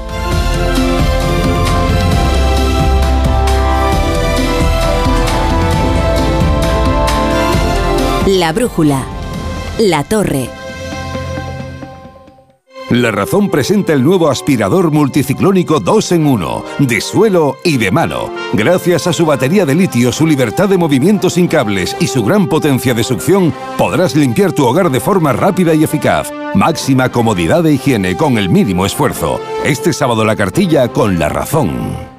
La 8.27 8.53
brújula. 8.53 9.03
La 9.79 10.03
torre. 10.03 10.58
La 12.89 13.11
Razón 13.11 13.49
presenta 13.49 13.93
el 13.93 14.03
nuevo 14.03 14.31
aspirador 14.31 14.89
multiciclónico 14.91 15.79
2 15.79 16.11
en 16.13 16.25
1, 16.25 16.63
de 16.79 17.01
suelo 17.01 17.57
y 17.63 17.77
de 17.77 17.91
mano. 17.91 18.31
Gracias 18.53 19.05
a 19.05 19.13
su 19.13 19.27
batería 19.27 19.63
de 19.63 19.75
litio, 19.75 20.11
su 20.11 20.25
libertad 20.25 20.67
de 20.67 20.79
movimiento 20.79 21.29
sin 21.29 21.47
cables 21.47 21.95
y 21.99 22.07
su 22.07 22.23
gran 22.23 22.47
potencia 22.47 22.95
de 22.95 23.03
succión, 23.03 23.53
podrás 23.77 24.15
limpiar 24.15 24.53
tu 24.53 24.65
hogar 24.65 24.89
de 24.89 24.99
forma 24.99 25.33
rápida 25.33 25.75
y 25.75 25.83
eficaz. 25.83 26.31
Máxima 26.55 27.09
comodidad 27.09 27.63
e 27.67 27.73
higiene 27.73 28.17
con 28.17 28.39
el 28.39 28.49
mínimo 28.49 28.87
esfuerzo. 28.87 29.39
Este 29.63 29.93
sábado 29.93 30.25
la 30.25 30.35
cartilla 30.35 30.87
con 30.87 31.19
La 31.19 31.29
Razón. 31.29 32.18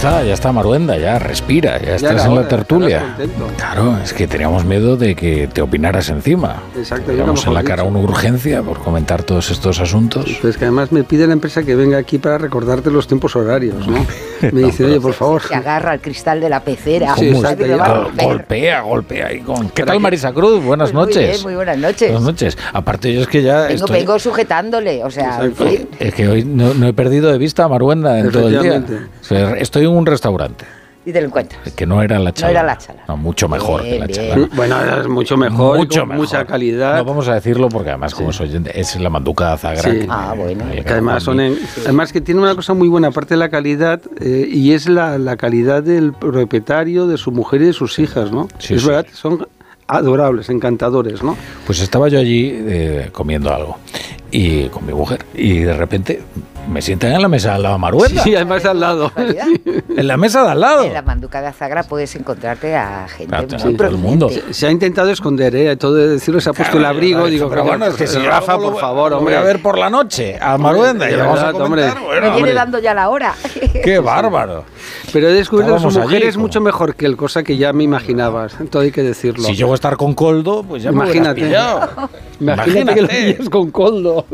Está, 0.00 0.24
ya 0.24 0.32
está 0.32 0.50
Maruenda, 0.50 0.96
ya 0.96 1.18
respira, 1.18 1.78
ya, 1.78 1.96
estás 1.96 2.24
en 2.24 2.34
la 2.34 2.48
tertulia. 2.48 3.16
Claro, 3.58 3.98
es 4.02 4.14
que 4.14 4.26
teníamos 4.26 4.64
miedo 4.64 4.96
de 4.96 5.14
que 5.14 5.46
te 5.46 5.60
opinaras 5.60 6.08
encima. 6.08 6.62
Exacto, 6.74 7.12
yo 7.12 7.26
en 7.46 7.54
la 7.54 7.62
cara 7.62 7.82
una 7.84 7.98
urgencia 7.98 8.62
por 8.62 8.78
comentar 8.78 9.22
todos 9.24 9.50
estos 9.50 9.78
asuntos. 9.78 10.38
Pues 10.40 10.56
que 10.56 10.64
además 10.64 10.90
me 10.90 11.04
pide 11.04 11.26
la 11.26 11.34
empresa 11.34 11.62
que 11.62 11.76
venga 11.76 11.98
aquí 11.98 12.16
para 12.16 12.38
recordarte 12.38 12.90
los 12.90 13.06
tiempos 13.06 13.36
horarios, 13.36 13.86
¿no? 13.86 14.06
Me 14.52 14.62
dice, 14.62 14.86
oye, 14.86 14.98
por 14.98 15.12
favor. 15.12 15.42
Se 15.42 15.54
agarra 15.54 15.90
al 15.92 16.00
cristal 16.00 16.40
de 16.40 16.48
la 16.48 16.60
pecera. 16.60 17.14
Golpea, 17.14 18.80
golpea 18.80 19.26
ahí 19.26 19.40
con. 19.40 19.68
¿Qué 19.68 19.84
tal 19.84 20.00
Marisa 20.00 20.32
Cruz? 20.32 20.64
Buenas 20.64 20.92
Pues 20.92 20.94
muy 20.94 21.14
noches. 21.14 21.30
bien, 21.30 21.42
muy 21.42 21.54
buenas 21.56 21.76
noches. 21.76 22.10
Buenas 22.10 22.22
noches. 22.22 22.58
Aparte 22.72 23.12
yo 23.12 23.20
es 23.20 23.28
que 23.28 23.42
ya 23.42 23.64
Vengo, 23.64 23.84
estoy, 23.84 23.98
vengo 23.98 24.18
sujetándole, 24.18 25.04
o 25.04 25.10
sea, 25.10 25.44
en 25.44 25.54
fin. 25.54 25.88
es 25.98 26.14
que 26.14 26.26
hoy 26.26 26.44
no, 26.44 26.72
no 26.72 26.86
he 26.86 26.94
perdido 26.94 27.30
de 27.30 27.36
vista 27.36 27.64
a 27.64 27.68
Maruenda 27.68 28.18
en 28.18 28.30
todo 28.30 28.48
el 28.48 28.62
día. 28.62 28.82
O 29.20 29.24
sea, 29.24 29.52
estoy 29.58 29.84
un 29.92 30.06
restaurante 30.06 30.64
y 31.04 31.12
te 31.12 31.20
lo 31.22 31.28
encuentras. 31.28 31.72
que 31.72 31.86
no 31.86 32.02
era 32.02 32.18
la 32.18 32.26
No 32.30 32.34
chala. 32.34 32.50
era 32.50 32.62
la 32.62 32.76
chala. 32.78 33.04
No, 33.08 33.16
mucho 33.16 33.48
mejor 33.48 33.82
que 33.82 33.98
la 33.98 34.06
Bien, 34.06 34.30
chala. 34.30 34.48
Bueno, 34.54 35.00
es 35.00 35.08
mucho 35.08 35.36
mejor, 35.38 35.78
Mucho 35.78 36.00
con 36.00 36.08
mejor. 36.10 36.24
mucha 36.26 36.44
calidad. 36.44 36.96
No 36.98 37.04
vamos 37.06 37.26
a 37.28 37.34
decirlo 37.34 37.68
porque 37.70 37.88
además 37.88 38.14
como 38.14 38.32
soy 38.34 38.48
oyente, 38.50 38.78
es 38.78 39.00
la 39.00 39.08
manduca 39.08 39.50
de 39.52 39.56
Zagra. 39.58 39.82
Sí. 39.82 39.90
que- 40.00 40.06
Ah, 40.10 40.34
bueno. 40.36 40.64
que- 40.70 40.84
además, 40.92 41.22
son 41.22 41.40
en- 41.40 41.58
además 41.84 42.12
que 42.12 42.20
tiene 42.20 42.40
una 42.42 42.54
cosa 42.54 42.74
muy 42.74 42.88
buena, 42.88 43.08
aparte 43.08 43.32
de 43.34 43.38
la 43.38 43.48
calidad, 43.48 44.00
eh, 44.20 44.46
y 44.50 44.72
es 44.72 44.88
la, 44.90 45.16
la 45.16 45.36
calidad 45.38 45.82
del 45.82 46.12
propietario, 46.12 47.06
de 47.06 47.16
su 47.16 47.32
mujer 47.32 47.62
y 47.62 47.66
de 47.66 47.72
sus 47.72 47.98
hijas, 47.98 48.30
¿no? 48.30 48.48
Sí, 48.58 48.74
es 48.74 48.82
sí. 48.82 48.86
verdad, 48.88 49.06
son 49.12 49.46
adorables, 49.86 50.50
encantadores, 50.50 51.22
¿no? 51.22 51.36
Pues 51.66 51.80
estaba 51.80 52.08
yo 52.08 52.18
allí 52.18 52.52
eh, 52.54 53.08
comiendo 53.12 53.52
algo 53.52 53.78
y 54.30 54.66
con 54.68 54.86
mi 54.86 54.92
mujer 54.92 55.24
y 55.34 55.58
de 55.60 55.72
repente 55.72 56.22
me 56.68 56.80
sientan 56.82 57.12
en 57.12 57.22
la 57.22 57.28
mesa 57.28 57.54
al 57.56 57.62
lado 57.62 57.74
de 57.76 57.80
Maruenda. 57.80 58.22
Sí, 58.22 58.34
además 58.34 58.64
al 58.64 58.80
lado. 58.80 59.12
En 59.96 60.06
la 60.06 60.16
mesa 60.16 60.44
de 60.44 60.50
al 60.50 60.60
lado. 60.60 60.84
En 60.84 60.94
la 60.94 61.02
manduca 61.02 61.40
de 61.42 61.48
Azagra 61.48 61.82
puedes 61.82 62.14
encontrarte 62.14 62.74
a 62.76 63.06
gente 63.08 63.34
Ah, 63.36 63.42
muy 63.42 63.58
sí, 63.60 63.74
todo 63.76 63.88
el 63.88 63.96
mundo. 63.98 64.28
Se, 64.30 64.54
se 64.54 64.66
ha 64.66 64.70
intentado 64.70 65.10
esconder, 65.10 65.54
¿eh? 65.56 65.76
Todo 65.76 65.94
de 65.96 66.08
decirlo, 66.08 66.40
se 66.40 66.48
ha 66.48 66.52
puesto 66.52 66.78
el 66.78 66.84
abrigo, 66.84 67.26
digo, 67.26 67.50
pero 67.50 67.64
bueno, 67.64 67.86
es 67.86 67.96
que 67.96 68.06
si 68.06 68.18
Rafa, 68.18 68.56
por 68.56 68.78
favor, 68.78 69.12
hombre. 69.12 69.34
voy 69.34 69.42
a 69.42 69.44
ver 69.44 69.60
por 69.60 69.76
la 69.76 69.90
noche 69.90 70.38
a 70.40 70.56
Maruenda 70.56 71.10
y 71.10 71.16
vamos 71.16 71.40
a 71.40 71.52
comentar. 71.52 71.98
hombre. 71.98 72.04
Bueno, 72.06 72.30
Me 72.30 72.36
viene 72.36 72.52
dando 72.54 72.78
ya 72.78 72.94
la 72.94 73.08
hora. 73.10 73.34
qué 73.84 73.98
bárbaro. 73.98 74.64
Pero 75.12 75.28
he 75.28 75.32
descubierto 75.32 75.74
que 75.74 75.80
su 75.80 75.90
mujer 76.00 76.18
allí, 76.18 76.28
es 76.28 76.34
como- 76.36 76.46
mucho 76.46 76.60
mejor 76.60 76.94
que 76.94 77.04
él, 77.06 77.16
cosa 77.16 77.42
que 77.42 77.56
ya 77.56 77.72
me 77.72 77.82
imaginabas. 77.84 78.54
Todo 78.70 78.82
hay 78.82 78.92
que 78.92 79.02
decirlo. 79.02 79.44
Si 79.44 79.56
llego 79.56 79.72
a 79.72 79.74
estar 79.74 79.96
con 79.96 80.14
Coldo, 80.14 80.62
pues 80.62 80.84
ya 80.84 80.92
me 80.92 80.98
hubieras 81.10 81.36
Imagínate. 81.36 82.10
Imagínate 82.40 82.94
que 82.94 83.02
lo 83.02 83.08
pillas 83.08 83.48
con 83.50 83.70
Coldo. 83.70 84.24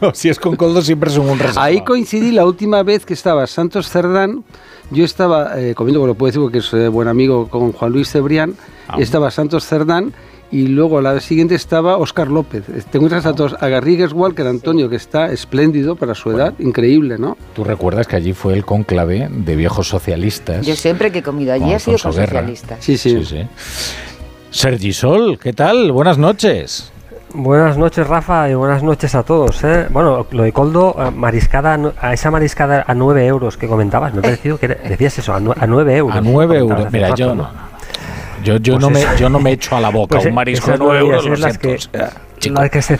No, 0.00 0.14
si 0.14 0.28
es 0.30 0.38
con 0.38 0.56
Coldo 0.56 0.80
siempre 0.80 1.10
es 1.10 1.18
un 1.18 1.28
reservado. 1.40 1.66
Ahí 1.66 1.82
coincidí 1.82 2.32
la 2.32 2.46
última 2.46 2.82
vez 2.82 3.04
que 3.04 3.14
estaba 3.14 3.46
Santos 3.46 3.88
Cerdán. 3.88 4.44
Yo 4.90 5.04
estaba 5.04 5.60
eh, 5.60 5.74
comiendo, 5.74 6.00
bueno, 6.00 6.14
lo 6.14 6.18
puedo 6.18 6.30
decir 6.30 6.42
porque 6.42 6.58
es 6.58 6.72
eh, 6.72 6.88
buen 6.88 7.08
amigo 7.08 7.48
con 7.48 7.72
Juan 7.72 7.92
Luis 7.92 8.10
Cebrián. 8.10 8.54
Ah. 8.88 8.96
Estaba 8.98 9.30
Santos 9.30 9.66
Cerdán 9.66 10.12
y 10.52 10.66
luego 10.66 11.00
la 11.00 11.20
siguiente 11.20 11.54
estaba 11.54 11.96
Óscar 11.96 12.28
López. 12.28 12.68
Eh, 12.68 12.82
Te 12.90 12.98
encuentras 12.98 13.24
a 13.26 13.34
todos, 13.34 13.54
a 13.60 13.68
Garrigues 13.68 14.12
Walker, 14.12 14.46
Antonio, 14.46 14.88
que 14.88 14.96
está 14.96 15.30
espléndido 15.32 15.94
para 15.94 16.14
su 16.14 16.30
edad, 16.32 16.54
increíble, 16.58 17.18
¿no? 17.18 17.36
Tú 17.54 17.62
recuerdas 17.62 18.06
que 18.06 18.16
allí 18.16 18.32
fue 18.32 18.54
el 18.54 18.64
cónclave 18.64 19.28
de 19.30 19.56
viejos 19.56 19.88
socialistas. 19.88 20.66
Yo 20.66 20.74
siempre 20.74 21.12
que 21.12 21.20
he 21.20 21.22
comido 21.22 21.52
allí 21.52 21.72
he 21.72 21.78
sido 21.78 21.98
con 21.98 22.12
socialistas. 22.12 22.78
Sí, 22.84 22.98
sí. 22.98 23.10
Sí, 23.10 23.24
sí. 23.24 23.46
Sergi 24.50 24.92
Sol, 24.92 25.38
¿qué 25.38 25.52
tal? 25.52 25.92
Buenas 25.92 26.18
noches. 26.18 26.90
Buenas 27.32 27.78
noches, 27.78 28.06
Rafa, 28.08 28.48
y 28.50 28.54
buenas 28.54 28.82
noches 28.82 29.14
a 29.14 29.22
todos. 29.22 29.62
¿eh? 29.62 29.86
Bueno, 29.90 30.26
lo 30.32 30.42
de 30.42 30.52
Coldo, 30.52 30.96
eh, 30.98 31.10
mariscada, 31.14 31.78
a 32.00 32.12
esa 32.12 32.30
mariscada 32.30 32.84
a 32.86 32.94
9 32.94 33.24
euros 33.26 33.56
que 33.56 33.68
comentabas, 33.68 34.12
me 34.12 34.18
ha 34.18 34.22
parecido 34.22 34.58
que 34.58 34.66
decías 34.66 35.16
eso, 35.18 35.32
a, 35.32 35.40
nue- 35.40 35.54
a 35.58 35.66
9 35.66 35.96
euros. 35.96 36.16
A 36.16 36.20
9 36.20 36.58
Comentabas 36.58 36.78
euros. 36.80 36.92
Mira, 36.92 37.08
rato, 37.08 37.16
yo 37.18 37.34
¿no? 37.36 37.48
Yo, 38.42 38.56
yo, 38.56 38.74
Pues 38.74 38.80
no 38.82 38.90
me, 38.90 39.04
yo 39.18 39.28
no 39.28 39.38
me 39.38 39.52
echo 39.52 39.76
a 39.76 39.80
la 39.80 39.90
boca 39.90 40.16
Pues, 40.16 40.26
un 40.26 40.34
marisco 40.34 40.66
de 40.68 40.72
esas 40.74 40.80
9 40.80 40.98
deberían 40.98 41.24
euros. 41.24 41.38
Lo 41.40 41.46
las 41.46 41.56
siento. 41.58 41.68
que, 41.68 41.74
O 41.74 41.78
sea, 42.00 42.10
chico. 42.38 42.60
las 42.60 42.70
que 42.70 42.82
se, 42.82 42.98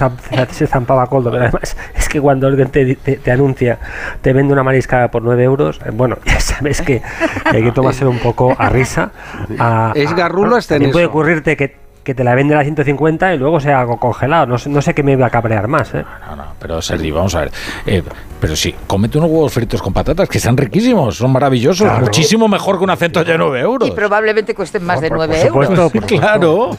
se 0.50 0.66
zampaba 0.66 1.06
Coldo, 1.06 1.30
pero 1.32 1.44
además 1.44 1.76
es 1.96 2.08
que 2.08 2.20
cuando 2.20 2.46
alguien 2.46 2.68
te, 2.68 2.94
te- 2.94 3.16
te 3.16 3.30
anuncia, 3.32 3.78
te 4.20 4.32
vende 4.34 4.52
una 4.52 4.62
mariscada 4.62 5.10
por 5.10 5.22
9 5.22 5.42
euros, 5.42 5.80
eh, 5.84 5.90
bueno, 5.92 6.18
ya 6.26 6.38
sabes 6.40 6.82
que 6.82 7.00
hay 7.46 7.64
que 7.64 7.72
tomárselo 7.72 8.10
un 8.10 8.18
poco 8.20 8.54
a 8.56 8.68
risa. 8.68 9.10
a- 9.58 9.92
Es 9.96 10.14
garrulo 10.14 10.56
hasta 10.56 10.76
en 10.76 10.90
puede 10.92 11.04
eso. 11.06 11.10
ocurrirte 11.10 11.56
que, 11.56 11.79
que 12.04 12.14
te 12.14 12.24
la 12.24 12.34
venden 12.34 12.56
a 12.58 12.62
150 12.62 13.34
y 13.34 13.38
luego 13.38 13.60
sea 13.60 13.80
algo 13.80 13.98
congelado. 13.98 14.46
No 14.46 14.58
sé, 14.58 14.70
no 14.70 14.80
sé 14.82 14.94
qué 14.94 15.02
me 15.02 15.16
va 15.16 15.26
a 15.26 15.30
cabrear 15.30 15.68
más. 15.68 15.94
¿eh? 15.94 16.04
No, 16.28 16.36
no, 16.36 16.44
pero 16.58 16.80
Sergi, 16.80 17.10
vamos 17.10 17.34
a 17.34 17.40
ver. 17.40 17.50
Eh, 17.86 18.02
pero 18.40 18.56
sí, 18.56 18.74
cómete 18.86 19.18
unos 19.18 19.30
huevos 19.30 19.52
fritos 19.52 19.82
con 19.82 19.92
patatas, 19.92 20.28
que 20.28 20.38
están 20.38 20.56
riquísimos, 20.56 21.16
son 21.16 21.30
maravillosos. 21.32 21.86
Claro. 21.86 22.00
Muchísimo 22.04 22.48
mejor 22.48 22.78
que 22.78 22.84
una 22.84 22.96
centolla 22.96 23.32
de 23.32 23.38
9 23.38 23.60
euros. 23.60 23.88
Y 23.88 23.92
probablemente 23.92 24.54
cuesten 24.54 24.84
más 24.84 25.00
de 25.00 25.08
Por- 25.08 25.18
por 25.18 25.28
9 25.28 25.46
supuesto, 25.46 25.74
euros. 25.74 25.92
por 25.92 26.06
claro. 26.06 26.70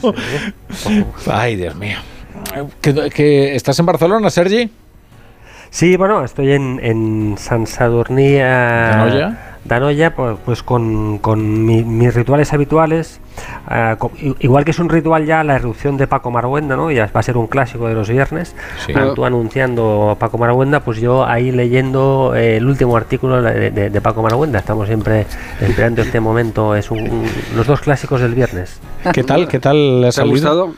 Ay, 1.30 1.56
Dios 1.56 1.74
mío. 1.76 1.98
¿Que, 2.80 3.10
que 3.10 3.54
estás 3.54 3.78
en 3.78 3.86
Barcelona, 3.86 4.28
Sergi? 4.30 4.70
Sí, 5.70 5.96
bueno, 5.96 6.22
estoy 6.24 6.52
en, 6.52 6.80
en 6.82 7.36
San 7.38 7.66
Sadurní. 7.66 8.34
eh, 8.38 9.32
¿Danoya? 9.64 10.14
Pues, 10.16 10.36
pues 10.44 10.62
con, 10.62 11.18
con 11.18 11.64
mi- 11.64 11.84
mis 11.84 12.12
rituales 12.14 12.52
habituales. 12.52 13.20
eh, 13.70 13.96
igual 14.40 14.64
que 14.64 14.72
es 14.72 14.78
un 14.80 14.88
ritual 14.88 15.24
ya 15.24 15.44
la 15.44 15.54
erupción 15.56 15.96
de 15.96 16.06
Paco 16.08 16.30
Marguenda, 16.32 16.74
¿no? 16.76 16.90
Ya 16.90 17.08
va 17.14 17.20
a 17.20 17.22
ser 17.22 17.36
un 17.36 17.46
clásico 17.46 17.86
de 17.86 17.94
los 17.94 18.08
viernes. 18.08 18.54
Sí. 18.84 18.92
Tú 19.14 19.24
anunciando 19.24 20.16
Paco 20.18 20.36
Marguenda, 20.36 20.80
pues 20.80 20.98
yo 21.00 21.24
ahí 21.24 21.52
leyendo 21.52 22.32
eh, 22.34 22.56
el 22.56 22.66
último 22.66 22.96
artículo 22.96 23.40
de, 23.40 23.70
de- 23.70 23.90
de 23.90 24.00
Paco 24.00 24.20
Marguenda. 24.22 24.58
Estamos 24.58 24.88
siempre 24.88 25.26
esperando 25.60 26.02
este 26.02 26.18
momento. 26.18 26.74
Es 26.74 26.90
un- 26.90 27.08
un- 27.08 27.30
los 27.56 27.66
dos 27.66 27.80
clásicos 27.80 28.20
del 28.20 28.34
viernes. 28.34 28.80
¿Qué 29.12 29.22
tal? 29.22 29.46
¿Qué 29.48 29.60
tal 29.60 29.98
¿Te 30.02 30.08
ha 30.08 30.12
salido? 30.12 30.34
gustado? 30.34 30.74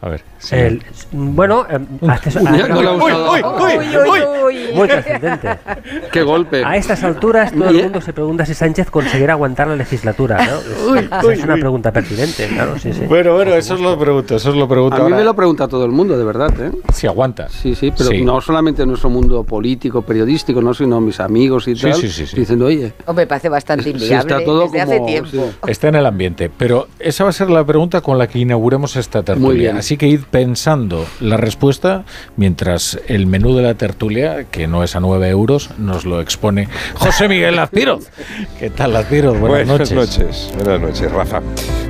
A 0.00 0.08
ver. 0.10 0.22
sí. 0.38 0.54
El- 0.54 0.82
bueno, 1.10 1.66
Uy, 2.00 2.10
no. 2.10 3.32
Uy, 3.32 3.40
uy, 3.78 3.96
uy, 4.10 4.20
uy. 4.44 4.74
Muy 4.74 4.86
trascendente. 4.88 5.48
¡Qué 6.12 6.22
golpe! 6.22 6.62
A 6.64 6.76
estas 6.76 7.02
alturas 7.02 7.52
todo 7.52 7.68
el 7.70 7.82
mundo 7.82 8.00
se 8.00 8.12
pregunta 8.12 8.46
si 8.46 8.54
Sánchez 8.54 8.90
conseguirá 8.90 9.32
aguantar 9.32 9.66
la 9.68 9.74
legislatura. 9.76 10.36
¿no? 10.38 10.44
Es, 10.58 10.82
Uy, 10.88 10.98
esa 11.00 11.26
uy, 11.26 11.34
es 11.34 11.42
una 11.44 11.54
pregunta 11.56 11.92
pertinente, 11.92 12.46
claro, 12.48 12.78
sí, 12.78 12.92
sí. 12.92 13.02
Bueno, 13.08 13.34
bueno, 13.34 13.54
eso 13.54 13.74
os 13.74 13.80
lo 13.80 13.98
pregunto, 13.98 14.36
eso 14.36 14.50
os 14.50 14.56
lo 14.56 14.68
pregunto. 14.68 14.96
A 14.96 14.98
mí 15.00 15.04
ahora. 15.04 15.16
me 15.16 15.24
lo 15.24 15.34
pregunta 15.34 15.66
todo 15.66 15.84
el 15.84 15.90
mundo, 15.90 16.16
de 16.16 16.24
verdad, 16.24 16.52
¿eh? 16.60 16.70
Si 16.92 17.06
aguanta. 17.06 17.48
Sí, 17.48 17.74
sí, 17.74 17.90
pero 17.96 18.10
Sí. 18.10 18.22
no 18.22 18.40
solamente 18.40 18.82
en 18.82 18.88
nuestro 18.88 19.10
mundo 19.10 19.42
político, 19.42 20.02
periodístico, 20.02 20.62
no, 20.62 20.74
sino 20.74 21.00
mis 21.00 21.18
amigos 21.18 21.66
y 21.66 21.74
tal, 21.74 21.94
sí, 21.94 22.08
sí, 22.08 22.26
sí. 22.26 22.36
diciendo, 22.36 22.66
oye, 22.66 22.92
Hombre, 23.06 23.26
parece 23.26 23.48
bastante 23.48 23.90
inviable 23.90 24.34
está 24.34 24.44
todo 24.44 24.62
desde 24.62 24.80
hace 24.80 24.96
como- 24.98 25.06
tiempo. 25.08 25.28
sí. 25.32 25.40
Está 25.66 25.88
en 25.88 25.96
el 25.96 26.06
ambiente, 26.06 26.50
pero 26.56 26.86
esa 27.00 27.24
va 27.24 27.30
a 27.30 27.32
ser 27.32 27.50
la 27.50 27.64
pregunta 27.64 28.00
con 28.00 28.16
la 28.18 28.26
que 28.28 28.38
inauguremos 28.38 28.94
esta 28.96 29.22
tertulia. 29.22 29.48
Muy 29.48 29.56
bien. 29.58 29.76
Así 29.88 29.96
que 29.96 30.06
id 30.06 30.20
pensando 30.30 31.06
la 31.18 31.38
respuesta 31.38 32.04
mientras 32.36 33.00
el 33.06 33.26
menú 33.26 33.56
de 33.56 33.62
la 33.62 33.72
tertulia, 33.72 34.44
que 34.44 34.66
no 34.66 34.84
es 34.84 34.94
a 34.94 35.00
9 35.00 35.30
euros, 35.30 35.70
nos 35.78 36.04
lo 36.04 36.20
expone 36.20 36.68
José 36.96 37.26
Miguel 37.26 37.58
Azpiroz. 37.58 38.10
¿Qué 38.58 38.68
tal, 38.68 38.94
Azpiroz? 38.94 39.38
Buenas, 39.40 39.66
Buenas 39.66 39.90
noches. 39.90 40.18
noches. 40.18 40.52
Buenas 40.56 40.80
noches, 40.82 41.10
Rafa. 41.10 41.40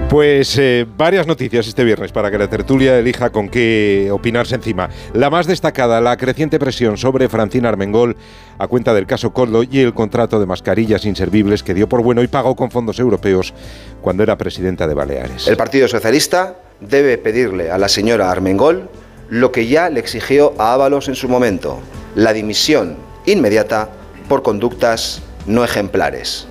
Pues 0.09 0.57
eh, 0.59 0.87
varias 0.97 1.27
noticias 1.27 1.67
este 1.67 1.83
viernes 1.83 2.13
para 2.13 2.31
que 2.31 2.39
la 2.39 2.49
tertulia 2.49 2.97
elija 2.97 3.31
con 3.31 3.49
qué 3.49 4.11
opinarse 4.13 4.55
encima. 4.55 4.89
La 5.13 5.29
más 5.29 5.49
destacada, 5.49 6.01
la 6.01 6.17
creciente 6.17 6.61
presión 6.61 6.99
sobre 6.99 7.29
Francina 7.29 7.69
Armengol 7.69 8.17
a 8.59 8.69
cuenta 8.69 8.95
del 8.95 9.07
caso 9.07 9.33
Coldo 9.33 9.63
y 9.63 9.81
el 9.81 9.93
contrato 9.93 10.41
de 10.41 10.47
mascarillas 10.47 11.05
inservibles 11.05 11.63
que 11.63 11.75
dio 11.75 11.89
por 11.89 12.03
bueno 12.03 12.23
y 12.23 12.29
pagó 12.29 12.57
con 12.57 12.71
fondos 12.71 12.99
europeos 12.99 13.55
cuando 14.01 14.23
era 14.23 14.37
presidenta 14.39 14.87
de 14.87 14.95
Baleares. 14.95 15.47
El 15.49 15.57
Partido 15.57 15.89
Socialista 15.89 16.57
debe 16.81 17.19
pedirle 17.19 17.71
a 17.71 17.79
la 17.79 17.89
señora 17.89 18.31
Armengol 18.31 18.89
lo 19.29 19.53
que 19.53 19.67
ya 19.67 19.91
le 19.91 20.01
exigió 20.01 20.55
a 20.59 20.73
Ábalos 20.75 21.09
en 21.09 21.15
su 21.15 21.29
momento, 21.29 21.81
la 22.15 22.33
dimisión 22.33 22.97
inmediata 23.27 23.91
por 24.29 24.43
conductas 24.43 25.23
no 25.47 25.65
ejemplares. 25.65 26.49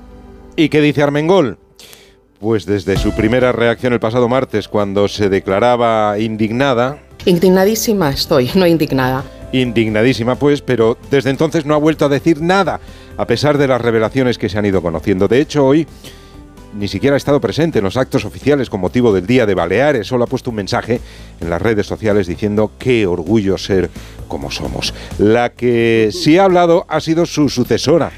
¿Y 0.55 0.69
qué 0.69 0.81
dice 0.81 1.01
Armengol? 1.03 1.57
Pues 2.39 2.65
desde 2.65 2.97
su 2.97 3.13
primera 3.15 3.51
reacción 3.51 3.93
el 3.93 3.99
pasado 3.99 4.27
martes, 4.29 4.67
cuando 4.67 5.07
se 5.07 5.29
declaraba 5.29 6.19
indignada, 6.19 6.99
Indignadísima 7.25 8.09
estoy, 8.11 8.51
no 8.55 8.67
indignada. 8.67 9.23
indignadísima 9.51 10.35
pues, 10.35 10.61
pero 10.61 10.97
desde 11.09 11.29
entonces 11.31 11.65
no 11.65 11.73
ha 11.73 11.77
vuelto 11.77 12.05
a 12.05 12.09
decir 12.09 12.41
nada, 12.41 12.79
a 13.17 13.25
pesar 13.25 13.57
de 13.57 13.67
las 13.67 13.81
revelaciones 13.81 14.37
que 14.37 14.49
se 14.49 14.57
han 14.59 14.65
ido 14.65 14.81
conociendo. 14.83 15.27
De 15.27 15.41
hecho, 15.41 15.65
hoy 15.65 15.87
ni 16.77 16.87
siquiera 16.87 17.15
ha 17.15 17.17
estado 17.17 17.41
presente 17.41 17.79
en 17.79 17.83
los 17.85 17.97
actos 17.97 18.23
oficiales 18.25 18.69
con 18.69 18.79
motivo 18.79 19.11
del 19.13 19.25
Día 19.25 19.45
de 19.45 19.55
Baleares, 19.55 20.07
solo 20.07 20.23
ha 20.25 20.27
puesto 20.27 20.49
un 20.51 20.55
mensaje 20.57 21.01
en 21.41 21.49
las 21.49 21.61
redes 21.61 21.87
sociales 21.87 22.27
diciendo 22.27 22.71
qué 22.77 23.07
orgullo 23.07 23.57
ser 23.57 23.89
como 24.27 24.51
somos. 24.51 24.93
La 25.17 25.49
que 25.49 26.09
sí 26.11 26.37
ha 26.37 26.43
hablado 26.45 26.85
ha 26.87 26.99
sido 26.99 27.25
su 27.25 27.49
sucesora. 27.49 28.11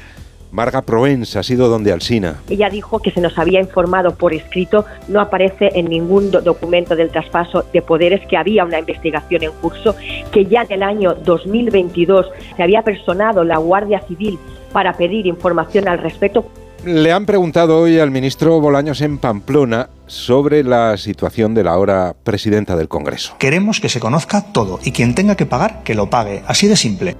Marga 0.52 0.82
Proens 0.82 1.36
ha 1.36 1.44
sido 1.44 1.68
donde 1.68 1.92
Alsina. 1.92 2.40
Ella 2.48 2.68
dijo 2.68 2.98
que 2.98 3.12
se 3.12 3.20
nos 3.20 3.38
había 3.38 3.60
informado 3.60 4.16
por 4.16 4.34
escrito, 4.34 4.84
no 5.06 5.20
aparece 5.20 5.70
en 5.74 5.88
ningún 5.88 6.32
do- 6.32 6.40
documento 6.40 6.96
del 6.96 7.10
traspaso 7.10 7.64
de 7.72 7.80
poderes 7.82 8.20
que 8.26 8.36
había 8.36 8.64
una 8.64 8.80
investigación 8.80 9.44
en 9.44 9.52
curso, 9.52 9.94
que 10.32 10.46
ya 10.46 10.62
en 10.62 10.72
el 10.72 10.82
año 10.82 11.14
2022 11.14 12.26
se 12.56 12.62
había 12.64 12.82
personado 12.82 13.44
la 13.44 13.58
Guardia 13.58 14.00
Civil 14.08 14.40
para 14.72 14.92
pedir 14.94 15.26
información 15.26 15.86
al 15.86 15.98
respecto. 15.98 16.44
Le 16.84 17.12
han 17.12 17.26
preguntado 17.26 17.78
hoy 17.78 17.98
al 17.98 18.10
ministro 18.10 18.58
Bolaños 18.58 19.02
en 19.02 19.18
Pamplona 19.18 19.90
sobre 20.06 20.64
la 20.64 20.96
situación 20.96 21.52
de 21.52 21.62
la 21.62 21.72
ahora 21.72 22.16
presidenta 22.24 22.74
del 22.74 22.88
Congreso. 22.88 23.36
Queremos 23.38 23.80
que 23.80 23.90
se 23.90 24.00
conozca 24.00 24.50
todo 24.52 24.80
y 24.82 24.92
quien 24.92 25.14
tenga 25.14 25.36
que 25.36 25.44
pagar, 25.44 25.82
que 25.82 25.94
lo 25.94 26.08
pague. 26.08 26.42
Así 26.46 26.68
de 26.68 26.76
simple. 26.76 27.16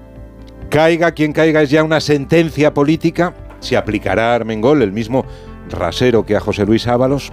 Caiga 0.71 1.13
quien 1.13 1.35
caiga 1.35 1.61
es 1.61 1.69
ya 1.69 1.85
una 1.85 2.01
sentencia 2.01 2.73
política. 2.73 3.35
Se 3.61 3.77
aplicará 3.77 4.33
a 4.33 4.37
Armengol 4.37 4.81
el 4.81 4.93
mismo 4.93 5.27
rasero 5.69 6.25
que 6.25 6.37
a 6.37 6.41
José 6.41 6.65
Luis 6.65 6.87
Ábalos. 6.87 7.31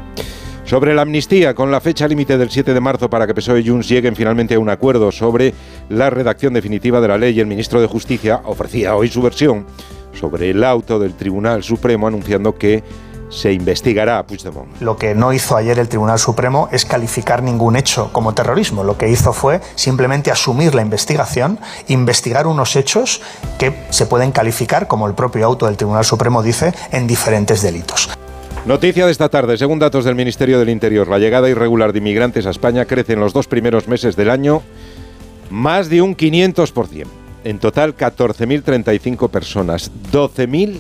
Sobre 0.65 0.93
la 0.93 1.03
amnistía, 1.03 1.55
con 1.55 1.71
la 1.71 1.79
fecha 1.79 2.09
límite 2.09 2.37
del 2.37 2.49
7 2.49 2.73
de 2.73 2.81
marzo 2.81 3.09
para 3.09 3.25
que 3.25 3.33
PSOE 3.33 3.61
y 3.61 3.69
Junts 3.69 3.87
lleguen 3.87 4.17
finalmente 4.17 4.55
a 4.55 4.59
un 4.59 4.67
acuerdo 4.67 5.13
sobre 5.13 5.53
la 5.87 6.09
redacción 6.09 6.53
definitiva 6.53 6.99
de 6.99 7.07
la 7.07 7.17
ley, 7.17 7.39
el 7.39 7.47
ministro 7.47 7.79
de 7.79 7.87
Justicia 7.87 8.41
ofrecía 8.43 8.97
hoy 8.97 9.07
su 9.07 9.21
versión 9.21 9.65
sobre 10.19 10.49
el 10.49 10.63
auto 10.63 10.99
del 10.99 11.13
Tribunal 11.13 11.63
Supremo 11.63 12.07
anunciando 12.07 12.55
que 12.55 12.83
se 13.29 13.51
investigará 13.51 14.19
a 14.19 14.25
Puigdemont. 14.25 14.69
Lo 14.79 14.97
que 14.97 15.13
no 15.13 15.33
hizo 15.33 15.57
ayer 15.57 15.77
el 15.79 15.89
Tribunal 15.89 16.19
Supremo 16.19 16.69
es 16.71 16.85
calificar 16.85 17.43
ningún 17.43 17.75
hecho 17.75 18.11
como 18.13 18.33
terrorismo. 18.33 18.83
Lo 18.83 18.97
que 18.97 19.09
hizo 19.09 19.33
fue 19.33 19.59
simplemente 19.75 20.31
asumir 20.31 20.75
la 20.75 20.81
investigación, 20.81 21.59
investigar 21.87 22.47
unos 22.47 22.75
hechos 22.75 23.21
que 23.59 23.73
se 23.89 24.05
pueden 24.05 24.31
calificar, 24.31 24.87
como 24.87 25.07
el 25.07 25.13
propio 25.13 25.45
auto 25.45 25.65
del 25.65 25.77
Tribunal 25.77 26.05
Supremo 26.05 26.41
dice, 26.41 26.73
en 26.91 27.07
diferentes 27.07 27.61
delitos. 27.61 28.09
Noticia 28.65 29.05
de 29.05 29.11
esta 29.11 29.29
tarde, 29.29 29.57
según 29.57 29.79
datos 29.79 30.03
del 30.03 30.15
Ministerio 30.15 30.59
del 30.59 30.69
Interior, 30.69 31.07
la 31.07 31.19
llegada 31.19 31.49
irregular 31.49 31.93
de 31.93 31.99
inmigrantes 31.99 32.45
a 32.45 32.49
España 32.49 32.85
crece 32.85 33.13
en 33.13 33.19
los 33.19 33.31
dos 33.31 33.47
primeros 33.47 33.87
meses 33.87 34.15
del 34.15 34.29
año 34.29 34.61
más 35.49 35.89
de 35.89 36.01
un 36.01 36.17
500%. 36.17 37.05
En 37.43 37.59
total, 37.59 37.95
14.035 37.95 39.29
personas. 39.29 39.91
12.000 40.11 40.79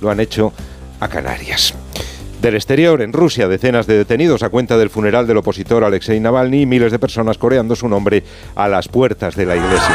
lo 0.00 0.10
han 0.10 0.20
hecho 0.20 0.52
a 1.00 1.08
Canarias. 1.08 1.74
Del 2.40 2.54
exterior, 2.54 3.00
en 3.02 3.12
Rusia, 3.12 3.48
decenas 3.48 3.86
de 3.86 3.96
detenidos 3.96 4.42
a 4.42 4.50
cuenta 4.50 4.76
del 4.76 4.90
funeral 4.90 5.26
del 5.26 5.38
opositor 5.38 5.84
Alexei 5.84 6.20
Navalny 6.20 6.62
y 6.62 6.66
miles 6.66 6.92
de 6.92 6.98
personas 6.98 7.38
coreando 7.38 7.74
su 7.74 7.88
nombre 7.88 8.22
a 8.54 8.68
las 8.68 8.88
puertas 8.88 9.34
de 9.36 9.46
la 9.46 9.56
iglesia. 9.56 9.94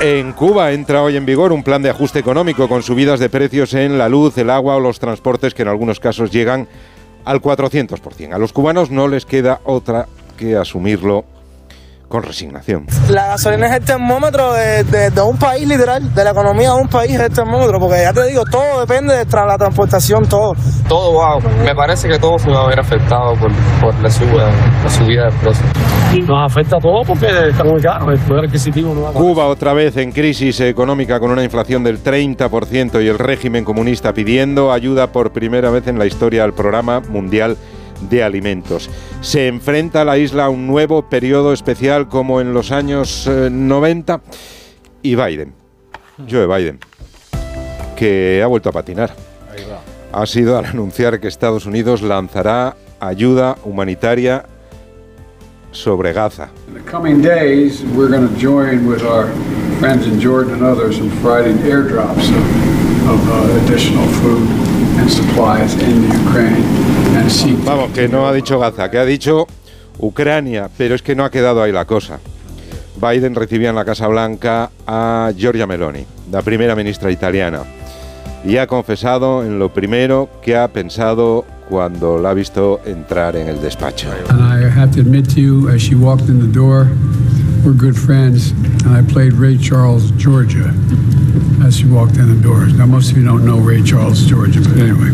En 0.00 0.32
Cuba 0.32 0.72
entra 0.72 1.02
hoy 1.02 1.16
en 1.16 1.26
vigor 1.26 1.52
un 1.52 1.62
plan 1.62 1.82
de 1.82 1.90
ajuste 1.90 2.20
económico 2.20 2.68
con 2.68 2.82
subidas 2.82 3.20
de 3.20 3.28
precios 3.28 3.74
en 3.74 3.98
la 3.98 4.08
luz, 4.08 4.38
el 4.38 4.48
agua 4.48 4.76
o 4.76 4.80
los 4.80 4.98
transportes 4.98 5.52
que 5.52 5.60
en 5.60 5.68
algunos 5.68 6.00
casos 6.00 6.30
llegan 6.30 6.68
al 7.24 7.40
400%. 7.40 8.34
A 8.34 8.38
los 8.38 8.52
cubanos 8.52 8.90
no 8.90 9.08
les 9.08 9.26
queda 9.26 9.60
otra 9.64 10.06
que 10.36 10.56
asumirlo 10.56 11.24
con 12.10 12.24
resignación. 12.24 12.86
La 13.08 13.28
gasolina 13.28 13.68
es 13.68 13.74
el 13.74 13.84
termómetro 13.84 14.52
de, 14.52 14.82
de, 14.82 15.10
de, 15.10 15.22
un 15.22 15.38
país, 15.38 15.66
literal, 15.66 16.12
de 16.12 16.24
la 16.24 16.32
economía 16.32 16.70
de 16.70 16.82
un 16.82 16.88
país 16.88 17.12
es 17.12 17.20
el 17.20 17.32
termómetro, 17.32 17.78
porque 17.78 18.02
ya 18.02 18.12
te 18.12 18.26
digo, 18.26 18.42
todo 18.50 18.80
depende 18.80 19.16
de 19.16 19.24
tra 19.26 19.46
la 19.46 19.56
transportación, 19.56 20.26
todo. 20.28 20.54
Todo, 20.88 21.12
wow. 21.12 21.40
Me 21.64 21.72
parece 21.72 22.08
que 22.08 22.18
todo 22.18 22.36
se 22.36 22.50
va 22.50 22.64
a 22.64 22.66
ver 22.66 22.80
afectado 22.80 23.34
por, 23.34 23.52
por 23.80 23.94
la, 24.02 24.10
subida, 24.10 24.50
la 24.82 24.90
subida 24.90 25.24
del 25.26 25.34
precio. 25.34 25.64
Nos 26.26 26.50
afecta 26.50 26.78
a 26.78 26.80
todo 26.80 27.02
porque 27.06 27.26
está 27.26 27.62
muy 27.62 27.80
caro, 27.80 28.10
el 28.10 28.18
poder 28.18 28.46
adquisitivo 28.46 28.92
no 28.92 29.02
va 29.02 29.12
Cuba 29.12 29.46
otra 29.46 29.72
vez 29.72 29.96
en 29.96 30.10
crisis 30.10 30.58
económica 30.58 31.20
con 31.20 31.30
una 31.30 31.44
inflación 31.44 31.84
del 31.84 32.02
30% 32.02 33.04
y 33.04 33.06
el 33.06 33.20
régimen 33.20 33.64
comunista 33.64 34.12
pidiendo 34.12 34.72
ayuda 34.72 35.12
por 35.12 35.30
primera 35.30 35.70
vez 35.70 35.86
en 35.86 36.00
la 36.00 36.06
historia 36.06 36.42
al 36.42 36.54
programa 36.54 36.98
mundial 36.98 37.56
de 38.08 38.22
alimentos. 38.22 38.88
Se 39.20 39.48
enfrenta 39.48 40.04
la 40.04 40.18
isla 40.18 40.46
a 40.46 40.48
un 40.48 40.66
nuevo 40.66 41.08
periodo 41.08 41.52
especial 41.52 42.08
como 42.08 42.40
en 42.40 42.54
los 42.54 42.72
años 42.72 43.26
eh, 43.26 43.48
90 43.50 44.20
y 45.02 45.14
Biden, 45.14 45.52
Joe 46.28 46.46
Biden, 46.46 46.78
que 47.96 48.40
ha 48.42 48.46
vuelto 48.46 48.68
a 48.70 48.72
patinar. 48.72 49.14
Ha 50.12 50.26
sido 50.26 50.58
al 50.58 50.66
anunciar 50.66 51.20
que 51.20 51.28
Estados 51.28 51.66
Unidos 51.66 52.02
lanzará 52.02 52.76
ayuda 52.98 53.56
humanitaria 53.64 54.44
sobre 55.72 56.12
Gaza. 56.12 56.50
In 56.68 56.74
the 56.74 56.90
coming 56.90 57.22
days, 57.22 57.82
we're 57.94 58.08
going 58.08 58.28
to 58.28 58.36
join 58.36 58.86
with 58.88 59.02
our 59.04 59.28
friends 59.78 60.06
in 60.06 60.20
Jordan 60.20 60.54
and 60.54 60.62
others 60.62 60.98
in 60.98 61.08
providing 61.10 61.58
airdrops 61.58 62.28
of, 62.28 63.08
of 63.08 63.30
uh, 63.30 63.64
additional 63.64 64.06
food 64.20 64.48
and 64.98 65.08
supplies 65.08 65.74
in 65.74 66.02
Ukraine 66.26 66.89
and 67.20 67.30
seek 67.30 67.64
Vamos, 67.64 67.90
que 67.92 68.08
no 68.08 68.26
ha 68.26 68.32
dicho 68.32 68.58
Gaza, 68.58 68.90
que 68.90 68.98
ha 68.98 69.04
dicho 69.04 69.46
Ucrania, 69.98 70.70
pero 70.76 70.94
es 70.94 71.02
que 71.02 71.14
no 71.14 71.24
ha 71.24 71.30
quedado 71.30 71.62
ahí 71.62 71.72
la 71.72 71.84
cosa. 71.84 72.18
Biden 72.96 73.34
recibía 73.34 73.70
en 73.70 73.76
la 73.76 73.84
Casa 73.84 74.06
Blanca 74.08 74.70
a 74.86 75.32
Giorgia 75.36 75.66
Meloni, 75.66 76.04
la 76.30 76.42
primera 76.42 76.74
ministra 76.74 77.10
italiana, 77.10 77.62
y 78.44 78.56
ha 78.56 78.66
confesado 78.66 79.44
en 79.44 79.58
lo 79.58 79.72
primero 79.72 80.28
que 80.42 80.56
ha 80.56 80.68
pensado 80.68 81.44
cuando 81.68 82.18
la 82.18 82.30
ha 82.30 82.34
visto 82.34 82.80
entrar 82.84 83.36
en 83.36 83.48
el 83.48 83.60
despacho. 83.60 84.08
And 84.28 84.40
I 84.40 84.68
have 84.68 84.90
to 84.92 85.00
admit 85.00 85.28
to 85.34 85.40
you, 85.40 85.68
as 85.68 85.80
she 85.80 85.94
walked 85.94 86.28
in 86.28 86.40
the 86.40 86.52
door, 86.52 86.88
we're 87.64 87.76
good 87.76 87.96
friends, 87.96 88.52
and 88.84 88.96
I 88.96 89.02
played 89.02 89.34
Ray 89.34 89.56
Charles, 89.56 90.10
Georgia, 90.16 90.74
as 91.64 91.76
she 91.76 91.86
walked 91.86 92.16
in 92.16 92.28
the 92.28 92.42
door. 92.42 92.66
Now, 92.66 92.86
most 92.86 93.12
of 93.12 93.18
you 93.18 93.24
don't 93.24 93.44
know 93.44 93.58
Ray 93.58 93.82
Charles, 93.82 94.26
Georgia, 94.26 94.60
but 94.60 94.78
anyway. 94.78 95.12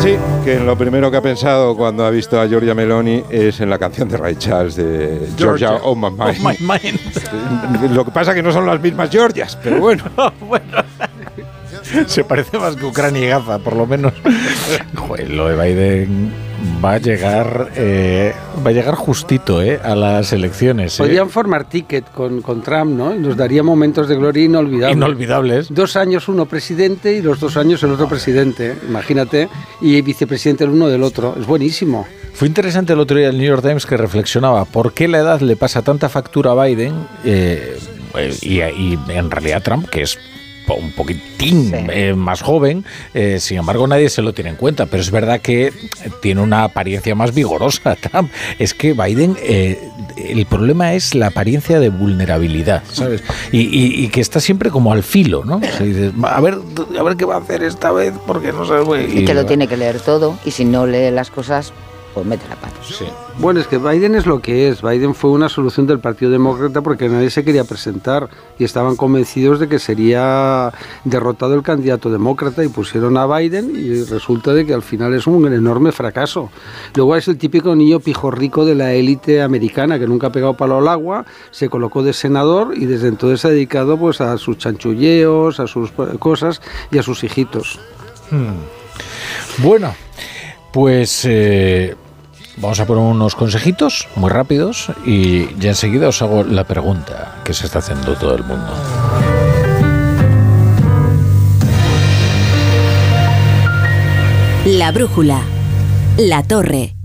Sí, 0.00 0.16
que 0.44 0.58
lo 0.58 0.78
primero 0.78 1.10
que 1.10 1.18
ha 1.18 1.22
pensado 1.22 1.76
cuando 1.76 2.06
ha 2.06 2.10
visto 2.10 2.40
a 2.40 2.46
Giorgia 2.46 2.74
Meloni 2.74 3.22
es 3.28 3.60
en 3.60 3.68
la 3.68 3.78
canción 3.78 4.08
de 4.08 4.16
Ray 4.16 4.36
Charles 4.36 4.76
de 4.76 5.28
Georgia, 5.36 5.68
Georgia, 5.68 5.80
Oh 5.82 5.94
My 5.94 6.10
Mind. 6.10 6.38
Oh 6.42 6.48
My 6.48 6.56
Mind. 6.58 7.92
Lo 7.94 8.06
que 8.06 8.10
pasa 8.10 8.34
que 8.34 8.42
no 8.42 8.50
son 8.50 8.64
las 8.64 8.80
mismas 8.80 9.10
Georgias, 9.10 9.58
pero 9.62 9.78
bueno. 9.78 10.04
Se 12.06 12.24
parece 12.24 12.58
más 12.58 12.76
que 12.76 12.86
Ucrania 12.86 13.26
y 13.26 13.28
Gaza, 13.28 13.58
por 13.58 13.76
lo 13.76 13.86
menos. 13.86 14.14
Joder, 14.94 15.30
lo 15.30 15.48
de 15.48 15.56
Biden 15.56 16.32
va 16.84 16.94
a 16.94 16.98
llegar 16.98 17.70
eh, 17.76 18.32
va 18.64 18.70
a 18.70 18.72
llegar 18.72 18.94
justito 18.94 19.62
eh, 19.62 19.80
a 19.82 19.94
las 19.94 20.32
elecciones. 20.32 20.94
eh. 20.94 20.98
Podrían 20.98 21.30
formar 21.30 21.68
ticket 21.68 22.10
con, 22.12 22.42
con 22.42 22.62
Trump, 22.62 22.92
¿no? 22.92 23.14
Nos 23.14 23.36
daría 23.36 23.62
momentos 23.62 24.08
de 24.08 24.16
gloria 24.16 24.44
inolvidables. 24.44 24.96
Inolvidables. 24.96 25.66
Dos 25.70 25.96
años 25.96 26.28
uno 26.28 26.46
presidente 26.46 27.14
y 27.14 27.22
los 27.22 27.40
dos 27.40 27.56
años 27.56 27.82
el 27.82 27.92
otro 27.92 28.08
presidente, 28.08 28.74
imagínate, 28.88 29.48
y 29.80 30.00
vicepresidente 30.02 30.64
el 30.64 30.70
uno 30.70 30.88
del 30.88 31.02
otro. 31.02 31.34
Es 31.38 31.46
buenísimo. 31.46 32.06
Fue 32.32 32.48
interesante 32.48 32.92
el 32.94 33.00
otro 33.00 33.18
día 33.18 33.28
el 33.28 33.36
New 33.38 33.46
York 33.46 33.62
Times 33.62 33.84
que 33.84 33.96
reflexionaba 33.96 34.64
por 34.64 34.92
qué 34.94 35.08
la 35.08 35.18
edad 35.18 35.40
le 35.40 35.56
pasa 35.56 35.82
tanta 35.82 36.08
factura 36.08 36.52
a 36.52 36.64
Biden 36.64 36.94
eh, 37.24 37.78
y, 38.40 38.60
y 38.60 38.98
en 39.08 39.30
realidad 39.30 39.62
Trump, 39.62 39.88
que 39.88 40.02
es 40.02 40.18
un 40.74 40.92
poquitín 40.92 41.72
eh, 41.90 42.14
más 42.14 42.42
joven, 42.42 42.84
eh, 43.14 43.38
sin 43.40 43.58
embargo 43.58 43.86
nadie 43.86 44.08
se 44.08 44.22
lo 44.22 44.32
tiene 44.32 44.50
en 44.50 44.56
cuenta, 44.56 44.86
pero 44.86 45.02
es 45.02 45.10
verdad 45.10 45.40
que 45.40 45.72
tiene 46.22 46.40
una 46.42 46.64
apariencia 46.64 47.14
más 47.14 47.34
vigorosa 47.34 47.96
Trump. 48.00 48.30
Es 48.58 48.74
que 48.74 48.92
Biden, 48.92 49.36
eh, 49.42 49.78
el 50.16 50.46
problema 50.46 50.94
es 50.94 51.14
la 51.14 51.28
apariencia 51.28 51.80
de 51.80 51.88
vulnerabilidad, 51.88 52.82
¿sabes? 52.92 53.22
Y, 53.52 53.60
y- 53.60 54.04
y 54.04 54.08
que 54.08 54.20
está 54.20 54.40
siempre 54.40 54.70
como 54.70 54.92
al 54.92 55.02
filo, 55.02 55.44
¿no? 55.44 55.56
O 55.56 55.60
sea, 55.62 55.80
dices, 55.86 56.12
a 56.22 56.40
ver, 56.40 56.58
a 56.98 57.02
ver 57.02 57.16
qué 57.16 57.24
va 57.24 57.36
a 57.36 57.38
hacer 57.38 57.62
esta 57.62 57.92
vez, 57.92 58.12
porque 58.26 58.52
no 58.52 58.64
sabe. 58.64 59.08
Y 59.12 59.24
que 59.24 59.34
lo 59.34 59.46
tiene 59.46 59.66
que 59.68 59.76
leer 59.76 60.00
todo 60.00 60.38
y 60.44 60.50
si 60.52 60.64
no 60.64 60.86
lee 60.86 61.10
las 61.10 61.30
cosas, 61.30 61.72
pues 62.20 62.28
mete 62.28 62.48
la 62.48 62.56
pata. 62.56 62.74
Bueno, 63.38 63.60
es 63.60 63.66
que 63.66 63.78
Biden 63.78 64.14
es 64.14 64.26
lo 64.26 64.40
que 64.40 64.68
es. 64.68 64.82
Biden 64.82 65.14
fue 65.14 65.30
una 65.30 65.48
solución 65.48 65.86
del 65.86 66.00
Partido 66.00 66.30
Demócrata 66.30 66.82
porque 66.82 67.08
nadie 67.08 67.30
se 67.30 67.44
quería 67.44 67.64
presentar 67.64 68.28
y 68.58 68.64
estaban 68.64 68.96
convencidos 68.96 69.58
de 69.58 69.68
que 69.68 69.78
sería 69.78 70.70
derrotado 71.04 71.54
el 71.54 71.62
candidato 71.62 72.10
demócrata 72.10 72.62
y 72.62 72.68
pusieron 72.68 73.16
a 73.16 73.26
Biden 73.26 73.72
y 73.74 74.02
resulta 74.04 74.52
de 74.52 74.66
que 74.66 74.74
al 74.74 74.82
final 74.82 75.14
es 75.14 75.26
un 75.26 75.50
enorme 75.50 75.92
fracaso. 75.92 76.50
Luego 76.94 77.16
es 77.16 77.26
el 77.28 77.38
típico 77.38 77.74
niño 77.74 78.00
pijorrico 78.00 78.66
de 78.66 78.74
la 78.74 78.92
élite 78.92 79.40
americana 79.40 79.98
que 79.98 80.06
nunca 80.06 80.26
ha 80.26 80.32
pegado 80.32 80.54
palo 80.54 80.76
al 80.76 80.88
agua, 80.88 81.24
se 81.50 81.70
colocó 81.70 82.02
de 82.02 82.12
senador 82.12 82.76
y 82.76 82.84
desde 82.84 83.08
entonces 83.08 83.40
se 83.40 83.48
ha 83.48 83.50
dedicado 83.50 83.96
pues 83.98 84.20
a 84.20 84.36
sus 84.36 84.58
chanchulleos, 84.58 85.58
a 85.58 85.66
sus 85.66 85.90
eh, 85.90 86.18
cosas 86.18 86.60
y 86.90 86.98
a 86.98 87.02
sus 87.02 87.24
hijitos. 87.24 87.80
Hmm. 88.30 89.62
Bueno, 89.62 89.94
pues 90.72 91.24
eh, 91.24 91.96
vamos 92.60 92.78
a 92.80 92.86
poner 92.86 93.02
unos 93.02 93.34
consejitos 93.34 94.08
muy 94.16 94.30
rápidos 94.30 94.92
y 95.04 95.54
ya 95.58 95.70
enseguida 95.70 96.08
os 96.08 96.22
hago 96.22 96.44
la 96.44 96.64
pregunta 96.64 97.36
que 97.44 97.54
se 97.54 97.66
está 97.66 97.80
haciendo 97.80 98.14
todo 98.14 98.34
el 98.34 98.44
mundo. 98.44 98.72
La 104.66 104.92
brújula. 104.92 105.40
La 106.18 106.42
torre. 106.42 106.99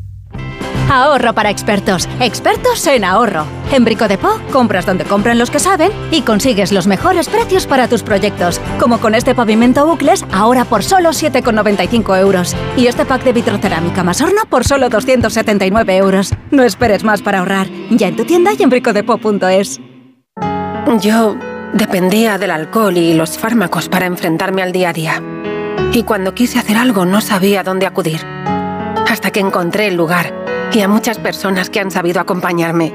Ahorro 0.90 1.34
para 1.34 1.50
expertos. 1.50 2.08
Expertos 2.20 2.86
en 2.88 3.04
ahorro. 3.04 3.46
En 3.72 3.84
Brico 3.84 4.08
de 4.08 4.18
Po, 4.18 4.40
compras 4.52 4.86
donde 4.86 5.04
compran 5.04 5.40
los 5.40 5.50
que 5.50 5.60
saben 5.60 5.92
y 6.12 6.22
consigues 6.22 6.72
los 6.72 6.86
mejores 6.86 7.28
precios 7.28 7.66
para 7.66 7.88
tus 7.88 8.04
proyectos. 8.04 8.62
Como 8.80 9.00
con 9.00 9.16
este 9.16 9.34
pavimento 9.34 9.86
bucles, 9.86 10.24
ahora 10.32 10.64
por 10.64 10.84
solo 10.84 11.10
7,95 11.10 12.20
euros. 12.20 12.56
Y 12.78 12.88
este 12.88 13.06
pack 13.06 13.24
de 13.24 13.34
vitrocerámica 13.34 14.04
más 14.04 14.22
horno 14.22 14.44
por 14.50 14.64
solo 14.64 14.90
279 14.90 15.98
euros. 15.98 16.32
No 16.52 16.64
esperes 16.64 17.04
más 17.04 17.22
para 17.22 17.40
ahorrar. 17.40 17.68
Ya 17.90 18.08
en 18.08 18.16
tu 18.16 18.26
tienda 18.26 18.52
y 18.58 18.62
en 18.62 18.70
bricodepo.es. 18.70 19.82
Yo 21.02 21.36
dependía 21.74 22.38
del 22.38 22.52
alcohol 22.52 22.96
y 22.96 23.16
los 23.16 23.38
fármacos 23.38 23.90
para 23.90 24.06
enfrentarme 24.06 24.62
al 24.62 24.72
día 24.72 24.90
a 24.90 24.94
día. 24.94 25.24
Y 25.92 26.04
cuando 26.04 26.36
quise 26.36 26.60
hacer 26.60 26.78
algo 26.78 27.06
no 27.06 27.22
sabía 27.22 27.64
dónde 27.64 27.88
acudir. 27.88 28.22
Hasta 29.10 29.32
que 29.32 29.40
encontré 29.40 29.88
el 29.88 29.96
lugar 29.96 30.45
y 30.74 30.82
a 30.82 30.88
muchas 30.88 31.20
personas 31.20 31.70
que 31.70 31.80
han 31.80 31.92
sabido 31.92 32.20
acompañarme. 32.20 32.94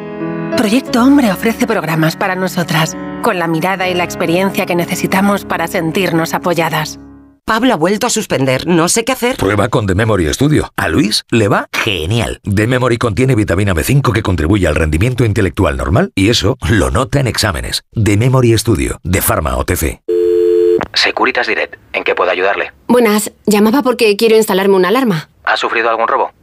Proyecto 0.57 1.03
Hombre 1.03 1.33
ofrece 1.33 1.67
programas 1.67 2.17
para 2.17 2.35
nosotras, 2.35 2.97
con 3.23 3.39
la 3.39 3.47
mirada 3.47 3.89
y 3.89 3.95
la 3.95 4.05
experiencia 4.05 4.67
que 4.67 4.75
necesitamos 4.75 5.45
para 5.45 5.67
sentirnos 5.67 6.35
apoyadas. 6.35 6.99
Pablo 7.45 7.73
ha 7.73 7.77
vuelto 7.77 8.07
a 8.07 8.11
suspender, 8.11 8.67
no 8.67 8.89
sé 8.89 9.05
qué 9.05 9.13
hacer. 9.13 9.37
Prueba 9.37 9.69
con 9.69 9.87
The 9.87 9.95
Memory 9.95 10.33
Studio. 10.35 10.71
A 10.77 10.89
Luis 10.89 11.25
le 11.31 11.49
va 11.49 11.67
genial. 11.73 12.41
The 12.43 12.67
Memory 12.67 12.97
contiene 12.99 13.35
vitamina 13.35 13.75
B5 13.75 14.13
que 14.13 14.23
contribuye 14.23 14.69
al 14.69 14.77
rendimiento 14.77 15.25
intelectual 15.25 15.77
normal 15.77 16.13
y 16.15 16.29
eso 16.29 16.59
lo 16.69 16.91
nota 16.93 17.19
en 17.19 17.27
exámenes. 17.27 17.83
The 17.93 18.17
Memory 18.17 18.57
Studio, 18.57 19.01
de 19.03 19.21
Pharma 19.21 19.57
OTC. 19.57 20.01
Securitas 20.95 21.47
Direct, 21.47 21.77
¿en 21.93 22.05
qué 22.05 22.15
puedo 22.15 22.31
ayudarle? 22.31 22.73
Buenas, 22.87 23.33
llamaba 23.47 23.83
porque 23.83 24.17
quiero 24.17 24.37
instalarme 24.37 24.77
una 24.77 24.89
alarma. 24.89 25.29
¿Ha 25.45 25.57
sufrido 25.57 25.91
algún 25.91 26.07
robo? 26.07 26.31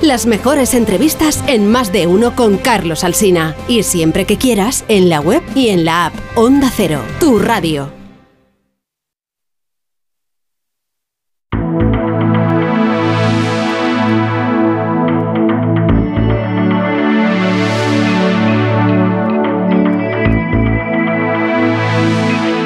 las 0.00 0.24
mejores 0.26 0.72
entrevistas 0.72 1.42
en 1.46 1.70
Más 1.70 1.92
de 1.92 2.06
uno 2.06 2.34
con 2.34 2.56
Carlos 2.56 3.04
Alsina. 3.04 3.54
Y 3.68 3.82
siempre 3.82 4.24
que 4.24 4.38
quieras, 4.38 4.84
en 4.88 5.08
la 5.08 5.20
web 5.20 5.42
y 5.54 5.68
en 5.68 5.84
la 5.84 6.06
app. 6.06 6.14
Onda 6.36 6.70
Cero, 6.74 7.00
tu 7.20 7.38
radio. 7.38 7.92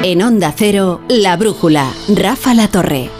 En 0.01 0.23
Onda 0.23 0.51
Cero, 0.57 1.01
La 1.07 1.37
Brújula, 1.37 1.91
Rafa 2.07 2.55
La 2.55 2.67
Torre. 2.67 3.18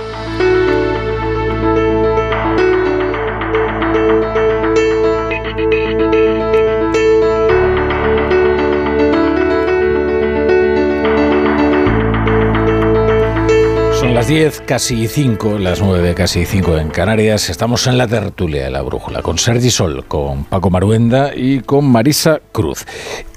10, 14.29 14.61
casi 14.61 15.07
5, 15.07 15.57
las 15.57 15.81
9, 15.81 16.13
casi 16.13 16.45
5 16.45 16.77
en 16.77 16.89
Canarias. 16.89 17.49
Estamos 17.49 17.87
en 17.87 17.97
la 17.97 18.07
tertulia 18.07 18.65
de 18.65 18.69
la 18.69 18.83
brújula 18.83 19.23
con 19.23 19.39
Sergi 19.39 19.71
Sol, 19.71 20.05
con 20.07 20.43
Paco 20.43 20.69
Maruenda 20.69 21.31
y 21.35 21.61
con 21.61 21.85
Marisa 21.85 22.39
Cruz. 22.51 22.85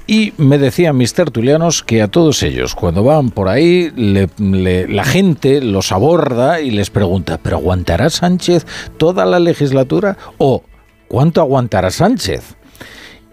Y 0.05 0.33
me 0.37 0.59
decían 0.59 0.95
mis 0.95 1.15
tertulianos 1.15 1.81
que 1.81 2.03
a 2.03 2.09
todos 2.09 2.43
ellos, 2.43 2.75
cuando 2.75 3.03
van 3.03 3.31
por 3.31 3.49
ahí, 3.49 3.91
la 4.37 5.03
gente 5.03 5.61
los 5.61 5.91
aborda 5.91 6.61
y 6.61 6.69
les 6.69 6.91
pregunta, 6.91 7.39
¿pero 7.41 7.55
aguantará 7.55 8.11
Sánchez 8.11 8.67
toda 8.97 9.25
la 9.25 9.39
legislatura? 9.39 10.15
¿O 10.37 10.61
cuánto 11.07 11.41
aguantará 11.41 11.89
Sánchez? 11.89 12.55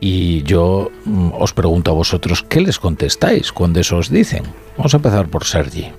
Y 0.01 0.45
yo 0.45 0.91
mm, 1.05 1.33
os 1.39 1.53
pregunto 1.53 1.91
a 1.91 1.95
vosotros, 1.95 2.43
¿qué 2.43 2.63
les 2.63 2.79
contestáis 2.79 3.53
cuando 3.53 3.81
eso 3.81 3.99
os 3.99 4.09
dicen? 4.09 4.45
Vamos 4.79 4.95
a 4.95 4.97
empezar 4.97 5.29
por 5.29 5.45
Sergi. 5.45 5.93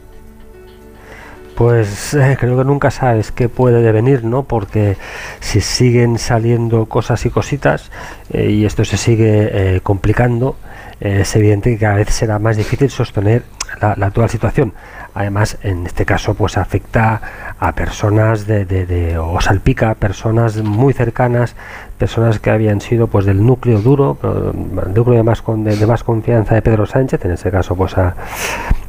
Pues 1.55 2.13
eh, 2.15 2.37
creo 2.39 2.57
que 2.57 2.63
nunca 2.63 2.89
sabes 2.91 3.31
qué 3.31 3.47
puede 3.49 3.81
devenir, 3.81 4.23
¿no? 4.23 4.43
Porque 4.43 4.97
si 5.39 5.61
siguen 5.61 6.17
saliendo 6.17 6.85
cosas 6.87 7.25
y 7.25 7.29
cositas 7.29 7.91
eh, 8.31 8.49
y 8.49 8.65
esto 8.65 8.83
se 8.85 8.97
sigue 8.97 9.75
eh, 9.75 9.81
complicando, 9.81 10.55
eh, 11.01 11.19
es 11.21 11.35
evidente 11.35 11.69
que 11.71 11.77
cada 11.77 11.95
vez 11.95 12.09
será 12.09 12.39
más 12.39 12.57
difícil 12.57 12.89
sostener 12.89 13.43
la, 13.79 13.95
la 13.95 14.07
actual 14.07 14.29
situación. 14.29 14.73
Además, 15.13 15.57
en 15.61 15.85
este 15.85 16.05
caso, 16.05 16.35
pues 16.35 16.57
afecta 16.57 17.21
a 17.59 17.75
personas 17.75 18.47
de, 18.47 18.65
de- 18.65 19.17
o 19.17 19.39
salpica 19.41 19.91
a 19.91 19.95
personas 19.95 20.55
muy 20.63 20.93
cercanas, 20.93 21.55
personas 22.01 22.39
que 22.39 22.49
habían 22.49 22.81
sido 22.81 23.05
pues 23.05 23.25
del 23.27 23.45
núcleo 23.45 23.79
duro, 23.79 24.17
el 24.23 24.93
núcleo 24.95 25.17
de 25.17 25.23
más, 25.23 25.43
con- 25.43 25.63
de, 25.63 25.85
más 25.85 26.03
confianza 26.03 26.55
de 26.55 26.63
Pedro 26.63 26.87
Sánchez, 26.87 27.23
en 27.25 27.31
este 27.31 27.51
caso 27.51 27.75
pues 27.75 27.95
a, 27.95 28.15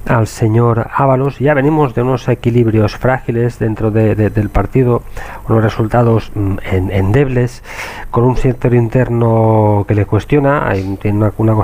al 0.07 0.27
señor 0.27 0.87
Ábalos. 0.97 1.39
Ya 1.39 1.53
venimos 1.53 1.95
de 1.95 2.01
unos 2.03 2.27
equilibrios 2.29 2.97
frágiles 2.97 3.59
dentro 3.59 3.91
de- 3.91 4.15
de- 4.15 4.31
del 4.31 4.49
partido, 4.49 5.03
unos 5.47 5.63
resultados 5.63 6.33
mm, 6.35 6.57
en- 6.73 6.91
endebles, 6.91 7.63
con 8.11 8.25
un 8.25 8.37
sector 8.39 8.73
interno 8.75 9.85
que 9.87 9.95
le 9.95 10.07
cuestiona, 10.07 10.67
hay, 10.69 10.97
tiene 11.01 11.19
una, 11.19 11.33
una, 11.37 11.55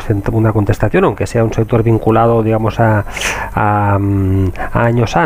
contestación, 0.52 1.04
aunque 1.04 1.26
sea 1.26 1.44
un 1.44 1.52
sector 1.54 1.82
vinculado, 1.82 2.42
digamos, 2.42 2.78
a, 2.78 3.06
a, 3.54 3.96
mm, 3.98 4.48
a 4.74 4.84
años 4.84 5.16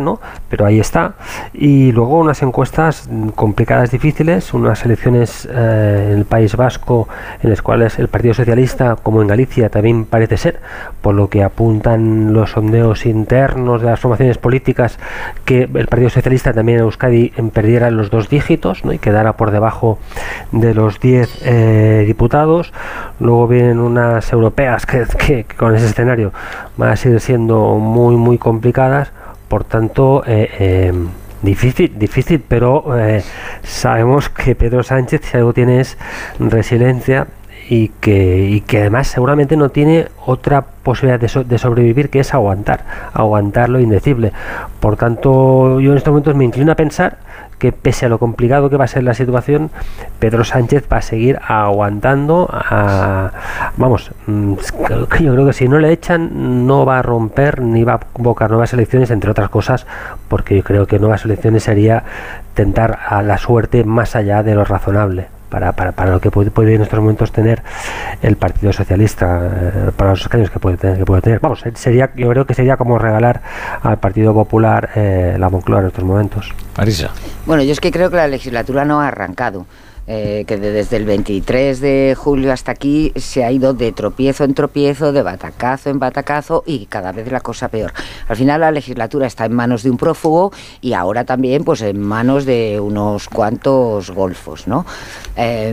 pero 0.49 0.67
ahí 0.67 0.79
está. 0.79 1.15
Y 1.53 1.91
luego 1.91 2.19
unas 2.21 2.43
encuestas 2.43 3.09
mm, 3.11 3.31
complicadas, 3.31 3.91
difíciles, 3.91 4.55
unas 4.55 4.85
elecciones 4.85 5.49
eh, 5.51 6.12
en 6.13 6.19
el 6.19 6.25
País 6.25 6.57
Vasco 6.57 7.09
en 7.43 7.51
las 7.51 7.63
cuales 7.63 7.99
el 7.99 8.09
Partido 8.09 8.35
Socialista, 8.35 8.97
como 9.03 9.23
en 9.23 9.29
Galicia, 9.29 9.69
también 9.69 10.05
parece 10.05 10.37
ser, 10.37 10.61
por 11.01 11.15
lo 11.15 11.29
que 11.29 11.43
apuntan 11.43 12.33
los 12.33 12.53
sondeos 12.53 13.07
internos 13.07 13.81
de 13.81 13.89
las 13.89 14.01
formaciones 14.01 14.39
políticas, 14.39 14.99
que 15.45 15.69
el 15.73 15.87
Partido 15.87 16.11
Socialista 16.11 16.53
también 16.53 16.79
en 16.79 16.85
Euskadi 16.85 17.33
perdiera 17.53 17.91
los 17.91 18.11
dos 18.11 18.29
dígitos 18.29 18.85
¿no? 18.85 18.93
y 18.93 18.99
quedara 18.99 19.35
por 19.35 19.51
debajo 19.51 19.99
de 20.53 20.75
los 20.75 21.01
10 21.01 21.43
eh, 21.45 22.05
diputados. 22.07 22.73
Luego 23.21 23.49
vienen 23.49 23.81
unas 23.81 24.33
europeas 24.33 24.87
que 24.87 25.47
con 25.57 25.75
ese 25.75 25.87
escenario 25.87 26.33
van 26.77 26.91
a 26.91 26.97
seguir 26.97 27.21
siendo 27.21 27.77
muy, 27.77 28.17
muy 28.17 28.39
complicadas. 28.39 29.13
Por 29.49 29.65
tanto, 29.65 30.23
eh, 30.27 30.49
eh, 30.59 30.93
difícil, 31.43 31.99
difícil, 31.99 32.43
pero 32.47 32.97
eh, 32.99 33.23
sabemos 33.63 34.29
que 34.29 34.55
Pedro 34.55 34.83
Sánchez, 34.83 35.23
si 35.25 35.37
algo 35.37 35.53
tiene 35.53 35.81
es 35.81 35.99
resiliencia 36.39 37.27
y 37.69 37.89
que, 38.01 38.49
y 38.51 38.61
que 38.63 38.79
además 38.81 39.07
seguramente 39.09 39.57
no 39.57 39.69
tiene 39.71 40.09
otra 40.27 40.63
posibilidad 40.63 41.21
de, 41.21 41.29
so- 41.29 41.45
de 41.45 41.59
sobrevivir 41.59 42.11
que 42.11 42.21
es 42.21 42.35
aguantar, 42.35 42.85
aguantar 43.13 43.69
lo 43.69 43.81
indecible. 43.81 44.33
Por 44.81 44.97
tanto, 44.97 45.81
yo 45.81 45.93
en 45.93 45.97
estos 45.99 46.11
momentos 46.13 46.35
me 46.35 46.45
inclino 46.45 46.73
a 46.73 46.77
pensar 46.77 47.19
que 47.63 47.71
pese 47.71 48.07
a 48.07 48.09
lo 48.09 48.19
complicado 48.19 48.69
que 48.71 48.77
va 48.77 48.87
a 48.87 48.89
ser 48.89 49.05
la 49.05 49.15
situación, 49.15 49.71
Pedro 50.19 50.43
Sánchez 50.43 50.85
va 50.93 50.97
a 50.97 51.03
seguir 51.03 51.39
aguantando. 51.47 52.49
a- 52.53 53.31
vamos, 53.77 54.11
mm, 54.27 54.55
yo 54.91 55.07
creo 55.33 55.47
que 55.47 55.53
si 55.53 55.69
no 55.69 55.79
le 55.79 55.93
echan, 55.93 56.67
no 56.67 56.85
va 56.85 56.99
a 56.99 57.03
romper 57.03 57.61
ni 57.63 57.85
va 57.85 57.95
a 57.95 57.99
convocar 58.01 58.51
nuevas 58.51 58.73
elecciones, 58.73 59.13
entre 59.13 59.31
otras 59.31 59.49
cosas, 59.49 59.87
porque 60.27 60.57
yo 60.57 60.65
creo 60.65 60.87
que 60.87 60.99
nuevas 60.99 61.25
elecciones 61.25 61.63
sería 61.63 62.03
tentar 62.55 62.99
a 63.09 63.23
la 63.23 63.39
suerte 63.39 63.85
más 63.85 64.17
allá 64.17 64.43
de 64.43 64.57
lo 64.57 64.65
razonable. 64.65 65.29
Para, 65.53 65.73
para, 65.73 65.93
para 65.93 66.11
lo 66.11 66.19
que 66.19 66.31
puede, 66.31 66.51
puede, 66.51 66.75
en 66.75 66.81
estos 66.81 66.99
momentos 66.99 67.31
tener 67.31 67.63
el 68.23 68.37
Partido 68.37 68.73
Socialista, 68.73 69.51
eh, 69.53 69.91
para 69.95 70.11
los 70.11 70.23
escaños 70.23 70.51
que 70.51 70.59
puede 70.59 70.79
tener. 70.79 70.97
Que 70.97 71.05
puede 71.05 71.21
tener. 71.21 71.41
Vamos, 71.41 71.63
sería, 71.75 72.11
yo 72.17 72.31
creo 72.31 72.47
que 72.47 72.55
sería 72.55 72.79
como 72.79 72.99
regalar 72.99 73.43
al 73.83 73.99
Partido 73.99 74.33
Popular 74.33 74.89
eh, 74.95 75.37
la 75.39 75.51
Moncloa 75.51 75.81
en 75.81 75.87
estos 75.89 76.05
momentos. 76.05 76.55
Marisa. 76.79 77.11
Bueno, 77.45 77.63
yo 77.63 77.73
es 77.73 77.81
que 77.81 77.93
creo 77.93 78.09
que 78.09 78.17
la 78.17 78.29
legislatura 78.29 78.87
no 78.87 79.03
ha 79.03 79.09
arrancado. 79.09 79.67
Eh, 80.09 80.45
que 80.49 80.57
desde 80.57 80.97
el 80.97 81.05
23 81.05 81.79
de 81.79 82.17
julio 82.19 82.53
hasta 82.53 82.73
aquí 82.73 83.13
se 83.15 83.45
ha 83.45 83.53
ido 83.53 83.73
de 83.73 83.93
tropiezo 83.93 84.43
en 84.43 84.53
tropiezo, 84.53 85.13
de 85.13 85.23
batacazo 85.23 85.91
en 85.91 86.01
batacazo 86.01 86.65
y 86.67 86.87
cada 86.87 87.13
vez 87.13 87.31
la 87.31 87.39
cosa 87.39 87.69
peor. 87.69 87.93
Al 88.27 88.35
final 88.35 88.63
la 88.63 88.73
legislatura 88.73 89.29
está 89.29 89.45
en 89.45 89.53
manos 89.53 89.85
de 89.85 89.91
un 89.91 89.99
prófugo 89.99 90.53
y 90.81 90.95
ahora 90.95 91.25
también 91.25 91.63
pues 91.63 91.83
en 91.83 92.01
manos 92.01 92.47
de 92.47 92.81
unos 92.81 93.29
cuantos 93.29 94.11
golfos, 94.11 94.67
¿no? 94.67 94.85
Eh, 95.37 95.73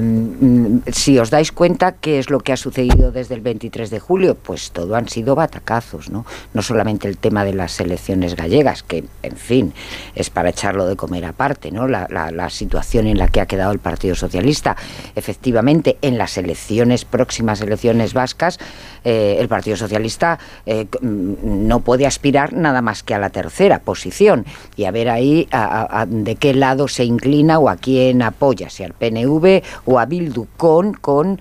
si 0.91 1.17
os 1.17 1.31
dais 1.31 1.51
cuenta 1.51 1.93
qué 1.93 2.19
es 2.19 2.29
lo 2.29 2.39
que 2.39 2.53
ha 2.53 2.57
sucedido 2.57 3.11
desde 3.11 3.33
el 3.33 3.41
23 3.41 3.89
de 3.89 3.99
julio, 3.99 4.35
pues 4.35 4.69
todo 4.69 4.95
han 4.95 5.09
sido 5.09 5.33
batacazos, 5.33 6.11
¿no? 6.11 6.27
No 6.53 6.61
solamente 6.61 7.07
el 7.07 7.17
tema 7.17 7.43
de 7.45 7.55
las 7.55 7.79
elecciones 7.79 8.35
gallegas, 8.35 8.83
que 8.83 9.05
en 9.23 9.35
fin 9.35 9.73
es 10.13 10.29
para 10.29 10.49
echarlo 10.49 10.85
de 10.85 10.95
comer 10.95 11.25
aparte, 11.25 11.71
¿no? 11.71 11.87
La, 11.87 12.07
la 12.09 12.49
situación 12.51 13.07
en 13.07 13.17
la 13.17 13.27
que 13.27 13.41
ha 13.41 13.47
quedado 13.47 13.71
el 13.71 13.79
Partido 13.79 14.18
Socialista. 14.19 14.75
Efectivamente, 15.15 15.97
en 16.01 16.17
las 16.17 16.37
elecciones, 16.37 17.05
próximas 17.05 17.61
elecciones 17.61 18.13
vascas, 18.13 18.59
eh, 19.03 19.37
el 19.39 19.47
Partido 19.47 19.77
Socialista 19.77 20.39
eh, 20.65 20.87
no 21.01 21.79
puede 21.79 22.05
aspirar 22.05 22.53
nada 22.53 22.81
más 22.81 23.03
que 23.03 23.13
a 23.13 23.19
la 23.19 23.29
tercera 23.29 23.79
posición 23.79 24.45
y 24.75 24.85
a 24.85 24.91
ver 24.91 25.09
ahí 25.09 25.47
a, 25.51 26.01
a, 26.01 26.05
de 26.05 26.35
qué 26.35 26.53
lado 26.53 26.87
se 26.87 27.05
inclina 27.05 27.59
o 27.59 27.69
a 27.69 27.77
quién 27.77 28.21
apoya, 28.21 28.69
si 28.69 28.83
al 28.83 28.93
PNV 28.93 29.63
o 29.85 29.99
a 29.99 30.05
Bildu 30.05 30.47
con... 30.57 30.93
con 30.93 31.39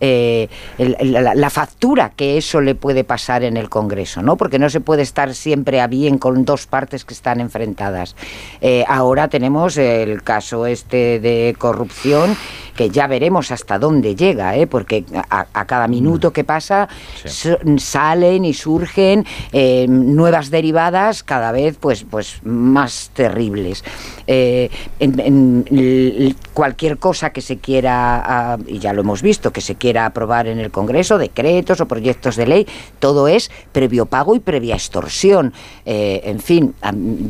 eh, 0.00 0.48
el, 0.78 1.12
la, 1.12 1.50
factura 1.50 2.12
que 2.16 2.38
eso 2.38 2.60
le 2.60 2.74
puede 2.74 3.04
pasar 3.04 3.42
en 3.44 3.56
el 3.56 3.68
Congreso, 3.68 4.22
¿no? 4.22 4.36
Porque 4.36 4.58
no 4.58 4.70
se 4.70 4.80
puede 4.80 5.02
estar 5.02 5.34
siempre 5.34 5.80
a 5.80 5.86
bien 5.86 6.18
con 6.18 6.44
dos 6.44 6.66
partes 6.66 7.04
que 7.04 7.14
están 7.14 7.40
enfrentadas. 7.40 8.16
Eh, 8.60 8.84
ahora 8.88 9.28
tenemos 9.28 9.76
el 9.76 10.22
caso 10.22 10.66
este 10.66 11.20
de 11.20 11.54
corrupción 11.58 12.36
que 12.80 12.88
ya 12.88 13.06
veremos 13.06 13.52
hasta 13.52 13.78
dónde 13.78 14.16
llega, 14.16 14.56
¿eh? 14.56 14.66
porque 14.66 15.04
a, 15.28 15.46
a, 15.52 15.66
cada 15.66 15.86
minuto 15.86 16.32
que 16.32 16.44
pasa 16.44 16.88
sí. 17.26 17.50
salen 17.76 18.46
y 18.46 18.54
surgen 18.54 19.26
eh, 19.52 19.84
nuevas 19.86 20.48
derivadas 20.48 21.22
cada 21.22 21.52
vez 21.52 21.76
pues, 21.78 22.06
pues 22.10 22.40
más 22.42 23.10
terribles. 23.12 23.84
Eh, 24.26 24.70
en, 24.98 25.20
en, 25.20 26.36
cualquier 26.54 26.96
cosa 26.96 27.30
que 27.30 27.42
se 27.42 27.58
quiera, 27.58 28.56
uh, 28.58 28.62
y 28.66 28.78
ya 28.78 28.94
lo 28.94 29.02
hemos 29.02 29.20
visto, 29.20 29.52
que 29.52 29.60
se 29.60 29.74
quiera 29.74 30.06
aprobar 30.06 30.46
en 30.46 30.58
el 30.58 30.70
Congreso, 30.70 31.18
decretos 31.18 31.82
o 31.82 31.86
proyectos 31.86 32.36
de 32.36 32.46
ley, 32.46 32.66
todo 32.98 33.28
es 33.28 33.50
previo 33.72 34.06
pago 34.06 34.34
y 34.34 34.40
previa 34.40 34.74
extorsión. 34.74 35.52
En 35.84 36.40
fin, 36.40 36.74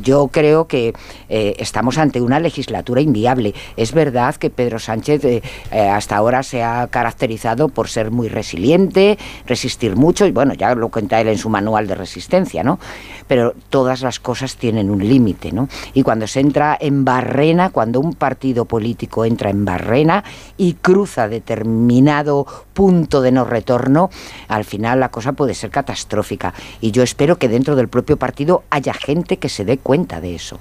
yo 0.02 0.28
creo 0.28 0.66
que 0.66 0.92
estamos 1.28 1.98
ante 1.98 2.20
una 2.20 2.38
legislatura 2.38 3.00
inviable. 3.00 3.54
Es 3.76 3.92
verdad 3.92 4.36
que 4.36 4.50
Pedro 4.50 4.78
Sánchez 4.78 5.39
eh, 5.70 5.88
hasta 5.88 6.16
ahora 6.16 6.42
se 6.42 6.62
ha 6.62 6.86
caracterizado 6.88 7.68
por 7.68 7.88
ser 7.88 8.10
muy 8.10 8.28
resiliente, 8.28 9.18
resistir 9.46 9.96
mucho, 9.96 10.26
y 10.26 10.32
bueno, 10.32 10.54
ya 10.54 10.74
lo 10.74 10.88
cuenta 10.88 11.20
él 11.20 11.28
en 11.28 11.38
su 11.38 11.48
manual 11.48 11.86
de 11.86 11.94
resistencia, 11.94 12.62
¿no? 12.62 12.78
Pero 13.26 13.54
todas 13.68 14.02
las 14.02 14.20
cosas 14.20 14.56
tienen 14.56 14.90
un 14.90 15.06
límite, 15.06 15.52
¿no? 15.52 15.68
Y 15.94 16.02
cuando 16.02 16.26
se 16.26 16.40
entra 16.40 16.76
en 16.80 17.04
barrena, 17.04 17.70
cuando 17.70 18.00
un 18.00 18.14
partido 18.14 18.64
político 18.64 19.24
entra 19.24 19.50
en 19.50 19.64
barrena 19.64 20.24
y 20.56 20.74
cruza 20.74 21.28
determinado 21.28 22.46
punto 22.72 23.20
de 23.20 23.32
no 23.32 23.44
retorno, 23.44 24.10
al 24.48 24.64
final 24.64 25.00
la 25.00 25.10
cosa 25.10 25.32
puede 25.32 25.54
ser 25.54 25.70
catastrófica. 25.70 26.54
Y 26.80 26.90
yo 26.90 27.02
espero 27.02 27.36
que 27.36 27.48
dentro 27.48 27.76
del 27.76 27.88
propio 27.88 28.16
partido 28.16 28.64
haya 28.70 28.94
gente 28.94 29.38
que 29.38 29.48
se 29.48 29.64
dé 29.64 29.78
cuenta 29.78 30.20
de 30.20 30.34
eso. 30.34 30.58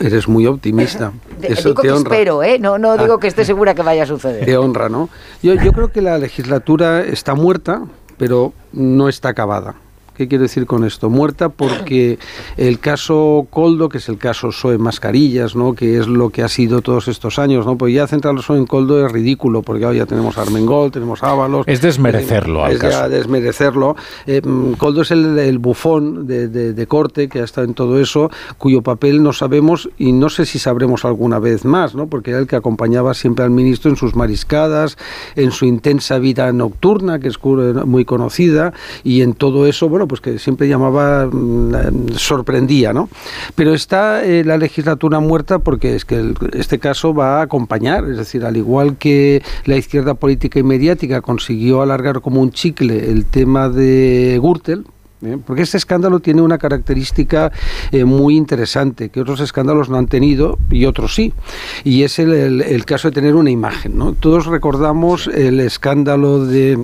Eres 0.00 0.28
muy 0.28 0.46
optimista. 0.46 1.12
Eso 1.42 1.70
digo 1.70 1.82
te 1.82 1.90
honra. 1.90 2.10
que 2.10 2.16
espero, 2.16 2.42
¿eh? 2.42 2.58
No, 2.58 2.78
no 2.78 2.96
digo 2.96 3.14
ah. 3.14 3.20
que 3.20 3.28
esté 3.28 3.44
segura 3.44 3.74
que 3.74 3.82
vaya 3.82 4.04
a 4.04 4.06
suceder. 4.06 4.44
Te 4.44 4.56
honra, 4.56 4.88
¿no? 4.88 5.08
Yo, 5.42 5.54
yo 5.54 5.72
creo 5.72 5.92
que 5.92 6.02
la 6.02 6.18
legislatura 6.18 7.02
está 7.02 7.34
muerta, 7.34 7.82
pero 8.16 8.52
no 8.72 9.08
está 9.08 9.30
acabada. 9.30 9.74
¿Qué 10.16 10.28
quiero 10.28 10.42
decir 10.42 10.66
con 10.66 10.84
esto? 10.84 11.10
Muerta 11.10 11.48
porque 11.48 12.18
el 12.56 12.78
caso 12.78 13.46
Coldo, 13.50 13.88
que 13.88 13.98
es 13.98 14.08
el 14.08 14.18
caso 14.18 14.52
SOE 14.52 14.78
Mascarillas, 14.78 15.56
¿no? 15.56 15.74
que 15.74 15.98
es 15.98 16.06
lo 16.06 16.30
que 16.30 16.42
ha 16.42 16.48
sido 16.48 16.82
todos 16.82 17.08
estos 17.08 17.38
años, 17.38 17.66
¿no? 17.66 17.76
pues 17.76 17.92
ya 17.94 18.06
centrarlo 18.06 18.42
en 18.50 18.66
Coldo 18.66 19.04
es 19.04 19.10
ridículo, 19.10 19.62
porque 19.62 19.84
ahora 19.84 19.98
ya 19.98 20.06
tenemos 20.06 20.38
Armengol, 20.38 20.92
tenemos 20.92 21.22
Ábalos. 21.22 21.66
Es 21.66 21.80
desmerecerlo 21.80 22.60
eh, 22.60 22.66
al 22.66 22.72
es 22.72 22.78
caso. 22.78 22.98
Ya 23.00 23.08
desmerecerlo. 23.08 23.96
Eh, 24.26 24.40
Coldo 24.78 25.02
es 25.02 25.10
el, 25.10 25.38
el 25.38 25.58
bufón 25.58 26.26
de, 26.26 26.48
de, 26.48 26.72
de, 26.72 26.86
corte 26.86 27.28
que 27.28 27.40
ha 27.40 27.44
estado 27.44 27.66
en 27.66 27.74
todo 27.74 28.00
eso, 28.00 28.30
cuyo 28.58 28.82
papel 28.82 29.22
no 29.22 29.32
sabemos 29.32 29.88
y 29.98 30.12
no 30.12 30.28
sé 30.28 30.46
si 30.46 30.58
sabremos 30.58 31.04
alguna 31.04 31.38
vez 31.38 31.64
más, 31.64 31.94
¿no? 31.94 32.06
porque 32.06 32.30
era 32.30 32.40
el 32.40 32.46
que 32.46 32.56
acompañaba 32.56 33.14
siempre 33.14 33.44
al 33.44 33.50
ministro 33.50 33.90
en 33.90 33.96
sus 33.96 34.14
mariscadas, 34.14 34.96
en 35.34 35.50
su 35.50 35.64
intensa 35.64 36.18
vida 36.18 36.52
nocturna, 36.52 37.18
que 37.18 37.28
es 37.28 37.38
muy 37.42 38.04
conocida, 38.04 38.72
y 39.02 39.22
en 39.22 39.34
todo 39.34 39.66
eso, 39.66 39.88
bueno, 39.88 40.03
pues 40.06 40.20
que 40.20 40.38
siempre 40.38 40.68
llamaba, 40.68 41.28
sorprendía, 42.16 42.92
¿no? 42.92 43.08
Pero 43.54 43.74
está 43.74 44.24
eh, 44.24 44.44
la 44.44 44.56
legislatura 44.56 45.20
muerta 45.20 45.58
porque 45.58 45.96
es 45.96 46.04
que 46.04 46.16
el, 46.16 46.34
este 46.52 46.78
caso 46.78 47.14
va 47.14 47.38
a 47.38 47.42
acompañar, 47.42 48.04
es 48.08 48.16
decir, 48.16 48.44
al 48.44 48.56
igual 48.56 48.96
que 48.96 49.42
la 49.64 49.76
izquierda 49.76 50.14
política 50.14 50.58
y 50.58 50.62
mediática 50.62 51.20
consiguió 51.20 51.82
alargar 51.82 52.20
como 52.20 52.40
un 52.40 52.50
chicle 52.50 53.10
el 53.10 53.26
tema 53.26 53.68
de 53.68 54.38
Gürtel, 54.42 54.84
¿eh? 55.22 55.38
porque 55.44 55.62
este 55.62 55.76
escándalo 55.76 56.20
tiene 56.20 56.42
una 56.42 56.58
característica 56.58 57.52
eh, 57.92 58.04
muy 58.04 58.36
interesante 58.36 59.08
que 59.08 59.20
otros 59.20 59.40
escándalos 59.40 59.88
no 59.88 59.96
han 59.96 60.06
tenido 60.06 60.58
y 60.70 60.84
otros 60.84 61.14
sí 61.14 61.32
y 61.82 62.02
es 62.02 62.18
el, 62.18 62.32
el, 62.32 62.62
el 62.62 62.84
caso 62.84 63.08
de 63.08 63.14
tener 63.14 63.34
una 63.34 63.50
imagen 63.50 63.96
¿no? 63.96 64.12
todos 64.12 64.46
recordamos 64.46 65.26
el 65.28 65.60
escándalo 65.60 66.44
de 66.44 66.78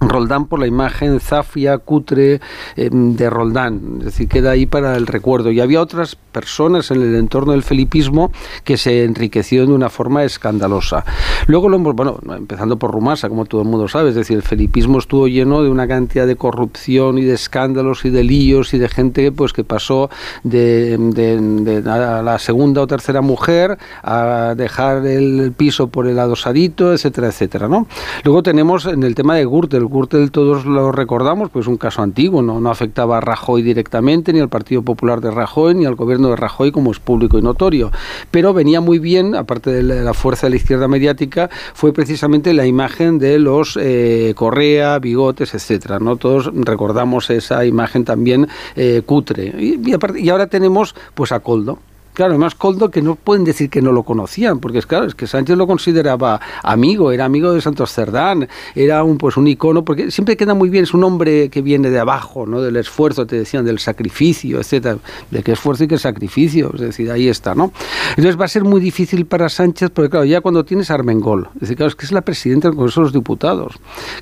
Roldán 0.00 0.46
por 0.46 0.60
la 0.60 0.66
imagen 0.66 1.20
zafia, 1.20 1.78
cutre 1.78 2.40
eh, 2.76 2.90
de 2.92 3.30
Roldán, 3.30 3.96
es 3.98 4.04
decir, 4.06 4.28
queda 4.28 4.52
ahí 4.52 4.66
para 4.66 4.96
el 4.96 5.06
recuerdo. 5.06 5.50
Y 5.50 5.60
había 5.60 5.80
otras 5.80 6.16
personas 6.16 6.90
en 6.90 7.02
el 7.02 7.16
entorno 7.16 7.52
del 7.52 7.62
felipismo 7.62 8.30
que 8.64 8.76
se 8.76 9.04
enriquecieron 9.04 9.68
de 9.68 9.74
una 9.74 9.88
forma 9.88 10.24
escandalosa. 10.24 11.04
Luego 11.48 11.70
lo 11.70 11.78
bueno, 11.78 12.18
empezando 12.36 12.78
por 12.78 12.90
Rumasa, 12.90 13.30
como 13.30 13.46
todo 13.46 13.62
el 13.62 13.68
mundo 13.68 13.88
sabe, 13.88 14.10
es 14.10 14.14
decir, 14.14 14.36
el 14.36 14.42
felipismo 14.42 14.98
estuvo 14.98 15.28
lleno 15.28 15.62
de 15.62 15.70
una 15.70 15.88
cantidad 15.88 16.26
de 16.26 16.36
corrupción 16.36 17.16
y 17.16 17.22
de 17.22 17.32
escándalos 17.32 18.04
y 18.04 18.10
de 18.10 18.22
líos 18.22 18.74
y 18.74 18.78
de 18.78 18.86
gente 18.90 19.32
pues 19.32 19.54
que 19.54 19.64
pasó 19.64 20.10
de, 20.42 20.98
de, 20.98 21.40
de 21.40 21.90
a 21.90 22.20
la 22.20 22.38
segunda 22.38 22.82
o 22.82 22.86
tercera 22.86 23.22
mujer 23.22 23.78
a 24.02 24.54
dejar 24.58 25.06
el 25.06 25.52
piso 25.56 25.88
por 25.88 26.06
el 26.06 26.18
adosadito, 26.18 26.92
etcétera, 26.92 27.28
etcétera, 27.28 27.66
¿no? 27.66 27.86
Luego 28.24 28.42
tenemos 28.42 28.84
en 28.84 29.02
el 29.02 29.14
tema 29.14 29.34
de 29.34 29.46
Gürtel, 29.46 29.86
Gürtel 29.86 30.30
todos 30.30 30.66
lo 30.66 30.92
recordamos, 30.92 31.48
pues 31.48 31.66
un 31.66 31.78
caso 31.78 32.02
antiguo, 32.02 32.42
no, 32.42 32.60
no 32.60 32.70
afectaba 32.70 33.16
a 33.16 33.20
Rajoy 33.22 33.62
directamente, 33.62 34.34
ni 34.34 34.40
al 34.40 34.50
Partido 34.50 34.82
Popular 34.82 35.22
de 35.22 35.30
Rajoy, 35.30 35.74
ni 35.74 35.86
al 35.86 35.94
gobierno 35.94 36.28
de 36.28 36.36
Rajoy, 36.36 36.72
como 36.72 36.90
es 36.90 36.98
público 36.98 37.38
y 37.38 37.42
notorio. 37.42 37.90
Pero 38.30 38.52
venía 38.52 38.82
muy 38.82 38.98
bien, 38.98 39.34
aparte 39.34 39.70
de 39.70 39.82
la 39.82 40.12
fuerza 40.12 40.46
de 40.46 40.50
la 40.50 40.56
izquierda 40.56 40.88
mediática, 40.88 41.37
fue 41.74 41.92
precisamente 41.92 42.52
la 42.52 42.66
imagen 42.66 43.18
de 43.18 43.38
los 43.38 43.78
eh, 43.80 44.32
Correa, 44.34 44.98
Bigotes, 44.98 45.54
etcétera. 45.54 45.98
¿no? 45.98 46.16
Todos 46.16 46.50
recordamos 46.52 47.30
esa 47.30 47.64
imagen 47.64 48.04
también 48.04 48.48
eh, 48.74 49.02
cutre. 49.04 49.54
Y, 49.58 49.80
y, 50.16 50.28
ahora 50.30 50.46
tenemos 50.48 50.94
pues 51.14 51.32
a 51.32 51.40
Coldo. 51.40 51.78
Claro, 52.18 52.32
además 52.32 52.56
Coldo 52.56 52.90
que 52.90 53.00
no 53.00 53.14
pueden 53.14 53.44
decir 53.44 53.70
que 53.70 53.80
no 53.80 53.92
lo 53.92 54.02
conocían, 54.02 54.58
porque 54.58 54.78
es 54.78 54.86
claro, 54.86 55.06
es 55.06 55.14
que 55.14 55.28
Sánchez 55.28 55.56
lo 55.56 55.68
consideraba 55.68 56.40
amigo, 56.64 57.12
era 57.12 57.24
amigo 57.24 57.52
de 57.52 57.60
Santos 57.60 57.92
Cerdán, 57.92 58.48
era 58.74 59.04
un 59.04 59.18
pues 59.18 59.36
un 59.36 59.46
icono, 59.46 59.84
porque 59.84 60.10
siempre 60.10 60.36
queda 60.36 60.52
muy 60.52 60.68
bien, 60.68 60.82
es 60.82 60.94
un 60.94 61.04
hombre 61.04 61.48
que 61.48 61.62
viene 61.62 61.90
de 61.90 62.00
abajo, 62.00 62.44
¿no? 62.44 62.60
Del 62.60 62.74
esfuerzo, 62.74 63.24
te 63.24 63.36
decían, 63.36 63.64
del 63.64 63.78
sacrificio, 63.78 64.58
etcétera. 64.58 64.98
De 65.30 65.44
qué 65.44 65.52
esfuerzo 65.52 65.84
y 65.84 65.86
qué 65.86 65.96
sacrificio, 65.96 66.72
es 66.74 66.80
decir, 66.80 67.08
ahí 67.12 67.28
está, 67.28 67.54
¿no? 67.54 67.70
Entonces 68.16 68.36
va 68.36 68.46
a 68.46 68.48
ser 68.48 68.64
muy 68.64 68.80
difícil 68.80 69.24
para 69.24 69.48
Sánchez, 69.48 69.90
porque 69.90 70.10
claro, 70.10 70.24
ya 70.24 70.40
cuando 70.40 70.64
tienes 70.64 70.90
a 70.90 70.94
Armengol, 70.94 71.50
es 71.54 71.60
decir, 71.60 71.76
claro, 71.76 71.90
es 71.90 71.94
que 71.94 72.04
es 72.04 72.10
la 72.10 72.22
presidenta 72.22 72.66
del 72.66 72.74
Congreso 72.74 73.02
de 73.02 73.04
los 73.04 73.12
Diputados, 73.12 73.74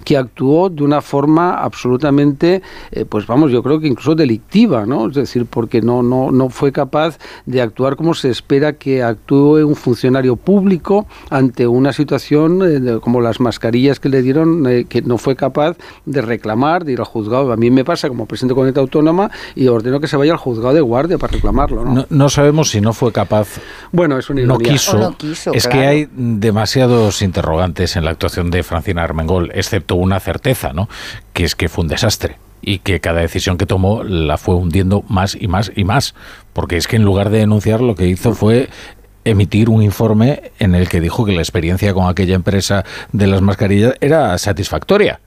que 0.04 0.18
actuó 0.18 0.68
de 0.68 0.84
una 0.84 1.00
forma 1.00 1.54
absolutamente, 1.54 2.60
eh, 2.90 3.06
pues 3.06 3.26
vamos, 3.26 3.50
yo 3.50 3.62
creo 3.62 3.80
que 3.80 3.86
incluso 3.86 4.14
delictiva, 4.14 4.84
¿no? 4.84 5.08
Es 5.08 5.14
decir, 5.14 5.46
porque 5.46 5.80
no, 5.80 6.02
no, 6.02 6.30
no 6.30 6.50
fue 6.50 6.72
capaz 6.72 7.18
de 7.46 7.62
actuar 7.62 7.85
actuar 7.86 7.96
como 7.96 8.14
se 8.14 8.30
espera 8.30 8.72
que 8.72 9.02
actúe 9.02 9.64
un 9.64 9.76
funcionario 9.76 10.36
público 10.36 11.06
ante 11.30 11.66
una 11.66 11.92
situación 11.92 12.62
eh, 12.64 12.98
como 13.00 13.20
las 13.20 13.38
mascarillas 13.38 14.00
que 14.00 14.08
le 14.08 14.22
dieron, 14.22 14.66
eh, 14.66 14.86
que 14.88 15.02
no 15.02 15.18
fue 15.18 15.36
capaz 15.36 15.76
de 16.04 16.20
reclamar, 16.20 16.84
de 16.84 16.92
ir 16.92 16.98
al 16.98 17.06
juzgado. 17.06 17.52
A 17.52 17.56
mí 17.56 17.70
me 17.70 17.84
pasa 17.84 18.08
como 18.08 18.26
presidente 18.26 18.52
de 18.52 18.54
comunidad 18.56 18.78
autónoma 18.78 19.30
y 19.54 19.68
ordeno 19.68 20.00
que 20.00 20.08
se 20.08 20.16
vaya 20.16 20.32
al 20.32 20.38
juzgado 20.38 20.74
de 20.74 20.80
guardia 20.80 21.18
para 21.18 21.34
reclamarlo. 21.34 21.84
No, 21.84 22.06
no, 22.08 22.28
sabemos 22.28 22.70
si 22.70 22.80
no 22.80 22.92
fue 22.92 23.12
capaz. 23.12 23.60
Bueno, 23.92 24.18
es 24.18 24.28
una 24.30 24.42
no 24.42 24.58
quiso. 24.58 25.16
es 25.52 25.68
que 25.68 25.86
hay 25.86 26.08
demasiados 26.12 27.22
interrogantes 27.22 27.96
en 27.96 28.04
la 28.04 28.10
actuación 28.10 28.50
de 28.50 28.62
Francina 28.62 29.02
Armengol, 29.04 29.50
excepto 29.54 29.94
una 29.94 30.18
certeza, 30.20 30.72
¿no? 30.72 30.88
Que 31.32 31.44
es 31.44 31.54
que 31.54 31.68
fue 31.68 31.82
un 31.82 31.88
desastre 31.88 32.38
y 32.66 32.80
que 32.80 33.00
cada 33.00 33.20
decisión 33.20 33.56
que 33.56 33.64
tomó 33.64 34.02
la 34.02 34.36
fue 34.36 34.56
hundiendo 34.56 35.04
más 35.08 35.38
y 35.40 35.46
más 35.46 35.72
y 35.74 35.84
más. 35.84 36.14
Porque 36.52 36.76
es 36.76 36.88
que 36.88 36.96
en 36.96 37.04
lugar 37.04 37.30
de 37.30 37.38
denunciar 37.38 37.80
lo 37.80 37.94
que 37.94 38.08
hizo 38.08 38.34
fue 38.34 38.68
emitir 39.24 39.70
un 39.70 39.82
informe 39.82 40.52
en 40.58 40.74
el 40.74 40.88
que 40.88 41.00
dijo 41.00 41.24
que 41.24 41.32
la 41.32 41.40
experiencia 41.40 41.94
con 41.94 42.08
aquella 42.08 42.34
empresa 42.34 42.84
de 43.12 43.28
las 43.28 43.40
mascarillas 43.40 43.94
era 44.00 44.36
satisfactoria 44.36 45.20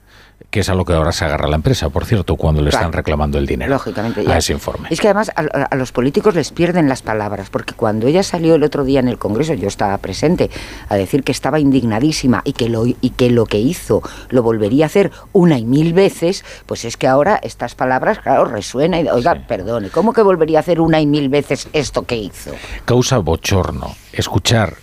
que 0.50 0.60
es 0.60 0.68
a 0.68 0.74
lo 0.74 0.84
que 0.84 0.92
ahora 0.92 1.12
se 1.12 1.24
agarra 1.24 1.48
la 1.48 1.56
empresa, 1.56 1.90
por 1.90 2.04
cierto, 2.04 2.36
cuando 2.36 2.62
le 2.62 2.70
están 2.70 2.92
reclamando 2.92 3.38
el 3.38 3.46
dinero 3.46 3.70
Lógicamente, 3.70 4.24
a 4.30 4.38
ese 4.38 4.52
informe. 4.52 4.88
Es 4.90 5.00
que 5.00 5.08
además 5.08 5.30
a, 5.34 5.76
los 5.76 5.92
políticos 5.92 6.34
les 6.34 6.50
pierden 6.50 6.88
las 6.88 7.02
palabras, 7.02 7.50
porque 7.50 7.74
cuando 7.74 8.06
ella 8.06 8.22
salió 8.22 8.54
el 8.54 8.62
otro 8.64 8.84
día 8.84 9.00
en 9.00 9.08
el 9.08 9.18
Congreso, 9.18 9.54
yo 9.54 9.68
estaba 9.68 9.96
presente, 9.98 10.50
a 10.88 10.96
decir 10.96 11.22
que 11.22 11.32
estaba 11.32 11.60
indignadísima 11.60 12.42
y 12.44 12.54
que 12.54 12.68
lo, 12.68 12.86
y 12.86 13.10
que, 13.16 13.30
lo 13.30 13.46
que 13.46 13.58
hizo 13.58 14.02
lo 14.30 14.42
volvería 14.42 14.86
a 14.86 14.86
hacer 14.86 15.12
una 15.32 15.58
y 15.58 15.64
mil 15.64 15.92
veces, 15.92 16.44
pues 16.66 16.84
es 16.84 16.96
que 16.96 17.06
ahora 17.06 17.38
estas 17.42 17.74
palabras, 17.74 18.18
claro, 18.18 18.44
resuenan 18.44 19.06
y, 19.06 19.08
oiga, 19.08 19.46
perdone, 19.46 19.90
¿cómo 19.90 20.12
que 20.12 20.22
volvería 20.22 20.58
a 20.58 20.60
hacer 20.60 20.80
una 20.80 21.00
y 21.00 21.06
mil 21.06 21.28
veces 21.28 21.68
esto 21.72 22.02
que 22.02 22.16
hizo? 22.16 22.50
Causa 22.84 23.18
bochorno 23.18 23.94
escuchar 24.12 24.74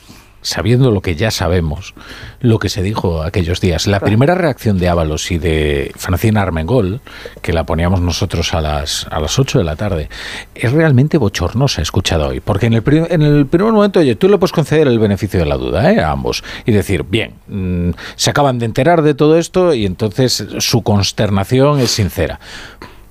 sabiendo 0.48 0.92
lo 0.92 1.02
que 1.02 1.16
ya 1.16 1.30
sabemos, 1.30 1.94
lo 2.40 2.58
que 2.58 2.70
se 2.70 2.82
dijo 2.82 3.22
aquellos 3.22 3.60
días. 3.60 3.86
La 3.86 4.00
primera 4.00 4.34
reacción 4.34 4.78
de 4.78 4.88
Ábalos 4.88 5.30
y 5.32 5.38
de 5.38 5.92
Francina 5.98 6.42
Armengol, 6.42 7.02
que 7.42 7.52
la 7.52 7.66
poníamos 7.66 8.00
nosotros 8.00 8.54
a 8.54 8.62
las, 8.62 9.08
a 9.12 9.20
las 9.20 9.38
8 9.38 9.58
de 9.58 9.64
la 9.66 9.76
tarde, 9.76 10.10
es 10.56 10.72
realmente 10.72 11.18
bochornosa 11.18 11.82
escuchada 11.82 12.28
hoy. 12.28 12.40
Porque 12.40 12.68
en 12.68 12.74
el, 12.74 12.84
en 13.10 13.22
el 13.22 13.46
primer 13.46 13.74
momento, 13.74 14.00
oye, 14.00 14.16
tú 14.16 14.30
le 14.30 14.38
puedes 14.38 14.54
conceder 14.54 14.88
el 14.88 15.00
beneficio 15.00 15.38
de 15.40 15.46
la 15.46 15.58
duda 15.58 15.92
¿eh? 15.92 16.00
a 16.00 16.12
ambos 16.12 16.46
y 16.66 16.72
decir, 16.72 17.04
bien, 17.04 17.34
mm, 17.48 17.90
se 18.16 18.30
acaban 18.30 18.58
de 18.58 18.66
enterar 18.66 19.02
de 19.02 19.16
todo 19.16 19.38
esto 19.38 19.74
y 19.74 19.86
entonces 19.86 20.48
su 20.60 20.82
consternación 20.82 21.82
es 21.82 21.92
sincera. 21.92 22.40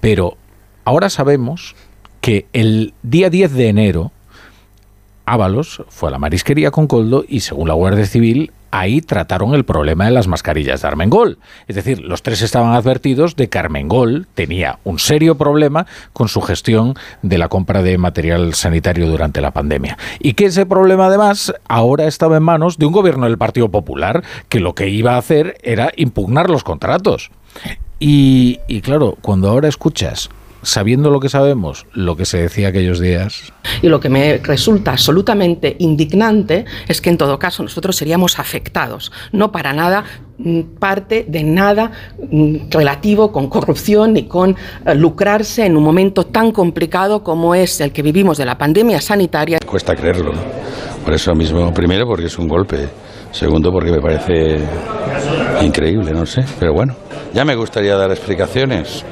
Pero 0.01 0.39
ahora 0.85 1.11
sabemos 1.11 1.75
que 2.23 2.47
el 2.55 2.95
día 3.03 3.29
10 3.29 3.53
de 3.53 3.69
enero, 3.69 4.13
Ábalos 5.27 5.83
fue 5.89 6.09
a 6.09 6.13
la 6.13 6.19
marisquería 6.19 6.71
con 6.71 6.87
Coldo 6.87 7.25
y 7.29 7.41
según 7.41 7.69
la 7.69 7.75
Guardia 7.75 8.07
Civil 8.07 8.53
ahí 8.71 9.01
trataron 9.01 9.55
el 9.55 9.65
problema 9.65 10.05
de 10.05 10.11
las 10.13 10.29
mascarillas 10.29 10.83
de 10.83 10.89
Armengol. 10.89 11.39
Es 11.67 11.77
decir, 11.77 12.01
los 12.01 12.23
tres 12.23 12.43
estaban 12.43 12.75
advertidos 12.75 13.35
de 13.35 13.49
que 13.49 13.59
Armengol 13.59 14.27
tenía 14.35 14.79
un 14.85 14.99
serio 14.99 15.37
problema 15.37 15.87
con 16.13 16.29
su 16.29 16.41
gestión 16.43 16.95
de 17.23 17.39
la 17.39 17.49
compra 17.49 17.83
de 17.83 17.99
material 17.99 18.55
sanitario 18.55 19.09
durante 19.09 19.41
la 19.41 19.51
pandemia. 19.51 19.99
Y 20.21 20.35
que 20.35 20.47
ese 20.47 20.67
problema 20.67 21.07
además 21.07 21.53
ahora 21.69 22.07
estaba 22.07 22.37
en 22.37 22.43
manos 22.43 22.79
de 22.79 22.87
un 22.87 22.93
gobierno 22.93 23.27
del 23.27 23.39
Partido 23.39 23.71
Popular 23.71 24.23
que 24.49 24.61
lo 24.61 24.75
que 24.75 24.89
iba 24.89 25.15
a 25.15 25.19
hacer 25.19 25.59
era 25.63 25.91
impugnar 25.97 26.51
los 26.51 26.65
contratos. 26.65 27.31
Y, 27.99 28.61
y 28.69 28.81
claro, 28.83 29.17
cuando 29.23 29.49
ahora 29.49 29.69
escuchas 29.69 30.29
sabiendo 30.67 31.11
lo 31.11 31.20
que 31.20 31.28
sabemos, 31.28 31.86
lo 31.93 32.17
que 32.17 32.25
se 32.25 32.39
decía 32.39 32.69
aquellos 32.69 32.99
días. 32.99 33.53
Y 33.83 33.89
lo 33.89 34.01
que 34.01 34.09
me 34.09 34.39
resulta 34.39 34.91
absolutamente 34.91 35.77
indignante 35.78 36.65
es 36.89 37.01
que 37.01 37.09
en 37.09 37.19
todo 37.19 37.39
caso 37.39 37.62
nosotros 37.62 37.95
seríamos 37.95 38.41
afectados, 38.41 39.12
no 39.31 39.53
para 39.53 39.73
nada 39.73 40.05
mm, 40.39 40.61
parte 40.81 41.25
de 41.28 41.45
nada 41.45 41.93
mm, 42.31 42.69
relativo 42.70 43.31
con 43.31 43.49
corrupción 43.49 44.15
ni 44.15 44.25
con 44.25 44.57
eh, 44.85 44.95
lucrarse 44.97 45.65
en 45.65 45.77
un 45.77 45.85
momento 45.85 46.27
tan 46.27 46.51
complicado 46.51 47.23
como 47.23 47.55
es 47.55 47.81
el 47.81 47.93
que 47.93 48.03
vivimos 48.03 48.36
de 48.36 48.45
la 48.45 48.59
pandemia 48.59 49.01
sanitaria. 49.01 49.61
Cuesta 49.65 49.95
creerlo, 49.95 50.33
¿no? 50.33 50.41
Por 51.05 51.15
eso 51.15 51.33
mismo, 51.36 51.73
primero 51.73 52.09
porque 52.09 52.27
es 52.27 52.36
un 52.36 52.49
golpe, 52.49 52.89
segundo 53.31 53.70
porque 53.70 53.93
me 53.93 54.01
parece 54.01 54.59
increíble, 55.62 56.11
no 56.11 56.27
sé, 56.27 56.45
pero 56.59 56.73
bueno, 56.73 56.97
ya 57.33 57.45
me 57.45 57.55
gustaría 57.55 57.97
dar 57.97 58.11
explicaciones 58.11 59.05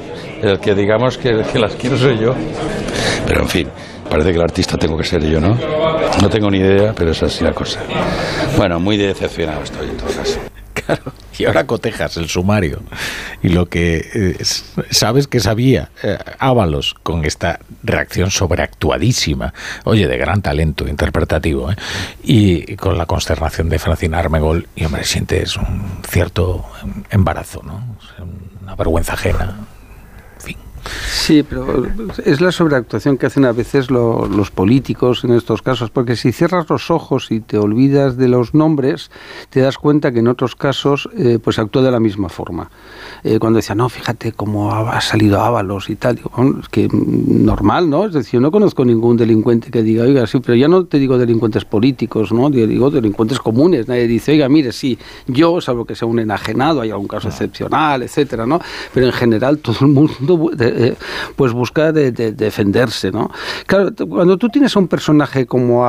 el 0.45 0.59
que 0.59 0.75
digamos 0.75 1.17
que, 1.17 1.43
que 1.51 1.59
las 1.59 1.75
quiero 1.75 1.97
soy 1.97 2.17
yo. 2.19 2.35
Pero 3.27 3.41
en 3.41 3.49
fin, 3.49 3.69
parece 4.09 4.29
que 4.29 4.35
el 4.35 4.43
artista 4.43 4.77
tengo 4.77 4.97
que 4.97 5.03
ser 5.03 5.23
yo, 5.23 5.39
¿no? 5.39 5.57
No 6.21 6.29
tengo 6.29 6.49
ni 6.49 6.59
idea, 6.59 6.93
pero 6.95 7.11
es 7.11 7.23
así 7.23 7.43
la 7.43 7.53
cosa. 7.53 7.81
Bueno, 8.57 8.79
muy 8.79 8.97
decepcionado 8.97 9.63
estoy 9.63 9.89
en 9.89 9.97
todo 9.97 10.09
caso. 10.09 10.39
Claro, 10.73 11.13
y 11.39 11.45
ahora 11.45 11.65
cotejas 11.65 12.17
el 12.17 12.29
sumario 12.29 12.83
y 13.41 13.49
lo 13.49 13.65
que 13.67 14.07
eh, 14.13 14.37
sabes 14.91 15.27
que 15.27 15.39
sabía 15.39 15.89
eh, 16.03 16.17
Ábalos 16.37 16.95
con 17.01 17.25
esta 17.25 17.59
reacción 17.81 18.29
sobreactuadísima, 18.29 19.53
oye, 19.85 20.07
de 20.07 20.17
gran 20.17 20.41
talento 20.41 20.87
interpretativo, 20.87 21.71
¿eh? 21.71 21.75
y 22.23 22.75
con 22.75 22.97
la 22.97 23.05
consternación 23.05 23.69
de 23.69 23.79
Francina 23.79 24.19
Armegol, 24.19 24.67
y 24.75 24.85
hombre, 24.85 25.05
sientes 25.05 25.57
un 25.57 26.01
cierto 26.07 26.65
embarazo, 27.09 27.63
¿no? 27.63 27.81
Una 28.61 28.75
vergüenza 28.75 29.13
ajena. 29.13 29.57
Sí, 31.07 31.43
pero 31.43 31.87
es 32.23 32.41
la 32.41 32.51
sobreactuación 32.51 33.17
que 33.17 33.25
hacen 33.25 33.45
a 33.45 33.51
veces 33.51 33.89
los 33.89 34.51
políticos 34.51 35.23
en 35.23 35.33
estos 35.33 35.61
casos, 35.61 35.89
porque 35.89 36.15
si 36.15 36.31
cierras 36.31 36.69
los 36.69 36.91
ojos 36.91 37.31
y 37.31 37.39
te 37.39 37.57
olvidas 37.57 38.17
de 38.17 38.27
los 38.27 38.53
nombres, 38.53 39.09
te 39.49 39.61
das 39.61 39.77
cuenta 39.77 40.11
que 40.11 40.19
en 40.19 40.27
otros 40.27 40.55
casos 40.55 41.09
eh, 41.17 41.39
pues 41.41 41.59
actúa 41.59 41.81
de 41.81 41.91
la 41.91 41.99
misma 41.99 42.29
forma. 42.29 42.69
Eh, 43.23 43.39
cuando 43.39 43.57
decía, 43.57 43.75
no, 43.75 43.89
fíjate 43.89 44.31
cómo 44.33 44.71
ha, 44.71 45.01
salido 45.01 45.41
Ábalos 45.41 45.89
y 45.89 45.95
tal, 45.95 46.15
digo, 46.15 46.31
es 46.61 46.69
que 46.69 46.87
normal, 46.91 47.89
¿no? 47.89 48.05
Es 48.05 48.13
decir, 48.13 48.33
yo 48.33 48.41
no 48.41 48.51
conozco 48.51 48.85
ningún 48.85 49.17
delincuente 49.17 49.71
que 49.71 49.83
diga, 49.83 50.03
oiga, 50.03 50.27
sí, 50.27 50.39
pero 50.39 50.55
ya 50.55 50.67
no 50.67 50.85
te 50.85 50.99
digo 50.99 51.17
delincuentes 51.17 51.65
políticos, 51.65 52.31
¿no? 52.31 52.49
Digo 52.49 52.91
delincuentes 52.91 53.39
comunes. 53.39 53.87
Nadie 53.87 54.07
dice, 54.07 54.33
oiga, 54.33 54.49
mire, 54.49 54.71
sí, 54.71 54.97
yo, 55.27 55.59
salvo 55.61 55.85
que 55.85 55.95
sea 55.95 56.07
un 56.07 56.19
enajenado, 56.19 56.81
hay 56.81 56.91
algún 56.91 57.07
caso 57.07 57.29
excepcional, 57.29 58.03
etcétera, 58.03 58.45
¿no? 58.45 58.59
Pero 58.93 59.07
en 59.07 59.13
general 59.13 59.59
todo 59.59 59.77
el 59.81 59.87
mundo 59.87 60.51
eh, 60.75 60.95
pues 61.35 61.53
busca 61.53 61.91
de, 61.91 62.11
defenderse, 62.11 63.11
¿no? 63.11 63.31
Claro, 63.65 63.91
cuando 64.07 64.37
tú 64.37 64.49
tienes 64.49 64.75
a 64.75 64.79
un 64.79 64.87
personaje 64.87 65.45
como, 65.45 65.85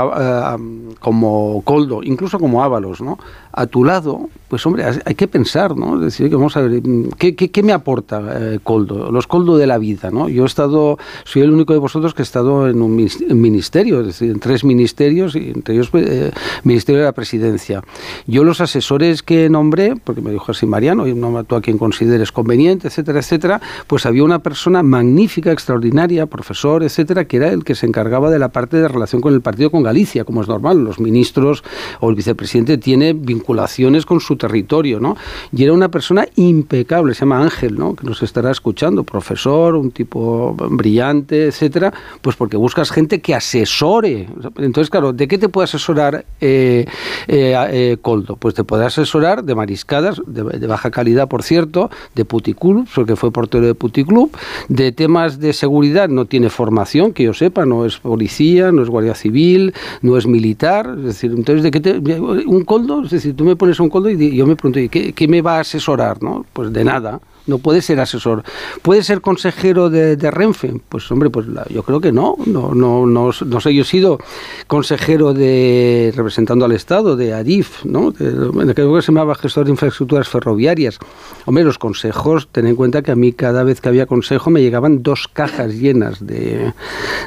como 1.00 1.62
Coldo, 1.62 2.02
incluso 2.02 2.38
como 2.38 2.62
Ábalos, 2.62 3.00
¿no? 3.00 3.18
A 3.56 3.66
tu 3.66 3.84
lado, 3.84 4.28
pues 4.48 4.64
hombre, 4.66 4.84
hay 4.84 5.14
que 5.14 5.26
pensar, 5.26 5.76
¿no? 5.76 5.96
Es 5.96 6.02
decir, 6.02 6.28
que 6.28 6.36
vamos 6.36 6.56
a 6.56 6.60
ver, 6.60 6.82
¿qué, 7.18 7.34
qué, 7.34 7.62
me 7.62 7.72
aporta 7.72 8.22
eh, 8.34 8.60
Coldo? 8.62 9.10
Los 9.10 9.26
Coldo 9.26 9.56
de 9.56 9.66
la 9.66 9.78
vida, 9.78 10.10
¿no? 10.10 10.28
Yo 10.28 10.44
he 10.44 10.46
estado, 10.46 10.98
soy 11.24 11.42
el 11.42 11.50
único 11.50 11.72
de 11.72 11.78
vosotros 11.78 12.14
que 12.14 12.22
he 12.22 12.24
estado 12.24 12.68
en 12.68 12.80
un 12.80 12.94
ministerio, 12.94 14.00
es 14.00 14.06
decir, 14.06 14.30
en 14.30 14.38
tres 14.38 14.62
ministerios, 14.62 15.34
y 15.34 15.50
entre 15.50 15.74
ellos 15.74 15.90
el 15.94 16.04
eh, 16.06 16.32
Ministerio 16.62 17.00
de 17.00 17.06
la 17.06 17.12
Presidencia. 17.12 17.82
Yo 18.26 18.44
los 18.44 18.60
asesores 18.60 19.22
que 19.22 19.48
nombré, 19.48 19.96
porque 19.96 20.20
me 20.20 20.30
dijo 20.30 20.52
así 20.52 20.66
Mariano, 20.66 21.06
y 21.06 21.14
no 21.14 21.42
tú 21.44 21.56
a 21.56 21.60
quien 21.60 21.78
consideres 21.78 22.30
conveniente, 22.30 22.88
etcétera, 22.88 23.20
etcétera, 23.20 23.60
pues 23.86 24.06
había 24.06 24.22
una 24.22 24.40
persona 24.40 24.82
magnífica, 24.82 25.50
extraordinaria, 25.50 26.26
profesor, 26.26 26.84
etcétera, 26.84 27.24
que 27.24 27.38
era 27.38 27.48
el 27.48 27.64
que 27.64 27.74
se 27.74 27.86
encargaba 27.86 28.30
de 28.30 28.38
la 28.38 28.50
parte 28.50 28.76
de 28.76 28.86
relación 28.86 29.20
con 29.20 29.34
el 29.34 29.40
partido 29.40 29.70
con 29.70 29.82
Galicia, 29.82 30.24
como 30.24 30.42
es 30.42 30.48
normal, 30.48 30.84
los 30.84 31.00
ministros 31.00 31.64
o 32.00 32.10
el 32.10 32.16
vicepresidente 32.16 32.78
tiene 32.78 33.14
vinculaciones 33.46 34.04
con 34.04 34.20
su 34.20 34.36
territorio, 34.36 34.98
¿no? 34.98 35.16
Y 35.52 35.62
era 35.62 35.72
una 35.72 35.88
persona 35.88 36.26
impecable, 36.34 37.14
se 37.14 37.20
llama 37.20 37.42
Ángel, 37.42 37.78
¿no? 37.78 37.94
Que 37.94 38.04
nos 38.04 38.22
estará 38.22 38.50
escuchando, 38.50 39.04
profesor, 39.04 39.76
un 39.76 39.92
tipo 39.92 40.54
brillante, 40.70 41.46
etcétera, 41.46 41.92
pues 42.22 42.34
porque 42.34 42.56
buscas 42.56 42.90
gente 42.90 43.20
que 43.20 43.34
asesore. 43.34 44.26
Entonces, 44.56 44.90
claro, 44.90 45.12
¿de 45.12 45.28
qué 45.28 45.38
te 45.38 45.48
puede 45.48 45.64
asesorar 45.66 46.26
eh, 46.40 46.86
eh, 47.28 47.54
eh, 47.70 47.96
Coldo? 48.02 48.34
Pues 48.34 48.54
te 48.54 48.64
puede 48.64 48.84
asesorar 48.84 49.44
de 49.44 49.54
mariscadas, 49.54 50.20
de, 50.26 50.66
baja 50.66 50.90
calidad, 50.90 51.28
por 51.28 51.44
cierto, 51.44 51.90
de 52.16 52.24
puticlub, 52.24 52.88
porque 52.94 53.14
fue 53.14 53.30
portero 53.30 53.64
de 53.64 53.74
puticlub, 53.74 54.36
de 54.68 54.90
temas 54.90 55.38
de 55.38 55.52
seguridad 55.52 56.08
no 56.08 56.24
tiene 56.24 56.50
formación, 56.50 57.12
que 57.12 57.22
yo 57.22 57.32
sepa, 57.32 57.64
no 57.64 57.84
es 57.84 57.98
policía, 57.98 58.72
no 58.72 58.82
es 58.82 58.88
guardia 58.88 59.14
civil, 59.14 59.72
no 60.02 60.16
es 60.16 60.26
militar, 60.26 60.96
es 60.98 61.04
decir, 61.04 61.30
entonces, 61.30 61.62
¿de 61.62 61.70
qué 61.70 61.80
te, 61.80 62.00
un 62.00 62.64
coldo? 62.64 63.04
Es 63.04 63.10
decir, 63.10 63.35
tú 63.36 63.44
me 63.44 63.56
pones 63.56 63.78
un 63.78 63.88
coldo 63.88 64.10
y 64.10 64.34
yo 64.34 64.46
me 64.46 64.56
pregunto, 64.56 64.80
¿y 64.80 64.88
qué, 64.88 65.28
me 65.28 65.42
va 65.42 65.58
a 65.58 65.60
asesorar? 65.60 66.22
¿no? 66.22 66.44
Pues 66.52 66.72
de 66.72 66.84
nada. 66.84 67.20
No 67.46 67.58
puede 67.58 67.82
ser 67.82 68.00
asesor. 68.00 68.42
¿Puede 68.82 69.02
ser 69.02 69.20
consejero 69.20 69.90
de, 69.90 70.16
Renfe? 70.30 70.80
Pues 70.88 71.10
hombre, 71.10 71.30
pues 71.30 71.46
yo 71.70 71.82
creo 71.82 72.00
que 72.00 72.12
no. 72.12 72.36
No, 72.46 72.74
no, 72.74 73.06
no, 73.06 73.30
no 73.44 73.60
sé, 73.60 73.74
yo 73.74 73.82
he 73.82 73.84
sido 73.84 74.18
consejero 74.66 75.32
de, 75.32 76.12
representando 76.16 76.64
al 76.64 76.72
Estado, 76.72 77.16
de 77.16 77.32
ADIF, 77.32 77.84
¿no? 77.84 78.12
creo 78.12 78.94
que 78.94 79.02
se 79.02 79.12
llamaba 79.12 79.34
gestor 79.34 79.64
de 79.64 79.70
infraestructuras 79.70 80.28
ferroviarias. 80.28 80.98
Hombre, 81.44 81.64
los 81.64 81.78
consejos, 81.78 82.48
ten 82.50 82.66
en 82.66 82.76
cuenta 82.76 83.02
que 83.02 83.12
a 83.12 83.16
mí 83.16 83.32
cada 83.32 83.62
vez 83.62 83.80
que 83.80 83.88
había 83.88 84.06
consejo 84.06 84.50
me 84.50 84.62
llegaban 84.62 85.02
dos 85.02 85.28
cajas 85.32 85.74
llenas 85.74 86.26
de, 86.26 86.72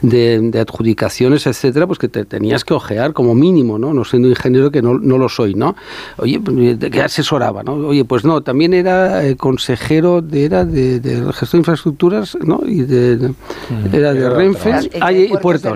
de, 0.02 0.60
adjudicaciones, 0.60 1.48
etcétera, 1.48 1.88
pues 1.88 2.00
que 2.00 2.10
te 2.10 2.26
tenías 2.26 2.66
que 2.66 2.74
ojear 2.74 3.14
como 3.14 3.36
mínimo, 3.36 3.80
¿no? 3.80 3.94
No 3.94 4.04
siendo 4.04 4.28
ingeniero 4.28 4.72
que 4.72 4.82
no, 4.82 4.98
no 5.00 5.18
lo 5.18 5.30
soy, 5.30 5.56
¿no? 5.56 5.76
Oye, 6.18 6.40
pues, 6.40 6.78
que 6.78 7.02
asesoraba, 7.02 7.64
¿no? 7.64 7.74
Oye, 7.74 8.06
pues 8.06 8.26
no, 8.26 8.42
también 8.42 8.74
era 8.74 9.26
eh, 9.26 9.36
consejero 9.36 10.09
de, 10.22 10.46
era 10.46 10.66
de, 10.66 11.00
de 11.00 11.16
gestor 11.34 11.52
de 11.52 11.58
infraestructuras, 11.60 12.38
¿no? 12.42 12.62
Y 12.66 12.82
de, 12.82 13.30
Mm. 13.70 13.94
era 13.96 14.14
de 14.14 14.30
Renfe 14.30 14.74
hay, 15.02 15.24
y 15.32 15.38
puertos. 15.38 15.72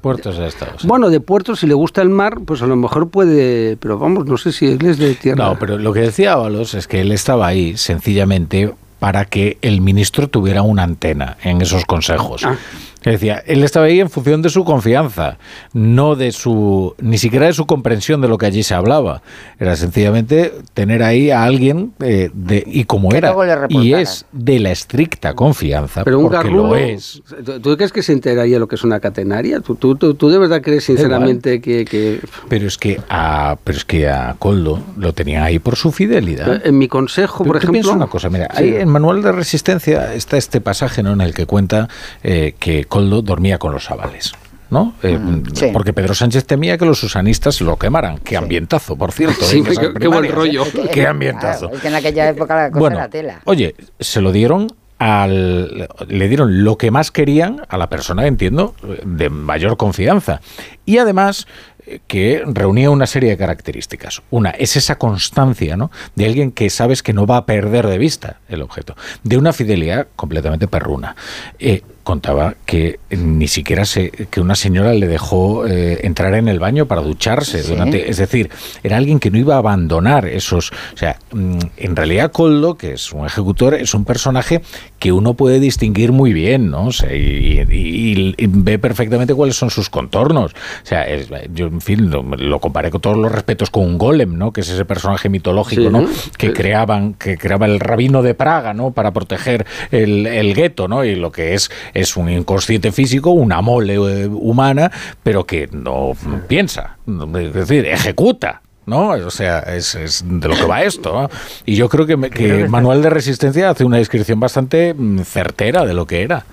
Puertos 0.00 0.36
del 0.38 0.46
Estado. 0.46 0.72
sí. 0.78 0.86
Bueno, 0.86 1.10
de 1.10 1.20
puertos, 1.20 1.60
si 1.60 1.66
le 1.66 1.74
gusta 1.74 2.00
el 2.02 2.08
mar, 2.08 2.38
pues 2.44 2.62
a 2.62 2.66
lo 2.66 2.76
mejor 2.76 3.08
puede, 3.08 3.76
pero 3.76 3.98
vamos, 3.98 4.26
no 4.26 4.36
sé 4.38 4.50
si 4.52 4.66
él 4.66 4.84
es 4.86 4.98
de 4.98 5.14
tierra. 5.14 5.44
No, 5.44 5.58
pero 5.58 5.78
lo 5.78 5.92
que 5.92 6.00
decía 6.00 6.32
Ábalos 6.32 6.74
es 6.74 6.86
que 6.88 7.00
él 7.02 7.12
estaba 7.12 7.46
ahí 7.46 7.76
sencillamente 7.76 8.72
para 8.98 9.26
que 9.26 9.58
el 9.60 9.80
ministro 9.82 10.28
tuviera 10.28 10.62
una 10.62 10.82
antena 10.82 11.36
en 11.42 11.60
esos 11.60 11.84
consejos. 11.84 12.44
Ah. 12.44 12.56
Decía, 13.04 13.42
él 13.46 13.62
estaba 13.64 13.86
ahí 13.86 14.00
en 14.00 14.08
función 14.10 14.42
de 14.42 14.48
su 14.48 14.64
confianza, 14.64 15.38
no 15.72 16.16
de 16.16 16.32
su, 16.32 16.94
ni 17.00 17.18
siquiera 17.18 17.46
de 17.46 17.52
su 17.52 17.66
comprensión 17.66 18.20
de 18.20 18.28
lo 18.28 18.38
que 18.38 18.46
allí 18.46 18.62
se 18.62 18.74
hablaba. 18.74 19.22
Era 19.58 19.76
sencillamente 19.76 20.52
tener 20.72 21.02
ahí 21.02 21.30
a 21.30 21.44
alguien 21.44 21.92
eh, 22.00 22.30
de, 22.32 22.64
y 22.66 22.84
como 22.84 23.08
Que 23.10 23.18
era, 23.18 23.34
y 23.68 23.92
es 23.94 24.24
de 24.32 24.58
la 24.60 24.70
estricta 24.70 25.34
confianza, 25.34 26.04
Pero 26.04 26.18
un 26.18 26.24
porque 26.24 26.36
garrulo, 26.38 26.68
lo 26.68 26.76
es. 26.76 27.22
¿tú- 27.44 27.60
¿tú 27.60 27.76
crees 27.76 27.92
que 27.92 28.02
se 28.02 28.12
enteraría 28.12 28.58
lo 28.58 28.68
que 28.68 28.76
es 28.76 28.84
una 28.84 29.00
catenaria? 29.00 29.60
¿Tú, 29.60 29.74
tú, 29.74 29.96
tú, 29.96 30.14
tú 30.14 30.28
de 30.30 30.38
verdad 30.38 30.62
crees 30.62 30.84
sinceramente 30.84 31.60
que, 31.60 31.84
que- 31.84 32.20
Pero 32.48 32.66
es 32.66 32.78
que 32.78 33.00
a, 33.08 33.56
pero 33.64 33.78
es 33.78 33.84
que 33.84 34.08
a 34.08 34.34
Coldo 34.38 34.80
lo 34.96 35.12
tenía 35.12 35.44
ahí 35.44 35.58
por 35.58 35.76
su 35.76 35.92
fidelidad. 35.92 36.66
En 36.66 36.78
mi 36.78 36.88
consejo, 36.88 37.44
por 37.44 37.56
ejemplo... 37.56 37.72
piensa 37.72 37.92
una 37.92 38.06
cosa, 38.06 38.30
mira, 38.30 38.48
Sí. 38.56 38.62
ahí 38.64 38.74
en 38.76 38.88
Manual 38.88 39.22
de 39.22 39.32
Resistencia 39.32 40.14
está 40.14 40.36
este 40.36 40.60
pasaje 40.60 41.02
¿no? 41.02 41.12
en 41.12 41.20
el 41.20 41.34
que 41.34 41.46
cuenta 41.46 41.88
eh, 42.22 42.54
que 42.58 42.84
Coldo 42.94 43.22
dormía 43.22 43.58
con 43.58 43.72
los 43.72 43.90
avales. 43.90 44.32
¿no? 44.70 44.94
Eh, 45.02 45.18
sí. 45.52 45.66
Porque 45.72 45.92
Pedro 45.92 46.14
Sánchez 46.14 46.46
temía 46.46 46.76
que 46.78 46.84
los 46.84 46.98
susanistas 46.98 47.60
lo 47.60 47.76
quemaran. 47.76 48.18
Qué 48.18 48.36
ambientazo, 48.36 48.96
por 48.96 49.12
cierto. 49.12 49.44
Sí, 49.44 49.60
esas 49.60 49.78
qué- 49.78 49.92
qué 50.00 50.08
buen 50.08 50.22
primarias, 50.22 50.34
rollo. 50.34 50.64
¿eh? 50.64 50.88
Qué 50.92 51.06
ambientazo. 51.06 51.60
Claro, 51.68 51.76
es 51.76 51.82
que 51.82 51.88
en 51.88 51.94
aquella 51.94 52.28
época 52.30 52.56
la 52.56 52.68
cosa 52.70 52.80
Bueno, 52.80 52.96
era 52.96 53.08
tela. 53.08 53.40
oye, 53.44 53.74
se 54.00 54.20
lo 54.20 54.32
dieron 54.32 54.66
al 54.98 55.88
le 56.08 56.28
dieron 56.28 56.64
lo 56.64 56.76
que 56.78 56.90
más 56.90 57.10
querían 57.10 57.62
a 57.68 57.76
la 57.76 57.88
persona 57.88 58.26
entiendo 58.26 58.74
de 59.04 59.28
mayor 59.28 59.76
confianza 59.76 60.40
y 60.86 60.98
además 60.98 61.46
eh, 61.86 62.00
que 62.06 62.42
reunía 62.46 62.90
una 62.90 63.06
serie 63.06 63.30
de 63.30 63.36
características. 63.36 64.22
Una 64.30 64.50
es 64.50 64.76
esa 64.76 64.96
constancia, 64.96 65.76
¿no? 65.76 65.90
De 66.14 66.24
alguien 66.24 66.50
que 66.52 66.70
sabes 66.70 67.02
que 67.02 67.12
no 67.12 67.26
va 67.26 67.36
a 67.38 67.46
perder 67.46 67.86
de 67.86 67.98
vista 67.98 68.38
el 68.48 68.62
objeto, 68.62 68.96
de 69.22 69.36
una 69.36 69.52
fidelidad 69.52 70.06
completamente 70.16 70.66
perruna. 70.68 71.14
Eh, 71.58 71.82
contaba 72.04 72.54
que 72.66 73.00
ni 73.10 73.48
siquiera 73.48 73.84
se, 73.84 74.10
que 74.10 74.40
una 74.40 74.54
señora 74.54 74.92
le 74.94 75.08
dejó 75.08 75.66
eh, 75.66 76.00
entrar 76.06 76.34
en 76.34 76.46
el 76.48 76.60
baño 76.60 76.86
para 76.86 77.00
ducharse 77.02 77.62
Sí. 77.62 77.70
durante, 77.72 78.08
es 78.10 78.18
decir, 78.18 78.50
era 78.82 78.96
alguien 78.98 79.18
que 79.18 79.30
no 79.30 79.38
iba 79.38 79.54
a 79.56 79.58
abandonar 79.58 80.26
esos, 80.28 80.70
o 80.94 80.96
sea, 80.96 81.18
mm, 81.32 81.58
en 81.78 81.96
realidad 81.96 82.30
Coldo, 82.30 82.76
que 82.76 82.92
es 82.92 83.12
un 83.12 83.26
ejecutor, 83.26 83.74
es 83.74 83.94
un 83.94 84.04
personaje 84.04 84.60
que 84.98 85.10
uno 85.12 85.34
puede 85.34 85.60
distinguir 85.60 86.12
muy 86.12 86.32
bien, 86.32 86.70
¿no? 86.70 86.86
O 86.86 86.92
sea, 86.92 87.14
y, 87.14 87.60
y- 87.70 88.34
y 88.36 88.46
ve 88.46 88.78
perfectamente 88.78 89.34
cuáles 89.34 89.56
son 89.56 89.70
sus 89.70 89.90
contornos. 89.90 90.52
O 90.52 90.86
sea, 90.86 91.02
es- 91.08 91.28
yo 91.54 91.66
en 91.66 91.80
fin 91.80 92.10
lo, 92.10 92.22
lo 92.22 92.58
comparé 92.60 92.90
con 92.90 93.00
todos 93.00 93.16
los 93.16 93.32
respetos 93.32 93.70
con 93.70 93.84
un 93.84 93.98
golem, 93.98 94.36
¿no? 94.36 94.52
Que 94.52 94.60
es 94.60 94.68
ese 94.68 94.84
personaje 94.84 95.28
mitológico, 95.28 95.82
Sí. 95.82 95.88
¿no? 95.90 96.06
Que 96.38 96.52
creaban, 96.52 97.14
que 97.14 97.36
creaba 97.38 97.66
el 97.66 97.80
rabino 97.80 98.22
de 98.22 98.34
Praga, 98.34 98.74
¿no? 98.74 98.92
Para 98.92 99.12
proteger 99.12 99.66
el, 99.90 100.26
el 100.26 100.54
gueto, 100.54 100.88
¿no? 100.88 101.04
Y 101.04 101.14
lo 101.16 101.32
que 101.32 101.54
es 101.54 101.70
es 101.94 102.16
un 102.16 102.28
inconsciente 102.28 102.92
físico, 102.92 103.30
una 103.30 103.60
mole 103.62 103.94
eh, 103.94 104.26
humana, 104.26 104.90
pero 105.22 105.44
que 105.44 105.68
no 105.72 106.12
piensa, 106.48 106.98
es 107.06 107.52
decir, 107.54 107.86
ejecuta. 107.86 108.60
¿No? 108.86 109.12
O 109.12 109.30
sea, 109.30 109.60
es, 109.60 109.94
es 109.94 110.22
de 110.26 110.46
lo 110.46 110.54
que 110.54 110.64
va 110.66 110.82
esto. 110.82 111.22
¿no? 111.22 111.30
Y 111.64 111.74
yo 111.74 111.88
creo 111.88 112.04
que, 112.04 112.18
me- 112.18 112.28
que 112.28 112.68
Manual 112.68 113.00
de 113.00 113.08
Resistencia 113.08 113.70
hace 113.70 113.82
una 113.86 113.96
descripción 113.96 114.38
bastante 114.38 114.92
mm, 114.92 115.20
certera 115.20 115.86
de 115.86 115.94
lo 115.94 116.04
que 116.06 116.20
era. 116.22 116.44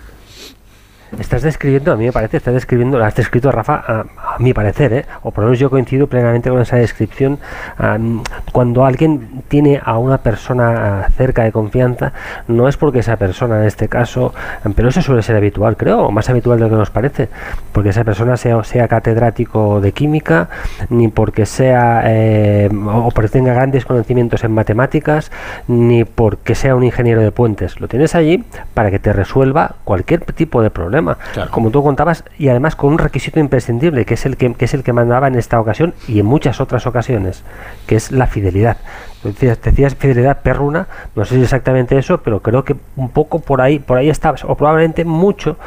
Estás 1.19 1.41
describiendo, 1.41 1.91
a 1.91 1.97
mí 1.97 2.05
me 2.05 2.11
parece, 2.13 2.37
estás 2.37 2.53
describiendo, 2.53 2.97
lo 2.97 3.03
has 3.03 3.15
descrito 3.15 3.51
Rafa, 3.51 3.83
a, 3.85 3.99
a 4.35 4.39
mi 4.39 4.53
parecer, 4.53 4.93
¿eh? 4.93 5.05
o 5.23 5.31
por 5.31 5.43
lo 5.43 5.49
menos 5.49 5.59
yo 5.59 5.69
coincido 5.69 6.07
plenamente 6.07 6.49
con 6.49 6.61
esa 6.61 6.77
descripción. 6.77 7.37
am, 7.77 8.23
cuando 8.53 8.85
alguien 8.85 9.43
tiene 9.49 9.81
a 9.83 9.97
una 9.97 10.19
persona 10.19 11.01
ah, 11.03 11.09
cerca 11.17 11.43
de 11.43 11.51
confianza, 11.51 12.13
no 12.47 12.69
es 12.69 12.77
porque 12.77 12.99
esa 12.99 13.17
persona 13.17 13.59
en 13.59 13.65
este 13.65 13.89
caso, 13.89 14.33
am, 14.63 14.73
pero 14.73 14.87
eso 14.87 15.01
suele 15.01 15.21
ser 15.21 15.35
habitual, 15.35 15.75
creo, 15.75 16.03
o 16.03 16.11
más 16.11 16.29
habitual 16.29 16.59
de 16.59 16.65
lo 16.65 16.69
que 16.69 16.77
nos 16.77 16.91
parece, 16.91 17.27
porque 17.73 17.89
esa 17.89 18.05
persona 18.05 18.37
sea, 18.37 18.63
sea 18.63 18.87
catedrático 18.87 19.81
de 19.81 19.91
química, 19.91 20.47
ni 20.89 21.09
porque 21.09 21.45
sea 21.45 22.03
eh, 22.05 22.69
o 22.71 23.11
porque 23.11 23.29
tenga 23.29 23.53
grandes 23.53 23.85
conocimientos 23.85 24.43
en 24.45 24.53
matemáticas, 24.53 25.31
ni 25.67 26.05
porque 26.05 26.55
sea 26.55 26.75
un 26.75 26.83
ingeniero 26.83 27.21
de 27.21 27.31
puentes. 27.31 27.81
Lo 27.81 27.87
tienes 27.87 28.15
allí 28.15 28.43
para 28.73 28.91
que 28.91 28.99
te 28.99 29.11
resuelva 29.11 29.75
cualquier 29.83 30.21
tipo 30.21 30.61
de 30.61 30.69
problema, 30.69 31.00
como 31.49 31.71
tú 31.71 31.83
contabas, 31.83 32.23
y 32.37 32.49
además 32.49 32.75
con 32.75 32.91
un 32.91 32.97
requisito 32.97 33.39
imprescindible, 33.39 34.05
que 34.05 34.15
es 34.15 34.25
el 34.25 34.37
que, 34.37 34.53
que 34.53 34.65
es 34.65 34.73
el 34.73 34.83
que 34.83 34.93
mandaba 34.93 35.27
en 35.27 35.35
esta 35.35 35.59
ocasión 35.59 35.93
y 36.07 36.19
en 36.19 36.25
muchas 36.25 36.59
otras 36.61 36.87
ocasiones, 36.87 37.43
que 37.87 37.95
es 37.95 38.11
la 38.11 38.27
fidelidad. 38.27 38.77
Decías, 39.23 39.61
decías 39.61 39.95
fidelidad 39.95 40.41
perruna, 40.41 40.87
no 41.15 41.25
sé 41.25 41.35
si 41.35 41.43
exactamente 41.43 41.97
eso, 41.97 42.21
pero 42.23 42.41
creo 42.41 42.63
que 42.63 42.75
un 42.95 43.09
poco 43.09 43.39
por 43.39 43.61
ahí, 43.61 43.77
por 43.77 43.97
ahí 43.97 44.09
está, 44.09 44.33
o 44.47 44.55
probablemente 44.55 45.05
mucho, 45.05 45.57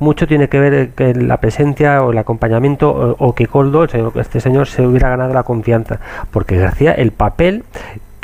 mucho 0.00 0.26
tiene 0.26 0.48
que 0.48 0.58
ver 0.58 0.74
eh, 0.74 0.90
que 0.96 1.14
la 1.14 1.36
presencia 1.36 2.02
o 2.02 2.10
el 2.10 2.18
acompañamiento 2.18 2.90
o, 2.90 3.16
o 3.24 3.34
que 3.34 3.46
Coldo, 3.46 3.84
este 3.84 4.40
señor, 4.40 4.66
se 4.66 4.84
hubiera 4.84 5.10
ganado 5.10 5.32
la 5.32 5.44
confianza, 5.44 6.00
porque 6.32 6.56
ejercía 6.56 6.92
el 6.92 7.12
papel 7.12 7.64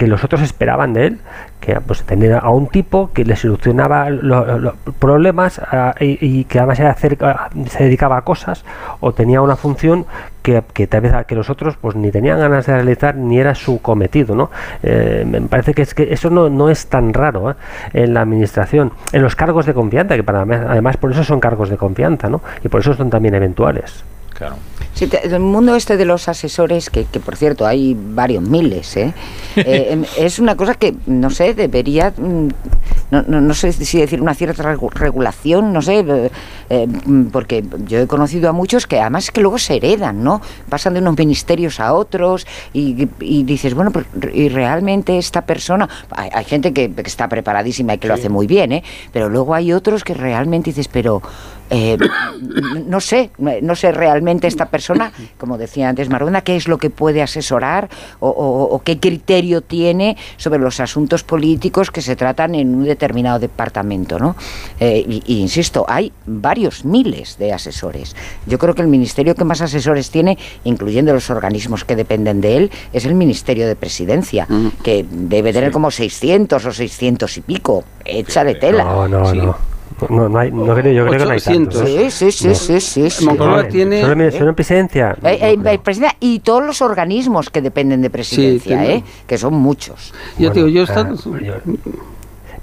que 0.01 0.07
los 0.07 0.25
otros 0.25 0.41
esperaban 0.41 0.95
de 0.95 1.09
él, 1.09 1.19
que 1.61 1.79
pues 1.79 2.03
tener 2.05 2.33
a 2.33 2.49
un 2.49 2.69
tipo 2.69 3.11
que 3.13 3.23
le 3.23 3.37
solucionaba 3.37 4.09
lo- 4.09 4.59
los 4.59 4.73
problemas 4.99 5.59
ah, 5.59 5.95
y, 6.01 6.17
y 6.27 6.45
que 6.45 6.59
además 6.59 6.81
era 6.81 6.95
cerca- 6.95 7.51
se 7.69 7.85
dedicaba 7.85 8.17
a 8.17 8.23
cosas 8.23 8.65
o 9.01 9.13
tenía 9.13 9.43
una 9.43 9.57
función 9.57 10.07
que, 10.41 10.63
que 10.73 10.87
tal 10.87 11.03
vez 11.03 11.13
a- 11.13 11.25
que 11.25 11.35
los 11.35 11.51
otros 11.51 11.77
pues 11.77 11.97
ni 11.97 12.11
tenían 12.11 12.39
ganas 12.41 12.65
de 12.65 12.73
realizar 12.77 13.15
ni 13.15 13.39
era 13.39 13.55
su 13.55 13.83
cometido, 13.83 14.35
¿no? 14.35 14.51
Eh, 14.83 15.27
me 15.31 15.43
parece 15.43 15.75
que 15.75 15.83
es 15.83 15.93
que 15.93 16.15
eso 16.15 16.31
no, 16.31 16.49
no 16.49 16.71
es 16.71 16.87
tan 16.87 17.13
raro 17.13 17.51
¿eh? 17.51 17.55
en 17.93 18.15
la 18.15 18.23
administración, 18.23 18.93
en 19.13 19.21
los 19.21 19.37
cargos 19.37 19.67
de 19.67 19.75
confianza, 19.75 20.17
que 20.17 20.23
para 20.25 20.41
además 20.41 20.97
por 20.97 21.13
eso 21.13 21.25
son 21.25 21.41
cargos 21.41 21.69
de 21.69 21.77
confianza, 21.77 22.31
¿no? 22.31 22.41
Y 22.65 22.69
por 22.69 22.81
eso 22.81 22.95
son 22.95 23.11
también 23.11 23.35
eventuales. 23.35 24.03
Claro. 24.41 24.57
Sí, 24.95 25.07
el 25.23 25.39
mundo 25.41 25.77
este 25.77 25.99
de 25.99 26.07
los 26.07 26.27
asesores, 26.27 26.89
que, 26.89 27.05
que 27.05 27.21
por 27.21 27.37
cierto 27.37 27.67
hay 27.67 27.95
varios 27.95 28.43
miles, 28.43 28.97
¿eh? 28.97 29.13
Eh, 29.57 29.89
em, 29.91 30.05
es 30.17 30.39
una 30.39 30.57
cosa 30.57 30.75
que, 30.77 30.95
no 31.07 31.29
sé, 31.29 31.53
debería, 31.53 32.15
mm, 32.17 32.49
no, 33.11 33.23
no, 33.27 33.41
no 33.43 33.53
sé 33.53 33.73
si 33.73 33.99
decir 33.99 34.23
una 34.23 34.33
cierta 34.35 34.63
regu- 34.63 34.91
regulación, 34.95 35.73
no 35.75 35.83
sé, 35.83 35.99
eh, 36.09 36.31
eh, 36.71 36.89
porque 37.31 37.63
yo 37.87 37.99
he 37.99 38.07
conocido 38.07 38.49
a 38.49 38.53
muchos 38.53 38.87
que 38.87 38.99
además 38.99 39.25
es 39.25 39.31
que 39.33 39.43
luego 39.43 39.59
se 39.59 39.77
heredan, 39.77 40.25
¿no? 40.25 40.41
Pasan 40.71 40.95
de 40.95 41.01
unos 41.01 41.19
ministerios 41.19 41.79
a 41.81 41.93
otros 41.93 42.47
y, 42.73 43.09
y 43.21 43.43
dices, 43.43 43.75
bueno, 43.75 43.91
pero, 43.91 44.07
y 44.33 44.49
realmente 44.49 45.19
esta 45.19 45.43
persona, 45.43 45.87
hay, 46.13 46.31
hay 46.33 46.45
gente 46.45 46.73
que, 46.73 46.91
que 46.91 47.03
está 47.03 47.29
preparadísima 47.29 47.93
y 47.95 47.99
que 47.99 48.09
lo 48.09 48.15
hace 48.15 48.31
muy 48.31 48.47
bien, 48.47 48.73
¿eh? 48.73 48.83
Pero 49.13 49.29
luego 49.29 49.55
hay 49.55 49.75
otros 49.75 50.03
que 50.03 50.15
realmente 50.15 50.71
dices, 50.71 50.89
pero... 50.89 51.21
eh, 51.71 51.97
no 52.87 53.01
sé, 53.01 53.31
no 53.63 53.75
sé 53.77 53.93
realmente 53.93 54.47
esta 54.47 54.67
persona, 54.67 55.13
como 55.39 55.57
decía 55.59 55.89
antes 55.89 56.09
Maruna, 56.09 56.43
qué 56.43 56.57
es 56.57 56.69
lo 56.69 56.79
que 56.79 56.91
puede 56.91 57.23
asesorar 57.23 57.89
o, 58.19 58.29
o- 58.29 58.75
o 58.75 58.83
qué 58.83 58.99
criterio 58.99 59.61
tiene 59.63 60.17
sobre 60.37 60.59
los 60.59 60.81
asuntos 60.81 61.23
políticos 61.23 61.91
que 61.91 62.03
se 62.03 62.17
tratan 62.17 62.55
en 62.55 62.75
un 62.75 62.85
determinado 62.85 63.39
departamento, 63.39 64.19
¿no? 64.19 64.37
Eh, 64.81 65.05
y, 65.09 65.23
y 65.27 65.41
insisto, 65.41 65.85
hay 65.89 66.13
varios 66.27 66.85
miles 66.85 67.39
de 67.39 67.53
asesores. 67.53 68.17
Yo 68.47 68.59
creo 68.59 68.75
que 68.75 68.83
el 68.83 68.89
ministerio 68.89 69.35
que 69.35 69.45
más 69.45 69.61
asesores 69.61 70.11
tiene, 70.11 70.39
incluyendo 70.65 71.13
los 71.13 71.31
organismos 71.31 71.85
que 71.85 71.97
dependen 71.97 72.41
de 72.41 72.57
él, 72.57 72.71
es 72.93 73.05
el 73.05 73.15
Ministerio 73.15 73.67
de 73.67 73.77
Presidencia, 73.77 74.47
que 74.83 75.05
debe 75.11 75.53
tener 75.53 75.71
como 75.71 75.91
600 75.91 76.65
o 76.65 76.73
600 76.73 77.37
y 77.39 77.41
pico. 77.43 77.85
Échale 78.05 78.55
tela. 78.57 78.85
No, 78.85 79.09
no, 79.09 79.21
no. 79.47 79.57
No, 80.09 80.29
no 80.29 80.39
hay, 80.39 80.51
no 80.51 80.75
creo, 80.75 80.93
yo 80.93 81.07
creo 81.07 81.19
que 81.19 81.25
no 81.27 81.31
hay 81.33 81.41
tantos. 81.41 81.83
¿eh? 81.83 82.11
Sí, 82.11 82.31
sí, 82.31 82.33
sí, 82.33 82.49
No. 82.49 82.55
sí, 82.55 82.81
sí, 82.81 83.11
sí. 83.11 83.25
Moncloa 83.25 83.69
tiene- 83.69 84.01
Solo 84.01 84.25
en- 84.25 84.33
solo 84.33 84.49
en 84.51 84.55
presidencia. 84.55 85.17
Eh, 85.23 85.39
eh, 85.41 85.59
eh, 85.65 85.79
presidencia 85.83 86.17
y 86.21 86.39
todos 86.41 86.65
los 86.65 86.81
organismos 86.81 87.51
que 87.51 87.61
dependen 87.61 88.01
de 88.01 88.09
presidencia, 88.11 88.79
tiene- 88.79 88.95
¿eh? 88.97 89.05
que 89.27 89.37
son 89.37 89.55
muchos. 89.55 90.15
Yo 90.39 90.51
te 90.53 90.61
digo, 90.65 90.69
yo 90.69 90.83
he 90.83 90.87
Bueno, 90.87 91.15
estado- 91.15 91.33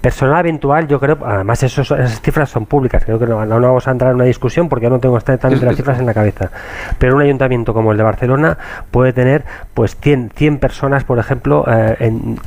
Personal 0.01 0.45
eventual, 0.45 0.87
yo 0.87 0.99
creo, 0.99 1.17
además 1.25 1.63
esos, 1.63 1.91
esas 1.91 2.21
cifras 2.21 2.49
son 2.49 2.65
públicas, 2.65 3.03
creo 3.03 3.19
que 3.19 3.25
no, 3.25 3.45
no 3.45 3.59
vamos 3.59 3.87
a 3.87 3.91
entrar 3.91 4.11
en 4.11 4.15
una 4.15 4.25
discusión 4.25 4.69
porque 4.69 4.85
yo 4.85 4.89
no 4.89 4.99
tengo 4.99 5.17
exactamente 5.17 5.65
las 5.65 5.75
cifras 5.77 5.99
en 5.99 6.05
la 6.05 6.13
cabeza. 6.13 6.51
Pero 6.97 7.15
un 7.15 7.21
ayuntamiento 7.21 7.73
como 7.73 7.91
el 7.91 7.97
de 7.97 8.03
Barcelona 8.03 8.57
puede 8.91 9.13
tener 9.13 9.43
pues 9.73 9.95
100, 9.95 10.31
100 10.35 10.59
personas, 10.59 11.03
por 11.03 11.19
ejemplo, 11.19 11.65
eh, 11.67 11.95
en, 11.99 12.39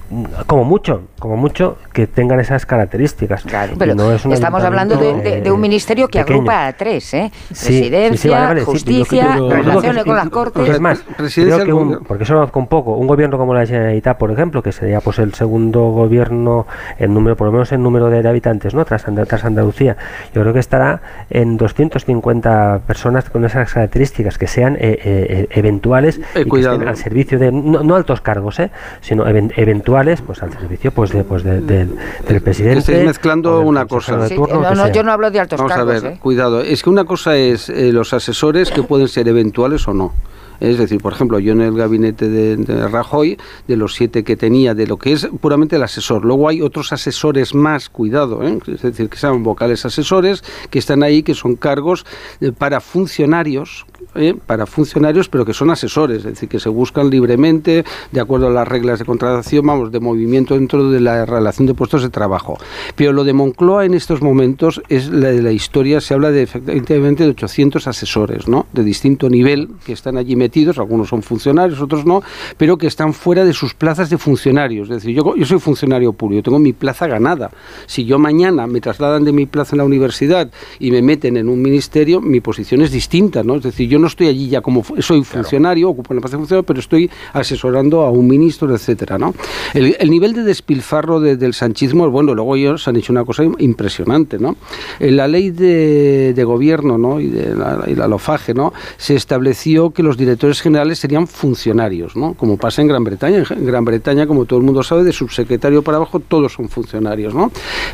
como 0.46 0.64
mucho, 0.64 1.02
como 1.18 1.36
mucho, 1.36 1.78
que 1.92 2.06
tengan 2.06 2.40
esas 2.40 2.66
características. 2.66 3.42
Claro, 3.44 3.74
pero 3.78 4.12
estamos 4.32 4.62
hablando 4.62 4.96
de, 4.96 5.40
de, 5.40 5.50
un 5.50 5.60
ministerio 5.60 6.08
que 6.08 6.20
pequeño. 6.20 6.38
agrupa 6.38 6.66
a 6.66 6.72
tres, 6.72 7.14
¿eh? 7.14 7.30
Sí, 7.52 7.80
Presidencia, 7.80 8.16
sí, 8.16 8.22
sí, 8.22 8.28
vale, 8.28 8.46
vale, 8.46 8.60
sí, 8.60 8.66
justicia, 8.66 9.36
relaciones 9.36 10.04
con 10.04 10.16
las 10.16 10.28
cortes. 10.28 10.68
Es 10.68 10.80
más, 10.80 11.04
creo 11.16 11.64
que 11.64 11.72
un, 11.72 12.04
porque 12.04 12.24
eso 12.24 12.50
con 12.50 12.66
poco, 12.66 12.92
un 12.92 13.06
gobierno 13.06 13.38
como 13.38 13.54
la 13.54 13.66
Generalitat, 13.66 14.18
por 14.18 14.30
ejemplo, 14.30 14.62
que 14.62 14.72
sería 14.72 15.00
pues 15.00 15.18
el 15.18 15.34
segundo 15.34 15.90
gobierno 15.90 16.66
en 16.98 17.14
número, 17.14 17.36
por 17.40 17.46
lo 17.46 17.52
menos 17.52 17.72
en 17.72 17.82
número 17.82 18.10
de 18.10 18.28
habitantes, 18.28 18.74
¿no? 18.74 18.84
Tras, 18.84 19.02
tras 19.26 19.44
Andalucía, 19.46 19.96
yo 20.34 20.42
creo 20.42 20.52
que 20.52 20.58
estará 20.58 21.00
en 21.30 21.56
250 21.56 22.80
personas 22.86 23.30
con 23.30 23.46
esas 23.46 23.72
características 23.72 24.36
que 24.36 24.46
sean 24.46 24.74
eh, 24.74 24.98
eh, 25.02 25.46
eventuales 25.52 26.20
y 26.36 26.44
que 26.44 26.60
estén 26.60 26.86
al 26.86 26.98
servicio 26.98 27.38
de 27.38 27.50
no, 27.50 27.82
no 27.82 27.94
altos 27.96 28.20
cargos, 28.20 28.58
¿eh? 28.60 28.70
sino 29.00 29.26
even- 29.26 29.54
eventuales, 29.56 30.20
pues 30.20 30.42
al 30.42 30.52
servicio 30.52 30.92
pues 30.92 31.12
de, 31.12 31.24
pues 31.24 31.42
de- 31.42 31.62
del, 31.62 31.96
del 32.28 32.42
presidente. 32.42 32.80
Estáis 32.80 33.06
mezclando 33.06 33.62
una 33.62 33.86
cosa. 33.86 34.18
de 34.18 34.34
turno, 34.34 34.74
no, 34.74 34.88
yo 34.92 35.02
no 35.02 35.10
hablo 35.12 35.30
de 35.30 35.40
altos 35.40 35.58
Vamos 35.58 35.72
cargos, 35.72 35.96
a 35.96 36.00
ver, 36.02 36.12
¿eh? 36.12 36.18
cuidado. 36.20 36.60
Es 36.60 36.82
que 36.82 36.90
una 36.90 37.04
cosa 37.04 37.36
es 37.36 37.70
eh, 37.70 37.90
los 37.90 38.12
asesores 38.12 38.70
que 38.70 38.82
pueden 38.82 39.08
ser 39.08 39.28
eventuales 39.28 39.88
o 39.88 39.94
no. 39.94 40.12
Es 40.60 40.78
decir, 40.78 41.00
por 41.00 41.12
ejemplo, 41.12 41.38
yo 41.38 41.52
en 41.52 41.62
el 41.62 41.74
gabinete 41.74 42.28
de, 42.28 42.88
Rajoy, 42.88 43.38
de 43.66 43.76
los 43.76 43.94
siete 43.94 44.24
que 44.24 44.36
tenía, 44.36 44.74
de 44.74 44.86
lo 44.86 44.98
que 44.98 45.12
es 45.12 45.26
puramente 45.40 45.76
el 45.76 45.82
asesor. 45.82 46.24
Luego 46.24 46.48
hay 46.48 46.60
otros 46.60 46.92
asesores 46.92 47.54
más, 47.54 47.88
cuidado, 47.88 48.46
¿eh? 48.46 48.58
es 48.66 48.82
decir, 48.82 49.08
que 49.08 49.16
sean 49.16 49.42
vocales 49.42 49.84
asesores, 49.86 50.44
que 50.70 50.78
están 50.78 51.02
ahí, 51.02 51.22
que 51.22 51.34
son 51.34 51.56
cargos 51.56 52.04
eh, 52.40 52.52
para 52.52 52.80
funcionarios, 52.80 53.86
¿eh? 54.14 54.34
para 54.46 54.66
funcionarios, 54.66 55.28
pero 55.28 55.44
que 55.44 55.54
son 55.54 55.70
asesores, 55.70 56.18
es 56.18 56.24
decir, 56.24 56.48
que 56.48 56.60
se 56.60 56.68
buscan 56.68 57.10
libremente, 57.10 57.84
de 58.12 58.20
acuerdo 58.20 58.48
a 58.48 58.50
las 58.50 58.66
reglas 58.66 58.98
de 58.98 59.04
contratación, 59.04 59.66
vamos, 59.66 59.92
de 59.92 60.00
movimiento 60.00 60.54
dentro 60.54 60.90
de 60.90 61.00
la 61.00 61.26
relación 61.26 61.66
de 61.66 61.74
puestos 61.74 62.02
de 62.02 62.10
trabajo. 62.10 62.58
Pero 62.96 63.12
lo 63.12 63.24
de 63.24 63.32
Moncloa 63.32 63.84
en 63.84 63.94
estos 63.94 64.22
momentos 64.22 64.82
es 64.88 65.08
la 65.08 65.28
de 65.28 65.42
la 65.42 65.52
historia, 65.52 66.00
se 66.00 66.14
habla 66.14 66.30
de 66.30 66.42
efectivamente 66.42 67.24
de 67.24 67.30
800 67.30 67.86
asesores, 67.86 68.48
¿no? 68.48 68.66
De 68.72 68.82
distinto 68.82 69.28
nivel 69.28 69.68
que 69.84 69.92
están 69.92 70.16
allí 70.16 70.36
metidos, 70.36 70.78
algunos 70.78 71.08
son 71.08 71.22
funcionarios, 71.22 71.80
otros 71.80 72.04
no, 72.04 72.22
pero 72.56 72.78
que 72.78 72.86
están 72.86 73.14
fuera 73.14 73.44
de 73.44 73.52
sus 73.52 73.74
plazas 73.74 74.10
de 74.10 74.18
funcionarios. 74.18 74.88
Es 74.88 75.02
decir, 75.02 75.14
yo, 75.14 75.36
yo 75.36 75.46
soy 75.46 75.58
funcionario 75.58 76.12
público, 76.12 76.42
tengo 76.42 76.58
mi 76.58 76.72
plaza 76.72 77.06
ganada. 77.06 77.50
Si 77.86 78.04
yo 78.04 78.18
mañana 78.18 78.66
me 78.66 78.80
trasladan 78.80 79.24
de 79.24 79.32
mi 79.32 79.46
plaza 79.46 79.74
en 79.74 79.78
la 79.78 79.84
universidad 79.84 80.50
y 80.78 80.90
me 80.90 81.02
meten 81.02 81.36
en 81.36 81.48
un 81.48 81.60
ministerio, 81.60 82.20
mi 82.20 82.40
posición 82.40 82.82
es 82.82 82.90
distinta, 82.90 83.42
¿no? 83.42 83.56
Es 83.56 83.62
decir, 83.62 83.88
yo 83.90 83.98
no 83.98 84.06
estoy 84.06 84.28
allí 84.28 84.48
ya 84.48 84.60
como 84.60 84.82
soy 85.00 85.22
funcionario, 85.24 85.90
ocupo 85.90 86.14
la 86.14 86.20
plaza 86.20 86.36
de 86.36 86.40
funcionario, 86.42 86.64
pero 86.66 86.80
estoy 86.80 87.10
asesorando 87.32 88.02
a 88.02 88.10
un 88.10 88.26
ministro, 88.28 88.72
etcétera, 88.74 89.18
¿no? 89.18 89.34
El, 89.74 89.96
el 89.98 90.10
nivel 90.10 90.32
de 90.32 90.44
despilfarro 90.44 91.20
de- 91.20 91.36
del 91.36 91.52
sanchismo, 91.54 92.08
bueno, 92.10 92.34
luego 92.34 92.56
ellos 92.56 92.86
han 92.88 92.96
hecho 92.96 93.12
una 93.12 93.24
cosa 93.24 93.42
im- 93.44 93.56
impresionante, 93.58 94.38
¿no? 94.38 94.56
En 95.00 95.16
la 95.16 95.26
ley 95.28 95.50
de, 95.50 96.32
de 96.34 96.44
gobierno, 96.44 96.96
¿no? 96.98 97.20
Y, 97.20 97.26
de 97.28 97.54
la, 97.56 97.84
y 97.86 97.94
la 97.94 98.06
LOFAGE, 98.08 98.54
¿no? 98.54 98.72
Se 98.96 99.14
estableció 99.16 99.90
que 99.90 100.02
los 100.02 100.16
directores 100.16 100.60
generales 100.60 100.98
serían 100.98 101.26
funcionarios, 101.26 102.14
¿no? 102.16 102.34
Como 102.34 102.56
pasa 102.56 102.82
en 102.82 102.88
Gran 102.88 103.02
Bretaña. 103.04 103.44
En 103.50 103.66
Gran 103.66 103.84
Bretaña, 103.84 104.26
como 104.26 104.44
todo 104.44 104.58
el 104.58 104.64
mundo 104.64 104.82
sabe, 104.82 105.02
de 105.04 105.12
subsecretario 105.12 105.82
para 105.82 105.96
abajo 105.96 106.20
todos 106.20 106.52
son 106.52 106.68
funcionarios, 106.68 107.34
¿no? 107.34 107.50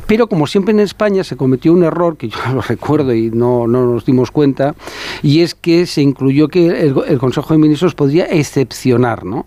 Pero 0.07 0.26
como 0.28 0.47
siempre 0.47 0.73
en 0.73 0.81
España 0.81 1.25
se 1.25 1.36
cometió 1.36 1.73
un 1.73 1.84
error 1.84 2.16
que 2.16 2.28
yo 2.28 2.36
lo 2.55 2.60
recuerdo 2.60 3.15
y 3.15 3.31
no, 3.31 3.66
no 3.66 3.86
nos 3.86 4.05
dimos 4.05 4.31
cuenta, 4.31 4.75
y 5.23 5.41
es 5.41 5.55
que 5.55 5.85
se 5.86 6.02
incluyó 6.02 6.48
que 6.48 6.68
el, 6.81 7.18
Consejo 7.18 7.55
de 7.55 7.58
Ministros 7.58 7.94
podría 7.94 8.26
excepcionar, 8.26 9.24
¿no? 9.24 9.47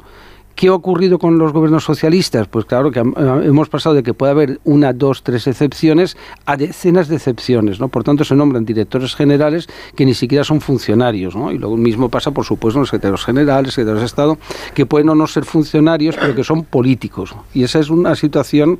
¿Qué 0.59 0.67
ha 0.67 0.73
ocurrido 0.73 1.19
con 1.19 1.37
los 1.37 1.53
gobiernos 1.53 1.85
socialistas? 1.85 2.49
Pues 2.49 2.65
claro 2.65 2.91
que 2.91 2.99
hemos 2.99 3.69
pasado 3.69 3.95
de 3.95 4.03
que 4.03 4.13
puede 4.13 4.33
haber 4.33 4.59
una, 4.65 4.91
dos, 4.91 5.23
tres 5.23 5.47
excepciones 5.47 6.17
a 6.45 6.57
decenas 6.57 7.07
de 7.07 7.15
excepciones, 7.15 7.79
¿no? 7.79 7.87
Por 7.87 8.03
tanto, 8.03 8.25
se 8.25 8.35
nombran 8.35 8.65
directores 8.65 9.15
generales 9.15 9.69
que 9.95 10.05
ni 10.05 10.13
siquiera 10.13 10.43
son 10.43 10.59
funcionarios, 10.59 11.33
¿no? 11.33 11.53
Y 11.53 11.57
lo 11.57 11.77
mismo 11.77 12.09
pasa, 12.09 12.31
por 12.31 12.43
supuesto, 12.43 12.77
en 12.77 12.81
los 12.81 12.89
secretarios 12.89 13.23
generales, 13.23 13.73
secretarios 13.73 14.01
de 14.01 14.05
Estado, 14.07 14.37
que 14.73 14.85
pueden 14.85 15.07
o 15.07 15.15
no 15.15 15.27
ser 15.27 15.45
funcionarios, 15.45 16.17
pero 16.19 16.35
que 16.35 16.43
son 16.43 16.65
políticos. 16.65 17.33
Y 17.53 17.63
esa 17.63 17.79
es 17.79 17.89
una 17.89 18.13
situación, 18.15 18.79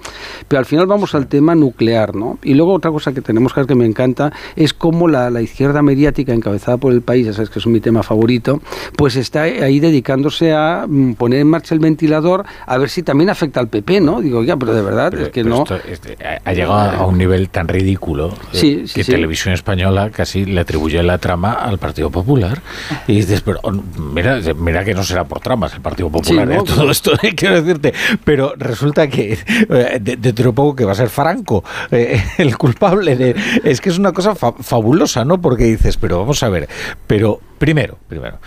pero 0.49 0.59
al 0.59 0.65
final 0.65 0.85
vamos 0.85 1.15
al 1.15 1.27
tema 1.27 1.55
nuclear, 1.55 2.13
¿no? 2.13 2.39
Y 2.43 2.55
luego 2.55 2.73
otra 2.73 2.91
cosa 2.91 3.13
que 3.13 3.21
tenemos 3.21 3.53
que 3.53 3.61
ver 3.61 3.67
que 3.67 3.75
me 3.75 3.85
encanta 3.85 4.33
es 4.57 4.73
cómo 4.73 5.07
la, 5.07 5.29
la 5.29 5.41
izquierda 5.41 5.81
mediática 5.81 6.33
encabezada 6.33 6.75
por 6.75 6.91
el 6.91 7.01
país, 7.01 7.27
ya 7.27 7.31
sabes 7.31 7.49
que 7.49 7.59
es 7.59 7.67
mi 7.67 7.79
tema 7.79 8.03
favorito, 8.03 8.61
pues 8.97 9.15
está 9.15 9.43
ahí 9.43 9.79
dedicándose 9.79 10.51
a 10.51 10.85
mm, 10.85 11.13
poner 11.13 11.39
en 11.39 11.47
marcha 11.47 11.68
el 11.71 11.79
ventilador 11.79 12.45
a 12.65 12.77
ver 12.77 12.89
si 12.89 13.03
también 13.03 13.29
afecta 13.29 13.59
al 13.59 13.67
PP, 13.67 14.01
¿no? 14.01 14.21
Digo, 14.21 14.43
ya, 14.43 14.57
pero 14.57 14.73
de 14.73 14.81
verdad, 14.81 15.13
es 15.13 15.29
que 15.29 15.43
no. 15.43 15.63
esto, 15.63 15.75
este, 15.87 16.17
ha- 16.45 16.53
llegado 16.53 16.75
a 16.79 17.05
un 17.05 17.17
nivel 17.17 17.49
tan 17.49 17.67
ridículo 17.67 18.29
eh, 18.29 18.57
Sí, 18.57 18.87
sí, 18.87 18.93
que 18.95 19.03
sí. 19.03 19.11
Televisión 19.11 19.53
Española 19.53 20.09
casi 20.09 20.45
le 20.45 20.61
atribuye 20.61 21.01
la 21.03 21.17
trama 21.17 21.53
al 21.53 21.77
Partido 21.77 22.09
Popular. 22.09 22.61
Y 23.07 23.15
dices, 23.15 23.41
pero 23.41 23.59
oh, 23.63 23.71
mira, 23.71 24.39
mira 24.55 24.83
que 24.83 24.93
no 24.93 25.03
será 25.03 25.23
por 25.25 25.39
tramas 25.39 25.73
el 25.73 25.81
Partido 25.81 26.09
Popular, 26.09 26.47
Sí, 26.47 26.53
¿eh? 26.53 26.57
¿no? 26.57 26.63
todo 26.75 26.91
esto, 26.91 27.11
eh, 27.21 27.33
quiero 27.35 27.61
decirte. 27.61 27.93
Pero 28.23 28.53
resulta 28.57 29.07
que 29.07 29.33
eh, 29.69 29.99
de- 30.01 30.17
dentro 30.17 30.45
de 30.51 30.53
poco 30.53 30.75
que 30.75 30.85
va 30.85 30.91
a 30.93 30.95
ser 30.95 31.09
Franco 31.09 31.63
eh, 31.91 32.21
el 32.37 32.57
culpable. 32.57 33.15
De, 33.15 33.35
es 33.63 33.81
que 33.81 33.89
es 33.89 33.97
una 33.97 34.11
cosa 34.11 34.35
fa- 34.35 34.53
fabulosa, 34.59 35.23
¿no? 35.25 35.39
Porque 35.41 35.65
dices, 35.65 35.97
pero 35.97 36.19
vamos 36.19 36.41
a 36.43 36.49
ver, 36.49 36.67
pero 37.07 37.39
primero, 37.57 37.97
primero. 38.07 38.37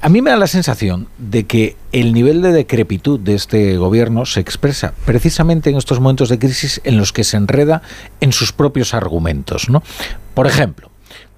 A 0.00 0.08
mí 0.08 0.20
me 0.20 0.30
da 0.30 0.36
la 0.36 0.46
sensación 0.46 1.08
de 1.18 1.44
que 1.44 1.76
el 1.92 2.12
nivel 2.12 2.42
de 2.42 2.52
decrepitud 2.52 3.18
de 3.18 3.34
este 3.34 3.76
gobierno 3.78 4.26
se 4.26 4.40
expresa 4.40 4.92
precisamente 5.06 5.70
en 5.70 5.76
estos 5.76 6.00
momentos 6.00 6.28
de 6.28 6.38
crisis 6.38 6.80
en 6.84 6.98
los 6.98 7.12
que 7.12 7.24
se 7.24 7.36
enreda 7.36 7.82
en 8.20 8.32
sus 8.32 8.52
propios 8.52 8.92
argumentos. 8.94 9.70
¿no? 9.70 9.82
Por 10.34 10.46
ejemplo, 10.46 10.89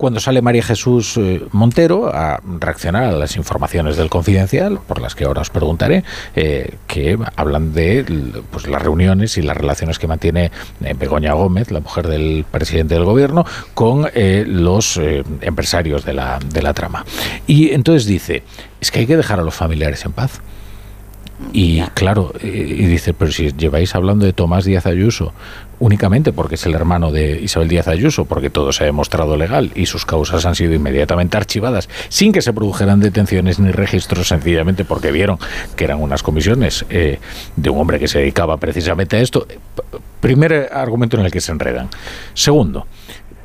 cuando 0.03 0.19
sale 0.19 0.43
María 0.43 0.65
Jesús 0.65 1.17
eh, 1.17 1.45
Montero 1.53 2.09
a 2.13 2.41
reaccionar 2.59 3.05
a 3.05 3.13
las 3.13 3.37
informaciones 3.37 3.97
del 3.97 4.11
Confidencial, 4.11 4.81
por 4.89 5.01
las 5.01 5.15
que 5.15 5.27
ahora 5.27 5.43
os 5.43 5.51
preguntaré, 5.51 6.03
eh, 6.35 6.75
que 6.89 7.17
hablan 7.37 7.73
de 7.73 8.05
pues, 8.51 8.67
las 8.67 8.83
reuniones 8.83 9.39
y 9.39 9.43
las 9.43 9.57
relaciones 9.57 10.01
que 10.01 10.09
mantiene 10.09 10.51
eh, 10.83 10.95
Begoña 10.99 11.35
Gómez, 11.35 11.71
la 11.71 11.79
mujer 11.79 12.09
del 12.09 12.45
presidente 12.51 12.95
del 12.95 13.05
gobierno, 13.05 13.45
con 13.75 14.09
eh, 14.13 14.45
los 14.45 14.97
eh, 14.97 15.23
empresarios 15.41 16.05
de 16.05 16.15
la, 16.15 16.41
de 16.53 16.63
la 16.63 16.75
trama. 16.75 17.05
Y 17.47 17.71
entonces 17.71 18.05
dice, 18.05 18.43
es 18.81 18.91
que 18.91 18.99
hay 18.99 19.07
que 19.07 19.17
dejar 19.17 19.39
a 19.39 19.45
los 19.45 19.55
familiares 19.55 20.05
en 20.05 20.11
paz. 20.11 20.41
Y 21.53 21.81
claro, 21.95 22.33
y 22.41 22.87
dice, 22.87 23.15
pero 23.15 23.31
si 23.33 23.53
lleváis 23.53 23.95
hablando 23.95 24.25
de 24.25 24.33
Tomás 24.33 24.65
Díaz 24.65 24.87
Ayuso 24.87 25.33
únicamente 25.83 26.33
porque 26.33 26.55
es 26.55 26.65
el 26.65 26.75
hermano 26.75 27.11
de 27.11 27.41
Isabel 27.43 27.67
Díaz 27.67 27.89
Ayuso, 27.89 28.25
porque 28.25 28.51
todo 28.51 28.71
se 28.71 28.85
ha 28.85 28.87
demostrado 28.87 29.37
legal 29.37 29.73
y 29.75 29.87
sus 29.87 30.07
causas 30.07 30.47
han 30.47 30.55
sido 30.55 30.75
inmediatamente 30.75 31.37
archivadas 31.37 31.89
sin 32.09 32.31
que 32.31 32.41
se 32.41 32.53
produjeran 32.53 33.01
detenciones 33.01 33.59
ni 33.59 33.73
registros, 33.73 34.29
sencillamente 34.29 34.85
porque 34.85 35.11
vieron 35.11 35.39
que 35.75 35.83
eran 35.83 36.01
unas 36.01 36.23
comisiones 36.23 36.87
eh, 36.89 37.19
de 37.57 37.71
un 37.71 37.81
hombre 37.81 37.99
que 37.99 38.07
se 38.07 38.21
dedicaba 38.21 38.59
precisamente 38.59 39.17
a 39.17 39.21
esto. 39.23 39.45
Primer 40.21 40.71
argumento 40.73 41.17
en 41.17 41.25
el 41.25 41.33
que 41.33 41.41
se 41.41 41.51
enredan. 41.51 41.89
Segundo, 42.33 42.87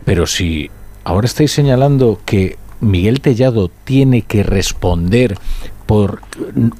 pero 0.06 0.27
si 0.27 0.69
ahora 1.06 1.25
estáis 1.25 1.51
señalando 1.51 2.22
que 2.24 2.57
Miguel 2.82 3.19
Tellado 3.19 3.72
tiene 3.83 4.22
que 4.22 4.43
responder 4.43 5.40
por 5.88 6.22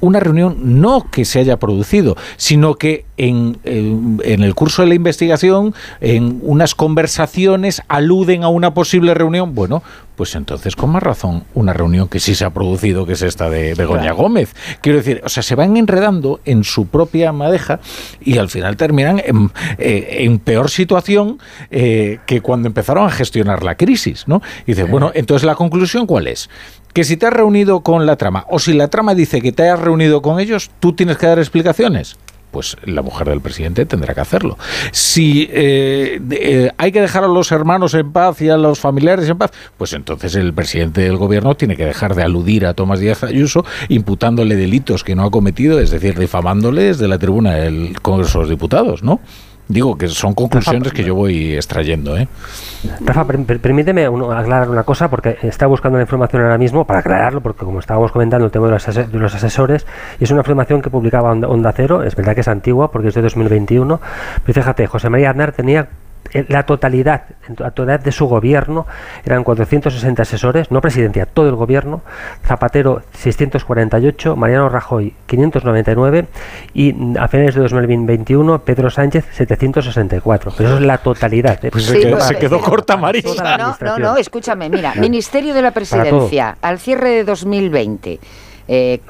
una 0.00 0.20
reunión 0.20 0.80
no 0.80 1.06
que 1.10 1.24
se 1.24 1.40
haya 1.40 1.56
producido, 1.56 2.16
sino 2.36 2.76
que 2.76 3.04
en, 3.16 3.58
en- 3.64 4.20
en 4.24 4.42
el 4.44 4.54
curso 4.54 4.82
de 4.82 4.88
la 4.88 4.94
investigación, 4.94 5.74
en 6.00 6.38
unas 6.42 6.74
conversaciones, 6.76 7.82
aluden 7.88 8.44
a 8.44 8.48
una 8.48 8.74
posible 8.74 9.14
reunión. 9.14 9.54
Bueno, 9.54 9.82
pues 10.14 10.34
entonces 10.34 10.76
con 10.76 10.90
más 10.90 11.02
razón 11.02 11.44
una 11.54 11.72
reunión 11.72 12.08
que 12.08 12.20
sí 12.20 12.34
se 12.34 12.44
ha 12.44 12.50
producido, 12.50 13.06
que 13.06 13.12
es 13.14 13.22
esta 13.22 13.48
de 13.50 13.74
Begoña 13.74 14.02
Claro. 14.02 14.16
Gómez. 14.16 14.54
Quiero 14.82 14.98
decir, 14.98 15.20
o 15.24 15.28
sea, 15.28 15.42
se 15.42 15.54
van 15.54 15.76
enredando 15.76 16.40
en 16.44 16.64
su 16.64 16.86
propia 16.86 17.32
madeja 17.32 17.80
y 18.20 18.38
al 18.38 18.48
final 18.50 18.76
terminan 18.76 19.20
en, 19.24 19.50
eh, 19.78 20.18
en 20.20 20.38
peor 20.38 20.70
situación 20.70 21.38
eh, 21.70 22.18
que 22.26 22.40
cuando 22.40 22.68
empezaron 22.68 23.06
a 23.06 23.10
gestionar 23.10 23.62
la 23.62 23.76
crisis, 23.76 24.24
¿no? 24.26 24.42
Y 24.66 24.72
dices, 24.72 24.90
bueno, 24.90 25.10
entonces 25.14 25.46
la 25.46 25.54
conclusión 25.54 26.06
cuál 26.06 26.26
es? 26.26 26.50
Que 26.98 27.04
si 27.04 27.16
te 27.16 27.26
has 27.26 27.32
reunido 27.32 27.82
con 27.82 28.06
la 28.06 28.16
trama 28.16 28.44
o 28.48 28.58
si 28.58 28.72
la 28.72 28.88
trama 28.88 29.14
dice 29.14 29.40
que 29.40 29.52
te 29.52 29.62
hayas 29.62 29.78
reunido 29.78 30.20
con 30.20 30.40
ellos, 30.40 30.68
tú 30.80 30.94
tienes 30.94 31.16
que 31.16 31.28
dar 31.28 31.38
explicaciones. 31.38 32.16
Pues 32.50 32.76
la 32.82 33.02
mujer 33.02 33.28
del 33.28 33.40
presidente 33.40 33.86
tendrá 33.86 34.14
que 34.14 34.20
hacerlo. 34.20 34.58
Si 34.90 35.48
eh, 35.52 36.20
eh, 36.28 36.72
hay 36.76 36.90
que 36.90 37.00
dejar 37.00 37.22
a 37.22 37.28
los 37.28 37.52
hermanos 37.52 37.94
en 37.94 38.10
paz 38.10 38.42
y 38.42 38.48
a 38.48 38.56
los 38.56 38.80
familiares 38.80 39.28
en 39.28 39.38
paz, 39.38 39.52
pues 39.76 39.92
entonces 39.92 40.34
el 40.34 40.52
presidente 40.52 41.02
del 41.02 41.18
gobierno 41.18 41.54
tiene 41.54 41.76
que 41.76 41.84
dejar 41.84 42.16
de 42.16 42.24
aludir 42.24 42.66
a 42.66 42.74
Tomás 42.74 42.98
Díaz 42.98 43.22
Ayuso 43.22 43.64
imputándole 43.88 44.56
delitos 44.56 45.04
que 45.04 45.14
no 45.14 45.22
ha 45.22 45.30
cometido, 45.30 45.78
es 45.78 45.92
decir, 45.92 46.18
difamándole 46.18 46.82
desde 46.82 47.06
la 47.06 47.20
tribuna 47.20 47.54
del 47.54 48.00
Congreso 48.02 48.38
de 48.38 48.42
los 48.42 48.50
Diputados, 48.50 49.04
¿no? 49.04 49.20
Digo 49.68 49.98
que 49.98 50.08
son 50.08 50.34
conclusiones 50.34 50.92
que 50.94 51.04
yo 51.04 51.14
voy 51.14 51.54
extrayendo. 51.54 52.16
¿eh? 52.16 52.26
Rafa, 53.00 53.26
permíteme 53.26 54.06
aclarar 54.06 54.70
una 54.70 54.82
cosa, 54.82 55.08
porque 55.10 55.36
está 55.42 55.66
buscando 55.66 55.98
la 55.98 56.02
información 56.04 56.42
ahora 56.42 56.56
mismo 56.56 56.86
para 56.86 57.00
aclararlo, 57.00 57.42
porque 57.42 57.66
como 57.66 57.78
estábamos 57.78 58.10
comentando 58.10 58.46
el 58.46 58.50
tema 58.50 58.66
de 58.66 58.72
los, 58.72 59.34
asesores, 59.34 59.86
y 60.18 60.24
es 60.24 60.30
una 60.30 60.40
información 60.40 60.80
que 60.80 60.88
publicaba 60.88 61.32
Onda, 61.32 61.72
Cero, 61.76 62.02
es 62.02 62.16
verdad 62.16 62.34
que 62.34 62.40
es 62.40 62.48
antigua 62.48 62.90
porque 62.90 63.08
es 63.08 63.14
de 63.14 63.20
2021, 63.20 64.00
pero 64.42 64.54
fíjate, 64.54 64.86
José 64.86 65.10
María 65.10 65.30
Aznar 65.30 65.52
tenía 65.52 65.88
la 66.48 66.64
totalidad, 66.64 67.24
la 67.56 67.70
totalidad 67.70 68.00
de 68.00 68.12
su 68.12 68.26
gobierno 68.26 68.86
eran 69.24 69.44
460 69.44 70.22
asesores, 70.22 70.70
no 70.70 70.80
presidencia, 70.80 71.26
todo 71.26 71.48
el 71.48 71.54
gobierno, 71.54 72.02
Zapatero 72.44 73.02
648, 73.12 74.36
Mariano 74.36 74.68
Rajoy 74.68 75.14
599 75.26 76.26
y 76.74 76.94
a 77.18 77.28
finales 77.28 77.54
de 77.54 77.62
2021 77.62 78.60
Pedro 78.60 78.90
Sánchez 78.90 79.24
764. 79.32 80.52
Pero 80.56 80.68
eso 80.68 80.78
es 80.78 80.84
la 80.84 80.98
totalidad. 80.98 81.64
¿eh? 81.64 81.70
Pues 81.70 81.84
se, 81.84 82.36
quedó, 82.36 82.60
corta 82.60 82.96
Marisa. 82.96 83.56
No, 83.58 83.76
no, 83.80 83.98
no, 83.98 84.16
escúchame, 84.16 84.68
mira, 84.68 84.94
Ministerio 84.94 85.54
de 85.54 85.62
la 85.62 85.70
Presidencia, 85.70 86.56
al 86.60 86.78
cierre 86.78 87.10
de 87.10 87.24
2020 87.24 88.20
eh, 88.68 89.00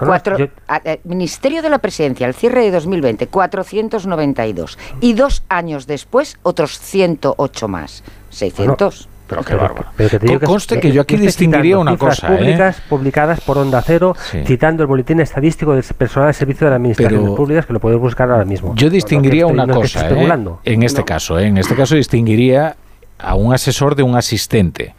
eh, 0.84 1.00
Ministerio 1.04 1.62
de 1.62 1.68
la 1.68 1.78
Presidencia, 1.78 2.26
al 2.26 2.34
cierre 2.34 2.62
de 2.62 2.70
2020, 2.70 3.26
492. 3.26 4.78
Y 5.00 5.14
dos 5.14 5.42
años 5.48 5.86
después, 5.86 6.38
otros 6.42 6.78
108 6.78 7.68
más. 7.68 8.04
600. 8.30 9.08
pero 9.26 9.42
qué 9.42 9.54
bárbaro. 9.56 9.86
que 9.96 10.40
conste 10.40 10.80
que, 10.80 10.92
yo 10.92 11.02
aquí 11.02 11.16
distinguiría 11.16 11.78
una 11.78 11.96
cosa. 11.96 12.34
¿eh? 12.34 12.38
Públicas 12.38 12.82
publicadas 12.88 13.40
por 13.40 13.58
Onda 13.58 13.82
Cero, 13.82 14.14
citando 14.46 14.82
el 14.82 14.86
boletín 14.86 15.20
estadístico 15.20 15.74
del 15.74 15.82
personal 15.82 16.28
de 16.28 16.34
servicio 16.34 16.66
de 16.66 16.70
las 16.70 16.76
administraciones 16.76 17.30
públicas, 17.30 17.66
que 17.66 17.72
lo 17.72 17.80
puedes 17.80 17.98
buscar 17.98 18.30
ahora 18.30 18.44
mismo. 18.44 18.74
Yo 18.76 18.88
distinguiría 18.88 19.46
una 19.46 19.66
cosa. 19.66 20.08
En 20.64 20.82
este 20.82 21.04
caso, 21.04 21.38
en 21.38 21.58
este 21.58 21.74
caso 21.74 21.96
distinguiría 21.96 22.76
a 23.18 23.34
un 23.34 23.52
asesor 23.52 23.96
de 23.96 24.04
un 24.04 24.16
asistente. 24.16 24.94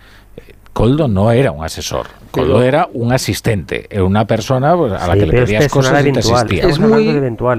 Coldo 0.74 1.08
no 1.08 1.32
era 1.32 1.52
un 1.52 1.64
asesor. 1.64 2.08
Coldo 2.32 2.62
era 2.62 2.88
un 2.94 3.12
asistente, 3.12 3.88
era 3.90 4.04
una 4.04 4.26
persona 4.26 4.76
pues, 4.76 4.94
a 4.94 5.08
la 5.08 5.14
que 5.16 5.26
le 5.26 5.34
pedías 5.34 5.68
cosas 5.68 6.06
y 6.06 6.12
te 6.12 6.20
asistía. 6.20 6.68
Es 6.68 6.80
muy, 6.80 7.08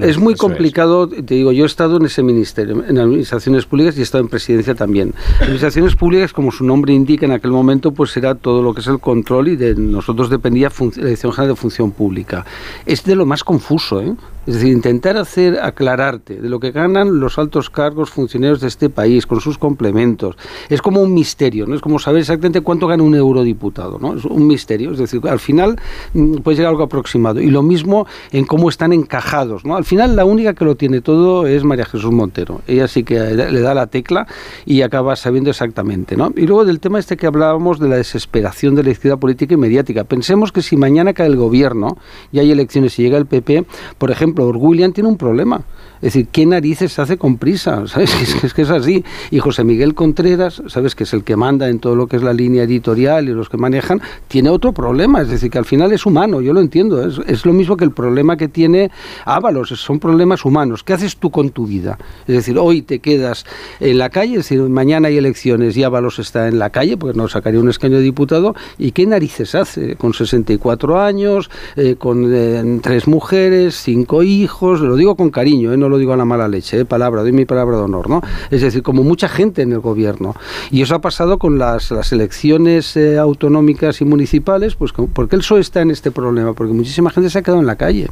es 0.01 0.17
muy 0.17 0.35
complicado, 0.35 1.07
te 1.07 1.35
digo, 1.35 1.51
yo 1.51 1.63
he 1.63 1.67
estado 1.67 1.97
en 1.97 2.05
ese 2.05 2.23
ministerio, 2.23 2.83
en 2.87 2.97
administraciones 2.97 3.65
públicas 3.65 3.97
y 3.97 3.99
he 3.99 4.03
estado 4.03 4.23
en 4.23 4.29
presidencia 4.29 4.75
también. 4.75 5.13
Administraciones 5.39 5.95
públicas, 5.95 6.33
como 6.33 6.51
su 6.51 6.63
nombre 6.63 6.93
indica 6.93 7.25
en 7.25 7.31
aquel 7.31 7.51
momento, 7.51 7.91
pues 7.91 8.15
era 8.17 8.35
todo 8.35 8.61
lo 8.61 8.73
que 8.73 8.81
es 8.81 8.87
el 8.87 8.99
control 8.99 9.49
y 9.49 9.55
de 9.55 9.75
nosotros 9.75 10.29
dependía 10.29 10.69
la 10.69 10.85
Dirección 11.03 11.33
General 11.33 11.55
de 11.55 11.59
Función 11.59 11.91
Pública. 11.91 12.45
Es 12.85 13.03
de 13.03 13.15
lo 13.15 13.25
más 13.25 13.43
confuso, 13.43 14.01
¿eh? 14.01 14.15
Es 14.47 14.55
decir, 14.55 14.73
intentar 14.73 15.17
hacer 15.17 15.59
aclararte 15.61 16.41
de 16.41 16.49
lo 16.49 16.59
que 16.59 16.71
ganan 16.71 17.19
los 17.19 17.37
altos 17.37 17.69
cargos 17.69 18.09
funcionarios 18.09 18.59
de 18.59 18.69
este 18.69 18.89
país 18.89 19.27
con 19.27 19.39
sus 19.39 19.59
complementos. 19.59 20.35
Es 20.67 20.81
como 20.81 20.99
un 20.99 21.13
misterio, 21.13 21.67
¿no? 21.67 21.75
Es 21.75 21.81
como 21.81 21.99
saber 21.99 22.21
exactamente 22.21 22.61
cuánto 22.61 22.87
gana 22.87 23.03
un 23.03 23.13
eurodiputado, 23.13 23.99
¿no? 23.99 24.15
Es 24.15 24.25
un 24.25 24.47
misterio, 24.47 24.93
es 24.93 24.97
decir, 24.97 25.21
al 25.27 25.39
final 25.39 25.79
mm, 26.13 26.37
puede 26.37 26.57
llegar 26.57 26.71
algo 26.71 26.81
aproximado. 26.81 27.39
Y 27.39 27.51
lo 27.51 27.61
mismo 27.61 28.07
en 28.31 28.45
cómo 28.45 28.69
están 28.69 28.93
encajados, 28.93 29.63
¿no? 29.63 29.75
Al 29.75 29.85
final 29.85 30.15
la 30.15 30.25
única 30.25 30.55
que 30.55 30.65
lo 30.65 30.73
tiene 30.73 31.01
todo 31.01 31.45
es 31.45 31.63
María 31.63 31.85
Jesús 31.85 32.11
Montero. 32.11 32.61
Ella 32.67 32.87
sí 32.87 33.03
que 33.03 33.19
le 33.19 33.61
da 33.61 33.75
la 33.75 33.87
tecla 33.87 34.25
y 34.65 34.81
acaba 34.81 35.15
sabiendo 35.15 35.51
exactamente, 35.51 36.17
¿no? 36.17 36.33
Y 36.35 36.47
luego 36.47 36.65
del 36.65 36.79
tema 36.79 36.97
este 36.97 37.15
que 37.15 37.27
hablábamos 37.27 37.79
de 37.79 37.89
la 37.89 37.97
desesperación 37.97 38.73
de 38.73 38.83
la 38.83 38.89
izquierda 38.89 39.17
política 39.17 39.53
y 39.53 39.57
mediática. 39.57 40.03
Pensemos 40.03 40.51
que 40.51 40.63
si 40.63 40.77
mañana 40.77 41.13
cae 41.13 41.27
el 41.27 41.35
gobierno 41.35 41.99
y 42.31 42.39
hay 42.39 42.51
elecciones 42.51 42.97
y 42.97 43.03
llega 43.03 43.19
el 43.19 43.27
PP, 43.27 43.65
por 43.99 44.09
ejemplo, 44.09 44.30
ejemplo, 44.31 44.49
William 44.59 44.91
tiene 44.93 45.09
un 45.09 45.17
problema. 45.17 45.61
Es 46.01 46.13
decir, 46.13 46.27
¿qué 46.31 46.45
narices 46.47 46.97
hace 46.97 47.17
con 47.17 47.37
prisa? 47.37 47.83
¿Sabes? 47.87 48.11
Es 48.43 48.53
que, 48.53 48.63
es 48.63 48.69
así. 48.69 49.03
Y 49.29 49.39
José 49.39 49.63
Miguel 49.63 49.93
Contreras, 49.93 50.61
¿sabes? 50.67 50.95
Que 50.95 51.03
es 51.03 51.13
el 51.13 51.23
que 51.23 51.35
manda 51.35 51.69
en 51.69 51.79
todo 51.79 51.95
lo 51.95 52.07
que 52.07 52.17
es 52.17 52.23
la 52.23 52.33
línea 52.33 52.63
editorial 52.63 53.29
y 53.29 53.33
los 53.33 53.49
que 53.49 53.57
manejan, 53.57 54.01
tiene 54.27 54.49
otro 54.49 54.73
problema. 54.73 55.21
Es 55.21 55.29
decir, 55.29 55.51
que 55.51 55.59
al 55.59 55.65
final 55.65 55.91
es 55.91 56.05
humano, 56.05 56.41
yo 56.41 56.53
lo 56.53 56.59
entiendo. 56.59 57.05
Es, 57.05 57.45
lo 57.45 57.53
mismo 57.53 57.77
que 57.77 57.85
el 57.85 57.91
problema 57.91 58.37
que 58.37 58.47
tiene 58.47 58.91
Ábalos, 59.25 59.69
son 59.69 59.99
problemas 59.99 60.43
humanos. 60.43 60.83
¿Qué 60.83 60.93
haces 60.93 61.17
tú 61.17 61.29
con 61.29 61.51
tu 61.51 61.67
vida? 61.67 61.97
Es 62.27 62.35
decir, 62.35 62.57
hoy 62.57 62.81
te 62.81 62.99
quedas 62.99 63.45
en 63.79 63.97
la 63.97 64.09
calle, 64.09 64.39
es 64.39 64.51
mañana 64.51 65.07
hay 65.07 65.17
elecciones 65.17 65.77
y 65.77 65.83
Ábalos 65.83 66.19
está 66.19 66.47
en 66.47 66.59
la 66.59 66.69
calle, 66.69 66.97
porque 66.97 67.17
no 67.17 67.27
sacaría 67.27 67.59
un 67.59 67.69
escaño 67.69 67.97
de 67.97 68.03
diputado. 68.03 68.55
¿Y 68.77 68.91
qué 68.91 69.05
narices 69.05 69.55
hace? 69.55 69.95
Con 69.95 70.13
64 70.13 70.99
años, 70.99 71.49
eh, 71.75 71.95
con 71.97 72.31
eh, 72.33 72.79
tres 72.81 73.07
mujeres, 73.07 73.75
cinco 73.75 74.23
hijos, 74.23 74.81
lo 74.81 74.95
digo 74.95 75.15
con 75.15 75.29
cariño, 75.29 75.73
¿eh? 75.73 75.77
no 75.77 75.90
lo 75.91 75.99
digo 75.99 76.13
a 76.13 76.17
la 76.17 76.25
mala 76.25 76.47
leche, 76.47 76.79
¿eh? 76.79 76.85
palabra, 76.85 77.21
doy 77.21 77.31
mi 77.31 77.45
palabra 77.45 77.77
de 77.77 77.83
honor, 77.83 78.09
¿no? 78.09 78.21
Es 78.49 78.61
decir, 78.61 78.81
como 78.81 79.03
mucha 79.03 79.29
gente 79.29 79.61
en 79.61 79.71
el 79.71 79.79
gobierno. 79.79 80.35
Y 80.71 80.81
eso 80.81 80.95
ha 80.95 81.01
pasado 81.01 81.37
con 81.37 81.59
las, 81.59 81.91
las 81.91 82.11
elecciones 82.11 82.97
eh, 82.97 83.19
autonómicas 83.19 84.01
y 84.01 84.05
municipales, 84.05 84.75
pues 84.75 84.91
porque 84.91 85.35
el 85.35 85.41
PSOE 85.41 85.59
está 85.59 85.81
en 85.81 85.91
este 85.91 86.11
problema, 86.11 86.53
porque 86.53 86.73
muchísima 86.73 87.11
gente 87.11 87.29
se 87.29 87.39
ha 87.39 87.41
quedado 87.41 87.61
en 87.61 87.67
la 87.67 87.75
calle. 87.75 88.09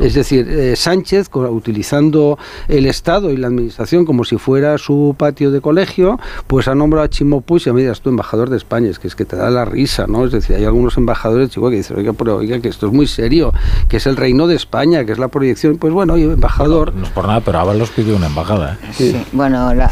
Es 0.00 0.14
decir, 0.14 0.48
eh, 0.48 0.76
Sánchez, 0.76 1.28
utilizando 1.34 2.38
el 2.68 2.86
Estado 2.86 3.30
y 3.30 3.36
la 3.36 3.48
Administración 3.48 4.04
como 4.04 4.24
si 4.24 4.38
fuera 4.38 4.78
su 4.78 5.14
patio 5.18 5.50
de 5.50 5.60
colegio, 5.60 6.18
pues 6.46 6.68
ha 6.68 6.74
nombrado 6.74 7.04
a 7.04 7.10
Chimo 7.10 7.40
Puig 7.40 7.62
y 7.66 7.70
a 7.70 7.72
dices 7.72 8.00
tú 8.00 8.10
embajador 8.10 8.50
de 8.50 8.56
España, 8.56 8.88
es 8.88 8.98
que 8.98 9.08
es 9.08 9.14
que 9.14 9.24
te 9.24 9.36
da 9.36 9.50
la 9.50 9.64
risa, 9.64 10.06
¿no? 10.06 10.24
Es 10.24 10.32
decir, 10.32 10.56
hay 10.56 10.64
algunos 10.64 10.96
embajadores, 10.96 11.50
chico, 11.50 11.70
que 11.70 11.76
dicen, 11.76 11.96
oiga, 11.96 12.12
pero 12.12 12.36
oiga, 12.36 12.60
que 12.60 12.68
esto 12.68 12.86
es 12.86 12.92
muy 12.92 13.06
serio, 13.06 13.52
que 13.88 13.98
es 13.98 14.06
el 14.06 14.16
reino 14.16 14.46
de 14.46 14.54
España, 14.56 15.04
que 15.04 15.12
es 15.12 15.18
la 15.18 15.28
proyección, 15.28 15.78
pues 15.78 15.92
bueno, 15.92 16.14
oye, 16.14 16.24
embajador 16.24 16.92
por 17.16 17.26
nada, 17.26 17.40
pero 17.40 17.58
Ábalos 17.60 17.88
pidió 17.88 18.14
una 18.14 18.26
embajada. 18.26 18.74
¿eh? 18.74 18.88
Sí. 18.92 19.16
Bueno, 19.32 19.72
la, 19.72 19.88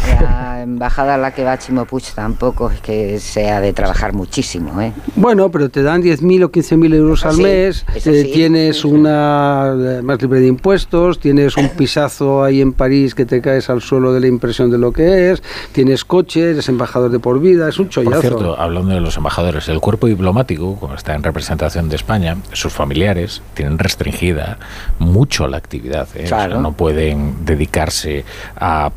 embajada 0.64 1.14
a 1.14 1.18
la 1.18 1.32
que 1.32 1.44
va 1.44 1.58
Chimo 1.58 1.84
Puig 1.84 2.04
tampoco 2.14 2.70
es 2.70 2.80
que 2.80 3.20
sea 3.20 3.60
de 3.60 3.72
trabajar 3.72 4.12
muchísimo. 4.12 4.80
¿eh? 4.80 4.92
Bueno, 5.14 5.50
pero 5.50 5.70
te 5.70 5.82
dan 5.82 6.02
10.000 6.02 6.44
o 6.44 6.50
15.000 6.50 6.94
euros 6.94 7.24
al 7.24 7.38
mes, 7.38 7.86
eh, 7.94 8.30
tienes 8.32 8.84
una 8.84 9.74
eh, 9.74 10.02
más 10.02 10.20
libre 10.20 10.40
de 10.40 10.48
impuestos, 10.48 11.20
tienes 11.20 11.56
un 11.56 11.68
pisazo 11.76 12.42
ahí 12.42 12.60
en 12.60 12.72
París 12.72 13.14
que 13.14 13.24
te 13.24 13.40
caes 13.40 13.70
al 13.70 13.80
suelo 13.80 14.12
de 14.12 14.20
la 14.20 14.26
impresión 14.26 14.70
de 14.70 14.78
lo 14.78 14.92
que 14.92 15.30
es, 15.30 15.42
tienes 15.72 16.04
coche, 16.04 16.50
eres 16.50 16.68
embajador 16.68 17.10
de 17.10 17.20
por 17.20 17.40
vida, 17.40 17.68
es 17.68 17.78
un 17.78 17.88
chollazo. 17.88 18.10
Por 18.10 18.20
cierto, 18.20 18.60
hablando 18.60 18.94
de 18.94 19.00
los 19.00 19.16
embajadores, 19.16 19.68
el 19.68 19.80
cuerpo 19.80 20.06
diplomático, 20.06 20.76
como 20.76 20.94
está 20.94 21.14
en 21.14 21.22
representación 21.22 21.88
de 21.88 21.96
España, 21.96 22.36
sus 22.52 22.72
familiares 22.72 23.42
tienen 23.54 23.78
restringida 23.78 24.58
mucho 24.98 25.46
la 25.46 25.58
actividad. 25.58 26.08
Claro. 26.26 26.60
no 26.60 26.72
pueden 26.72 27.13
dedicarse 27.44 28.24
a 28.56 28.90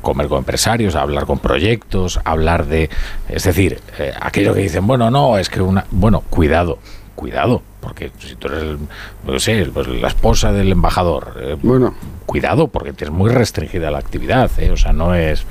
comer 0.00 0.28
con 0.28 0.38
empresarios, 0.38 0.94
a 0.94 1.02
hablar 1.02 1.26
con 1.26 1.38
proyectos, 1.38 2.18
a 2.24 2.30
hablar 2.30 2.66
de, 2.66 2.90
es 3.28 3.44
decir, 3.44 3.80
eh, 3.98 4.12
aquello 4.20 4.54
que 4.54 4.60
dicen, 4.60 4.86
bueno, 4.86 5.10
no, 5.10 5.38
es 5.38 5.48
que 5.48 5.60
una, 5.60 5.86
bueno, 5.90 6.22
cuidado, 6.30 6.78
cuidado, 7.14 7.62
porque 7.80 8.12
si 8.18 8.36
tú 8.36 8.48
eres, 8.48 8.78
no 9.26 9.38
sé, 9.38 9.66
pues 9.72 9.88
la 9.88 10.08
esposa 10.08 10.52
del 10.52 10.72
embajador, 10.72 11.36
eh, 11.40 11.56
bueno, 11.62 11.94
cuidado, 12.26 12.68
porque 12.68 12.92
tienes 12.92 13.14
muy 13.14 13.30
restringida 13.30 13.90
la 13.90 13.98
actividad, 13.98 14.50
eh, 14.58 14.70
o 14.70 14.76
sea, 14.76 14.92
no 14.92 15.14
es 15.14 15.44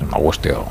una 0.00 0.18
cuestión 0.18 0.64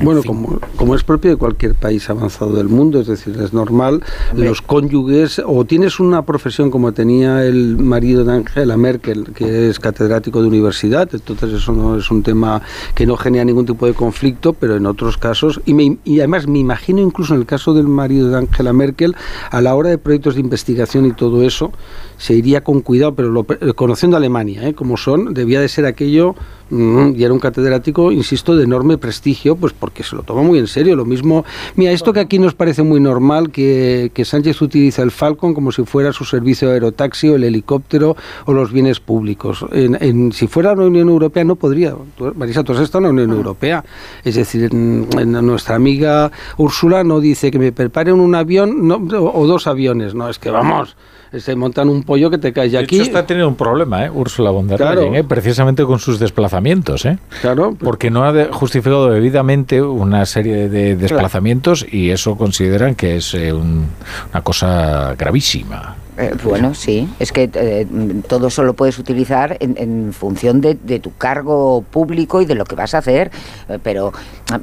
bueno, 0.00 0.22
como, 0.24 0.60
como, 0.76 0.94
es 0.94 1.04
propio 1.04 1.30
de 1.30 1.36
cualquier 1.36 1.74
país 1.74 2.08
avanzado 2.10 2.52
del 2.52 2.68
mundo, 2.68 3.00
es 3.00 3.06
decir, 3.06 3.36
es 3.40 3.52
normal, 3.52 4.02
los 4.34 4.60
cónyuges, 4.60 5.40
o 5.44 5.64
tienes 5.64 6.00
una 6.00 6.22
profesión 6.22 6.70
como 6.70 6.92
tenía 6.92 7.44
el 7.44 7.76
marido 7.78 8.24
de 8.24 8.32
Angela 8.32 8.76
Merkel, 8.76 9.32
que 9.34 9.68
es 9.68 9.80
catedrático 9.80 10.42
de 10.42 10.48
universidad, 10.48 11.08
entonces 11.12 11.52
eso 11.52 11.72
no 11.72 11.96
es 11.96 12.10
un 12.10 12.22
tema 12.22 12.62
que 12.94 13.06
no 13.06 13.16
genera 13.16 13.44
ningún 13.44 13.66
tipo 13.66 13.86
de 13.86 13.94
conflicto, 13.94 14.52
pero 14.52 14.76
en 14.76 14.86
otros 14.86 15.16
casos, 15.16 15.60
y, 15.64 15.98
y 16.04 16.18
además 16.18 16.46
me 16.46 16.58
imagino 16.58 17.00
incluso 17.00 17.34
en 17.34 17.40
el 17.40 17.46
caso 17.46 17.72
del 17.74 17.88
marido 17.88 18.30
de 18.30 18.38
Angela 18.38 18.72
Merkel, 18.72 19.16
a 19.50 19.60
la 19.60 19.74
hora 19.74 19.90
de 19.90 19.98
proyectos 19.98 20.34
de 20.34 20.40
investigación 20.40 21.06
y 21.06 21.12
todo 21.12 21.42
eso, 21.42 21.72
se 22.18 22.34
iría 22.34 22.62
con 22.62 22.80
cuidado, 22.80 23.14
pero 23.14 23.30
lo, 23.30 23.46
conociendo 23.74 24.16
Alemania, 24.16 24.68
¿eh? 24.68 24.74
como 24.74 24.96
son, 24.96 25.34
debía 25.34 25.60
de 25.60 25.68
ser 25.68 25.86
aquello 25.86 26.34
y 26.70 27.22
era 27.22 27.32
un 27.32 27.38
catedrático, 27.38 28.10
insisto, 28.10 28.56
de 28.56 28.64
enorme 28.64 28.98
prestigio, 28.98 29.56
pues 29.56 29.72
porque 29.72 30.02
se 30.02 30.16
lo 30.16 30.22
toma 30.22 30.42
muy 30.42 30.58
en 30.58 30.66
serio. 30.66 30.96
Lo 30.96 31.04
mismo, 31.04 31.44
mira, 31.76 31.92
esto 31.92 32.12
que 32.12 32.20
aquí 32.20 32.38
nos 32.38 32.54
parece 32.54 32.82
muy 32.82 33.00
normal, 33.00 33.50
que, 33.50 34.10
que 34.12 34.24
Sánchez 34.24 34.60
utiliza 34.62 35.02
el 35.02 35.10
Falcon 35.10 35.54
como 35.54 35.70
si 35.70 35.84
fuera 35.84 36.12
su 36.12 36.24
servicio 36.24 36.68
de 36.68 36.74
aerotaxi 36.74 37.28
o 37.28 37.36
el 37.36 37.44
helicóptero 37.44 38.16
o 38.46 38.52
los 38.52 38.72
bienes 38.72 39.00
públicos. 39.00 39.64
En, 39.72 40.32
si 40.32 40.46
fuera 40.46 40.74
la 40.74 40.84
Unión 40.84 41.08
Europea 41.08 41.44
no 41.44 41.56
podría. 41.56 41.94
Marisa, 42.34 42.64
tú 42.64 42.72
has 42.72 42.80
estado 42.80 43.08
en 43.08 43.16
la 43.16 43.22
Unión 43.22 43.38
Europea. 43.38 43.84
Es 44.24 44.34
decir, 44.34 44.72
nuestra 44.74 45.76
amiga 45.76 46.30
Úrsula 46.56 47.04
no 47.04 47.20
dice 47.20 47.50
que 47.50 47.58
me 47.58 47.72
preparen 47.72 48.20
un 48.20 48.34
avión 48.34 48.90
o 48.90 49.46
dos 49.46 49.66
aviones. 49.66 50.14
No, 50.14 50.28
es 50.28 50.38
que 50.38 50.50
vamos 50.50 50.96
se 51.32 51.56
montan 51.56 51.88
un 51.88 52.02
pollo 52.02 52.30
que 52.30 52.38
te 52.38 52.52
cae 52.52 52.68
de 52.68 52.78
aquí. 52.78 52.96
Hecho, 52.96 53.04
está 53.04 53.26
teniendo 53.26 53.48
un 53.48 53.56
problema, 53.56 54.04
¿eh? 54.04 54.10
Úrsula 54.10 54.50
von 54.50 54.68
der 54.68 54.80
Leyen, 54.80 55.14
¿eh? 55.14 55.24
precisamente 55.24 55.84
con 55.84 55.98
sus 55.98 56.18
desplazamientos, 56.18 57.04
¿eh? 57.04 57.18
Claro. 57.40 57.76
Porque 57.78 58.10
no 58.10 58.24
ha 58.24 58.52
justificado 58.52 59.10
debidamente 59.10 59.82
una 59.82 60.24
serie 60.26 60.68
de 60.68 60.96
desplazamientos 60.96 61.86
y 61.90 62.10
eso 62.10 62.36
consideran 62.36 62.94
que 62.94 63.16
es 63.16 63.34
eh, 63.34 63.52
una 63.52 64.42
cosa 64.42 65.14
gravísima. 65.18 65.96
Eh, 66.18 66.34
bueno, 66.44 66.72
sí, 66.72 67.06
es 67.18 67.30
que 67.30 67.50
eh, 67.52 67.86
todo 68.26 68.46
eso 68.48 68.62
lo 68.62 68.72
puedes 68.72 68.98
utilizar 68.98 69.58
en, 69.60 69.76
en 69.78 70.14
función 70.14 70.62
de, 70.62 70.74
de 70.74 70.98
tu 70.98 71.14
cargo 71.14 71.82
público 71.82 72.40
y 72.40 72.46
de 72.46 72.54
lo 72.54 72.64
que 72.64 72.74
vas 72.74 72.94
a 72.94 72.98
hacer, 72.98 73.30
eh, 73.68 73.78
pero 73.82 74.12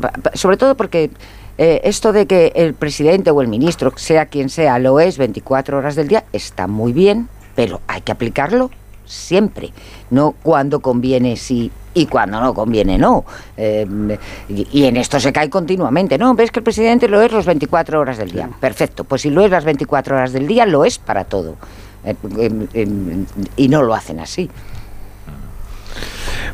pa- 0.02 0.14
sobre 0.34 0.58
todo 0.58 0.74
porque 0.76 1.12
eh, 1.58 1.82
esto 1.84 2.14
de 2.14 2.26
que 2.26 2.52
el 2.56 2.74
presidente 2.74 3.32
o 3.32 3.42
el 3.42 3.48
ministro, 3.48 3.94
sea 3.96 4.26
quien 4.26 4.50
sea, 4.50 4.80
lo 4.80 5.00
es 5.00 5.18
24 5.18 5.78
horas 5.78 5.96
del 5.96 6.08
día, 6.08 6.24
está 6.34 6.68
muy 6.68 6.94
bien, 6.94 7.30
pero 7.56 7.82
hay 7.88 8.02
que 8.02 8.12
aplicarlo 8.12 8.72
siempre, 9.06 9.72
no 10.10 10.34
cuando 10.44 10.80
conviene 10.80 11.36
sí 11.36 11.72
y 11.94 12.08
cuando 12.08 12.40
no 12.40 12.54
conviene 12.54 12.98
no. 12.98 13.24
Eh, 13.56 13.86
y, 14.50 14.68
y 14.72 14.86
en 14.86 14.98
esto 14.98 15.20
se 15.20 15.32
cae 15.32 15.50
continuamente, 15.50 16.18
¿no? 16.18 16.34
Ves 16.34 16.52
que 16.52 16.60
el 16.60 16.64
presidente 16.64 17.08
lo 17.08 17.22
es 17.22 17.32
los 17.32 17.46
24 17.46 18.00
horas 18.00 18.18
del 18.18 18.32
día. 18.32 18.50
Perfecto, 18.60 19.04
pues 19.04 19.22
si 19.22 19.30
lo 19.30 19.46
es 19.46 19.52
las 19.52 19.64
24 19.64 20.16
horas 20.16 20.34
del 20.34 20.48
día, 20.48 20.66
lo 20.66 20.86
es 20.86 20.98
para 20.98 21.26
todo. 21.26 21.56
Eh, 22.06 23.26
y 23.56 23.68
no 23.68 23.84
lo 23.84 23.94
hacen 23.94 24.20
así. 24.20 24.50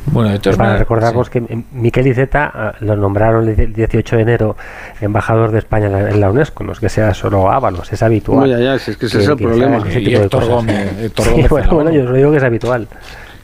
Bueno, 0.07 0.29
de 0.31 0.39
todas 0.39 0.57
Para 0.57 0.69
maneras- 0.69 0.79
recordaros 0.79 1.29
que 1.29 1.39
eh, 1.39 1.63
Miquel 1.71 2.07
Iceta 2.07 2.51
ah, 2.53 2.73
lo 2.79 2.95
nombraron 2.95 3.47
el 3.47 3.73
18 3.73 4.15
de 4.15 4.21
enero 4.21 4.57
embajador 5.01 5.51
de 5.51 5.59
España 5.59 5.85
en 5.87 5.91
la, 5.93 6.09
en 6.09 6.19
la 6.21 6.29
UNESCO, 6.31 6.63
no 6.63 6.71
es 6.73 6.79
que 6.79 6.89
sea 6.89 7.13
solo 7.13 7.51
Ábalos, 7.51 7.91
es 7.93 8.01
habitual. 8.03 8.39
Bueno, 8.39 8.57
ya, 8.57 8.63
ya, 8.73 8.79
si 8.79 8.91
es 8.91 8.97
que 8.97 9.05
ese 9.07 9.21
es 9.21 9.27
el 9.27 9.37
problema. 9.37 9.77
hagan 9.77 9.87
ese 9.89 10.01
Y 10.01 10.05
tipo 10.05 10.17
de 10.19 10.23
Héctor 10.25 10.39
cosas. 10.41 10.55
Gómez- 10.55 10.99
Héctor 11.03 11.25
Sí, 11.25 11.31
Gómez 11.31 11.49
bueno, 11.49 11.69
bueno, 11.73 11.89
yo 11.91 12.03
os 12.03 12.09
lo 12.09 12.15
digo 12.15 12.31
que 12.31 12.37
es 12.37 12.43
habitual. 12.43 12.87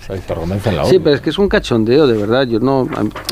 En 0.09 0.75
la 0.75 0.85
Sí, 0.85 0.99
pero 0.99 1.15
es 1.15 1.21
que 1.21 1.29
es 1.31 1.37
un 1.39 1.49
cachondeo, 1.49 2.07
de 2.07 2.17
verdad. 2.17 2.43
Yo 2.47 2.59
no, 2.59 2.87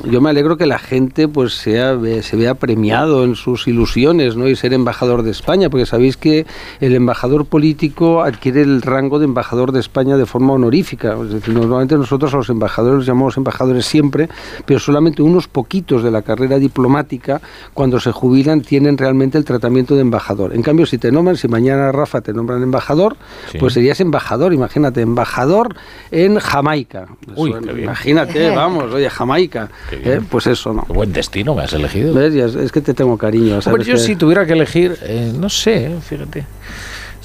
yo 0.09 0.21
me 0.21 0.29
alegro 0.29 0.57
que 0.57 0.65
la 0.65 0.79
gente 0.79 1.27
pues 1.27 1.53
sea, 1.53 1.97
se 2.21 2.35
vea 2.35 2.55
premiado 2.55 3.23
en 3.23 3.35
sus 3.35 3.67
ilusiones, 3.67 4.35
¿no? 4.35 4.47
Y 4.47 4.55
ser 4.55 4.73
embajador 4.73 5.23
de 5.23 5.31
España, 5.31 5.69
porque 5.69 5.85
sabéis 5.85 6.17
que 6.17 6.45
el 6.79 6.95
embajador 6.95 7.45
político 7.45 8.23
adquiere 8.23 8.61
el 8.61 8.81
rango 8.81 9.19
de 9.19 9.25
embajador 9.25 9.71
de 9.71 9.79
España 9.79 10.17
de 10.17 10.25
forma 10.25 10.53
honorífica. 10.53 11.15
Es 11.23 11.33
decir, 11.33 11.53
normalmente 11.53 11.95
nosotros 11.95 12.33
a 12.33 12.37
los 12.37 12.49
embajadores 12.49 12.97
los 12.97 13.05
llamamos 13.05 13.37
embajadores 13.37 13.85
siempre, 13.85 14.29
pero 14.65 14.79
solamente 14.79 15.21
unos 15.21 15.47
poquitos 15.47 16.03
de 16.03 16.11
la 16.11 16.21
carrera 16.21 16.57
diplomática, 16.57 17.41
cuando 17.73 17.99
se 17.99 18.11
jubilan, 18.11 18.61
tienen 18.61 18.97
realmente 18.97 19.37
el 19.37 19.45
tratamiento 19.45 19.95
de 19.95 20.01
embajador. 20.01 20.53
En 20.55 20.61
cambio, 20.63 20.85
si 20.85 20.97
te 20.97 21.11
nombran, 21.11 21.37
si 21.37 21.47
mañana 21.47 21.91
Rafa 21.91 22.21
te 22.21 22.33
nombran 22.33 22.63
embajador, 22.63 23.15
Sí. 23.51 23.57
pues 23.59 23.73
serías 23.73 23.99
embajador, 23.99 24.53
imagínate, 24.53 25.01
embajador 25.01 25.75
en 26.11 26.39
Jamaica. 26.63 27.07
Uy, 27.35 27.51
Eso, 27.51 27.59
qué 27.59 27.73
bien. 27.73 27.83
Imagínate, 27.85 28.49
vamos, 28.55 28.93
oye, 28.93 29.09
Jamaica. 29.09 29.69
Eh, 29.91 30.21
pues 30.29 30.47
eso, 30.47 30.73
¿no? 30.73 30.85
Qué 30.85 30.93
buen 30.93 31.11
destino 31.11 31.53
me 31.53 31.63
has 31.63 31.73
elegido. 31.73 32.19
Es, 32.21 32.71
que 32.71 32.81
te 32.81 32.93
tengo 32.93 33.17
cariño. 33.17 33.55
Hombre, 33.55 33.61
¿sabes? 33.61 33.87
yo 33.87 33.93
que 33.95 33.99
si 33.99 34.15
tuviera 34.15 34.45
que 34.45 34.53
elegir, 34.53 34.97
eh, 35.01 35.33
no 35.37 35.49
sé, 35.49 35.93
fíjate. 36.01 36.45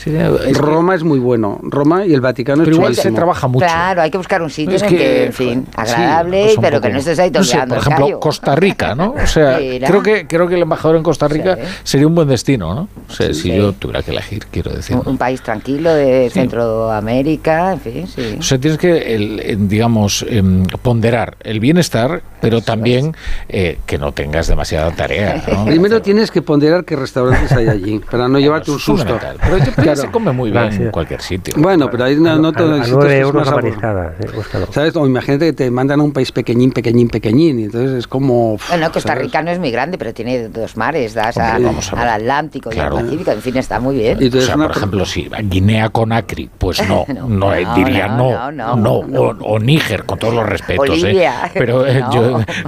Es 0.06 0.56
que- 0.56 0.62
Roma 0.62 0.94
es 0.94 1.02
muy 1.02 1.18
bueno. 1.18 1.58
Roma 1.62 2.06
y 2.06 2.14
el 2.14 2.20
Vaticano 2.20 2.58
Pero 2.64 2.70
es 2.72 2.76
igual 2.78 2.94
se 2.94 3.10
trabaja 3.12 3.48
mucho. 3.48 3.66
Claro, 3.66 4.02
hay 4.02 4.10
que 4.10 4.18
buscar 4.18 4.40
un 4.42 4.50
sitio 4.50 4.76
Es 4.76 4.82
en 4.82 4.88
que, 4.90 4.96
que, 4.96 5.24
en 5.26 5.32
fin, 5.32 5.66
sí, 5.66 5.72
agradable, 5.76 6.42
pues 6.44 6.56
un 6.56 6.62
pero 6.62 6.76
poco- 6.76 6.86
que 6.86 6.92
no 6.92 6.98
estés 7.00 7.18
ahí 7.18 7.30
no 7.30 7.42
sé, 7.44 7.58
por 7.58 7.66
el 7.68 7.78
ejemplo. 7.78 8.20
Costa 8.20 8.54
Rica, 8.54 8.94
¿no? 8.94 9.14
O 9.22 9.26
sea, 9.26 9.58
Mira. 9.60 9.88
creo 9.88 10.02
que 10.02 10.26
creo 10.26 10.46
que 10.48 10.54
el 10.54 10.62
embajador 10.62 10.96
en 10.96 11.02
Costa 11.02 11.26
Rica 11.28 11.56
Sí. 11.56 11.62
sería 11.84 12.06
un 12.06 12.14
buen 12.14 12.28
destino, 12.28 12.74
¿no? 12.74 12.88
O 13.08 13.12
sea, 13.12 13.28
si 13.34 13.42
Sí. 13.42 13.56
yo 13.56 13.72
tuviera 13.72 14.02
que 14.02 14.10
elegir, 14.12 14.46
quiero 14.50 14.72
decir. 14.72 14.96
Un, 14.96 15.02
un 15.06 15.18
país 15.18 15.42
tranquilo 15.42 15.92
de 15.92 16.30
Centroamérica, 16.30 17.72
en 17.72 17.80
fin, 17.80 18.06
sí. 18.06 18.36
O 18.38 18.42
sea, 18.42 18.58
tienes 18.58 18.78
que, 18.78 19.14
el- 19.14 19.40
eh, 19.40 19.56
digamos, 19.58 20.24
em, 20.28 20.64
ponderar 20.82 21.36
el 21.42 21.60
bienestar, 21.60 22.22
pero 22.40 22.60
también 22.60 23.14
eh, 23.48 23.78
que 23.86 23.98
no 23.98 24.12
tengas 24.12 24.46
demasiada 24.46 24.90
tarea. 24.92 25.42
¿no? 25.52 25.64
Primero 25.64 26.00
tienes 26.02 26.30
que 26.30 26.42
ponderar 26.42 26.84
qué 26.84 26.96
restaurantes 26.96 27.52
hay 27.52 27.68
allí, 27.68 27.98
para 28.10 28.28
no 28.28 28.38
llevarte 28.38 28.70
un 28.70 28.78
susto. 28.78 29.18
Pero 29.42 29.58
yo 29.58 29.72
Claro. 29.94 30.00
se 30.08 30.10
come 30.10 30.32
muy 30.32 30.50
bien 30.50 30.72
en 30.72 30.90
cualquier 30.90 31.20
sitio. 31.22 31.54
Bueno, 31.56 31.90
pero 31.90 32.04
ahí 32.04 32.16
no, 32.16 32.36
no 32.38 32.48
a, 32.48 32.50
a 32.60 32.76
el 32.76 32.84
sitio 32.84 32.98
9 32.98 33.14
es 33.14 33.20
euros 33.22 33.34
más 33.46 33.46
la 33.46 33.54
mariscada, 33.62 34.14
eh, 34.20 34.26
búscalo. 34.34 34.66
¿Sabes? 34.72 34.96
O 34.96 35.06
imagínate 35.06 35.46
que 35.46 35.52
te 35.52 35.70
mandan 35.70 36.00
a 36.00 36.02
un 36.02 36.12
país 36.12 36.32
pequeñín, 36.32 36.72
pequeñín, 36.72 37.08
pequeñín, 37.08 37.58
y 37.60 37.64
entonces 37.64 37.90
es 37.92 38.06
como... 38.06 38.56
Bueno, 38.68 38.90
Costa 38.92 39.10
¿sabes? 39.10 39.24
Rica 39.24 39.42
no 39.42 39.50
es 39.50 39.58
muy 39.58 39.70
grande, 39.70 39.98
pero 39.98 40.12
tiene 40.14 40.48
dos 40.48 40.76
mares, 40.76 41.14
das 41.14 41.36
Hombre, 41.36 41.68
a 41.96 42.02
al 42.02 42.08
Atlántico 42.20 42.70
Claro. 42.70 42.96
y 42.96 42.98
al 42.98 43.04
Pacífico, 43.04 43.30
en 43.32 43.42
fin, 43.42 43.56
está 43.56 43.80
muy 43.80 43.96
bien. 43.96 44.18
Y 44.20 44.24
O 44.24 44.26
entonces 44.26 44.46
sea, 44.46 44.56
una 44.56 44.68
por 44.68 44.76
ejemplo, 44.76 45.04
si 45.06 45.28
Guinea 45.44 45.88
con 45.90 46.12
Acri, 46.12 46.48
pues 46.58 46.86
no, 46.88 47.04
no, 47.14 47.28
No, 47.28 47.54
eh, 47.54 47.64
no, 47.64 47.74
diría 47.74 48.08
no, 48.08 48.50
no, 48.50 48.52
no, 48.52 48.76
no, 48.76 49.02
no. 49.06 49.20
O, 49.20 49.54
o 49.54 49.58
Níger, 49.58 50.04
con 50.04 50.18
todos 50.18 50.34
los 50.34 50.46
respetos. 50.48 51.02
eh. 51.04 51.28
Pero 51.54 51.86
eh, 51.86 52.00
no. 52.12 52.12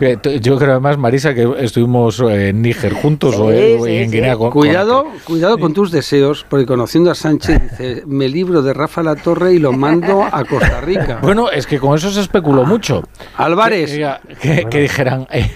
yo, 0.00 0.32
yo 0.40 0.58
creo 0.58 0.72
además, 0.72 0.98
Marisa, 0.98 1.34
que 1.34 1.48
estuvimos 1.58 2.20
en 2.20 2.62
Níger 2.62 2.92
juntos 2.94 3.34
o, 3.36 3.50
Sí, 3.50 3.76
o 3.78 3.84
sí, 3.84 3.96
en 3.96 4.10
sí. 4.10 4.16
Guinea 4.16 4.36
con 4.36 4.50
Cuidado, 4.50 5.02
con 5.04 5.12
Acri. 5.12 5.20
cuidado 5.24 5.58
con 5.58 5.72
tus 5.74 5.90
deseos, 5.90 6.44
porque 6.48 6.66
conociendo 6.66 7.09
Sánchez 7.14 7.62
dice, 7.70 8.02
me 8.06 8.28
libro 8.28 8.62
de 8.62 8.72
Rafa 8.74 9.02
La 9.02 9.16
Torre 9.16 9.54
y 9.54 9.58
lo 9.58 9.72
mando 9.72 10.22
a 10.24 10.44
Costa 10.44 10.80
Rica. 10.80 11.18
Bueno, 11.22 11.50
es 11.50 11.66
que 11.66 11.78
con 11.78 11.96
eso 11.96 12.10
se 12.10 12.20
especuló 12.20 12.64
mucho. 12.64 13.02
Álvarez. 13.36 13.92
Que, 13.92 14.36
que- 14.40 14.66
que 14.70 14.80
dijeran, 14.80 15.26
eh, 15.30 15.50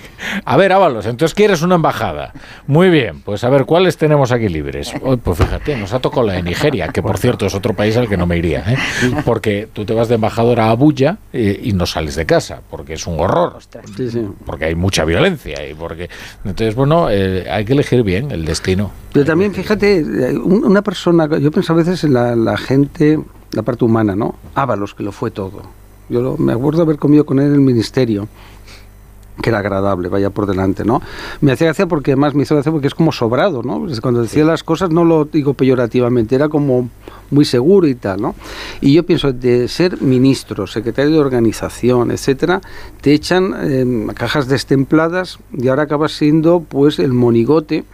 a 0.44 0.56
ver, 0.56 0.72
Ábalos, 0.72 1.06
entonces 1.06 1.34
quieres 1.34 1.62
una 1.62 1.74
embajada. 1.76 2.32
Muy 2.66 2.88
bien, 2.90 3.20
pues 3.22 3.44
a 3.44 3.50
ver, 3.50 3.64
¿cuáles 3.66 3.96
tenemos 3.96 4.32
aquí 4.32 4.48
libres? 4.48 4.92
Oh, 5.02 5.16
pues 5.16 5.38
fíjate, 5.38 5.76
nos 5.76 5.92
ha 5.92 6.00
tocado 6.00 6.26
la 6.26 6.34
de 6.34 6.42
Nigeria, 6.42 6.88
que 6.88 7.02
por 7.02 7.18
cierto 7.18 7.46
es 7.46 7.54
otro 7.54 7.74
país 7.74 7.96
al 7.96 8.08
que 8.08 8.16
no 8.16 8.26
me 8.26 8.36
iría, 8.38 8.64
¿eh? 8.68 8.76
porque 9.24 9.68
tú 9.72 9.84
te 9.84 9.94
vas 9.94 10.08
de 10.08 10.14
embajador 10.16 10.60
a 10.60 10.70
Abuya 10.70 11.18
eh, 11.32 11.60
y 11.62 11.72
no 11.72 11.86
sales 11.86 12.14
de 12.14 12.26
casa, 12.26 12.60
porque 12.70 12.94
es 12.94 13.06
un 13.06 13.18
horror, 13.20 13.58
Sí, 13.96 14.10
sí. 14.10 14.26
porque 14.46 14.66
hay 14.66 14.74
mucha 14.74 15.04
violencia 15.04 15.66
y 15.68 15.74
porque... 15.74 16.08
Entonces, 16.44 16.74
bueno, 16.74 17.08
eh, 17.10 17.46
hay 17.50 17.64
que 17.64 17.72
elegir 17.72 18.02
bien 18.02 18.30
el 18.30 18.44
destino. 18.44 18.90
Pero 19.12 19.24
también, 19.26 19.52
fíjate, 19.54 20.02
un- 20.02 20.64
una 20.64 20.82
persona, 20.82 21.28
yo 21.44 21.50
pienso 21.50 21.72
a 21.72 21.76
veces 21.76 22.02
en 22.04 22.14
la, 22.14 22.34
la 22.34 22.56
gente, 22.56 23.20
la 23.52 23.62
parte 23.62 23.84
humana, 23.84 24.16
¿no? 24.16 24.34
Ábalos, 24.54 24.94
que 24.94 25.02
lo 25.02 25.12
fue 25.12 25.30
todo. 25.30 25.62
Yo 26.08 26.20
lo- 26.22 26.36
me 26.38 26.52
acuerdo 26.52 26.82
haber 26.82 26.96
comido 26.98 27.24
con 27.26 27.38
él 27.38 27.46
en 27.48 27.54
el 27.54 27.60
ministerio, 27.60 28.28
que 29.42 29.50
era 29.50 29.58
agradable, 29.58 30.08
vaya 30.08 30.30
por 30.30 30.46
delante, 30.46 30.84
¿no? 30.84 31.02
Me 31.40 31.50
hacía 31.52 31.66
gracia 31.66 31.86
porque 31.86 32.12
además 32.12 32.34
me 32.34 32.44
hizo 32.44 32.54
gracia 32.54 32.70
porque 32.72 32.86
es 32.86 32.94
como 32.94 33.10
sobrado, 33.10 33.62
¿no? 33.62 33.84
Cuando 34.00 34.22
decía 34.22 34.44
las 34.44 34.62
cosas 34.62 34.90
no 34.90 35.04
lo 35.04 35.24
digo 35.24 35.54
peyorativamente, 35.54 36.34
era 36.36 36.48
como 36.48 36.88
muy 37.30 37.44
seguro 37.44 37.86
y 37.88 37.94
tal, 37.96 38.22
¿no? 38.22 38.34
Y 38.80 38.94
yo 38.94 39.04
pienso, 39.04 39.32
de 39.32 39.66
ser 39.68 40.00
ministro, 40.00 40.66
secretario 40.68 41.10
de 41.10 41.18
organización, 41.18 42.10
etcétera, 42.12 42.60
te 43.00 43.12
echan 43.12 43.54
eh, 43.60 44.06
cajas 44.14 44.46
destempladas 44.46 45.38
y 45.52 45.68
ahora 45.68 45.82
acabas 45.82 46.12
siendo, 46.12 46.60
pues, 46.60 46.98
el 47.00 47.12
monigote 47.12 47.84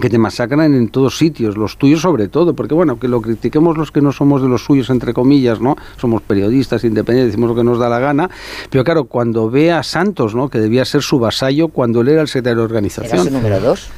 que 0.00 0.10
te 0.10 0.18
masacran 0.18 0.74
en 0.74 0.88
todos 0.88 1.16
sitios, 1.18 1.56
los 1.56 1.76
tuyos 1.78 2.00
sobre 2.02 2.28
todo, 2.28 2.54
porque 2.54 2.74
bueno, 2.74 2.98
que 2.98 3.08
lo 3.08 3.20
critiquemos 3.22 3.76
los 3.78 3.90
que 3.92 4.00
no 4.02 4.12
somos 4.12 4.42
de 4.42 4.48
los 4.48 4.64
suyos, 4.64 4.90
entre 4.90 5.12
comillas, 5.14 5.60
¿no? 5.60 5.76
Somos 5.96 6.22
periodistas 6.22 6.84
independientes, 6.84 7.32
decimos 7.32 7.50
lo 7.50 7.56
que 7.56 7.64
nos 7.64 7.78
da 7.78 7.88
la 7.88 7.98
gana, 7.98 8.30
pero 8.70 8.84
claro, 8.84 9.04
cuando 9.04 9.50
ve 9.50 9.72
a 9.72 9.82
Santos, 9.82 10.34
¿no? 10.34 10.48
Que 10.48 10.58
debía 10.58 10.84
ser 10.84 11.02
su 11.02 11.18
vasallo 11.18 11.68
cuando 11.68 12.00
él 12.02 12.08
era 12.08 12.22
el 12.22 12.28
secretario 12.28 12.56
de 12.58 12.62
Era 12.64 12.66
organización. 12.66 13.24
su 13.26 13.30
número 13.32 13.60
dos. 13.60 13.88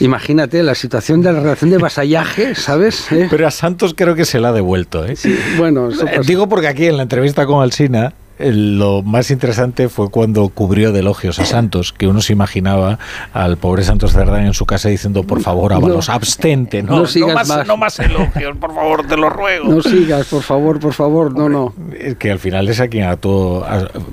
Imagínate 0.00 0.62
la 0.62 0.74
situación 0.74 1.22
de 1.22 1.32
la 1.32 1.40
relación 1.40 1.70
de 1.70 1.78
vasallaje, 1.78 2.54
¿sabes? 2.54 3.10
¿Eh? 3.12 3.28
Pero 3.30 3.46
a 3.46 3.50
Santos 3.50 3.94
creo 3.96 4.14
que 4.14 4.24
se 4.24 4.38
la 4.40 4.48
ha 4.48 4.52
devuelto, 4.52 5.04
¿eh? 5.06 5.14
Bueno, 5.58 5.88
eso 5.88 6.02
Eh, 6.06 6.16
pasa. 6.16 6.20
Digo 6.26 6.48
porque 6.48 6.68
aquí 6.68 6.86
en 6.86 6.96
la 6.96 7.04
entrevista 7.04 7.46
con 7.46 7.62
Alsina 7.62 8.12
lo 8.38 9.02
más 9.02 9.30
interesante 9.30 9.88
fue 9.88 10.10
cuando 10.10 10.48
cubrió 10.48 10.92
de 10.92 11.00
elogios 11.00 11.38
a 11.38 11.44
Santos, 11.44 11.92
que 11.92 12.08
uno 12.08 12.20
se 12.20 12.32
imaginaba 12.32 12.98
al 13.32 13.56
pobre 13.58 13.84
Santos 13.84 14.12
Cerdán 14.12 14.46
en 14.46 14.54
su 14.54 14.66
casa 14.66 14.88
diciendo, 14.88 15.22
por 15.24 15.40
favor, 15.40 15.72
Ábalos, 15.72 16.08
No. 16.08 16.14
abstente, 16.14 16.82
no, 16.82 16.96
No 17.00 17.06
sigas 17.06 17.34
más, 17.34 17.48
más. 17.48 17.66
no 17.66 17.76
más 17.76 17.98
elogios, 18.00 18.56
por 18.56 18.74
favor, 18.74 19.06
te 19.06 19.16
lo 19.16 19.30
ruego. 19.30 19.68
No 19.72 19.82
sigas, 19.82 20.26
por 20.26 20.42
favor, 20.42 20.80
por 20.80 20.92
favor, 20.94 21.32
no, 21.36 21.48
no. 21.48 21.74
Es 21.98 22.16
que 22.16 22.30
al 22.32 22.38
final 22.40 22.68
es 22.68 22.80
a 22.80 22.88
quien 22.88 23.04
actuó. 23.04 23.64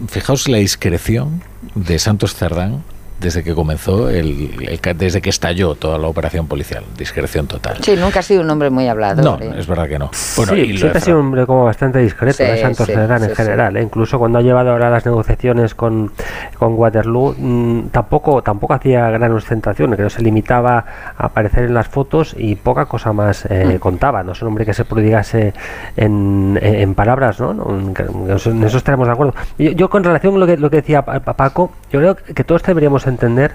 Fijaos 0.07 0.47
la 0.47 0.57
discreción 0.57 1.41
de 1.75 1.97
Santos 1.99 2.35
Cerdán 2.35 2.83
desde 3.21 3.43
que 3.43 3.53
comenzó, 3.55 4.09
el, 4.09 4.49
el 4.67 4.97
desde 4.97 5.21
que 5.21 5.29
estalló 5.29 5.75
toda 5.75 5.97
la 5.97 6.07
operación 6.07 6.47
policial. 6.47 6.83
Discreción 6.97 7.47
total. 7.47 7.77
Sí, 7.81 7.95
nunca 7.95 8.19
ha 8.19 8.23
sido 8.23 8.41
un 8.41 8.49
hombre 8.49 8.69
muy 8.69 8.87
hablado. 8.87 9.21
No, 9.21 9.39
es 9.55 9.67
verdad 9.67 9.87
que 9.87 9.99
no. 9.99 10.09
Bueno, 10.35 10.53
sí, 10.53 10.59
y 10.61 10.77
siempre 10.77 10.97
ha 10.97 11.01
sido 11.01 11.19
un 11.19 11.25
hombre 11.27 11.45
como 11.45 11.63
bastante 11.65 11.99
discreto, 11.99 12.37
Sí, 12.37 12.43
¿eh? 12.43 12.57
Santos 12.57 12.87
sí, 12.87 12.93
Cerdán 12.93 13.23
en 13.23 13.29
sí, 13.29 13.35
general. 13.35 13.77
¿eh? 13.77 13.83
Incluso 13.83 14.17
cuando 14.19 14.39
ha 14.39 14.41
llevado 14.41 14.71
ahora 14.71 14.89
las 14.89 15.05
negociaciones 15.05 15.75
con, 15.75 16.11
con 16.57 16.73
Waterloo, 16.73 17.35
mm, 17.37 17.87
tampoco 17.89 18.41
tampoco 18.41 18.73
hacía 18.73 19.09
gran 19.11 19.31
ostentación, 19.33 19.91
creo 19.93 20.07
que 20.07 20.13
se 20.15 20.21
limitaba 20.21 20.83
a 21.17 21.25
aparecer 21.27 21.65
en 21.65 21.73
las 21.73 21.87
fotos 21.87 22.35
y 22.37 22.55
poca 22.55 22.85
cosa 22.85 23.13
más 23.13 23.45
eh, 23.49 23.77
contaba. 23.79 24.23
No 24.23 24.31
es 24.31 24.41
un 24.41 24.47
hombre 24.49 24.65
que 24.65 24.73
se 24.73 24.83
prodigase 24.85 25.53
en, 25.95 26.57
en- 26.61 26.75
en 26.75 26.95
palabras, 26.95 27.39
¿no? 27.39 27.53
No, 27.53 27.69
En 27.69 27.93
en 28.25 28.31
eso, 28.35 28.51
en 28.51 28.63
eso 28.63 28.77
estaremos 28.77 29.07
de 29.07 29.13
acuerdo. 29.13 29.33
Yo, 29.57 29.71
yo 29.71 29.89
con 29.89 30.03
relación 30.03 30.35
a 30.35 30.37
lo 30.39 30.47
que, 30.47 30.57
lo 30.57 30.69
que 30.69 30.77
decía 30.77 31.03
Pa- 31.03 31.19
Pa- 31.19 31.33
Paco, 31.33 31.71
yo 31.91 31.99
creo 31.99 32.15
que 32.15 32.43
todos 32.43 32.63
deberíamos 32.63 33.05
entender 33.11 33.53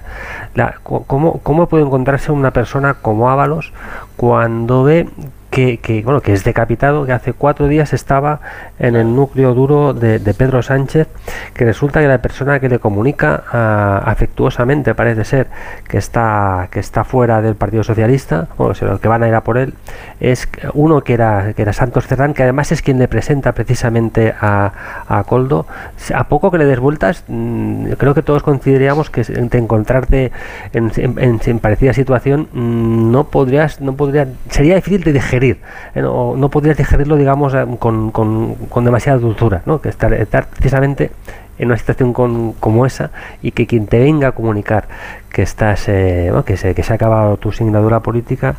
la, 0.55 0.75
cómo, 0.83 1.39
cómo 1.43 1.67
puede 1.67 1.83
encontrarse 1.83 2.31
una 2.31 2.51
persona 2.51 2.95
como 2.95 3.29
Ábalos 3.29 3.73
cuando 4.15 4.83
ve 4.83 5.09
que, 5.81 6.01
bueno, 6.03 6.21
que 6.21 6.33
es 6.33 6.43
decapitado, 6.43 7.05
que 7.05 7.13
hace 7.13 7.33
cuatro 7.33 7.67
días 7.67 7.93
estaba 7.93 8.41
en 8.77 8.95
el 8.95 9.15
núcleo 9.15 9.53
duro 9.53 9.93
de, 9.93 10.19
Pedro 10.37 10.61
Sánchez, 10.61 11.07
que 11.53 11.65
resulta 11.65 11.99
que 12.01 12.07
la 12.07 12.19
persona 12.21 12.59
que 12.59 12.69
le 12.69 12.77
comunica 12.79 13.43
ah, 13.51 14.03
afectuosamente, 14.05 14.93
parece 14.93 15.23
ser, 15.23 15.47
que 15.87 15.97
está, 15.97 16.67
que 16.69 16.79
está 16.79 17.03
fuera 17.03 17.41
del 17.41 17.55
Partido 17.55 17.83
Socialista, 17.83 18.47
o 18.57 18.73
sea, 18.75 18.97
que 19.01 19.07
van 19.07 19.23
a 19.23 19.27
ir 19.27 19.33
a 19.33 19.41
por 19.41 19.57
él, 19.57 19.73
es 20.19 20.47
uno 20.73 21.01
que 21.01 21.13
era, 21.13 21.53
que 21.53 21.61
era 21.61 21.73
Santos 21.73 22.05
Cerdán, 22.05 22.33
que 22.33 22.43
además 22.43 22.71
es 22.71 22.81
quien 22.81 22.99
le 22.99 23.07
presenta 23.07 23.53
precisamente 23.53 24.33
a, 24.39 24.71
a 25.07 25.23
Coldo. 25.23 25.65
A 26.13 26.25
poco 26.27 26.51
que 26.51 26.57
le 26.57 26.65
des 26.65 26.79
vueltas, 26.79 27.23
mm, 27.27 27.93
creo 27.97 28.13
que 28.13 28.21
todos 28.21 28.43
consideraríamos 28.43 29.09
que 29.09 29.23
de 29.23 29.57
encontrarte 29.57 30.31
en, 30.73 30.91
en- 30.97 31.59
parecida 31.59 31.93
situación 31.93 32.47
mm, 32.51 33.11
no 33.11 33.23
podrías, 33.25 33.79
no 33.81 33.93
podría, 33.93 34.27
sería 34.49 34.75
difícil 34.75 35.03
de 35.03 35.13
digerir, 35.13 35.46
eh, 35.51 36.01
no, 36.01 36.35
no 36.35 36.49
podrías 36.49 36.77
digerirlo, 36.77 37.15
digamos, 37.15 37.53
eh, 37.53 37.65
con, 37.79 38.11
con, 38.11 38.55
con 38.55 38.85
demasiada 38.85 39.19
dulzura, 39.19 39.61
¿no? 39.65 39.81
que 39.81 39.89
estar, 39.89 40.13
estar 40.13 40.47
precisamente 40.47 41.11
en 41.59 41.67
una 41.67 41.77
situación 41.77 42.13
con- 42.13 42.53
como 42.53 42.85
esa 42.85 43.11
y 43.41 43.51
que 43.51 43.65
quien 43.67 43.87
te 43.87 43.99
venga 43.99 44.29
a 44.29 44.31
comunicar 44.33 44.87
que 45.31 45.41
estás 45.43 45.87
eh, 45.87 46.27
bueno, 46.29 46.43
que, 46.45 46.57
se, 46.57 46.73
que 46.73 46.81
se 46.83 46.91
ha 46.93 46.95
acabado 46.95 47.37
tu 47.37 47.51
singladura 47.51 47.99
política 47.99 48.55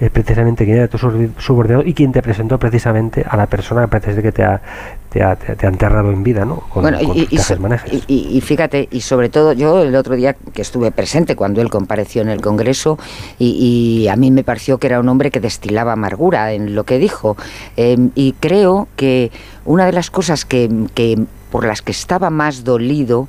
es 0.00 0.10
precisamente 0.10 0.64
quien 0.64 0.78
era 0.78 0.88
tu 0.88 0.96
subor- 0.98 1.30
subordinado 1.38 1.82
y 1.84 1.92
quien 1.94 2.12
te 2.12 2.22
presentó 2.22 2.58
precisamente 2.58 3.24
a 3.28 3.36
la 3.36 3.46
persona 3.46 3.82
que 3.82 3.88
parece 3.88 4.22
que 4.22 4.32
te 4.32 4.42
ha, 4.44 4.60
te 5.10 5.22
ha, 5.22 5.36
te 5.36 5.52
ha- 5.52 5.54
te 5.56 5.66
ha 5.66 5.68
enterrado 5.68 6.10
en 6.10 6.22
vida 6.22 6.44
¿no? 6.44 6.60
con, 6.70 6.82
Bueno, 6.82 6.98
con 7.00 7.16
y, 7.16 7.24
tus 7.24 7.32
y 7.32 7.36
cajes 7.36 7.56
so- 7.56 7.60
manejes. 7.60 7.92
y- 7.92 8.04
y- 8.06 8.36
y 8.36 8.40
fíjate, 8.40 8.88
y 8.90 9.00
sobre 9.02 9.28
todo 9.28 9.52
yo 9.52 9.82
el 9.82 9.94
otro 9.94 10.14
día 10.16 10.34
que 10.34 10.62
estuve 10.62 10.90
presente 10.90 11.36
cuando 11.36 11.60
él 11.60 11.68
compareció 11.70 12.22
en 12.22 12.28
el 12.30 12.40
Congreso 12.40 12.98
y, 13.38 14.02
y 14.04 14.08
a 14.08 14.16
mí 14.16 14.30
me 14.30 14.44
pareció 14.44 14.78
que 14.78 14.86
era 14.86 15.00
un 15.00 15.08
hombre 15.08 15.30
que 15.30 15.40
destilaba 15.40 15.92
amargura 15.92 16.52
en 16.52 16.74
lo 16.74 16.84
que 16.84 16.98
dijo 16.98 17.36
Eh, 17.76 17.96
y 18.14 18.32
creo 18.40 18.88
que 18.96 19.30
una 19.64 19.84
de 19.86 19.92
las 19.92 20.10
cosas 20.10 20.44
que, 20.44 20.68
que 20.94 21.18
por 21.52 21.66
las 21.66 21.82
que 21.82 21.92
estaba 21.92 22.30
más 22.30 22.64
dolido 22.64 23.28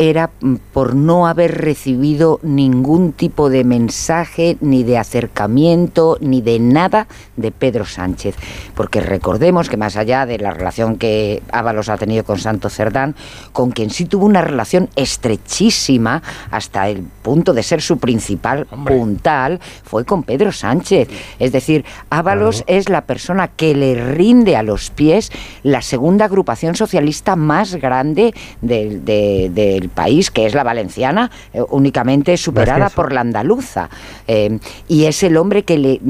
era 0.00 0.30
mm, 0.40 0.54
por 0.72 0.94
no 0.94 1.26
haber 1.26 1.58
recibido 1.60 2.40
ningún 2.42 3.12
tipo 3.12 3.50
de 3.50 3.64
mensaje, 3.64 4.56
ni 4.62 4.82
de 4.82 4.96
acercamiento, 4.96 6.16
ni 6.22 6.40
de 6.40 6.58
nada 6.58 7.06
de 7.36 7.52
Pedro 7.52 7.84
Sánchez. 7.84 8.34
Porque 8.74 9.02
recordemos 9.02 9.68
que 9.68 9.76
más 9.76 9.96
allá 9.96 10.24
de 10.24 10.38
la 10.38 10.52
relación 10.52 10.96
que 10.96 11.42
Ábalos 11.52 11.90
ha 11.90 11.98
tenido 11.98 12.24
con 12.24 12.38
Santo 12.38 12.70
Cerdán, 12.70 13.14
con 13.52 13.72
quien 13.72 13.90
sí 13.90 14.06
tuvo 14.06 14.24
una 14.24 14.40
relación 14.40 14.88
estrechísima 14.96 16.22
hasta 16.50 16.88
el 16.88 17.02
punto 17.02 17.52
de 17.52 17.62
ser 17.62 17.82
su 17.82 17.98
principal 17.98 18.66
puntal, 18.86 19.60
fue 19.84 20.06
con 20.06 20.22
Pedro 20.22 20.50
Sánchez. 20.50 21.08
Es 21.38 21.52
decir, 21.52 21.84
Ábalos 22.08 22.64
es 22.66 22.88
la 22.88 23.02
persona 23.02 23.48
que 23.48 23.74
le 23.74 23.94
rinde 24.14 24.56
a 24.56 24.62
los 24.62 24.88
pies 24.90 25.30
la 25.62 25.82
segunda 25.82 26.24
agrupación 26.24 26.74
socialista 26.74 27.36
más 27.36 27.74
grande 27.74 28.32
del, 28.62 29.04
de- 29.04 29.50
del 29.52 29.89
país, 29.90 30.30
que 30.30 30.46
es 30.46 30.54
la 30.54 30.62
valenciana, 30.62 31.30
eh, 31.52 31.62
únicamente 31.70 32.36
superada 32.36 32.88
por 32.90 33.12
la 33.12 33.20
andaluza. 33.20 33.88
Eh, 34.26 34.58
y 34.88 35.04
es 35.04 35.22
el 35.22 35.36
hombre 35.36 35.64
que 35.64 35.78
le 35.78 36.00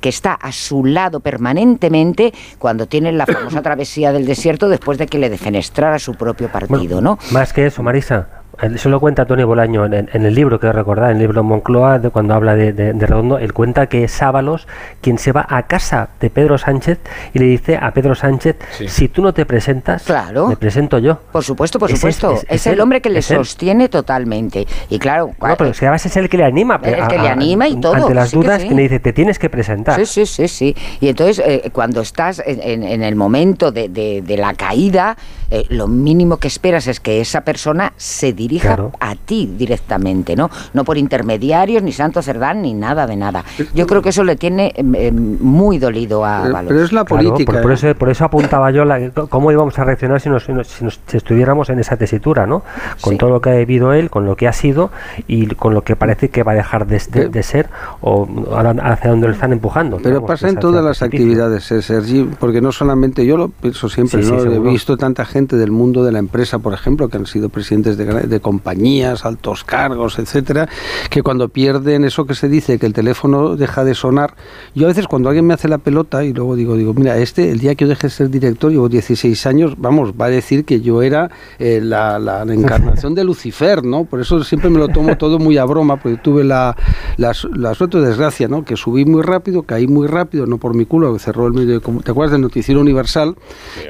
que 0.00 0.10
está 0.10 0.34
a 0.34 0.52
su 0.52 0.84
lado 0.84 1.20
permanentemente 1.20 2.32
cuando 2.58 2.86
tienen 2.86 3.18
la 3.18 3.26
famosa 3.26 3.62
travesía 3.62 4.12
del 4.12 4.26
desierto 4.26 4.68
después 4.68 4.98
de 4.98 5.06
que 5.06 5.18
le 5.18 5.30
defenestrara 5.30 5.98
su 5.98 6.14
propio 6.14 6.50
partido, 6.52 7.00
¿no? 7.00 7.18
Más 7.32 7.52
que 7.52 7.66
eso, 7.66 7.82
Marisa, 7.82 8.28
eso 8.60 8.88
lo 8.88 9.00
cuenta 9.00 9.26
Tony 9.26 9.44
Bolaño 9.44 9.84
en, 9.86 10.08
el 10.12 10.34
libro 10.34 10.58
que 10.58 10.72
recordar, 10.72 11.10
en 11.10 11.16
el 11.16 11.22
libro 11.22 11.42
Moncloa, 11.44 11.98
de 11.98 12.10
cuando 12.10 12.34
habla 12.34 12.54
de, 12.56 12.72
de- 12.72 12.92
de 12.94 13.06
Redondo, 13.06 13.38
él 13.38 13.52
cuenta 13.52 13.86
que 13.86 14.04
es 14.04 14.22
Ábalos 14.22 14.66
quien 15.00 15.18
se 15.18 15.32
va 15.32 15.46
a 15.48 15.64
casa 15.64 16.08
de 16.20 16.30
Pedro 16.30 16.56
Sánchez 16.58 16.98
y 17.34 17.38
le 17.38 17.44
dice 17.46 17.76
a 17.76 17.92
Pedro 17.92 18.14
Sánchez, 18.14 18.56
si 18.88 19.08
tú 19.08 19.22
no 19.22 19.34
te 19.34 19.44
presentas, 19.46 20.04
Claro. 20.04 20.46
me 20.48 20.56
presento 20.56 20.98
yo. 20.98 21.18
Por 21.32 21.44
supuesto, 21.44 21.78
por 21.78 21.90
Es- 21.90 21.98
supuesto. 21.98 22.32
es- 22.32 22.42
Es, 22.44 22.50
es 22.50 22.66
el 22.68 22.74
él, 22.74 22.80
hombre 22.80 23.00
que 23.00 23.10
le 23.10 23.18
él. 23.18 23.22
sostiene 23.22 23.88
totalmente. 23.88 24.66
Y 24.88 24.98
claro, 24.98 25.32
No, 25.40 25.56
pero 25.56 25.70
es 25.70 25.78
que 25.78 25.86
además 25.86 26.06
es 26.06 26.16
el 26.16 26.28
que 26.28 26.36
le 26.38 26.44
anima. 26.44 26.80
El 26.82 27.02
a- 27.02 27.08
que 27.08 27.18
le 27.18 27.28
anima 27.28 27.68
y 27.68 27.76
todo, 27.80 27.94
Ante 27.94 28.14
las 28.14 28.30
sí 28.30 28.36
que 28.38 28.42
dudas 28.44 28.62
sí. 28.62 28.68
que 28.68 28.74
le 28.74 28.82
dice, 28.82 29.00
te 29.00 29.12
tienes 29.12 29.38
que 29.38 29.50
presentar. 29.50 29.96
Sí, 29.96 30.06
sí, 30.06 30.26
sí, 30.26 30.48
sí. 30.48 30.76
Y 31.00 31.08
entonces, 31.08 31.42
eh, 31.46 31.70
cuando 31.72 32.00
estás 32.00 32.42
en, 32.44 32.60
en- 32.62 32.82
en 32.82 33.02
el 33.02 33.16
momento 33.16 33.70
de, 33.72 33.88
de- 33.88 34.22
de 34.22 34.36
la 34.36 34.54
caída, 34.54 35.16
eh, 35.50 35.64
lo 35.70 35.86
mínimo 35.88 36.38
que 36.38 36.48
esperas 36.48 36.86
es 36.86 37.00
que 37.00 37.20
esa 37.20 37.42
persona 37.42 37.92
se 37.96 38.32
dirija 38.32 38.68
Claro. 38.76 38.92
a 39.00 39.14
ti 39.14 39.50
directamente, 39.56 40.34
¿no? 40.36 40.50
No 40.74 40.84
por 40.84 40.98
intermediarios, 40.98 41.82
ni 41.82 41.92
Santo 41.92 42.22
Cerdán, 42.22 42.62
ni 42.62 42.74
nada 42.74 43.06
de 43.06 43.16
nada. 43.16 43.44
Yo 43.74 43.86
creo 43.86 44.02
que 44.02 44.08
eso 44.10 44.24
le 44.24 44.36
tiene 44.36 44.72
eh, 44.76 44.84
eh, 44.94 45.12
muy 45.12 45.78
dolido 45.78 46.24
a 46.24 46.42
Pero- 46.42 46.54
Ábalos. 46.54 46.68
pero 46.68 46.84
es 46.84 46.92
la 46.92 47.04
Claro, 47.04 47.24
política. 47.30 47.52
por, 47.52 47.62
por 47.62 47.70
¿eh? 47.70 47.74
eso, 47.74 47.94
por 47.94 48.08
eso 48.08 48.24
apuntaba 48.24 48.70
yo 48.70 48.84
la- 48.84 49.10
cómo 49.28 49.52
íbamos 49.52 49.78
a 49.78 49.84
reaccionar 49.84 50.20
si, 50.20 50.28
nos, 50.28 50.44
si, 50.44 50.52
nos- 50.52 50.66
si 50.68 50.84
nos- 50.84 51.00
si 51.06 51.16
estuviéramos 51.16 51.70
en 51.70 51.78
esa 51.78 51.96
tesitura, 51.96 52.46
¿no? 52.46 52.62
Con 53.00 53.12
Sí. 53.12 53.18
todo 53.18 53.30
lo 53.30 53.40
que 53.40 53.50
ha 53.50 53.54
vivido 53.54 53.92
él, 53.92 54.10
con 54.10 54.26
lo 54.26 54.36
que 54.36 54.48
ha 54.48 54.52
sido 54.52 54.90
y 55.28 55.46
con 55.54 55.74
lo 55.74 55.82
que 55.82 55.94
parece 55.96 56.28
que 56.30 56.42
va 56.42 56.52
a 56.52 56.56
dejar 56.56 56.86
de, 56.86 57.00
de- 57.10 57.28
de 57.28 57.42
ser 57.42 57.68
o 58.00 58.26
ahora 58.52 58.70
hacia 58.92 59.10
donde 59.10 59.28
lo 59.28 59.32
están 59.34 59.52
empujando. 59.52 59.98
Pero 59.98 60.08
digamos, 60.10 60.28
pasa 60.28 60.48
en 60.48 60.56
todas 60.56 60.84
las 60.84 61.02
actividades, 61.02 61.70
eh, 61.70 61.82
Sergi, 61.82 62.28
porque 62.40 62.60
no 62.60 62.72
solamente 62.72 63.24
yo 63.24 63.36
lo 63.36 63.48
pienso 63.48 63.88
siempre, 63.88 64.22
Sí, 64.22 64.28
sí, 64.28 64.34
¿no? 64.34 64.52
He 64.52 64.58
visto 64.60 64.96
tanta 64.96 65.24
gente 65.24 65.35
del 65.36 65.70
mundo 65.70 66.02
de 66.02 66.12
la 66.12 66.18
empresa, 66.18 66.58
por 66.58 66.72
ejemplo, 66.72 67.08
que 67.08 67.18
han 67.18 67.26
sido 67.26 67.50
presidentes 67.50 67.98
de, 67.98 68.06
de 68.06 68.40
compañías, 68.40 69.24
altos 69.26 69.64
cargos, 69.64 70.18
etcétera, 70.18 70.68
que 71.10 71.22
cuando 71.22 71.48
pierden 71.50 72.04
eso 72.04 72.24
que 72.24 72.34
se 72.34 72.48
dice, 72.48 72.78
que 72.78 72.86
el 72.86 72.94
teléfono 72.94 73.54
deja 73.56 73.84
de 73.84 73.94
sonar, 73.94 74.34
yo 74.74 74.86
a 74.86 74.88
veces 74.88 75.06
cuando 75.06 75.28
alguien 75.28 75.46
me 75.46 75.52
hace 75.54 75.68
la 75.68 75.78
pelota 75.78 76.24
y 76.24 76.32
luego 76.32 76.56
digo, 76.56 76.74
digo, 76.76 76.94
mira, 76.94 77.18
este, 77.18 77.50
el 77.50 77.58
día 77.60 77.74
que 77.74 77.84
yo 77.84 77.88
deje 77.90 78.06
de 78.06 78.10
ser 78.10 78.30
director, 78.30 78.70
llevo 78.72 78.88
16 78.88 79.46
años, 79.46 79.74
vamos, 79.76 80.14
va 80.18 80.26
a 80.26 80.30
decir 80.30 80.64
que 80.64 80.80
yo 80.80 81.02
era 81.02 81.30
eh, 81.58 81.80
la, 81.82 82.18
la- 82.18 82.44
la 82.46 82.54
encarnación 82.54 83.14
de 83.14 83.24
Lucifer, 83.24 83.84
¿no? 83.84 84.04
Por 84.04 84.20
eso 84.20 84.42
siempre 84.42 84.70
me 84.70 84.78
lo 84.78 84.88
tomo 84.88 85.16
todo 85.18 85.38
muy 85.38 85.58
a 85.58 85.64
broma, 85.66 85.96
porque 85.98 86.16
tuve 86.16 86.44
la, 86.44 86.74
la, 87.18 87.34
su- 87.34 87.52
la 87.52 87.74
suerte 87.74 87.98
o 87.98 88.00
desgracia, 88.00 88.48
¿no? 88.48 88.64
Que 88.64 88.76
subí 88.76 89.04
muy 89.04 89.22
rápido, 89.22 89.62
caí 89.64 89.86
muy 89.86 90.06
rápido, 90.06 90.46
no 90.46 90.58
por 90.58 90.74
mi 90.74 90.86
culo, 90.86 91.12
que 91.12 91.18
cerró 91.18 91.46
el 91.46 91.52
medio 91.52 91.80
de 91.80 91.86
¿Te 92.02 92.10
acuerdas 92.10 92.32
del 92.32 92.40
Noticiero 92.42 92.80
Universal? 92.80 93.36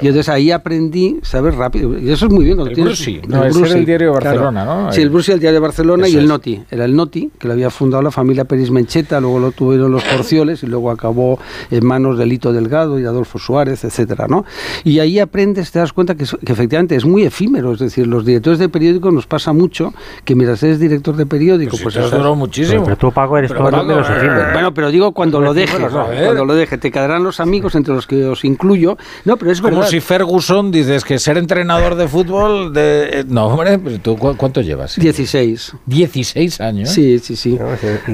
Y 0.00 0.06
entonces 0.08 0.28
ahí 0.28 0.50
aprendí, 0.50 1.18
¿sabes? 1.36 1.54
Rápido. 1.54 1.98
Y 1.98 2.10
eso 2.10 2.26
es 2.26 2.32
muy 2.32 2.44
bien. 2.44 2.56
cuando 2.56 2.70
El 2.70 2.74
tienes- 2.76 2.92
Brusi, 2.98 3.20
no, 3.28 3.44
era 3.44 3.74
el 3.78 3.84
diario 3.86 4.12
de 4.12 4.18
claro. 4.20 4.40
Barcelona, 4.40 4.64
¿no? 4.64 4.92
Sí, 4.92 5.02
el 5.02 5.10
Brusi, 5.10 5.32
el 5.32 5.40
diario 5.40 5.54
de 5.60 5.60
Barcelona 5.60 6.06
y 6.06 6.10
Eso 6.10 6.18
el 6.18 6.24
es. 6.24 6.28
Noti. 6.30 6.62
Era 6.70 6.84
el 6.84 6.96
Noti, 6.96 7.30
que 7.38 7.46
lo 7.48 7.54
había 7.54 7.70
fundado 7.70 8.02
la 8.02 8.10
familia 8.10 8.44
Peris 8.44 8.70
Mencheta, 8.70 9.20
luego 9.20 9.38
lo 9.38 9.52
tuvieron 9.52 9.90
los 9.92 10.02
Porcioles 10.04 10.62
y 10.62 10.66
luego 10.66 10.90
acabó 10.90 11.38
en 11.70 11.86
manos 11.86 12.18
de 12.18 12.26
Lito 12.26 12.52
Delgado 12.52 12.98
y 12.98 13.04
Adolfo 13.04 13.38
Suárez, 13.38 13.84
etcétera, 13.84 14.26
¿no? 14.28 14.44
Y 14.84 14.98
ahí 15.00 15.18
aprendes, 15.18 15.70
te 15.72 15.78
das 15.78 15.92
cuenta 15.92 16.14
que, 16.14 16.24
es- 16.24 16.36
que 16.44 16.52
efectivamente 16.52 16.96
es 16.96 17.04
muy 17.04 17.24
efímero, 17.24 17.72
es 17.72 17.78
decir, 17.78 18.06
los 18.06 18.24
directores 18.24 18.58
de 18.58 18.68
periódico 18.68 19.10
nos 19.10 19.26
pasa 19.26 19.52
mucho 19.52 19.92
que 20.24 20.34
mientras 20.34 20.62
eres 20.62 20.78
director 20.80 21.16
de 21.16 21.26
periódico, 21.26 21.70
Pues 21.70 21.78
si 21.78 21.82
pues 21.84 21.94
te 21.96 22.00
has 22.02 22.10
durado 22.10 22.34
muchísimo. 22.34 22.84
Pero 22.84 22.96
tú, 22.96 23.12
Paco, 23.12 23.36
eres 23.38 23.50
Pero, 23.52 23.62
todo 23.64 23.70
Paco, 23.72 23.84
menos 23.84 24.08
eh, 24.08 24.12
efímero. 24.16 24.52
bueno, 24.52 24.74
pero 24.74 24.90
digo 24.90 25.12
cuando 25.12 25.40
lo 25.40 25.52
dejes, 25.54 25.76
cuando 25.90 26.44
lo 26.44 26.54
dejes, 26.54 26.80
te 26.80 26.90
quedarán 26.90 27.22
los 27.24 27.40
amigos 27.40 27.74
entre 27.74 27.94
los 27.94 28.06
que 28.06 28.24
os 28.24 28.44
incluyo. 28.44 28.96
No, 29.24 29.36
pero 29.36 29.50
es 29.52 29.60
Como 29.60 29.76
verdad. 29.76 29.88
si 29.90 30.00
Ferguson 30.00 30.70
dices 30.70 31.04
que 31.04 31.18
ser 31.26 31.38
entrenador 31.38 31.96
de 31.96 32.06
fútbol 32.08 32.72
de 32.72 33.20
eh, 33.20 33.24
no 33.26 33.46
hombre 33.48 33.78
pero 33.78 33.98
tú 33.98 34.16
¿cu- 34.16 34.36
cuánto 34.36 34.60
llevas 34.60 34.94
16. 34.96 35.72
16 35.86 36.60
años 36.60 36.90
Sí, 36.90 37.18
sí, 37.18 37.34
sí. 37.36 37.58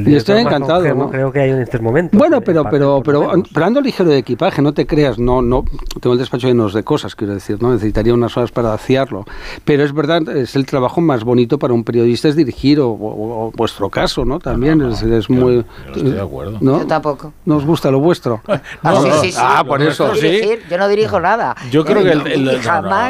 Y 0.06 0.14
estoy 0.14 0.40
encantado. 0.40 0.80
Creo, 0.80 0.94
¿no? 0.94 1.10
creo 1.10 1.30
que 1.32 1.40
hay 1.40 1.50
en 1.50 1.60
estos 1.60 1.80
momentos. 1.80 2.18
Bueno, 2.18 2.40
pero, 2.40 2.64
pero, 2.70 3.02
pero, 3.04 3.30
pero 3.52 3.66
ando 3.66 3.80
ligero 3.80 4.08
de 4.10 4.18
equipaje, 4.18 4.62
no 4.62 4.72
te 4.72 4.86
creas, 4.86 5.18
no, 5.18 5.42
no, 5.42 5.64
tengo 6.00 6.14
el 6.14 6.18
despacho 6.18 6.46
lleno 6.48 6.68
de 6.68 6.82
cosas, 6.82 7.14
quiero 7.14 7.34
decir, 7.34 7.60
no 7.62 7.72
necesitaría 7.72 8.14
unas 8.14 8.34
horas 8.36 8.50
para 8.50 8.70
vaciarlo. 8.70 9.24
Pero 9.64 9.84
es 9.84 9.92
verdad, 9.92 10.26
es 10.36 10.56
el 10.56 10.64
trabajo 10.66 11.00
más 11.00 11.22
bonito 11.24 11.58
para 11.58 11.74
un 11.74 11.84
periodista 11.84 12.28
es 12.28 12.36
dirigir, 12.36 12.80
o, 12.80 12.88
o- 12.88 13.46
o 13.46 13.50
vuestro 13.54 13.90
caso, 13.90 14.24
¿no? 14.24 14.38
También 14.38 14.80
es, 14.82 15.00
decir, 15.00 15.12
es 15.12 15.28
muy. 15.28 15.64
estoy 15.94 16.10
de 16.12 16.20
acuerdo. 16.20 16.58
¿no? 16.60 16.78
Yo 16.80 16.86
tampoco. 16.86 17.32
¿No 17.44 17.56
os 17.56 17.64
gusta 17.66 17.90
lo 17.90 18.00
vuestro? 18.00 18.40
Ah, 18.84 18.96
sí, 19.02 19.10
sí, 19.22 19.32
sí. 19.32 19.38
Ah, 19.40 19.62
por 19.66 19.80
eso. 19.82 20.12
Dirigir, 20.12 20.60
Yo 20.70 20.78
no 20.78 20.88
dirijo 20.88 21.20
nada. 21.20 21.54
Yo 21.70 21.84
creo 21.84 22.00
Eh, 22.00 22.04
que 22.04 22.10
el- 22.12 22.26
el- 22.26 22.40
y 22.42 22.44
no, 22.44 22.52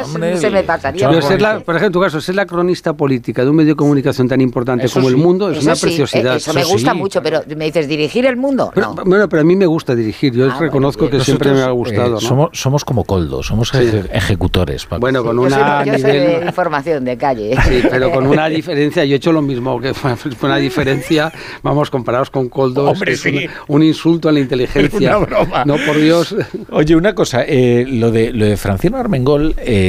hombre, 0.01 0.37
se 0.37 0.49
me 0.49 0.63
pasaría. 0.63 1.07
Pero 1.07 1.19
por 1.21 1.29
ser 1.29 1.41
la, 1.41 1.59
por 1.59 1.75
ejemplo, 1.75 1.87
en 1.87 1.93
tu 1.93 2.01
caso, 2.01 2.21
ser 2.21 2.35
la 2.35 2.45
cronista 2.45 2.93
política 2.93 3.43
de 3.43 3.49
un 3.49 3.55
medio 3.55 3.69
de 3.73 3.75
comunicación 3.75 4.27
tan 4.27 4.41
importante 4.41 4.85
Eso 4.85 4.95
como 4.95 5.09
sí. 5.09 5.15
el 5.15 5.21
mundo 5.21 5.49
es 5.51 5.63
una 5.63 5.75
sí, 5.75 5.81
preciosidad. 5.87 6.33
eh, 6.35 6.37
Eso 6.37 6.53
me 6.53 6.63
gusta 6.63 6.93
mucho, 6.93 7.21
pero 7.21 7.41
me 7.55 7.65
dices 7.65 7.87
dirigir 7.87 8.25
el 8.25 8.37
mundo. 8.37 8.71
Pero, 8.73 8.93
no. 8.95 9.03
bueno, 9.05 9.29
pero 9.29 9.41
a 9.41 9.45
mí 9.45 9.55
me 9.55 9.65
gusta 9.65 9.95
dirigir, 9.95 10.33
yo 10.33 10.49
Ah, 10.51 10.57
reconozco 10.59 11.03
bueno, 11.05 11.17
que 11.19 11.23
siempre 11.25 11.51
me 11.53 11.61
ha 11.61 11.69
gustado. 11.71 12.07
eh, 12.07 12.11
¿no? 12.11 12.19
somos 12.21 12.49
somos 12.53 12.85
como 12.85 13.03
Coldo 13.03 13.43
somos 13.43 13.73
eje- 13.73 14.09
ejecutores 14.11 14.85
Paco. 14.85 14.99
Bueno, 15.01 15.23
con 15.23 15.35
Yo 15.37 15.49
soy, 15.49 15.61
una 15.61 15.85
yo 15.85 15.93
soy 15.99 16.11
de 16.11 16.43
información 16.45 17.05
de 17.05 17.17
calle. 17.17 17.55
Sí, 17.67 17.81
pero 17.89 18.11
con 18.11 18.27
una 18.27 18.47
diferencia, 18.49 19.05
yo 19.05 19.13
he 19.13 19.17
hecho 19.17 19.31
lo 19.31 19.41
mismo, 19.41 19.79
que 19.79 19.93
fue, 19.93 20.15
una 20.43 20.57
diferencia, 20.57 21.31
vamos, 21.61 21.89
comparados 21.89 22.29
con 22.29 22.49
Coldo, 22.49 22.89
Hombre, 22.89 23.13
es 23.13 23.23
un 23.67 23.83
insulto 23.83 24.29
a 24.29 24.31
la 24.31 24.39
inteligencia. 24.39 25.17
Una 25.17 25.25
broma. 25.25 25.65
No, 25.65 25.75
por 25.85 25.97
Dios. 25.97 26.35
Oye, 26.71 26.95
una 26.95 27.13
cosa, 27.15 27.43
eh, 27.47 27.85
lo 27.87 28.11
de 28.11 28.31
lo 28.31 28.45
de 28.45 28.57
Francino 28.57 28.97
Armengol 28.97 29.53
eh, 29.57 29.82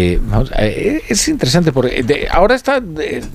eh, 0.58 1.02
es 1.08 1.28
interesante 1.28 1.73
porque 1.73 2.28
ahora 2.31 2.55
está 2.55 2.82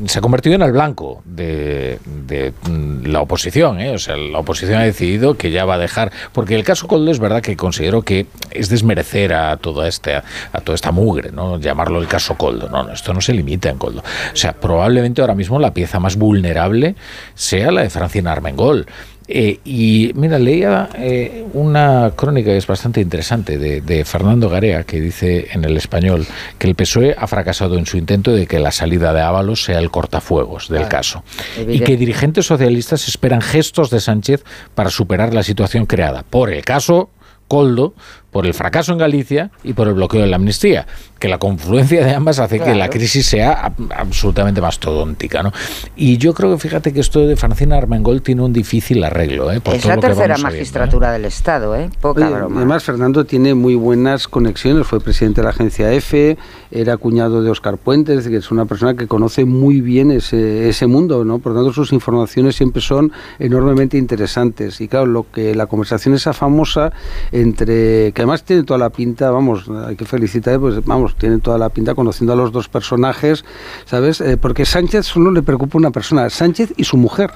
se 0.06 0.20
ha 0.20 0.22
convertido 0.22 0.56
en 0.56 0.62
el 0.62 0.72
blanco 0.72 1.22
de, 1.26 2.00
de, 2.06 2.54
mm, 2.70 3.06
la 3.06 3.22
oposición, 3.22 3.80
eh, 3.80 3.92
o 3.92 4.00
sea, 4.00 4.18
la 4.18 4.40
oposición 4.40 4.80
ha 4.80 4.84
decidido 4.84 5.36
que 5.36 5.52
ya 5.52 5.66
va 5.66 5.76
a 5.76 5.78
dejar, 5.78 6.12
porque 6.34 6.56
el 6.56 6.64
caso 6.64 6.88
Coldo 6.88 7.12
es 7.12 7.20
verdad 7.20 7.42
que 7.42 7.56
considero 7.56 8.02
que 8.02 8.28
es 8.52 8.70
desmerecer 8.70 9.34
a 9.34 9.58
toda 9.58 9.88
esta 9.88 10.24
a 10.54 10.62
toda 10.62 10.76
esta 10.76 10.92
mugre, 10.92 11.32
no 11.32 11.60
llamarlo 11.60 12.00
el 12.00 12.08
caso 12.08 12.36
Coldo, 12.36 12.70
no, 12.70 12.84
no, 12.84 12.94
esto 12.94 13.14
no 13.14 13.22
se 13.22 13.34
limita 13.34 13.70
en 13.70 13.78
Coldo, 13.78 14.02
o 14.02 14.36
sea, 14.36 14.54
probablemente 14.54 15.22
ahora 15.22 15.36
mismo 15.36 15.60
la 15.60 15.74
pieza 15.74 16.00
más 16.00 16.16
vulnerable 16.16 16.96
sea 17.36 17.72
la 17.72 17.84
de 17.84 17.90
Francina 17.90 18.32
Armengol. 18.32 18.86
Eh, 19.32 19.60
y 19.64 20.12
mira, 20.16 20.40
leía 20.40 20.90
eh, 20.96 21.46
una 21.54 22.14
crónica 22.16 22.50
que 22.50 22.58
es 22.58 22.66
bastante 22.66 23.00
interesante 23.00 23.60
de, 23.60 23.80
de 23.82 24.04
Fernando 24.04 24.50
Garea, 24.50 24.86
que 24.86 25.00
dice 25.00 25.50
en 25.52 25.64
el 25.66 25.78
español 25.78 26.26
que 26.58 26.68
el 26.68 26.74
PSOE 26.74 27.16
ha 27.16 27.28
fracasado 27.28 27.78
en 27.78 27.86
su 27.86 27.98
intento 27.98 28.32
de 28.32 28.48
que 28.48 28.58
la 28.58 28.72
salida 28.72 29.14
de 29.14 29.22
Ábalos 29.22 29.64
sea 29.64 29.78
el 29.78 29.92
cortafuegos 29.92 30.68
del 30.68 30.88
caso. 30.88 31.24
Y 31.68 31.82
que 31.82 31.96
dirigentes 31.96 32.48
socialistas 32.48 33.08
esperan 33.08 33.42
gestos 33.42 33.92
de 33.92 34.00
Sánchez 34.00 34.44
para 34.74 34.90
superar 34.90 35.32
la 35.32 35.44
situación 35.44 35.86
creada 35.86 36.24
por 36.28 36.52
el 36.52 36.66
caso 36.66 37.12
Coldo, 37.48 37.94
por 38.32 38.46
el 38.46 38.54
fracaso 38.54 38.92
en 38.92 38.98
Galicia 39.00 39.52
y 39.64 39.74
por 39.74 39.88
el 39.88 39.94
bloqueo 39.96 40.22
de 40.22 40.28
la 40.28 40.36
amnistía. 40.36 40.86
Que 41.20 41.28
la 41.28 41.38
confluencia 41.38 42.06
de 42.06 42.14
ambas 42.14 42.40
hace 42.40 42.60
que 42.62 42.74
la 42.76 42.90
crisis 42.90 43.26
sea 43.26 43.70
ab- 43.76 43.92
absolutamente 43.96 44.62
mastodóntica. 44.62 45.44
¿no? 45.44 45.52
Y 45.98 46.18
yo 46.18 46.34
creo 46.34 46.52
que 46.54 46.60
fíjate 46.60 46.94
que 46.94 47.02
esto 47.02 47.28
de 47.28 47.36
Francina 47.36 47.76
Armengol 47.78 48.22
tiene 48.22 48.42
un 48.44 48.54
difícil 48.54 49.04
arreglo. 49.04 49.52
¿eh? 49.52 49.60
Por 49.60 49.76
Es 49.76 49.82
todo 49.82 49.90
la 49.90 49.96
lo 49.96 50.02
que 50.02 50.08
tercera 50.08 50.36
¿eh? 50.36 50.42
magistratura 50.42 51.12
del 51.12 51.26
Estado, 51.26 51.76
¿eh? 51.76 51.90
Poca 52.00 52.26
Oye, 52.28 52.36
broma. 52.36 52.58
Además, 52.58 52.84
Fernando 52.84 53.26
tiene 53.26 53.54
muy 53.54 53.76
buenas 53.76 54.28
conexiones. 54.30 54.88
Fue 54.88 55.02
presidente 55.02 55.42
de 55.42 55.46
la 55.46 55.50
agencia 55.50 55.92
EFE, 55.92 56.38
era 56.72 56.96
cuñado 56.98 57.42
de 57.44 57.50
Oscar 57.50 57.78
Puente, 57.78 58.14
es 58.14 58.20
decir, 58.20 58.32
que 58.32 58.38
es 58.38 58.52
una 58.52 58.66
persona 58.66 58.94
que 58.94 59.08
conoce 59.08 59.44
muy 59.44 59.82
bien 59.82 60.12
ese, 60.12 60.70
ese 60.70 60.88
mundo, 60.88 61.26
¿no? 61.26 61.40
Por 61.40 61.54
tanto, 61.54 61.74
sus 61.74 61.92
informaciones 61.92 62.56
siempre 62.56 62.82
son 62.82 63.12
enormemente 63.40 63.98
interesantes. 63.98 64.80
Y 64.80 64.88
claro, 64.88 65.06
lo 65.06 65.26
que 65.30 65.54
la 65.54 65.66
conversación 65.66 66.16
esa 66.16 66.32
famosa 66.32 66.94
entre 67.34 68.14
que 68.20 68.24
además 68.24 68.44
tiene 68.44 68.64
toda 68.64 68.78
la 68.78 68.90
pinta, 68.90 69.32
vamos, 69.32 69.70
hay 69.70 69.96
que 69.96 70.04
felicitar, 70.04 70.60
pues 70.60 70.84
vamos, 70.84 71.16
tiene 71.16 71.38
toda 71.38 71.58
la 71.58 71.70
pinta 71.70 71.96
conociendo 71.96 72.34
a 72.34 72.36
los 72.36 72.52
dos 72.52 72.68
personajes, 72.68 73.46
¿sabes? 73.86 74.20
Eh, 74.20 74.36
porque 74.36 74.66
Sánchez 74.66 75.06
solo 75.06 75.32
le 75.32 75.42
preocupa 75.42 75.78
una 75.78 75.92
persona, 75.92 76.30
Sánchez 76.30 76.74
y 76.76 76.84
su 76.84 76.98
mujer. 76.98 77.32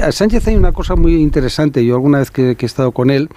A 0.00 0.12
Sánchez 0.12 0.46
hay 0.46 0.54
una 0.54 0.72
cosa 0.72 0.94
muy 0.94 1.16
interesante, 1.16 1.84
yo 1.84 1.94
alguna 1.94 2.18
vez 2.18 2.30
que, 2.30 2.56
he 2.58 2.66
estado 2.66 2.92
con 2.92 3.10
él, 3.10 3.28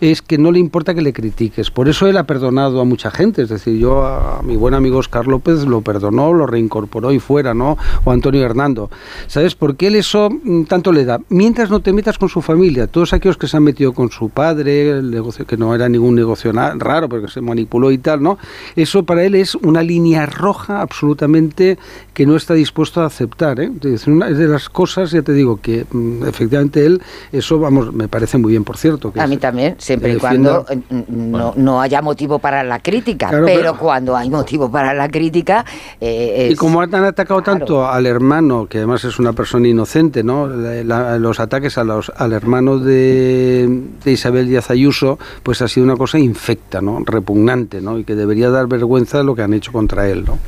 es 0.00 0.22
que 0.22 0.38
no 0.38 0.50
le 0.50 0.58
importa 0.58 0.94
que 0.94 1.02
le 1.02 1.12
critiques. 1.12 1.70
Por 1.70 1.88
eso 1.88 2.06
él 2.06 2.16
ha 2.16 2.24
perdonado 2.24 2.80
a 2.80 2.84
mucha 2.84 3.10
gente. 3.10 3.42
Es 3.42 3.50
decir, 3.50 3.78
yo 3.78 4.06
a 4.06 4.40
mi 4.42 4.56
buen 4.56 4.72
amigo 4.72 4.96
Oscar 4.98 5.26
López 5.26 5.66
lo 5.66 5.82
perdonó, 5.82 6.32
lo 6.32 6.46
reincorporó 6.46 7.12
y 7.12 7.18
fuera, 7.18 7.52
¿no? 7.52 7.76
O 8.04 8.12
Antonio 8.12 8.42
Hernando. 8.42 8.90
¿Sabes? 9.26 9.54
Porque 9.54 9.88
él 9.88 9.96
eso 9.96 10.30
mm, 10.30 10.64
tanto 10.64 10.90
le 10.90 11.04
da. 11.04 11.20
Mientras 11.28 11.68
no 11.68 11.80
te 11.80 11.92
metas 11.92 12.16
con 12.16 12.30
su 12.30 12.40
familia, 12.40 12.86
todos 12.86 13.12
aquellos 13.12 13.36
que 13.36 13.46
se 13.46 13.58
han 13.58 13.64
metido 13.64 13.92
con 13.92 14.10
su 14.10 14.30
padre, 14.30 14.90
el 14.90 15.10
negocio 15.10 15.46
que 15.46 15.58
no 15.58 15.74
era 15.74 15.88
ningún 15.88 16.14
negocio 16.14 16.52
raro, 16.52 17.10
porque 17.10 17.28
se 17.28 17.42
manipuló 17.42 17.90
y 17.90 17.98
tal, 17.98 18.22
¿no? 18.22 18.38
Eso 18.74 19.02
para 19.04 19.24
él 19.24 19.34
es 19.34 19.54
una 19.54 19.82
línea 19.82 20.24
roja 20.24 20.80
absolutamente 20.80 21.78
que 22.14 22.24
no 22.24 22.36
está 22.36 22.54
dispuesto 22.54 23.02
a 23.02 23.06
aceptar. 23.06 23.60
¿eh? 23.60 23.70
Es 23.82 24.06
de 24.06 24.48
las 24.48 24.68
cosas, 24.68 25.10
ya 25.10 25.22
te 25.22 25.32
digo, 25.32 25.60
que 25.60 25.84
efectivamente 26.26 26.84
él, 26.86 27.00
eso, 27.32 27.58
vamos, 27.58 27.92
me 27.92 28.08
parece 28.08 28.38
muy 28.38 28.52
bien, 28.52 28.64
por 28.64 28.76
cierto. 28.76 29.12
Que 29.12 29.20
A 29.20 29.26
mí 29.26 29.36
también, 29.36 29.76
siempre 29.78 30.10
y 30.10 30.14
que 30.14 30.18
cuando 30.20 30.64
eh, 30.70 30.78
no, 31.08 31.52
no 31.56 31.80
haya 31.80 32.02
motivo 32.02 32.38
para 32.38 32.62
la 32.64 32.78
crítica. 32.80 33.28
Claro, 33.28 33.46
pero, 33.46 33.60
pero- 33.60 33.78
cuando 33.78 34.16
hay 34.16 34.30
motivo 34.30 34.70
para 34.70 34.94
la 34.94 35.08
crítica. 35.08 35.64
eh, 36.00 36.46
Y 36.50 36.52
es- 36.52 36.58
como 36.58 36.80
han 36.80 36.94
atacado 36.94 37.42
tanto 37.42 37.86
al 37.88 38.06
hermano, 38.06 38.66
que 38.66 38.78
además 38.78 39.04
es 39.04 39.18
una 39.18 39.32
persona 39.32 39.68
inocente, 39.68 40.22
¿no? 40.22 40.46
La- 40.46 40.82
la- 40.84 41.18
los 41.18 41.40
ataques 41.40 41.78
a 41.78 41.84
los, 41.84 42.10
al 42.16 42.32
hermano 42.32 42.78
de, 42.78 43.82
de 44.04 44.12
Isabel 44.12 44.48
Díaz 44.48 44.70
Ayuso, 44.70 45.18
pues 45.42 45.62
ha 45.62 45.68
sido 45.68 45.84
una 45.84 45.96
cosa 45.96 46.18
infecta, 46.18 46.80
¿no? 46.80 46.98
Repugnante, 47.04 47.80
¿no? 47.80 47.98
Y 47.98 48.04
que 48.04 48.14
debería 48.14 48.50
dar 48.50 48.66
vergüenza 48.66 49.22
lo 49.22 49.34
que 49.34 49.42
han 49.42 49.54
hecho 49.54 49.72
contra 49.72 50.08
él, 50.08 50.24
¿no? 50.24 50.38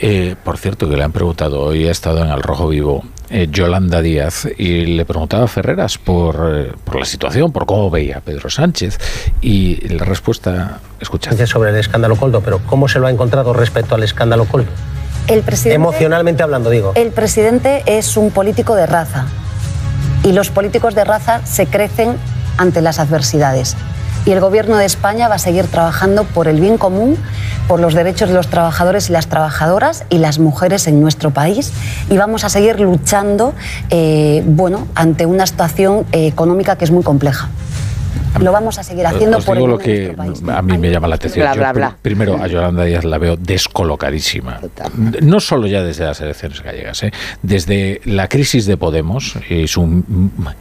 Eh, 0.00 0.36
por 0.44 0.58
cierto, 0.58 0.88
que 0.88 0.96
le 0.96 1.02
han 1.02 1.12
preguntado, 1.12 1.60
hoy 1.60 1.86
ha 1.88 1.90
estado 1.90 2.22
en 2.22 2.28
el 2.30 2.40
Rojo 2.42 2.68
Vivo 2.68 3.02
eh, 3.30 3.48
Yolanda 3.50 4.00
Díaz 4.00 4.48
y 4.56 4.86
le 4.86 5.04
preguntaba 5.04 5.44
a 5.44 5.48
Ferreras 5.48 5.98
por, 5.98 6.36
eh, 6.54 6.72
por 6.84 6.96
la 6.96 7.04
situación, 7.04 7.52
por 7.52 7.66
cómo 7.66 7.90
veía 7.90 8.18
a 8.18 8.20
Pedro 8.20 8.48
Sánchez 8.50 8.98
y 9.40 9.88
la 9.88 10.04
respuesta, 10.04 10.80
escuchad. 11.00 11.36
sobre 11.46 11.70
el 11.70 11.76
escándalo 11.76 12.16
Coldo, 12.16 12.40
pero 12.40 12.60
¿cómo 12.66 12.88
se 12.88 12.98
lo 12.98 13.06
ha 13.06 13.10
encontrado 13.10 13.52
respecto 13.52 13.94
al 13.94 14.02
escándalo 14.02 14.44
Coldo? 14.46 14.70
El 15.26 15.42
presidente, 15.42 15.74
Emocionalmente 15.76 16.42
hablando, 16.42 16.70
digo. 16.70 16.92
el 16.94 17.10
presidente 17.10 17.82
es 17.86 18.16
un 18.16 18.30
político 18.30 18.74
de 18.74 18.86
raza 18.86 19.26
y 20.24 20.32
los 20.32 20.50
políticos 20.50 20.94
de 20.94 21.04
raza 21.04 21.44
se 21.44 21.66
crecen 21.66 22.16
ante 22.56 22.80
las 22.80 22.98
adversidades. 22.98 23.76
Y 24.28 24.32
el 24.32 24.40
Gobierno 24.40 24.76
de 24.76 24.84
España 24.84 25.26
va 25.26 25.36
a 25.36 25.38
seguir 25.38 25.68
trabajando 25.68 26.24
por 26.24 26.48
el 26.48 26.60
bien 26.60 26.76
común, 26.76 27.16
por 27.66 27.80
los 27.80 27.94
derechos 27.94 28.28
de 28.28 28.34
los 28.34 28.48
trabajadores 28.48 29.08
y 29.08 29.12
las 29.12 29.26
trabajadoras 29.26 30.04
y 30.10 30.18
las 30.18 30.38
mujeres 30.38 30.86
en 30.86 31.00
nuestro 31.00 31.30
país. 31.30 31.72
Y 32.10 32.18
vamos 32.18 32.44
a 32.44 32.50
seguir 32.50 32.78
luchando 32.78 33.54
eh, 33.88 34.42
bueno, 34.44 34.86
ante 34.94 35.24
una 35.24 35.46
situación 35.46 36.04
eh, 36.12 36.26
económica 36.26 36.76
que 36.76 36.84
es 36.84 36.90
muy 36.90 37.02
compleja. 37.02 37.48
Lo 38.40 38.52
vamos 38.52 38.78
a 38.78 38.82
seguir 38.82 39.06
haciendo 39.06 39.38
Os 39.38 39.44
por 39.44 39.56
el 39.56 39.64
digo 39.64 39.78
bien 39.78 40.08
lo 40.08 40.12
que 40.12 40.16
país. 40.16 40.42
a 40.48 40.62
mí 40.62 40.78
me 40.78 40.90
llama 40.90 41.08
la 41.08 41.16
atención. 41.16 41.48
Bla, 41.54 41.72
bla. 41.72 41.96
Primero, 42.00 42.36
a 42.40 42.46
Yolanda 42.46 42.84
Díaz 42.84 43.04
la 43.04 43.18
veo 43.18 43.36
descolocadísima. 43.36 44.60
No 45.22 45.40
solo 45.40 45.66
ya 45.66 45.82
desde 45.82 46.04
las 46.04 46.20
elecciones 46.20 46.62
gallegas, 46.62 47.02
¿eh? 47.02 47.12
desde 47.42 48.00
la 48.04 48.28
crisis 48.28 48.66
de 48.66 48.76
Podemos 48.76 49.34
y 49.48 49.66
su 49.66 50.04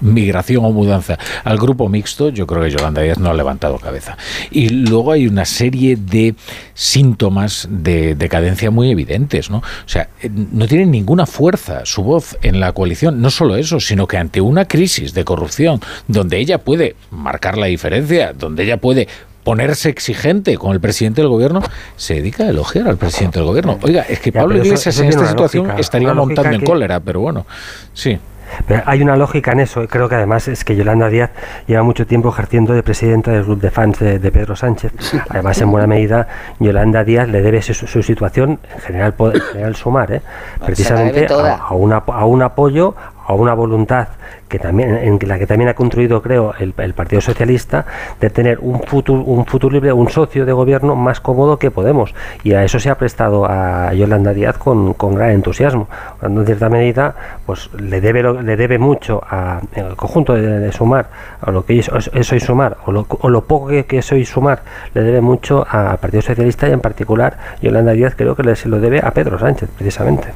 migración 0.01 0.65
o 0.65 0.71
mudanza 0.71 1.17
al 1.43 1.57
grupo 1.57 1.89
mixto, 1.89 2.29
yo 2.29 2.47
creo 2.47 2.63
que 2.63 2.71
Yolanda 2.71 3.01
Díaz 3.01 3.19
no 3.19 3.29
ha 3.29 3.33
levantado 3.33 3.77
cabeza. 3.77 4.17
Y 4.51 4.69
luego 4.69 5.11
hay 5.11 5.27
una 5.27 5.45
serie 5.45 5.95
de 5.95 6.35
síntomas 6.73 7.67
de 7.69 8.15
decadencia 8.15 8.71
muy 8.71 8.91
evidentes. 8.91 9.49
¿no? 9.49 9.57
O 9.57 9.63
sea, 9.89 10.09
eh, 10.21 10.29
no 10.29 10.67
tiene 10.67 10.85
ninguna 10.85 11.25
fuerza 11.25 11.85
su 11.85 12.03
voz 12.03 12.37
en 12.41 12.59
la 12.59 12.71
coalición. 12.71 13.21
No 13.21 13.29
solo 13.29 13.55
eso, 13.55 13.79
sino 13.79 14.07
que 14.07 14.17
ante 14.17 14.41
una 14.41 14.65
crisis 14.65 15.13
de 15.13 15.23
corrupción 15.23 15.79
donde 16.07 16.37
ella 16.37 16.59
puede 16.59 16.95
marcar 17.11 17.57
la 17.57 17.66
diferencia, 17.67 18.33
donde 18.33 18.63
ella 18.63 18.77
puede 18.77 19.07
ponerse 19.43 19.87
exigente 19.89 20.57
con 20.57 20.73
el 20.73 20.81
presidente 20.81 21.21
del 21.21 21.29
gobierno, 21.29 21.61
se 21.95 22.15
dedica 22.15 22.43
a 22.43 22.49
elogiar 22.49 22.87
al 22.89 22.97
presidente 22.97 23.39
del 23.39 23.47
gobierno. 23.47 23.77
Oiga, 23.81 24.01
es 24.09 24.19
que 24.19 24.31
Ya, 24.31 24.41
Pablo 24.41 24.55
eso- 24.55 24.65
Iglesias 24.65 24.95
eso 24.95 25.03
en 25.03 25.09
esta 25.09 25.21
una 25.21 25.29
situación 25.29 25.63
lógica, 25.67 25.79
estaría 25.81 26.11
una 26.11 26.21
montando 26.21 26.55
en 26.57 26.65
cólera, 26.65 26.99
pero 26.99 27.21
bueno, 27.21 27.45
sí. 27.93 28.19
Pero 28.65 28.81
Hay 28.85 29.01
una 29.01 29.17
lógica 29.17 29.51
en 29.51 29.59
eso, 29.59 29.83
y 29.83 29.87
creo 29.87 30.07
que 30.07 30.15
además 30.15 30.47
es 30.47 30.63
que 30.63 30.73
Yolanda 30.75 31.09
Díaz 31.09 31.31
lleva 31.67 31.83
mucho 31.83 32.07
tiempo 32.07 32.29
ejerciendo 32.29 32.71
de 32.73 32.81
presidenta 32.81 33.31
del 33.31 33.43
club 33.43 33.59
de 33.59 33.71
fans 33.71 33.99
de, 33.99 34.19
de 34.19 34.31
Pedro 34.31 34.55
Sánchez. 34.55 34.93
Además, 35.29 35.59
en 35.61 35.69
buena 35.69 35.85
medida, 35.85 36.27
Yolanda 36.59 37.03
Díaz 37.03 37.27
le 37.27 37.41
debe 37.41 37.61
su, 37.61 37.73
su 37.73 38.01
situación, 38.03 38.59
en 38.73 38.81
general, 38.81 39.15
en 39.19 39.41
general 39.41 39.75
sumar, 39.75 40.11
¿eh? 40.13 40.21
precisamente 40.65 41.27
a, 41.29 41.55
a 41.57 41.73
un 41.73 41.91
apo- 41.91 42.13
a 42.13 42.25
un 42.25 42.41
apoyo, 42.41 42.95
a 43.27 43.33
una 43.33 43.53
voluntad 43.53 44.07
que 44.47 44.57
también 44.57 44.95
en 44.95 45.19
la 45.27 45.37
que 45.37 45.45
también 45.45 45.69
ha 45.69 45.73
construido, 45.73 46.21
creo, 46.21 46.53
el, 46.57 46.73
el 46.77 46.93
Partido 46.93 47.21
Socialista 47.21 47.85
de 48.19 48.29
tener 48.29 48.59
un 48.61 48.81
futuro, 48.81 49.21
un 49.21 49.45
futuro 49.45 49.73
libre, 49.73 49.91
un 49.91 50.09
socio 50.09 50.45
de 50.45 50.53
gobierno 50.53 50.95
más 50.95 51.19
cómodo 51.19 51.59
que 51.59 51.67
Podemos. 51.69 52.15
Y 52.43 52.53
a 52.53 52.63
eso 52.63 52.79
se 52.79 52.89
ha 52.89 52.97
prestado 52.97 53.45
a 53.45 53.93
Yolanda 53.93 54.33
Díaz 54.33 54.57
con, 54.57 54.93
con 54.93 55.15
gran 55.15 55.31
entusiasmo. 55.31 55.87
En 56.21 56.45
cierta 56.45 56.69
medida, 56.69 57.13
pues 57.45 57.69
le 57.73 58.01
debe 58.01 58.23
le 58.23 58.55
debe 58.55 58.79
mucho 58.79 59.21
a 59.29 59.59
conjunto 59.95 60.33
de, 60.33 60.59
de 60.59 60.71
sumar, 60.71 61.09
a 61.41 61.51
lo 61.51 61.65
que 61.65 61.79
es, 61.79 61.91
es 62.13 62.31
hoy 62.31 62.39
sumar, 62.39 62.77
o 62.85 62.91
lo, 62.91 63.05
o 63.09 63.29
lo 63.29 63.43
poco 63.43 63.67
que, 63.67 63.85
es 63.89 64.11
hoy 64.11 64.25
sumar, 64.25 64.61
le 64.93 65.01
debe 65.01 65.21
mucho 65.21 65.67
al 65.69 65.97
Partido 65.97 66.21
Socialista 66.21 66.67
y 66.67 66.71
en 66.71 66.79
particular 66.79 67.37
Yolanda 67.61 67.91
Díaz 67.91 68.15
creo 68.15 68.35
que 68.35 68.55
se 68.55 68.69
lo 68.69 68.79
debe 68.79 69.01
a 69.03 69.11
Pedro 69.11 69.37
Sánchez, 69.37 69.69
precisamente. 69.77 70.29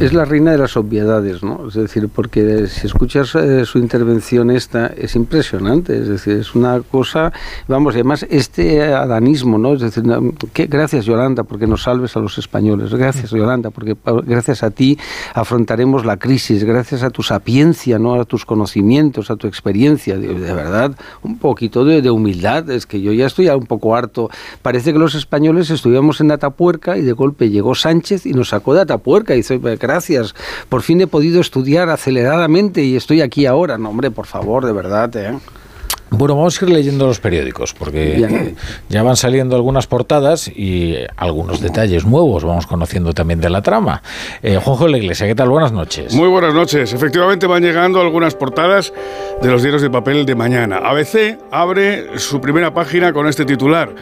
Es 0.00 0.12
la 0.12 0.24
reina 0.24 0.52
de 0.52 0.58
las 0.58 0.76
obviedades, 0.76 1.42
¿no? 1.42 1.66
Es 1.68 1.74
decir, 1.74 2.08
porque 2.08 2.68
si 2.68 2.86
escuchas 2.86 3.34
eh, 3.34 3.64
su 3.64 3.78
intervención 3.78 4.50
esta, 4.50 4.86
es 4.86 5.16
impresionante, 5.16 5.98
es 5.98 6.08
decir, 6.08 6.34
es 6.38 6.54
una 6.54 6.80
cosa, 6.82 7.32
vamos, 7.66 7.94
además 7.94 8.24
este 8.30 8.80
adanismo, 8.94 9.58
¿no? 9.58 9.74
Es 9.74 9.80
decir, 9.80 10.04
que- 10.52 10.66
gracias 10.66 11.04
Yolanda 11.04 11.42
porque 11.42 11.66
nos 11.66 11.82
salves 11.82 12.16
a 12.16 12.20
los 12.20 12.38
españoles, 12.38 12.94
gracias 12.94 13.30
Yolanda 13.32 13.70
porque 13.70 13.96
gracias 14.24 14.62
a 14.62 14.70
ti 14.70 14.96
afrontaremos 15.34 16.04
la 16.06 16.16
crisis, 16.16 16.62
gracias 16.62 17.02
a 17.02 17.10
tu 17.10 17.22
sapiencia, 17.24 17.98
¿no? 17.98 18.14
A 18.20 18.24
tus 18.24 18.44
conocimientos, 18.44 19.30
a 19.32 19.36
tu 19.36 19.48
experiencia, 19.48 20.16
de, 20.16 20.28
de 20.32 20.52
verdad, 20.54 20.92
un 21.22 21.38
poquito 21.38 21.84
de, 21.84 22.02
de 22.02 22.10
humildad, 22.10 22.70
es 22.70 22.86
que 22.86 23.00
yo 23.00 23.12
ya 23.12 23.26
estoy 23.26 23.48
un 23.48 23.66
poco 23.66 23.96
harto, 23.96 24.30
parece 24.62 24.92
que 24.92 24.98
los 25.00 25.16
españoles 25.16 25.70
estuvimos 25.70 26.20
en 26.20 26.30
Atapuerca 26.30 26.96
y 26.96 27.02
de 27.02 27.12
golpe 27.12 27.50
llegó 27.50 27.74
Sánchez 27.74 28.26
y 28.26 28.32
nos 28.32 28.50
sacó 28.50 28.74
de 28.74 28.82
Atapuerca, 28.82 29.34
y 29.34 29.38
dice, 29.38 29.58
gracias. 29.88 30.34
Por 30.68 30.82
fin 30.82 31.00
he 31.00 31.06
podido 31.06 31.40
estudiar 31.40 31.88
aceleradamente 31.88 32.82
y 32.82 32.96
estoy 32.96 33.22
aquí 33.22 33.46
ahora. 33.46 33.78
No, 33.78 33.90
hombre, 33.90 34.10
por 34.10 34.26
favor, 34.26 34.66
de 34.66 34.72
verdad, 34.72 35.16
¿eh? 35.16 35.38
Bueno, 36.10 36.36
vamos 36.36 36.60
a 36.60 36.64
ir 36.64 36.70
leyendo 36.70 37.06
los 37.06 37.20
periódicos 37.20 37.74
porque 37.74 38.54
ya 38.88 39.02
van 39.02 39.16
saliendo 39.16 39.56
algunas 39.56 39.86
portadas 39.86 40.48
y 40.48 40.94
algunos 41.16 41.60
detalles 41.60 42.06
nuevos 42.06 42.44
vamos 42.44 42.66
conociendo 42.66 43.12
también 43.12 43.40
de 43.40 43.50
la 43.50 43.60
trama. 43.60 44.02
Eh, 44.42 44.56
Juanjo 44.56 44.84
de 44.84 44.92
la 44.92 44.98
Iglesia, 44.98 45.26
¿qué 45.26 45.34
tal? 45.34 45.50
Buenas 45.50 45.72
noches. 45.72 46.14
Muy 46.14 46.28
buenas 46.28 46.54
noches. 46.54 46.94
Efectivamente 46.94 47.46
van 47.46 47.62
llegando 47.62 48.00
algunas 48.00 48.34
portadas 48.34 48.92
de 49.42 49.50
los 49.50 49.60
diarios 49.62 49.82
de 49.82 49.90
papel 49.90 50.24
de 50.24 50.34
mañana. 50.34 50.78
ABC 50.78 51.38
abre 51.50 52.18
su 52.18 52.40
primera 52.40 52.72
página 52.72 53.12
con 53.12 53.26
este 53.26 53.44
titular. 53.44 53.94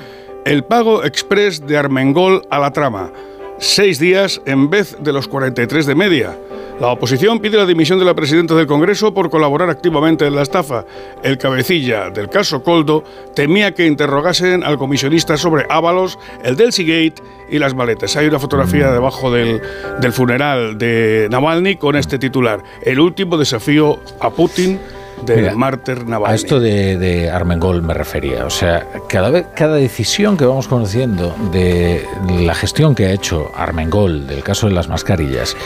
El 0.45 0.63
pago 0.63 1.03
express 1.03 1.67
de 1.67 1.77
Armengol 1.77 2.43
a 2.51 2.61
la 2.61 2.71
trama. 2.71 3.11
Seis 3.59 3.99
días 3.99 4.43
en 4.45 4.69
vez 4.69 4.97
de 5.01 5.13
los 5.13 5.29
43 5.29 5.87
de 5.87 5.95
media. 5.95 6.37
La 6.79 6.89
oposición 6.89 7.41
pide 7.41 7.57
la 7.57 7.65
dimisión 7.65 7.99
de 7.99 8.05
la 8.05 8.13
presidenta 8.13 8.55
del 8.55 8.67
Congreso 8.67 9.15
por 9.15 9.31
colaborar 9.31 9.71
activamente 9.71 10.27
en 10.27 10.37
la 10.37 10.43
estafa. 10.43 10.85
El 11.23 11.39
cabecilla 11.39 12.11
del 12.11 12.29
caso 12.29 12.63
Coldo 12.63 13.03
temía 13.35 13.73
que 13.73 13.87
interrogasen 13.87 14.63
al 14.63 14.77
comisionista 14.77 15.39
sobre 15.39 15.65
Ábalos, 15.71 16.19
el 16.45 16.57
del 16.57 16.75
Seagate 16.75 17.23
y 17.49 17.59
las 17.59 17.75
maletas. 17.75 18.15
Hay 18.17 18.27
una 18.27 18.39
fotografía 18.39 18.93
debajo 18.93 19.31
del, 19.31 19.63
del 20.03 20.13
funeral 20.13 20.77
de 20.77 21.29
Navalny 21.31 21.77
con 21.77 21.97
este 21.97 22.19
titular. 22.19 22.63
El 22.83 23.01
último 23.01 23.39
desafío 23.39 23.99
a 24.21 24.29
Putin 24.29 24.79
del 25.25 25.41
Mira, 25.43 25.55
mártir 25.55 26.07
Navalny. 26.07 26.33
A 26.33 26.35
esto 26.35 26.61
de, 26.61 26.99
de 26.99 27.31
Armengol 27.31 27.83
me 27.83 27.95
refería. 27.95 28.45
O 28.45 28.51
sea, 28.51 28.87
cada 29.09 29.31
vez, 29.31 29.47
cada 29.55 29.77
decisión 29.77 30.37
que 30.37 30.45
vamos 30.45 30.69
conociendo 30.69 31.35
de 31.53 32.07
la 32.41 32.55
gestión 32.55 32.95
que 32.95 33.07
ha 33.07 33.13
hecho 33.13 33.51
Armengol 33.55 34.27
del 34.27 34.43
caso 34.43 34.67
de 34.67 34.75
las 34.75 34.89
mascarillas 34.89 35.57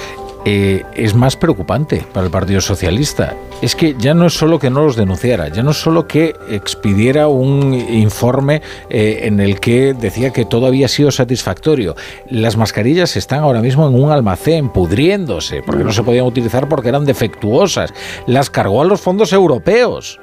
eh, 0.44 0.85
es 0.94 1.15
más 1.15 1.36
preocupante 1.36 2.05
para 2.12 2.27
el 2.27 2.33
Partido 2.33 2.60
Socialista. 2.60 3.35
Es 3.62 3.77
que 3.77 3.94
ya 3.99 4.15
no 4.15 4.27
es 4.27 4.35
solo 4.35 4.59
que 4.59 4.70
no 4.70 4.85
los 4.85 4.97
denunciara, 4.97 5.49
ya 5.49 5.62
no 5.62 5.73
es 5.73 5.77
solo 5.77 6.07
que 6.07 6.35
expidiera 6.49 7.28
un 7.28 7.75
informe 7.75 8.62
eh, 8.89 9.20
en 9.25 9.41
el 9.41 9.60
que 9.60 9.93
decía 9.93 10.33
que 10.33 10.44
todo 10.44 10.67
había 10.67 10.89
sido 10.89 11.10
satisfactorio. 11.10 11.94
Las 12.28 12.57
mascarillas 12.57 13.17
están 13.17 13.41
ahora 13.41 13.60
mismo 13.60 13.86
en 13.86 14.02
un 14.02 14.10
almacén 14.10 14.70
pudriéndose 14.70 15.62
porque 15.65 15.85
no 15.85 15.93
se 15.93 16.02
podían 16.02 16.27
utilizar 16.27 16.69
porque 16.69 16.89
eran 16.89 17.05
defectuosas. 17.05 17.93
Las 18.27 18.49
cargó 18.49 18.83
a 18.83 18.86
los 18.86 19.01
fondos 19.01 19.33
europeos 19.33 20.20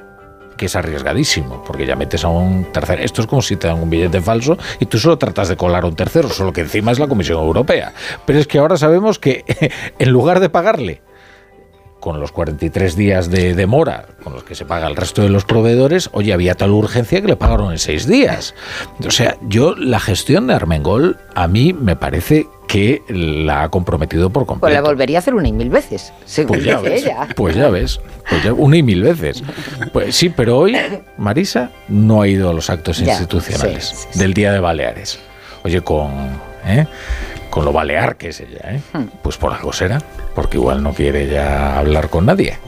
que 0.58 0.66
es 0.66 0.76
arriesgadísimo, 0.76 1.64
porque 1.64 1.86
ya 1.86 1.96
metes 1.96 2.24
a 2.24 2.28
un 2.28 2.70
tercero. 2.70 3.02
Esto 3.02 3.22
es 3.22 3.26
como 3.26 3.40
si 3.40 3.56
te 3.56 3.66
dan 3.66 3.80
un 3.80 3.88
billete 3.88 4.20
falso 4.20 4.58
y 4.78 4.84
tú 4.84 4.98
solo 4.98 5.16
tratas 5.16 5.48
de 5.48 5.56
colar 5.56 5.84
a 5.84 5.86
un 5.86 5.96
tercero, 5.96 6.28
solo 6.28 6.52
que 6.52 6.60
encima 6.60 6.92
es 6.92 6.98
la 6.98 7.08
Comisión 7.08 7.38
Europea. 7.38 7.94
Pero 8.26 8.38
es 8.38 8.46
que 8.46 8.58
ahora 8.58 8.76
sabemos 8.76 9.18
que 9.18 9.46
en 9.98 10.10
lugar 10.10 10.40
de 10.40 10.50
pagarle 10.50 11.00
con 12.00 12.20
los 12.20 12.32
43 12.32 12.96
días 12.96 13.30
de 13.30 13.54
demora 13.54 14.06
con 14.22 14.32
los 14.32 14.44
que 14.44 14.54
se 14.54 14.64
paga 14.64 14.86
el 14.86 14.96
resto 14.96 15.22
de 15.22 15.30
los 15.30 15.44
proveedores, 15.44 16.10
oye, 16.12 16.32
había 16.32 16.54
tal 16.54 16.70
urgencia 16.70 17.20
que 17.20 17.28
le 17.28 17.36
pagaron 17.36 17.72
en 17.72 17.78
seis 17.78 18.06
días. 18.06 18.54
O 19.06 19.10
sea, 19.10 19.36
yo 19.42 19.74
la 19.74 20.00
gestión 20.00 20.46
de 20.46 20.54
Armengol 20.54 21.18
a 21.34 21.48
mí 21.48 21.72
me 21.72 21.96
parece 21.96 22.46
que 22.68 23.02
la 23.08 23.64
ha 23.64 23.68
comprometido 23.70 24.30
por 24.30 24.46
completo. 24.46 24.60
Pues 24.60 24.74
la 24.74 24.80
volvería 24.82 25.18
a 25.18 25.20
hacer 25.20 25.34
una 25.34 25.48
y 25.48 25.52
mil 25.52 25.70
veces, 25.70 26.12
según 26.24 26.58
Pues 26.58 26.64
ya 26.64 26.76
dice 26.78 26.90
ves, 26.90 27.02
ella. 27.06 27.28
pues 27.34 27.56
ya 27.56 27.70
ves, 27.70 28.00
pues 28.28 28.44
ya 28.44 28.52
una 28.52 28.76
y 28.76 28.82
mil 28.84 29.02
veces. 29.02 29.42
Pues 29.92 30.14
sí, 30.14 30.28
pero 30.28 30.58
hoy 30.58 30.76
Marisa 31.16 31.70
no 31.88 32.22
ha 32.22 32.28
ido 32.28 32.50
a 32.50 32.52
los 32.52 32.70
actos 32.70 32.98
Ya, 32.98 33.12
institucionales 33.12 33.84
sí, 33.88 34.06
sí, 34.12 34.18
del 34.20 34.34
Día 34.34 34.52
de 34.52 34.60
Baleares. 34.60 35.18
Oye, 35.64 35.80
con, 35.80 36.10
¿eh? 36.66 36.86
con 37.50 37.64
lo 37.64 37.72
balear 37.72 38.16
que 38.16 38.28
es 38.28 38.40
ella, 38.40 38.60
¿eh? 38.74 38.80
Hmm. 38.92 39.04
pues 39.22 39.36
por 39.38 39.52
algo 39.52 39.72
será, 39.72 39.98
porque 40.34 40.58
igual 40.58 40.82
no 40.82 40.92
quiere 40.92 41.26
ya 41.26 41.78
hablar 41.78 42.10
con 42.10 42.26
nadie. 42.26 42.58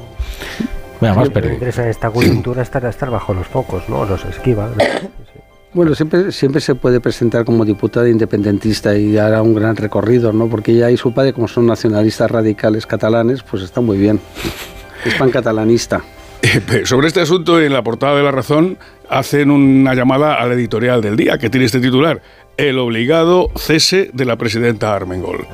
Venga, 1.00 1.14
más 1.14 1.28
periódicos. 1.28 1.62
interesa 1.68 1.88
esta 1.88 2.10
coyuntura 2.10 2.62
estar, 2.62 2.84
estar 2.86 3.10
bajo 3.10 3.32
los 3.32 3.46
focos, 3.46 3.88
¿no? 3.88 4.04
Los 4.06 4.24
esquiva. 4.24 4.68
Bueno, 5.72 5.94
siempre, 5.94 6.32
siempre 6.32 6.60
se 6.60 6.74
puede 6.74 7.00
presentar 7.00 7.44
como 7.44 7.64
diputada 7.64 8.08
independentista 8.08 8.96
y 8.96 9.16
hará 9.16 9.40
un 9.40 9.54
gran 9.54 9.76
recorrido, 9.76 10.32
¿no? 10.32 10.48
Porque 10.48 10.72
ella 10.72 10.90
y 10.90 10.96
su 10.96 11.14
padre, 11.14 11.32
como 11.32 11.46
son 11.46 11.66
nacionalistas 11.66 12.28
radicales 12.28 12.86
catalanes, 12.86 13.44
pues 13.44 13.62
está 13.62 13.80
muy 13.80 13.96
bien. 13.96 14.18
Es 15.04 15.14
pancatalanista. 15.14 16.02
Eh, 16.42 16.86
Sobre 16.86 17.06
este 17.06 17.20
asunto, 17.20 17.60
en 17.60 17.72
la 17.72 17.82
portada 17.82 18.16
de 18.16 18.22
La 18.24 18.32
Razón, 18.32 18.78
hacen 19.08 19.50
una 19.50 19.94
llamada 19.94 20.34
al 20.34 20.52
editorial 20.52 21.02
del 21.02 21.16
día, 21.16 21.38
que 21.38 21.50
tiene 21.50 21.66
este 21.66 21.80
titular. 21.80 22.20
El 22.60 22.78
obligado 22.78 23.50
cese 23.56 24.10
de 24.12 24.26
la 24.26 24.36
presidenta 24.36 24.94
Armengol. 24.94 25.46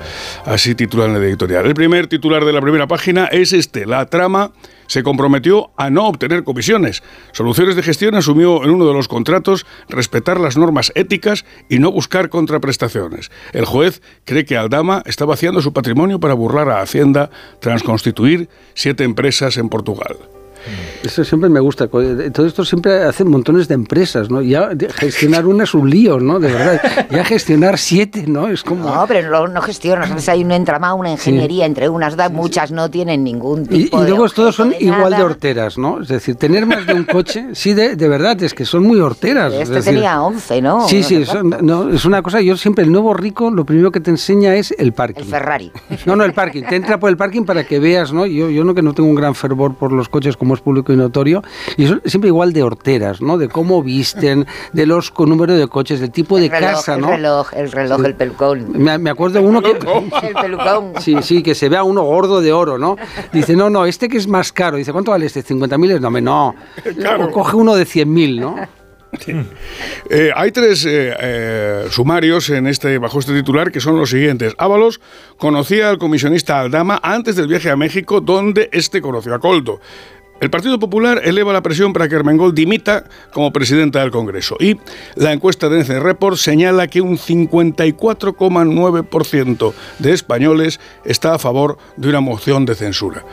Así 0.45 0.75
titulan 0.75 1.15
el 1.15 1.23
editorial. 1.23 1.65
El 1.65 1.75
primer 1.75 2.09
titular 2.09 2.45
de 2.45 2.53
la 2.53 2.61
primera 2.61 2.89
página 2.89 3.27
es 3.27 3.53
este. 3.53 3.87
La 3.87 4.07
trama 4.07 4.51
se 4.89 5.05
comprometió 5.05 5.71
a 5.77 5.89
no 5.89 6.09
obtener 6.09 6.43
comisiones. 6.43 7.05
Soluciones 7.31 7.77
de 7.77 7.85
Gestión 7.85 8.17
asumió 8.17 8.65
en 8.65 8.71
uno 8.71 8.89
de 8.89 8.93
los 8.93 9.07
contratos 9.07 9.67
respetar 9.89 10.41
las 10.41 10.57
normas 10.57 10.91
éticas 10.97 11.45
y 11.69 11.79
no 11.79 11.93
buscar 11.93 12.29
contraprestaciones. 12.29 13.31
El 13.53 13.67
juez 13.67 14.03
cree 14.25 14.45
que 14.45 14.57
Aldama 14.57 15.05
está 15.07 15.25
vaciando 15.25 15.63
su 15.63 15.73
patrimonio 15.73 16.19
para 16.19 16.35
burlar 16.35 16.69
a 16.71 16.81
Hacienda 16.81 17.31
tras 17.61 17.85
constituir 17.85 18.49
siete 18.75 19.05
empresas 19.05 19.59
en 19.59 19.69
Portugal. 19.69 20.17
Eso 21.03 21.25
siempre 21.25 21.49
me 21.51 21.61
gusta. 21.61 21.89
co- 21.89 22.03
Todo 22.33 22.47
esto 22.47 22.65
siempre 22.65 23.03
hace 23.05 23.25
montones 23.25 23.69
de 23.69 23.75
empresas, 23.75 24.31
¿no? 24.31 24.43
Ya 24.43 24.71
gestionar 24.95 25.47
una 25.47 25.65
es 25.65 25.75
un 25.75 25.89
lío, 25.89 26.19
¿no? 26.21 26.39
De 26.41 26.51
verdad. 26.53 26.81
Ya 27.11 27.25
gestionar 27.25 27.79
siete, 27.79 28.25
¿no? 28.27 28.49
Es 28.49 28.63
como... 28.63 28.89
No, 28.89 29.05
pero 29.07 29.31
no, 29.31 29.47
no 29.49 29.63
gestionas. 29.63 30.07
Entonces 30.07 30.29
hay 30.29 30.43
un 30.45 30.53
entramado, 30.53 30.97
una 30.97 31.11
ingeniería 31.13 31.67
entre 31.67 31.89
unas, 31.89 32.17
da- 32.17 32.29
muchas 32.29 32.73
no 32.73 32.91
tienen 32.91 33.23
ningún 33.25 33.63
Y, 33.71 33.85
tipo 33.85 34.03
y 34.03 34.07
luego 34.09 34.25
de 34.27 34.35
todos 34.35 34.55
son 34.55 34.75
igual 34.81 35.15
de 35.17 35.23
horteras, 35.23 35.79
¿no? 35.79 36.01
Es 36.03 36.09
decir, 36.09 36.35
tener 36.37 36.67
más 36.67 36.87
de 36.87 36.95
un 36.95 37.05
coche, 37.05 37.47
sí, 37.53 37.73
de, 37.75 37.95
de 37.97 38.09
verdad, 38.09 38.43
es 38.43 38.53
que 38.55 38.65
son 38.65 38.83
muy 38.83 39.01
horteras. 39.01 39.53
es 39.53 39.61
Este 39.63 39.75
decir, 39.77 39.93
tenía 39.95 40.21
11, 40.23 40.63
¿no? 40.63 40.89
Sí, 40.89 41.03
sí, 41.03 41.25
son- 41.25 41.57
no, 41.63 41.91
es 41.91 42.05
una 42.05 42.23
cosa, 42.23 42.41
yo 42.41 42.57
siempre, 42.57 42.85
el 42.85 42.91
nuevo 42.93 43.15
rico, 43.15 43.51
lo 43.51 43.65
primero 43.65 43.91
que 43.93 44.01
te 44.01 44.11
enseña 44.11 44.55
es 44.57 44.75
el 44.79 44.93
parking. 44.93 45.23
El 45.23 45.29
Ferrari. 45.29 45.73
No, 46.07 46.17
no, 46.17 46.25
el 46.25 46.33
parking. 46.33 46.63
Te 46.65 46.77
entra 46.77 46.99
por 46.99 47.11
el 47.11 47.17
parking 47.17 47.43
para 47.45 47.65
que 47.65 47.79
veas, 47.79 48.13
¿no? 48.13 48.27
Yo, 48.27 48.51
yo 48.51 48.65
no 48.65 48.75
que 48.75 48.83
no 48.83 48.93
tengo 48.95 49.09
un 49.09 49.15
gran 49.15 49.35
fervor 49.35 49.75
por 49.75 49.93
los 49.93 50.09
coches 50.09 50.37
como 50.37 50.56
es 50.57 50.61
público 50.61 50.93
y 50.93 50.97
notorio. 50.97 51.43
Y 51.77 51.87
son 51.87 52.03
siempre 52.05 52.29
igual 52.29 52.53
de 52.53 52.63
horteras, 52.63 53.21
¿no? 53.21 53.39
De 53.39 53.49
cómo 53.49 53.83
visten, 53.83 54.47
de 54.73 54.87
los 54.87 55.11
con 55.11 55.29
número 55.29 55.55
de 55.55 55.67
coches, 55.69 56.01
del 56.01 56.11
tipo 56.11 56.39
de 56.39 56.47
el 56.47 56.51
reloj, 56.51 56.71
casa, 56.71 56.95
el 56.95 57.01
¿no? 57.01 57.09
reloj, 57.09 57.55
el 57.55 57.73
reloj, 57.73 58.05
el 58.05 58.15
pelucón. 58.15 58.73
Me, 58.73 58.99
me 58.99 59.11
acuerdo 59.11 59.41
de 59.41 59.47
uno 59.47 59.63
que... 59.63 59.71
El 59.71 60.35
pelucón. 60.35 60.95
Sí, 61.01 61.17
sí, 61.23 61.43
que 61.43 61.55
se 61.55 61.69
vea 61.69 61.83
uno 61.83 62.03
gordo 62.03 62.41
de 62.41 62.53
oro, 62.53 62.79
¿no? 62.79 62.97
Dice, 63.33 63.55
no, 63.57 63.71
no, 63.71 63.87
este 63.87 64.09
que 64.09 64.17
es 64.17 64.27
más 64.27 64.53
caro. 64.53 64.77
Dice, 64.77 64.93
¿cuánto 64.93 65.13
vale 65.13 65.27
este? 65.27 65.45
¿50.000? 65.45 66.01
No, 66.01 66.09
hombre, 66.09 66.23
no. 66.23 66.55
O 67.21 67.31
coge 67.31 67.57
uno 67.57 67.75
de 67.75 67.85
100.000, 67.85 68.41
¿no? 68.41 68.57
Eh, 70.11 70.31
hay 70.35 70.53
tres 70.53 70.85
eh, 70.85 71.15
eh, 71.19 71.87
sumarios 71.91 72.51
en 72.51 72.67
este, 72.67 72.99
bajo 72.99 73.19
este 73.19 73.33
titular 73.35 73.73
que 73.73 73.81
son 73.81 73.97
los 73.97 74.11
siguientes. 74.11 74.55
Ábalos 74.59 75.01
conocía 75.37 75.91
al 75.91 75.99
comisionista 75.99 76.61
Aldama 76.61 77.01
antes 77.03 77.37
del 77.37 77.49
viaje 77.49 77.71
a 77.71 77.77
México, 77.77 78.21
donde 78.21 78.69
este 78.73 79.01
conoció 79.01 79.35
a 79.35 79.39
Coldo. 79.39 79.81
El 80.39 80.51
Partido 80.51 80.79
Popular 80.79 81.23
eleva 81.25 81.55
la 81.55 81.63
presión 81.63 81.95
para 81.95 82.09
que 82.09 82.15
Armengol 82.15 82.55
dimita 82.55 83.05
como 83.33 83.53
presidenta 83.53 84.01
del 84.01 84.11
Congreso. 84.11 84.59
Y 84.61 84.77
la 85.15 85.33
encuesta 85.33 85.71
de 85.71 85.81
NC 85.81 85.99
Report 86.01 86.37
señala 86.37 86.89
que 86.89 87.01
un 87.01 87.17
54,9% 87.17 89.73
de 89.99 90.13
españoles 90.13 90.79
está 91.07 91.33
a 91.35 91.39
favor 91.39 91.79
de 91.97 92.11
una 92.11 92.21
moción 92.21 92.67
de 92.67 92.75
censura. 92.75 93.25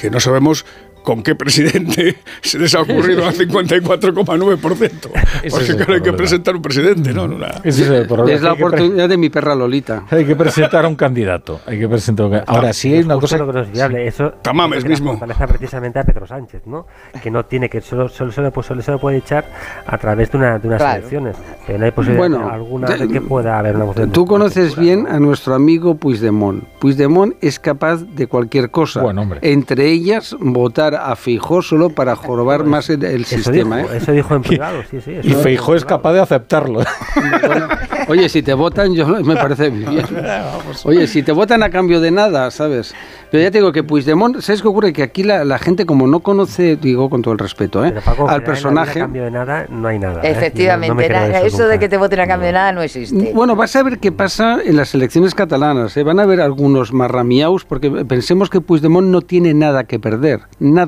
Que 0.00 0.10
no 0.10 0.20
sabemos 0.20 0.64
con 1.04 1.22
qué 1.22 1.34
presidente 1.36 2.16
se 2.42 2.58
les 2.58 2.74
ha 2.74 2.80
ocurrido 2.80 3.24
al 3.26 3.34
54,9%. 3.34 4.90
Ese 5.42 5.46
es 5.46 5.52
Porque 5.52 5.76
claro, 5.76 5.94
hay 5.94 6.00
que 6.00 6.12
presentar 6.12 6.56
un 6.56 6.62
presidente, 6.62 7.12
¿no? 7.12 7.28
no 7.28 7.36
una- 7.36 7.60
Ese 7.62 7.82
es 7.84 7.88
el 7.90 8.06
problema. 8.08 8.32
Es 8.36 8.42
la 8.42 8.52
oportunidad 8.54 9.08
de 9.08 9.16
mi 9.16 9.28
perra 9.30 9.54
Lolita. 9.54 10.04
Hay 10.10 10.24
que 10.24 10.34
presentar 10.34 10.84
a 10.84 10.88
un 10.88 10.96
candidato. 10.96 11.60
Hay 11.66 11.78
que 11.78 11.88
presentar 11.88 12.26
un 12.26 12.40
Ahora 12.46 12.72
sí 12.72 12.92
hay 12.94 13.02
una 13.02 13.18
cosa. 13.18 13.38
lo 13.38 13.46
que 13.46 13.52
no 13.52 13.60
es 13.60 13.70
viable. 13.70 14.06
Eso 14.06 14.30
Tamames 14.42 14.84
mismo. 14.84 15.10
fortaleza 15.12 15.46
precisamente 15.46 15.98
a 15.98 16.04
Pedro 16.04 16.26
Sánchez, 16.26 16.62
¿no? 16.66 16.86
Que 17.22 17.30
no 17.30 17.44
tiene 17.44 17.68
que 17.68 17.80
solo 17.80 18.08
solo, 18.08 18.32
solo, 18.32 18.50
pues, 18.50 18.66
solo 18.66 18.82
se 18.82 18.90
lo 18.90 18.98
puede 18.98 19.18
echar 19.18 19.44
a 19.86 19.98
través 19.98 20.30
de, 20.32 20.38
una, 20.38 20.58
de 20.58 20.68
unas 20.68 20.80
Claro. 20.80 20.98
elecciones. 20.98 21.36
Pero 21.66 21.78
no 21.78 21.84
hay 21.84 21.90
posibilidad 21.90 22.28
Bueno, 22.28 22.50
alguna 22.50 22.88
de- 22.88 23.08
que 23.08 23.20
pueda 23.20 23.58
haber 23.58 23.76
una 23.76 23.92
de- 23.92 24.06
Tú 24.08 24.24
conoces 24.26 24.76
bien 24.76 25.06
a 25.06 25.18
nuestro 25.20 25.54
amigo 25.54 25.94
Puigdemont. 25.96 26.64
Puigdemont 26.80 27.34
es 27.42 27.58
capaz 27.58 28.02
de 28.02 28.26
cualquier 28.26 28.70
cosa. 28.70 29.02
Buen 29.02 29.18
hombre. 29.18 29.40
Entre 29.42 29.90
ellas, 29.90 30.34
votar 30.40 30.93
para 30.98 31.12
a 31.12 31.16
Feijó 31.16 31.62
solo 31.62 31.90
para 31.90 32.16
jorobar 32.16 32.64
más 32.64 32.88
el, 32.90 33.02
el 33.04 33.22
Eso 33.22 33.36
sistema. 33.36 33.78
dijo, 33.78 33.92
¿eh? 33.92 33.96
eso 33.96 34.12
dijo 34.12 34.34
en 34.36 34.42
privado, 34.42 34.82
sí, 34.90 35.00
sí. 35.00 35.12
eso 35.14 35.28
Y 35.28 35.32
Feijó 35.34 35.74
es 35.74 35.84
capaz 35.84 36.12
de 36.12 36.20
aceptarlo. 36.20 36.80
Oye, 38.08 38.28
si 38.28 38.42
te 38.42 38.52
votan, 38.52 38.94
yo 38.94 39.06
me 39.06 39.34
parece 39.34 39.70
bien. 39.70 40.04
Oye, 40.84 41.06
si 41.06 41.22
te 41.22 41.32
votan 41.32 41.62
a 41.62 41.70
cambio 41.70 42.00
de 42.00 42.10
nada, 42.10 42.50
¿sabes? 42.50 42.94
Pero 43.30 43.42
ya 43.42 43.50
te 43.50 43.58
digo 43.58 43.72
que 43.72 43.82
Puigdemont, 43.82 44.40
¿sabes 44.40 44.60
qué 44.60 44.68
ocurre? 44.68 44.92
Que 44.92 45.02
aquí 45.02 45.22
la, 45.22 45.44
la 45.44 45.58
gente, 45.58 45.86
como 45.86 46.06
no 46.06 46.20
conoce, 46.20 46.76
digo 46.76 47.08
con 47.08 47.22
todo 47.22 47.32
el 47.32 47.38
respeto, 47.38 47.84
¿eh? 47.84 47.88
Pero, 47.90 48.02
Paco, 48.02 48.28
al 48.28 48.42
personaje. 48.42 49.00
A 49.00 49.04
cambio 49.04 49.24
de 49.24 49.30
nada 49.30 49.66
no 49.70 49.88
hay 49.88 49.98
nada. 49.98 50.20
¿eh? 50.22 50.30
Efectivamente, 50.30 51.08
No- 51.08 51.28
no 51.28 51.34
eso, 51.46 51.66
de 51.66 51.78
que 51.78 51.88
te 51.88 51.96
voten 51.96 52.20
a 52.20 52.26
cambio 52.26 52.46
de 52.48 52.52
nada 52.52 52.72
no 52.72 52.82
existe. 52.82 53.32
Bueno, 53.34 53.56
vas 53.56 53.74
a 53.74 53.82
ver 53.82 53.98
qué 53.98 54.12
pasa 54.12 54.58
en 54.62 54.76
las 54.76 54.94
elecciones 54.94 55.34
catalanas. 55.34 55.96
¿eh? 55.96 56.02
Van 56.02 56.20
a 56.20 56.24
haber 56.24 56.40
algunos 56.42 56.92
marramiaus 56.92 57.64
porque 57.64 57.90
pensemos 57.90 58.50
que 58.50 58.60
Puigdemont 58.60 59.08
no 59.08 59.22
tiene 59.22 59.54
nada 59.54 59.84
que 59.84 59.98
perder. 59.98 60.40
Nada. 60.58 60.83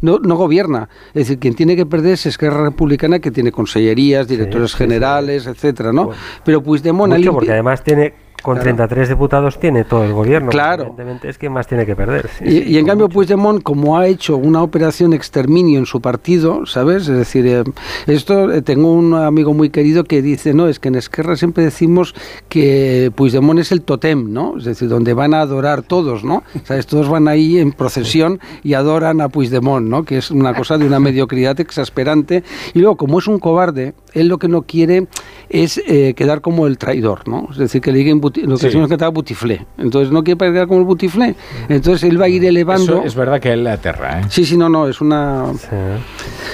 No, 0.00 0.18
no 0.18 0.36
gobierna. 0.36 0.88
Es 1.08 1.26
decir, 1.26 1.38
quien 1.38 1.54
tiene 1.54 1.76
que 1.76 1.86
perder 1.86 2.14
es 2.14 2.26
Esquerra 2.26 2.64
Republicana 2.64 3.18
que 3.18 3.30
tiene 3.30 3.52
consellerías, 3.52 4.28
directores 4.28 4.70
sí, 4.70 4.76
sí. 4.76 4.84
generales, 4.84 5.46
etcétera, 5.46 5.92
¿no? 5.92 6.10
Pero 6.44 6.62
Puigdemont... 6.62 7.12
Mucho, 7.14 7.32
porque 7.32 7.52
además 7.52 7.82
tiene, 7.82 8.14
con 8.42 8.54
Claro. 8.54 8.64
33 8.76 9.08
diputados 9.08 9.58
tiene 9.58 9.84
todo 9.84 10.04
el 10.04 10.12
gobierno. 10.12 10.50
Claro. 10.50 10.82
Evidentemente 10.84 11.28
es 11.28 11.38
que 11.38 11.48
más 11.50 11.66
tiene 11.66 11.86
que 11.86 11.96
perder. 11.96 12.28
sí, 12.38 12.44
Y, 12.44 12.50
sí, 12.50 12.64
y 12.68 12.78
en 12.78 12.86
cambio 12.86 13.06
mucho. 13.06 13.14
Puigdemont, 13.14 13.62
como 13.62 13.98
ha 13.98 14.06
hecho 14.06 14.36
una 14.36 14.62
operación 14.62 15.12
exterminio 15.12 15.78
en 15.78 15.86
su 15.86 16.00
partido, 16.00 16.66
¿sabes? 16.66 17.08
Es 17.08 17.16
decir, 17.16 17.46
eh, 17.46 17.64
esto 18.06 18.52
eh, 18.52 18.62
tengo 18.62 18.92
un 18.92 19.14
amigo 19.14 19.54
muy 19.54 19.70
querido 19.70 20.04
que 20.04 20.22
dice, 20.22 20.54
no, 20.54 20.68
es 20.68 20.78
que 20.78 20.88
en 20.88 20.94
Esquerra 20.96 21.36
siempre 21.36 21.64
decimos 21.64 22.14
que 22.48 23.12
Puigdemont 23.14 23.60
es 23.60 23.72
el 23.72 23.82
totem, 23.82 24.32
¿no? 24.32 24.56
Es 24.58 24.64
decir, 24.64 24.88
donde 24.88 25.14
van 25.14 25.34
a 25.34 25.40
adorar 25.40 25.82
todos, 25.82 26.24
¿no? 26.24 26.42
¿Sabes? 26.64 26.86
Todos 26.86 27.08
van 27.08 27.28
ahí 27.28 27.58
en 27.58 27.72
procesión 27.72 28.40
y 28.62 28.74
adoran 28.74 29.20
a 29.20 29.28
Puigdemont, 29.28 29.86
¿no? 29.86 30.04
Que 30.04 30.18
es 30.18 30.30
una 30.30 30.54
cosa 30.54 30.78
de 30.78 30.86
una 30.86 31.00
mediocridad 31.00 31.58
exasperante. 31.60 32.42
Y 32.74 32.80
luego, 32.80 32.96
como 32.96 33.18
es 33.18 33.26
un 33.26 33.38
cobarde, 33.38 33.94
él 34.12 34.28
lo 34.28 34.38
que 34.38 34.48
no 34.48 34.62
quiere 34.62 35.06
es 35.48 35.80
eh, 35.86 36.14
quedar 36.14 36.40
como 36.40 36.66
el 36.66 36.78
traidor, 36.78 37.26
¿no? 37.28 37.48
Es 37.50 37.56
decir, 37.58 37.80
que 37.80 37.92
le 37.92 37.98
digan 37.98 38.20
buti- 38.30 38.42
lo 38.42 38.54
que 38.54 38.60
Sí. 38.60 38.66
decimos 38.66 38.88
que 38.88 38.94
estaba 38.94 39.10
butiflé. 39.10 39.66
Entonces 39.78 40.12
no 40.12 40.22
quiere 40.24 40.38
quedar 40.38 40.66
como 40.66 40.80
el 40.80 40.86
butiflé. 40.86 41.34
Entonces 41.68 42.04
él 42.10 42.20
va 42.20 42.26
a 42.26 42.28
ir 42.28 42.44
elevando. 42.44 42.82
Eso 42.98 43.04
es 43.04 43.14
verdad 43.14 43.40
que 43.40 43.52
él 43.52 43.64
le 43.64 43.70
aterra, 43.70 44.20
¿eh? 44.20 44.24
Sí, 44.28 44.44
sí, 44.44 44.56
no, 44.56 44.68
no, 44.68 44.86
es 44.88 45.00
una... 45.00 45.46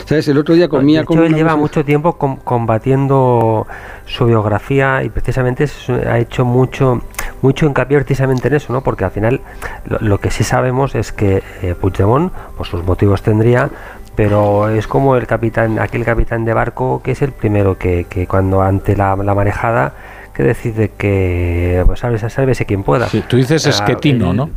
¿Sabes? 0.07 0.29
El 0.29 0.39
otro 0.39 0.55
día 0.55 0.69
comía 0.69 1.05
con 1.05 1.19
él 1.25 1.35
lleva 1.35 1.51
cosa- 1.51 1.61
mucho 1.61 1.85
tiempo 1.85 2.15
com- 2.17 2.37
combatiendo 2.37 3.67
su 4.07 4.25
biografía 4.27 5.03
y 5.03 5.09
precisamente 5.11 5.67
ha 6.09 6.19
hecho 6.19 6.45
mucho 6.45 7.03
mucho 7.43 7.67
hincapié 7.67 7.99
precisamente 7.99 8.49
en 8.49 8.55
eso, 8.55 8.73
¿no? 8.73 8.81
Porque 8.83 9.05
al 9.05 9.11
final 9.11 9.41
lo, 9.85 9.99
lo 10.01 10.19
que 10.19 10.31
sí 10.31 10.43
sabemos 10.45 10.95
es 10.95 11.13
que 11.13 11.43
eh, 11.63 11.75
Puigdemont, 11.79 12.33
por 12.57 12.67
sus 12.67 12.83
motivos 12.85 13.23
tendría, 13.23 13.69
pero 14.15 14.69
es 14.69 14.87
como 14.87 15.17
el 15.17 15.27
capitán, 15.27 15.79
aquel 15.79 16.05
capitán 16.05 16.45
de 16.45 16.55
barco 16.55 17.03
que 17.05 17.13
es 17.13 17.23
el 17.23 17.33
primero 17.33 17.77
que, 17.79 18.07
que 18.09 18.27
cuando 18.27 18.63
ante 18.63 18.97
la, 18.97 19.17
la 19.17 19.35
marejada 19.35 19.93
que 20.37 20.43
decide 20.43 20.91
que 20.91 21.83
pues 21.87 22.01
sálvese, 22.01 22.29
sálvese 22.29 22.67
quien 22.67 22.83
pueda. 22.83 23.09
Sí, 23.09 23.23
tú 23.27 23.37
dices 23.37 23.67
Ah, 23.67 23.71
esquetino, 23.71 24.35
¿no? 24.35 24.51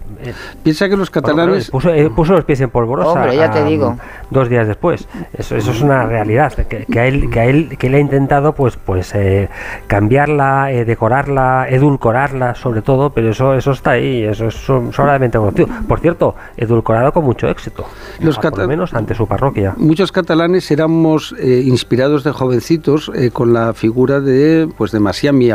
Piensa 0.62 0.90
que 0.90 0.98
los 0.98 1.10
bueno, 1.10 1.28
catalanes... 1.28 1.72
puso, 1.72 1.94
eh, 1.94 2.10
puso 2.14 2.34
los 2.34 2.44
pies 2.44 2.60
en 2.60 2.70
polvorosa. 2.70 3.12
Hombre, 3.12 3.38
ya 3.38 3.50
te 3.50 3.64
digo. 3.64 3.98
Dos 4.30 4.50
días 4.50 4.68
después. 4.68 5.08
Eso, 5.38 5.56
eso 5.56 5.72
es 5.72 5.82
una 5.82 6.06
realidad. 6.06 6.52
Que, 6.54 6.86
que 6.86 7.00
a 7.00 7.08
él, 7.08 7.30
que 7.30 7.40
a 7.40 7.46
él, 7.46 7.78
que 7.78 7.88
él 7.88 7.96
ha 7.96 8.00
intentado, 8.00 8.54
pues, 8.54 8.76
pues 8.76 9.16
eh, 9.16 9.48
cambiarla, 9.88 10.74
eh, 10.74 10.84
decorarla, 10.84 11.68
edulcorarla, 11.70 12.56
sobre 12.56 12.82
todo. 12.82 13.12
Pero 13.12 13.30
eso, 13.30 13.54
eso 13.54 13.72
está 13.72 13.92
ahí. 13.92 14.24
Eso 14.24 14.48
es 14.48 14.56
sobradamente 14.56 15.38
conocido. 15.38 15.70
Por 15.88 16.02
cierto, 16.02 16.36
edulcorado 16.58 17.14
con 17.14 17.24
mucho 17.24 17.48
éxito. 17.48 17.86
Los 18.20 18.38
por 18.38 18.58
lo 18.58 18.68
menos 18.68 18.94
ante 18.94 19.16
su 19.16 19.26
parroquia. 19.26 19.74
Muchos 19.78 20.12
catalanes 20.12 20.70
éramos 20.72 21.34
eh, 21.40 21.64
inspirados 21.66 22.26
de 22.26 22.32
jovencitos 22.32 23.10
eh, 23.16 23.32
con 23.32 23.54
la 23.54 23.74
figura 23.74 24.20
de, 24.20 24.68
pues, 24.78 24.92
de 24.92 25.00
Masía. 25.00 25.32
Mi 25.32 25.50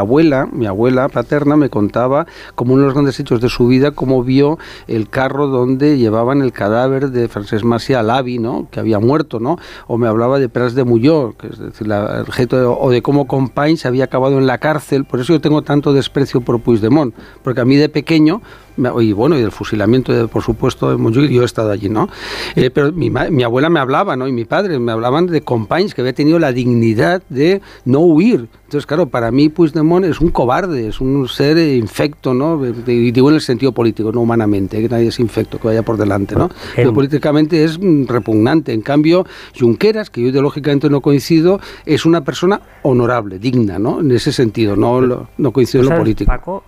mi 0.53 0.67
abuela 0.67 1.09
paterna 1.09 1.57
me 1.57 1.69
contaba 1.71 2.27
como 2.55 2.75
uno 2.75 2.83
de 2.83 2.87
los 2.87 2.95
grandes 2.95 3.19
hechos 3.21 3.41
de 3.41 3.49
su 3.49 3.67
vida, 3.67 3.91
cómo 3.91 4.23
vio 4.23 4.59
el 4.87 5.09
carro 5.09 5.47
donde 5.49 5.99
llevaban 5.99 6.43
el 6.43 6.53
cadáver 6.53 7.11
de 7.11 7.29
Francesc 7.29 7.65
Masía 7.65 8.01
al 8.01 8.11
Avi, 8.11 8.39
¿no? 8.39 8.69
Que 8.71 8.81
había 8.81 8.99
muerto, 9.01 9.41
¿no? 9.41 9.59
O 9.87 9.99
me 9.99 10.07
hablaba 10.09 10.39
de 10.39 10.49
Pras 10.49 10.75
de 10.75 10.85
Mulló, 10.85 11.35
que 11.39 11.49
es 11.49 11.59
decir, 11.59 11.87
la- 11.87 12.21
el 12.21 12.33
gesto 12.33 12.57
de- 12.59 12.67
o 12.67 12.91
de 12.91 13.03
cómo 13.03 13.27
Companys 13.27 13.81
se 13.81 13.89
había 13.89 14.05
acabado 14.05 14.39
en 14.39 14.47
la 14.47 14.59
cárcel. 14.59 15.05
Por 15.05 15.21
eso 15.21 15.33
yo 15.33 15.41
tengo 15.41 15.63
tanto 15.63 15.93
desprecio 15.93 16.41
por 16.41 16.61
Puigdemont, 16.61 17.15
porque 17.43 17.61
a 17.61 17.65
mí 17.65 17.77
de 17.77 17.89
pequeño 17.89 18.43
y 18.77 19.13
bueno, 19.13 19.39
y 19.39 19.43
del 19.43 19.53
fusilamiento, 19.53 20.13
de, 20.13 20.29
por 20.29 20.43
supuesto, 20.43 20.91
de 20.91 20.97
Montjuic, 20.97 21.31
yo 21.31 21.43
he 21.43 21.45
estado 21.45 21.71
allí, 21.71 21.89
¿no? 21.89 22.09
Eh, 22.57 22.71
pero 22.71 22.93
mi, 22.93 23.11
mi 23.11 23.43
abuela 23.43 23.71
me 23.71 23.81
hablaba, 23.81 24.17
¿no? 24.17 24.27
Y 24.29 24.33
mi 24.33 24.45
padre 24.45 24.79
me 24.79 24.93
hablaban 24.93 25.27
de 25.27 25.43
Companys, 25.43 25.95
que 25.95 26.01
había 26.01 26.13
tenido 26.13 26.39
la 26.39 26.53
dignidad 26.53 27.23
de 27.29 27.61
no 27.85 28.01
huir. 28.01 28.49
Entonces, 28.65 28.87
claro, 28.87 29.07
para 29.07 29.31
mí 29.31 29.51
Puigdemont 29.51 30.05
es 30.05 30.21
un 30.21 30.31
cobarde, 30.31 30.89
es 30.89 31.01
un 31.01 31.29
ser 31.29 31.59
infecto, 31.59 32.35
¿no? 32.35 32.61
Y 32.67 33.13
digo 33.13 33.29
en 33.29 33.37
el 33.37 33.41
sentido 33.41 33.71
político, 33.71 34.11
no 34.11 34.21
humanamente, 34.21 34.81
que 34.83 34.89
nadie 34.89 35.09
es 35.09 35.21
infecto, 35.21 35.61
que 35.61 35.69
vaya 35.69 35.83
por 35.83 35.97
delante, 35.97 36.35
¿no? 36.35 36.51
Pero 36.75 36.93
políticamente 36.93 37.63
es 37.63 37.79
mm, 37.79 38.07
repugnante. 38.07 38.73
En 38.73 38.83
cambio, 38.83 39.27
Junqueras, 39.57 40.11
que 40.11 40.23
yo 40.23 40.29
ideológicamente 40.29 40.91
no 40.91 41.01
coincido, 41.01 41.61
es 41.87 42.05
una 42.05 42.25
persona 42.25 42.61
honorable, 42.83 43.39
digna, 43.39 43.79
¿no? 43.79 44.01
En 44.01 44.11
ese 44.11 44.33
sentido, 44.33 44.75
no, 44.75 45.29
no 45.37 45.53
coincido 45.53 45.83
en 45.83 45.85
lo 45.85 45.91
¿Sabes, 45.91 46.03
político. 46.03 46.29
Paco, 46.33 46.65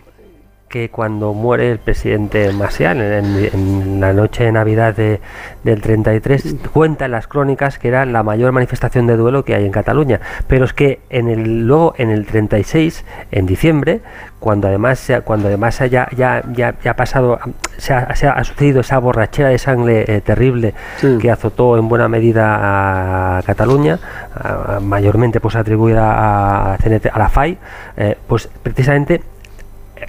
que 0.68 0.90
cuando 0.90 1.32
muere 1.32 1.70
el 1.70 1.78
presidente 1.78 2.52
Macián 2.52 3.00
en, 3.00 4.00
la 4.00 4.12
noche 4.12 4.44
de 4.44 4.52
Navidad 4.52 4.94
de- 4.96 5.20
del 5.62 5.80
33, 5.80 6.56
cuenta 6.72 7.04
en 7.04 7.12
las 7.12 7.28
crónicas 7.28 7.78
que 7.78 7.88
era 7.88 8.04
la 8.04 8.22
mayor 8.22 8.50
manifestación 8.52 9.06
de 9.06 9.16
duelo 9.16 9.44
que 9.44 9.54
hay 9.54 9.64
en 9.64 9.70
Cataluña. 9.72 10.20
Pero 10.48 10.64
es 10.64 10.72
que 10.72 11.00
en 11.08 11.28
el, 11.28 11.66
luego 11.66 11.94
en 11.98 12.10
el 12.10 12.26
36, 12.26 13.04
en 13.30 13.46
diciembre, 13.46 14.00
cuando 14.40 14.66
además 14.68 15.10
cuando 15.24 15.48
además 15.48 15.78
ya, 15.90 16.08
ya, 16.16 16.42
ya, 16.52 16.74
ya 16.82 16.90
ha 16.90 16.96
pasado, 16.96 17.38
se 17.78 17.94
ha, 17.94 18.14
se 18.16 18.26
ha 18.26 18.42
sucedido 18.44 18.80
esa 18.80 18.98
borrachera 18.98 19.48
de 19.50 19.58
sangre 19.58 20.04
eh, 20.08 20.20
terrible 20.20 20.74
que 21.20 21.30
azotó 21.30 21.78
en 21.78 21.88
buena 21.88 22.08
medida 22.08 23.38
a 23.38 23.42
Cataluña, 23.42 23.98
a- 24.34 24.80
mayormente 24.80 25.40
pues 25.40 25.54
atribuida 25.56 26.72
a, 26.74 26.76
CNT, 26.78 27.06
a 27.12 27.18
la 27.18 27.28
FAI, 27.28 27.56
eh, 27.96 28.16
pues 28.26 28.48
precisamente 28.62 29.22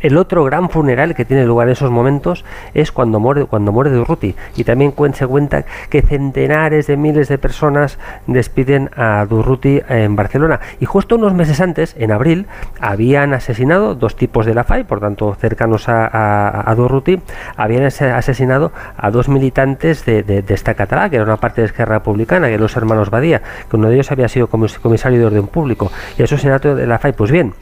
el 0.01 0.17
otro 0.17 0.43
gran 0.43 0.69
funeral 0.69 1.15
que 1.15 1.25
tiene 1.25 1.45
lugar 1.45 1.67
en 1.67 1.71
esos 1.73 1.89
momentos 1.91 2.43
es 2.73 2.91
cuando 2.91 3.19
muere 3.19 3.45
cuando 3.45 3.71
muere 3.71 3.89
Durruti. 3.91 4.35
Y 4.55 4.63
también 4.63 4.93
se 5.13 5.25
cuenta 5.27 5.63
que 5.89 6.01
centenares 6.01 6.87
de 6.87 6.97
miles 6.97 7.27
de 7.29 7.37
personas 7.37 7.97
despiden 8.27 8.89
a 8.95 9.25
Durruti 9.29 9.81
en 9.89 10.15
Barcelona. 10.15 10.59
Y 10.79 10.85
justo 10.85 11.15
unos 11.15 11.33
meses 11.33 11.61
antes 11.61 11.95
en 11.97 12.11
abril 12.11 12.47
habían 12.79 13.33
asesinado 13.33 13.95
dos 13.95 14.15
tipos 14.15 14.45
de 14.45 14.53
la 14.53 14.63
FAI 14.63 14.83
por 14.83 14.99
tanto 14.99 15.33
cercanos 15.35 15.87
a, 15.89 16.69
a, 16.69 16.75
Durruti 16.75 17.21
habían 17.55 17.85
ase- 17.85 18.11
asesinado 18.11 18.71
a 18.97 19.09
dos 19.11 19.29
militantes 19.29 20.05
de, 20.05 20.23
de, 20.23 20.41
de 20.41 20.53
esta 20.53 20.73
catalá 20.73 21.09
que 21.09 21.15
era 21.15 21.25
una 21.25 21.37
parte 21.37 21.61
de 21.61 21.67
Esquerra 21.67 21.95
Republicana 21.99 22.47
que 22.47 22.53
eran 22.53 22.61
los 22.63 22.75
hermanos 22.77 23.09
Badía 23.09 23.41
que 23.69 23.75
uno 23.75 23.87
de 23.89 23.95
ellos 23.95 24.11
había 24.11 24.27
sido 24.27 24.47
comis- 24.49 24.77
comisario 24.79 25.19
de 25.19 25.25
orden 25.25 25.47
público. 25.47 25.91
Y 26.17 26.21
el 26.21 26.25
asesinato 26.25 26.75
de 26.75 26.85
la 26.87 26.99
FAI 26.99 27.13
pues 27.13 27.31
bien 27.31 27.53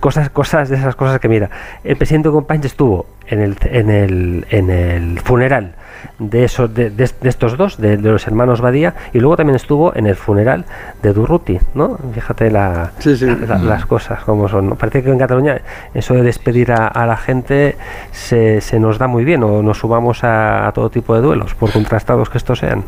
cosas 0.00 0.30
cosas 0.30 0.68
de 0.68 0.76
esas 0.76 0.94
cosas 0.96 1.18
que 1.20 1.28
mira 1.36 1.50
el 1.84 1.96
presidente 1.96 2.28
Companys 2.30 2.66
estuvo 2.66 3.06
en 3.26 3.40
el, 3.40 3.56
en 3.64 3.90
el, 3.90 4.46
en 4.50 4.70
el 4.70 5.20
funeral 5.20 5.74
de 6.18 6.44
esos 6.44 6.72
de, 6.72 6.90
de- 6.90 7.10
de 7.20 7.28
estos 7.28 7.56
dos, 7.56 7.78
de, 7.78 7.96
de 7.96 8.10
los 8.10 8.26
hermanos 8.26 8.60
Badía, 8.60 8.94
y 9.12 9.18
luego 9.18 9.36
también 9.36 9.56
estuvo 9.56 9.94
en 9.96 10.06
el 10.06 10.14
funeral 10.14 10.64
de 11.02 11.12
Durruti, 11.12 11.58
¿no? 11.74 11.98
Fíjate 12.14 12.50
la, 12.50 12.92
la- 13.48 13.58
las 13.58 13.86
cosas 13.86 14.22
como 14.24 14.48
son. 14.48 14.68
¿no? 14.68 14.74
Parece 14.76 15.02
que 15.02 15.10
en 15.10 15.18
Cataluña 15.18 15.60
eso 15.94 16.14
de 16.14 16.22
despedir 16.22 16.70
a, 16.72 16.86
a 16.86 17.06
la 17.06 17.16
gente 17.16 17.76
se, 18.12 18.60
se 18.60 18.78
nos 18.78 18.98
da 18.98 19.06
muy 19.08 19.24
bien, 19.24 19.42
o 19.42 19.62
nos 19.62 19.78
sumamos 19.78 20.22
a, 20.24 20.66
a 20.68 20.72
todo 20.72 20.90
tipo 20.90 21.14
de 21.14 21.22
duelos, 21.22 21.54
por 21.54 21.72
contrastados 21.72 22.28
que 22.30 22.38
estos 22.38 22.58
sean. 22.60 22.84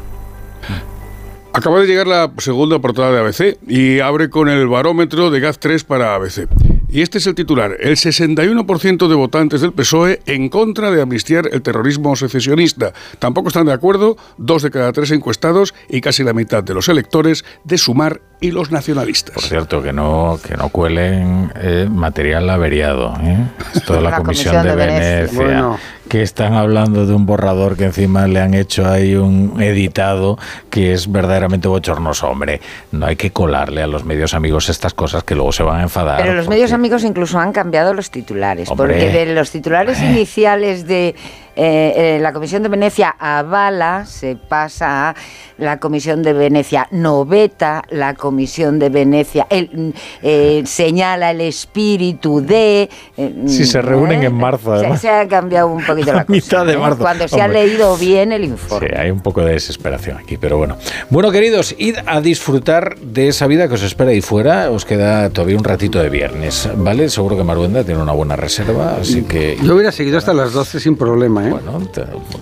Acaba 1.53 1.81
de 1.81 1.87
llegar 1.87 2.07
la 2.07 2.31
segunda 2.39 2.79
portada 2.79 3.11
de 3.11 3.21
ABC 3.21 3.59
y 3.67 3.99
abre 4.01 4.31
con 4.31 4.49
el 4.49 4.69
barómetro 4.69 5.31
de 5.31 5.41
GAZ3 5.41 5.85
para 5.85 6.15
ABC. 6.15 6.47
Y 6.91 7.03
este 7.03 7.19
es 7.19 7.27
el 7.27 7.35
titular. 7.35 7.77
El 7.81 7.97
61% 7.97 9.09
de 9.09 9.15
votantes 9.15 9.61
del 9.61 9.73
PSOE 9.73 10.23
en 10.25 10.49
contra 10.49 10.91
de 10.91 11.03
amnistiar 11.03 11.49
el 11.53 11.61
terrorismo 11.61 12.17
secesionista. 12.17 12.95
Tampoco 13.19 13.49
están 13.49 13.67
de 13.67 13.73
acuerdo 13.73 14.17
dos 14.39 14.63
de 14.63 14.71
cada 14.71 14.93
tres 14.93 15.11
encuestados 15.11 15.75
y 15.91 16.01
casi 16.01 16.23
la 16.23 16.33
mitad 16.33 16.65
de 16.65 16.73
los 16.73 16.89
electores 16.89 17.45
de 17.65 17.77
Sumar 17.77 18.23
y 18.41 18.51
los 18.53 18.71
nacionalistas. 18.71 19.35
Por 19.35 19.43
cierto, 19.45 19.83
que 19.83 19.93
no, 19.93 20.39
que 20.47 20.57
no 20.57 20.69
cuelen 20.69 21.53
eh, 21.57 21.89
material 21.91 22.49
averiado. 22.51 23.15
¿eh? 23.23 23.37
Esto 23.75 23.95
de 23.95 24.01
la, 24.03 24.11
La 24.11 24.17
Comisión, 24.19 24.55
Comisión 24.55 24.63
de, 24.63 24.71
de 24.71 24.77
Venecia. 24.87 25.17
Venecia, 25.17 25.43
Bueno. 25.43 25.79
que 26.09 26.23
están 26.23 26.55
hablando 26.55 27.05
de 27.05 27.15
un 27.15 27.27
borrador 27.27 27.77
que 27.77 27.85
encima 27.87 28.27
le 28.29 28.41
han 28.41 28.55
hecho 28.55 28.89
ahí 28.89 29.15
un 29.17 29.61
editado 29.61 30.39
que 30.71 30.93
es 30.93 31.11
verdaderamente 31.11 31.67
bochornoso. 31.69 32.29
Hombre, 32.29 32.61
no 32.93 33.07
hay 33.07 33.17
que 33.17 33.31
colarle 33.33 33.83
a 33.83 33.87
los 33.89 34.05
medios 34.05 34.33
amigos 34.35 34.69
estas 34.69 34.95
cosas 34.95 35.25
que 35.25 35.35
luego 35.35 35.51
se 35.53 35.65
van 35.65 35.81
a 35.81 35.83
enfadar. 35.83 36.21
Pero 36.23 36.35
los 36.35 36.45
porque- 36.47 36.57
medios 36.57 36.73
amigos 36.73 37.03
incluso 37.05 37.39
han 37.41 37.53
cambiado 37.53 37.93
los 37.93 38.11
titulares, 38.11 38.71
Hombre. 38.71 38.95
porque 38.95 39.11
de 39.11 39.35
los 39.35 39.51
titulares 39.51 40.01
iniciales 40.01 40.87
de 40.87 41.15
eh, 41.61 42.17
eh, 42.17 42.19
la 42.21 42.33
Comisión 42.33 42.63
de 42.63 42.69
Venecia 42.69 43.17
avala, 43.19 44.07
se 44.07 44.37
pasa 44.37 45.11
a 45.11 45.15
la 45.59 45.81
Comisión 45.81 46.23
de 46.23 46.33
Venecia 46.33 46.87
noveta, 46.93 47.83
la 47.91 48.15
Comisión 48.15 48.79
de 48.79 48.89
Venecia 48.91 49.47
el, 49.51 49.93
eh, 50.23 50.63
señala 50.67 51.33
el 51.33 51.41
espíritu 51.41 52.41
de... 52.41 52.89
eh, 53.17 53.35
Si 53.47 53.65
se 53.65 53.83
reúnen 53.83 54.23
¿eh? 54.23 54.27
en 54.27 54.35
marzo, 54.35 54.71
Se, 54.75 54.79
además. 54.85 55.01
se 55.01 55.11
ha 55.11 55.27
cambiado 55.27 55.67
un 55.67 55.85
poquito 55.85 56.13
la 56.13 56.25
cosa. 56.27 56.33
mitad 56.33 56.65
de 56.67 56.75
¿eh? 56.75 56.79
marzo. 56.79 56.99
Cuando 57.01 57.27
se 57.27 57.41
ha 57.41 57.49
leído 57.49 57.97
bien 57.97 58.31
el 58.31 58.45
informe. 58.45 58.89
Sí, 58.89 58.95
hay 58.97 59.11
un 59.11 59.21
poco 59.21 59.41
de 59.43 59.55
desesperación 59.55 60.17
aquí, 60.19 60.37
pero 60.37 60.59
bueno. 60.59 60.77
Bueno, 61.11 61.33
queridos, 61.33 61.75
id 61.77 61.97
a 62.07 62.21
disfrutar 62.21 62.97
de 63.01 63.27
esa 63.29 63.49
vida 63.49 63.67
que 63.67 63.75
os 63.75 63.83
espera 63.83 64.11
ahí 64.11 64.21
fuera. 64.21 64.71
Os 64.71 64.85
queda 64.85 65.29
todavía 65.31 65.57
un 65.57 65.65
ratito 65.65 65.99
de 66.01 66.09
viernes, 66.09 66.69
¿vale? 66.77 67.09
Seguro 67.09 67.37
que 67.37 67.43
Maruenda 67.43 67.83
tiene 67.83 68.01
una 68.01 68.13
buena 68.13 68.37
reserva, 68.37 68.97
así 69.01 69.23
que... 69.23 69.59
Yo 69.63 69.75
hubiera 69.75 69.91
seguido 69.91 70.19
hasta 70.19 70.33
las 70.33 70.53
12 70.53 70.79
sin 70.79 70.97
problema, 70.97 71.48
¿eh? 71.48 71.48
Bueno, 71.51 71.81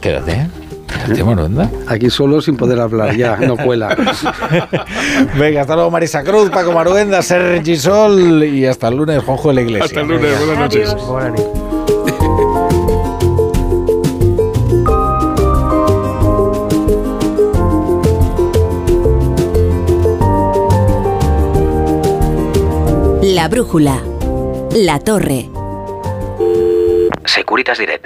quédate. 0.01 0.49
Quédate, 0.87 1.25
Maruenda. 1.25 1.71
Aquí 1.89 2.11
solo 2.11 2.41
sin 2.41 2.57
poder 2.57 2.81
hablar, 2.81 3.17
ya, 3.17 3.37
no 3.37 3.57
cuela. 3.57 3.97
Venga, 5.39 5.63
hasta 5.63 5.75
luego 5.75 5.91
Marisa 5.91 6.23
Cruz, 6.23 6.51
Paco 6.51 6.73
Maruenda, 6.73 7.23
Sergi 7.23 7.77
Sol 7.77 8.45
y 8.45 8.67
hasta 8.67 8.89
el 8.89 8.97
lunes, 8.97 9.23
Juanjo 9.23 9.49
de 9.49 9.55
la 9.55 9.61
Iglesia. 9.63 9.85
Hasta 9.85 10.01
el 10.01 10.09
lunes, 10.09 10.39
buenas 10.39 10.59
noches. 10.59 10.97
La 23.23 23.49
brújula. 23.49 24.03
La 24.73 24.99
torre. 24.99 25.51
Securitas 27.25 27.79
Direct, 27.79 28.06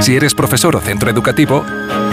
Si 0.00 0.14
eres 0.14 0.34
profesor 0.34 0.76
o 0.76 0.80
centro 0.80 1.10
educativo, 1.10 1.64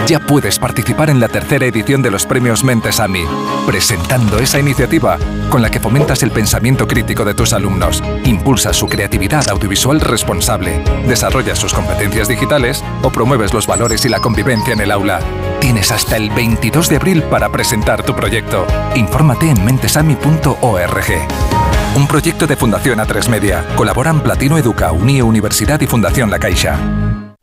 ya 0.06 0.18
puedes 0.18 0.58
participar 0.58 1.10
en 1.10 1.20
la 1.20 1.28
tercera 1.28 1.66
edición 1.66 2.02
de 2.02 2.10
los 2.10 2.26
premios 2.26 2.64
Mentes 2.64 2.98
AMI, 2.98 3.24
presentando 3.66 4.38
esa 4.38 4.58
iniciativa 4.58 5.18
con 5.50 5.62
la 5.62 5.70
que 5.70 5.80
fomentas 5.80 6.22
el 6.22 6.30
pensamiento 6.30 6.88
crítico 6.88 7.24
de 7.24 7.34
tus 7.34 7.52
alumnos, 7.52 8.02
impulsas 8.24 8.76
su 8.76 8.88
creatividad 8.88 9.48
audiovisual 9.48 10.00
responsable, 10.00 10.82
desarrollas 11.06 11.58
sus 11.58 11.74
competencias 11.74 12.26
digitales 12.26 12.82
o 13.02 13.10
promueves 13.10 13.52
los 13.52 13.66
valores 13.66 14.04
y 14.04 14.08
la 14.08 14.18
convivencia 14.18 14.72
en 14.72 14.80
el 14.80 14.90
aula. 14.90 15.20
Tienes 15.60 15.92
hasta 15.92 16.16
el 16.16 16.30
22 16.30 16.88
de 16.88 16.96
abril 16.96 17.22
para 17.22 17.52
presentar 17.52 18.02
tu 18.02 18.14
proyecto. 18.16 18.66
Infórmate 18.94 19.50
en 19.50 19.64
mentesami.org. 19.64 21.06
Un 21.96 22.08
proyecto 22.08 22.46
de 22.46 22.56
Fundación 22.56 22.98
A3 22.98 23.28
Media. 23.28 23.64
Colaboran 23.76 24.20
Platino 24.20 24.58
Educa, 24.58 24.90
Unie 24.90 25.22
Universidad 25.22 25.80
y 25.80 25.86
Fundación 25.86 26.30
La 26.30 26.40
Caixa. 26.40 26.76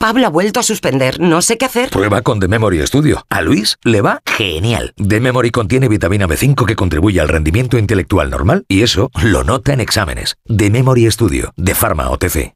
Pablo 0.01 0.25
ha 0.25 0.29
vuelto 0.31 0.59
a 0.59 0.63
suspender. 0.63 1.19
No 1.19 1.43
sé 1.43 1.59
qué 1.59 1.65
hacer. 1.65 1.91
Prueba 1.91 2.23
con 2.23 2.39
The 2.39 2.47
Memory 2.47 2.87
Studio. 2.87 3.23
A 3.29 3.43
Luis 3.43 3.77
le 3.83 4.01
va 4.01 4.23
genial. 4.25 4.95
The 4.97 5.19
Memory 5.19 5.51
contiene 5.51 5.87
vitamina 5.87 6.27
B5 6.27 6.65
que 6.65 6.75
contribuye 6.75 7.21
al 7.21 7.29
rendimiento 7.29 7.77
intelectual 7.77 8.31
normal 8.31 8.65
y 8.67 8.81
eso 8.81 9.11
lo 9.21 9.43
nota 9.43 9.73
en 9.73 9.79
exámenes. 9.79 10.37
The 10.47 10.71
Memory 10.71 11.11
Studio, 11.11 11.53
de 11.55 11.75
Pharma 11.75 12.09
OTC. 12.09 12.55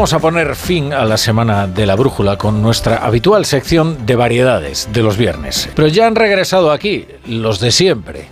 Vamos 0.00 0.14
a 0.14 0.18
poner 0.18 0.56
fin 0.56 0.94
a 0.94 1.04
la 1.04 1.18
semana 1.18 1.66
de 1.66 1.84
la 1.84 1.94
brújula 1.94 2.38
con 2.38 2.62
nuestra 2.62 3.04
habitual 3.04 3.44
sección 3.44 4.06
de 4.06 4.16
variedades 4.16 4.88
de 4.94 5.02
los 5.02 5.18
viernes. 5.18 5.68
Pero 5.76 5.88
ya 5.88 6.06
han 6.06 6.14
regresado 6.14 6.72
aquí 6.72 7.06
los 7.26 7.60
de 7.60 7.70
siempre. 7.70 8.24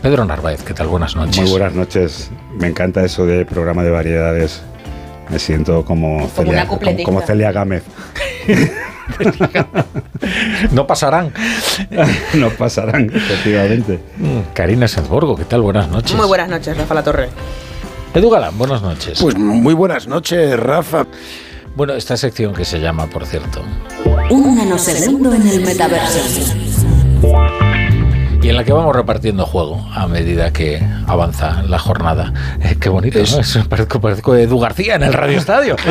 Pedro 0.00 0.24
Narváez, 0.24 0.62
¿qué 0.62 0.72
tal? 0.72 0.86
Buenas 0.86 1.14
noches. 1.14 1.42
Muy 1.42 1.50
buenas 1.50 1.74
noches. 1.74 2.30
Me 2.54 2.68
encanta 2.68 3.04
eso 3.04 3.26
de 3.26 3.44
programa 3.44 3.82
de 3.82 3.90
variedades. 3.90 4.62
Me 5.28 5.38
siento 5.38 5.84
como 5.84 6.26
Celia, 6.30 6.52
una 6.52 6.66
como, 6.66 7.04
como 7.04 7.20
Celia 7.20 7.52
Gámez. 7.52 7.82
no 10.72 10.86
pasarán. 10.86 11.34
no 12.32 12.48
pasarán, 12.48 13.12
efectivamente. 13.14 14.00
Karina 14.54 14.88
Sanzborgo, 14.88 15.36
¿qué 15.36 15.44
tal? 15.44 15.60
Buenas 15.60 15.88
noches. 15.88 16.16
Muy 16.16 16.26
buenas 16.26 16.48
noches, 16.48 16.78
Rafa 16.78 16.94
La 16.94 17.04
Torre. 17.04 17.28
Edu 18.14 18.30
Galán, 18.30 18.56
buenas 18.58 18.82
noches. 18.82 19.18
Pues 19.20 19.36
muy 19.36 19.74
buenas 19.74 20.06
noches, 20.08 20.58
Rafa. 20.58 21.06
Bueno, 21.76 21.94
esta 21.94 22.16
sección 22.16 22.54
que 22.54 22.64
se 22.64 22.80
llama, 22.80 23.06
por 23.06 23.24
cierto, 23.26 23.62
Un 24.30 24.56
nanosegundo 24.56 25.32
en 25.34 25.46
el 25.46 25.60
metaverso. 25.64 26.54
y 28.40 28.48
en 28.48 28.56
la 28.56 28.64
que 28.64 28.72
vamos 28.72 28.94
repartiendo 28.96 29.44
juego 29.46 29.86
a 29.92 30.06
medida 30.08 30.52
que 30.52 30.80
avanza 31.06 31.62
la 31.64 31.78
jornada. 31.78 32.32
Eh, 32.62 32.76
qué 32.80 32.88
bonito, 32.88 33.18
¿no? 33.18 33.24
Es- 33.24 33.58
parezco, 33.68 34.00
parezco 34.00 34.34
Edu 34.34 34.58
García 34.58 34.94
en 34.96 35.02
el 35.02 35.12
Radio 35.12 35.38
Estadio. 35.38 35.76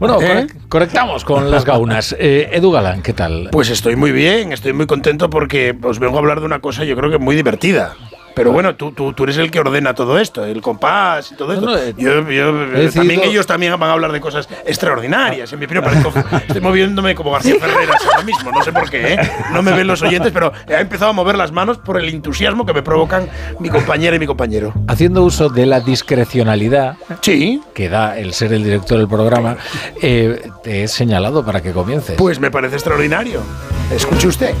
Bueno, 0.00 0.20
¿Eh? 0.22 0.46
conec- 0.46 0.68
conectamos 0.68 1.24
con 1.24 1.50
las 1.50 1.64
gaunas. 1.64 2.14
Eh, 2.18 2.48
Edu 2.52 2.70
Galán, 2.70 3.02
¿qué 3.02 3.12
tal? 3.12 3.48
Pues 3.52 3.68
estoy 3.70 3.96
muy 3.96 4.12
bien, 4.12 4.52
estoy 4.52 4.72
muy 4.72 4.86
contento 4.86 5.28
porque 5.28 5.76
os 5.82 5.98
vengo 5.98 6.16
a 6.16 6.20
hablar 6.20 6.38
de 6.40 6.46
una 6.46 6.60
cosa 6.60 6.84
yo 6.84 6.96
creo 6.96 7.10
que 7.10 7.18
muy 7.18 7.34
divertida. 7.36 7.94
Pero 8.38 8.52
bueno, 8.52 8.74
tú, 8.74 8.92
tú, 8.92 9.12
tú 9.12 9.24
eres 9.24 9.36
el 9.38 9.50
que 9.50 9.60
ordena 9.60 9.94
todo 9.94 10.18
esto, 10.18 10.44
el 10.44 10.60
compás 10.62 11.32
y 11.32 11.34
todo 11.36 11.52
esto. 11.52 11.66
No, 11.66 11.72
no, 11.72 11.78
eh, 11.78 11.94
yo, 11.96 12.28
yo- 12.30 12.52
decidido- 12.66 12.92
también 12.92 13.20
ellos 13.24 13.46
también 13.46 13.72
van 13.78 13.90
a 13.90 13.92
hablar 13.92 14.12
de 14.12 14.20
cosas 14.20 14.48
extraordinarias. 14.64 15.52
En 15.52 15.58
mi 15.58 15.64
opinión, 15.66 15.84
parezco- 15.84 16.12
estoy 16.46 16.60
moviéndome 16.60 17.14
como 17.14 17.32
García 17.32 17.56
Ferreras 17.60 18.02
ahora 18.06 18.22
mismo. 18.24 18.50
No 18.50 18.62
sé 18.62 18.72
por 18.72 18.88
qué, 18.90 19.14
¿eh? 19.14 19.18
no 19.52 19.62
me 19.62 19.72
ven 19.72 19.86
los 19.86 20.00
oyentes, 20.02 20.30
pero 20.32 20.52
he 20.66 20.74
empezado 20.80 21.10
a 21.10 21.14
mover 21.14 21.36
las 21.36 21.52
manos 21.52 21.78
por 21.78 21.98
el 22.00 22.08
entusiasmo 22.08 22.64
que 22.64 22.72
me 22.72 22.82
provocan 22.82 23.28
mi 23.60 23.68
compañera 23.68 24.16
y 24.16 24.18
mi 24.18 24.26
compañero. 24.26 24.72
Haciendo 24.86 25.22
uso 25.24 25.48
de 25.48 25.66
la 25.66 25.80
discrecionalidad 25.80 26.96
sí. 27.20 27.60
que 27.74 27.88
da 27.88 28.18
el 28.18 28.32
ser 28.32 28.52
el 28.52 28.64
director 28.64 28.98
del 28.98 29.08
programa, 29.08 29.56
eh, 30.02 30.48
te 30.62 30.84
he 30.84 30.88
señalado 30.88 31.44
para 31.44 31.60
que 31.62 31.72
comiences. 31.72 32.16
Pues 32.16 32.38
me 32.40 32.50
parece 32.50 32.76
extraordinario. 32.76 33.42
Escuche 33.90 34.28
usted. 34.28 34.54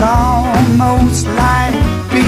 A 0.00 1.70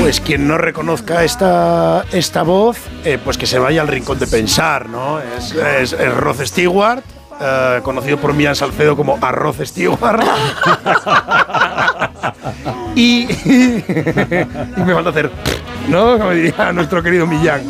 Pues 0.00 0.20
quien 0.20 0.48
no 0.48 0.58
reconozca 0.58 1.22
esta, 1.22 2.04
esta 2.10 2.42
voz, 2.42 2.78
eh, 3.04 3.20
pues 3.22 3.38
que 3.38 3.46
se 3.46 3.60
vaya 3.60 3.82
al 3.82 3.88
rincón 3.88 4.18
de 4.18 4.26
pensar, 4.26 4.88
¿no? 4.88 5.20
Es, 5.20 5.54
es, 5.54 6.16
Rod 6.16 6.44
Stewart, 6.44 7.04
eh, 7.40 7.80
conocido 7.84 8.18
por 8.18 8.32
Millán 8.32 8.56
Salcedo 8.56 8.96
como 8.96 9.16
Arroz 9.22 9.58
Stewart. 9.62 10.24
y, 12.96 13.28
y 13.44 14.80
me 14.84 14.92
falta 14.92 15.10
hacer, 15.10 15.30
¿no? 15.88 16.18
Como 16.18 16.32
diría 16.32 16.72
nuestro 16.72 17.00
querido 17.00 17.28
Millán. 17.28 17.62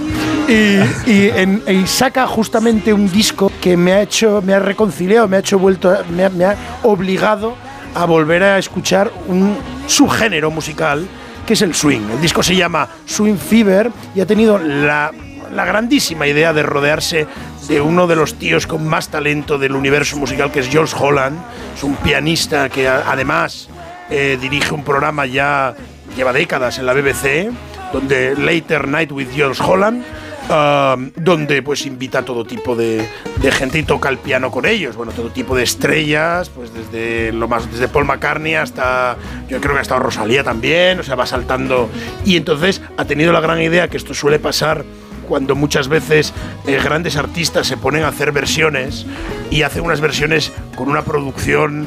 Y, 0.46 1.86
saca 1.86 2.26
justamente 2.26 2.92
un 2.92 3.10
disco 3.10 3.50
que 3.60 3.76
me 3.76 3.92
ha 3.92 4.02
hecho, 4.02 4.42
me 4.42 4.54
ha 4.54 4.58
reconciliado, 4.58 5.26
me 5.26 5.36
ha 5.36 5.40
hecho 5.40 5.58
vuelto, 5.58 5.96
me 6.10 6.44
ha, 6.44 6.56
obligado 6.82 7.56
a 7.94 8.04
volver 8.04 8.42
a 8.42 8.58
escuchar 8.58 9.10
un 9.28 9.56
subgénero 9.86 10.50
musical 10.50 11.06
que 11.46 11.54
es 11.54 11.62
el 11.62 11.74
swing. 11.74 12.10
El 12.10 12.20
disco 12.20 12.42
se 12.42 12.56
llama 12.56 12.88
Swing 13.06 13.36
Fever 13.36 13.90
y 14.14 14.20
ha 14.20 14.26
tenido 14.26 14.58
la, 14.58 15.12
grandísima 15.50 16.26
idea 16.26 16.52
de 16.52 16.62
rodearse 16.62 17.26
de 17.68 17.80
uno 17.80 18.06
de 18.06 18.16
los 18.16 18.34
tíos 18.34 18.66
con 18.66 18.86
más 18.86 19.08
talento 19.08 19.56
del 19.58 19.74
universo 19.74 20.16
musical 20.16 20.50
que 20.50 20.60
es 20.60 20.68
George 20.68 20.94
Holland. 20.98 21.38
Es 21.76 21.84
un 21.84 21.96
pianista 21.96 22.68
que 22.68 22.88
además 22.88 23.68
eh, 24.10 24.38
dirige 24.40 24.74
un 24.74 24.84
programa 24.84 25.26
ya 25.26 25.74
lleva 26.16 26.32
décadas 26.32 26.78
en 26.78 26.86
la 26.86 26.92
BBC, 26.92 27.50
donde 27.92 28.34
Later 28.36 28.88
Night 28.88 29.12
with 29.12 29.28
George 29.34 29.62
Holland, 29.62 30.04
donde 30.48 31.62
pues 31.62 31.86
invita 31.86 32.20
a 32.20 32.24
todo 32.24 32.44
tipo 32.44 32.76
de, 32.76 33.08
de 33.40 33.52
gente 33.52 33.78
y 33.78 33.82
toca 33.82 34.08
el 34.08 34.18
piano 34.18 34.50
con 34.50 34.66
ellos, 34.66 34.96
bueno, 34.96 35.12
todo 35.12 35.30
tipo 35.30 35.56
de 35.56 35.62
estrellas, 35.62 36.50
pues 36.50 36.72
desde 36.74 37.32
lo 37.32 37.48
más 37.48 37.70
desde 37.70 37.88
Paul 37.88 38.04
McCartney 38.04 38.54
hasta 38.54 39.16
yo 39.48 39.60
creo 39.60 39.72
que 39.72 39.78
ha 39.78 39.82
estado 39.82 40.00
Rosalía 40.00 40.44
también, 40.44 41.00
o 41.00 41.02
sea, 41.02 41.14
va 41.14 41.26
saltando. 41.26 41.88
Y 42.24 42.36
entonces 42.36 42.82
ha 42.96 43.04
tenido 43.04 43.32
la 43.32 43.40
gran 43.40 43.60
idea 43.60 43.88
que 43.88 43.96
esto 43.96 44.14
suele 44.14 44.38
pasar 44.38 44.84
cuando 45.28 45.54
muchas 45.54 45.88
veces 45.88 46.32
eh, 46.66 46.78
grandes 46.82 47.16
artistas 47.16 47.66
se 47.66 47.76
ponen 47.76 48.04
a 48.04 48.08
hacer 48.08 48.32
versiones 48.32 49.06
y 49.50 49.62
hacen 49.62 49.84
unas 49.84 50.00
versiones 50.00 50.52
con 50.76 50.88
una 50.88 51.02
producción 51.02 51.86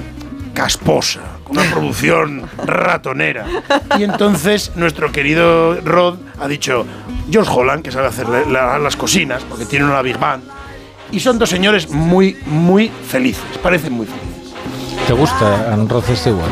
casposa, 0.58 1.19
con 1.44 1.56
una 1.60 1.69
producción 1.69 2.50
ratonera. 2.66 3.45
Y 4.00 4.03
entonces 4.03 4.72
nuestro 4.76 5.11
querido 5.11 5.80
Rod 5.82 6.16
ha 6.42 6.48
dicho, 6.48 6.84
George 7.30 7.52
Holland, 7.53 7.84
que 7.84 7.92
sabe 7.92 8.08
hacer 8.08 8.27
la- 8.27 8.42
la- 8.45 8.80
las 8.80 8.95
cocinas, 8.95 9.44
porque 9.44 9.66
tiene 9.66 9.86
una 9.86 10.02
Big 10.02 10.18
Band, 10.18 10.44
y 11.11 11.19
son 11.19 11.38
dos 11.38 11.50
señores 11.52 11.92
muy, 11.92 12.36
muy 12.48 12.90
felices, 12.90 13.44
parecen 13.61 13.94
muy 13.94 14.08
felices. 14.08 14.56
¿Te 15.06 15.14
gusta 15.14 15.76
Rod 15.88 16.03
Stewart? 16.16 16.50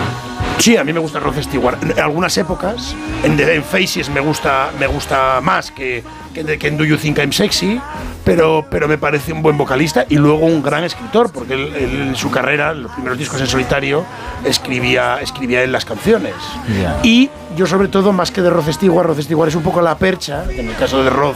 Sí, 0.60 0.78
a 0.78 0.84
mí 0.84 0.94
me 0.94 1.00
gusta 1.00 1.20
Rod 1.20 1.42
Stewart. 1.42 1.78
En 1.82 2.00
algunas 2.00 2.38
épocas, 2.38 2.96
en, 3.24 3.40
en 3.40 3.64
Faces 3.64 4.08
me 4.10 4.20
gusta, 4.20 4.70
me 4.80 4.86
gusta 4.88 5.42
más 5.42 5.72
que, 5.72 6.04
que, 6.36 6.44
de- 6.44 6.60
que 6.60 6.68
en 6.68 6.78
Do 6.78 6.84
You 6.86 6.98
Think 6.98 7.18
I'm 7.18 7.32
Sexy, 7.34 7.82
pero, 8.24 8.64
pero 8.70 8.88
me 8.88 8.98
parece 9.00 9.34
un 9.34 9.42
buen 9.42 9.58
vocalista 9.58 10.06
y 10.08 10.16
luego 10.18 10.46
un 10.46 10.62
gran 10.62 10.84
escritor, 10.84 11.32
porque 11.32 11.54
él, 11.56 11.74
él 11.76 12.02
en 12.10 12.16
su 12.16 12.30
carrera, 12.30 12.72
en 12.74 12.84
los 12.84 12.92
primeros 12.92 13.18
discos 13.18 13.42
en 13.42 13.48
solitario, 13.48 14.06
escribía, 14.44 15.20
escribía 15.22 15.64
él 15.64 15.72
las 15.72 15.86
canciones. 15.86 16.34
Ya. 16.80 17.00
Y 17.04 17.30
yo 17.56 17.66
sobre 17.66 17.88
todo, 17.88 18.12
más 18.14 18.30
que 18.32 18.42
de 18.42 18.50
Rod 18.50 18.70
Stewart, 18.72 19.08
Rod 19.08 19.20
Stewart 19.22 19.50
es 19.50 19.56
un 19.56 19.64
poco 19.64 19.82
la 19.82 19.98
percha, 19.98 20.44
en 20.50 20.68
el 20.70 20.76
caso 20.76 21.04
de 21.04 21.10
Rod 21.10 21.36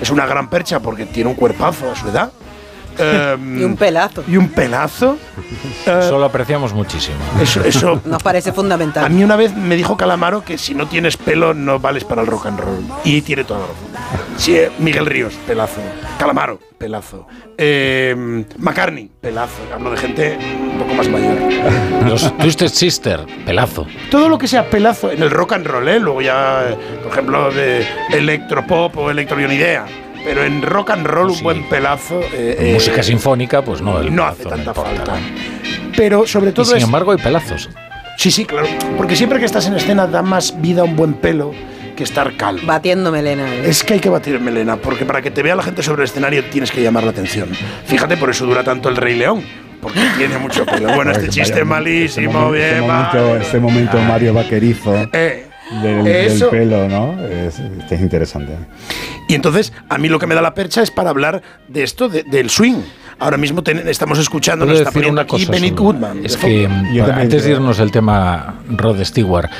es 0.00 0.10
una 0.10 0.26
gran 0.26 0.48
percha 0.48 0.80
porque 0.80 1.06
tiene 1.06 1.28
un 1.30 1.36
cuerpazo 1.36 1.90
a 1.90 1.94
su 1.96 2.08
edad. 2.08 2.30
Em, 3.00 3.60
Y 3.60 3.62
un 3.62 3.76
pelazo. 3.76 4.24
y 4.26 4.36
un 4.36 4.48
pelazo. 4.48 5.16
Eh, 5.86 6.00
Eso 6.02 6.18
lo 6.18 6.24
apreciamos 6.24 6.72
muchísimo. 6.72 7.16
Eso, 7.40 7.62
eso 7.62 8.00
Nos 8.04 8.20
parece 8.24 8.52
fundamental. 8.52 9.04
a 9.04 9.08
mí 9.08 9.22
una 9.22 9.36
vez 9.36 9.54
me 9.54 9.76
dijo 9.76 9.96
Calamaro 9.96 10.42
que 10.44 10.58
si 10.58 10.74
no 10.74 10.88
tienes 10.88 11.16
pelo 11.16 11.54
no 11.54 11.78
vales 11.78 12.02
para 12.02 12.22
el 12.22 12.26
rock 12.26 12.46
and 12.46 12.58
roll. 12.58 12.84
Y 13.04 13.22
tiene 13.22 13.44
toda 13.44 13.60
la 13.60 13.66
razón. 13.66 13.87
Sí, 14.36 14.56
eh, 14.56 14.70
Miguel 14.78 15.06
Ríos, 15.06 15.34
pelazo. 15.46 15.80
Calamaro, 16.18 16.58
pelazo. 16.78 17.26
Eh, 17.56 18.14
McCartney, 18.58 19.10
pelazo. 19.20 19.60
Hablo 19.74 19.90
de 19.90 19.96
gente 19.96 20.38
un 20.72 20.78
poco 20.78 20.94
más 20.94 21.08
mayor. 21.08 21.36
Los 22.06 22.36
Twisted 22.38 22.68
Sister, 22.68 23.26
pelazo. 23.44 23.86
Todo 24.10 24.28
lo 24.28 24.38
que 24.38 24.46
sea 24.48 24.70
pelazo 24.70 25.10
en 25.10 25.22
el 25.22 25.30
rock 25.30 25.54
and 25.54 25.66
roll, 25.66 25.88
¿eh? 25.88 25.98
luego 25.98 26.22
ya, 26.22 26.68
eh, 26.70 26.76
por 27.02 27.12
ejemplo, 27.12 27.50
de 27.50 27.84
electropop 28.12 28.96
o 28.96 29.10
electroionidea. 29.10 29.86
Pero 30.24 30.44
en 30.44 30.62
rock 30.62 30.90
and 30.90 31.06
roll 31.06 31.30
un 31.30 31.42
buen 31.42 31.68
pelazo. 31.68 32.20
eh, 32.32 32.70
Música 32.74 33.02
sinfónica, 33.02 33.62
pues 33.62 33.80
no. 33.80 34.00
el 34.00 34.14
no 34.14 34.24
hace 34.24 34.44
tanta 34.44 34.72
falta. 34.74 35.14
Pero 35.96 36.26
sobre 36.26 36.50
Y 36.50 36.52
todo 36.52 36.64
sin 36.66 36.76
es- 36.78 36.84
embargo 36.84 37.12
hay 37.12 37.18
pelazos. 37.18 37.68
Sí, 38.16 38.30
sí, 38.30 38.44
claro. 38.44 38.66
Porque 38.96 39.14
siempre 39.16 39.38
que 39.38 39.44
estás 39.44 39.66
en 39.66 39.74
escena 39.74 40.06
da 40.06 40.22
más 40.22 40.60
vida 40.60 40.82
a 40.82 40.84
un 40.84 40.96
buen 40.96 41.14
pelo 41.14 41.52
que 41.98 42.04
estar 42.04 42.36
calvo. 42.36 42.64
Batiendo 42.64 43.10
melena. 43.10 43.52
¿eh? 43.52 43.62
Es 43.68 43.82
que 43.82 43.94
hay 43.94 44.00
que 44.00 44.08
batir 44.08 44.38
melena, 44.40 44.76
porque 44.76 45.04
para 45.04 45.20
que 45.20 45.32
te 45.32 45.42
vea 45.42 45.56
la 45.56 45.64
gente 45.64 45.82
sobre 45.82 46.02
el 46.02 46.08
escenario 46.08 46.44
tienes 46.44 46.70
que 46.70 46.80
llamar 46.80 47.02
la 47.02 47.10
atención. 47.10 47.48
Fíjate, 47.86 48.16
por 48.16 48.30
eso 48.30 48.46
dura 48.46 48.62
tanto 48.62 48.88
el 48.88 48.96
Rey 48.96 49.16
León, 49.16 49.42
porque 49.82 49.98
tiene 50.16 50.38
mucho 50.38 50.64
pelo. 50.64 50.94
Bueno, 50.94 51.10
este 51.10 51.28
chiste 51.28 51.54
vaya, 51.54 51.64
malísimo, 51.64 52.54
este 52.54 52.70
bien, 52.70 52.80
momento, 52.86 53.36
este 53.36 53.58
momento 53.58 53.98
Mario 53.98 54.32
Vaquerizo 54.32 55.08
Eh, 55.12 55.47
del, 55.82 56.48
pelo, 56.50 56.88
¿no? 56.88 57.14
Es, 57.26 57.58
este 57.58 57.94
es 57.96 58.00
interesante. 58.00 58.52
Y 59.28 59.34
entonces, 59.34 59.72
a 59.88 59.98
mí 59.98 60.08
lo 60.08 60.18
que 60.18 60.26
me 60.26 60.34
da 60.34 60.42
la 60.42 60.54
percha 60.54 60.82
es 60.82 60.90
para 60.90 61.10
hablar 61.10 61.42
de 61.68 61.82
esto, 61.82 62.08
de- 62.08 62.22
del 62.22 62.48
swing. 62.50 62.76
Ahora 63.20 63.36
mismo 63.36 63.62
ten- 63.62 63.86
estamos 63.88 64.18
escuchando, 64.18 64.64
nos 64.64 64.74
está 64.78 64.90
decir 64.90 64.94
poniendo 64.94 65.20
una 65.20 65.22
aquí 65.22 65.44
cosa. 65.44 65.52
Benny. 65.52 65.70
Goodman. 65.70 66.20
Es 66.24 66.36
que 66.36 66.66
antes 67.12 67.44
de 67.44 67.50
irnos 67.50 67.80
al 67.80 67.90
tema 67.90 68.54
Rod 68.70 69.02
Stewart, 69.04 69.50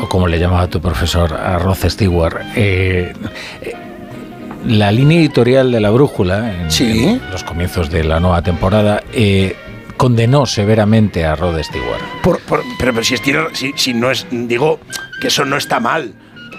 o 0.00 0.08
como 0.08 0.26
le 0.26 0.38
llamaba 0.38 0.66
tu 0.68 0.80
profesor 0.80 1.32
a 1.34 1.58
Rod 1.58 1.76
Stewart, 1.88 2.38
eh, 2.56 3.12
eh, 3.60 3.72
la 4.66 4.90
línea 4.92 5.18
editorial 5.18 5.70
de 5.70 5.80
la 5.80 5.90
brújula, 5.90 6.54
en, 6.54 6.70
en 6.88 7.20
los 7.30 7.44
comienzos 7.44 7.90
de 7.90 8.02
la 8.04 8.18
nueva 8.18 8.42
temporada, 8.42 9.02
eh, 9.12 9.56
condenó 10.02 10.46
severamente 10.46 11.24
a 11.24 11.36
Rod 11.36 11.62
Stewart. 11.62 12.02
Por- 12.24 12.40
por- 12.40 12.62
pero, 12.76 12.92
pero 12.92 13.04
si, 13.04 13.14
es, 13.14 13.22
tiene- 13.22 13.44
si, 13.52 13.72
si 13.76 13.94
no 13.94 14.10
es, 14.10 14.26
digo 14.32 14.80
que 15.20 15.28
eso 15.28 15.44
no 15.44 15.56
está 15.56 15.78
mal, 15.78 16.12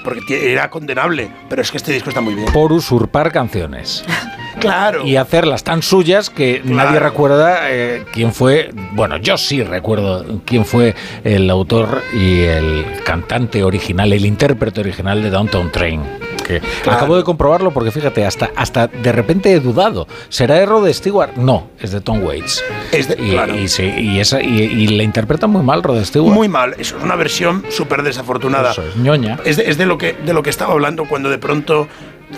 porque 0.06 0.54
era 0.54 0.70
condenable, 0.70 1.30
pero 1.50 1.62
es 1.62 1.70
que 1.70 1.76
este 1.76 1.92
disco 1.92 2.08
está 2.08 2.22
muy 2.22 2.36
bien. 2.36 2.52
Por 2.54 2.72
usurpar 2.72 3.32
canciones. 3.34 4.06
Claro. 4.60 5.04
Y 5.06 5.16
hacerlas 5.18 5.64
tan 5.64 5.82
suyas 5.82 6.30
que 6.30 6.62
Claro. 6.62 6.76
nadie 6.92 7.00
recuerda 7.00 7.72
eh, 7.72 8.06
quién 8.14 8.32
fue. 8.32 8.70
Bueno, 8.94 9.18
yo 9.18 9.36
sí 9.36 9.62
recuerdo 9.64 10.42
quién 10.46 10.64
fue 10.64 10.94
el 11.24 11.50
autor 11.50 12.02
y 12.14 12.42
el 12.44 12.86
cantante 13.04 13.64
original, 13.64 14.14
el 14.14 14.26
intérprete 14.26 14.80
original 14.80 15.22
de 15.24 15.32
Downtown 15.32 15.72
Train. 15.72 16.02
Porque 16.44 16.62
acabo 16.90 17.16
de 17.18 17.24
comprobarlo 17.24 17.72
porque 17.72 17.92
fíjate, 17.92 18.26
hasta, 18.26 18.52
hasta 18.56 18.88
de 18.88 19.12
repente 19.12 19.52
he 19.54 19.60
dudado. 19.60 20.08
¿Será 20.30 20.58
error 20.58 20.84
de 20.84 20.94
Stewart? 20.94 21.36
No, 21.36 21.68
es 21.80 21.92
de 21.92 22.02
Tom 22.02 22.24
Waits. 22.24 22.64
Es 22.92 23.08
de- 23.08 23.16
y, 23.24 23.32
claro. 23.32 23.56
y, 23.56 23.68
sí, 23.68 23.84
y 23.84 24.20
esa, 24.20 24.42
y, 24.42 24.60
y 24.62 24.88
la 24.88 25.04
interpreta 25.04 25.48
muy 25.48 25.64
mal 25.64 25.84
Rod 25.84 26.04
Stewart. 26.04 26.34
Muy 26.34 26.48
mal, 26.50 26.76
eso 26.78 26.98
es 26.98 27.04
una 27.04 27.16
versión 27.16 27.64
súper 27.70 28.04
desafortunada. 28.04 28.72
Eso 28.72 28.84
es, 28.88 28.96
ñoña. 28.98 29.40
Es 29.46 29.58
de, 29.58 29.70
es 29.70 29.78
de 29.78 29.86
lo 29.86 29.98
que, 29.98 30.14
de 30.14 30.34
lo 30.34 30.44
que 30.44 30.50
estaba 30.50 30.74
hablando 30.74 31.06
cuando 31.06 31.30
de 31.30 31.38
pronto 31.38 31.88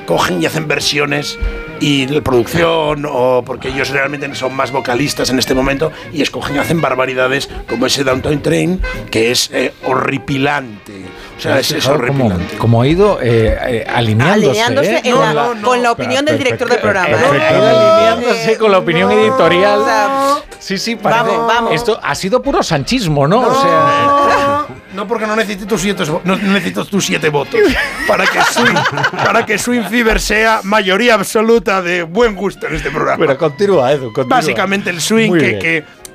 cogen 0.05 0.41
y 0.41 0.45
hacen 0.45 0.67
versiones 0.67 1.39
y 1.79 2.05
la 2.07 2.19
producción 2.21 3.05
o 3.09 3.43
porque 3.45 3.69
ellos 3.69 3.89
realmente 3.91 4.33
son 4.35 4.53
más 4.53 4.71
vocalistas 4.71 5.29
en 5.29 5.39
este 5.39 5.53
momento 5.55 5.91
y 6.11 6.21
escogen 6.21 6.57
y 6.57 6.59
hacen 6.59 6.81
barbaridades 6.81 7.49
como 7.69 7.85
ese 7.85 8.03
Downtown 8.03 8.41
Train 8.41 8.81
que 9.09 9.31
es 9.31 9.49
eh, 9.53 9.73
horripilante. 9.85 11.05
O 11.37 11.41
sea, 11.41 11.59
es, 11.59 11.71
es 11.71 11.85
horripilante. 11.87 12.57
cómo 12.57 12.81
ha 12.81 12.87
ido 12.87 13.19
eh, 13.21 13.57
eh, 13.67 13.85
alineándose. 13.93 14.61
Alineándose 14.63 14.95
¿eh? 14.97 15.01
en 15.03 15.19
la- 15.35 15.53
con 15.61 15.81
la 15.83 15.91
opinión 15.91 16.23
del 16.25 16.37
director 16.37 16.69
del 16.69 16.79
programa. 16.79 17.09
¿eh? 17.09 17.41
Alineándose 17.49 18.57
con 18.57 18.71
la 18.71 18.77
opinión 18.79 19.11
editorial. 19.11 19.79
O 19.81 19.85
sea, 19.85 20.35
Sí, 20.59 20.77
sí, 20.79 20.95
parece. 20.95 21.25
Vamos, 21.25 21.47
vamos. 21.47 21.73
Esto 21.73 21.99
ha 22.01 22.15
sido 22.15 22.41
puro 22.41 22.63
sanchismo, 22.63 23.27
¿no? 23.27 23.41
O 23.41 23.61
sea, 23.61 24.65
No, 24.95 25.07
porque 25.07 25.27
no 25.27 25.35
necesito 25.35 25.67
tus 25.67 25.81
siete, 25.81 26.03
no 26.23 26.35
necesito 26.37 26.85
tus 26.85 27.05
siete 27.05 27.29
votos 27.29 27.59
para 28.07 28.25
que 28.25 28.41
Swing, 28.41 28.75
para 29.11 29.45
que 29.45 29.57
Swing 29.59 29.83
Fever 29.83 30.19
sea 30.19 30.61
mayoría 30.63 31.13
absoluta 31.15 31.81
de 31.83 32.01
buen 32.03 32.33
gusto 32.35 32.65
en 32.67 32.75
este 32.75 32.89
programa. 32.89 33.17
pero 33.19 33.37
continúa, 33.37 33.91
Edu, 33.91 34.11
continúa. 34.13 34.37
Básicamente 34.37 34.89
el 34.89 35.01
swing 35.01 35.33
que, 35.33 35.59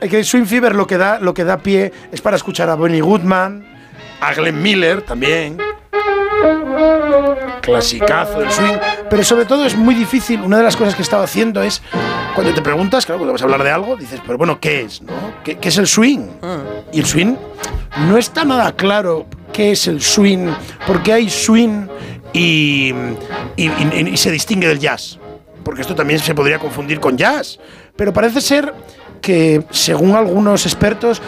que, 0.00 0.08
que 0.08 0.18
el 0.18 0.24
swing 0.24 0.46
fever 0.46 0.74
lo 0.74 0.86
que 0.86 0.96
da 0.98 1.20
lo 1.20 1.32
que 1.34 1.44
da 1.44 1.58
pie 1.58 1.92
es 2.10 2.20
para 2.20 2.36
escuchar 2.36 2.70
a 2.70 2.74
Benny 2.74 3.00
Goodman, 3.00 3.69
a 4.20 4.34
Glenn 4.34 4.60
Miller 4.62 5.02
también. 5.02 5.58
Clasicazo 7.60 8.40
del 8.40 8.50
swing, 8.50 8.76
pero 9.08 9.22
sobre 9.22 9.44
todo 9.44 9.64
es 9.64 9.76
muy 9.76 9.94
difícil. 9.94 10.40
Una 10.40 10.58
de 10.58 10.64
las 10.64 10.76
cosas 10.76 10.94
que 10.94 11.02
he 11.02 11.04
estado 11.04 11.22
haciendo 11.22 11.62
es 11.62 11.82
cuando 12.34 12.52
te 12.54 12.62
preguntas, 12.62 13.04
claro, 13.04 13.18
cuando 13.18 13.32
vas 13.32 13.42
a 13.42 13.44
hablar 13.44 13.62
de 13.62 13.70
algo, 13.70 13.96
dices, 13.96 14.20
pero 14.24 14.38
bueno, 14.38 14.58
¿qué 14.60 14.82
es? 14.82 15.02
¿no? 15.02 15.12
¿Qué, 15.44 15.58
qué 15.58 15.68
es 15.68 15.76
el 15.78 15.86
swing? 15.86 16.26
Y 16.92 17.00
el 17.00 17.06
swing 17.06 17.34
no 18.08 18.16
está 18.16 18.44
nada 18.44 18.72
claro 18.72 19.26
qué 19.52 19.72
es 19.72 19.86
el 19.86 20.00
swing, 20.00 20.48
porque 20.86 21.12
hay 21.12 21.28
swing 21.28 21.86
y, 22.32 22.94
y- 23.56 23.66
y- 23.66 24.08
y 24.12 24.16
se 24.16 24.30
distingue 24.30 24.68
del 24.68 24.78
jazz 24.78 25.18
porque 25.64 25.82
esto 25.82 25.94
también 25.94 26.18
se 26.20 26.34
podría 26.34 26.58
confundir 26.58 26.98
con 27.00 27.18
jazz. 27.18 27.58
Pero 27.94 28.14
parece 28.14 28.40
ser 28.40 28.72
que, 29.20 29.62
según 29.70 30.16
algunos 30.16 30.64
expertos, 30.64 31.20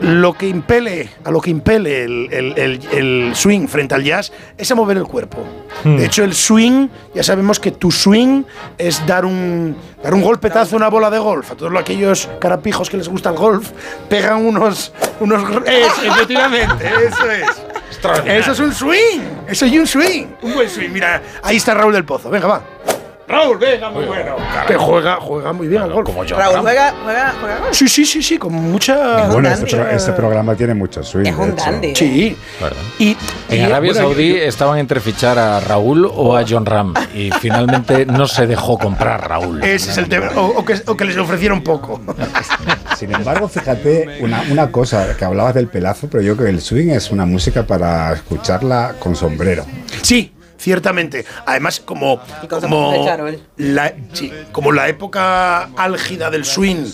lo 0.00 0.32
que 0.34 0.48
impele, 0.48 1.08
a 1.24 1.30
lo 1.30 1.40
que 1.40 1.50
impele 1.50 2.04
el, 2.04 2.28
el- 2.32 2.58
el- 2.58 2.80
el 2.92 3.32
swing 3.34 3.66
frente 3.66 3.94
al 3.94 4.04
jazz 4.04 4.32
es 4.56 4.70
a 4.70 4.74
mover 4.74 4.96
el 4.96 5.04
cuerpo. 5.04 5.44
Hmm. 5.84 5.96
De 5.96 6.06
hecho, 6.06 6.24
el 6.24 6.34
swing, 6.34 6.88
ya 7.14 7.22
sabemos 7.22 7.58
que 7.60 7.70
tu 7.72 7.90
swing 7.90 8.44
es 8.78 9.04
dar 9.06 9.24
un, 9.24 9.76
dar 10.02 10.14
un 10.14 10.22
golpetazo 10.22 10.74
a 10.74 10.78
una 10.78 10.88
bola 10.88 11.10
de 11.10 11.18
golf. 11.18 11.50
A 11.52 11.54
todos 11.56 11.72
aquellos 11.76 12.28
carapijos 12.40 12.88
que 12.90 12.96
les 12.96 13.08
gusta 13.08 13.30
el 13.30 13.36
golf, 13.36 13.70
pegan 14.08 14.44
unos. 14.46 14.92
unos 15.20 15.42
es, 15.66 15.88
efectivamente, 16.04 16.86
eso 17.06 17.30
es. 17.30 17.46
Eso 18.26 18.52
es 18.52 18.60
un 18.60 18.72
swing. 18.72 19.20
Eso 19.48 19.64
es 19.66 19.72
un 19.72 19.86
swing. 19.86 20.26
Un 20.42 20.54
buen 20.54 20.68
swing. 20.70 20.90
Mira, 20.90 21.20
ahí 21.42 21.56
está 21.56 21.74
Raúl 21.74 21.92
del 21.92 22.04
Pozo. 22.04 22.30
Venga, 22.30 22.46
va. 22.46 22.62
Raúl, 23.28 23.58
venga, 23.58 23.90
muy 23.90 24.06
bueno. 24.06 24.36
Que 24.66 24.74
juega, 24.76 25.16
juega 25.20 25.52
muy 25.52 25.68
bien 25.68 25.82
al 25.82 25.92
golf. 25.92 26.06
Como 26.06 26.24
Raúl 26.24 26.60
juega, 26.60 26.94
juega, 27.04 27.34
juega 27.38 27.58
golf. 27.58 27.74
Sí, 27.76 27.86
sí, 27.86 28.06
sí, 28.06 28.22
sí, 28.22 28.38
con 28.38 28.52
mucha. 28.54 29.26
Bueno, 29.28 29.50
este, 29.50 29.66
pro- 29.66 29.88
este 29.90 30.12
programa 30.12 30.54
tiene 30.54 30.72
mucho 30.74 31.02
swing. 31.02 31.26
Es 31.26 31.36
un 31.36 31.54
dandy. 31.54 31.94
Sí. 31.94 32.36
Y, 32.98 33.16
En 33.50 33.60
y- 33.60 33.62
Arabia 33.64 33.92
bueno, 33.92 34.08
Saudí 34.08 34.30
yo- 34.30 34.36
estaban 34.42 34.78
entre 34.78 35.00
fichar 35.00 35.38
a 35.38 35.60
Raúl 35.60 36.06
o 36.10 36.36
a 36.36 36.44
John 36.48 36.64
Ram 36.64 36.94
y 37.14 37.30
finalmente 37.32 38.06
no 38.06 38.26
se 38.26 38.46
dejó 38.46 38.78
comprar 38.78 39.28
Raúl. 39.28 39.62
Ese 39.62 39.90
es 39.90 39.98
el 39.98 40.08
tema. 40.08 40.30
O, 40.36 40.46
o 40.60 40.64
que, 40.64 40.76
o 40.86 40.96
que 40.96 41.04
les 41.04 41.16
ofrecieron 41.18 41.62
poco. 41.62 42.00
Sin 42.96 43.14
embargo, 43.14 43.46
fíjate, 43.48 44.18
una, 44.22 44.42
una 44.50 44.72
cosa, 44.72 45.14
que 45.16 45.24
hablabas 45.24 45.54
del 45.54 45.68
pelazo, 45.68 46.08
pero 46.10 46.22
yo 46.22 46.34
creo 46.34 46.46
que 46.46 46.52
el 46.54 46.60
swing 46.60 46.88
es 46.88 47.10
una 47.10 47.26
música 47.26 47.62
para 47.64 48.12
escucharla 48.14 48.94
con 48.98 49.14
sombrero. 49.14 49.64
Sí, 50.02 50.32
ciertamente. 50.58 51.24
Además, 51.46 51.80
como, 51.80 52.20
como, 52.48 53.06
la, 53.56 53.94
sí, 54.12 54.32
como 54.52 54.72
la 54.72 54.88
época 54.88 55.70
álgida 55.76 56.30
del 56.30 56.44
swing 56.44 56.84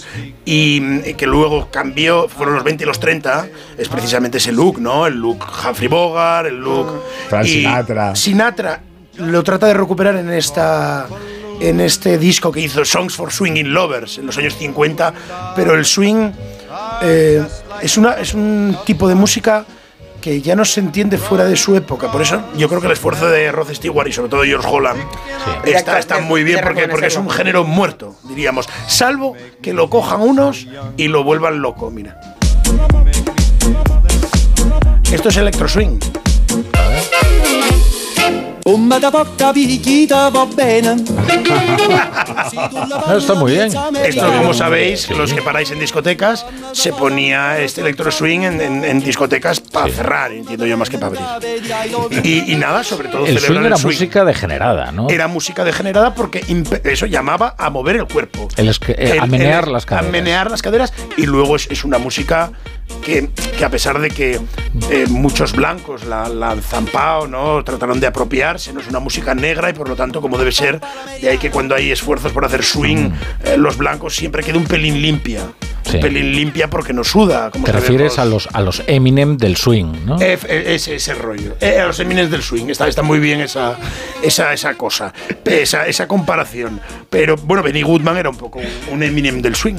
y 0.45 1.15
que 1.15 1.27
luego 1.27 1.69
cambió, 1.71 2.29
fueron 2.29 2.55
los 2.55 2.65
20 2.65 2.85
y 2.85 2.87
los 2.87 3.01
30, 3.01 3.49
es 3.79 3.89
precisamente 3.89 4.39
ese 4.39 4.53
look, 4.53 4.81
¿no? 4.81 5.07
El 5.07 5.15
look 5.15 5.45
Humphrey 5.67 5.89
Bogart, 5.89 6.47
el 6.47 6.61
look. 6.61 7.03
Frank 7.29 7.47
y 7.47 7.49
Sinatra. 7.49 8.15
Sinatra 8.15 8.83
lo 9.17 9.43
trata 9.43 9.67
de 9.67 9.75
recuperar 9.75 10.17
en 10.17 10.31
esta. 10.31 11.07
En 11.61 11.81
este 11.81 12.19
disco 12.19 12.51
que 12.51 12.59
hizo 12.59 12.85
Songs 12.85 13.15
for 13.15 13.33
Swinging 13.33 13.73
Lovers 13.73 14.19
en 14.19 14.27
los 14.27 14.37
años 14.37 14.57
50, 14.57 15.15
pero 15.55 15.75
el 15.75 15.85
swing 15.85 16.33
eh, 17.01 17.47
es, 17.81 17.97
una, 17.97 18.15
es 18.15 18.35
un 18.35 18.77
tipo 18.85 19.07
de 19.09 19.15
música 19.15 19.65
que 20.25 20.41
ya 20.41 20.57
no 20.57 20.65
se 20.65 20.81
entiende 20.81 21.19
fuera 21.19 21.45
de 21.45 21.55
su 21.55 21.77
época. 21.77 22.11
Por 22.11 22.23
eso 22.23 22.43
yo 22.57 22.67
creo 22.71 22.81
que 22.81 22.87
el 22.87 22.95
esfuerzo 22.95 23.29
de 23.29 23.53
Rod 23.53 23.71
Stewart 23.75 24.09
y 24.09 24.13
sobre 24.13 24.31
todo 24.31 24.43
George 24.43 24.67
Holland 24.67 25.03
está, 25.67 25.99
está 25.99 26.19
muy 26.21 26.43
bien 26.43 26.61
porque, 26.63 26.89
porque 26.89 27.09
es 27.09 27.17
un 27.19 27.29
género 27.29 27.65
muerto, 27.65 28.17
diríamos. 28.23 28.67
Salvo 28.87 29.35
que 29.61 29.75
lo 29.75 29.91
cojan 29.91 30.23
unos 30.23 30.67
y 30.97 31.09
lo 31.09 31.25
vuelvan 31.25 31.61
loco, 31.61 31.91
mira. 31.91 32.19
Esto 35.13 35.29
es 35.29 35.37
electro 35.37 35.69
swing. 35.69 35.99
Come 38.65 38.99
da 38.99 39.11
porta 39.11 39.53
va 39.53 40.47
bene. 40.47 40.97
Está 43.15 43.35
muy 43.35 43.53
bien. 43.53 43.71
Esto, 44.05 44.33
como 44.39 44.55
sabéis, 44.55 45.11
los 45.11 45.35
que 45.35 45.43
paráis 45.43 45.71
en 45.71 45.79
discotecas, 45.79 46.47
se 46.73 46.93
ponía 46.95 47.59
este 47.61 47.83
electro 47.83 48.11
swing 48.11 48.41
en, 48.41 48.61
en- 48.63 48.85
en 48.85 49.01
discotecas 49.01 49.61
para 49.61 49.93
cerrar, 49.93 50.33
entiendo 50.33 50.65
yo 50.67 50.79
más 50.79 50.89
que 50.89 50.97
para 50.97 51.35
abrir. 51.35 51.63
Y, 52.25 52.53
y 52.53 52.57
nada, 52.57 52.83
sobre 52.85 53.09
todo 53.09 53.27
El 53.27 53.39
swing 53.39 53.59
era 53.59 53.69
el 53.69 53.77
swing. 53.77 53.93
música 53.93 54.25
degenerada, 54.25 54.93
¿no? 54.93 55.09
Era 55.11 55.29
música 55.29 55.63
degenerada 55.65 56.15
porque 56.15 56.43
eso 56.85 57.05
llamaba 57.07 57.55
a 57.59 57.69
mover 57.69 57.97
el 57.97 58.07
cuerpo. 58.07 58.49
El 58.57 58.69
eh, 58.71 58.75
El- 58.97 59.21
a 59.21 59.27
menear 59.27 59.65
el- 59.67 59.73
las 59.75 59.85
caderas. 59.85 60.09
A 60.09 60.11
menear 60.11 60.51
las 60.51 60.63
caderas 60.63 60.93
y 61.19 61.27
luego 61.27 61.57
es, 61.57 61.69
es 61.71 61.85
una 61.85 61.99
música 61.99 62.51
que, 63.05 63.31
que 63.59 63.65
a 63.65 63.71
pesar 63.71 64.01
de 64.01 64.11
que 64.11 64.41
eh, 64.91 65.07
muchos 65.09 65.53
blancos 65.53 66.05
la, 66.05 66.29
la 66.29 66.51
han 66.51 66.63
zampado, 66.63 67.27
¿no? 67.27 67.63
trataron 67.65 68.01
de 68.01 68.07
apropiarse, 68.07 68.73
no 68.73 68.81
es 68.81 68.89
una 68.89 69.01
música 69.01 69.35
negra 69.35 69.71
y 69.71 69.73
por 69.73 69.89
lo 69.89 69.97
tanto 69.97 70.21
como 70.21 70.39
debe 70.39 70.53
ser, 70.53 70.81
de 71.21 71.29
ahí 71.29 71.39
que 71.39 71.51
cuando 71.51 71.75
hay 71.75 71.91
esfuerzos 71.91 72.33
por 72.33 72.45
hacer 72.45 72.63
swing, 72.65 73.11
eh, 73.45 73.57
los 73.57 73.77
blancos 73.77 74.15
siempre 74.17 74.43
queda 74.43 74.59
un 74.59 74.65
pelín 74.65 75.01
limpia. 75.01 75.41
Sí. 75.85 75.97
Un 75.97 76.01
pelín 76.01 76.33
limpia 76.33 76.71
porque 76.71 76.95
no 76.95 77.05
suda. 77.05 77.51
Como 77.51 77.67
Te 77.67 77.73
refieres 77.73 78.19
a 78.19 78.25
los, 78.25 78.49
a 78.55 78.63
los 78.63 78.83
Eminem 78.87 79.37
del 79.37 79.55
swing, 79.57 80.07
¿no? 80.07 80.19
Eh, 80.19 80.39
eh, 80.49 80.65
ese, 80.69 80.95
ese 80.95 81.13
rollo. 81.13 81.57
Eh, 81.61 81.79
a 81.79 81.85
los 81.87 82.01
Eminens 82.01 82.31
del 82.31 82.43
swing. 82.43 82.71
Está, 82.71 82.89
está 82.89 83.03
muy 83.03 83.19
bien 83.19 83.43
esa, 83.43 83.77
esa, 84.23 84.55
esa 84.55 84.75
cosa. 84.77 85.13
Esa, 85.45 85.87
esa 85.87 86.09
comparación. 86.09 86.81
Pero 87.11 87.37
bueno, 87.37 87.63
Benny 87.63 87.83
Goodman 87.83 88.17
era 88.17 88.31
un 88.31 88.39
poco 88.39 88.61
un, 88.61 88.95
un 88.95 89.03
Eminem 89.03 89.43
del 89.43 89.57
swing. 89.57 89.77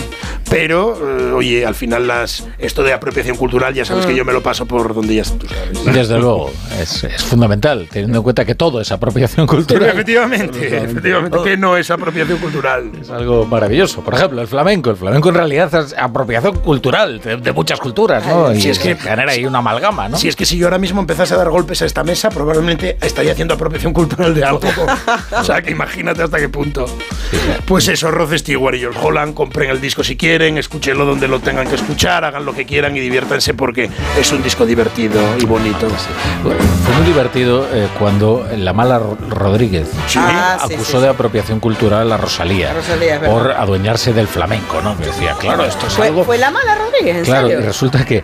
Pero, 0.48 0.95
eh, 0.95 1.32
oye, 1.32 1.66
al 1.66 1.74
final 1.74 2.06
las, 2.06 2.48
esto 2.59 2.84
de 2.84 2.93
apropiación 2.96 3.38
cultural, 3.38 3.74
ya 3.74 3.86
sabes 3.86 4.06
Mm. 4.06 4.10
que 4.10 4.16
yo 4.16 4.26
me 4.26 4.34
lo 4.34 4.42
paso 4.42 4.66
por 4.66 4.94
donde 4.94 5.16
ya 5.16 5.24
tú 5.24 5.48
sabes. 5.48 5.86
Desde 5.96 6.18
luego, 6.20 6.52
es, 6.80 7.04
es 7.04 7.24
fundamental, 7.24 7.88
teniendo 7.92 8.18
en 8.20 8.24
cuenta 8.24 8.46
que 8.46 8.56
todo 8.56 8.82
es 8.82 8.92
apropiación 8.92 9.48
cultural. 9.48 9.90
Efectivamente, 9.90 10.78
efectivamente, 10.78 11.38
que 11.44 11.58
no 11.58 11.78
es 11.78 11.90
apropiación 11.92 12.38
cultural. 12.40 12.92
Es 13.02 13.10
algo 13.10 13.46
maravilloso. 13.46 14.02
Por 14.02 14.14
ejemplo, 14.16 14.42
el 14.42 14.48
flamenco. 14.48 14.90
El 14.90 14.98
flamenco 14.98 15.30
en 15.30 15.36
realidad 15.36 15.74
es 15.76 15.96
apropiación 15.98 16.58
cultural 16.60 17.20
de, 17.22 17.38
de 17.38 17.52
muchas 17.52 17.80
culturas, 17.80 18.26
¿no? 18.26 18.48
Ay, 18.48 18.58
y 18.58 18.62
si 18.62 18.70
es 18.70 18.80
que- 18.80 18.96
genera 18.96 19.32
ahí 19.32 19.46
una 19.46 19.60
amalgama, 19.60 20.10
¿no? 20.10 20.18
Si 20.18 20.28
es 20.28 20.36
que 20.36 20.46
si 20.46 20.58
yo 20.58 20.68
ahora 20.68 20.78
mismo 20.78 21.00
empezase 21.02 21.34
a 21.34 21.38
dar 21.38 21.50
golpes 21.50 21.82
a 21.82 21.86
esta 21.86 22.04
mesa, 22.04 22.30
probablemente 22.30 22.98
estaría 23.02 23.32
haciendo 23.32 23.54
apropiación 23.56 23.94
cultural 23.94 24.34
de 24.34 24.44
algo. 24.44 24.62
o 25.40 25.44
sea, 25.44 25.62
que 25.62 25.72
imagínate 25.72 26.24
hasta 26.24 26.38
qué 26.38 26.50
punto. 26.50 26.86
Pues 27.66 27.88
eso, 27.88 28.12
Rod 28.12 28.34
Stewart 28.38 28.76
y 28.76 28.80
George 28.80 29.00
Holland, 29.02 29.34
compren 29.34 29.70
el 29.70 29.82
disco 29.82 30.04
si 30.04 30.16
quieren, 30.16 30.58
escúchenlo 30.58 31.06
donde 31.06 31.28
lo 31.28 31.40
tengan 31.40 31.68
que 31.68 31.76
escuchar, 31.76 32.24
hagan 32.26 32.46
lo 32.46 32.54
que 32.54 32.66
quieran 32.66 32.85
y 32.94 33.00
diviértanse 33.00 33.54
porque 33.54 33.90
es 34.20 34.32
un 34.34 34.44
disco 34.44 34.66
divertido 34.66 35.22
y 35.40 35.46
bonito. 35.46 35.88
Fue 36.44 36.96
muy 36.96 37.06
divertido 37.06 37.66
eh, 37.72 37.88
cuando 37.98 38.46
la 38.58 38.74
mala 38.74 39.00
Ro- 39.00 39.18
Rodríguez 39.30 39.88
Ah, 40.18 40.58
acusó 40.62 40.84
sí, 40.84 40.92
sí. 40.92 40.98
de 41.00 41.08
apropiación 41.10 41.60
cultural 41.60 42.12
a 42.12 42.18
Rosalía, 42.18 42.74
es 42.78 43.20
por 43.30 43.52
adueñarse 43.52 44.14
del 44.14 44.28
flamenco, 44.28 44.82
¿no? 44.82 44.98
Que 44.98 45.06
decía, 45.06 45.36
claro, 45.40 45.66
esto 45.66 45.88
es 45.88 45.94
¿Fue, 45.94 46.08
algo 46.08 46.24
fue 46.24 46.38
la 46.38 46.52
mala 46.52 46.76
Rodríguez, 46.76 47.18
en 47.18 47.24
Claro, 47.24 47.50
y 47.50 47.56
resulta 47.56 48.04
que, 48.06 48.24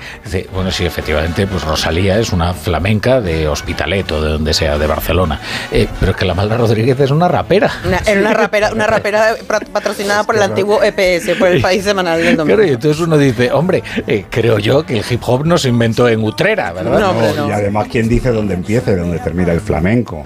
bueno, 0.54 0.72
sí, 0.72 0.86
efectivamente, 0.86 1.48
pues 1.48 1.64
Rosalía 1.64 2.20
es 2.20 2.32
una 2.32 2.54
flamenca 2.54 3.22
de 3.22 3.48
Hospitalet 3.48 4.12
o 4.12 4.22
de 4.22 4.30
donde 4.32 4.54
sea, 4.54 4.78
de 4.78 4.88
Barcelona. 4.88 5.40
Eh, 5.72 5.88
pero 6.00 6.16
que 6.16 6.26
la 6.26 6.34
Malda 6.34 6.58
Rodríguez 6.58 7.00
es 7.00 7.12
una 7.12 7.28
rapera. 7.28 7.72
Una, 7.86 7.98
era 8.06 8.20
una 8.20 8.34
rapera, 8.34 8.72
una 8.74 8.88
rapera 8.88 9.36
patrocinada 9.72 10.24
por 10.24 10.36
el 10.36 10.42
antiguo 10.44 10.82
EPS, 10.84 11.38
por 11.38 11.48
el 11.50 11.62
país 11.62 11.84
semanal 11.84 12.22
del 12.22 12.38
domingo. 12.38 12.58
Claro, 12.58 12.70
y 12.70 12.74
entonces 12.74 13.02
uno 13.02 13.18
dice, 13.18 13.52
hombre, 13.52 13.84
eh, 14.08 14.26
creo 14.30 14.51
yo 14.60 14.86
que 14.86 15.00
el 15.00 15.06
hip 15.10 15.22
hop 15.26 15.46
no 15.46 15.58
se 15.58 15.70
inventó 15.70 16.08
en 16.10 16.24
Utrera, 16.24 16.72
¿verdad? 16.74 17.14
No. 17.36 17.48
Y 17.48 17.52
además, 17.52 17.88
¿quién 17.92 18.08
dice 18.10 18.32
dónde 18.32 18.54
empieza 18.54 18.92
y 18.92 18.96
dónde 18.96 19.20
termina 19.20 19.52
el 19.52 19.62
flamenco? 19.62 20.24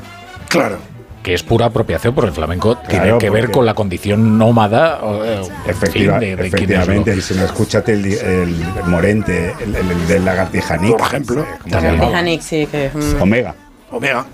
Claro. 0.49 0.77
Que 1.23 1.33
es 1.33 1.41
pura 1.41 1.65
apropiación, 1.65 2.13
porque 2.13 2.27
el 2.29 2.35
flamenco 2.35 2.77
tiene 2.87 3.17
que 3.17 3.31
ver 3.31 3.49
con 3.49 3.65
la 3.65 3.73
condición 3.73 4.37
nómada. 4.37 4.99
eh, 5.23 5.41
Efectiva- 5.65 6.19
fin, 6.19 6.29
de- 6.29 6.35
de 6.35 6.47
efectivamente, 6.47 7.15
lo- 7.15 7.21
si 7.21 7.33
no 7.33 7.45
escúchate 7.45 7.93
el, 7.93 8.05
el 8.13 8.55
Morente, 8.85 9.53
el, 9.63 9.75
el, 9.75 9.89
el 9.91 10.07
de 10.07 10.19
Lagartija 10.19 10.77
Nick, 10.77 10.91
Por 10.97 11.01
ejemplo. 11.01 11.35
¿cómo 11.43 11.63
se 11.63 11.69
llamaba? 11.69 11.91
Lagartija 11.93 12.21
Nick, 12.21 12.41
sí, 12.41 12.67
que 12.67 12.85
es 12.85 12.93
mm, 12.95 13.21
Omega, 13.21 13.55
Omega. 13.89 14.25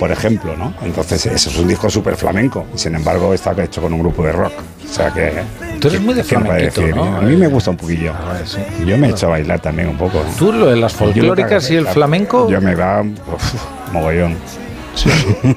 Por 0.00 0.10
ejemplo, 0.10 0.56
¿no? 0.56 0.72
Entonces, 0.82 1.26
eso 1.26 1.50
es 1.50 1.56
un 1.58 1.68
disco 1.68 1.88
súper 1.90 2.16
flamenco, 2.16 2.66
y 2.74 2.78
sin 2.78 2.94
embargo 2.96 3.32
está 3.34 3.52
hecho 3.62 3.82
con 3.82 3.92
un 3.92 4.00
grupo 4.00 4.24
de 4.24 4.32
rock. 4.32 4.52
O 4.84 4.92
sea 4.92 5.12
que. 5.12 5.30
Tú 5.78 5.88
eres 5.88 6.00
muy 6.00 6.14
de 6.14 6.24
¿quién 6.24 6.42
puede 6.42 6.70
flamenquito, 6.70 7.04
¿no? 7.04 7.18
A 7.18 7.20
mí 7.20 7.36
me 7.36 7.46
gusta 7.46 7.70
un 7.70 7.76
poquillo. 7.76 8.12
Yo 8.84 8.96
me 8.98 9.06
he 9.08 9.10
hecho 9.10 9.26
a 9.26 9.30
bailar 9.30 9.60
también 9.60 9.88
un 9.88 9.96
poco. 9.98 10.18
¿no? 10.18 10.34
Tú 10.36 10.52
lo 10.52 10.66
de 10.70 10.76
las 10.76 10.94
folclóricas 10.94 11.70
y 11.70 11.76
el 11.76 11.84
la- 11.84 11.92
flamenco. 11.92 12.48
Yo 12.50 12.60
me 12.60 12.74
va 12.74 13.02
uf, 13.02 13.54
mogollón. 13.92 14.36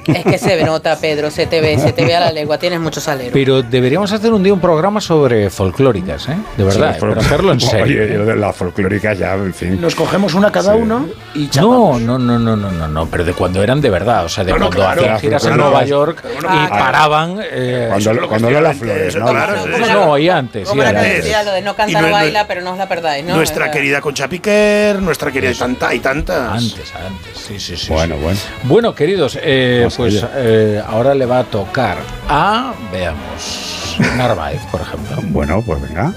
Es 0.06 0.24
que 0.24 0.38
se 0.38 0.64
nota, 0.64 0.96
Pedro, 0.98 1.30
se 1.30 1.46
te 1.46 1.60
ve, 1.60 1.78
se 1.78 1.92
te 1.92 2.04
ve 2.04 2.14
a 2.14 2.20
la 2.20 2.32
lengua, 2.32 2.58
tienes 2.58 2.80
mucho 2.80 3.00
salero. 3.00 3.30
Pero 3.32 3.62
deberíamos 3.62 4.10
hacer 4.12 4.32
un 4.32 4.42
día 4.42 4.52
un 4.52 4.60
programa 4.60 5.00
sobre 5.00 5.50
folclóricas, 5.50 6.28
¿eh? 6.28 6.36
De 6.56 6.64
verdad, 6.64 6.94
Sí, 6.94 6.98
pero 7.00 7.20
hacerlo 7.20 7.52
en 7.52 7.60
serio. 7.60 8.02
Oye, 8.04 8.14
yo 8.14 8.24
de 8.24 8.36
las 8.36 8.56
folclóricas 8.56 9.18
ya, 9.18 9.34
en 9.34 9.52
fin. 9.54 9.80
Nos 9.80 9.94
cogemos 9.94 10.34
una 10.34 10.50
cada 10.52 10.74
uno 10.74 11.08
y 11.34 11.44
No, 11.44 11.50
chapamos. 11.50 12.00
no, 12.02 12.18
no, 12.18 12.38
no, 12.38 12.56
no, 12.56 12.70
no, 12.70 12.88
no, 12.88 13.06
pero 13.06 13.24
de 13.24 13.32
cuando 13.32 13.62
eran 13.62 13.80
de 13.80 13.90
verdad, 13.90 14.24
o 14.24 14.28
sea, 14.28 14.44
de 14.44 14.52
No, 14.52 14.58
no, 14.58 14.66
cuando 14.66 14.76
claro, 14.84 15.00
hacían 15.02 15.20
giras 15.20 15.44
en. 15.46 15.56
Nueva 15.56 15.84
York 15.84 16.24
y 16.24 16.44
ah, 16.46 16.66
paraban. 16.70 17.38
eh, 17.42 17.86
Cuando, 17.90 18.28
cuando 18.28 18.50
Lola 18.50 18.74
Flores, 18.74 19.16
¿no? 19.16 19.32
no, 19.32 20.18
y 20.18 20.28
antes, 20.28 20.68
y 20.72 20.76
lo 20.76 21.52
de 21.52 21.62
no 21.62 21.72
Y 21.72 21.74
canta 21.74 21.92
no- 21.92 22.00
no 22.02 22.06
no- 22.08 22.12
baila, 22.12 22.46
pero 22.46 22.60
no 22.62 22.72
os 22.72 22.78
la 22.78 22.88
perdáis, 22.88 23.24
¿no? 23.24 23.34
Nuestra 23.36 23.70
querida 23.70 24.00
Concha 24.00 24.28
Piquer, 24.28 25.00
nuestra 25.02 25.30
querida 25.30 25.50
y 25.50 25.54
tanta 25.54 25.94
y 25.94 25.98
tantas. 26.00 26.52
Antes, 26.52 26.92
antes, 26.94 27.36
sí, 27.36 27.58
sí, 27.58 27.76
sí. 27.76 27.92
Bueno, 27.92 28.16
bueno. 28.16 28.38
Bueno, 28.64 28.94
eh, 29.42 29.88
pues 29.96 30.24
eh, 30.34 30.82
ahora 30.86 31.14
le 31.14 31.26
va 31.26 31.40
a 31.40 31.44
tocar 31.44 31.96
a, 32.28 32.72
veamos, 32.92 33.96
Narváez, 34.16 34.60
por 34.70 34.80
ejemplo. 34.80 35.16
Bueno, 35.30 35.62
pues 35.64 35.80
venga. 35.82 36.12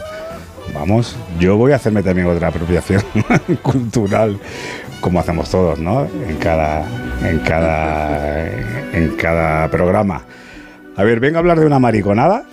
Vamos. 0.73 1.15
Yo 1.39 1.57
voy 1.57 1.71
a 1.71 1.77
hacerme 1.77 2.03
también 2.03 2.27
otra 2.27 2.49
apropiación 2.49 3.01
cultural, 3.61 4.37
como 5.01 5.19
hacemos 5.19 5.49
todos, 5.49 5.79
¿no? 5.79 6.07
En 6.27 6.37
cada, 6.37 6.83
en 7.23 7.39
cada, 7.39 8.45
en 8.93 9.15
cada 9.17 9.69
programa. 9.69 10.23
A 10.95 11.03
ver, 11.03 11.19
vengo 11.19 11.37
a 11.37 11.39
hablar 11.39 11.59
de 11.59 11.65
una 11.65 11.79
mariconada 11.79 12.43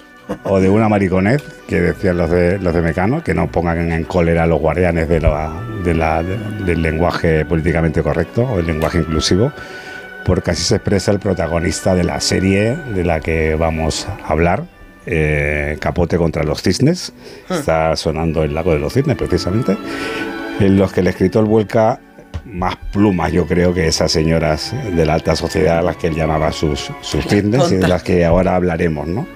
o 0.44 0.60
de 0.60 0.70
una 0.70 0.88
mariconez 0.88 1.42
que 1.68 1.80
decían 1.80 2.16
los 2.16 2.30
de 2.30 2.58
los 2.58 2.72
de 2.72 2.80
Mecano, 2.82 3.22
que 3.22 3.34
no 3.34 3.50
pongan 3.50 3.90
en 3.92 4.04
cólera 4.04 4.44
a 4.44 4.46
los 4.46 4.60
guardianes 4.60 5.08
de 5.08 5.20
la, 5.20 5.52
de 5.82 5.94
la- 5.94 6.22
de- 6.22 6.38
del 6.64 6.80
lenguaje 6.82 7.44
políticamente 7.44 8.02
correcto 8.02 8.42
o 8.42 8.58
el 8.60 8.66
lenguaje 8.66 8.98
inclusivo, 8.98 9.52
porque 10.24 10.52
así 10.52 10.62
se 10.62 10.76
expresa 10.76 11.10
el 11.10 11.18
protagonista 11.18 11.94
de 11.94 12.04
la 12.04 12.20
serie 12.20 12.76
de 12.76 13.04
la 13.04 13.20
que 13.20 13.54
vamos 13.54 14.06
a 14.06 14.26
hablar, 14.26 14.64
eh, 15.06 15.76
Capote 15.80 16.16
contra 16.16 16.44
los 16.44 16.62
cisnes. 16.62 17.12
Está 17.48 17.94
sonando 17.96 18.42
el 18.42 18.54
lago 18.54 18.72
de 18.72 18.78
los 18.78 18.94
cisnes, 18.94 19.16
precisamente, 19.16 19.76
en 20.60 20.76
los 20.76 20.92
que 20.92 21.00
el 21.00 21.08
escritor 21.08 21.44
vuelca 21.44 22.00
más 22.44 22.76
plumas, 22.92 23.32
yo 23.32 23.46
creo, 23.46 23.74
que 23.74 23.86
esas 23.86 24.12
señoras 24.12 24.74
de 24.94 25.04
la 25.04 25.14
alta 25.14 25.34
sociedad 25.36 25.78
a 25.78 25.82
las 25.82 25.96
que 25.96 26.08
él 26.08 26.14
llamaba 26.14 26.52
sus, 26.52 26.90
sus 27.00 27.26
cisnes 27.26 27.70
y 27.72 27.76
de 27.76 27.88
las 27.88 28.02
que 28.02 28.24
ahora 28.24 28.54
hablaremos, 28.54 29.06
¿no? 29.06 29.26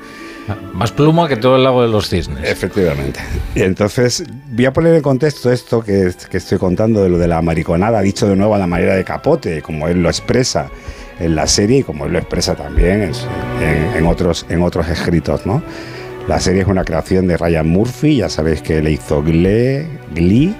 Más 0.72 0.92
pluma 0.92 1.28
que 1.28 1.36
todo 1.36 1.56
el 1.56 1.64
lago 1.64 1.82
de 1.82 1.88
los 1.88 2.08
cisnes. 2.08 2.48
Efectivamente. 2.48 3.20
Y 3.54 3.62
entonces 3.62 4.24
voy 4.50 4.66
a 4.66 4.72
poner 4.72 4.94
en 4.94 5.02
contexto 5.02 5.50
esto 5.52 5.82
que, 5.82 6.12
que 6.30 6.36
estoy 6.36 6.58
contando 6.58 7.02
de 7.02 7.08
lo 7.08 7.18
de 7.18 7.28
la 7.28 7.42
mariconada, 7.42 8.00
dicho 8.00 8.26
de 8.28 8.36
nuevo 8.36 8.54
a 8.54 8.58
la 8.58 8.66
manera 8.66 8.94
de 8.94 9.04
Capote, 9.04 9.60
como 9.62 9.88
él 9.88 10.02
lo 10.02 10.08
expresa 10.08 10.68
en 11.20 11.34
la 11.34 11.46
serie 11.46 11.78
y 11.78 11.82
como 11.82 12.06
él 12.06 12.12
lo 12.12 12.18
expresa 12.18 12.54
también 12.54 13.02
en, 13.02 13.96
en- 13.96 14.06
otros, 14.06 14.46
escritos. 14.90 15.42
La 16.28 16.38
serie 16.38 16.62
es 16.62 16.68
una 16.68 16.84
creación 16.84 17.26
de 17.26 17.36
Ryan 17.36 17.66
Murphy, 17.68 18.16
ya 18.18 18.28
sabéis 18.28 18.62
que 18.62 18.80
le 18.82 18.92
hizo 18.92 19.22
Glee, 19.22 20.54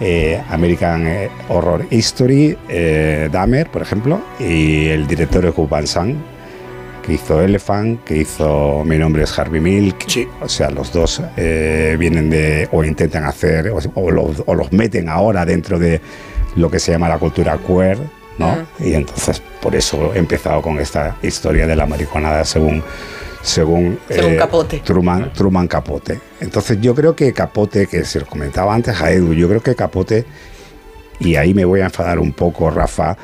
eh, 0.00 0.42
American 0.50 1.06
eh, 1.06 1.28
Horror 1.48 1.86
History, 1.90 2.56
eh, 2.68 3.28
Dahmer, 3.30 3.68
por 3.70 3.82
ejemplo, 3.82 4.20
y 4.40 4.86
el 4.88 5.06
director 5.06 5.44
es 5.46 5.54
Gus 5.54 5.68
Van 5.70 5.86
Sant, 5.86 6.16
que 7.06 7.14
hizo 7.14 7.40
Elephant, 7.40 8.02
que 8.04 8.16
hizo 8.16 8.82
Mi 8.84 8.98
nombre 8.98 9.22
es 9.22 9.38
Harvey 9.38 9.60
Milk. 9.60 10.06
O 10.40 10.48
sea, 10.48 10.70
los 10.70 10.92
dos 10.92 11.22
eh, 11.36 11.96
vienen 11.98 12.28
de, 12.28 12.68
o 12.72 12.82
intentan 12.82 13.24
hacer, 13.24 13.70
o, 13.70 13.78
o 13.94 14.10
los, 14.10 14.42
o 14.44 14.54
los 14.54 14.72
meten 14.72 15.08
ahora 15.08 15.44
dentro 15.44 15.78
de 15.78 16.00
lo 16.56 16.70
que 16.70 16.80
se 16.80 16.92
llama 16.92 17.08
la 17.08 17.18
cultura 17.18 17.58
queer, 17.58 17.98
¿no? 18.38 18.66
Y 18.80 18.94
entonces, 18.94 19.40
por 19.60 19.76
eso 19.76 20.12
he 20.14 20.18
empezado 20.18 20.60
con 20.60 20.78
esta 20.80 21.16
historia 21.22 21.66
de 21.66 21.76
la 21.76 21.86
mariconada 21.86 22.44
según 22.44 22.82
según, 23.42 24.00
Según 24.08 24.32
eh, 24.32 24.36
Capote. 24.36 24.80
Truman, 24.80 25.32
Truman 25.32 25.68
Capote. 25.68 26.18
Entonces 26.40 26.80
yo 26.80 26.96
creo 26.96 27.14
que 27.14 27.32
Capote, 27.32 27.86
que 27.86 28.04
se 28.04 28.18
lo 28.18 28.26
comentaba 28.26 28.74
antes 28.74 29.00
a 29.00 29.12
Edu, 29.12 29.32
yo 29.34 29.48
creo 29.48 29.62
que 29.62 29.76
Capote, 29.76 30.24
y 31.20 31.36
ahí 31.36 31.54
me 31.54 31.64
voy 31.64 31.80
a 31.80 31.84
enfadar 31.84 32.18
un 32.18 32.32
poco, 32.32 32.68
Rafa, 32.70 33.16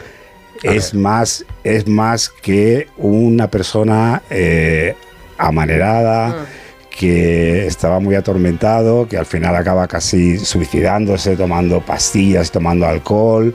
es 0.63 0.95
más, 0.95 1.45
es 1.65 1.87
más 1.87 2.29
que 2.29 2.89
una 2.97 3.51
persona 3.51 4.23
eh, 4.31 4.95
amanerada, 5.39 6.47
que 6.91 7.67
estaba 7.67 8.01
muy 8.01 8.15
atormentado, 8.15 9.09
que 9.09 9.17
al 9.17 9.27
final 9.27 9.57
acaba 9.57 9.89
casi 9.89 10.39
suicidándose, 10.39 11.37
tomando 11.37 11.81
pastillas, 11.81 12.51
tomando 12.51 12.87
alcohol, 12.87 13.55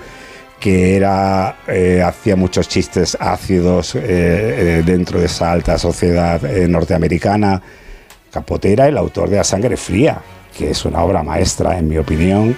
que 0.59 0.95
era 0.95 1.57
eh, 1.67 2.01
hacía 2.03 2.35
muchos 2.35 2.67
chistes 2.67 3.15
ácidos 3.19 3.95
eh, 3.95 4.01
eh, 4.01 4.83
dentro 4.85 5.19
de 5.19 5.27
esa 5.27 5.51
alta 5.51 5.77
sociedad 5.77 6.43
eh, 6.45 6.67
norteamericana. 6.67 7.61
Capote 8.31 8.73
era 8.73 8.87
el 8.87 8.97
autor 8.97 9.29
de 9.29 9.37
La 9.37 9.43
sangre 9.43 9.77
fría, 9.77 10.19
que 10.57 10.71
es 10.71 10.85
una 10.85 11.03
obra 11.03 11.23
maestra, 11.23 11.77
en 11.77 11.87
mi 11.87 11.97
opinión, 11.97 12.55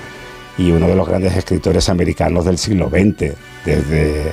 y 0.57 0.71
uno 0.71 0.87
de 0.87 0.95
los 0.95 1.07
grandes 1.07 1.35
escritores 1.35 1.89
americanos 1.89 2.45
del 2.45 2.57
siglo 2.57 2.89
XX, 2.89 3.33
desde 3.65 4.31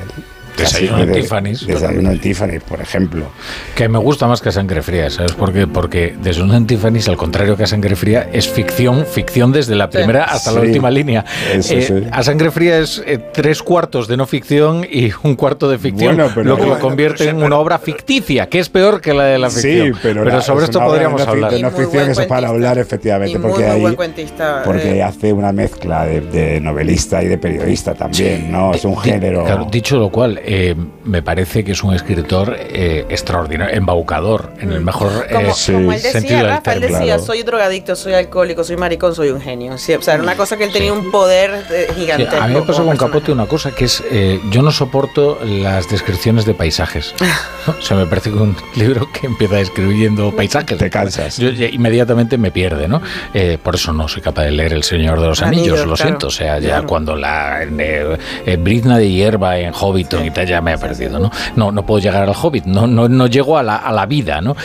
Desayuno 0.57 0.99
en 1.03 1.09
desde- 1.09 1.21
Tiffany's. 1.23 1.67
Desayuno 1.67 2.11
en 2.13 2.63
por 2.69 2.81
ejemplo. 2.81 3.27
Que 3.75 3.89
me 3.89 3.99
gusta 3.99 4.27
más 4.27 4.41
que 4.41 4.53
Sangre 4.53 4.83
Fría, 4.83 5.11
¿sabes 5.11 5.33
por 5.33 5.53
qué? 5.53 5.67
Porque 5.67 6.15
Desayuno 6.21 6.55
en 6.55 6.67
Tiffany's, 6.67 7.09
al 7.09 7.17
contrario 7.17 7.57
que 7.57 7.65
a 7.65 7.67
Sangre 7.67 7.97
Fría, 7.97 8.29
es 8.33 8.49
ficción, 8.49 9.07
ficción 9.07 9.53
desde 9.53 9.75
la 9.75 9.91
primera 9.91 10.25
hasta 10.25 10.53
la 10.53 10.61
última 10.61 10.91
línea. 10.91 11.25
eso 11.53 11.75
Eh, 11.75 11.83
sí. 11.83 11.95
A 12.11 12.23
Sangre 12.23 12.51
Fría 12.51 12.79
es 12.79 13.03
eh, 13.07 13.19
tres 13.33 13.63
cuartos 13.63 14.09
de 14.09 14.17
no 14.17 14.27
ficción 14.27 14.87
y 14.91 15.11
un 15.23 15.37
cuarto 15.37 15.69
de 15.69 15.79
ficción, 15.79 16.17
Bueno, 16.17 16.31
pero- 16.35 16.49
lo 16.49 16.57
que 16.57 16.67
lo 16.67 16.79
convierte 16.79 17.29
en 17.29 17.43
una 17.43 17.57
obra 17.59 17.79
ficticia, 17.79 18.49
que 18.49 18.59
es 18.59 18.69
peor 18.69 19.01
que 19.01 19.13
la 19.15 19.25
de 19.25 19.39
la 19.39 19.51
ficción. 19.51 19.95
Sí, 19.95 19.99
pero, 20.03 20.25
sobre 20.43 20.65
es 20.65 20.71
esto 20.71 20.81
podríamos 20.81 21.25
de 21.25 21.29
hablar. 21.31 21.53
De 21.53 21.61
no 21.63 21.71
ficción, 21.71 22.11
eso 22.11 22.27
para 22.27 22.49
hablar, 22.49 22.79
efectivamente, 22.79 23.33
Y 23.33 23.39
muy, 23.39 23.51
porque 23.51 23.65
muy 23.65 23.73
ahí 23.75 23.81
buen 23.81 23.95
cuentista. 23.97 24.63
porque 24.65 24.97
eh. 24.99 25.03
hace 25.03 25.33
una 25.33 25.53
mezcla 25.53 26.05
de, 26.05 26.21
de 26.21 26.61
novelista 26.61 27.23
y 27.23 27.27
de 27.29 27.39
periodista 27.39 27.95
también, 27.95 28.51
¿no? 28.51 28.75
Es 28.75 28.85
un 28.85 28.97
género. 28.99 29.45
claro, 29.45 29.67
dicho 29.71 29.97
lo 29.99 30.11
cual, 30.11 30.41
eh, 30.47 30.75
me 31.05 31.23
parece 31.23 31.65
que 31.65 31.73
es 31.73 31.83
un 31.83 31.95
escritor 31.95 32.57
eh, 32.59 33.05
extraordinario, 33.09 33.75
embaucador, 33.77 34.53
en 34.61 34.73
el 34.73 34.81
mejor 34.81 35.27
eh, 35.29 35.33
Como, 35.33 35.49
como 35.79 35.93
él 35.93 36.01
sentido 36.01 36.21
decía, 36.23 36.37
del 36.39 36.47
Rafa, 36.49 36.73
él 36.75 36.81
decía, 36.81 37.19
soy 37.19 37.43
drogadicto, 37.43 37.97
soy 37.97 38.15
alcohólico, 38.15 38.65
soy 38.65 38.77
maricón, 38.77 39.15
soy 39.15 39.31
un 39.31 39.41
genio. 39.41 39.77
Sí, 39.79 39.93
o 39.95 40.03
sea, 40.03 40.15
era 40.15 40.23
una 40.23 40.37
cosa 40.37 40.57
que 40.57 40.65
él 40.65 40.73
tenía 40.73 40.93
un 40.93 41.11
poder 41.11 41.65
eh, 41.71 41.87
Sí, 41.89 42.01
gigantesco. 42.01 42.37
a 42.37 42.47
mí 42.47 42.55
me 42.55 42.61
como 42.61 42.67
con 42.67 42.67
personaje. 42.67 42.99
Capote 42.99 43.33
una 43.33 43.47
cosa 43.47 43.71
que 43.73 43.85
es, 43.87 44.03
eh, 44.11 44.41
yo 44.51 44.63
no 44.63 44.71
soporto 44.71 45.39
las 45.45 45.89
descripciones 45.91 46.45
de 46.47 46.55
paisajes. 46.55 47.15
O 47.67 47.83
sea, 47.83 47.97
me 47.97 48.07
parece 48.07 48.31
que 48.31 48.37
un 48.37 48.55
libro 48.77 49.09
que 49.13 49.27
empieza 49.27 49.57
describiendo 49.57 50.31
paisajes. 50.31 50.79
Te 50.79 50.89
cansas. 50.89 51.37
Yo, 51.39 51.49
inmediatamente 51.51 52.39
me 52.39 52.53
pierde, 52.53 52.87
¿no? 52.87 53.03
Eh, 53.35 53.59
por 53.61 53.75
eso 53.75 53.93
no 53.93 54.07
soy 54.07 54.23
capaz 54.23 54.45
de 54.45 54.53
leer 54.53 54.73
El 54.73 54.85
Señor 54.85 55.21
de 55.21 55.27
los 55.27 55.43
Anillos, 55.43 55.67
Anillos, 55.71 55.79
lo 55.89 55.95
claro. 55.97 56.09
siento. 56.09 56.27
O 56.29 56.31
sea, 56.31 56.61
ya 56.61 56.69
Claro. 56.69 56.87
cuando 56.87 57.17
la 57.17 57.65
eh, 57.65 58.19
eh, 58.47 58.57
brizna 58.57 58.99
de 58.99 59.11
hierba 59.11 59.59
en 59.59 59.73
Hobbiton 59.73 60.25
y 60.25 60.31
ya 60.45 60.61
me 60.61 60.73
ha 60.73 60.79
perdido, 60.79 61.19
¿no? 61.19 61.31
No, 61.55 61.73
no 61.73 61.85
puedo 61.85 62.01
llegar 62.01 62.23
al 62.23 62.35
Hobbit, 62.35 62.65
no, 62.65 62.87
no, 62.87 63.09
no 63.09 63.27
llego 63.27 63.59
a 63.59 63.63
la, 63.63 63.77
a 63.77 63.93
la 63.93 64.07
vida, 64.07 64.41
¿no? 64.41 64.57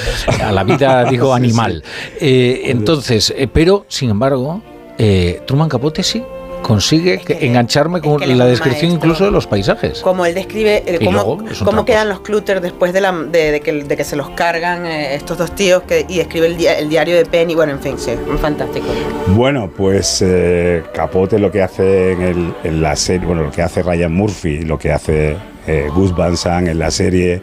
A 0.44 0.52
la 0.52 0.64
vida, 0.64 1.04
digo, 1.10 1.34
animal. 1.34 1.84
Eh, 2.20 2.64
entonces, 2.66 3.34
eh, 3.36 3.48
pero, 3.52 3.86
sin 3.88 4.10
embargo, 4.10 4.62
eh, 4.98 5.42
Truman 5.46 5.70
Capote 5.70 6.04
sí 6.04 6.24
consigue 6.62 7.20
que- 7.20 7.46
engancharme 7.46 8.02
con 8.02 8.22
es 8.22 8.30
la 8.30 8.46
un 8.46 8.50
descripción 8.52 8.92
maestro. 8.92 9.08
incluso 9.08 9.26
de 9.26 9.32
los 9.32 9.48
paisajes. 9.48 10.00
Como 10.02 10.26
él 10.26 10.34
describe 10.36 10.84
eh, 10.86 10.98
Y 11.00 11.06
cómo, 11.06 11.86
quedan 11.86 12.10
los 12.10 12.22
Clutter 12.22 12.62
después 12.62 12.94
de, 12.94 13.02
la, 13.02 13.12
de, 13.14 13.52
de 13.52 13.60
que, 13.62 13.72
de 13.84 13.98
que 13.98 14.04
se 14.04 14.16
los 14.16 14.30
cargan 14.32 14.86
eh, 14.86 15.16
estos 15.16 15.38
dos 15.38 15.54
tíos 15.56 15.84
que, 15.84 16.06
y 16.08 16.20
escribe 16.20 16.48
el, 16.48 16.58
dia- 16.58 16.78
el 16.78 16.90
diario 16.90 17.16
de 17.16 17.26
Penny. 17.26 17.56
Bueno, 17.56 17.74
en 17.74 17.80
fin, 17.80 17.98
sí, 17.98 18.12
fantástico. 18.42 18.86
Bueno, 19.28 19.70
pues 19.76 20.22
eh, 20.26 20.84
Capote 20.94 21.40
lo 21.40 21.52
que 21.52 21.62
hace 21.62 22.12
en, 22.14 22.22
el- 22.22 22.54
en 22.64 22.82
la 22.82 22.96
serie, 22.96 23.26
bueno, 23.26 23.44
lo 23.44 23.52
que 23.52 23.62
hace 23.62 23.84
Ryan 23.84 24.14
Murphy, 24.14 24.62
lo 24.62 24.78
que 24.78 24.92
hace 24.92 25.36
eh, 25.68 25.88
Gus 25.94 26.16
Van 26.16 26.38
Sant 26.38 26.68
en 26.68 26.80
la 26.80 26.92
serie 26.92 27.42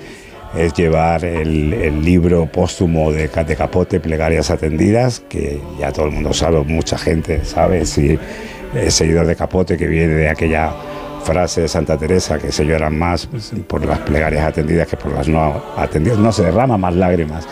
es 0.56 0.72
llevar 0.72 1.24
el, 1.26 1.74
el 1.74 2.02
libro 2.02 2.46
póstumo 2.46 3.12
de, 3.12 3.28
de 3.28 3.56
Capote, 3.56 4.00
Plegarias 4.00 4.50
Atendidas, 4.50 5.20
que 5.28 5.60
ya 5.78 5.92
todo 5.92 6.06
el 6.06 6.12
mundo 6.12 6.32
sabe, 6.32 6.62
mucha 6.64 6.96
gente 6.96 7.44
sabe, 7.44 7.84
si 7.84 8.18
es 8.74 8.94
seguidor 8.94 9.26
de 9.26 9.36
Capote, 9.36 9.76
que 9.76 9.86
viene 9.86 10.14
de 10.14 10.28
aquella 10.28 10.72
frase 11.24 11.62
de 11.62 11.68
Santa 11.68 11.96
Teresa, 11.98 12.38
que 12.38 12.52
se 12.52 12.64
lloran 12.64 12.98
más 12.98 13.28
por 13.66 13.84
las 13.84 13.98
plegarias 14.00 14.44
atendidas 14.46 14.86
que 14.88 14.96
por 14.96 15.12
las 15.12 15.28
no 15.28 15.62
atendidas. 15.76 16.18
No 16.18 16.32
se 16.32 16.44
derrama 16.44 16.78
más 16.78 16.94
lágrimas 16.94 17.46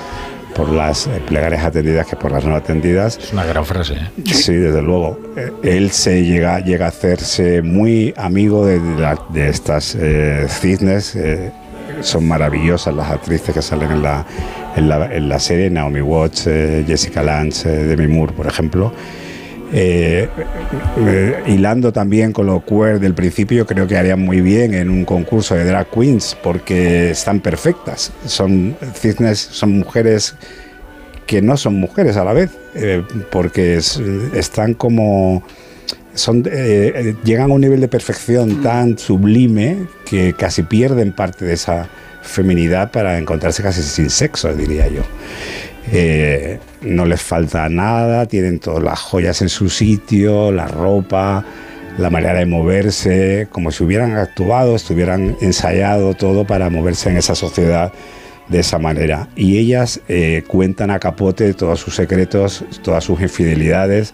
por 0.54 0.70
las 0.70 1.06
eh, 1.06 1.20
plegarias 1.26 1.62
atendidas 1.64 2.06
que 2.06 2.16
por 2.16 2.32
las 2.32 2.44
no 2.46 2.54
atendidas. 2.56 3.18
Es 3.18 3.32
una 3.32 3.44
gran 3.44 3.66
frase. 3.66 3.94
¿eh? 3.94 4.22
Sí, 4.32 4.54
desde 4.54 4.80
luego. 4.80 5.18
Eh, 5.36 5.52
Él 5.62 5.90
se 5.90 6.24
llega, 6.24 6.60
llega 6.60 6.86
a 6.86 6.88
hacerse 6.88 7.60
muy 7.60 8.14
amigo 8.16 8.64
de, 8.64 8.80
la- 8.98 9.20
de 9.28 9.48
estas 9.50 9.94
eh, 10.00 10.46
cisnes. 10.48 11.14
eh, 11.16 11.52
son 12.00 12.26
maravillosas 12.28 12.94
las 12.94 13.10
actrices 13.10 13.54
que 13.54 13.62
salen 13.62 13.90
en 13.90 14.02
la, 14.02 14.24
en 14.76 14.88
la, 14.88 15.06
en 15.14 15.28
la 15.30 15.38
serie, 15.38 15.70
Naomi 15.70 16.00
Watts, 16.02 16.46
eh, 16.46 16.84
Jessica 16.86 17.22
Lange, 17.22 17.68
eh, 17.68 17.84
Demi 17.84 18.06
Moore, 18.06 18.32
por 18.34 18.46
ejemplo. 18.46 18.92
Eh, 19.72 20.28
eh, 20.98 21.42
hilando 21.48 21.92
también 21.92 22.32
con 22.32 22.46
lo 22.46 22.64
queer 22.64 23.00
del 23.00 23.14
principio, 23.14 23.66
creo 23.66 23.86
que 23.86 23.96
harían 23.96 24.20
muy 24.20 24.40
bien 24.40 24.74
en 24.74 24.90
un 24.90 25.04
concurso 25.04 25.54
de 25.56 25.64
drag 25.64 25.88
queens 25.90 26.36
porque 26.42 27.10
están 27.10 27.40
perfectas. 27.40 28.12
Son 28.26 28.76
cisnes, 28.94 29.38
son 29.38 29.78
mujeres 29.78 30.34
que 31.26 31.42
no 31.42 31.56
son 31.56 31.74
mujeres 31.74 32.16
a 32.16 32.24
la 32.24 32.32
vez, 32.32 32.50
eh, 32.76 33.02
porque 33.32 33.76
es- 33.76 34.00
están 34.34 34.74
como 34.74 35.42
llegan 37.24 37.50
a 37.50 37.54
un 37.54 37.60
nivel 37.60 37.80
de 37.80 37.88
perfección 37.88 38.62
tan 38.62 38.96
sublime 38.96 39.76
que 40.08 40.32
casi 40.32 40.62
pierden 40.62 41.12
parte 41.12 41.44
de 41.44 41.52
esa 41.54 41.88
feminidad 42.22 42.90
para 42.90 43.18
encontrarse 43.18 43.62
casi 43.62 43.82
sin 43.82 44.08
sexo, 44.08 44.54
diría 44.54 44.88
yo. 44.88 45.02
Eh, 45.92 46.58
no 46.82 47.04
les 47.04 47.22
falta 47.22 47.68
nada, 47.68 48.26
tienen 48.26 48.58
todas 48.58 48.82
las 48.82 48.98
joyas 48.98 49.42
en 49.42 49.48
su 49.48 49.68
sitio, 49.68 50.50
la 50.50 50.66
ropa, 50.66 51.44
la 51.98 52.10
manera 52.10 52.40
de 52.40 52.46
moverse, 52.46 53.48
como 53.50 53.70
si 53.70 53.84
hubieran 53.84 54.16
actuado, 54.16 54.76
estuvieran 54.76 55.36
ensayado 55.40 56.14
todo 56.14 56.44
para 56.46 56.70
moverse 56.70 57.10
en 57.10 57.16
esa 57.16 57.34
sociedad 57.34 57.92
de 58.48 58.60
esa 58.60 58.78
manera. 58.78 59.28
Y 59.36 59.58
ellas 59.58 60.00
eh, 60.08 60.44
cuentan 60.46 60.90
a 60.90 60.98
capote 60.98 61.52
todos 61.54 61.80
sus 61.80 61.94
secretos, 61.94 62.64
todas 62.82 63.04
sus 63.04 63.20
infidelidades. 63.20 64.12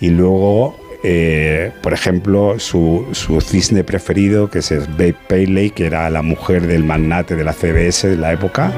Y 0.00 0.10
luego, 0.10 0.76
eh, 1.02 1.72
por 1.82 1.92
ejemplo, 1.92 2.58
su, 2.58 3.06
su 3.12 3.40
cisne 3.40 3.84
preferido, 3.84 4.50
que 4.50 4.58
es 4.58 4.70
Babe 4.70 5.16
Paley, 5.28 5.70
que 5.70 5.86
era 5.86 6.08
la 6.10 6.22
mujer 6.22 6.66
del 6.66 6.84
magnate 6.84 7.36
de 7.36 7.44
la 7.44 7.52
CBS 7.52 8.08
de 8.08 8.16
la 8.16 8.32
época. 8.32 8.72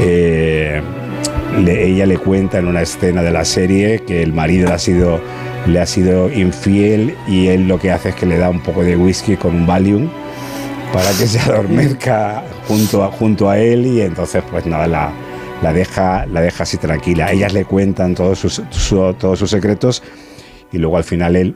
eh, 0.00 0.82
ella 1.58 2.06
le 2.06 2.16
cuenta 2.18 2.58
en 2.58 2.66
una 2.66 2.82
escena 2.82 3.22
de 3.22 3.30
la 3.30 3.44
serie 3.44 4.00
que 4.06 4.22
el 4.22 4.32
marido 4.32 4.72
ha 4.72 4.78
sido, 4.78 5.20
le 5.66 5.80
ha 5.80 5.86
sido 5.86 6.30
infiel 6.32 7.14
y 7.28 7.48
él 7.48 7.68
lo 7.68 7.78
que 7.78 7.90
hace 7.90 8.10
es 8.10 8.14
que 8.14 8.26
le 8.26 8.38
da 8.38 8.48
un 8.50 8.60
poco 8.60 8.82
de 8.82 8.96
whisky 8.96 9.36
con 9.36 9.54
un 9.54 9.66
Valium 9.66 10.08
para 10.92 11.08
que 11.10 11.26
se 11.26 11.38
adormezca 11.40 12.42
junto 12.66 13.04
a, 13.04 13.08
junto 13.10 13.48
a 13.50 13.58
él 13.58 13.86
y 13.86 14.00
entonces 14.00 14.42
pues 14.50 14.66
nada, 14.66 14.86
la, 14.86 15.12
la, 15.62 15.72
deja, 15.72 16.26
la 16.26 16.40
deja 16.40 16.62
así 16.62 16.76
tranquila. 16.78 17.30
Ellas 17.32 17.52
le 17.52 17.64
cuentan 17.64 18.14
todos 18.14 18.38
sus, 18.38 18.62
su- 18.70 19.14
todos 19.18 19.38
sus 19.38 19.50
secretos 19.50 20.02
y 20.72 20.78
luego 20.78 20.96
al 20.96 21.04
final 21.04 21.36
él 21.36 21.54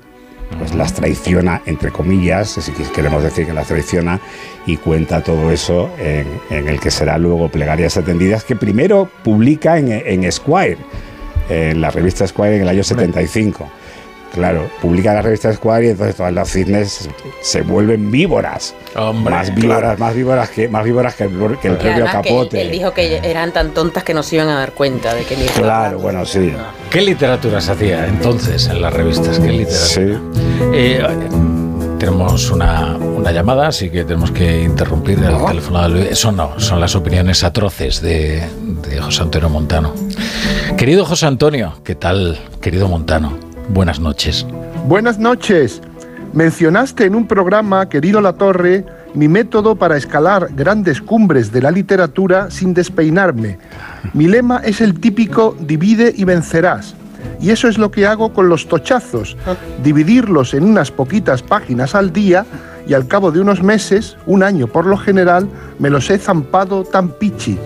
pues 0.59 0.75
las 0.75 0.95
traiciona, 0.95 1.63
entre 1.67 1.91
comillas, 1.91 2.51
si 2.51 2.73
queremos 2.95 3.23
decir 3.23 3.47
que 3.47 3.53
las 3.53 3.69
traiciona, 3.69 4.21
y 4.67 4.77
cuenta 4.77 5.23
todo 5.23 5.51
eso 5.51 5.91
en, 5.99 6.27
en 6.51 6.69
el 6.69 6.81
que 6.81 6.91
será 6.91 7.19
luego 7.19 7.49
Plegarias 7.49 7.97
Atendidas, 7.97 8.45
que 8.45 8.57
primero 8.57 9.09
publica 9.23 9.79
en, 9.79 9.91
en 9.93 10.25
Esquire, 10.25 10.79
en 11.49 11.81
la 11.81 11.91
revista 11.91 12.25
Esquire 12.25 12.57
en 12.57 12.63
el 12.63 12.69
año 12.69 12.85
75. 12.85 13.69
Claro, 14.35 14.69
publica 14.83 15.15
la 15.15 15.23
revista 15.23 15.49
Esquire 15.51 15.87
y 15.87 15.89
entonces 15.91 16.17
todas 16.17 16.33
las 16.33 16.51
cisnes 16.51 17.09
se 17.41 17.63
vuelven 17.63 18.11
víboras. 18.11 18.75
más 19.15 19.55
víboras, 19.55 19.97
más 19.99 20.13
víboras 20.15 20.51
que 20.51 20.69
más 20.69 20.85
víboras 20.85 21.15
que 21.15 21.25
el, 21.25 21.31
que 21.61 21.69
el 21.69 21.75
Y 21.75 21.77
propio 21.77 21.93
además 21.93 22.17
que 22.23 22.29
capote. 22.31 22.63
él 22.63 22.71
dijo 22.73 22.93
que 22.93 23.19
eran 23.23 23.53
tan 23.53 23.71
tontas 23.71 24.03
que 24.03 24.13
no 24.13 24.25
se 24.25 24.35
iban 24.37 24.49
a 24.49 24.59
dar 24.59 24.73
cuenta 24.73 25.15
de 25.15 25.23
que 25.25 25.37
Claro, 25.37 26.01
bueno, 26.01 26.27
sí. 26.27 26.53
¿Qué 26.91 27.01
literatura 27.01 27.61
se 27.61 27.73
hacía 27.73 28.07
entonces 28.09 28.67
en 28.67 28.83
las 28.83 28.93
revistas? 28.93 29.39
¿Qué 29.39 29.49
literatura? 29.49 30.21
Eh, 30.73 31.01
tenemos 31.99 32.51
una, 32.51 32.97
una 32.97 33.31
llamada, 33.31 33.69
así 33.69 33.89
que 33.89 34.05
tenemos 34.05 34.31
que 34.33 34.63
interrumpir 34.63 35.19
el 35.21 35.47
teléfono 35.47 35.83
de 35.85 35.89
Luis. 35.91 36.07
Eso 36.11 36.33
no, 36.33 36.59
son 36.59 36.81
las 36.81 36.95
opiniones 36.97 37.45
atroces 37.45 38.03
de, 38.03 38.43
de 38.89 39.01
José 39.01 39.23
Antonio 39.23 39.49
Montano. 39.49 39.95
Querido 40.77 41.05
José 41.05 41.27
Antonio, 41.27 41.75
¿qué 41.85 41.95
tal, 41.95 42.39
querido 42.61 42.89
Montano? 42.89 43.44
Buenas 43.71 43.99
noches. 43.99 44.47
Buenas 44.87 45.19
noches. 45.19 45.81
Mencionaste 46.33 47.07
en 47.07 47.15
un 47.15 47.27
programa, 47.27 47.89
querido 47.89 48.21
La 48.21 48.35
Torre, 48.35 48.85
mi 49.15 49.29
método 49.29 49.77
para 49.77 49.97
escalar 49.97 50.49
grandes 50.55 51.01
cumbres 51.01 51.51
de 51.53 51.63
la 51.63 51.71
literatura 51.71 52.51
sin 52.51 52.75
despeinarme. 52.75 53.59
Mi 54.13 54.27
lema 54.27 54.59
es 54.65 54.81
el 54.81 55.01
típico 55.01 55.57
divide 55.61 56.13
y 56.15 56.25
vencerás. 56.25 56.95
Y 57.41 57.51
eso 57.51 57.69
es 57.69 57.79
lo 57.79 57.91
que 57.91 58.07
hago 58.07 58.33
con 58.33 58.49
los 58.49 58.69
tochazos, 58.69 59.37
dividirlos 59.83 60.55
en 60.55 60.65
unas 60.65 60.91
poquitas 60.91 61.43
páginas 61.43 61.95
al 61.95 62.13
día 62.13 62.45
y 62.87 62.95
al 62.95 63.07
cabo 63.07 63.33
de 63.33 63.41
unos 63.41 63.63
meses, 63.63 64.17
un 64.27 64.43
año 64.43 64.67
por 64.67 64.87
lo 64.87 64.97
general, 64.97 65.49
me 65.79 65.91
los 65.91 66.11
he 66.11 66.19
zampado 66.19 66.85
tan 66.85 67.09
pichi. 67.09 67.59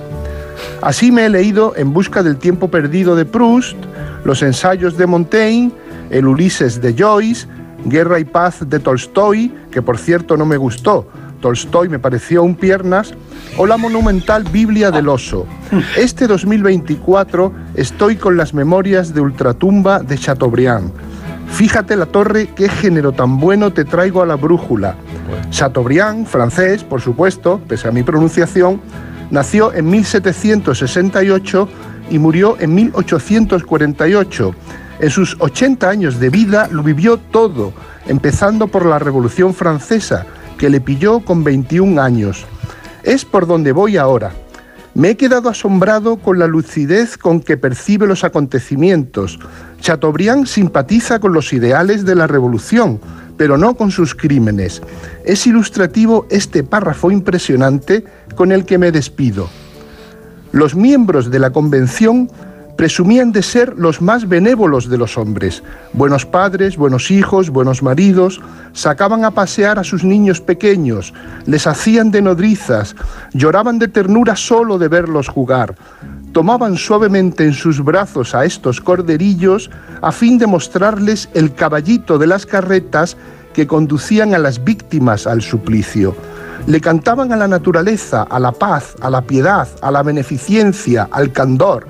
Así 0.80 1.10
me 1.10 1.26
he 1.26 1.28
leído 1.28 1.74
En 1.76 1.92
busca 1.92 2.22
del 2.22 2.36
tiempo 2.36 2.68
perdido 2.68 3.16
de 3.16 3.24
Proust, 3.24 3.76
los 4.24 4.42
ensayos 4.42 4.96
de 4.96 5.06
Montaigne, 5.06 5.72
el 6.10 6.26
Ulises 6.26 6.80
de 6.80 6.94
Joyce, 6.94 7.46
Guerra 7.84 8.18
y 8.18 8.24
paz 8.24 8.68
de 8.68 8.78
Tolstoy, 8.78 9.52
que 9.70 9.82
por 9.82 9.98
cierto 9.98 10.36
no 10.36 10.44
me 10.46 10.56
gustó, 10.56 11.08
Tolstoy 11.40 11.88
me 11.88 11.98
pareció 11.98 12.42
un 12.42 12.56
piernas, 12.56 13.14
o 13.56 13.66
la 13.66 13.76
monumental 13.76 14.44
Biblia 14.44 14.90
del 14.90 15.08
oso. 15.08 15.46
Este 15.96 16.26
2024 16.26 17.52
estoy 17.74 18.16
con 18.16 18.36
las 18.36 18.54
memorias 18.54 19.14
de 19.14 19.20
Ultratumba 19.20 20.00
de 20.00 20.18
Chateaubriand. 20.18 20.92
Fíjate 21.50 21.96
la 21.96 22.06
torre, 22.06 22.48
qué 22.54 22.68
género 22.68 23.12
tan 23.12 23.38
bueno 23.38 23.72
te 23.72 23.84
traigo 23.84 24.22
a 24.22 24.26
la 24.26 24.36
brújula. 24.36 24.96
Chateaubriand, 25.50 26.26
francés, 26.26 26.84
por 26.84 27.00
supuesto, 27.00 27.60
pese 27.66 27.88
a 27.88 27.90
mi 27.90 28.02
pronunciación, 28.02 28.80
nació 29.30 29.72
en 29.72 29.88
1768 29.88 31.68
y 32.10 32.18
murió 32.18 32.56
en 32.60 32.74
1848. 32.74 34.54
En 35.00 35.10
sus 35.10 35.36
80 35.38 35.88
años 35.88 36.18
de 36.18 36.28
vida 36.28 36.68
lo 36.72 36.82
vivió 36.82 37.18
todo, 37.18 37.72
empezando 38.06 38.66
por 38.66 38.84
la 38.84 38.98
Revolución 38.98 39.54
Francesa, 39.54 40.26
que 40.58 40.68
le 40.68 40.80
pilló 40.80 41.20
con 41.20 41.44
21 41.44 42.02
años. 42.02 42.44
Es 43.04 43.24
por 43.24 43.46
donde 43.46 43.70
voy 43.70 43.96
ahora. 43.96 44.32
Me 44.94 45.10
he 45.10 45.16
quedado 45.16 45.48
asombrado 45.48 46.16
con 46.16 46.40
la 46.40 46.48
lucidez 46.48 47.16
con 47.16 47.40
que 47.40 47.56
percibe 47.56 48.08
los 48.08 48.24
acontecimientos. 48.24 49.38
Chateaubriand 49.80 50.46
simpatiza 50.46 51.20
con 51.20 51.32
los 51.32 51.52
ideales 51.52 52.04
de 52.04 52.16
la 52.16 52.26
revolución, 52.26 52.98
pero 53.36 53.56
no 53.56 53.76
con 53.76 53.92
sus 53.92 54.16
crímenes. 54.16 54.82
Es 55.24 55.46
ilustrativo 55.46 56.26
este 56.30 56.64
párrafo 56.64 57.12
impresionante 57.12 58.04
con 58.34 58.50
el 58.50 58.64
que 58.64 58.78
me 58.78 58.90
despido. 58.90 59.48
Los 60.50 60.74
miembros 60.74 61.30
de 61.30 61.38
la 61.38 61.50
convención 61.50 62.28
presumían 62.78 63.32
de 63.32 63.42
ser 63.42 63.74
los 63.76 64.00
más 64.00 64.28
benévolos 64.28 64.88
de 64.88 64.96
los 64.98 65.18
hombres, 65.18 65.64
buenos 65.94 66.24
padres, 66.24 66.76
buenos 66.76 67.10
hijos, 67.10 67.50
buenos 67.50 67.82
maridos, 67.82 68.40
sacaban 68.72 69.24
a 69.24 69.32
pasear 69.32 69.80
a 69.80 69.84
sus 69.84 70.04
niños 70.04 70.40
pequeños, 70.40 71.12
les 71.44 71.66
hacían 71.66 72.12
de 72.12 72.22
nodrizas, 72.22 72.94
lloraban 73.32 73.80
de 73.80 73.88
ternura 73.88 74.36
solo 74.36 74.78
de 74.78 74.86
verlos 74.86 75.26
jugar, 75.26 75.74
tomaban 76.32 76.76
suavemente 76.76 77.42
en 77.42 77.52
sus 77.52 77.82
brazos 77.82 78.32
a 78.36 78.44
estos 78.44 78.80
corderillos 78.80 79.72
a 80.00 80.12
fin 80.12 80.38
de 80.38 80.46
mostrarles 80.46 81.28
el 81.34 81.54
caballito 81.54 82.16
de 82.16 82.28
las 82.28 82.46
carretas 82.46 83.16
que 83.54 83.66
conducían 83.66 84.34
a 84.34 84.38
las 84.38 84.62
víctimas 84.62 85.26
al 85.26 85.42
suplicio. 85.42 86.14
Le 86.68 86.80
cantaban 86.80 87.32
a 87.32 87.36
la 87.36 87.48
naturaleza, 87.48 88.22
a 88.22 88.38
la 88.38 88.52
paz, 88.52 88.94
a 89.00 89.10
la 89.10 89.22
piedad, 89.22 89.66
a 89.82 89.90
la 89.90 90.04
beneficencia, 90.04 91.08
al 91.10 91.32
candor, 91.32 91.84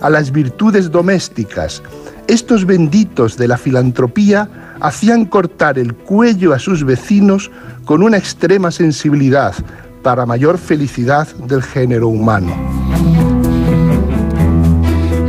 a 0.00 0.10
las 0.10 0.32
virtudes 0.32 0.90
domésticas. 0.90 1.82
Estos 2.26 2.64
benditos 2.64 3.36
de 3.36 3.48
la 3.48 3.58
filantropía 3.58 4.76
hacían 4.80 5.24
cortar 5.24 5.78
el 5.78 5.94
cuello 5.94 6.54
a 6.54 6.58
sus 6.58 6.84
vecinos 6.84 7.50
con 7.84 8.02
una 8.02 8.16
extrema 8.16 8.70
sensibilidad 8.70 9.54
para 10.02 10.26
mayor 10.26 10.58
felicidad 10.58 11.28
del 11.36 11.62
género 11.62 12.08
humano. 12.08 12.54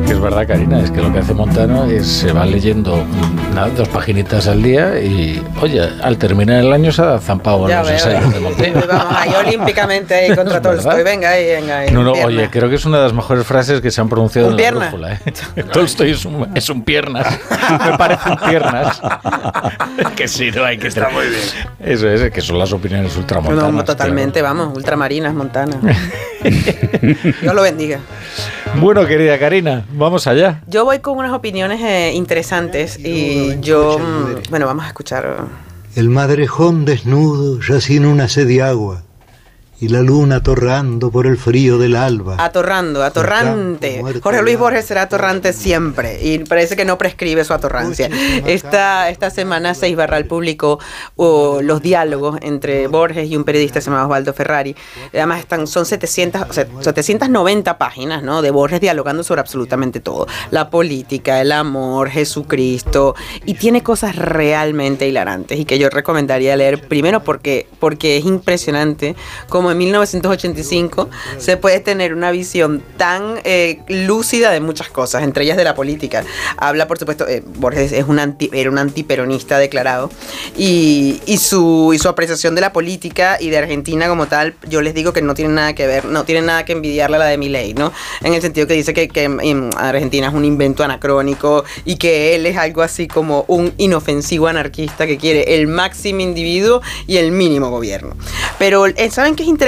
Es 0.08 0.20
verdad, 0.20 0.48
Karina, 0.48 0.80
es 0.82 0.92
que 0.92 1.02
lo 1.02 1.12
que 1.12 1.20
hace 1.20 1.34
Montano 1.34 1.86
es 1.86 2.06
se 2.06 2.32
va 2.32 2.46
leyendo 2.46 3.04
nada, 3.54 3.70
dos 3.70 3.88
paginitas 3.90 4.48
al 4.48 4.62
día 4.64 5.00
y, 5.00 5.42
oye, 5.62 5.82
al 6.02 6.18
terminar 6.18 6.60
el 6.60 6.72
año 6.74 6.92
se 6.92 7.02
ha 7.02 7.20
zampado 7.20 7.68
Ya 7.68 7.80
los 7.80 7.88
veo, 7.88 7.96
ensayos 7.98 8.34
de. 8.34 8.40
Montaigne. 8.40 8.82
Vamos 8.88 9.16
ahí 9.18 9.32
olímpicamente 9.48 10.16
ahí 10.16 10.36
contra. 10.36 10.62
Tolstoy. 10.62 11.04
Venga 11.04 11.30
ahí, 11.32 11.46
venga 11.46 11.80
ahí. 11.80 11.92
No, 11.92 12.04
no, 12.04 12.14
pierna. 12.14 12.28
oye, 12.28 12.50
creo 12.50 12.70
que 12.70 12.76
es 12.76 12.86
una 12.86 12.98
de 12.98 13.04
las 13.04 13.14
mejores 13.14 13.46
frases 13.46 13.82
que 13.82 13.92
se 13.92 14.02
han 14.02 14.10
pronunciado 14.10 14.48
Un 14.48 14.54
en 14.54 14.58
pierna. 14.58 14.80
la 14.80 14.88
brújula. 14.90 15.14
¿eh? 15.14 15.64
Tolstoy 15.74 16.12
es 16.12 16.26
un, 16.26 16.50
es 16.56 16.70
un 16.70 16.84
piernas. 16.84 17.28
Me 17.92 17.98
parece 17.98 18.30
un 18.30 18.38
piernas. 18.38 19.02
que 20.16 20.28
sí, 20.28 20.52
no 20.52 20.64
hay 20.64 20.78
que 20.78 20.88
estar 20.88 21.12
muy 21.12 21.28
bien. 21.28 21.42
Eso 21.80 22.10
es, 22.10 22.32
que 22.32 22.42
son 22.42 22.58
las 22.60 22.72
opiniones 22.74 23.16
ultramontanas. 23.18 23.72
No, 23.74 23.84
totalmente, 23.84 24.42
vamos, 24.42 24.76
ultramarinas, 24.76 25.34
montanas. 25.34 25.78
Dios 27.42 27.54
lo 27.54 27.62
bendiga. 27.62 28.00
Bueno, 28.76 29.06
querida 29.06 29.38
Karina, 29.38 29.84
vamos 29.92 30.28
allá. 30.28 30.62
Yo 30.68 30.86
voy 30.86 31.00
con 31.00 31.18
unas 31.18 31.34
opiniones 31.34 31.82
eh, 31.82 32.14
interesantes 32.14 32.98
y 32.98 33.41
yo, 33.62 34.00
mm, 34.00 34.50
bueno, 34.50 34.66
vamos 34.66 34.86
a 34.86 34.88
escuchar. 34.88 35.46
El 35.96 36.10
madrejón 36.10 36.86
desnudo 36.86 37.60
yací 37.60 37.98
en 37.98 38.06
una 38.06 38.28
sed 38.28 38.48
de 38.48 38.62
agua 38.62 39.04
y 39.82 39.88
la 39.88 40.02
luna 40.02 40.36
atorrando 40.38 41.10
por 41.10 41.26
el 41.26 41.38
frío 41.38 41.80
del 41.80 41.96
alba. 41.96 42.36
Atorrando, 42.38 43.04
atorrante. 43.04 44.04
Jorge 44.22 44.44
Luis 44.44 44.60
Borges 44.60 44.86
será 44.86 45.02
atorrante 45.02 45.54
siempre 45.54 46.20
y 46.22 46.38
parece 46.38 46.76
que 46.76 46.86
no 46.86 47.00
prescribe 47.00 47.44
su 47.44 47.52
atorrancia. 47.52 48.08
Esta, 48.46 49.10
esta 49.10 49.32
semana 49.32 49.74
Seis 49.74 49.96
Barral 49.96 50.26
publicó 50.26 50.78
uh, 51.16 51.62
los 51.62 51.82
diálogos 51.82 52.38
entre 52.44 52.86
Borges 52.88 53.28
y 53.28 53.36
un 53.36 53.44
periodista 53.44 53.80
que 53.80 53.82
se 53.82 53.90
llama 53.90 54.04
Osvaldo 54.04 54.34
Ferrari. 54.34 54.76
Además 55.14 55.40
están, 55.40 55.66
son 55.66 55.88
700, 55.88 56.44
o 56.48 56.54
sea, 56.54 56.68
790 56.82 57.80
páginas 57.80 58.22
¿no? 58.22 58.44
de 58.44 58.52
Borges 58.52 58.82
dialogando 58.82 59.24
sobre 59.24 59.42
absolutamente 59.42 60.00
todo. 60.00 60.28
La 60.52 60.70
política, 60.70 61.42
el 61.42 61.52
amor, 61.52 62.12
Jesucristo 62.12 63.16
y 63.46 63.56
tiene 63.56 63.82
cosas 63.82 64.16
realmente 64.16 65.08
hilarantes 65.08 65.60
y 65.60 65.66
que 65.66 65.80
yo 65.80 65.90
recomendaría 65.90 66.56
leer 66.56 66.88
primero 66.88 67.24
porque, 67.24 67.68
porque 67.80 68.18
es 68.18 68.26
impresionante 68.26 69.16
como 69.50 69.71
en 69.72 69.78
1985 69.80 71.10
se 71.38 71.58
puede 71.58 71.80
tener 71.80 72.14
una 72.14 72.32
visión 72.32 72.84
tan 72.98 73.40
eh, 73.44 73.80
lúcida 73.88 74.52
de 74.52 74.60
muchas 74.60 74.90
cosas, 74.90 75.24
entre 75.24 75.44
ellas 75.44 75.58
de 75.58 75.64
la 75.64 75.76
política. 75.76 76.24
Habla, 76.58 76.88
por 76.88 76.98
supuesto, 76.98 77.28
eh, 77.28 77.44
Borges 77.58 77.92
es 77.92 78.06
un 78.08 78.20
anti, 78.20 78.50
era 78.54 78.70
un 78.70 78.78
antiperonista 78.78 79.58
declarado 79.58 80.10
y, 80.58 81.22
y 81.26 81.38
su, 81.38 81.92
y 81.94 82.00
su 82.00 82.10
apreciación 82.10 82.56
de 82.56 82.62
la 82.62 82.74
política 82.74 83.38
y 83.40 83.50
de 83.50 83.58
Argentina 83.58 84.08
como 84.08 84.28
tal, 84.28 84.56
yo 84.70 84.82
les 84.82 84.94
digo 84.94 85.14
que 85.14 85.22
no 85.22 85.34
tiene 85.34 85.54
nada 85.54 85.74
que 85.74 85.88
ver, 85.88 86.06
no 86.06 86.24
tiene 86.24 86.42
nada 86.42 86.66
que 86.66 86.74
envidiarle 86.74 87.18
a 87.18 87.20
la 87.20 87.26
de 87.26 87.38
Milei, 87.38 87.74
¿no? 87.74 87.92
En 88.22 88.34
el 88.34 88.42
sentido 88.42 88.68
que 88.68 88.74
dice 88.74 88.94
que, 88.94 89.08
que 89.08 89.24
em, 89.24 89.70
Argentina 89.78 90.28
es 90.28 90.34
un 90.34 90.46
invento 90.46 90.84
anacrónico 90.84 91.64
y 91.86 91.96
que 91.96 92.36
él 92.36 92.46
es 92.46 92.58
algo 92.58 92.82
así 92.82 93.08
como 93.08 93.46
un 93.48 93.74
inofensivo 93.78 94.48
anarquista 94.48 95.08
que 95.08 95.18
quiere 95.18 95.56
el 95.56 95.68
máximo 95.68 96.22
individuo 96.22 96.82
y 97.08 97.18
el 97.18 97.32
mínimo 97.32 97.70
gobierno. 97.70 98.16
Pero 98.60 98.86
eh, 98.86 99.10
¿saben 99.12 99.36
qué 99.36 99.44
es 99.44 99.50
interesante? 99.50 99.61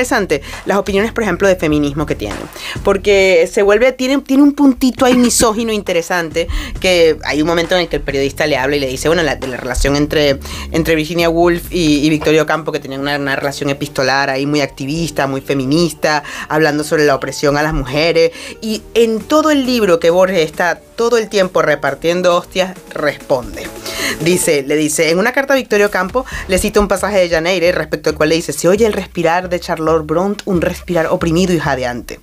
Las 0.66 0.78
opiniones, 0.78 1.12
por 1.12 1.24
ejemplo, 1.24 1.48
de 1.48 1.56
feminismo 1.56 2.06
que 2.06 2.16
tiene. 2.16 2.36
Porque 2.84 3.50
se 3.52 3.62
vuelve, 3.62 3.92
tiene, 3.92 4.20
tiene 4.20 4.44
un 4.44 4.54
puntito 4.54 5.06
ahí 5.06 5.16
misógino 5.16 5.72
interesante, 5.84 6.48
que 6.80 7.18
hay 7.24 7.42
un 7.42 7.48
momento 7.48 7.76
en 7.76 7.82
el 7.82 7.88
que 7.88 7.98
el 7.98 8.02
periodista 8.02 8.48
le 8.48 8.58
habla 8.58 8.76
y 8.76 8.80
le 8.80 8.88
dice, 8.88 9.08
bueno, 9.08 9.24
la, 9.24 9.36
de 9.36 9.48
la 9.48 9.58
relación 9.58 9.96
entre, 9.96 10.40
entre 10.72 10.96
Virginia 10.96 11.30
Woolf 11.30 11.72
y, 11.72 12.06
y 12.06 12.10
Victoria 12.10 12.44
Ocampo, 12.44 12.72
que 12.72 12.80
tenían 12.80 13.02
una, 13.02 13.18
una 13.18 13.36
relación 13.36 13.70
epistolar 13.70 14.30
ahí 14.30 14.46
muy 14.46 14.62
activista, 14.62 15.28
muy 15.28 15.42
feminista, 15.42 16.24
hablando 16.50 16.84
sobre 16.84 17.06
la 17.06 17.16
opresión 17.16 17.58
a 17.58 17.64
las 17.64 17.74
mujeres. 17.74 18.32
Y 18.62 18.82
en 18.94 19.20
todo 19.22 19.52
el 19.52 19.66
libro 19.66 20.00
que 20.00 20.10
Borges 20.10 20.40
está 20.40 20.82
todo 20.96 21.18
el 21.18 21.30
tiempo 21.30 21.62
repartiendo 21.62 22.36
hostias, 22.36 22.76
responde. 22.94 23.68
Dice, 24.22 24.64
le 24.64 24.76
dice, 24.76 25.10
en 25.10 25.20
una 25.20 25.32
carta 25.32 25.54
a 25.54 25.58
Victorio 25.58 25.90
Campo 25.90 26.26
le 26.48 26.58
cita 26.58 26.80
un 26.80 26.88
pasaje 26.88 27.20
de 27.20 27.30
Janeire 27.30 27.72
respecto 27.72 28.10
al 28.10 28.16
cual 28.16 28.30
le 28.30 28.36
dice, 28.36 28.54
se 28.54 28.68
oye 28.68 28.86
el 28.86 28.94
respirar 28.94 29.50
de 29.50 29.60
Charlotte 29.60 30.06
Bront, 30.06 30.42
un 30.46 30.62
respirar 30.62 31.08
oprimido 31.08 31.54
y 31.54 31.60
jadeante. 31.60 32.20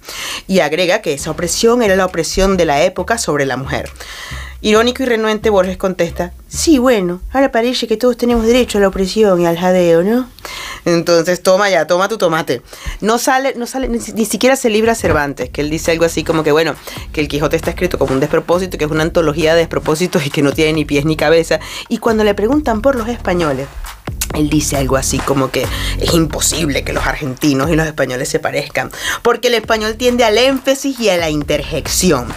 Y 0.47 0.61
agrega 0.61 1.03
que 1.03 1.15
esa 1.15 1.31
opresión 1.31 1.83
era 1.83 1.97
la 1.97 2.07
opresión 2.07 2.57
de 2.57 2.65
la 2.65 2.83
época 2.83 3.19
sobre 3.19 3.47
la 3.47 3.57
mujer. 3.57 3.91
Irónico 4.63 5.03
y 5.03 5.07
renuente, 5.07 5.49
Borges 5.49 5.79
contesta, 5.79 6.33
sí, 6.47 6.79
bueno, 6.79 7.23
ahora 7.33 7.51
parece 7.51 7.87
que 7.87 7.97
todos 7.97 8.19
tenemos 8.19 8.45
derecho 8.45 8.77
a 8.77 8.83
la 8.83 8.89
opresión 8.89 9.41
y 9.41 9.47
al 9.47 9.57
jadeo, 9.57 10.03
¿no? 10.03 10.29
Entonces, 10.85 11.43
toma 11.43 11.71
ya, 11.71 11.87
toma 11.87 12.09
tu 12.09 12.19
tomate. 12.19 12.61
No 13.01 13.19
sale, 13.19 13.55
no 13.57 13.67
sale, 13.67 13.89
ni, 13.89 13.99
ni 14.15 14.25
siquiera 14.27 14.57
se 14.57 14.69
libra 14.69 14.95
Cervantes, 14.95 15.49
que 15.49 15.63
él 15.63 15.71
dice 15.71 15.93
algo 15.93 16.05
así 16.05 16.25
como 16.25 16.43
que, 16.43 16.53
bueno, 16.53 16.75
que 17.13 17.23
el 17.23 17.29
Quijote 17.29 17.57
está 17.57 17.71
escrito 17.71 17.99
como 17.99 18.13
un 18.13 18.21
despropósito, 18.21 18.77
que 18.77 18.85
es 18.85 18.91
una 18.91 19.03
antología 19.03 19.55
de 19.55 19.61
despropósitos 19.61 20.27
y 20.27 20.31
que 20.31 20.43
no 20.43 20.53
tiene 20.53 20.75
ni 20.75 20.85
pies 20.85 21.07
ni 21.07 21.17
cabeza. 21.17 21.59
Y 21.89 21.99
cuando 21.99 22.23
le 22.25 22.35
preguntan 22.35 22.83
por 22.83 22.97
los 22.97 23.09
españoles, 23.09 23.67
él 24.35 24.49
dice 24.49 24.77
algo 24.77 24.97
así 24.97 25.19
como 25.19 25.51
que 25.51 25.67
es 25.99 26.15
imposible 26.15 26.85
que 26.85 26.93
los 26.93 27.07
argentinos 27.07 27.71
y 27.71 27.77
los 27.77 27.87
españoles 27.87 28.29
se 28.29 28.39
parezcan, 28.39 28.91
porque 29.23 29.49
el 29.49 29.55
español 29.55 29.97
tiende 29.97 30.25
al 30.25 30.39
énfasis 30.39 31.01
y 31.01 31.09
a 31.09 31.17
la 31.17 31.31
interjección, 31.31 32.29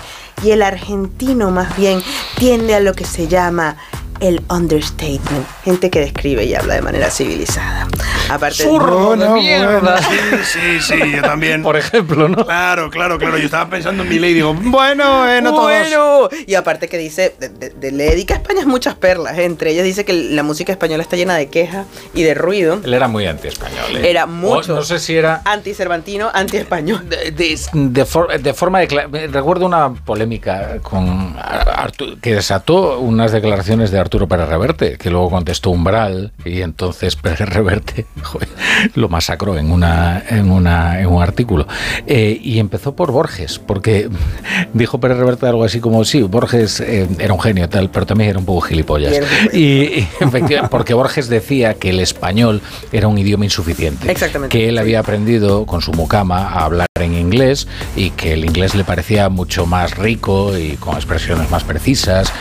y 0.44 0.52
el 0.52 0.62
argentino 0.62 1.52
más 1.52 1.78
bien 1.78 2.02
tiende 2.38 2.76
a 2.76 2.80
lo 2.80 2.94
que 2.94 3.06
se 3.06 3.28
llama 3.28 3.78
el 4.24 4.42
understatement, 4.50 5.46
gente 5.66 5.90
que 5.90 6.00
describe 6.00 6.46
y 6.46 6.56
habla 6.56 6.76
de 6.76 6.82
manera 6.82 7.10
civilizada. 7.12 7.88
Aparte 8.30 8.64
Zurro 8.64 9.16
de 9.18 9.28
mierda. 9.30 9.98
Sí, 10.02 10.18
sí, 10.44 10.80
sí, 10.80 11.12
yo 11.16 11.22
también. 11.22 11.62
Por 11.64 11.76
ejemplo, 11.78 12.30
¿no? 12.30 12.46
Claro, 12.46 12.90
claro, 12.90 13.18
claro. 13.18 13.38
Yo 13.38 13.46
estaba 13.46 13.70
pensando 13.70 14.04
en 14.04 14.10
mi 14.10 14.20
ley 14.20 14.32
y 14.32 14.36
digo, 14.36 14.54
bueno, 14.54 15.30
eh, 15.30 15.42
no 15.42 15.52
todos. 15.52 15.64
bueno. 15.64 16.30
Y 16.48 16.56
aparte 16.56 16.88
que 16.88 16.98
dice, 16.98 17.36
de, 17.40 17.50
de- 17.50 17.70
de- 17.72 17.92
le 17.92 18.06
dedica 18.06 18.34
a 18.36 18.38
España 18.38 18.66
muchas 18.66 18.96
perlas. 18.96 19.38
¿eh? 19.38 19.44
Entre 19.44 19.72
ellas 19.72 19.84
dice 19.84 20.06
que 20.06 20.14
la 20.14 20.42
música 20.44 20.72
española 20.72 21.04
está 21.04 21.18
llena 21.18 21.36
de 21.36 21.48
quejas 21.50 21.86
y 22.14 22.24
de 22.24 22.34
ruido. 22.34 22.80
Él 22.84 22.94
era 22.94 23.08
muy 23.10 23.26
anti-español. 23.28 23.98
¿eh? 23.98 24.10
Era 24.10 24.24
O 24.24 24.28
mucho. 24.28 24.74
no 24.76 24.84
sé 24.84 25.00
si 25.00 25.16
era 25.18 25.42
Anti-cervantino, 25.44 26.32
anti-español. 26.34 27.08
de, 27.10 27.32
de 27.74 28.06
for- 28.06 28.42
de 28.42 28.54
forma 28.54 28.80
de 28.80 29.28
recuerdo 29.32 29.66
una 29.66 29.94
polémica 29.94 30.78
con 30.82 31.36
Artu- 31.38 32.20
que 32.22 32.36
desató 32.36 33.00
unas 33.00 33.32
declaraciones 33.34 33.92
de 33.92 34.00
Arturo 34.00 34.13
Pérez 34.28 34.48
Reverte 34.48 34.98
que 34.98 35.10
luego 35.10 35.30
contestó 35.30 35.72
Umbral 35.72 36.32
y 36.46 36.62
entonces 36.62 37.16
Pérez 37.16 37.40
Reverte 37.50 38.06
joder, 38.22 38.48
lo 38.96 39.10
masacró 39.10 39.58
en 39.58 39.72
una 39.72 40.24
en 40.30 40.52
una 40.52 41.00
en 41.00 41.08
un 41.08 41.22
artículo. 41.22 41.68
Eh, 42.08 42.40
y 42.42 42.60
empezó 42.60 42.96
por 42.96 43.12
Borges 43.12 43.60
porque 43.60 44.10
dijo 44.74 45.00
Pérez 45.00 45.18
Reverte 45.18 45.48
algo 45.48 45.64
así 45.64 45.80
como 45.80 46.04
sí 46.06 46.22
Borges 46.22 46.80
eh, 46.80 47.08
era 47.20 47.34
un 47.34 47.42
genio 47.42 47.68
tal 47.70 47.90
pero 47.90 48.06
también 48.06 48.30
era 48.30 48.40
un 48.40 48.46
poco 48.46 48.62
gilipollas 48.62 49.14
y, 49.52 49.58
y, 49.58 50.08
efectivamente, 50.20 50.70
porque 50.70 50.94
Borges 50.94 51.28
decía 51.28 51.74
que 51.74 51.90
el 51.90 52.00
español 52.00 52.62
era 52.92 53.08
un 53.08 53.18
idioma 53.18 53.46
insuficiente 53.46 54.12
Exactamente. 54.12 54.58
que 54.58 54.70
él 54.70 54.78
había 54.78 55.00
aprendido 55.00 55.66
con 55.66 55.82
su 55.82 55.92
mucama 55.92 56.48
a 56.48 56.66
hablar 56.66 56.88
en 57.00 57.16
inglés 57.16 57.68
y 57.96 58.12
que 58.12 58.34
el 58.34 58.46
inglés 58.46 58.76
le 58.76 58.84
parecía 58.84 59.30
mucho 59.30 59.66
más 59.66 59.98
rico 59.98 60.58
y 60.58 60.78
con 60.78 60.96
expresiones 60.96 61.50
más 61.50 61.64
precisas 61.64 62.32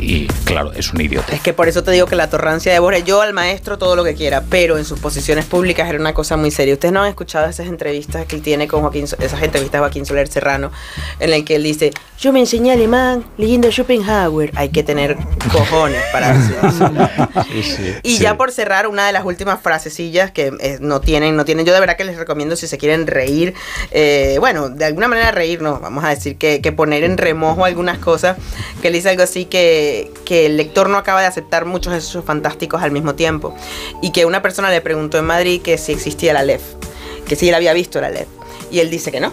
y 0.00 0.26
claro, 0.44 0.72
es 0.72 0.92
un 0.92 1.00
idiota. 1.00 1.34
Es 1.34 1.40
que 1.40 1.52
por 1.52 1.68
eso 1.68 1.82
te 1.82 1.90
digo 1.90 2.06
que 2.06 2.16
la 2.16 2.30
torrancia 2.30 2.72
de 2.72 2.78
Borges, 2.78 3.04
yo 3.04 3.20
al 3.20 3.32
maestro 3.32 3.78
todo 3.78 3.96
lo 3.96 4.04
que 4.04 4.14
quiera, 4.14 4.42
pero 4.48 4.78
en 4.78 4.84
sus 4.84 5.00
posiciones 5.00 5.44
públicas 5.44 5.88
era 5.88 5.98
una 5.98 6.14
cosa 6.14 6.36
muy 6.36 6.50
seria. 6.50 6.74
Ustedes 6.74 6.92
no 6.92 7.02
han 7.02 7.08
escuchado 7.08 7.48
esas 7.48 7.66
entrevistas 7.66 8.26
que 8.26 8.36
él 8.36 8.42
tiene 8.42 8.68
con 8.68 8.82
Joaquín, 8.82 9.04
esas 9.04 9.42
entrevistas 9.42 9.72
de 9.72 9.78
Joaquín 9.78 10.06
Soler 10.06 10.28
Serrano, 10.28 10.70
en 11.18 11.30
las 11.30 11.42
que 11.42 11.56
él 11.56 11.62
dice, 11.62 11.90
yo 12.18 12.32
me 12.32 12.40
enseñé 12.40 12.72
alemán 12.72 13.24
leyendo 13.36 13.70
Schopenhauer. 13.70 14.52
Hay 14.54 14.70
que 14.70 14.82
tener 14.82 15.16
cojones 15.52 16.02
para 16.12 16.32
decir 16.38 16.56
eso. 17.54 18.00
Y 18.02 18.18
ya 18.18 18.36
por 18.36 18.52
cerrar, 18.52 18.86
una 18.86 19.06
de 19.06 19.12
las 19.12 19.24
últimas 19.24 19.60
frasecillas 19.60 20.30
que 20.30 20.52
eh, 20.60 20.78
no 20.80 21.00
tienen, 21.00 21.36
no 21.36 21.44
tienen, 21.44 21.66
yo 21.66 21.72
de 21.72 21.80
verdad 21.80 21.96
que 21.96 22.04
les 22.04 22.16
recomiendo 22.16 22.56
si 22.56 22.66
se 22.66 22.78
quieren 22.78 23.06
reír, 23.06 23.54
eh, 23.90 24.36
bueno, 24.40 24.68
de 24.68 24.84
alguna 24.84 25.08
manera 25.08 25.30
reír, 25.30 25.62
no, 25.62 25.80
vamos 25.80 26.04
a 26.04 26.10
decir 26.10 26.36
que, 26.36 26.60
que 26.60 26.72
poner 26.72 27.04
en 27.04 27.18
remojo 27.18 27.64
algunas 27.64 27.98
cosas, 27.98 28.36
que 28.80 28.88
él 28.88 28.94
dice 28.94 29.10
algo 29.10 29.22
así 29.22 29.44
que, 29.44 29.87
que 30.24 30.46
el 30.46 30.56
lector 30.56 30.88
no 30.88 30.98
acaba 30.98 31.20
de 31.20 31.26
aceptar 31.26 31.64
muchos 31.64 31.92
de 31.92 31.98
esos 31.98 32.24
fantásticos 32.24 32.82
al 32.82 32.90
mismo 32.90 33.14
tiempo, 33.14 33.54
y 34.02 34.12
que 34.12 34.24
una 34.24 34.42
persona 34.42 34.70
le 34.70 34.80
preguntó 34.80 35.18
en 35.18 35.24
Madrid 35.24 35.62
que 35.62 35.78
si 35.78 35.92
existía 35.92 36.32
la 36.32 36.42
LEF, 36.42 36.62
que 37.26 37.36
si 37.36 37.48
él 37.48 37.54
había 37.54 37.72
visto 37.72 38.00
la 38.00 38.10
LEF, 38.10 38.28
y 38.70 38.80
él 38.80 38.90
dice 38.90 39.10
que 39.10 39.20
no, 39.20 39.32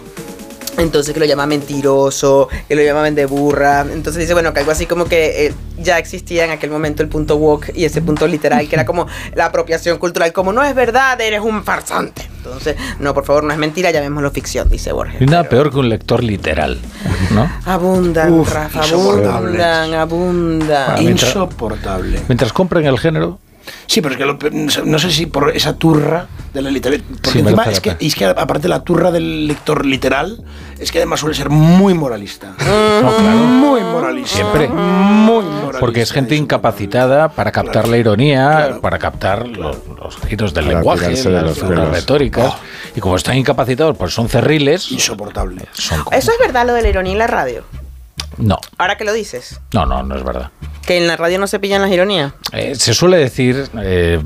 entonces 0.78 1.12
que 1.14 1.20
lo 1.20 1.26
llama 1.26 1.46
mentiroso, 1.46 2.48
que 2.68 2.74
lo 2.76 2.82
llamaban 2.82 3.14
de 3.14 3.26
burra. 3.26 3.80
Entonces 3.82 4.20
dice, 4.20 4.32
bueno, 4.34 4.52
que 4.52 4.60
algo 4.60 4.72
así 4.72 4.86
como 4.86 5.04
que 5.06 5.46
eh, 5.46 5.54
ya 5.78 5.98
existía 5.98 6.44
en 6.44 6.50
aquel 6.50 6.70
momento 6.70 7.02
el 7.02 7.08
punto 7.08 7.36
woke 7.36 7.72
y 7.74 7.84
ese 7.84 8.02
punto 8.02 8.26
literal, 8.26 8.68
que 8.68 8.74
era 8.76 8.84
como 8.86 9.06
la 9.34 9.46
apropiación 9.46 9.98
cultural, 9.98 10.32
como 10.32 10.52
no 10.52 10.62
es 10.64 10.74
verdad, 10.74 11.20
eres 11.20 11.40
un 11.40 11.64
farsante. 11.64 12.22
Entonces, 12.38 12.76
no, 13.00 13.12
por 13.12 13.24
favor, 13.24 13.42
no 13.44 13.52
es 13.52 13.58
mentira, 13.58 13.90
llamémoslo 13.90 14.30
ficción, 14.30 14.68
dice 14.68 14.92
Borges. 14.92 15.20
Y 15.20 15.26
nada 15.26 15.44
peor 15.48 15.70
que 15.72 15.78
un 15.78 15.88
lector 15.88 16.22
literal, 16.22 16.78
¿no? 17.32 17.50
Abundan, 17.64 18.32
Uf, 18.32 18.52
Rafa, 18.52 18.82
abundan, 18.84 19.94
abundan. 19.94 21.02
Mientras- 21.04 21.30
Insoportable. 21.34 22.20
Mientras 22.28 22.52
compren 22.52 22.86
el 22.86 22.98
género, 22.98 23.38
Sí, 23.88 24.00
pero 24.00 24.14
es 24.14 24.18
que 24.18 24.24
lo- 24.26 24.84
no 24.84 24.98
sé 25.00 25.10
si 25.10 25.26
por 25.26 25.50
esa 25.50 25.74
turra 25.76 26.28
de 26.56 26.62
la 26.62 26.70
literatura. 26.70 27.08
Porque 27.22 27.30
Sí, 27.30 27.38
encima 27.38 27.64
es 27.64 27.80
que, 27.80 27.96
es 28.00 28.14
que 28.16 28.24
aparte 28.24 28.66
la 28.68 28.82
turra 28.82 29.10
del 29.12 29.46
lector 29.46 29.86
literal, 29.86 30.42
es 30.78 30.90
que 30.90 30.98
además 30.98 31.20
suele 31.20 31.34
ser 31.36 31.50
muy 31.50 31.94
moralista. 31.94 32.54
Muy 33.06 33.80
moralista. 33.82 34.34
Siempre. 34.36 34.68
Muy 34.68 35.44
moralista. 35.44 35.78
Porque 35.80 36.02
es 36.02 36.12
gente 36.12 36.34
incapacitada 36.34 37.28
para 37.28 37.52
captar 37.52 37.86
la 37.88 37.96
ironía, 37.96 38.78
para 38.82 38.98
captar 38.98 39.46
los, 39.46 39.76
los 40.00 40.16
giros 40.26 40.52
del 40.54 40.64
Para 40.64 40.76
lenguaje, 40.78 41.06
tirarse 41.06 41.28
de 41.28 41.34
las 41.34 41.44
los 41.44 41.58
figuras 41.58 41.80
pelos. 41.80 41.94
retóricas. 41.96 42.54
Y 42.94 43.00
como 43.00 43.16
están 43.16 43.36
incapacitados, 43.36 43.96
pues 43.96 44.12
son 44.12 44.28
cerriles. 44.28 44.90
Insoportable. 44.90 45.66
Son 45.72 46.00
Eso 46.12 46.32
es 46.32 46.38
verdad 46.38 46.66
lo 46.66 46.72
de 46.74 46.82
la 46.82 46.88
ironía 46.88 47.12
en 47.12 47.18
la 47.18 47.26
radio. 47.26 47.64
No, 48.38 48.58
Ahora 48.76 48.96
que 48.96 49.04
lo 49.04 49.12
dices. 49.14 49.60
no, 49.72 49.86
no, 49.86 50.02
no 50.02 50.14
es 50.16 50.22
verdad. 50.24 50.50
Que 50.86 50.96
en 50.98 51.08
la 51.08 51.16
radio 51.16 51.38
no 51.40 51.48
se 51.48 51.58
pillan 51.58 51.82
las 51.82 51.90
ironías. 51.90 52.32
Eh, 52.52 52.74
se 52.76 52.94
suele 52.94 53.16
decir, 53.16 53.64
eh, 53.82 54.20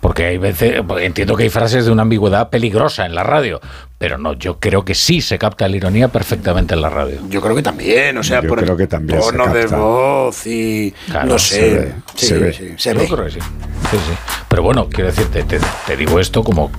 porque 0.00 0.24
hay 0.26 0.38
veces, 0.38 0.82
entiendo 1.00 1.36
que 1.36 1.44
hay 1.44 1.50
frases 1.50 1.84
de 1.84 1.92
una 1.92 2.02
ambigüedad 2.02 2.50
peligrosa 2.50 3.06
en 3.06 3.14
la 3.14 3.22
radio, 3.22 3.60
pero 3.96 4.18
no, 4.18 4.32
yo 4.32 4.58
creo 4.58 4.84
que 4.84 4.96
sí 4.96 5.20
se 5.20 5.38
capta 5.38 5.68
la 5.68 5.76
ironía 5.76 6.08
perfectamente 6.08 6.74
en 6.74 6.82
la 6.82 6.90
radio. 6.90 7.20
Yo 7.28 7.40
creo 7.40 7.54
que 7.54 7.62
también, 7.62 8.18
o 8.18 8.24
sea, 8.24 8.42
Yo 8.42 8.48
por 8.48 8.58
creo 8.60 8.72
el 8.72 8.78
que 8.78 8.86
también 8.88 9.22
se 9.22 9.30
tono 9.30 9.46
de 9.54 9.66
voz 9.66 10.46
y 10.48 10.92
Claro, 11.06 11.26
no 11.28 11.38
se 11.38 11.54
sé. 11.54 11.74
ve, 11.74 11.92
Sí, 12.16 12.26
se 12.26 12.38
ve. 12.38 12.52
sí, 12.52 12.74
se 12.76 12.92
Yo 12.94 13.06
creo 13.06 13.24
que 13.26 13.30
sí. 13.30 13.38
Sí, 13.40 13.96
sí. 13.96 14.12
Pero 14.48 14.62
bueno, 14.64 14.88
quiero 14.88 15.10
decirte, 15.10 15.44
te, 15.44 15.60
te 15.86 15.96
digo 15.96 16.18
esto 16.18 16.42
como 16.42 16.72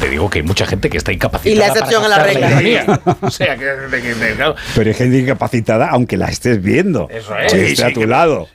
te 0.00 0.08
digo 0.08 0.28
que 0.30 0.40
hay 0.40 0.44
mucha 0.44 0.66
gente 0.66 0.90
que 0.90 0.96
está 0.98 1.12
incapacitada. 1.12 1.54
Y 1.54 1.58
la 1.58 1.66
excepción 1.68 2.02
para 2.02 2.14
a 2.14 2.18
la 2.18 2.24
regla. 2.24 3.00
o 3.20 3.30
sea, 3.30 3.56
que, 3.56 3.64
que- 3.90 4.02
que- 4.14 4.34
claro. 4.34 4.56
Pero 4.74 4.88
hay 4.88 4.94
gente 4.94 5.18
incapacitada 5.18 5.90
aunque 5.90 6.16
la 6.16 6.26
estés 6.28 6.60
viendo. 6.60 7.06
Eso 7.08 7.36
es. 7.38 7.52
Que 7.52 7.58
Sí, 7.58 7.72
esté 7.72 7.76
sí, 7.76 7.82
a 7.90 7.92
tu 7.94 8.00
que- 8.00 8.06
lado. 8.08 8.48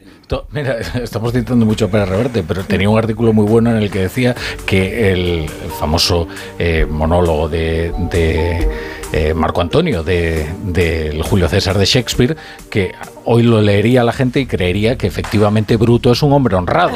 Mira, 0.51 0.77
estamos 1.03 1.33
citando 1.33 1.65
mucho 1.65 1.89
para 1.89 2.05
Reverte, 2.05 2.43
pero 2.43 2.63
tenía 2.63 2.89
un 2.89 2.97
artículo 2.97 3.33
muy 3.33 3.45
bueno 3.45 3.71
en 3.71 3.77
el 3.77 3.89
que 3.89 3.99
decía 3.99 4.35
que 4.65 5.11
el 5.11 5.49
famoso 5.79 6.27
eh, 6.59 6.85
monólogo 6.89 7.47
de, 7.47 7.93
de, 8.11 8.67
eh, 9.13 9.33
Marco 9.33 9.61
Antonio, 9.61 10.03
de, 10.03 10.45
del 10.63 11.23
Julio 11.23 11.47
César 11.47 11.77
de 11.77 11.85
Shakespeare, 11.85 12.35
que 12.69 12.93
hoy 13.29 13.43
lo 13.43 13.61
leería 13.61 14.03
la 14.05 14.13
gente 14.13 14.39
y 14.39 14.45
creería 14.45 14.97
que 14.97 15.05
efectivamente 15.05 15.75
Bruto 15.75 16.13
es 16.13 16.23
un 16.23 16.31
hombre 16.31 16.55
honrado. 16.55 16.91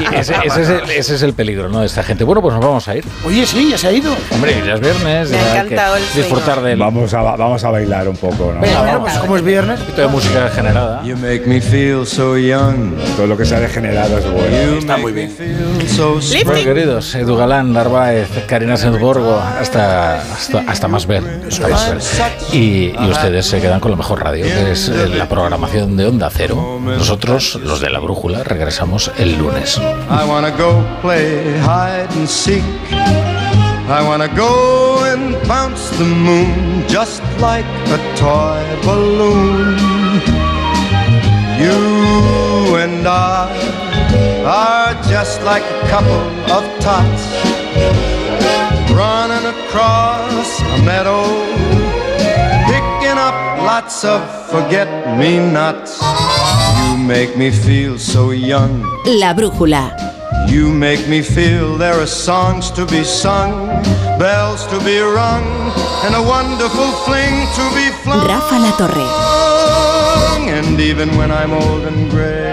Y 0.00 0.14
ese, 0.14 0.34
es 0.98 1.22
el, 1.22 1.34
peligro 1.34 1.68
¿no? 1.68 1.80
de 1.80 1.86
esta 1.86 2.02
gente. 2.02 2.24
Bueno, 2.24 2.40
pues 2.40 2.54
nos 2.54 2.64
vamos 2.64 2.88
a 2.88 2.96
ir. 2.96 3.04
Oye, 3.24 3.44
sí, 3.44 3.70
ya 3.70 3.78
se 3.78 3.88
ha 3.88 3.92
ido. 3.92 4.14
Hombre, 4.30 4.62
ya 4.64 4.74
es 4.74 4.80
viernes. 4.80 5.30
Me 5.30 5.38
ha 5.38 5.64
ya 5.66 5.96
el 5.96 6.02
disfrutar 6.14 6.62
del 6.62 6.78
Vamos 6.78 7.12
a, 7.12 7.22
vamos 7.22 7.62
a 7.62 7.70
bailar 7.70 8.08
un 8.08 8.16
poco, 8.16 8.52
¿no? 8.54 8.60
Venga, 8.60 8.80
bueno, 8.80 9.00
pues 9.00 9.18
como 9.18 9.36
es 9.36 9.44
viernes. 9.44 9.80
poquito 9.80 10.00
de 10.00 10.08
música 10.08 10.48
generada. 10.48 11.02
You 11.02 11.16
make 11.16 11.42
me 11.46 11.60
feel 11.60 12.06
so 12.06 12.38
young. 12.38 12.96
Todo 13.16 13.26
lo 13.26 13.36
que 13.36 13.44
sea 13.44 13.60
degenerado 13.60 14.18
es 14.18 14.30
bueno. 14.30 14.78
Está 14.78 14.96
muy 14.96 15.12
bien. 15.12 15.30
Feel 15.30 15.88
so 15.88 16.20
Bueno, 16.44 16.64
queridos, 16.64 17.14
Edu 17.14 17.36
Galán, 17.36 17.72
Narváez, 17.72 18.28
Karina 18.46 18.76
Sensborgo, 18.76 19.38
hasta, 19.38 20.22
hasta, 20.22 20.60
hasta 20.66 20.88
más 20.88 21.06
ver. 21.06 21.22
Y, 22.52 22.92
y 22.98 23.10
ustedes 23.10 23.46
se 23.46 23.60
quedan 23.60 23.80
con 23.80 23.90
la 23.90 23.96
mejor 23.96 24.22
radio, 24.22 24.44
que 24.44 24.72
es 24.72 24.88
la 24.88 25.28
programación 25.28 25.96
de 25.96 26.06
Onda 26.06 26.30
Cero. 26.30 26.80
Nosotros, 26.82 27.58
los 27.62 27.80
de 27.80 27.90
la 27.90 27.98
Brújula, 27.98 28.44
regresamos 28.44 29.10
el 29.18 29.36
lunes. 29.38 29.78
I 29.78 30.28
wanna 30.28 30.50
go 30.50 30.84
play 31.02 31.58
hide 31.60 32.08
and 32.16 32.28
seek. 32.28 32.62
I 33.88 34.02
wanna 34.02 34.28
go 34.28 35.04
and 35.04 35.36
bounce 35.46 35.90
the 35.98 36.04
moon 36.04 36.84
just 36.88 37.22
like 37.40 37.66
a 37.92 37.98
toy 38.16 38.60
balloon. 38.84 39.76
You 41.58 42.76
and 42.76 43.06
I 43.06 43.48
are 44.44 44.94
just 45.08 45.42
like 45.42 45.62
a 45.62 45.88
couple 45.88 46.20
of 46.52 46.64
tots 46.80 47.26
running 48.96 49.46
across 49.46 50.60
a 50.60 50.82
meadow, 50.82 51.22
lots 53.76 54.04
of 54.04 54.22
forget 54.54 54.88
me 55.20 55.30
nots. 55.38 55.92
You 56.80 56.96
make 57.14 57.36
me 57.36 57.50
feel 57.50 57.98
so 57.98 58.22
young. 58.30 58.72
La 59.20 59.34
brújula. 59.34 59.84
You 60.48 60.72
make 60.86 61.02
me 61.12 61.20
feel 61.20 61.76
there 61.76 61.98
are 62.04 62.12
songs 62.28 62.70
to 62.76 62.86
be 62.86 63.02
sung, 63.04 63.52
bells 64.18 64.66
to 64.72 64.78
be 64.88 64.96
rung, 65.18 65.46
and 66.04 66.14
a 66.14 66.22
wonderful 66.34 66.90
fling 67.04 67.36
to 67.58 67.64
be 67.76 67.86
flung. 68.02 68.26
Rafa 68.32 68.56
La 68.64 68.72
Torre. 68.80 69.08
And 70.58 70.80
even 70.80 71.08
when 71.18 71.30
I'm 71.30 71.52
old 71.52 71.82
and 71.90 72.10
gray. 72.10 72.45